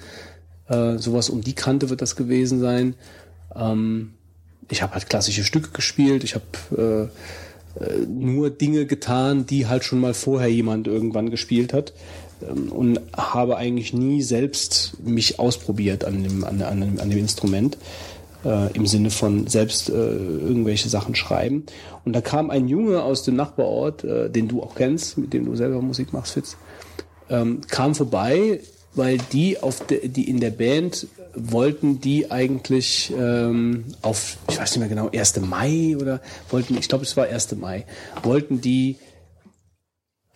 [0.69, 2.95] äh, sowas um die Kante wird das gewesen sein.
[3.55, 4.15] Ähm,
[4.71, 7.11] ich habe halt klassische Stücke gespielt, ich habe
[7.79, 11.93] äh, äh, nur Dinge getan, die halt schon mal vorher jemand irgendwann gespielt hat
[12.43, 17.77] ähm, und habe eigentlich nie selbst mich ausprobiert an dem, an, an, an dem Instrument
[18.45, 21.65] äh, im Sinne von selbst äh, irgendwelche Sachen schreiben.
[22.05, 25.45] Und da kam ein Junge aus dem Nachbarort, äh, den du auch kennst, mit dem
[25.45, 26.57] du selber Musik machst, Fitz,
[27.31, 28.61] ähm, kam vorbei,
[28.95, 34.73] weil die auf de, die in der Band wollten die eigentlich ähm, auf, ich weiß
[34.73, 35.41] nicht mehr genau, 1.
[35.41, 37.55] Mai oder wollten, ich glaube es war 1.
[37.57, 37.85] Mai,
[38.23, 38.97] wollten die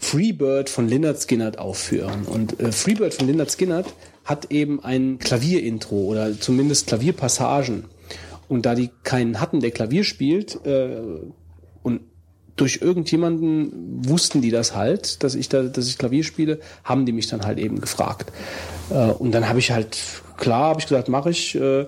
[0.03, 2.25] Freebird von Lynyrd Skynyrd aufführen.
[2.25, 3.87] Und äh, Freebird von Lynyrd Skynyrd
[4.25, 7.85] hat eben ein Klavierintro oder zumindest Klavierpassagen.
[8.53, 11.01] Und da die keinen hatten, der Klavier spielt, äh,
[11.83, 12.03] und
[12.55, 17.13] durch irgendjemanden wussten die das halt, dass ich da, dass ich Klavier spiele, haben die
[17.13, 18.31] mich dann halt eben gefragt.
[18.91, 19.97] Äh, und dann habe ich halt,
[20.37, 21.55] klar, habe ich gesagt, mache ich.
[21.55, 21.87] Äh,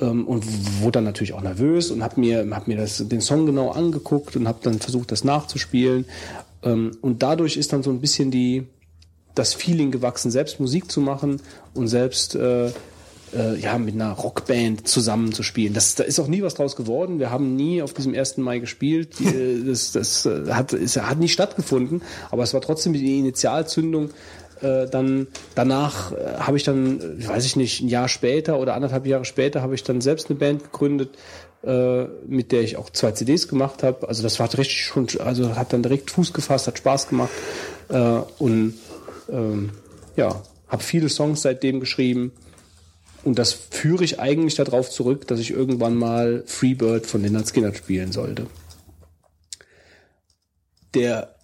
[0.00, 0.44] ähm, und
[0.82, 4.34] wurde dann natürlich auch nervös und habe mir, hab mir das, den Song genau angeguckt
[4.34, 6.06] und habe dann versucht, das nachzuspielen.
[6.64, 8.66] Ähm, und dadurch ist dann so ein bisschen die,
[9.36, 11.40] das Feeling gewachsen, selbst Musik zu machen
[11.72, 12.72] und selbst äh,
[13.34, 15.74] äh, ja, mit einer Rockband zusammenzuspielen.
[15.74, 17.18] Das, da ist auch nie was draus geworden.
[17.18, 18.38] Wir haben nie auf diesem 1.
[18.38, 19.18] Mai gespielt.
[19.18, 23.18] Die, äh, das das äh, hat, ist, hat nie stattgefunden, aber es war trotzdem die
[23.18, 24.10] Initialzündung.
[24.62, 29.24] Äh, dann danach habe ich dann, weiß ich nicht, ein Jahr später oder anderthalb Jahre
[29.24, 31.16] später habe ich dann selbst eine Band gegründet,
[32.26, 34.08] mit der ich auch zwei CDs gemacht habe.
[34.08, 37.28] Also das war richtig schon, also hat dann direkt Fuß gefasst, hat Spaß gemacht
[38.38, 38.74] und
[39.30, 39.70] ähm,
[40.16, 42.32] ja, habe viele Songs seitdem geschrieben
[43.24, 47.74] und das führe ich eigentlich darauf zurück, dass ich irgendwann mal Freebird von Leonard Skinner
[47.74, 48.46] spielen sollte.
[50.94, 51.36] Der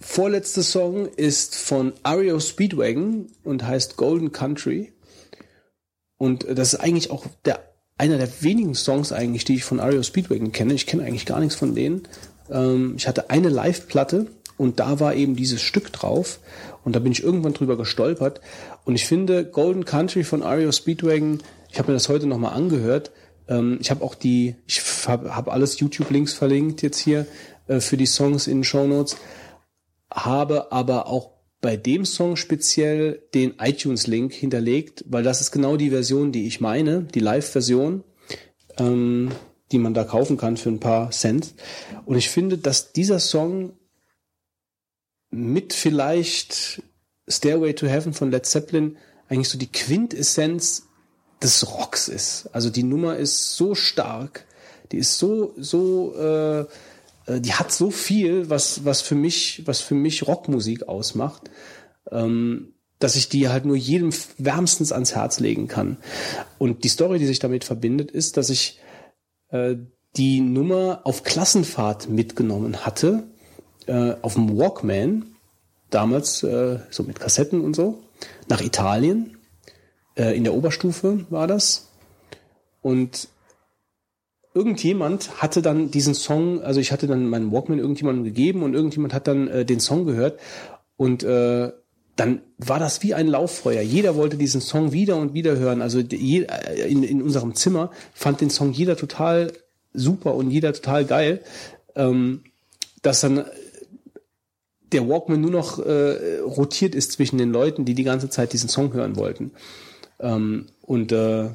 [0.00, 4.92] vorletzte Song ist von Ario Speedwagon und heißt Golden Country.
[6.18, 7.60] Und das ist eigentlich auch der,
[7.96, 10.74] einer der wenigen Songs eigentlich, die ich von Ario Speedwagon kenne.
[10.74, 12.02] Ich kenne eigentlich gar nichts von denen.
[12.50, 14.26] Ähm, ich hatte eine Live-Platte
[14.56, 16.40] und da war eben dieses Stück drauf.
[16.84, 18.40] Und da bin ich irgendwann drüber gestolpert.
[18.84, 23.12] Und ich finde Golden Country von Ario Speedwagon, ich habe mir das heute nochmal angehört.
[23.48, 27.26] Ähm, ich habe auch die, ich habe hab alles YouTube-Links verlinkt jetzt hier
[27.68, 29.16] äh, für die Songs in den Show Notes.
[30.10, 35.90] Habe aber auch bei dem Song speziell den iTunes-Link hinterlegt, weil das ist genau die
[35.90, 38.02] Version, die ich meine, die Live-Version,
[38.78, 39.30] ähm,
[39.70, 41.54] die man da kaufen kann für ein paar Cent.
[42.06, 43.74] Und ich finde, dass dieser Song
[45.30, 46.82] mit vielleicht
[47.28, 48.96] Stairway to Heaven von Led Zeppelin
[49.28, 50.88] eigentlich so die Quintessenz
[51.42, 52.48] des Rocks ist.
[52.52, 54.46] Also die Nummer ist so stark,
[54.92, 59.80] die ist so so äh, äh, die hat so viel, was was für mich was
[59.80, 61.50] für mich Rockmusik ausmacht,
[62.10, 65.96] ähm, dass ich die halt nur jedem wärmstens ans Herz legen kann.
[66.58, 68.80] Und die Story, die sich damit verbindet, ist, dass ich
[69.48, 69.76] äh,
[70.16, 73.30] die Nummer auf Klassenfahrt mitgenommen hatte
[73.86, 75.26] äh, auf dem Walkman,
[75.90, 78.02] damals äh, so mit Kassetten und so,
[78.48, 79.38] nach Italien.
[80.16, 81.88] Äh, in der Oberstufe war das.
[82.82, 83.28] Und
[84.54, 89.14] irgendjemand hatte dann diesen Song, also ich hatte dann meinen Walkman irgendjemandem gegeben und irgendjemand
[89.14, 90.38] hat dann äh, den Song gehört
[90.96, 91.72] und äh,
[92.16, 93.80] dann war das wie ein Lauffeuer.
[93.80, 95.80] Jeder wollte diesen Song wieder und wieder hören.
[95.80, 96.46] Also äh,
[96.86, 99.52] in, in unserem Zimmer fand den Song jeder total
[99.94, 101.40] super und jeder total geil,
[101.94, 102.44] ähm,
[103.02, 103.46] dass dann
[104.92, 108.68] der Walkman nur noch äh, rotiert ist zwischen den Leuten, die die ganze Zeit diesen
[108.68, 109.52] Song hören wollten.
[110.18, 111.50] Ähm, und äh,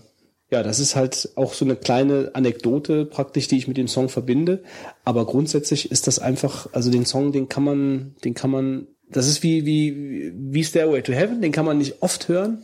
[0.52, 4.10] ja, das ist halt auch so eine kleine Anekdote praktisch, die ich mit dem Song
[4.10, 4.64] verbinde.
[5.04, 9.28] Aber grundsätzlich ist das einfach, also den Song, den kann man, den kann man, das
[9.28, 12.64] ist wie, wie, wie Stairway to Heaven, den kann man nicht oft hören.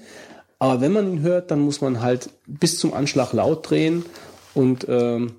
[0.60, 4.06] Aber wenn man ihn hört, dann muss man halt bis zum Anschlag laut drehen
[4.54, 5.34] und, ähm,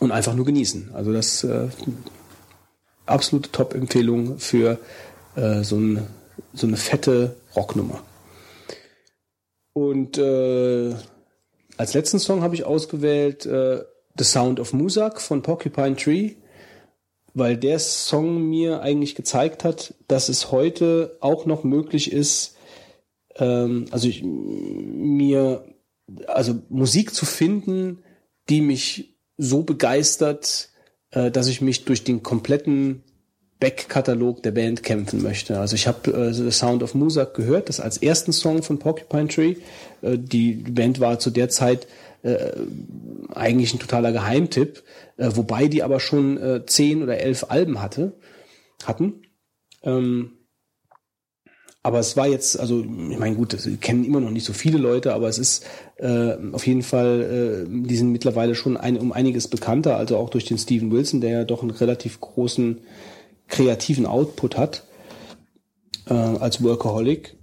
[0.00, 0.90] und einfach nur genießen.
[0.94, 1.68] Also das äh,
[3.06, 4.78] absolute Top-Empfehlung für
[5.36, 6.06] äh, so, ein,
[6.52, 8.02] so eine fette Rocknummer.
[9.72, 10.94] Und äh,
[11.76, 13.82] als letzten Song habe ich ausgewählt äh,
[14.16, 16.34] The Sound of Musak von Porcupine Tree,
[17.34, 22.56] weil der Song mir eigentlich gezeigt hat, dass es heute auch noch möglich ist,
[23.36, 25.64] ähm, also ich, mir,
[26.26, 28.04] also Musik zu finden,
[28.50, 30.68] die mich so begeistert,
[31.12, 33.02] äh, dass ich mich durch den kompletten
[33.60, 35.60] Backkatalog der Band kämpfen möchte.
[35.60, 39.28] Also ich habe äh, The Sound of Musak gehört, das als ersten Song von Porcupine
[39.28, 39.56] Tree.
[40.02, 41.86] Äh, die Band war zu der Zeit
[42.22, 42.50] äh,
[43.32, 44.82] eigentlich ein totaler Geheimtipp,
[45.16, 48.14] äh, wobei die aber schon äh, zehn oder elf Alben hatte,
[48.84, 49.22] hatten.
[49.84, 50.32] Ähm,
[51.82, 54.78] aber es war jetzt, also ich meine, gut, das kennen immer noch nicht so viele
[54.78, 55.64] Leute, aber es ist
[55.96, 60.30] äh, auf jeden Fall, äh, die sind mittlerweile schon ein, um einiges bekannter, also auch
[60.30, 62.78] durch den Steven Wilson, der ja doch einen relativ großen
[63.48, 64.84] kreativen Output hat
[66.06, 67.36] äh, als Workaholic.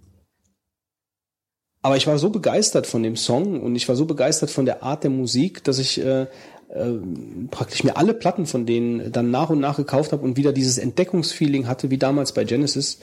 [1.81, 4.83] Aber ich war so begeistert von dem Song und ich war so begeistert von der
[4.83, 6.27] Art der Musik, dass ich äh,
[6.69, 6.93] äh,
[7.49, 10.77] praktisch mir alle Platten von denen dann nach und nach gekauft habe und wieder dieses
[10.77, 12.99] Entdeckungsfeeling hatte, wie damals bei Genesis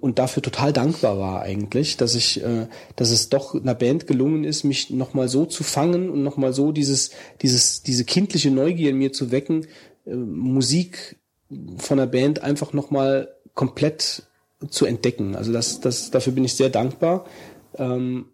[0.00, 4.44] und dafür total dankbar war eigentlich, dass ich, äh, dass es doch einer Band gelungen
[4.44, 7.10] ist, mich nochmal so zu fangen und nochmal so dieses,
[7.42, 9.66] dieses, diese kindliche Neugier in mir zu wecken,
[10.06, 11.16] äh, Musik
[11.78, 14.22] von der Band einfach nochmal komplett
[14.70, 15.34] zu entdecken.
[15.36, 17.24] Also das, das, dafür bin ich sehr dankbar.
[17.76, 18.26] Ähm,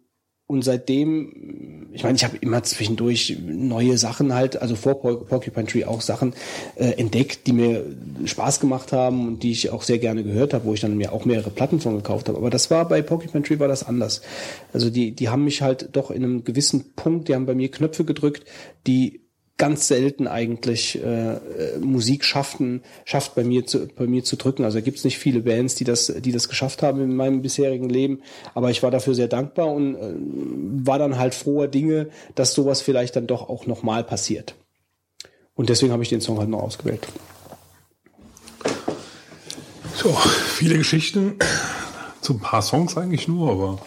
[0.53, 5.87] und seitdem, ich meine, ich habe immer zwischendurch neue Sachen halt, also vor Porcupine Tree
[5.87, 6.35] auch Sachen
[6.77, 7.87] äh, entdeckt, die mir
[8.27, 11.15] Spaß gemacht haben und die ich auch sehr gerne gehört habe, wo ich dann mir
[11.15, 12.37] auch mehrere Platten von gekauft habe.
[12.37, 14.21] Aber das war bei Porcupine Tree war das anders.
[14.75, 17.71] Also die, die haben mich halt doch in einem gewissen Punkt, die haben bei mir
[17.71, 18.45] Knöpfe gedrückt,
[18.87, 19.22] die
[19.59, 24.65] ganz selten eigentlich äh, äh, Musik schafften, schafft bei mir zu bei mir zu drücken.
[24.65, 27.89] Also gibt es nicht viele Bands, die das die das geschafft haben in meinem bisherigen
[27.89, 28.23] Leben.
[28.55, 30.15] Aber ich war dafür sehr dankbar und äh,
[30.87, 34.55] war dann halt froher Dinge, dass sowas vielleicht dann doch auch nochmal passiert.
[35.55, 37.07] Und deswegen habe ich den Song halt noch ausgewählt.
[39.95, 41.37] So, viele Geschichten
[42.21, 43.79] zu ein paar Songs eigentlich nur, aber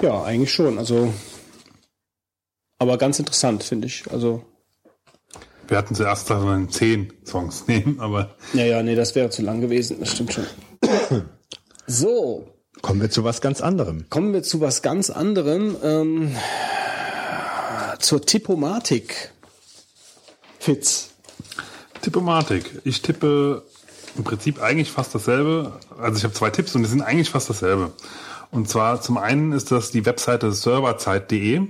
[0.00, 0.78] ja, eigentlich schon.
[0.78, 1.12] Also
[2.82, 4.10] aber ganz interessant, finde ich.
[4.10, 4.44] Also.
[5.68, 8.34] Wir hatten zuerst dann zehn Songs nehmen, aber.
[8.52, 10.46] Ja, ja, nee, das wäre zu lang gewesen, das stimmt schon.
[11.86, 12.48] so.
[12.82, 14.06] Kommen wir zu was ganz anderem.
[14.10, 15.76] Kommen wir zu was ganz anderem.
[15.84, 16.36] Ähm,
[18.00, 19.30] zur Tippomatik.
[20.58, 21.10] Fitz.
[22.00, 22.80] Tippomatik.
[22.82, 23.62] Ich tippe
[24.16, 25.78] im Prinzip eigentlich fast dasselbe.
[26.00, 27.92] Also ich habe zwei Tipps und die sind eigentlich fast dasselbe.
[28.50, 31.68] Und zwar zum einen ist das die Webseite serverzeit.de.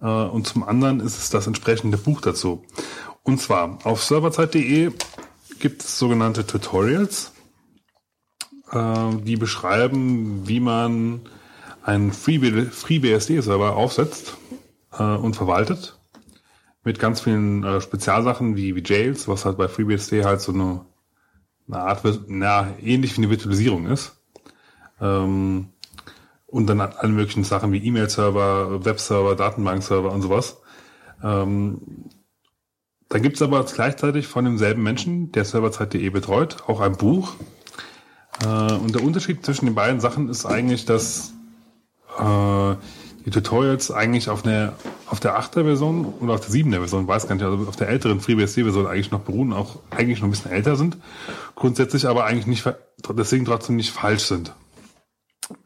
[0.00, 2.64] Äh, und zum anderen ist es das entsprechende Buch dazu.
[3.22, 4.92] Und zwar auf serverzeit.de
[5.58, 7.32] gibt es sogenannte Tutorials,
[8.70, 11.22] äh, die beschreiben, wie man
[11.82, 14.36] einen FreeBSD-Server aufsetzt
[14.92, 15.98] äh, und verwaltet.
[16.84, 20.86] Mit ganz vielen Spezialsachen wie, wie Jails, was halt bei FreeBSD halt so eine,
[21.66, 24.16] eine Art, na, ähnlich wie eine Virtualisierung ist.
[25.00, 25.70] Ähm,
[26.48, 30.60] und dann alle möglichen Sachen wie E-Mail-Server, Web-Server, Datenbank-Server und sowas.
[31.22, 32.08] Ähm,
[33.10, 37.34] dann gibt es aber gleichzeitig von demselben Menschen, der serverzeit.de betreut, auch ein Buch.
[38.42, 41.34] Äh, und der Unterschied zwischen den beiden Sachen ist eigentlich, dass
[42.18, 42.74] äh,
[43.26, 44.72] die Tutorials eigentlich auf, eine,
[45.06, 47.88] auf der 8er Version oder auf der 7er Version, weiß gar nicht, also auf der
[47.88, 50.96] älteren FreeBSD-Version eigentlich noch beruhen, auch eigentlich noch ein bisschen älter sind,
[51.54, 52.64] grundsätzlich aber eigentlich nicht,
[53.10, 54.54] deswegen trotzdem nicht falsch sind.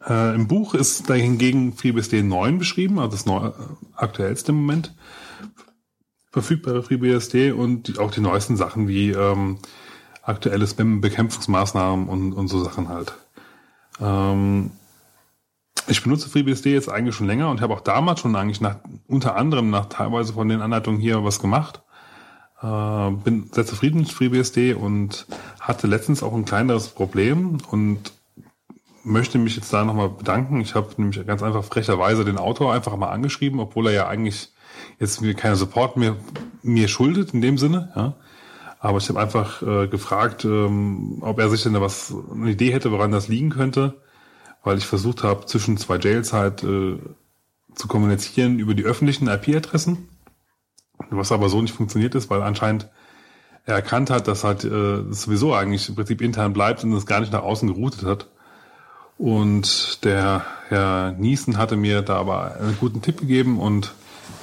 [0.09, 3.51] Äh, Im Buch ist da hingegen FreeBSD 9 beschrieben, also das neu,
[3.97, 4.95] aktuellste im Moment
[6.33, 9.59] verfügbare FreeBSD und auch die neuesten Sachen wie ähm,
[10.23, 13.13] aktuelle Spam-Bekämpfungsmaßnahmen und, und so Sachen halt.
[14.01, 14.71] Ähm,
[15.89, 18.77] ich benutze FreeBSD jetzt eigentlich schon länger und habe auch damals schon eigentlich nach,
[19.09, 21.83] unter anderem nach teilweise von den Anleitungen hier was gemacht.
[22.63, 25.27] Äh, bin sehr zufrieden mit FreeBSD und
[25.61, 28.13] hatte letztens auch ein kleineres Problem und
[29.05, 30.61] möchte mich jetzt da nochmal bedanken.
[30.61, 34.53] Ich habe nämlich ganz einfach frecherweise den Autor einfach mal angeschrieben, obwohl er ja eigentlich
[34.99, 36.17] jetzt mir keine Support mehr
[36.63, 37.93] mir schuldet in dem Sinne.
[37.97, 38.15] Ja.
[38.79, 42.73] Aber ich habe einfach äh, gefragt, ähm, ob er sich denn da was eine Idee
[42.73, 43.95] hätte, woran das liegen könnte,
[44.65, 46.99] weil ich versucht habe, zwischen zwei Jails halt äh,
[47.75, 50.09] zu kommunizieren über die öffentlichen IP-Adressen,
[51.11, 52.89] was aber so nicht funktioniert ist, weil anscheinend
[53.65, 57.07] er erkannt hat, dass halt äh, das sowieso eigentlich im Prinzip intern bleibt und es
[57.07, 58.29] gar nicht nach außen geroutet hat.
[59.19, 63.95] Und der Herr Niesen hatte mir da aber einen guten Tipp gegeben und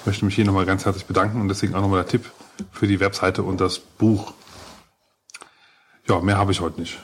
[0.06, 2.32] möchte mich hier nochmal ganz herzlich bedanken und deswegen auch nochmal der Tipp
[2.72, 4.34] für die Webseite und das Buch.
[6.08, 6.98] Ja, mehr habe ich heute nicht.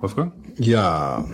[0.00, 0.32] Wolfgang?
[0.58, 1.24] Ja.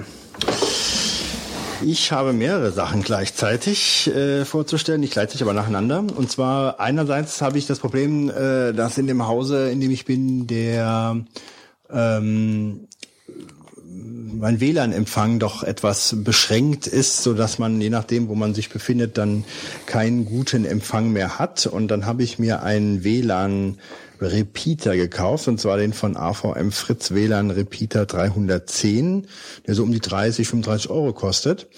[1.80, 6.00] Ich habe mehrere Sachen gleichzeitig äh, vorzustellen, nicht gleichzeitig, aber nacheinander.
[6.00, 10.04] Und zwar einerseits habe ich das Problem, äh, dass in dem Hause, in dem ich
[10.04, 11.24] bin, der
[11.88, 12.88] ähm,
[14.32, 19.18] mein WLAN-Empfang doch etwas beschränkt ist, so dass man je nachdem, wo man sich befindet,
[19.18, 19.44] dann
[19.86, 21.66] keinen guten Empfang mehr hat.
[21.66, 23.78] Und dann habe ich mir einen WLAN
[24.20, 29.28] Repeater gekauft, und zwar den von AVM Fritz WLAN Repeater 310,
[29.66, 31.68] der so um die 30, 35 Euro kostet.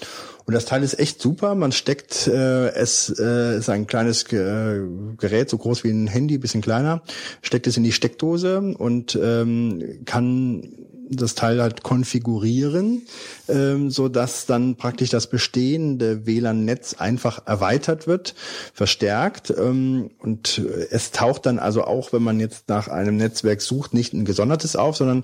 [0.45, 1.53] Und das Teil ist echt super.
[1.53, 4.81] Man steckt äh, es äh, ist ein kleines äh,
[5.17, 7.03] Gerät, so groß wie ein Handy, bisschen kleiner,
[7.41, 10.67] steckt es in die Steckdose und ähm, kann
[11.15, 13.03] das Teil halt konfigurieren,
[13.47, 18.35] ähm, so dass dann praktisch das bestehende WLAN-Netz einfach erweitert wird,
[18.73, 23.93] verstärkt ähm, und es taucht dann also auch, wenn man jetzt nach einem Netzwerk sucht,
[23.93, 25.23] nicht ein gesondertes auf, sondern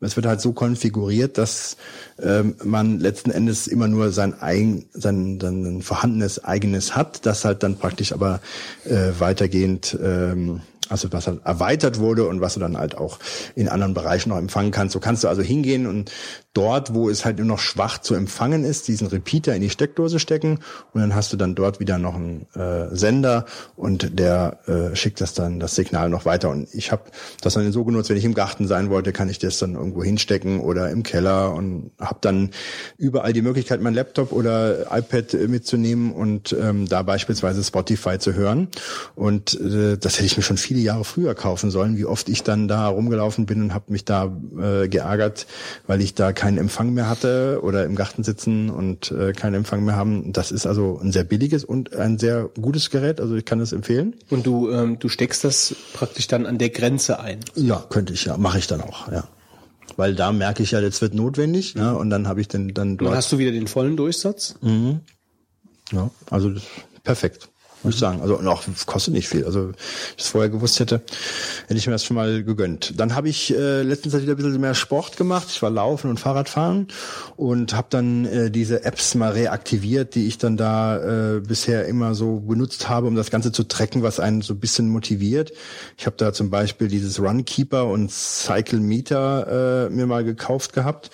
[0.00, 1.76] es wird halt so konfiguriert, dass
[2.20, 7.62] ähm, man letzten Endes immer nur sein eigen, sein, sein vorhandenes eigenes hat, das halt
[7.62, 8.40] dann praktisch aber
[8.84, 13.18] äh, weitergehend ähm, also was halt erweitert wurde und was du dann halt auch
[13.54, 14.92] in anderen Bereichen noch empfangen kannst.
[14.92, 16.10] So kannst du also hingehen und
[16.58, 20.18] dort, wo es halt nur noch schwach zu empfangen ist, diesen Repeater in die Steckdose
[20.18, 20.58] stecken
[20.92, 23.44] und dann hast du dann dort wieder noch einen äh, Sender
[23.76, 26.50] und der äh, schickt das dann das Signal noch weiter.
[26.50, 27.02] Und ich habe
[27.42, 30.02] das dann so genutzt, wenn ich im Garten sein wollte, kann ich das dann irgendwo
[30.02, 32.50] hinstecken oder im Keller und habe dann
[32.96, 38.66] überall die Möglichkeit, mein Laptop oder iPad mitzunehmen und ähm, da beispielsweise Spotify zu hören.
[39.14, 42.42] Und äh, das hätte ich mir schon viele Jahre früher kaufen sollen, wie oft ich
[42.42, 45.46] dann da rumgelaufen bin und habe mich da äh, geärgert,
[45.86, 49.84] weil ich da keinen Empfang mehr hatte oder im Garten sitzen und äh, keinen Empfang
[49.84, 50.32] mehr haben.
[50.32, 53.20] Das ist also ein sehr billiges und ein sehr gutes Gerät.
[53.20, 54.14] Also ich kann es empfehlen.
[54.30, 57.40] Und du, ähm, du steckst das praktisch dann an der Grenze ein.
[57.54, 59.28] Ja, könnte ich ja, mache ich dann auch, ja.
[59.96, 62.96] Weil da merke ich ja, jetzt wird notwendig, ja, und dann habe ich den dann
[62.96, 63.10] dort.
[63.10, 64.54] Dann hast du wieder den vollen Durchsatz.
[64.62, 65.00] Mhm.
[65.92, 66.62] Ja, also das,
[67.04, 67.50] perfekt
[67.82, 68.20] muss ich sagen.
[68.20, 69.44] Also und auch kostet nicht viel.
[69.44, 69.70] Also,
[70.16, 71.02] ich es vorher gewusst hätte,
[71.66, 72.94] hätte ich mir das schon mal gegönnt.
[72.96, 75.48] Dann habe ich äh, letztens wieder ein bisschen mehr Sport gemacht.
[75.50, 76.88] Ich war Laufen und Fahrradfahren
[77.36, 82.14] und habe dann äh, diese Apps mal reaktiviert, die ich dann da äh, bisher immer
[82.14, 85.52] so benutzt habe, um das Ganze zu tracken, was einen so ein bisschen motiviert.
[85.96, 91.10] Ich habe da zum Beispiel dieses Runkeeper und Cycle Meter äh, mir mal gekauft gehabt.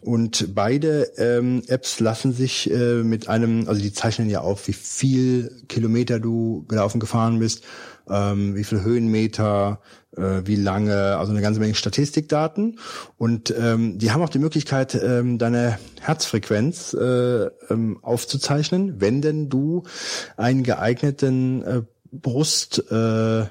[0.00, 4.72] Und beide ähm, Apps lassen sich äh, mit einem, also die zeichnen ja auf, wie
[4.72, 7.64] viel Kilometer du gelaufen gefahren bist,
[8.08, 9.80] ähm, wie viel Höhenmeter,
[10.16, 12.78] äh, wie lange, also eine ganze Menge Statistikdaten.
[13.16, 19.48] Und ähm, die haben auch die Möglichkeit, ähm, deine Herzfrequenz äh, ähm, aufzuzeichnen, wenn denn
[19.48, 19.82] du
[20.36, 23.46] einen geeigneten äh, Brust äh,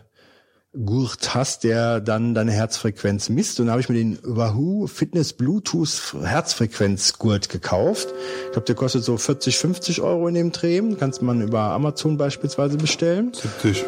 [0.86, 3.60] Gurt hast, der dann deine Herzfrequenz misst.
[3.60, 8.10] Und da habe ich mir den Wahoo Fitness Bluetooth Herzfrequenzgurt gekauft.
[8.46, 10.82] Ich glaube, der kostet so 40, 50 Euro in dem Dreh.
[11.00, 13.32] Kannst man über Amazon beispielsweise bestellen.
[13.34, 13.86] 70.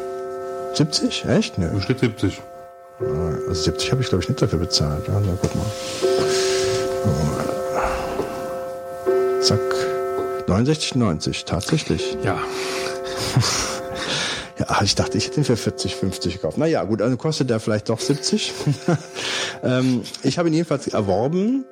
[0.73, 1.25] 70?
[1.25, 1.57] Echt?
[1.57, 1.71] Ne.
[1.73, 2.41] Da steht 70.
[3.47, 5.07] Also 70 habe ich, glaube ich, nicht dafür bezahlt.
[5.07, 5.65] Ja, na, guck mal.
[9.41, 9.59] Zack.
[10.47, 11.45] 69,90.
[11.45, 12.17] Tatsächlich.
[12.23, 12.39] Ja.
[14.59, 16.57] Ja, ich dachte, ich hätte ihn für 40, 50 gekauft.
[16.57, 18.51] Naja, gut, also kostet der vielleicht doch 70.
[19.63, 21.63] ähm, ich habe ihn jedenfalls erworben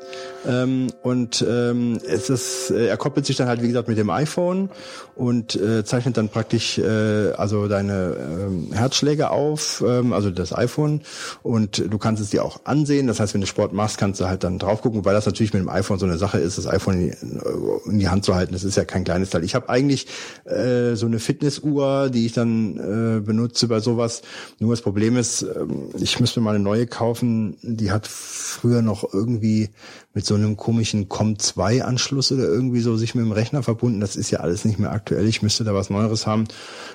[0.46, 4.10] ähm, und ähm, es ist, äh, er koppelt sich dann halt, wie gesagt, mit dem
[4.10, 4.70] iPhone
[5.16, 11.02] und äh, zeichnet dann praktisch äh, also deine ähm, Herzschläge auf, ähm, also das iPhone
[11.44, 13.08] und du kannst es dir auch ansehen.
[13.08, 15.54] Das heißt, wenn du Sport machst, kannst du halt dann drauf gucken, weil das natürlich
[15.54, 18.36] mit dem iPhone so eine Sache ist, das iPhone in die, in die Hand zu
[18.36, 18.54] halten.
[18.54, 19.44] Das ist ja kein kleines Teil.
[19.44, 20.08] Ich habe eigentlich
[20.46, 24.22] äh, so eine Fitnessuhr, die ich dann äh, benutze bei sowas.
[24.60, 25.66] Nur das Problem ist, äh,
[26.00, 27.58] ich müsste mal eine neue kaufen.
[27.62, 29.70] Die hat früher noch irgendwie
[30.14, 34.00] mit so einem komischen COM2-Anschluss oder irgendwie so sich mit dem Rechner verbunden.
[34.00, 35.28] Das ist ja alles nicht mehr aktuell.
[35.28, 36.46] Ich müsste da was Neueres haben,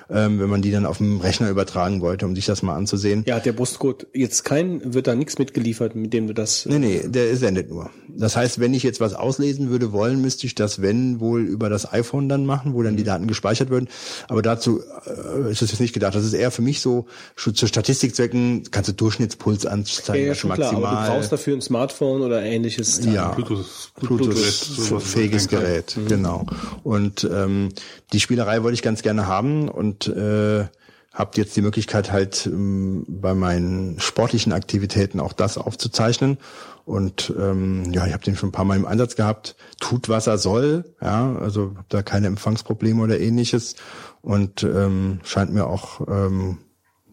[0.09, 3.23] ähm, wenn man die dann auf dem Rechner übertragen wollte, um sich das mal anzusehen.
[3.27, 6.65] Ja, der Brustcode jetzt kein, wird da nichts mitgeliefert, mit dem du das.
[6.65, 7.89] Nee, nee, der sendet nur.
[8.07, 11.69] Das heißt, wenn ich jetzt was auslesen würde wollen, müsste ich das, wenn, wohl über
[11.69, 13.89] das iPhone dann machen, wo dann die Daten gespeichert würden.
[14.27, 16.15] Aber dazu äh, ist es jetzt nicht gedacht.
[16.15, 17.05] Das ist eher für mich so,
[17.35, 20.79] zu Statistikzwecken kannst du Durchschnittspuls anzeigen, ja, ja, schon maximal.
[20.79, 26.07] Klar, aber du brauchst dafür ein Smartphone oder ähnliches ja, Bluetooth, Bluetooth, fähiges Gerät, mhm.
[26.07, 26.45] genau.
[26.83, 27.69] Und ähm,
[28.11, 30.65] die Spielerei wollte ich ganz gerne haben und äh,
[31.13, 36.37] habt jetzt die Möglichkeit halt ähm, bei meinen sportlichen Aktivitäten auch das aufzuzeichnen.
[36.85, 39.55] Und ähm, ja, ich habe den schon ein paar Mal im Einsatz gehabt.
[39.79, 43.75] Tut was er soll, ja, also hab da keine Empfangsprobleme oder ähnliches.
[44.21, 46.57] Und ähm, scheint mir auch ähm,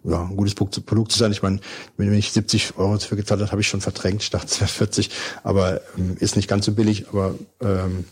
[0.04, 1.32] ja, ein gutes Produkt zu sein.
[1.32, 1.60] Ich meine,
[1.96, 4.22] wenn ich 70 Euro dafür gezahlt habe, habe ich schon verdrängt.
[4.22, 5.10] Ich dachte, es wäre 40,
[5.42, 7.08] aber ähm, ist nicht ganz so billig.
[7.08, 8.04] Aber ähm,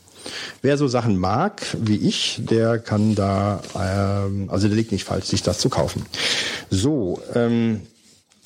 [0.62, 5.26] wer so Sachen mag wie ich, der kann da, ähm, also der liegt nicht falsch,
[5.26, 6.05] sich das zu kaufen.
[6.70, 7.83] So, ähm,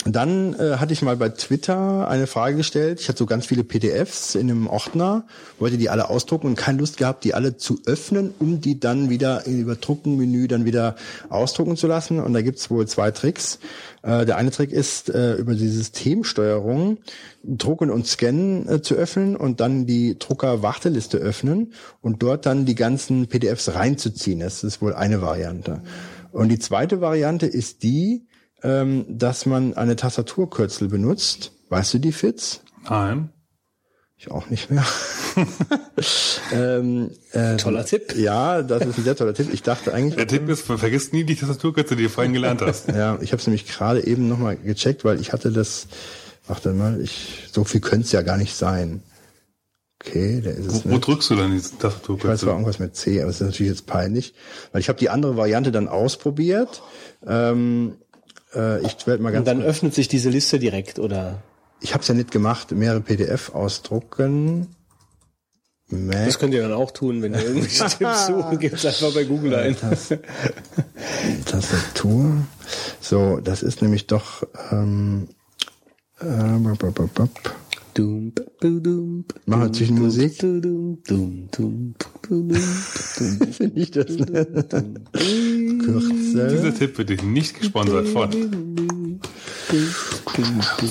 [0.04, 3.00] dann äh, hatte ich mal bei Twitter eine Frage gestellt.
[3.00, 5.24] Ich hatte so ganz viele PDFs in einem Ordner,
[5.60, 9.10] wollte die alle ausdrucken und keine Lust gehabt, die alle zu öffnen, um die dann
[9.10, 10.96] wieder über Druckenmenü dann wieder
[11.28, 12.18] ausdrucken zu lassen.
[12.18, 13.60] Und da gibt's wohl zwei Tricks.
[14.02, 16.98] Äh, der eine Trick ist, äh, über die Systemsteuerung
[17.44, 22.74] Drucken und Scannen äh, zu öffnen und dann die Drucker-Warteliste öffnen und dort dann die
[22.74, 24.40] ganzen PDFs reinzuziehen.
[24.40, 25.82] Das ist wohl eine Variante.
[26.32, 28.26] Und die zweite Variante ist die,
[28.62, 31.52] ähm, dass man eine Tastaturkürzel benutzt.
[31.68, 32.60] Weißt du die, Fitz?
[32.88, 33.30] Nein.
[34.16, 34.84] Ich auch nicht mehr.
[36.52, 38.14] ähm, äh, Toller Tipp.
[38.16, 39.48] Ja, das ist ein sehr toller Tipp.
[39.52, 40.14] Ich dachte eigentlich.
[40.14, 42.88] Der Tipp ist, vergiss nie die Tastaturkürze, die du vorhin gelernt hast.
[42.88, 45.88] Ja, ich habe es nämlich gerade eben nochmal gecheckt, weil ich hatte das.
[46.46, 49.02] Warte mal, ich so viel könnte es ja gar nicht sein.
[50.00, 51.06] Okay, der ist es Wo, wo nicht.
[51.06, 53.86] drückst du dann die Ich weiß, war irgendwas mit C, aber es ist natürlich jetzt
[53.86, 54.34] peinlich,
[54.72, 56.82] weil ich habe die andere Variante dann ausprobiert.
[57.24, 57.94] Ähm,
[58.54, 61.42] äh, ich werde mal ganz Und dann öffnet sich diese Liste direkt, oder?
[61.80, 64.68] Ich habe es ja nicht gemacht, mehrere PDF ausdrucken.
[65.88, 69.24] Mac, Das könnt ihr dann auch tun, wenn ihr irgendwelche Tipps suchen, gebt einfach bei
[69.24, 69.76] Google ein.
[71.44, 72.46] Tastatur.
[73.00, 75.28] So, das ist nämlich doch ähm,
[76.20, 77.30] äh, bop, bop, bop.
[77.94, 80.38] Dum, dum, Machen wir Zwischenmusik?
[80.38, 81.94] dum, dum, dum, dum,
[82.26, 84.94] dum, dum, Finde ich das dum.
[85.78, 86.50] Kürzel.
[86.50, 88.30] Dieser Tipp wird dich nicht gesponsert von.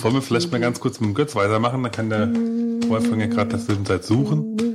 [0.01, 1.83] Wollen wir vielleicht mal ganz kurz mit dem Götz weitermachen?
[1.83, 2.27] Dann kann der
[2.89, 4.70] Wolfgang ja gerade das Zwischenzeit suchen.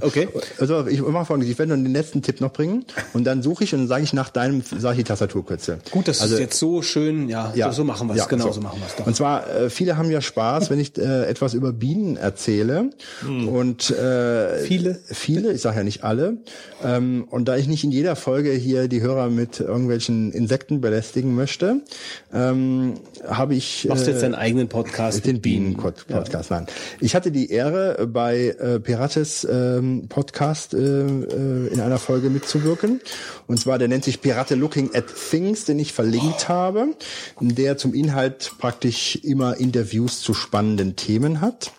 [0.00, 0.28] Okay.
[0.58, 3.64] Also ich mache folgendes, ich werde nur den letzten Tipp noch bringen und dann suche
[3.64, 5.78] ich und sage ich nach deinem, sage ich die Tastaturkürzel.
[5.90, 8.46] Gut, das Also- ist jetzt so schön, ja, Ja, so machen wir es, ja, genau
[8.46, 8.52] so.
[8.52, 9.06] so machen wir es.
[9.06, 12.90] Und zwar, äh, viele haben ja Spaß, wenn ich äh, etwas über Bienen erzähle.
[13.26, 14.98] Und äh, Viele?
[15.06, 16.38] Viele, ich sage ja nicht alle.
[16.84, 21.34] Ähm, und da ich nicht in jeder Folge hier die Hörer mit irgendwelchen Insekten belästigen
[21.34, 21.80] möchte,
[22.32, 22.94] ähm,
[23.26, 25.40] habe ich Machst du äh, jetzt deinen eigenen Podcast den?
[25.40, 26.50] Bienen-Podcast.
[26.50, 26.66] Nein.
[27.00, 29.44] Ich hatte die Ehre, äh, bei äh, Pirates
[29.78, 33.00] ähm, Podcast äh, äh, in einer Folge mitzuwirken.
[33.46, 36.88] Und zwar, der nennt sich Pirate Looking at Things, den ich verlinkt habe,
[37.40, 41.72] der zum Inhalt praktisch immer Interviews zu spannenden Themen hat.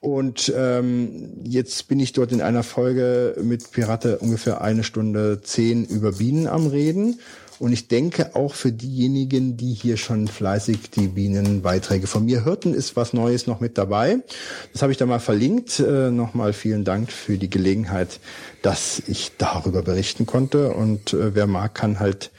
[0.00, 5.84] Und ähm, jetzt bin ich dort in einer Folge mit Pirate ungefähr eine Stunde zehn
[5.84, 7.18] über Bienen am Reden.
[7.58, 12.72] Und ich denke auch für diejenigen, die hier schon fleißig die Bienenbeiträge von mir hörten,
[12.72, 14.18] ist was Neues noch mit dabei.
[14.72, 15.80] Das habe ich da mal verlinkt.
[15.80, 18.20] Äh, Nochmal vielen Dank für die Gelegenheit,
[18.62, 20.72] dass ich darüber berichten konnte.
[20.72, 22.30] Und äh, wer mag, kann halt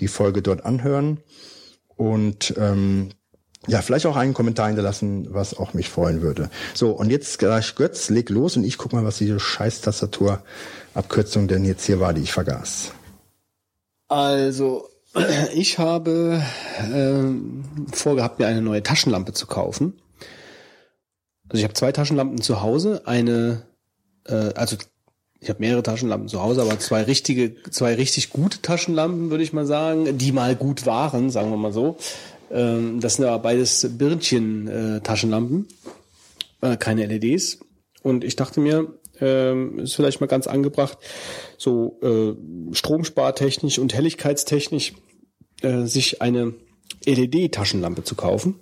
[0.00, 1.18] die Folge dort anhören.
[1.96, 3.10] Und ähm,
[3.66, 6.50] ja, vielleicht auch einen Kommentar hinterlassen, was auch mich freuen würde.
[6.74, 11.48] So, und jetzt gleich Götz, leg los und ich guck mal, was diese scheiß Tastaturabkürzung
[11.48, 12.92] denn jetzt hier war, die ich vergaß.
[14.08, 14.88] Also,
[15.54, 16.42] ich habe
[16.92, 19.94] ähm, vorgehabt, mir eine neue Taschenlampe zu kaufen.
[21.48, 23.62] Also ich habe zwei Taschenlampen zu Hause, eine,
[24.26, 24.76] äh, also
[25.40, 29.52] ich habe mehrere Taschenlampen zu Hause, aber zwei richtige, zwei richtig gute Taschenlampen, würde ich
[29.52, 31.96] mal sagen, die mal gut waren, sagen wir mal so.
[32.50, 35.68] Ähm, das sind aber beides Birnchen-Taschenlampen,
[36.60, 37.60] äh, keine LEDs.
[38.02, 40.98] Und ich dachte mir, ähm, ist vielleicht mal ganz angebracht,
[41.58, 44.94] so äh, stromspartechnisch und helligkeitstechnisch
[45.60, 46.54] äh, sich eine
[47.04, 48.60] LED-Taschenlampe zu kaufen.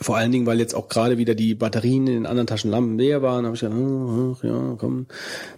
[0.00, 3.22] Vor allen Dingen, weil jetzt auch gerade wieder die Batterien in den anderen Taschenlampen leer
[3.22, 5.06] waren, habe ich gedacht, ach, ja, komm,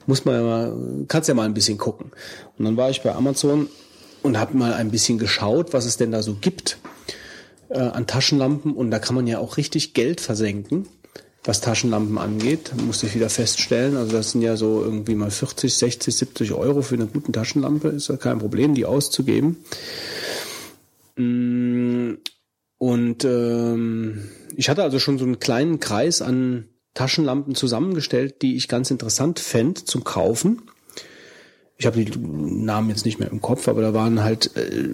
[0.07, 2.13] muss man ja mal, kannst ja mal ein bisschen gucken.
[2.57, 3.69] Und dann war ich bei Amazon
[4.23, 6.79] und habe mal ein bisschen geschaut, was es denn da so gibt
[7.69, 8.73] äh, an Taschenlampen.
[8.73, 10.87] Und da kann man ja auch richtig Geld versenken,
[11.45, 12.73] was Taschenlampen angeht.
[12.87, 13.97] Musste ich wieder feststellen.
[13.97, 17.89] Also das sind ja so irgendwie mal 40, 60, 70 Euro für eine gute Taschenlampe.
[17.89, 19.59] Ist ja kein Problem, die auszugeben.
[21.17, 22.15] Mm,
[22.79, 28.69] Und ähm, ich hatte also schon so einen kleinen Kreis an Taschenlampen zusammengestellt, die ich
[28.69, 30.63] ganz interessant fände zum Kaufen.
[31.77, 34.91] Ich habe die Namen jetzt nicht mehr im Kopf, aber da waren halt äh,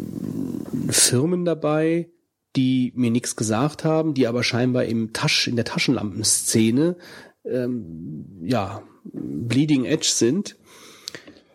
[0.88, 2.08] Firmen dabei,
[2.56, 6.96] die mir nichts gesagt haben, die aber scheinbar im Tasch, in der Taschenlampenszene
[7.44, 10.56] ähm, ja, bleeding edge sind.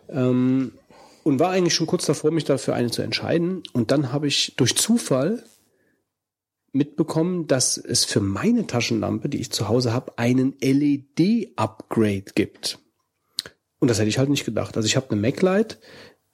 [0.09, 0.73] Ähm,
[1.23, 3.63] und war eigentlich schon kurz davor, mich dafür eine zu entscheiden.
[3.73, 5.43] Und dann habe ich durch Zufall
[6.71, 12.79] mitbekommen, dass es für meine Taschenlampe, die ich zu Hause habe, einen LED-Upgrade gibt.
[13.79, 14.77] Und das hätte ich halt nicht gedacht.
[14.77, 15.79] Also ich habe eine MacLight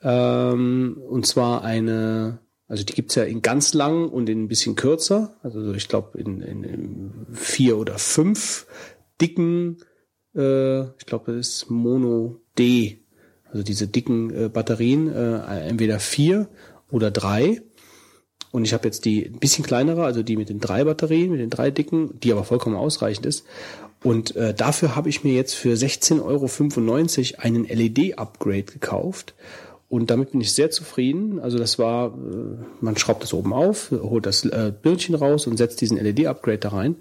[0.02, 2.40] ähm, und zwar eine,
[2.72, 5.36] also die gibt's ja in ganz lang und in ein bisschen kürzer.
[5.44, 8.66] Also so, ich glaube in, in, in vier oder fünf
[9.20, 9.80] dicken,
[10.34, 13.02] äh, ich glaube das ist Mono D,
[13.52, 16.48] also diese dicken äh, Batterien, äh, entweder vier
[16.90, 17.62] oder drei.
[18.52, 21.42] Und ich habe jetzt die ein bisschen kleinere, also die mit den drei Batterien, mit
[21.42, 23.44] den drei dicken, die aber vollkommen ausreichend ist.
[24.02, 26.22] Und äh, dafür habe ich mir jetzt für 16,95
[27.34, 29.36] Euro einen LED-Upgrade gekauft.
[29.92, 31.42] Und damit bin ich sehr zufrieden.
[31.42, 35.58] Also das war, äh, man schraubt das oben auf, holt das äh, Birnchen raus und
[35.58, 36.96] setzt diesen LED-Upgrade da rein.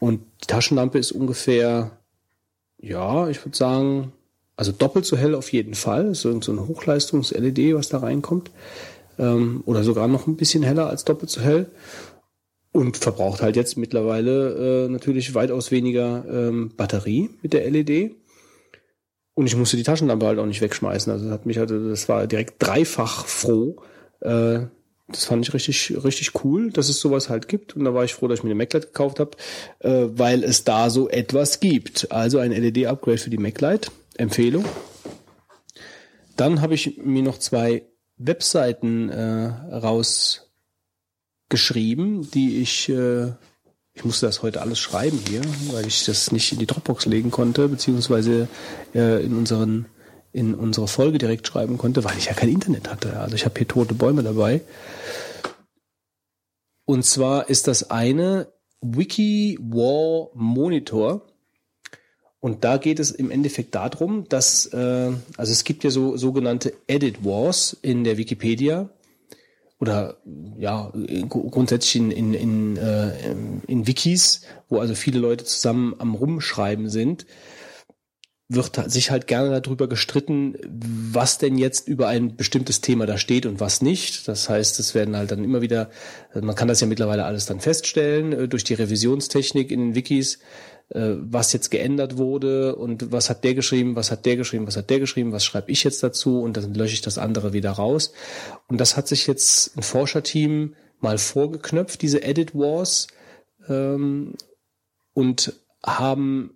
[0.00, 2.00] Und die Taschenlampe ist ungefähr,
[2.80, 4.12] ja, ich würde sagen,
[4.56, 6.16] also doppelt so hell auf jeden Fall.
[6.16, 8.50] So ein Hochleistungs-LED, was da reinkommt.
[9.16, 11.70] Ähm, oder sogar noch ein bisschen heller als doppelt so hell.
[12.72, 18.16] und verbraucht halt jetzt mittlerweile äh, natürlich weitaus weniger ähm, Batterie mit der LED.
[19.40, 21.10] Und ich musste die Taschenlampe halt auch nicht wegschmeißen.
[21.10, 23.76] Also das hat mich halt, das war direkt dreifach froh.
[24.20, 24.66] Äh,
[25.08, 27.74] das fand ich richtig, richtig cool, dass es sowas halt gibt.
[27.74, 29.30] Und da war ich froh, dass ich mir eine MacLight gekauft habe,
[29.78, 32.12] äh, weil es da so etwas gibt.
[32.12, 33.90] Also ein LED-Upgrade für die MacLight.
[34.18, 34.66] Empfehlung.
[36.36, 37.84] Dann habe ich mir noch zwei
[38.18, 39.46] Webseiten äh,
[41.48, 43.32] rausgeschrieben, die ich, äh,
[44.00, 47.30] ich musste das heute alles schreiben hier, weil ich das nicht in die Dropbox legen
[47.30, 48.48] konnte, beziehungsweise
[48.94, 49.84] äh, in unseren
[50.32, 53.20] in unsere Folge direkt schreiben konnte, weil ich ja kein Internet hatte.
[53.20, 54.62] Also ich habe hier tote Bäume dabei.
[56.86, 58.46] Und zwar ist das eine
[58.80, 61.26] Wiki War Monitor.
[62.38, 66.72] Und da geht es im Endeffekt darum, dass, äh, also es gibt ja so sogenannte
[66.86, 68.88] Edit Wars in der Wikipedia
[69.80, 70.18] oder
[70.58, 70.92] ja
[71.28, 73.12] grundsätzlich in, in, in, äh,
[73.66, 77.26] in Wikis, wo also viele Leute zusammen am Rumschreiben sind
[78.52, 83.46] wird sich halt gerne darüber gestritten, was denn jetzt über ein bestimmtes Thema da steht
[83.46, 84.26] und was nicht.
[84.26, 85.88] Das heißt, es werden halt dann immer wieder,
[86.34, 90.40] man kann das ja mittlerweile alles dann feststellen äh, durch die Revisionstechnik in den Wikis,
[90.90, 94.76] äh, was jetzt geändert wurde und was hat der geschrieben, was hat der geschrieben, was
[94.76, 97.70] hat der geschrieben, was schreibe ich jetzt dazu und dann lösche ich das andere wieder
[97.70, 98.12] raus.
[98.68, 103.06] Und das hat sich jetzt ein Forscherteam mal vorgeknöpft, diese Edit Wars,
[103.68, 104.34] ähm,
[105.14, 106.54] und haben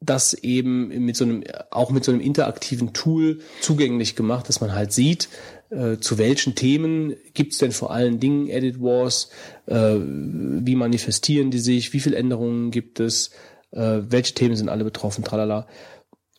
[0.00, 4.74] das eben mit so einem, auch mit so einem interaktiven Tool zugänglich gemacht, dass man
[4.74, 5.28] halt sieht,
[5.70, 9.30] äh, zu welchen Themen gibt's denn vor allen Dingen Edit Wars,
[9.66, 13.30] äh, wie manifestieren die sich, wie viele Änderungen gibt es,
[13.72, 15.66] äh, welche Themen sind alle betroffen, tralala.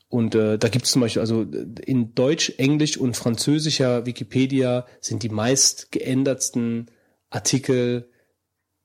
[0.08, 1.46] Und äh, da gibt's zum Beispiel, also
[1.86, 6.90] in Deutsch, Englisch und französischer Wikipedia sind die meist geändertsten
[7.30, 8.10] Artikel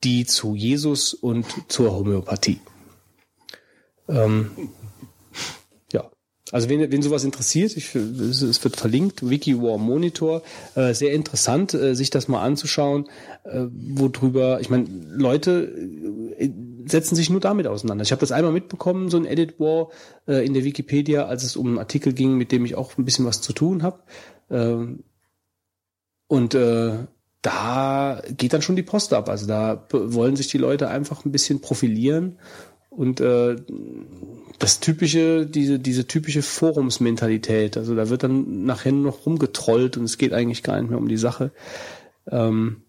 [0.05, 2.61] die zu Jesus und zur Homöopathie.
[4.07, 4.51] Ähm,
[5.93, 6.11] ja,
[6.53, 10.43] also wen, wen sowas interessiert, ich, es wird verlinkt, WikiWar Monitor,
[10.75, 13.09] äh, sehr interessant, äh, sich das mal anzuschauen,
[13.45, 15.73] äh, worüber, ich meine, Leute
[16.39, 16.51] äh,
[16.87, 18.03] setzen sich nur damit auseinander.
[18.03, 19.89] Ich habe das einmal mitbekommen, so ein Edit War
[20.27, 23.05] äh, in der Wikipedia, als es um einen Artikel ging, mit dem ich auch ein
[23.05, 24.01] bisschen was zu tun habe.
[24.49, 24.87] Äh,
[26.27, 27.07] und äh,
[27.43, 29.29] da geht dann schon die Post ab.
[29.29, 32.39] Also da wollen sich die Leute einfach ein bisschen profilieren
[32.97, 33.57] und äh,
[34.59, 37.77] das typische, diese, diese typische Forumsmentalität.
[37.77, 41.09] Also da wird dann nachher noch rumgetrollt und es geht eigentlich gar nicht mehr um
[41.09, 41.51] die Sache.
[42.31, 42.83] Ähm,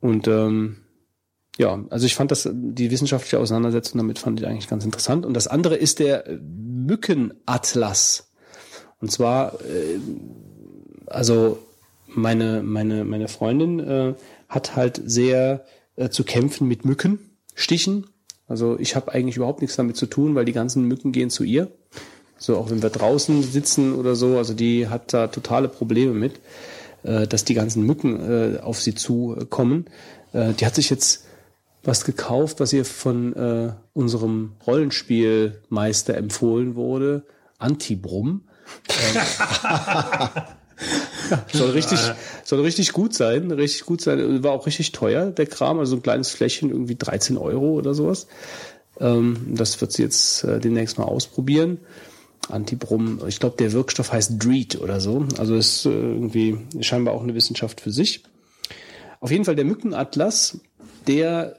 [0.00, 0.83] und ähm,
[1.58, 5.24] ja, also ich fand das, die wissenschaftliche Auseinandersetzung damit fand ich eigentlich ganz interessant.
[5.24, 8.32] Und das andere ist der Mückenatlas.
[9.00, 9.98] Und zwar, äh,
[11.06, 11.58] also
[12.08, 14.14] meine, meine, meine Freundin äh,
[14.48, 15.64] hat halt sehr
[15.96, 18.06] äh, zu kämpfen mit Mückenstichen
[18.46, 21.44] also ich habe eigentlich überhaupt nichts damit zu tun, weil die ganzen Mücken gehen zu
[21.44, 21.70] ihr.
[22.36, 26.40] So auch wenn wir draußen sitzen oder so, also die hat da totale Probleme mit,
[27.04, 29.86] äh, dass die ganzen Mücken äh, auf sie zukommen.
[30.32, 31.24] Äh, die hat sich jetzt
[31.86, 37.24] was gekauft, was ihr von äh, unserem Rollenspielmeister empfohlen wurde,
[37.58, 38.42] Antibrum.
[38.88, 39.20] Ähm,
[41.52, 41.98] soll richtig,
[42.44, 44.42] soll richtig gut sein, richtig gut sein.
[44.42, 48.26] War auch richtig teuer, der Kram, also ein kleines Fläschchen, irgendwie 13 Euro oder sowas.
[49.00, 51.78] Ähm, das wird sie jetzt äh, demnächst mal ausprobieren.
[52.48, 55.26] Antibrum, ich glaube, der Wirkstoff heißt Dreed oder so.
[55.38, 58.22] Also ist äh, irgendwie scheinbar auch eine Wissenschaft für sich.
[59.20, 60.60] Auf jeden Fall der Mückenatlas,
[61.06, 61.56] der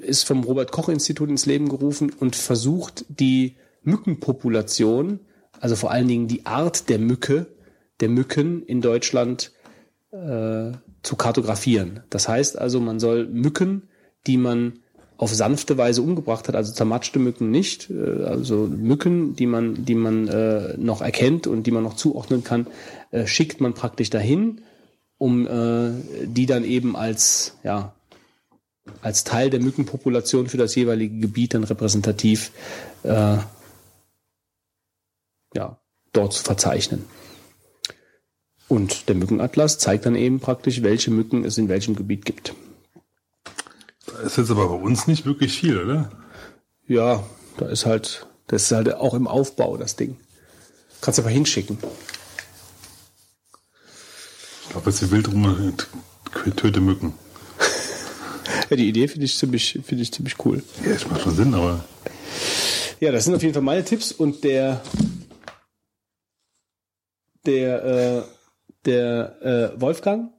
[0.00, 5.20] ist vom Robert Koch Institut ins Leben gerufen und versucht die Mückenpopulation,
[5.60, 7.46] also vor allen Dingen die Art der Mücke,
[8.00, 9.52] der Mücken in Deutschland
[10.10, 12.00] äh, zu kartografieren.
[12.10, 13.88] Das heißt also, man soll Mücken,
[14.26, 14.80] die man
[15.16, 19.94] auf sanfte Weise umgebracht hat, also zermatschte Mücken nicht, äh, also Mücken, die man, die
[19.94, 22.66] man äh, noch erkennt und die man noch zuordnen kann,
[23.10, 24.62] äh, schickt man praktisch dahin,
[25.18, 25.92] um äh,
[26.24, 27.94] die dann eben als ja
[29.00, 32.52] als Teil der Mückenpopulation für das jeweilige Gebiet dann repräsentativ
[33.02, 33.38] äh,
[35.54, 35.78] ja
[36.12, 37.04] dort zu verzeichnen.
[38.68, 42.54] Und der Mückenatlas zeigt dann eben praktisch, welche Mücken es in welchem Gebiet gibt.
[44.06, 46.10] Das ist jetzt aber bei uns nicht wirklich viel, oder?
[46.86, 47.24] Ja,
[47.56, 50.16] da ist halt, das ist halt auch im Aufbau, das Ding.
[51.00, 51.78] Kannst du aber hinschicken.
[54.62, 55.74] Ich glaube, jetzt die wild rum
[56.56, 57.14] töte Mücken.
[58.70, 60.62] Ja, die Idee finde ich ziemlich, finde ich ziemlich cool.
[60.84, 61.84] Ja, das macht schon Sinn, aber.
[63.00, 64.80] Ja, das sind auf jeden Fall meine Tipps und der,
[67.44, 68.22] der, äh,
[68.84, 70.30] der äh, Wolfgang,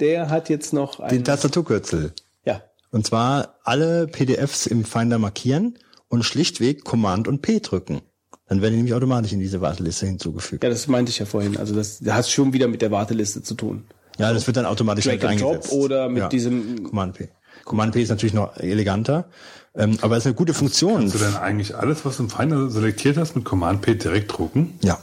[0.00, 2.12] der hat jetzt noch Den Tastaturkürzel.
[2.44, 2.62] Ja.
[2.90, 8.00] Und zwar alle PDFs im Finder markieren und schlichtweg Command und P drücken.
[8.46, 10.62] Dann werden die nämlich automatisch in diese Warteliste hinzugefügt.
[10.62, 11.56] Ja, das meinte ich ja vorhin.
[11.56, 13.84] Also das, das hat schon wieder mit der Warteliste zu tun.
[14.18, 15.72] Ja, das wird dann automatisch Drag mit and Drop eingesetzt.
[15.72, 16.28] oder mit ja.
[16.28, 17.28] diesem Command P.
[17.64, 19.26] Command P ist natürlich noch eleganter,
[19.74, 21.00] ähm, aber ist eine gute Funktion.
[21.00, 24.36] Kannst du denn eigentlich alles, was du im Finder selektiert hast, mit Command P direkt
[24.36, 24.78] drucken?
[24.82, 24.98] Ja,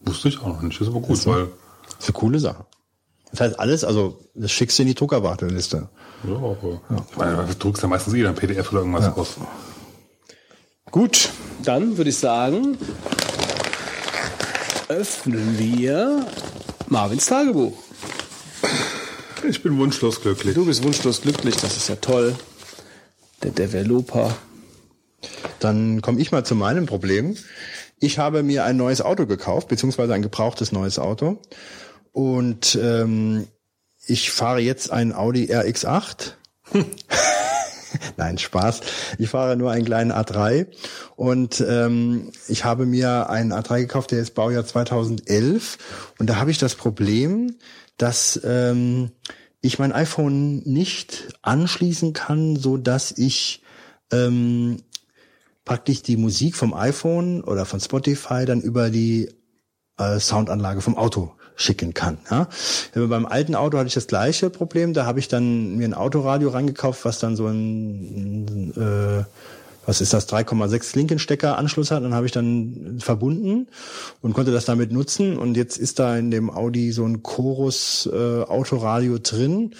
[0.00, 0.80] Wusste ich auch noch nicht.
[0.80, 1.48] Das ist aber gut, weil
[1.98, 2.64] ist eine coole Sache.
[3.30, 5.88] Das heißt alles, also das schickst du in die Druckerwarteliste.
[6.26, 9.36] ja, aber, ich meine, du druckst ja meistens eh dann PDF oder irgendwas aus.
[10.90, 11.30] Gut,
[11.62, 12.78] dann würde ich sagen,
[14.88, 16.24] öffnen wir
[16.88, 17.76] Marvins Tagebuch.
[19.46, 20.54] Ich bin wunschlos glücklich.
[20.54, 22.34] Du bist wunschlos glücklich, das ist ja toll.
[23.42, 24.36] Der Developer.
[25.60, 27.36] Dann komme ich mal zu meinem Problem.
[28.00, 31.40] Ich habe mir ein neues Auto gekauft, beziehungsweise ein gebrauchtes neues Auto.
[32.12, 33.46] Und ähm,
[34.06, 36.32] ich fahre jetzt ein Audi RX8.
[38.16, 38.80] Nein, Spaß.
[39.18, 40.66] Ich fahre nur einen kleinen A3
[41.16, 45.78] und ähm, ich habe mir einen A3 gekauft, der ist Baujahr 2011
[46.18, 47.56] und da habe ich das Problem,
[47.98, 49.10] dass ähm,
[49.60, 53.62] ich mein iPhone nicht anschließen kann, so dass ich
[54.12, 54.78] ähm,
[55.64, 59.28] praktisch die Musik vom iPhone oder von Spotify dann über die
[59.98, 62.18] äh, Soundanlage vom Auto schicken kann.
[62.30, 62.48] Ja?
[62.94, 64.94] Beim alten Auto hatte ich das gleiche Problem.
[64.94, 69.24] Da habe ich dann mir ein Autoradio reingekauft, was dann so ein, äh,
[69.88, 72.04] was ist das, 3,6 Linkenstecker Anschluss hat.
[72.04, 73.68] Dann habe ich dann verbunden
[74.20, 75.38] und konnte das damit nutzen.
[75.38, 79.74] Und jetzt ist da in dem Audi so ein Chorus äh, Autoradio drin.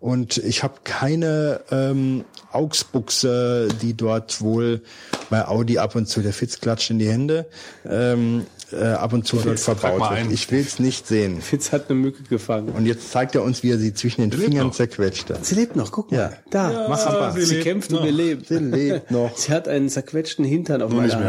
[0.00, 4.82] Und ich habe keine ähm, Augsbuchse, die dort wohl
[5.30, 7.46] bei Audi ab und zu, der Fitz klatscht in die Hände,
[7.88, 10.10] ähm, äh, ab und zu dort verbaut wird.
[10.10, 10.30] ein.
[10.30, 11.40] Ich will es nicht sehen.
[11.40, 12.70] Fitz hat eine Mücke gefangen.
[12.70, 15.44] Und jetzt zeigt er uns, wie er sie zwischen den lebt Fingern zerquetscht hat.
[15.44, 16.16] Sie lebt noch, guck mal.
[16.18, 16.32] Ja.
[16.50, 17.32] Da, mach Ja, aber.
[17.32, 18.02] sie Sie, kämpft noch.
[18.02, 18.48] und lebt.
[18.48, 19.36] Sie lebt noch.
[19.36, 21.26] Sie hat einen zerquetschten Hintern auf meiner mehr.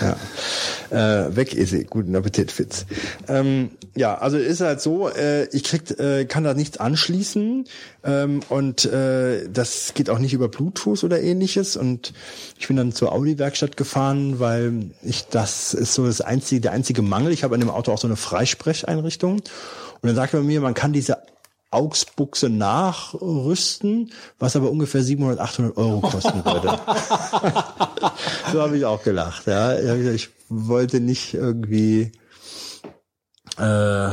[0.00, 0.16] Hand.
[0.90, 1.26] Ja.
[1.26, 1.84] Äh, weg ist sie.
[1.84, 2.86] Guten Appetit, Fitz.
[3.28, 7.64] Ähm, ja, also ist halt so, äh, ich krieg, äh, kann da nichts anschließen
[8.06, 11.76] ähm, und äh, das geht auch nicht über Bluetooth oder ähnliches.
[11.76, 12.12] Und
[12.58, 17.02] ich bin dann zur Audi-Werkstatt gefahren, weil ich das ist so das einzige, der einzige
[17.02, 17.32] Mangel.
[17.32, 19.40] Ich habe an dem Auto auch so eine Freisprecheinrichtung.
[19.40, 19.42] Und
[20.02, 21.18] dann sagte man mir, man kann diese
[21.72, 26.68] Augsbuchse nachrüsten, was aber ungefähr 700, 800 Euro kosten würde.
[28.52, 29.46] so habe ich auch gelacht.
[29.46, 32.12] Ja, Ich wollte nicht irgendwie
[33.58, 34.10] äh,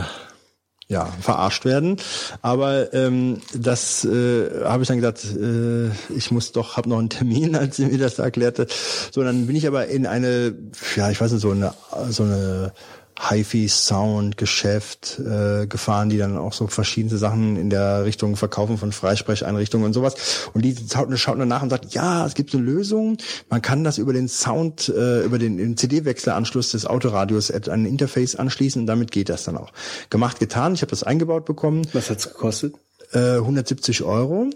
[0.88, 1.98] ja verarscht werden,
[2.42, 7.10] aber ähm, das äh, habe ich dann gedacht, äh, ich muss doch, habe noch einen
[7.10, 8.67] Termin, als sie mir das erklärte.
[9.12, 10.56] So, dann bin ich aber in eine,
[10.96, 11.74] ja, ich weiß nicht, so eine
[12.10, 12.74] so eine
[13.19, 19.85] HiFi-Sound-Geschäft äh, gefahren, die dann auch so verschiedene Sachen in der Richtung Verkaufen von Freisprecheinrichtungen
[19.85, 20.49] und sowas.
[20.53, 23.17] Und die schaut, schaut danach und sagt, ja, es gibt eine Lösung.
[23.49, 27.85] Man kann das über den Sound, äh, über den, den CD-Wechselanschluss des Autoradios an ein
[27.85, 29.72] Interface anschließen und damit geht das dann auch.
[30.10, 30.74] Gemacht, getan.
[30.74, 32.76] Ich habe das eingebaut bekommen Was hat's gekostet?
[33.13, 34.49] Äh, 170 Euro.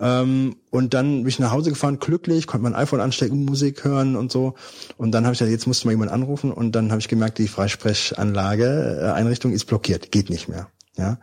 [0.00, 4.16] Ähm, und dann bin ich nach Hause gefahren, glücklich, konnte mein iPhone anstecken, Musik hören
[4.16, 4.54] und so.
[4.96, 7.38] Und dann habe ich gesagt, jetzt musste mal jemand anrufen und dann habe ich gemerkt,
[7.38, 10.68] die Freisprechanlage, äh, Einrichtung ist blockiert, geht nicht mehr.
[10.96, 11.18] Ja.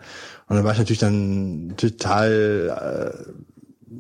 [0.47, 3.56] Und dann war ich natürlich dann total äh,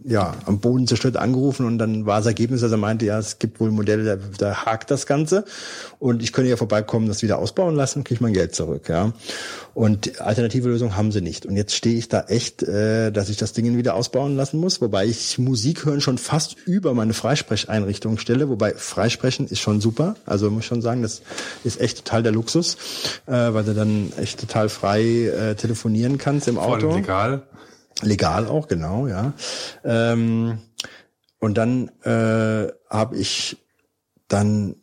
[0.07, 3.39] ja, am Boden zerstört angerufen und dann war das Ergebnis, dass er meinte, ja, es
[3.39, 5.43] gibt wohl Modelle, da, da hakt das Ganze
[5.99, 9.11] und ich könnte ja vorbeikommen, das wieder ausbauen lassen, kriege ich mein Geld zurück, ja.
[9.73, 11.45] Und alternative Lösung haben sie nicht.
[11.45, 14.81] Und jetzt stehe ich da echt, äh, dass ich das Ding wieder ausbauen lassen muss,
[14.81, 20.15] wobei ich Musik hören schon fast über meine Freisprecheinrichtung stelle, wobei Freisprechen ist schon super.
[20.25, 21.21] Also muss ich schon sagen, das
[21.63, 22.77] ist echt total der Luxus,
[23.27, 26.87] äh, weil du dann echt total frei äh, telefonieren kannst im Auto.
[26.87, 27.43] allem legal.
[28.01, 29.33] Legal auch, genau, ja.
[29.83, 30.59] Ähm,
[31.39, 33.57] und dann äh, habe ich
[34.27, 34.75] dann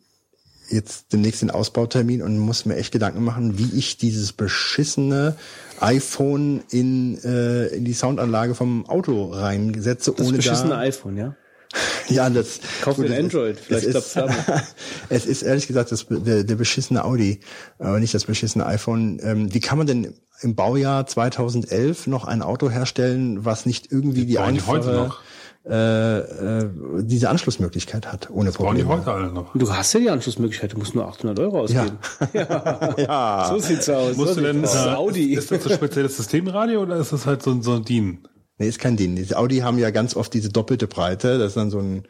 [0.69, 5.35] jetzt demnächst den Ausbautermin und muss mir echt Gedanken machen, wie ich dieses beschissene
[5.79, 10.79] iPhone in, äh, in die Soundanlage vom Auto reinsetze, Das ohne beschissene da.
[10.79, 11.35] iPhone, ja?
[12.07, 12.59] Ja, das.
[12.81, 14.63] Kauf dir ein Android, vielleicht es klappt's ist, damit.
[15.09, 17.39] es ist ehrlich gesagt das, der, der beschissene Audi,
[17.79, 19.19] aber nicht das beschissene iPhone.
[19.23, 20.13] Ähm, wie kann man denn
[20.45, 25.19] im Baujahr 2011 noch ein Auto herstellen, was nicht irgendwie die einfache, heute noch.
[25.67, 26.69] Äh, äh,
[27.01, 29.01] diese Anschlussmöglichkeit hat, ohne Bauen die Probleme?
[29.07, 29.51] heute alle noch.
[29.55, 31.97] Du hast ja die Anschlussmöglichkeit, du musst nur 800 Euro ausgeben.
[32.97, 33.47] Ja.
[33.49, 34.15] So sieht's aus.
[34.15, 34.75] Musst so du denn, aus.
[34.75, 35.33] äh, Audi.
[35.33, 38.19] ist das ein spezielles Systemradio oder ist das halt so, ein- so ein DIN?
[38.59, 39.15] Nee, ist kein Ding.
[39.15, 41.39] Die Audi haben ja ganz oft diese doppelte Breite.
[41.39, 42.03] Das ist dann so ein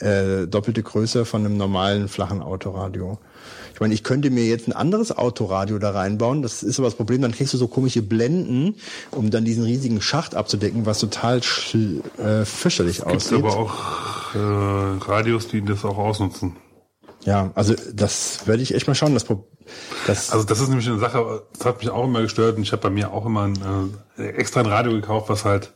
[0.00, 3.18] äh, doppelte Größe von einem normalen flachen Autoradio.
[3.78, 6.42] Ich meine, ich könnte mir jetzt ein anderes Autoradio da reinbauen.
[6.42, 8.74] Das ist aber das Problem, dann kriegst du so komische Blenden,
[9.12, 13.38] um dann diesen riesigen Schacht abzudecken, was total äh, fürchterlich Gibt aussieht.
[13.38, 14.38] aber auch äh,
[15.08, 16.56] Radios, die das auch ausnutzen.
[17.22, 19.14] Ja, also das werde ich echt mal schauen.
[19.14, 19.26] Das,
[20.08, 22.72] das Also das ist nämlich eine Sache, das hat mich auch immer gestört und ich
[22.72, 25.72] habe bei mir auch immer ein, äh, extra ein Radio gekauft, was halt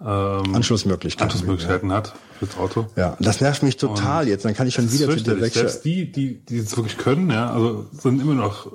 [0.00, 1.24] ähm, Anschlussmöglichkeiten.
[1.24, 2.86] Anschlussmöglichkeiten hat fürs Auto.
[2.96, 4.44] Ja, das nervt mich total jetzt.
[4.44, 5.42] Dann kann ich schon wieder zu der fürchterlich.
[5.42, 5.62] Wechsel.
[5.68, 8.72] Selbst die, die, die es wirklich können, ja, also sind immer noch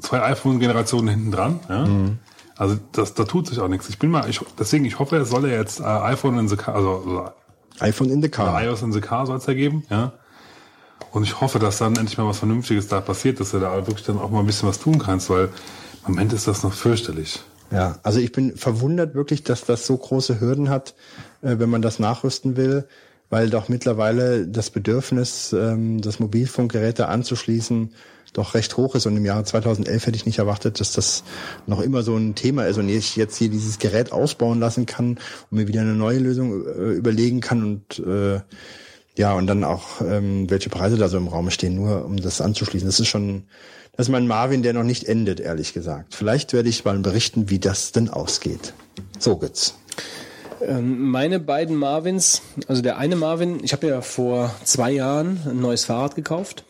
[0.00, 1.86] zwei iPhone-Generationen hinten dran, ja.
[1.86, 2.18] Mhm.
[2.56, 3.88] Also das, da tut sich auch nichts.
[3.88, 6.56] Ich bin mal, ich, deswegen, ich hoffe, es soll ja jetzt äh, iPhone in the
[6.56, 7.30] car, also, also
[7.78, 8.62] iPhone in the car.
[8.62, 10.12] iOS in the car soll es ja geben, ja.
[11.10, 14.04] Und ich hoffe, dass dann endlich mal was Vernünftiges da passiert, dass du da wirklich
[14.04, 15.48] dann auch mal ein bisschen was tun kannst, weil
[16.06, 17.42] im Moment ist das noch fürchterlich.
[17.70, 20.94] Ja, also ich bin verwundert wirklich, dass das so große Hürden hat,
[21.42, 22.84] äh, wenn man das nachrüsten will,
[23.28, 27.92] weil doch mittlerweile das Bedürfnis, ähm, das Mobilfunkgeräte anzuschließen,
[28.32, 29.06] doch recht hoch ist.
[29.06, 31.24] Und im Jahre 2011 hätte ich nicht erwartet, dass das
[31.66, 35.18] noch immer so ein Thema ist und ich jetzt hier dieses Gerät ausbauen lassen kann
[35.50, 38.40] und mir wieder eine neue Lösung äh, überlegen kann und äh,
[39.16, 42.40] ja, und dann auch, ähm, welche Preise da so im Raum stehen, nur um das
[42.40, 42.88] anzuschließen.
[42.88, 43.44] Das ist schon,
[44.00, 46.14] das ist mein Marvin, der noch nicht endet, ehrlich gesagt.
[46.14, 48.72] Vielleicht werde ich mal berichten, wie das denn ausgeht.
[49.18, 49.74] So, Götz.
[50.62, 55.60] Ähm, meine beiden Marvins, also der eine Marvin, ich habe ja vor zwei Jahren ein
[55.60, 56.64] neues Fahrrad gekauft.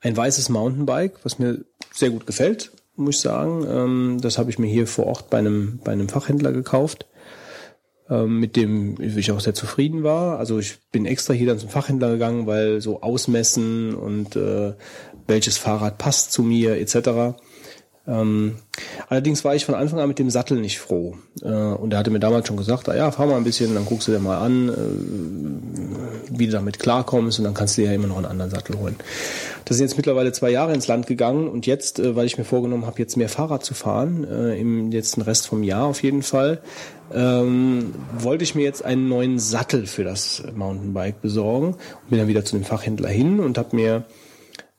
[0.00, 3.66] Ein weißes Mountainbike, was mir sehr gut gefällt, muss ich sagen.
[3.68, 7.08] Ähm, das habe ich mir hier vor Ort bei einem, bei einem Fachhändler gekauft,
[8.08, 10.38] ähm, mit dem ich auch sehr zufrieden war.
[10.38, 14.74] Also ich bin extra hier dann zum Fachhändler gegangen, weil so ausmessen und äh,
[15.26, 17.36] welches Fahrrad passt zu mir etc.
[18.04, 18.56] Ähm,
[19.08, 21.16] allerdings war ich von Anfang an mit dem Sattel nicht froh.
[21.40, 23.86] Äh, und er hatte mir damals schon gesagt, ah ja, fahr mal ein bisschen, dann
[23.86, 27.90] guckst du dir mal an, äh, wie du damit klarkommst und dann kannst du dir
[27.90, 28.96] ja immer noch einen anderen Sattel holen.
[29.66, 32.44] Das sind jetzt mittlerweile zwei Jahre ins Land gegangen und jetzt, äh, weil ich mir
[32.44, 36.22] vorgenommen habe, jetzt mehr Fahrrad zu fahren, äh, im letzten Rest vom Jahr auf jeden
[36.22, 36.60] Fall,
[37.14, 42.28] ähm, wollte ich mir jetzt einen neuen Sattel für das Mountainbike besorgen und bin dann
[42.28, 44.04] wieder zu dem Fachhändler hin und habe mir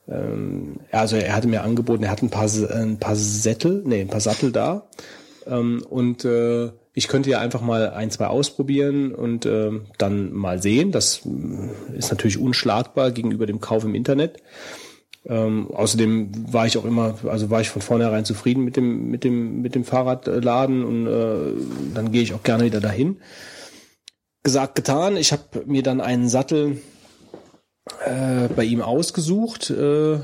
[0.08, 4.08] ähm, also er hatte mir angeboten, er hat ein paar, ein paar Sättel, nee, ein
[4.08, 4.86] paar Sattel da.
[5.46, 10.62] Ähm, und äh, ich könnte ja einfach mal ein, zwei ausprobieren und äh, dann mal
[10.62, 10.92] sehen.
[10.92, 14.42] Das äh, ist natürlich unschlagbar gegenüber dem Kauf im Internet.
[15.26, 19.24] Ähm, außerdem war ich auch immer, also war ich von vornherein zufrieden mit dem, mit
[19.24, 23.16] dem, mit dem Fahrradladen und äh, dann gehe ich auch gerne wieder dahin.
[24.42, 25.16] Gesagt, getan.
[25.16, 26.76] Ich habe mir dann einen Sattel
[28.04, 30.18] äh, bei ihm ausgesucht, äh,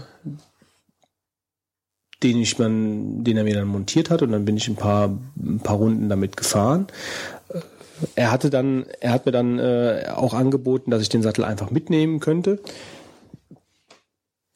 [2.22, 5.08] den ich man, den er mir dann montiert hat und dann bin ich ein paar,
[5.36, 6.86] ein paar Runden damit gefahren.
[7.48, 7.60] Äh,
[8.14, 11.70] Er hatte dann, er hat mir dann äh, auch angeboten, dass ich den Sattel einfach
[11.70, 12.58] mitnehmen könnte,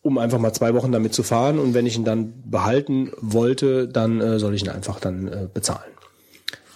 [0.00, 3.86] um einfach mal zwei Wochen damit zu fahren und wenn ich ihn dann behalten wollte,
[3.88, 5.92] dann äh, soll ich ihn einfach dann äh, bezahlen.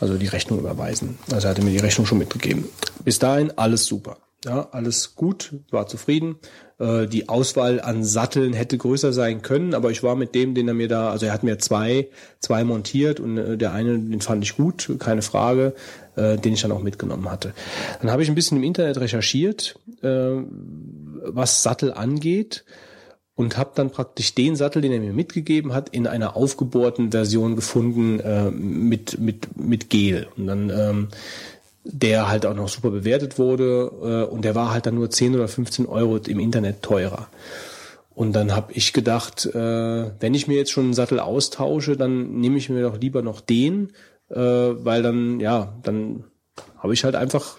[0.01, 1.19] Also die Rechnung überweisen.
[1.33, 2.67] Also er hatte mir die Rechnung schon mitgegeben.
[3.05, 4.19] Bis dahin alles super.
[4.45, 6.37] Ja, alles gut, war zufrieden.
[6.79, 10.69] Äh, die Auswahl an Satteln hätte größer sein können, aber ich war mit dem, den
[10.69, 14.21] er mir da, also er hat mir zwei, zwei montiert und äh, der eine, den
[14.21, 15.75] fand ich gut, keine Frage,
[16.15, 17.53] äh, den ich dann auch mitgenommen hatte.
[18.01, 20.31] Dann habe ich ein bisschen im Internet recherchiert, äh,
[21.25, 22.65] was Sattel angeht
[23.35, 27.57] und habe dann praktisch den Sattel, den er mir mitgegeben hat, in einer aufgebohrten Version
[27.57, 31.09] gefunden äh, mit mit mit Gel und dann ähm,
[31.91, 35.35] der halt auch noch super bewertet wurde äh, und der war halt dann nur 10
[35.35, 37.29] oder 15 Euro im Internet teurer.
[38.15, 42.41] Und dann habe ich gedacht, äh, wenn ich mir jetzt schon einen Sattel austausche, dann
[42.41, 43.93] nehme ich mir doch lieber noch den,
[44.29, 46.25] äh, weil dann, ja, dann
[46.77, 47.59] habe ich halt einfach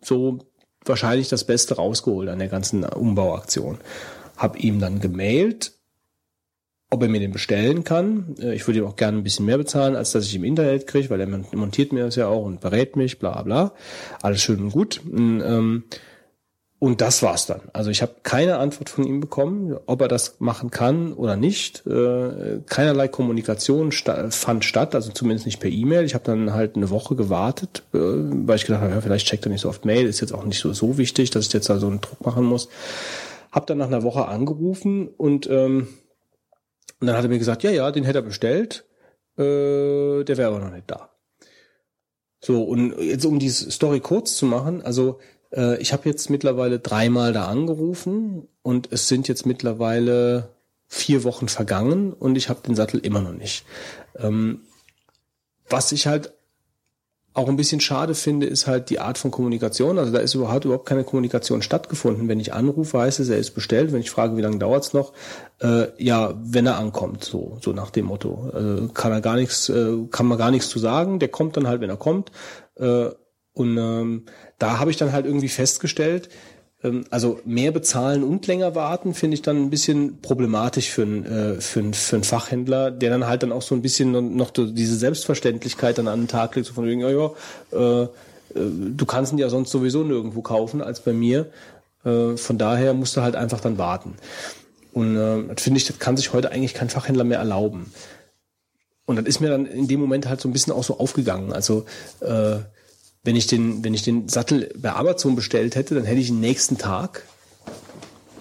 [0.00, 0.38] so
[0.84, 3.78] wahrscheinlich das Beste rausgeholt an der ganzen Umbauaktion.
[4.36, 5.72] Hab ihm dann gemailt,
[6.90, 8.36] ob er mir den bestellen kann.
[8.40, 10.86] Äh, Ich würde ihm auch gerne ein bisschen mehr bezahlen, als dass ich im Internet
[10.86, 13.72] kriege, weil er montiert mir das ja auch und berät mich, bla bla.
[14.22, 15.00] Alles schön und gut.
[15.04, 15.84] Und, ähm,
[16.78, 17.62] und das war's dann.
[17.72, 21.86] Also ich habe keine Antwort von ihm bekommen, ob er das machen kann oder nicht.
[21.86, 26.04] Äh, Keinerlei Kommunikation fand statt, also zumindest nicht per E-Mail.
[26.04, 29.50] Ich habe dann halt eine Woche gewartet, äh, weil ich gedacht habe, vielleicht checkt er
[29.50, 31.78] nicht so oft Mail, ist jetzt auch nicht so, so wichtig, dass ich jetzt da
[31.78, 32.68] so einen Druck machen muss.
[33.50, 35.88] Hab dann nach einer Woche angerufen und ähm,
[37.00, 38.86] und dann hat er mir gesagt, ja, ja, den hätte er bestellt,
[39.36, 41.10] äh, der wäre aber noch nicht da.
[42.40, 45.18] So, und jetzt um die Story kurz zu machen, also
[45.52, 50.54] äh, ich habe jetzt mittlerweile dreimal da angerufen und es sind jetzt mittlerweile
[50.86, 53.64] vier Wochen vergangen und ich habe den Sattel immer noch nicht.
[54.16, 54.60] Ähm,
[55.68, 56.35] was ich halt
[57.36, 59.98] auch ein bisschen schade finde, ist halt die Art von Kommunikation.
[59.98, 62.28] Also da ist überhaupt überhaupt keine Kommunikation stattgefunden.
[62.28, 63.92] Wenn ich anrufe, heißt es, er ist bestellt.
[63.92, 65.12] Wenn ich frage, wie lange dauert's noch,
[65.60, 69.68] äh, ja, wenn er ankommt, so so nach dem Motto, äh, kann er gar nichts,
[69.68, 71.18] äh, kann man gar nichts zu sagen.
[71.18, 72.32] Der kommt dann halt, wenn er kommt.
[72.76, 73.10] Äh,
[73.52, 74.24] und ähm,
[74.58, 76.30] da habe ich dann halt irgendwie festgestellt,
[77.10, 81.60] also mehr bezahlen und länger warten, finde ich dann ein bisschen problematisch für einen, äh,
[81.60, 84.96] für, einen, für einen Fachhändler, der dann halt dann auch so ein bisschen noch diese
[84.96, 87.30] Selbstverständlichkeit dann an den Tag legt, so von wegen, ja, ja,
[87.72, 88.08] äh, äh,
[88.54, 91.50] du kannst ihn ja sonst sowieso nirgendwo kaufen als bei mir.
[92.04, 94.14] Von daher musst du halt einfach dann warten.
[94.92, 97.92] Und äh, das finde ich, das kann sich heute eigentlich kein Fachhändler mehr erlauben.
[99.06, 101.52] Und das ist mir dann in dem Moment halt so ein bisschen auch so aufgegangen.
[101.52, 101.84] Also
[102.20, 102.58] äh,
[103.26, 106.40] wenn ich den, wenn ich den Sattel bei Amazon bestellt hätte, dann hätte ich ihn
[106.40, 107.24] nächsten Tag,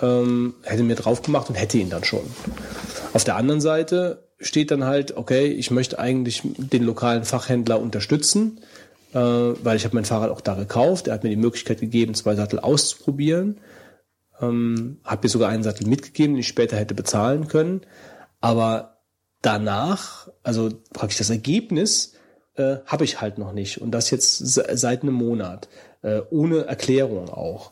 [0.02, 2.24] ähm, hätte mir drauf gemacht und hätte ihn dann schon.
[3.14, 8.60] Auf der anderen Seite steht dann halt, okay, ich möchte eigentlich den lokalen Fachhändler unterstützen,
[9.14, 11.08] äh, weil ich habe mein Fahrrad auch da gekauft.
[11.08, 13.58] Er hat mir die Möglichkeit gegeben, zwei Sattel auszuprobieren.
[14.40, 17.82] Ähm, habe mir sogar einen Sattel mitgegeben, den ich später hätte bezahlen können.
[18.40, 19.00] Aber
[19.42, 22.15] danach, also praktisch das Ergebnis,
[22.56, 23.82] äh, habe ich halt noch nicht.
[23.82, 25.68] Und das jetzt seit einem Monat.
[26.02, 27.72] Äh, ohne Erklärung auch.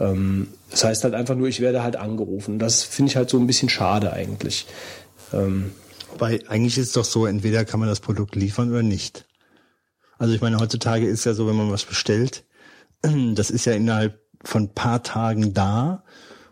[0.00, 2.58] Ähm, das heißt halt einfach nur, ich werde halt angerufen.
[2.58, 4.66] Das finde ich halt so ein bisschen schade eigentlich.
[5.32, 5.72] Ähm,
[6.18, 9.26] Weil eigentlich ist es doch so, entweder kann man das Produkt liefern oder nicht.
[10.18, 12.44] Also ich meine, heutzutage ist ja so, wenn man was bestellt,
[13.02, 16.04] das ist ja innerhalb von paar Tagen da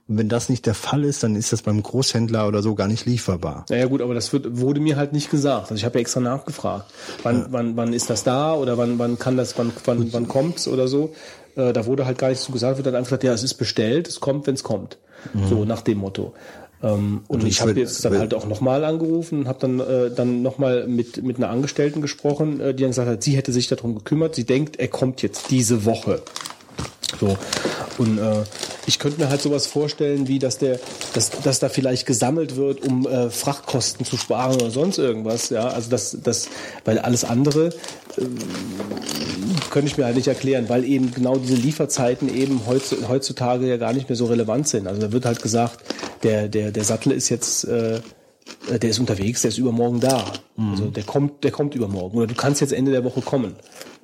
[0.09, 2.87] und wenn das nicht der Fall ist, dann ist das beim Großhändler oder so gar
[2.87, 3.67] nicht lieferbar.
[3.69, 5.71] Naja gut, aber das wird, wurde mir halt nicht gesagt.
[5.71, 6.93] Also ich habe ja extra nachgefragt.
[7.25, 7.47] Wann, ja.
[7.51, 10.87] wann, wann ist das da oder wann, wann kann das, wann, wann, wann kommt's oder
[10.87, 11.13] so.
[11.57, 13.55] Äh, da wurde halt gar nichts zu gesagt, wird dann einfach gesagt, ja, es ist
[13.55, 14.99] bestellt, es kommt, wenn es kommt.
[15.35, 15.49] Mhm.
[15.49, 16.35] So nach dem Motto.
[16.83, 20.11] Ähm, und, und ich habe jetzt dann halt auch nochmal angerufen und habe dann äh,
[20.15, 23.67] dann nochmal mit mit einer Angestellten gesprochen, äh, die dann gesagt hat, sie hätte sich
[23.67, 24.35] darum gekümmert.
[24.35, 26.23] Sie denkt, er kommt jetzt diese Woche.
[27.19, 27.37] So.
[27.99, 28.45] Und äh,
[28.87, 30.79] ich könnte mir halt sowas vorstellen, wie dass der,
[31.15, 35.51] dass, dass da vielleicht gesammelt wird, um äh, Frachtkosten zu sparen oder sonst irgendwas.
[35.51, 36.49] Ja, also das, das,
[36.85, 37.69] weil alles andere
[38.17, 38.23] äh,
[39.71, 43.93] könnte ich mir halt nicht erklären, weil eben genau diese Lieferzeiten eben heutzutage ja gar
[43.93, 44.87] nicht mehr so relevant sind.
[44.87, 45.81] Also da wird halt gesagt,
[46.23, 48.01] der, der, der Sattel ist jetzt äh,
[48.69, 50.25] der ist unterwegs, der ist übermorgen da.
[50.57, 50.71] Mhm.
[50.71, 52.19] Also der kommt, der kommt übermorgen.
[52.19, 53.57] Oder du kannst jetzt Ende der Woche kommen.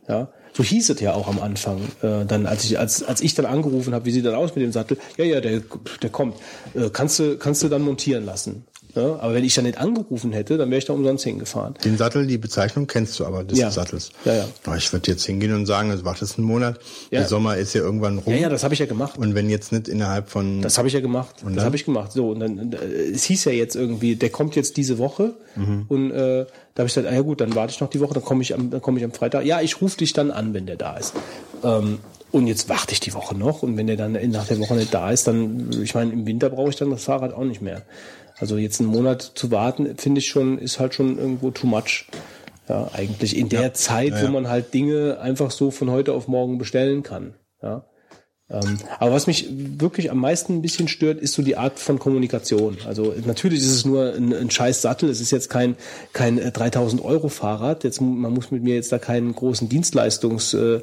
[0.08, 0.28] Ja.
[0.54, 1.81] So hieß es ja auch am Anfang.
[2.02, 4.62] Äh, dann, als ich, als, als ich dann angerufen habe, wie sieht das aus mit
[4.62, 4.99] dem Sattel?
[5.17, 5.62] Ja, ja, der,
[6.02, 6.36] der kommt.
[6.74, 8.67] Äh, kannst du, kannst du dann montieren lassen.
[8.94, 11.75] Ja, aber wenn ich dann nicht angerufen hätte, dann wäre ich da umsonst hingefahren.
[11.83, 13.71] Den Sattel, die Bezeichnung kennst du aber des ja.
[13.71, 14.10] Sattels.
[14.25, 14.44] Ja, ja.
[14.65, 16.78] Aber ich würde jetzt hingehen und sagen, es wartest einen Monat.
[17.10, 17.21] Ja.
[17.21, 18.35] Der Sommer ist ja irgendwann rum.
[18.35, 19.17] Ja, ja, das habe ich ja gemacht.
[19.17, 20.60] Und wenn jetzt nicht innerhalb von.
[20.60, 21.37] Das habe ich ja gemacht.
[21.42, 22.12] Und das habe ich gemacht.
[22.12, 22.76] So, und dann, äh,
[23.12, 25.35] es hieß ja jetzt irgendwie, der kommt jetzt diese Woche.
[25.57, 25.87] Mhm.
[25.89, 26.44] Und äh,
[26.75, 28.42] da habe ich gesagt, ah, ja gut, dann warte ich noch die Woche, dann komme
[28.42, 29.47] ich am, dann komme ich am Freitag.
[29.47, 31.15] Ja, ich rufe dich dann an, wenn der da ist.
[31.65, 31.99] Ähm,
[32.31, 33.62] und jetzt warte ich die Woche noch.
[33.62, 36.49] Und wenn der dann nach der Woche nicht da ist, dann, ich meine, im Winter
[36.49, 37.83] brauche ich dann das Fahrrad auch nicht mehr.
[38.42, 42.07] Also jetzt einen Monat zu warten, finde ich schon, ist halt schon irgendwo too much.
[42.69, 43.73] Ja, eigentlich in der ja.
[43.73, 47.35] Zeit, ja, wo man halt Dinge einfach so von heute auf morgen bestellen kann.
[47.62, 47.85] Ja.
[48.51, 52.01] Ähm, aber was mich wirklich am meisten ein bisschen stört, ist so die Art von
[52.01, 52.78] Kommunikation.
[52.85, 55.08] Also natürlich ist es nur ein, ein scheiß Sattel.
[55.08, 55.76] Es ist jetzt kein
[56.12, 57.85] kein 3000 äh, Euro Fahrrad.
[57.85, 60.81] Jetzt man muss mit mir jetzt da keinen großen Dienstleistungsteppich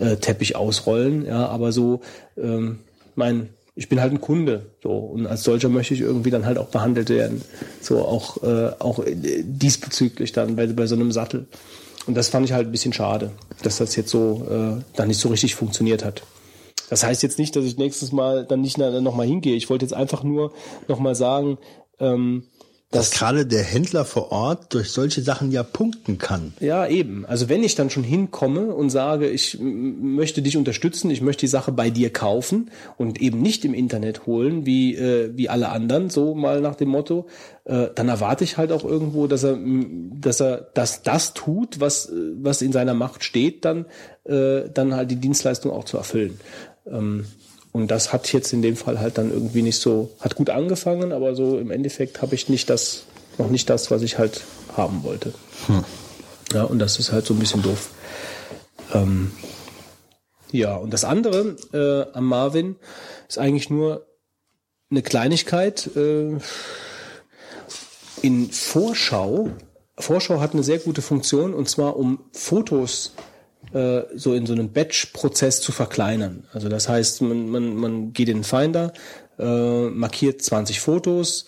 [0.00, 1.26] äh, äh, ausrollen.
[1.26, 2.00] Ja, aber so
[2.38, 2.78] ähm,
[3.16, 4.90] mein ich bin halt ein Kunde so.
[4.90, 7.42] Und als solcher möchte ich irgendwie dann halt auch behandelt werden.
[7.80, 11.46] So auch äh, auch diesbezüglich dann bei, bei so einem Sattel.
[12.06, 13.30] Und das fand ich halt ein bisschen schade
[13.62, 16.22] dass das jetzt so äh, dann nicht so richtig funktioniert hat.
[16.90, 19.56] Das heißt jetzt nicht dass ich nächstes Mal dann nicht noch mal hingehe.
[19.56, 20.52] Ich wollte jetzt einfach nur
[20.88, 21.58] noch mal sagen
[22.00, 22.44] ähm,
[22.92, 26.52] dass gerade der Händler vor Ort durch solche Sachen ja punkten kann.
[26.60, 27.24] Ja, eben.
[27.24, 31.48] Also wenn ich dann schon hinkomme und sage, ich möchte dich unterstützen, ich möchte die
[31.48, 36.10] Sache bei dir kaufen und eben nicht im Internet holen, wie, äh, wie alle anderen,
[36.10, 37.26] so mal nach dem Motto,
[37.64, 39.58] äh, dann erwarte ich halt auch irgendwo, dass er,
[40.20, 43.86] dass er dass das tut, was, was in seiner Macht steht, dann,
[44.24, 46.38] äh, dann halt die Dienstleistung auch zu erfüllen.
[46.86, 47.24] Ähm,
[47.72, 51.12] und das hat jetzt in dem Fall halt dann irgendwie nicht so, hat gut angefangen,
[51.12, 53.04] aber so im Endeffekt habe ich nicht das,
[53.38, 54.42] noch nicht das, was ich halt
[54.76, 55.32] haben wollte.
[55.66, 55.84] Hm.
[56.52, 57.90] Ja, und das ist halt so ein bisschen doof.
[58.92, 59.32] Ähm,
[60.50, 62.76] ja, und das andere äh, am Marvin
[63.26, 64.06] ist eigentlich nur
[64.90, 65.88] eine Kleinigkeit.
[65.96, 66.36] Äh,
[68.20, 69.50] in Vorschau,
[69.98, 73.14] Vorschau hat eine sehr gute Funktion und zwar um Fotos
[73.72, 76.46] äh, so in so einem Batch-Prozess zu verkleinern.
[76.52, 78.92] Also das heißt, man, man, man geht in den Finder,
[79.38, 81.44] äh, markiert 20 Fotos,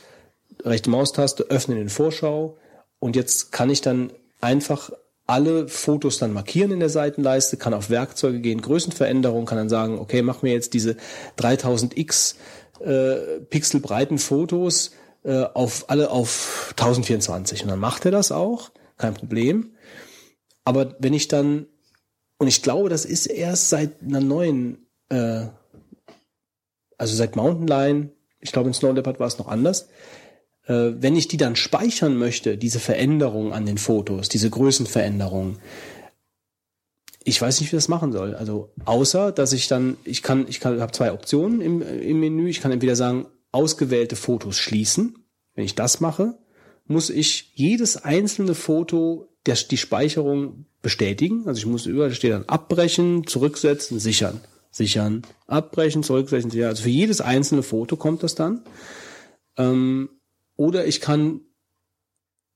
[0.64, 2.56] rechte Maustaste, öffne den Vorschau
[2.98, 4.90] und jetzt kann ich dann einfach
[5.26, 9.98] alle Fotos dann markieren in der Seitenleiste, kann auf Werkzeuge gehen, Größenveränderung, kann dann sagen,
[9.98, 10.96] okay, mach mir jetzt diese
[11.38, 12.34] 3000x
[12.80, 14.90] äh, pixelbreiten Fotos
[15.24, 19.72] äh, auf alle auf 1024 und dann macht er das auch, kein Problem.
[20.64, 21.66] Aber wenn ich dann
[22.38, 25.46] und ich glaube, das ist erst seit einer neuen, äh,
[26.98, 29.88] also seit Mountain Lion, ich glaube in Snow Leopard war es noch anders,
[30.66, 35.58] äh, wenn ich die dann speichern möchte, diese Veränderungen an den Fotos, diese Größenveränderungen,
[37.24, 38.34] ich weiß nicht, wie das machen soll.
[38.34, 42.48] Also außer, dass ich dann, ich kann, ich kann, habe zwei Optionen im, im Menü.
[42.50, 45.24] Ich kann entweder sagen, ausgewählte Fotos schließen.
[45.54, 46.38] Wenn ich das mache,
[46.86, 51.42] muss ich jedes einzelne Foto der, die Speicherung bestätigen.
[51.48, 56.68] Also ich muss überall steht dann abbrechen, zurücksetzen, sichern, sichern, abbrechen, zurücksetzen, sichern.
[56.68, 58.62] Also für jedes einzelne Foto kommt das dann.
[59.56, 60.08] Ähm,
[60.56, 61.40] oder ich kann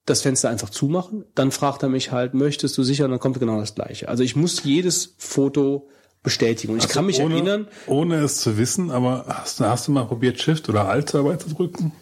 [0.06, 1.24] das Fenster einfach zumachen.
[1.34, 3.10] Dann fragt er mich halt, möchtest du sichern?
[3.10, 4.08] Dann kommt genau das Gleiche.
[4.08, 5.88] Also ich muss jedes Foto
[6.22, 6.72] bestätigen.
[6.74, 9.88] Und ich Also kann mich ohne, erinnern, Ohne es zu wissen, aber hast, du- hast
[9.88, 11.92] du mal probiert, Shift oder Alt dabei zu drücken?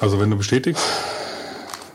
[0.00, 0.82] Also wenn du bestätigst?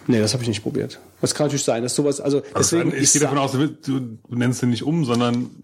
[0.08, 1.00] nee, das habe ich nicht probiert.
[1.22, 4.62] Das kann natürlich sein, dass sowas, also Also deswegen ich gehe davon aus, du, nennst
[4.62, 5.64] den nicht um, sondern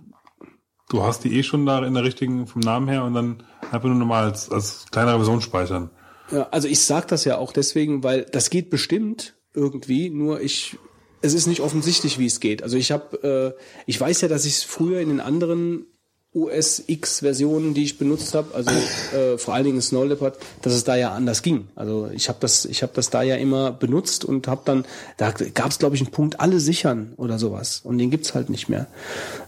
[0.90, 3.90] du hast die eh schon da in der richtigen vom Namen her und dann einfach
[3.90, 5.90] nur normal als, als kleinere Version speichern.
[6.32, 10.78] Ja, also ich sag das ja auch deswegen, weil das geht bestimmt irgendwie, nur ich
[11.22, 12.62] es ist nicht offensichtlich, wie es geht.
[12.62, 15.88] Also ich habe äh, ich weiß ja, dass ich es früher in den anderen
[16.38, 18.70] OS X Versionen, die ich benutzt habe, also
[19.16, 21.68] äh, vor allen Dingen Snow Leopard, dass es da ja anders ging.
[21.76, 24.86] Also ich habe das ich habe das da ja immer benutzt und habe dann
[25.18, 28.50] da gab es glaube ich einen Punkt alle sichern oder sowas und den gibt's halt
[28.50, 28.88] nicht mehr.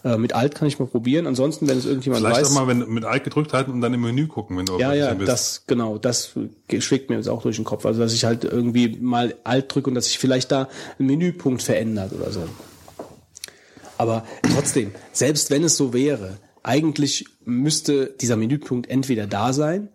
[0.03, 1.27] Äh, mit Alt kann ich mal probieren.
[1.27, 3.93] Ansonsten, wenn es irgendjemand Vielleicht weiß, auch mal wenn, mit Alt gedrückt halten und dann
[3.93, 5.29] im Menü gucken, wenn du ja, ja, bist.
[5.29, 6.31] das, genau, das
[6.79, 7.85] schlägt mir jetzt auch durch den Kopf.
[7.85, 11.61] Also, dass ich halt irgendwie mal Alt drücke und dass sich vielleicht da ein Menüpunkt
[11.61, 12.43] verändert oder so.
[13.97, 14.23] Aber
[14.53, 19.90] trotzdem, selbst wenn es so wäre, eigentlich müsste dieser Menüpunkt entweder da sein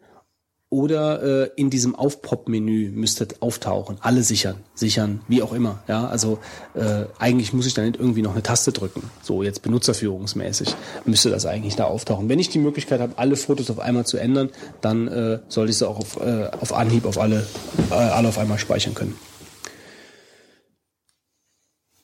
[0.75, 3.97] oder äh, in diesem Aufpop-Menü müsste auftauchen.
[4.01, 5.85] Alle sichern, sichern, wie auch immer.
[5.87, 6.41] Ja, also
[6.75, 9.09] äh, eigentlich muss ich da nicht irgendwie noch eine Taste drücken.
[9.23, 12.29] So jetzt benutzerführungsmäßig müsste das eigentlich da auftauchen.
[12.29, 15.79] Wenn ich die Möglichkeit habe, alle Fotos auf einmal zu ändern, dann äh, sollte ich
[15.79, 17.47] sie auch auf, äh, auf Anhieb auf alle,
[17.91, 19.15] äh, alle auf einmal speichern können.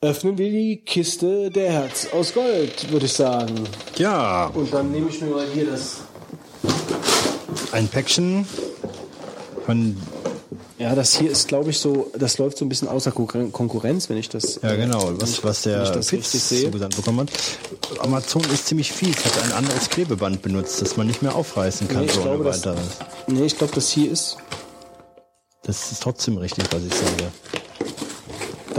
[0.02, 3.64] Öffnen wir die Kiste der Herz aus Gold, würde ich sagen.
[3.96, 5.96] Ja, Und dann nehme ich mir mal hier das
[7.72, 8.46] ein Päckchen
[9.66, 9.94] von,
[10.78, 14.08] Ja, das hier ist, glaube ich, so, das läuft so ein bisschen außer Konkurren- Konkurrenz,
[14.08, 14.58] wenn ich das.
[14.62, 17.30] ja genau, wenn was, ich- was der das Fitz zugesandt bekommen hat.
[18.02, 21.98] Amazon ist ziemlich fies, hat ein anderes Klebeband benutzt, das man nicht mehr aufreißen kann,
[21.98, 22.62] Nee, ich so ohne glaube, das-.
[23.26, 24.38] Nee, ich glaube, das hier ist.
[25.64, 27.30] Das ist trotzdem richtig, was ich sage.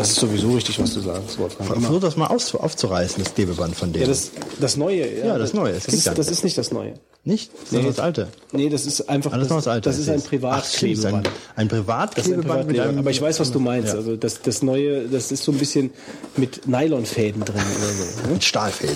[0.01, 1.69] Das ist sowieso richtig, was du sagst, Wolfgang.
[1.81, 4.01] Versuch das mal aus, aufzureißen, das Klebeband von dem.
[4.01, 5.07] Ja, das, das Neue.
[5.19, 6.37] Ja, Ja, das Neue, Das geht ist, ja das nicht.
[6.37, 6.93] ist nicht das Neue.
[7.23, 7.51] nicht?
[7.53, 7.83] Das ist Nee.
[7.87, 8.27] das alte.
[8.51, 9.31] Nee, das ist einfach.
[9.31, 9.89] Ah, das ist noch das alte.
[9.89, 11.27] Das ist ein das ist Privatklebeband.
[11.27, 12.97] Ein, ein Privatklebeband mit einem.
[12.97, 13.89] Aber ich weiß, was du meinst.
[13.89, 13.95] Ja.
[13.99, 15.91] Also das, das Neue, das ist so ein bisschen
[16.35, 18.27] mit Nylonfäden drin oder so.
[18.27, 18.33] Ne?
[18.33, 18.95] mit Stahlfäden.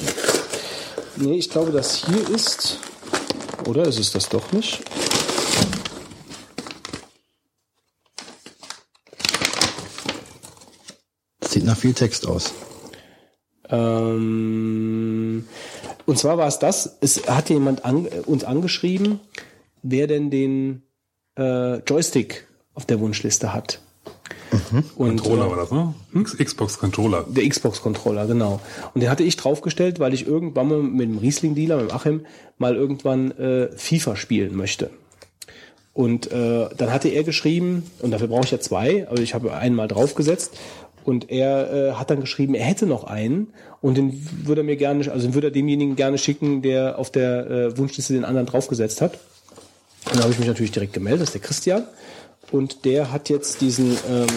[1.18, 2.80] Nee, ich glaube, das hier ist.
[3.68, 4.82] Oder ist es das doch nicht?
[11.56, 12.54] Sieht nach viel Text aus.
[13.70, 15.48] Ähm,
[16.06, 19.20] und zwar war es das, es hat jemand an, uns angeschrieben,
[19.82, 20.84] wer denn den
[21.38, 23.82] äh, Joystick auf der Wunschliste hat.
[24.96, 25.94] Und, Controller äh, war das, ne?
[26.14, 27.26] X- Xbox Controller.
[27.28, 28.60] der Xbox-Controller, genau.
[28.94, 32.26] Und den hatte ich draufgestellt, weil ich irgendwann mal mit dem Riesling-Dealer, mit dem Achim,
[32.58, 34.92] mal irgendwann äh, FIFA spielen möchte.
[35.94, 39.54] Und äh, dann hatte er geschrieben, und dafür brauche ich ja zwei, aber ich habe
[39.54, 40.54] einen mal draufgesetzt.
[41.06, 44.76] Und er äh, hat dann geschrieben, er hätte noch einen und den würde er mir
[44.76, 48.48] gerne, also den würde er demjenigen gerne schicken, der auf der äh, Wunschliste den anderen
[48.48, 49.20] draufgesetzt hat.
[50.10, 51.84] Und da habe ich mich natürlich direkt gemeldet, das ist der Christian.
[52.52, 54.28] Und der hat jetzt diesen ähm,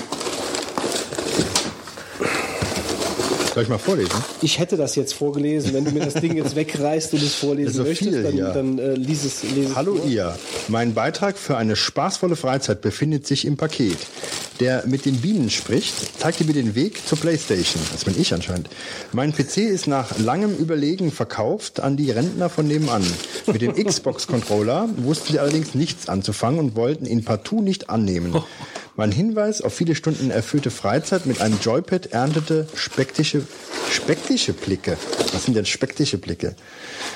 [3.59, 4.13] Soll ich mal vorlesen?
[4.41, 5.75] Ich hätte das jetzt vorgelesen.
[5.75, 8.79] Wenn du mir das Ding jetzt wegreißt und es vorlesen so möchtest, viel dann, dann
[8.79, 9.43] äh, lies es.
[9.43, 10.07] Lies es Hallo vor.
[10.07, 10.39] ihr.
[10.69, 13.99] Mein Beitrag für eine spaßvolle Freizeit befindet sich im Paket.
[14.61, 17.83] Der mit den Bienen spricht, zeigte mir den Weg zur Playstation.
[17.91, 18.69] Das bin ich anscheinend.
[19.11, 23.05] Mein PC ist nach langem Überlegen verkauft an die Rentner von nebenan.
[23.49, 28.37] Mit dem Xbox-Controller wussten sie allerdings nichts anzufangen und wollten ihn partout nicht annehmen.
[28.99, 33.45] Mein Hinweis auf viele Stunden erfüllte Freizeit mit einem Joypad erntete spektische,
[33.89, 34.97] spektische Blicke.
[35.33, 36.57] Was sind denn spektische Blicke?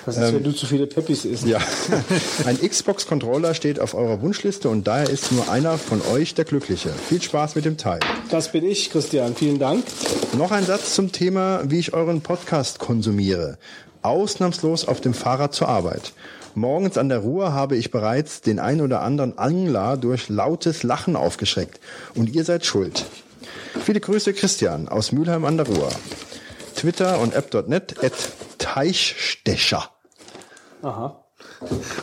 [0.07, 1.45] Was ist, wenn du zu viele Peppis isst?
[1.45, 1.59] Ja,
[2.47, 6.91] ein Xbox-Controller steht auf eurer Wunschliste und daher ist nur einer von euch der Glückliche.
[7.09, 7.99] Viel Spaß mit dem Teil.
[8.31, 9.35] Das bin ich, Christian.
[9.35, 9.83] Vielen Dank.
[10.39, 13.59] Noch ein Satz zum Thema, wie ich euren Podcast konsumiere.
[14.03, 16.13] Ausnahmslos auf dem Fahrrad zur Arbeit.
[16.55, 21.17] Morgens an der Ruhr habe ich bereits den ein oder anderen Angler durch lautes Lachen
[21.17, 21.81] aufgeschreckt.
[22.15, 23.07] Und ihr seid schuld.
[23.85, 25.91] Viele Grüße, Christian aus Mülheim an der Ruhr.
[26.77, 28.13] Twitter und app.net at
[28.59, 29.91] Teichstecher.
[30.83, 31.19] Aha.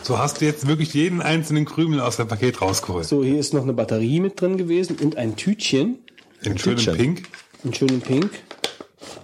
[0.04, 3.06] So hast du jetzt wirklich jeden einzelnen Krümel aus dem Paket rausgeholt.
[3.06, 6.00] So, hier ist noch eine Batterie mit drin gewesen und ein Tütchen.
[6.42, 6.96] In schönem.
[6.96, 7.24] Pink.
[7.64, 8.32] In schönem Pink.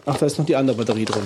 [0.05, 1.23] Ach, da ist noch die andere Batterie drin.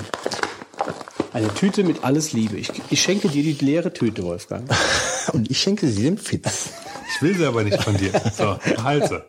[1.32, 2.58] Eine Tüte mit alles Liebe.
[2.58, 4.68] Ich, ich schenke dir die leere Tüte, Wolfgang.
[5.34, 6.72] Und ich schenke sie dem Fitz.
[7.16, 8.12] Ich will sie aber nicht von dir.
[8.36, 9.26] So, behalte.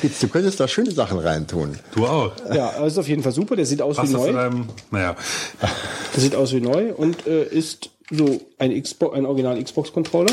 [0.00, 1.78] Fitz, du könntest da schöne Sachen reintun.
[1.94, 2.32] Du auch.
[2.52, 3.54] Ja, aber ist auf jeden Fall super.
[3.54, 4.32] Der sieht aus Passt wie das neu.
[4.32, 5.14] deinem, naja.
[6.14, 10.32] Der sieht aus wie neu und äh, ist so ein, Xbox, ein Original Xbox-Controller.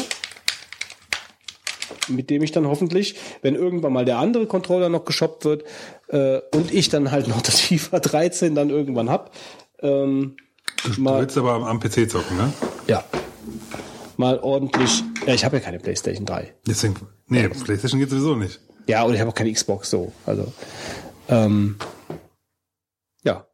[2.08, 5.64] Mit dem ich dann hoffentlich, wenn irgendwann mal der andere Controller noch geshoppt wird
[6.08, 9.36] äh, und ich dann halt noch das FIFA 13 dann irgendwann hab,
[9.82, 10.36] ähm,
[10.84, 12.52] Du mal, willst aber am, am PC zocken, ne?
[12.88, 13.04] ja,
[14.18, 15.04] mal ordentlich.
[15.26, 16.54] Ja, ich habe ja keine PlayStation 3.
[16.68, 16.96] Deswegen,
[17.28, 18.60] nee, Playstation geht sowieso nicht.
[18.88, 20.12] Ja, und ich habe auch keine Xbox so.
[20.26, 20.52] Also,
[21.30, 21.76] ähm,
[23.24, 23.46] ja.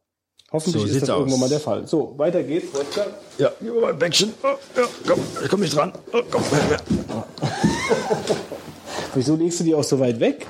[0.50, 1.18] Hoffentlich So ist das aus.
[1.18, 1.86] irgendwann mal der Fall.
[1.86, 2.72] So, weiter geht's.
[2.74, 3.08] Wolfgang.
[3.36, 4.32] Ja, gib mir mal ein Bäckchen.
[4.42, 4.46] Oh,
[4.76, 5.92] ja, komm, ich komm nicht dran.
[6.12, 6.60] Oh, komm, her,
[7.08, 7.24] her.
[9.14, 10.46] Wieso legst du die auch so weit weg?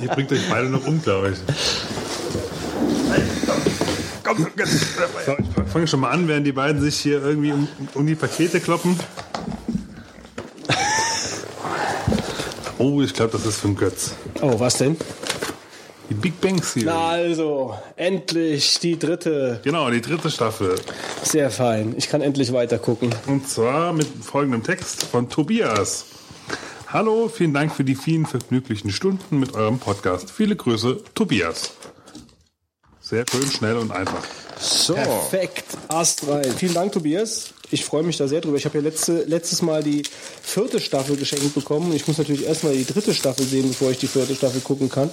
[0.00, 1.38] Ihr bringt euch beide noch um, glaube ich.
[4.24, 4.96] komm, jetzt.
[5.26, 8.14] So, ich fange schon mal an, während die beiden sich hier irgendwie um, um die
[8.14, 8.98] Pakete kloppen.
[12.78, 14.14] Oh, ich glaube, das ist für ein Götz.
[14.40, 14.96] Oh, was denn?
[16.10, 16.84] Die Big Bang Theory.
[16.84, 19.60] Na also, endlich die dritte.
[19.62, 20.74] Genau, die dritte Staffel.
[21.22, 21.94] Sehr fein.
[21.96, 23.14] Ich kann endlich weiter gucken.
[23.26, 26.06] Und zwar mit folgendem Text von Tobias.
[26.88, 30.30] Hallo, vielen Dank für die vielen vergnüglichen Stunden mit eurem Podcast.
[30.30, 31.72] Viele Grüße, Tobias.
[33.12, 34.24] Sehr schön, schnell und einfach.
[34.58, 34.94] So.
[34.94, 36.50] Perfekt, astrein.
[36.56, 37.52] Vielen Dank, Tobias.
[37.70, 38.56] Ich freue mich da sehr drüber.
[38.56, 40.02] Ich habe ja letzte, letztes Mal die
[40.42, 41.92] vierte Staffel geschenkt bekommen.
[41.92, 45.10] Ich muss natürlich erstmal die dritte Staffel sehen, bevor ich die vierte Staffel gucken kann.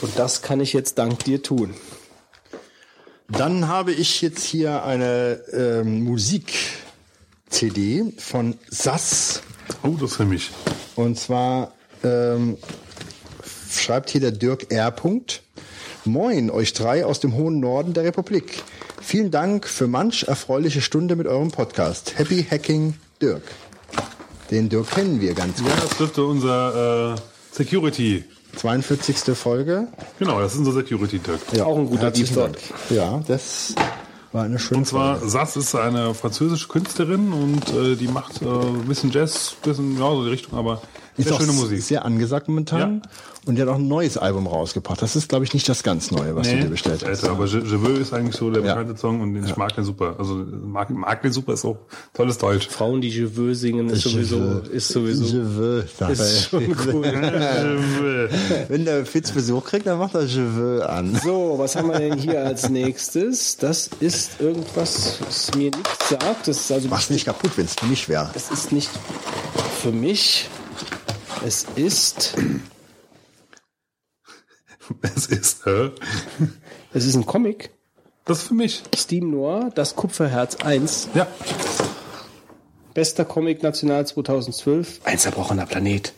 [0.00, 1.74] Und das kann ich jetzt dank dir tun.
[3.26, 6.52] Dann habe ich jetzt hier eine ähm, Musik-CD
[8.16, 9.42] von Sass.
[9.82, 10.52] Oh, das für mich.
[10.94, 11.72] Und zwar
[12.04, 12.58] ähm,
[13.72, 14.92] schreibt hier der Dirk R.
[14.92, 15.42] Punkt.
[16.06, 18.62] Moin, euch drei aus dem hohen Norden der Republik.
[19.00, 22.18] Vielen Dank für manch erfreuliche Stunde mit eurem Podcast.
[22.18, 23.42] Happy Hacking Dirk.
[24.50, 25.68] Den Dirk kennen wir ganz gut.
[25.68, 27.20] Ja, das dürfte unser äh,
[27.52, 28.24] Security.
[28.56, 29.34] 42.
[29.36, 29.88] Folge.
[30.18, 31.40] Genau, das ist unser Security-Dirk.
[31.62, 32.56] Auch ein guter Deep Thought.
[32.56, 32.90] Dank.
[32.90, 33.74] Ja, das
[34.30, 38.46] war eine schöne Und zwar, Sass ist eine französische Künstlerin und äh, die macht äh,
[38.46, 40.82] ein bisschen Jazz, ein bisschen, ja, so die Richtung, aber
[41.16, 41.82] Ist sehr auch schöne Musik.
[41.82, 43.02] sehr angesagt momentan.
[43.46, 45.02] Und die hat auch ein neues Album rausgebracht.
[45.02, 47.22] Das ist, glaube ich, nicht das ganz neue, was du dir bestellt hast.
[47.22, 48.74] älter, aber Je, Je veux ist eigentlich so der Ja.
[48.74, 50.14] bekannte Song und den, ich mag den super.
[50.18, 51.76] Also mag, mag den super, ist auch
[52.14, 52.68] tolles Deutsch.
[52.68, 54.68] Frauen, die Je veux singen, ist Je sowieso, veux.
[54.70, 57.04] ist sowieso, Je veux, ist schon cool.
[58.68, 61.18] Wenn der Fitz Besuch kriegt, dann macht er Je veux an.
[61.22, 63.58] So, was haben wir denn hier als nächstes?
[63.58, 66.48] Das ist irgendwas, was mir nichts sagt.
[66.48, 68.30] Das ist also Mach's nicht kaputt, wenn es für mich wäre.
[68.34, 68.88] Es ist nicht
[69.82, 70.48] für mich.
[71.46, 72.34] Es ist,
[75.02, 75.90] Es ist, äh,
[76.92, 77.70] es ist ein Comic.
[78.24, 78.82] das ist für mich.
[78.94, 81.08] Steam Noir, das Kupferherz 1.
[81.14, 81.26] Ja.
[82.94, 85.00] Bester Comic National 2012.
[85.04, 86.12] Ein zerbrochener Planet.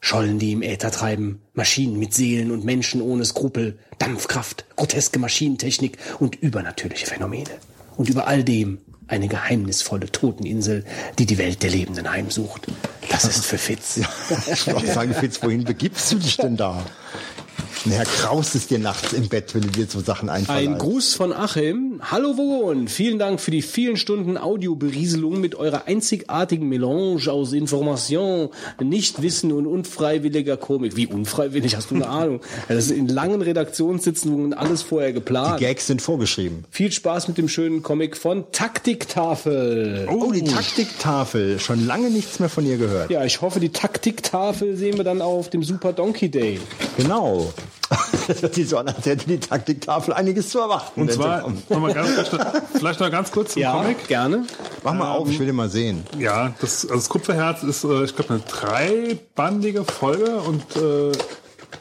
[0.00, 1.40] Schollen, die im Äther treiben.
[1.54, 3.78] Maschinen mit Seelen und Menschen ohne Skrupel.
[3.98, 7.50] Dampfkraft, groteske Maschinentechnik und übernatürliche Phänomene.
[7.96, 10.84] Und über all dem eine geheimnisvolle Toteninsel,
[11.18, 12.66] die die Welt der Lebenden heimsucht.
[13.08, 14.00] Das ist für Fitz.
[14.52, 16.84] Ich wollte sagen, Fitz, wohin begibst du dich denn da?
[17.84, 20.72] Naja, kraust es dir nachts im Bett, wenn du dir so Sachen einfallen.
[20.74, 22.00] Ein Gruß von Achim.
[22.10, 28.48] Hallo Wogon, vielen Dank für die vielen Stunden Audioberieselung mit eurer einzigartigen Melange aus Information,
[28.82, 30.96] Nichtwissen und unfreiwilliger Komik.
[30.96, 32.40] Wie unfreiwillig, hast du eine Ahnung?
[32.68, 35.60] Das ist in langen Redaktionssitzungen alles vorher geplant.
[35.60, 36.64] Gags sind vorgeschrieben.
[36.70, 40.08] Viel Spaß mit dem schönen Comic von Taktiktafel.
[40.10, 41.58] Oh, die Taktiktafel.
[41.60, 43.10] Schon lange nichts mehr von ihr gehört.
[43.10, 46.60] Ja, ich hoffe, die Taktiktafel sehen wir dann auch auf dem Super Donkey Day.
[46.96, 47.52] Genau.
[48.28, 51.00] Das hört sich so an, als hätte die Taktiktafel einiges zu erwarten.
[51.00, 52.10] Und zwar, noch mal ganz,
[52.72, 54.08] vielleicht noch ganz kurz zum Ja, Comic.
[54.08, 54.44] gerne.
[54.82, 56.04] Mach mal auf, ich will den mal sehen.
[56.18, 61.12] Ja, das, also das Kupferherz ist, äh, ich glaube, eine dreibandige Folge und äh,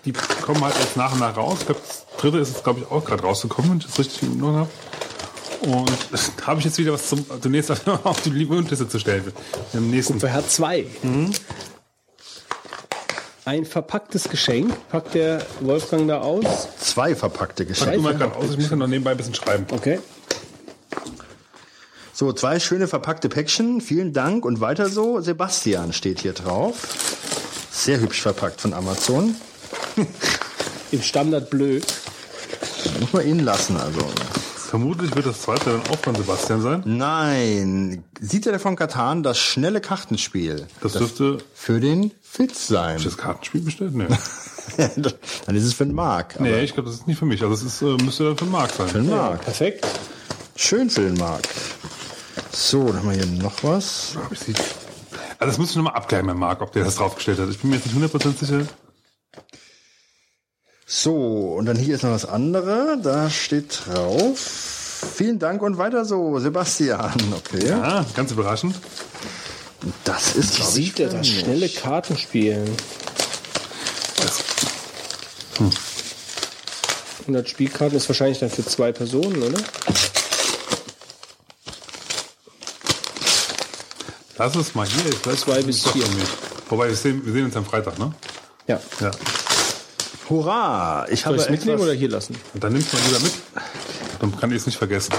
[0.06, 1.58] die kommen halt jetzt nach und nach raus.
[1.62, 4.30] Ich glaube, das dritte ist, glaube ich, auch gerade rausgekommen, wenn ich das richtig in
[4.30, 4.70] Erinnerung habe.
[5.68, 5.92] Und
[6.38, 7.72] da habe ich jetzt wieder was zum demnächst
[8.04, 9.34] auf die Wunschliste zu stellen.
[9.74, 10.14] Im nächsten.
[10.14, 10.86] Kupferherz 2.
[13.46, 16.68] Ein verpacktes Geschenk packt der Wolfgang da aus.
[16.80, 17.98] Zwei verpackte Pack Geschenke.
[17.98, 19.68] du mal gerade aus, ich muss ja noch nebenbei ein bisschen schreiben.
[19.70, 20.00] Okay.
[22.12, 23.82] So, zwei schöne verpackte Päckchen.
[23.82, 25.22] Vielen Dank und weiter so.
[25.22, 26.88] Sebastian steht hier drauf.
[27.70, 29.36] Sehr hübsch verpackt von Amazon.
[30.92, 31.82] Im Standard Bleu.
[33.00, 34.00] Muss man ihn lassen, also.
[34.76, 36.84] Vermutlich wird das zweite dann auch von Sebastian sein.
[36.84, 38.04] Nein.
[38.20, 43.00] Sieht er von Katan das schnelle Kartenspiel Das dürfte für den Fitz sein?
[43.02, 43.96] das Kartenspiel bestellt?
[43.96, 44.08] Nee.
[45.46, 46.36] Dann ist es für den Marc.
[46.36, 47.42] aber nee, ich glaube, das ist nicht für mich.
[47.42, 49.04] Also es ist, äh, müsste dann für Marc Für sein.
[49.06, 49.40] den Marc.
[49.46, 49.88] Perfekt.
[50.58, 51.48] Schön für den Marc.
[52.52, 54.18] So, dann haben wir hier noch was.
[54.28, 54.56] Also
[55.40, 57.48] das muss ich nochmal abgleichen mit Marc, ob der das draufgestellt hat.
[57.50, 58.66] Ich bin mir jetzt nicht 100% sicher.
[60.86, 63.00] So, und dann hier ist noch das andere.
[63.02, 64.38] Da steht drauf.
[65.16, 67.14] Vielen Dank und weiter so, Sebastian.
[67.36, 67.72] Okay.
[67.72, 68.76] Ah, ganz überraschend.
[70.04, 72.66] Das ist, Wie glaub ich, sieht er das schnelle Kartenspiel?
[74.18, 74.44] Das,
[77.22, 79.58] 100 Spielkarten ist wahrscheinlich dann für zwei Personen, oder?
[84.38, 85.12] lass es mal hier.
[85.12, 86.28] Ich weiß, Zwei bis das ist vier.
[86.70, 88.14] Wobei, wir sehen, wir sehen uns am Freitag, ne?
[88.68, 88.80] Ja.
[89.00, 89.12] Ja.
[90.30, 91.06] Hurra!
[91.10, 92.36] Ich Soll habe ich es mitnehmen oder hier lassen?
[92.54, 93.34] Und dann nimmst du mal wieder mit.
[94.20, 95.14] Dann kann ich es nicht vergessen.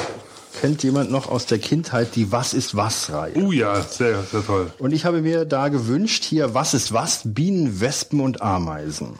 [0.60, 3.36] Kennt jemand noch aus der Kindheit die Was ist was Reihe?
[3.36, 4.72] Uh ja, sehr, sehr toll.
[4.78, 7.22] Und ich habe mir da gewünscht, hier Was ist was?
[7.24, 9.16] Bienen, Wespen und Ameisen.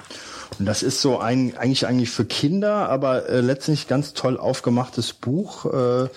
[0.58, 5.12] Und das ist so ein, eigentlich, eigentlich für Kinder, aber äh, letztlich ganz toll aufgemachtes
[5.12, 6.08] Buch, äh,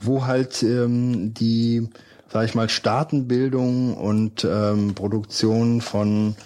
[0.00, 1.88] wo halt ähm, die,
[2.30, 6.36] sag ich mal, Staatenbildung und ähm, Produktion von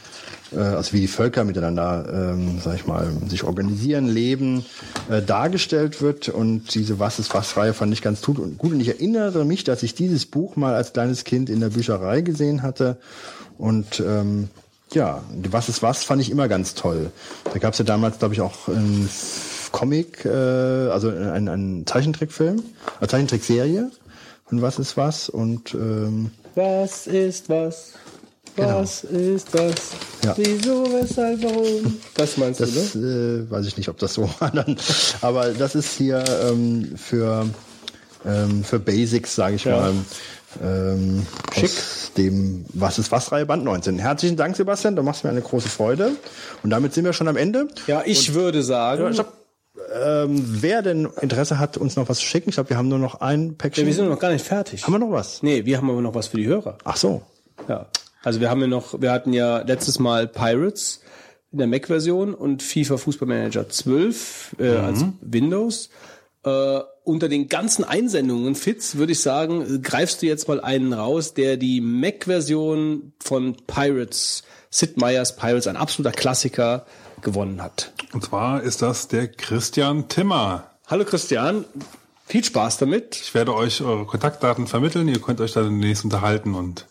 [0.59, 4.65] also wie die Völker miteinander, ähm, sag ich mal, sich organisieren, leben,
[5.09, 6.29] äh, dargestellt wird.
[6.29, 9.83] Und diese Was ist was Reihe fand ich ganz gut und ich erinnere mich, dass
[9.83, 12.97] ich dieses Buch mal als kleines Kind in der Bücherei gesehen hatte.
[13.59, 14.49] Und ähm,
[14.93, 17.11] ja, Was ist was fand ich immer ganz toll.
[17.53, 19.09] Da gab es ja damals, glaube ich, auch einen
[19.71, 22.63] Comic, äh, also einen, einen Zeichentrickfilm,
[22.99, 23.91] eine Zeichentrickserie
[24.47, 25.29] von Was ist was.
[25.29, 27.93] Und ähm, Was ist was?
[28.57, 29.75] Was ist was?
[30.25, 30.35] Ja.
[30.37, 31.99] Wieso, weshalb, warum?
[32.15, 33.47] Das meinst du, Das ne?
[33.49, 34.77] äh, weiß ich nicht, ob das so war dann.
[35.23, 37.47] Aber das ist hier ähm, für,
[38.27, 39.77] ähm, für Basics, sage ich Ja.
[39.81, 39.93] mal.
[40.63, 41.65] Ähm, Schick.
[41.71, 43.99] Aus dem Was ist was Reihe Band 19.
[44.01, 44.97] Herzlichen Dank, Sebastian.
[44.97, 46.11] Du machst mir eine große Freude.
[46.65, 47.69] Und damit sind wir schon am Ende.
[47.87, 49.33] Ja, ich würde sagen, stopp.
[50.03, 52.99] Ähm, wer denn Interesse hat, uns noch was zu schicken, ich glaube, wir haben nur
[52.99, 53.85] noch ein Päckchen.
[53.85, 54.85] ja, wir sind noch gar nicht fertig.
[54.85, 55.43] haben wir noch was?
[55.43, 56.77] Nee, wir haben aber noch was für die Hörer.
[56.85, 57.23] Ach so.
[57.69, 57.87] Ja.
[58.23, 61.01] Also wir haben ja noch, wir hatten ja letztes Mal Pirates
[61.53, 65.91] in der Mac-Version und FIFA Fußballmanager 12 äh, als Windows.
[66.45, 71.35] Äh, unter den ganzen Einsendungen, Fitz, würde ich sagen, greifst du jetzt mal einen raus,
[71.35, 76.87] der die Mac-Version von Pirates, Sid Meier's Pirates, ein absoluter Klassiker,
[77.23, 77.93] gewonnen hat.
[78.13, 80.71] Und zwar ist das der Christian Timmer.
[80.87, 81.65] Hallo Christian,
[82.27, 83.17] viel Spaß damit.
[83.17, 85.09] Ich werde euch eure Kontaktdaten vermitteln.
[85.09, 86.87] Ihr könnt euch dann demnächst unterhalten und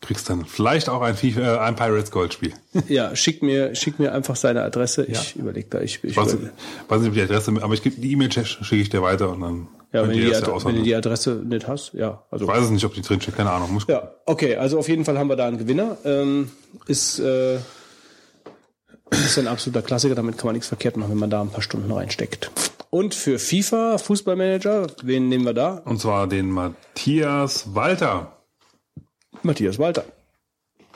[0.00, 2.52] kriegst dann vielleicht auch ein, FIFA, äh, ein Pirates Gold Spiel.
[2.88, 5.04] Ja, schick mir, schick mir einfach seine Adresse.
[5.04, 6.50] Ich überlege da, ich, ich weiß, überleg-
[6.88, 9.40] weiß nicht, ob die Adresse, aber ich gebe die E-Mail schicke ich dir weiter und
[9.42, 12.22] dann Ja, wenn, die, das ja Adre- wenn du die Adresse nicht hast, ja.
[12.30, 13.72] Also, Ich weiß es nicht, ob die drin steht, keine Ahnung.
[13.74, 15.98] Muss ja, okay, also auf jeden Fall haben wir da einen Gewinner.
[16.04, 16.50] Ähm,
[16.86, 17.56] ist, äh,
[19.10, 21.62] ist ein absoluter Klassiker, damit kann man nichts verkehrt machen, wenn man da ein paar
[21.62, 22.50] Stunden reinsteckt.
[22.90, 25.82] Und für FIFA, Fußballmanager, wen nehmen wir da?
[25.84, 28.36] Und zwar den Matthias Walter.
[29.42, 30.04] Matthias Walter.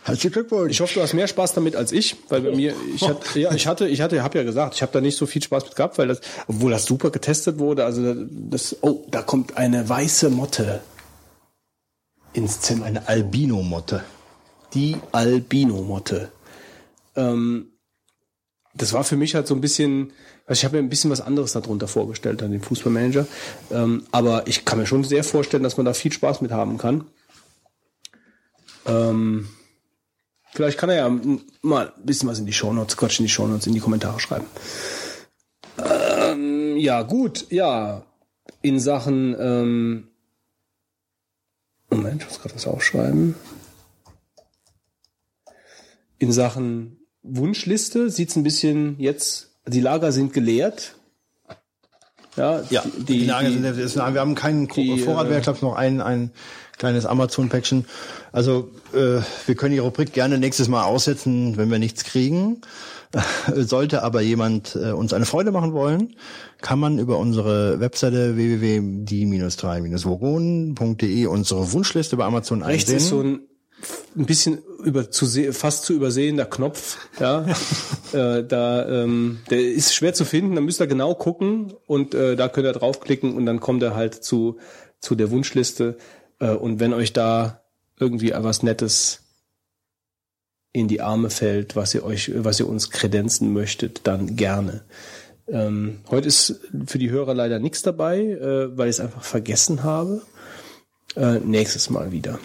[0.05, 0.71] Herzlichen Glückwunsch.
[0.71, 3.55] Ich hoffe, du hast mehr Spaß damit als ich, weil bei mir, ich hatte, ja,
[3.55, 5.77] ich hatte, ich hatte, habe ja gesagt, ich habe da nicht so viel Spaß mit
[5.77, 10.29] gehabt, weil das, obwohl das super getestet wurde, also das, oh, da kommt eine weiße
[10.29, 10.83] Motte
[12.35, 12.85] ins Zimmer.
[12.85, 14.05] Eine Albino-Motte.
[14.75, 16.31] die Albino-Motte.
[17.17, 17.71] Ähm,
[18.75, 20.13] das war für mich halt so ein bisschen,
[20.47, 23.27] also ich habe mir ein bisschen was anderes darunter vorgestellt an den Fußballmanager.
[23.71, 26.77] Ähm, aber ich kann mir schon sehr vorstellen, dass man da viel Spaß mit haben
[26.77, 27.05] kann.
[28.87, 29.49] Ähm,
[30.53, 31.19] vielleicht kann er ja
[31.63, 34.47] mal ein bisschen was in die Shownotes, Quatsch, in die Shownotes, in die Kommentare schreiben.
[35.79, 38.05] Ähm, ja, gut, ja.
[38.63, 40.09] In Sachen, ähm,
[41.91, 43.35] Moment, ich muss gerade was aufschreiben
[46.25, 50.95] in Sachen Wunschliste sieht's ein bisschen jetzt die Lager sind geleert.
[52.37, 56.01] Ja, Ja, die, die, Lager sind, wir haben keinen die, Vorratwerk, ich glaube noch ein,
[56.01, 56.33] ein
[56.79, 57.87] kleines Amazon-Päckchen.
[58.33, 62.61] Also äh, wir können die Rubrik gerne nächstes Mal aussetzen, wenn wir nichts kriegen.
[63.55, 66.17] Sollte aber jemand äh, uns eine Freude machen wollen,
[66.61, 72.97] kann man über unsere Webseite www.die-3-vogonen.de unsere Wunschliste bei Amazon Rechts einsehen.
[72.97, 73.41] ist so ein
[74.17, 77.47] ein bisschen über zu fast zu übersehender Knopf, ja,
[78.13, 80.55] äh, da ähm, der ist schwer zu finden.
[80.55, 83.95] Da müsst ihr genau gucken und äh, da könnt ihr draufklicken und dann kommt er
[83.95, 84.59] halt zu
[85.01, 85.97] zu der Wunschliste.
[86.45, 87.63] Äh, und wenn euch da
[87.99, 89.21] irgendwie was Nettes
[90.73, 94.83] in die Arme fällt, was ihr euch, was ihr uns kredenzen möchtet, dann gerne.
[95.47, 99.85] Ähm, heute ist für die Hörer leider nichts dabei, äh, weil ich es einfach vergessen
[99.85, 100.23] habe.
[101.17, 102.39] Äh, nächstes Mal wieder.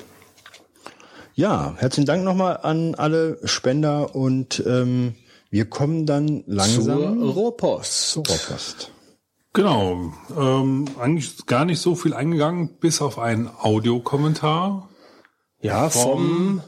[1.34, 5.16] Ja, herzlichen Dank nochmal an alle Spender und ähm,
[5.50, 8.12] wir kommen dann langsam Zur Rohrpost.
[8.12, 8.92] zur Rohrpost.
[9.60, 10.14] Genau.
[10.38, 14.88] Ähm, eigentlich ist gar nicht so viel eingegangen, bis auf einen Audiokommentar.
[15.60, 16.62] Ja, vom,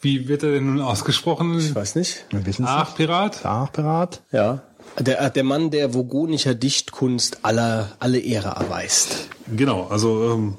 [0.00, 1.56] Wie wird er denn nun ausgesprochen?
[1.60, 2.24] ich weiß nicht.
[2.30, 3.44] Wir wissen Ach, Pirat?
[3.44, 4.22] Nachpirat.
[4.32, 4.64] Ja.
[4.98, 9.28] Der, der Mann, der vogonischer Dichtkunst aller, alle Ehre erweist.
[9.54, 10.56] Genau, also ähm,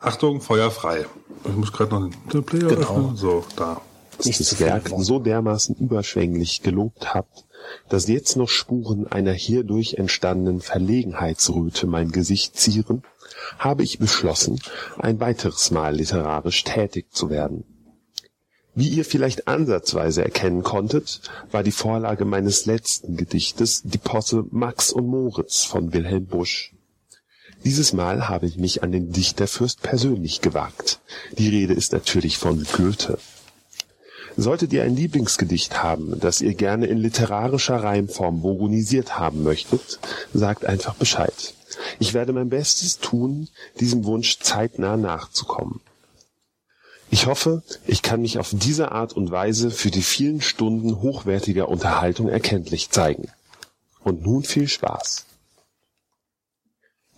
[0.00, 1.06] Achtung, Feuer frei.
[1.44, 2.80] Ich muss gerade noch den Player Genau.
[2.80, 3.16] öffnen.
[3.16, 3.80] So, da.
[4.24, 7.44] Nicht zu das Werk so dermaßen überschwänglich gelobt habt,
[7.88, 13.02] dass jetzt noch Spuren einer hierdurch entstandenen Verlegenheitsröte mein Gesicht zieren,
[13.58, 14.60] habe ich beschlossen,
[14.98, 17.64] ein weiteres Mal literarisch tätig zu werden.
[18.76, 21.20] Wie ihr vielleicht ansatzweise erkennen konntet,
[21.52, 26.74] war die Vorlage meines letzten Gedichtes die Posse Max und Moritz von Wilhelm Busch.
[27.64, 31.00] Dieses Mal habe ich mich an den Dichterfürst persönlich gewagt.
[31.38, 33.18] Die Rede ist natürlich von Goethe.
[34.36, 40.00] Solltet ihr ein Lieblingsgedicht haben, das ihr gerne in literarischer Reimform vogonisiert haben möchtet,
[40.32, 41.54] sagt einfach Bescheid.
[42.00, 45.80] Ich werde mein Bestes tun, diesem Wunsch zeitnah nachzukommen.
[47.10, 51.68] Ich hoffe, ich kann mich auf diese Art und Weise für die vielen Stunden hochwertiger
[51.68, 53.28] Unterhaltung erkenntlich zeigen.
[54.02, 55.24] Und nun viel Spaß.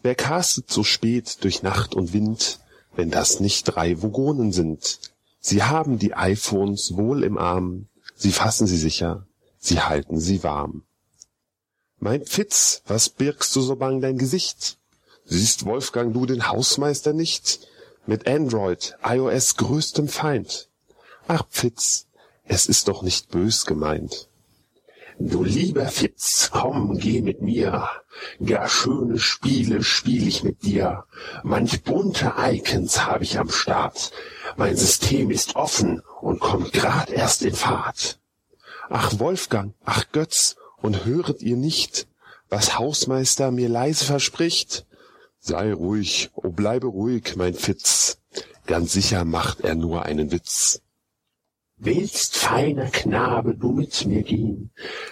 [0.03, 2.61] Wer castet so spät durch Nacht und Wind,
[2.95, 4.99] wenn das nicht drei Vogonen sind?
[5.49, 10.83] Sie haben die iPhones wohl im Arm, sie fassen sie sicher, sie halten sie warm.
[12.01, 14.77] Mein Fitz, was birgst du so bang dein Gesicht?
[15.25, 17.61] Siehst Wolfgang du den Hausmeister nicht?
[18.07, 20.69] Mit Android, iOS größtem Feind.
[21.29, 22.09] Ach Fitz,
[22.43, 24.29] es ist doch nicht bös gemeint.
[25.21, 27.89] Du lieber Fitz, komm, geh mit mir.
[28.45, 31.05] Gar schöne Spiele spiel ich mit dir.
[31.45, 34.11] Manch bunte Icons hab ich am Start.
[34.57, 38.19] Mein System ist offen und kommt grad erst in Fahrt.
[38.89, 42.07] Ach Wolfgang, ach Götz, und höret ihr nicht,
[42.49, 44.87] was Hausmeister mir leise verspricht?
[45.41, 48.19] Sei ruhig, oh bleibe ruhig, mein Fitz.
[48.67, 50.81] Ganz sicher macht er nur einen Witz.
[51.79, 54.71] Willst, feiner Knabe, du mit mir gehen?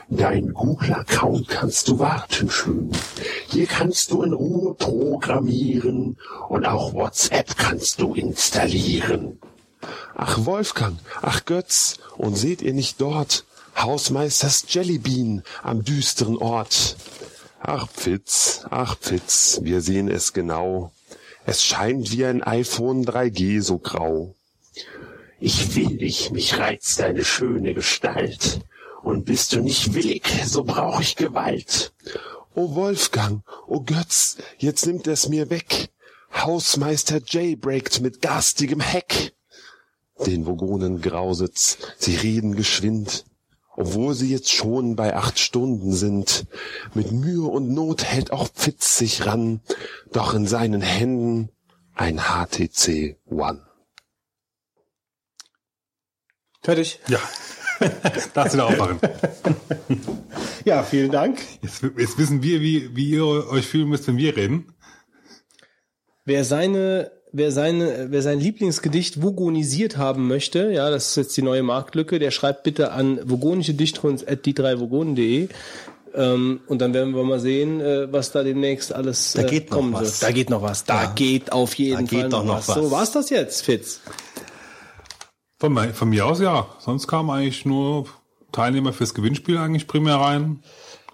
[0.09, 2.91] Dein Google-Account kannst du warten schön.
[3.49, 6.17] Hier kannst du in Ruhe programmieren
[6.49, 9.39] und auch WhatsApp kannst du installieren.
[10.15, 13.45] Ach Wolfgang, ach Götz, und seht ihr nicht dort
[13.77, 16.97] Hausmeisters Jellybean am düsteren Ort?
[17.61, 20.93] Ach Pfitz, ach Pfitz, wir sehen es genau.
[21.45, 24.35] Es scheint wie ein iPhone 3G so grau.
[25.41, 28.61] Ich will dich, mich reizt deine schöne Gestalt.
[29.03, 31.93] Und bist du nicht willig, so brauch ich Gewalt.
[32.55, 35.91] O Wolfgang, o Götz, jetzt nimmt er's mir weg.
[36.33, 39.35] Hausmeister Jaybreakt mit garstigem Heck.
[40.27, 43.25] Den Vogonen grauset's, sie reden geschwind,
[43.77, 46.47] obwohl sie jetzt schon bei acht Stunden sind.
[46.95, 49.61] Mit Mühe und Not hält auch Pfitz sich ran,
[50.13, 51.51] doch in seinen Händen
[51.95, 53.61] ein HTC One.
[56.65, 56.99] Fertig.
[57.09, 57.19] Ja.
[58.35, 58.99] Darfst du da aufmachen.
[60.65, 61.41] Ja, vielen Dank.
[61.61, 64.73] Jetzt, jetzt wissen wir, wie, wie ihr euch fühlen müsst, wenn wir reden.
[66.25, 71.43] Wer seine, wer seine, wer sein Lieblingsgedicht vogonisiert haben möchte, ja, das ist jetzt die
[71.43, 75.49] neue Marktlücke, der schreibt bitte an vogonische Dichthunds at die drei vogonen.de.
[76.15, 79.71] Ähm, und dann werden wir mal sehen, äh, was da demnächst alles Da äh, geht
[79.71, 80.23] noch kommen was.
[80.23, 80.23] wird.
[80.23, 80.85] Da geht noch was.
[80.85, 81.13] Da Ja.
[81.15, 82.75] geht auf jeden Da geht Fall doch noch was.
[82.75, 84.01] So, war's das jetzt, Fitz?
[85.65, 86.67] Von, von mir aus ja.
[86.79, 88.07] Sonst kamen eigentlich nur
[88.53, 90.63] Teilnehmer fürs Gewinnspiel eigentlich primär rein.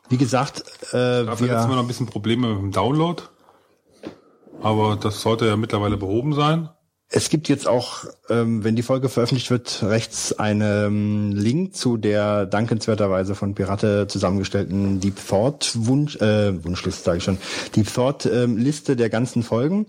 [0.08, 3.22] Wie gesagt, äh, Dafür jetzt immer wir, noch ein bisschen Probleme mit dem Download.
[4.60, 6.68] Aber das sollte ja mittlerweile behoben sein.
[7.12, 12.46] Es gibt jetzt auch, ähm, wenn die Folge veröffentlicht wird, rechts einen Link zu der
[12.46, 17.38] dankenswerterweise von Pirate zusammengestellten Deep Thought Wunsch, äh, Wunschliste sage ich schon,
[17.74, 19.86] Deep Thought ähm, Liste der ganzen Folgen.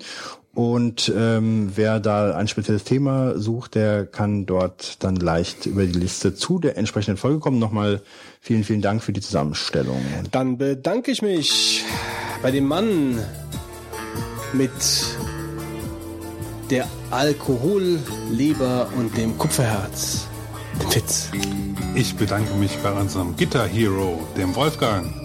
[0.54, 5.98] Und ähm, wer da ein spezielles Thema sucht, der kann dort dann leicht über die
[5.98, 7.58] Liste zu der entsprechenden Folge kommen.
[7.58, 8.02] Nochmal
[8.42, 10.02] vielen, vielen Dank für die Zusammenstellung.
[10.32, 11.84] Dann bedanke ich mich
[12.42, 13.18] bei dem Mann
[14.52, 14.72] mit
[16.70, 20.28] der Alkoholleber und dem Kupferherz.
[20.82, 21.30] Dem Fitz.
[21.96, 25.21] Ich bedanke mich bei unserem Guitar Hero, dem Wolfgang.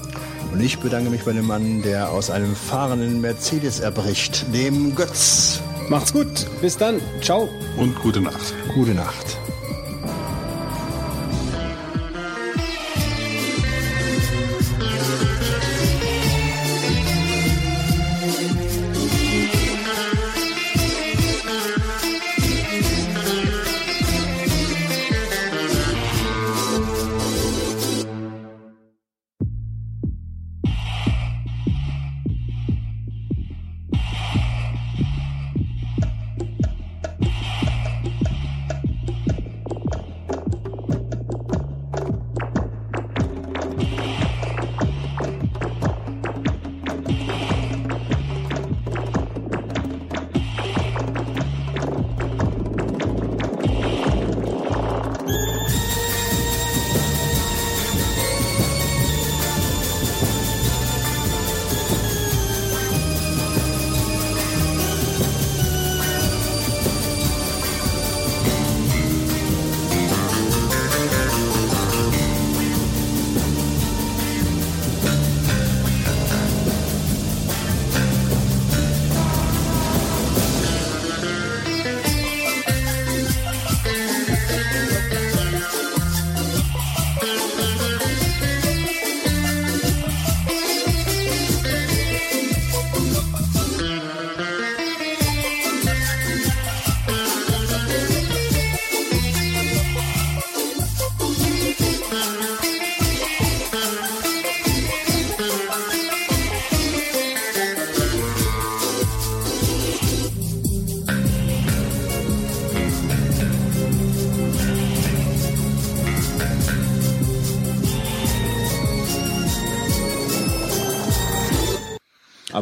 [0.53, 5.61] Und ich bedanke mich bei dem Mann, der aus einem fahrenden Mercedes erbricht, dem Götz.
[5.89, 6.47] Macht's gut.
[6.61, 7.01] Bis dann.
[7.21, 7.49] Ciao.
[7.77, 8.55] Und gute Nacht.
[8.75, 9.39] Gute Nacht.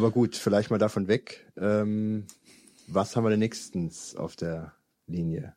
[0.04, 1.50] Aber gut, vielleicht mal davon weg.
[1.56, 2.26] Ähm,
[2.86, 4.74] was haben wir denn nächstens auf der
[5.06, 5.54] Linie?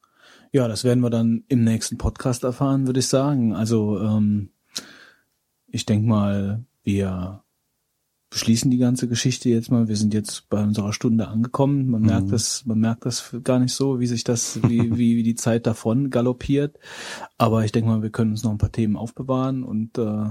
[0.54, 3.54] Ja, das werden wir dann im nächsten Podcast erfahren, würde ich sagen.
[3.54, 4.52] Also ähm,
[5.68, 7.44] ich denke mal, wir
[8.30, 9.90] beschließen die ganze Geschichte jetzt mal.
[9.90, 11.90] Wir sind jetzt bei unserer Stunde angekommen.
[11.90, 15.24] Man merkt das, man merkt das gar nicht so, wie sich das, wie, wie, wie
[15.24, 16.80] die Zeit davon galoppiert.
[17.38, 20.30] Aber ich denke mal, wir können uns noch ein paar Themen aufbewahren und äh,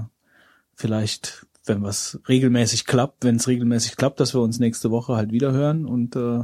[0.73, 5.31] vielleicht, wenn was regelmäßig klappt, wenn es regelmäßig klappt, dass wir uns nächste Woche halt
[5.31, 6.43] wieder hören und äh,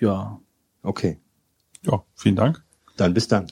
[0.00, 0.40] ja,
[0.86, 1.18] Okay,
[1.82, 2.62] Ja, vielen Dank.
[2.96, 3.48] dann bis dann.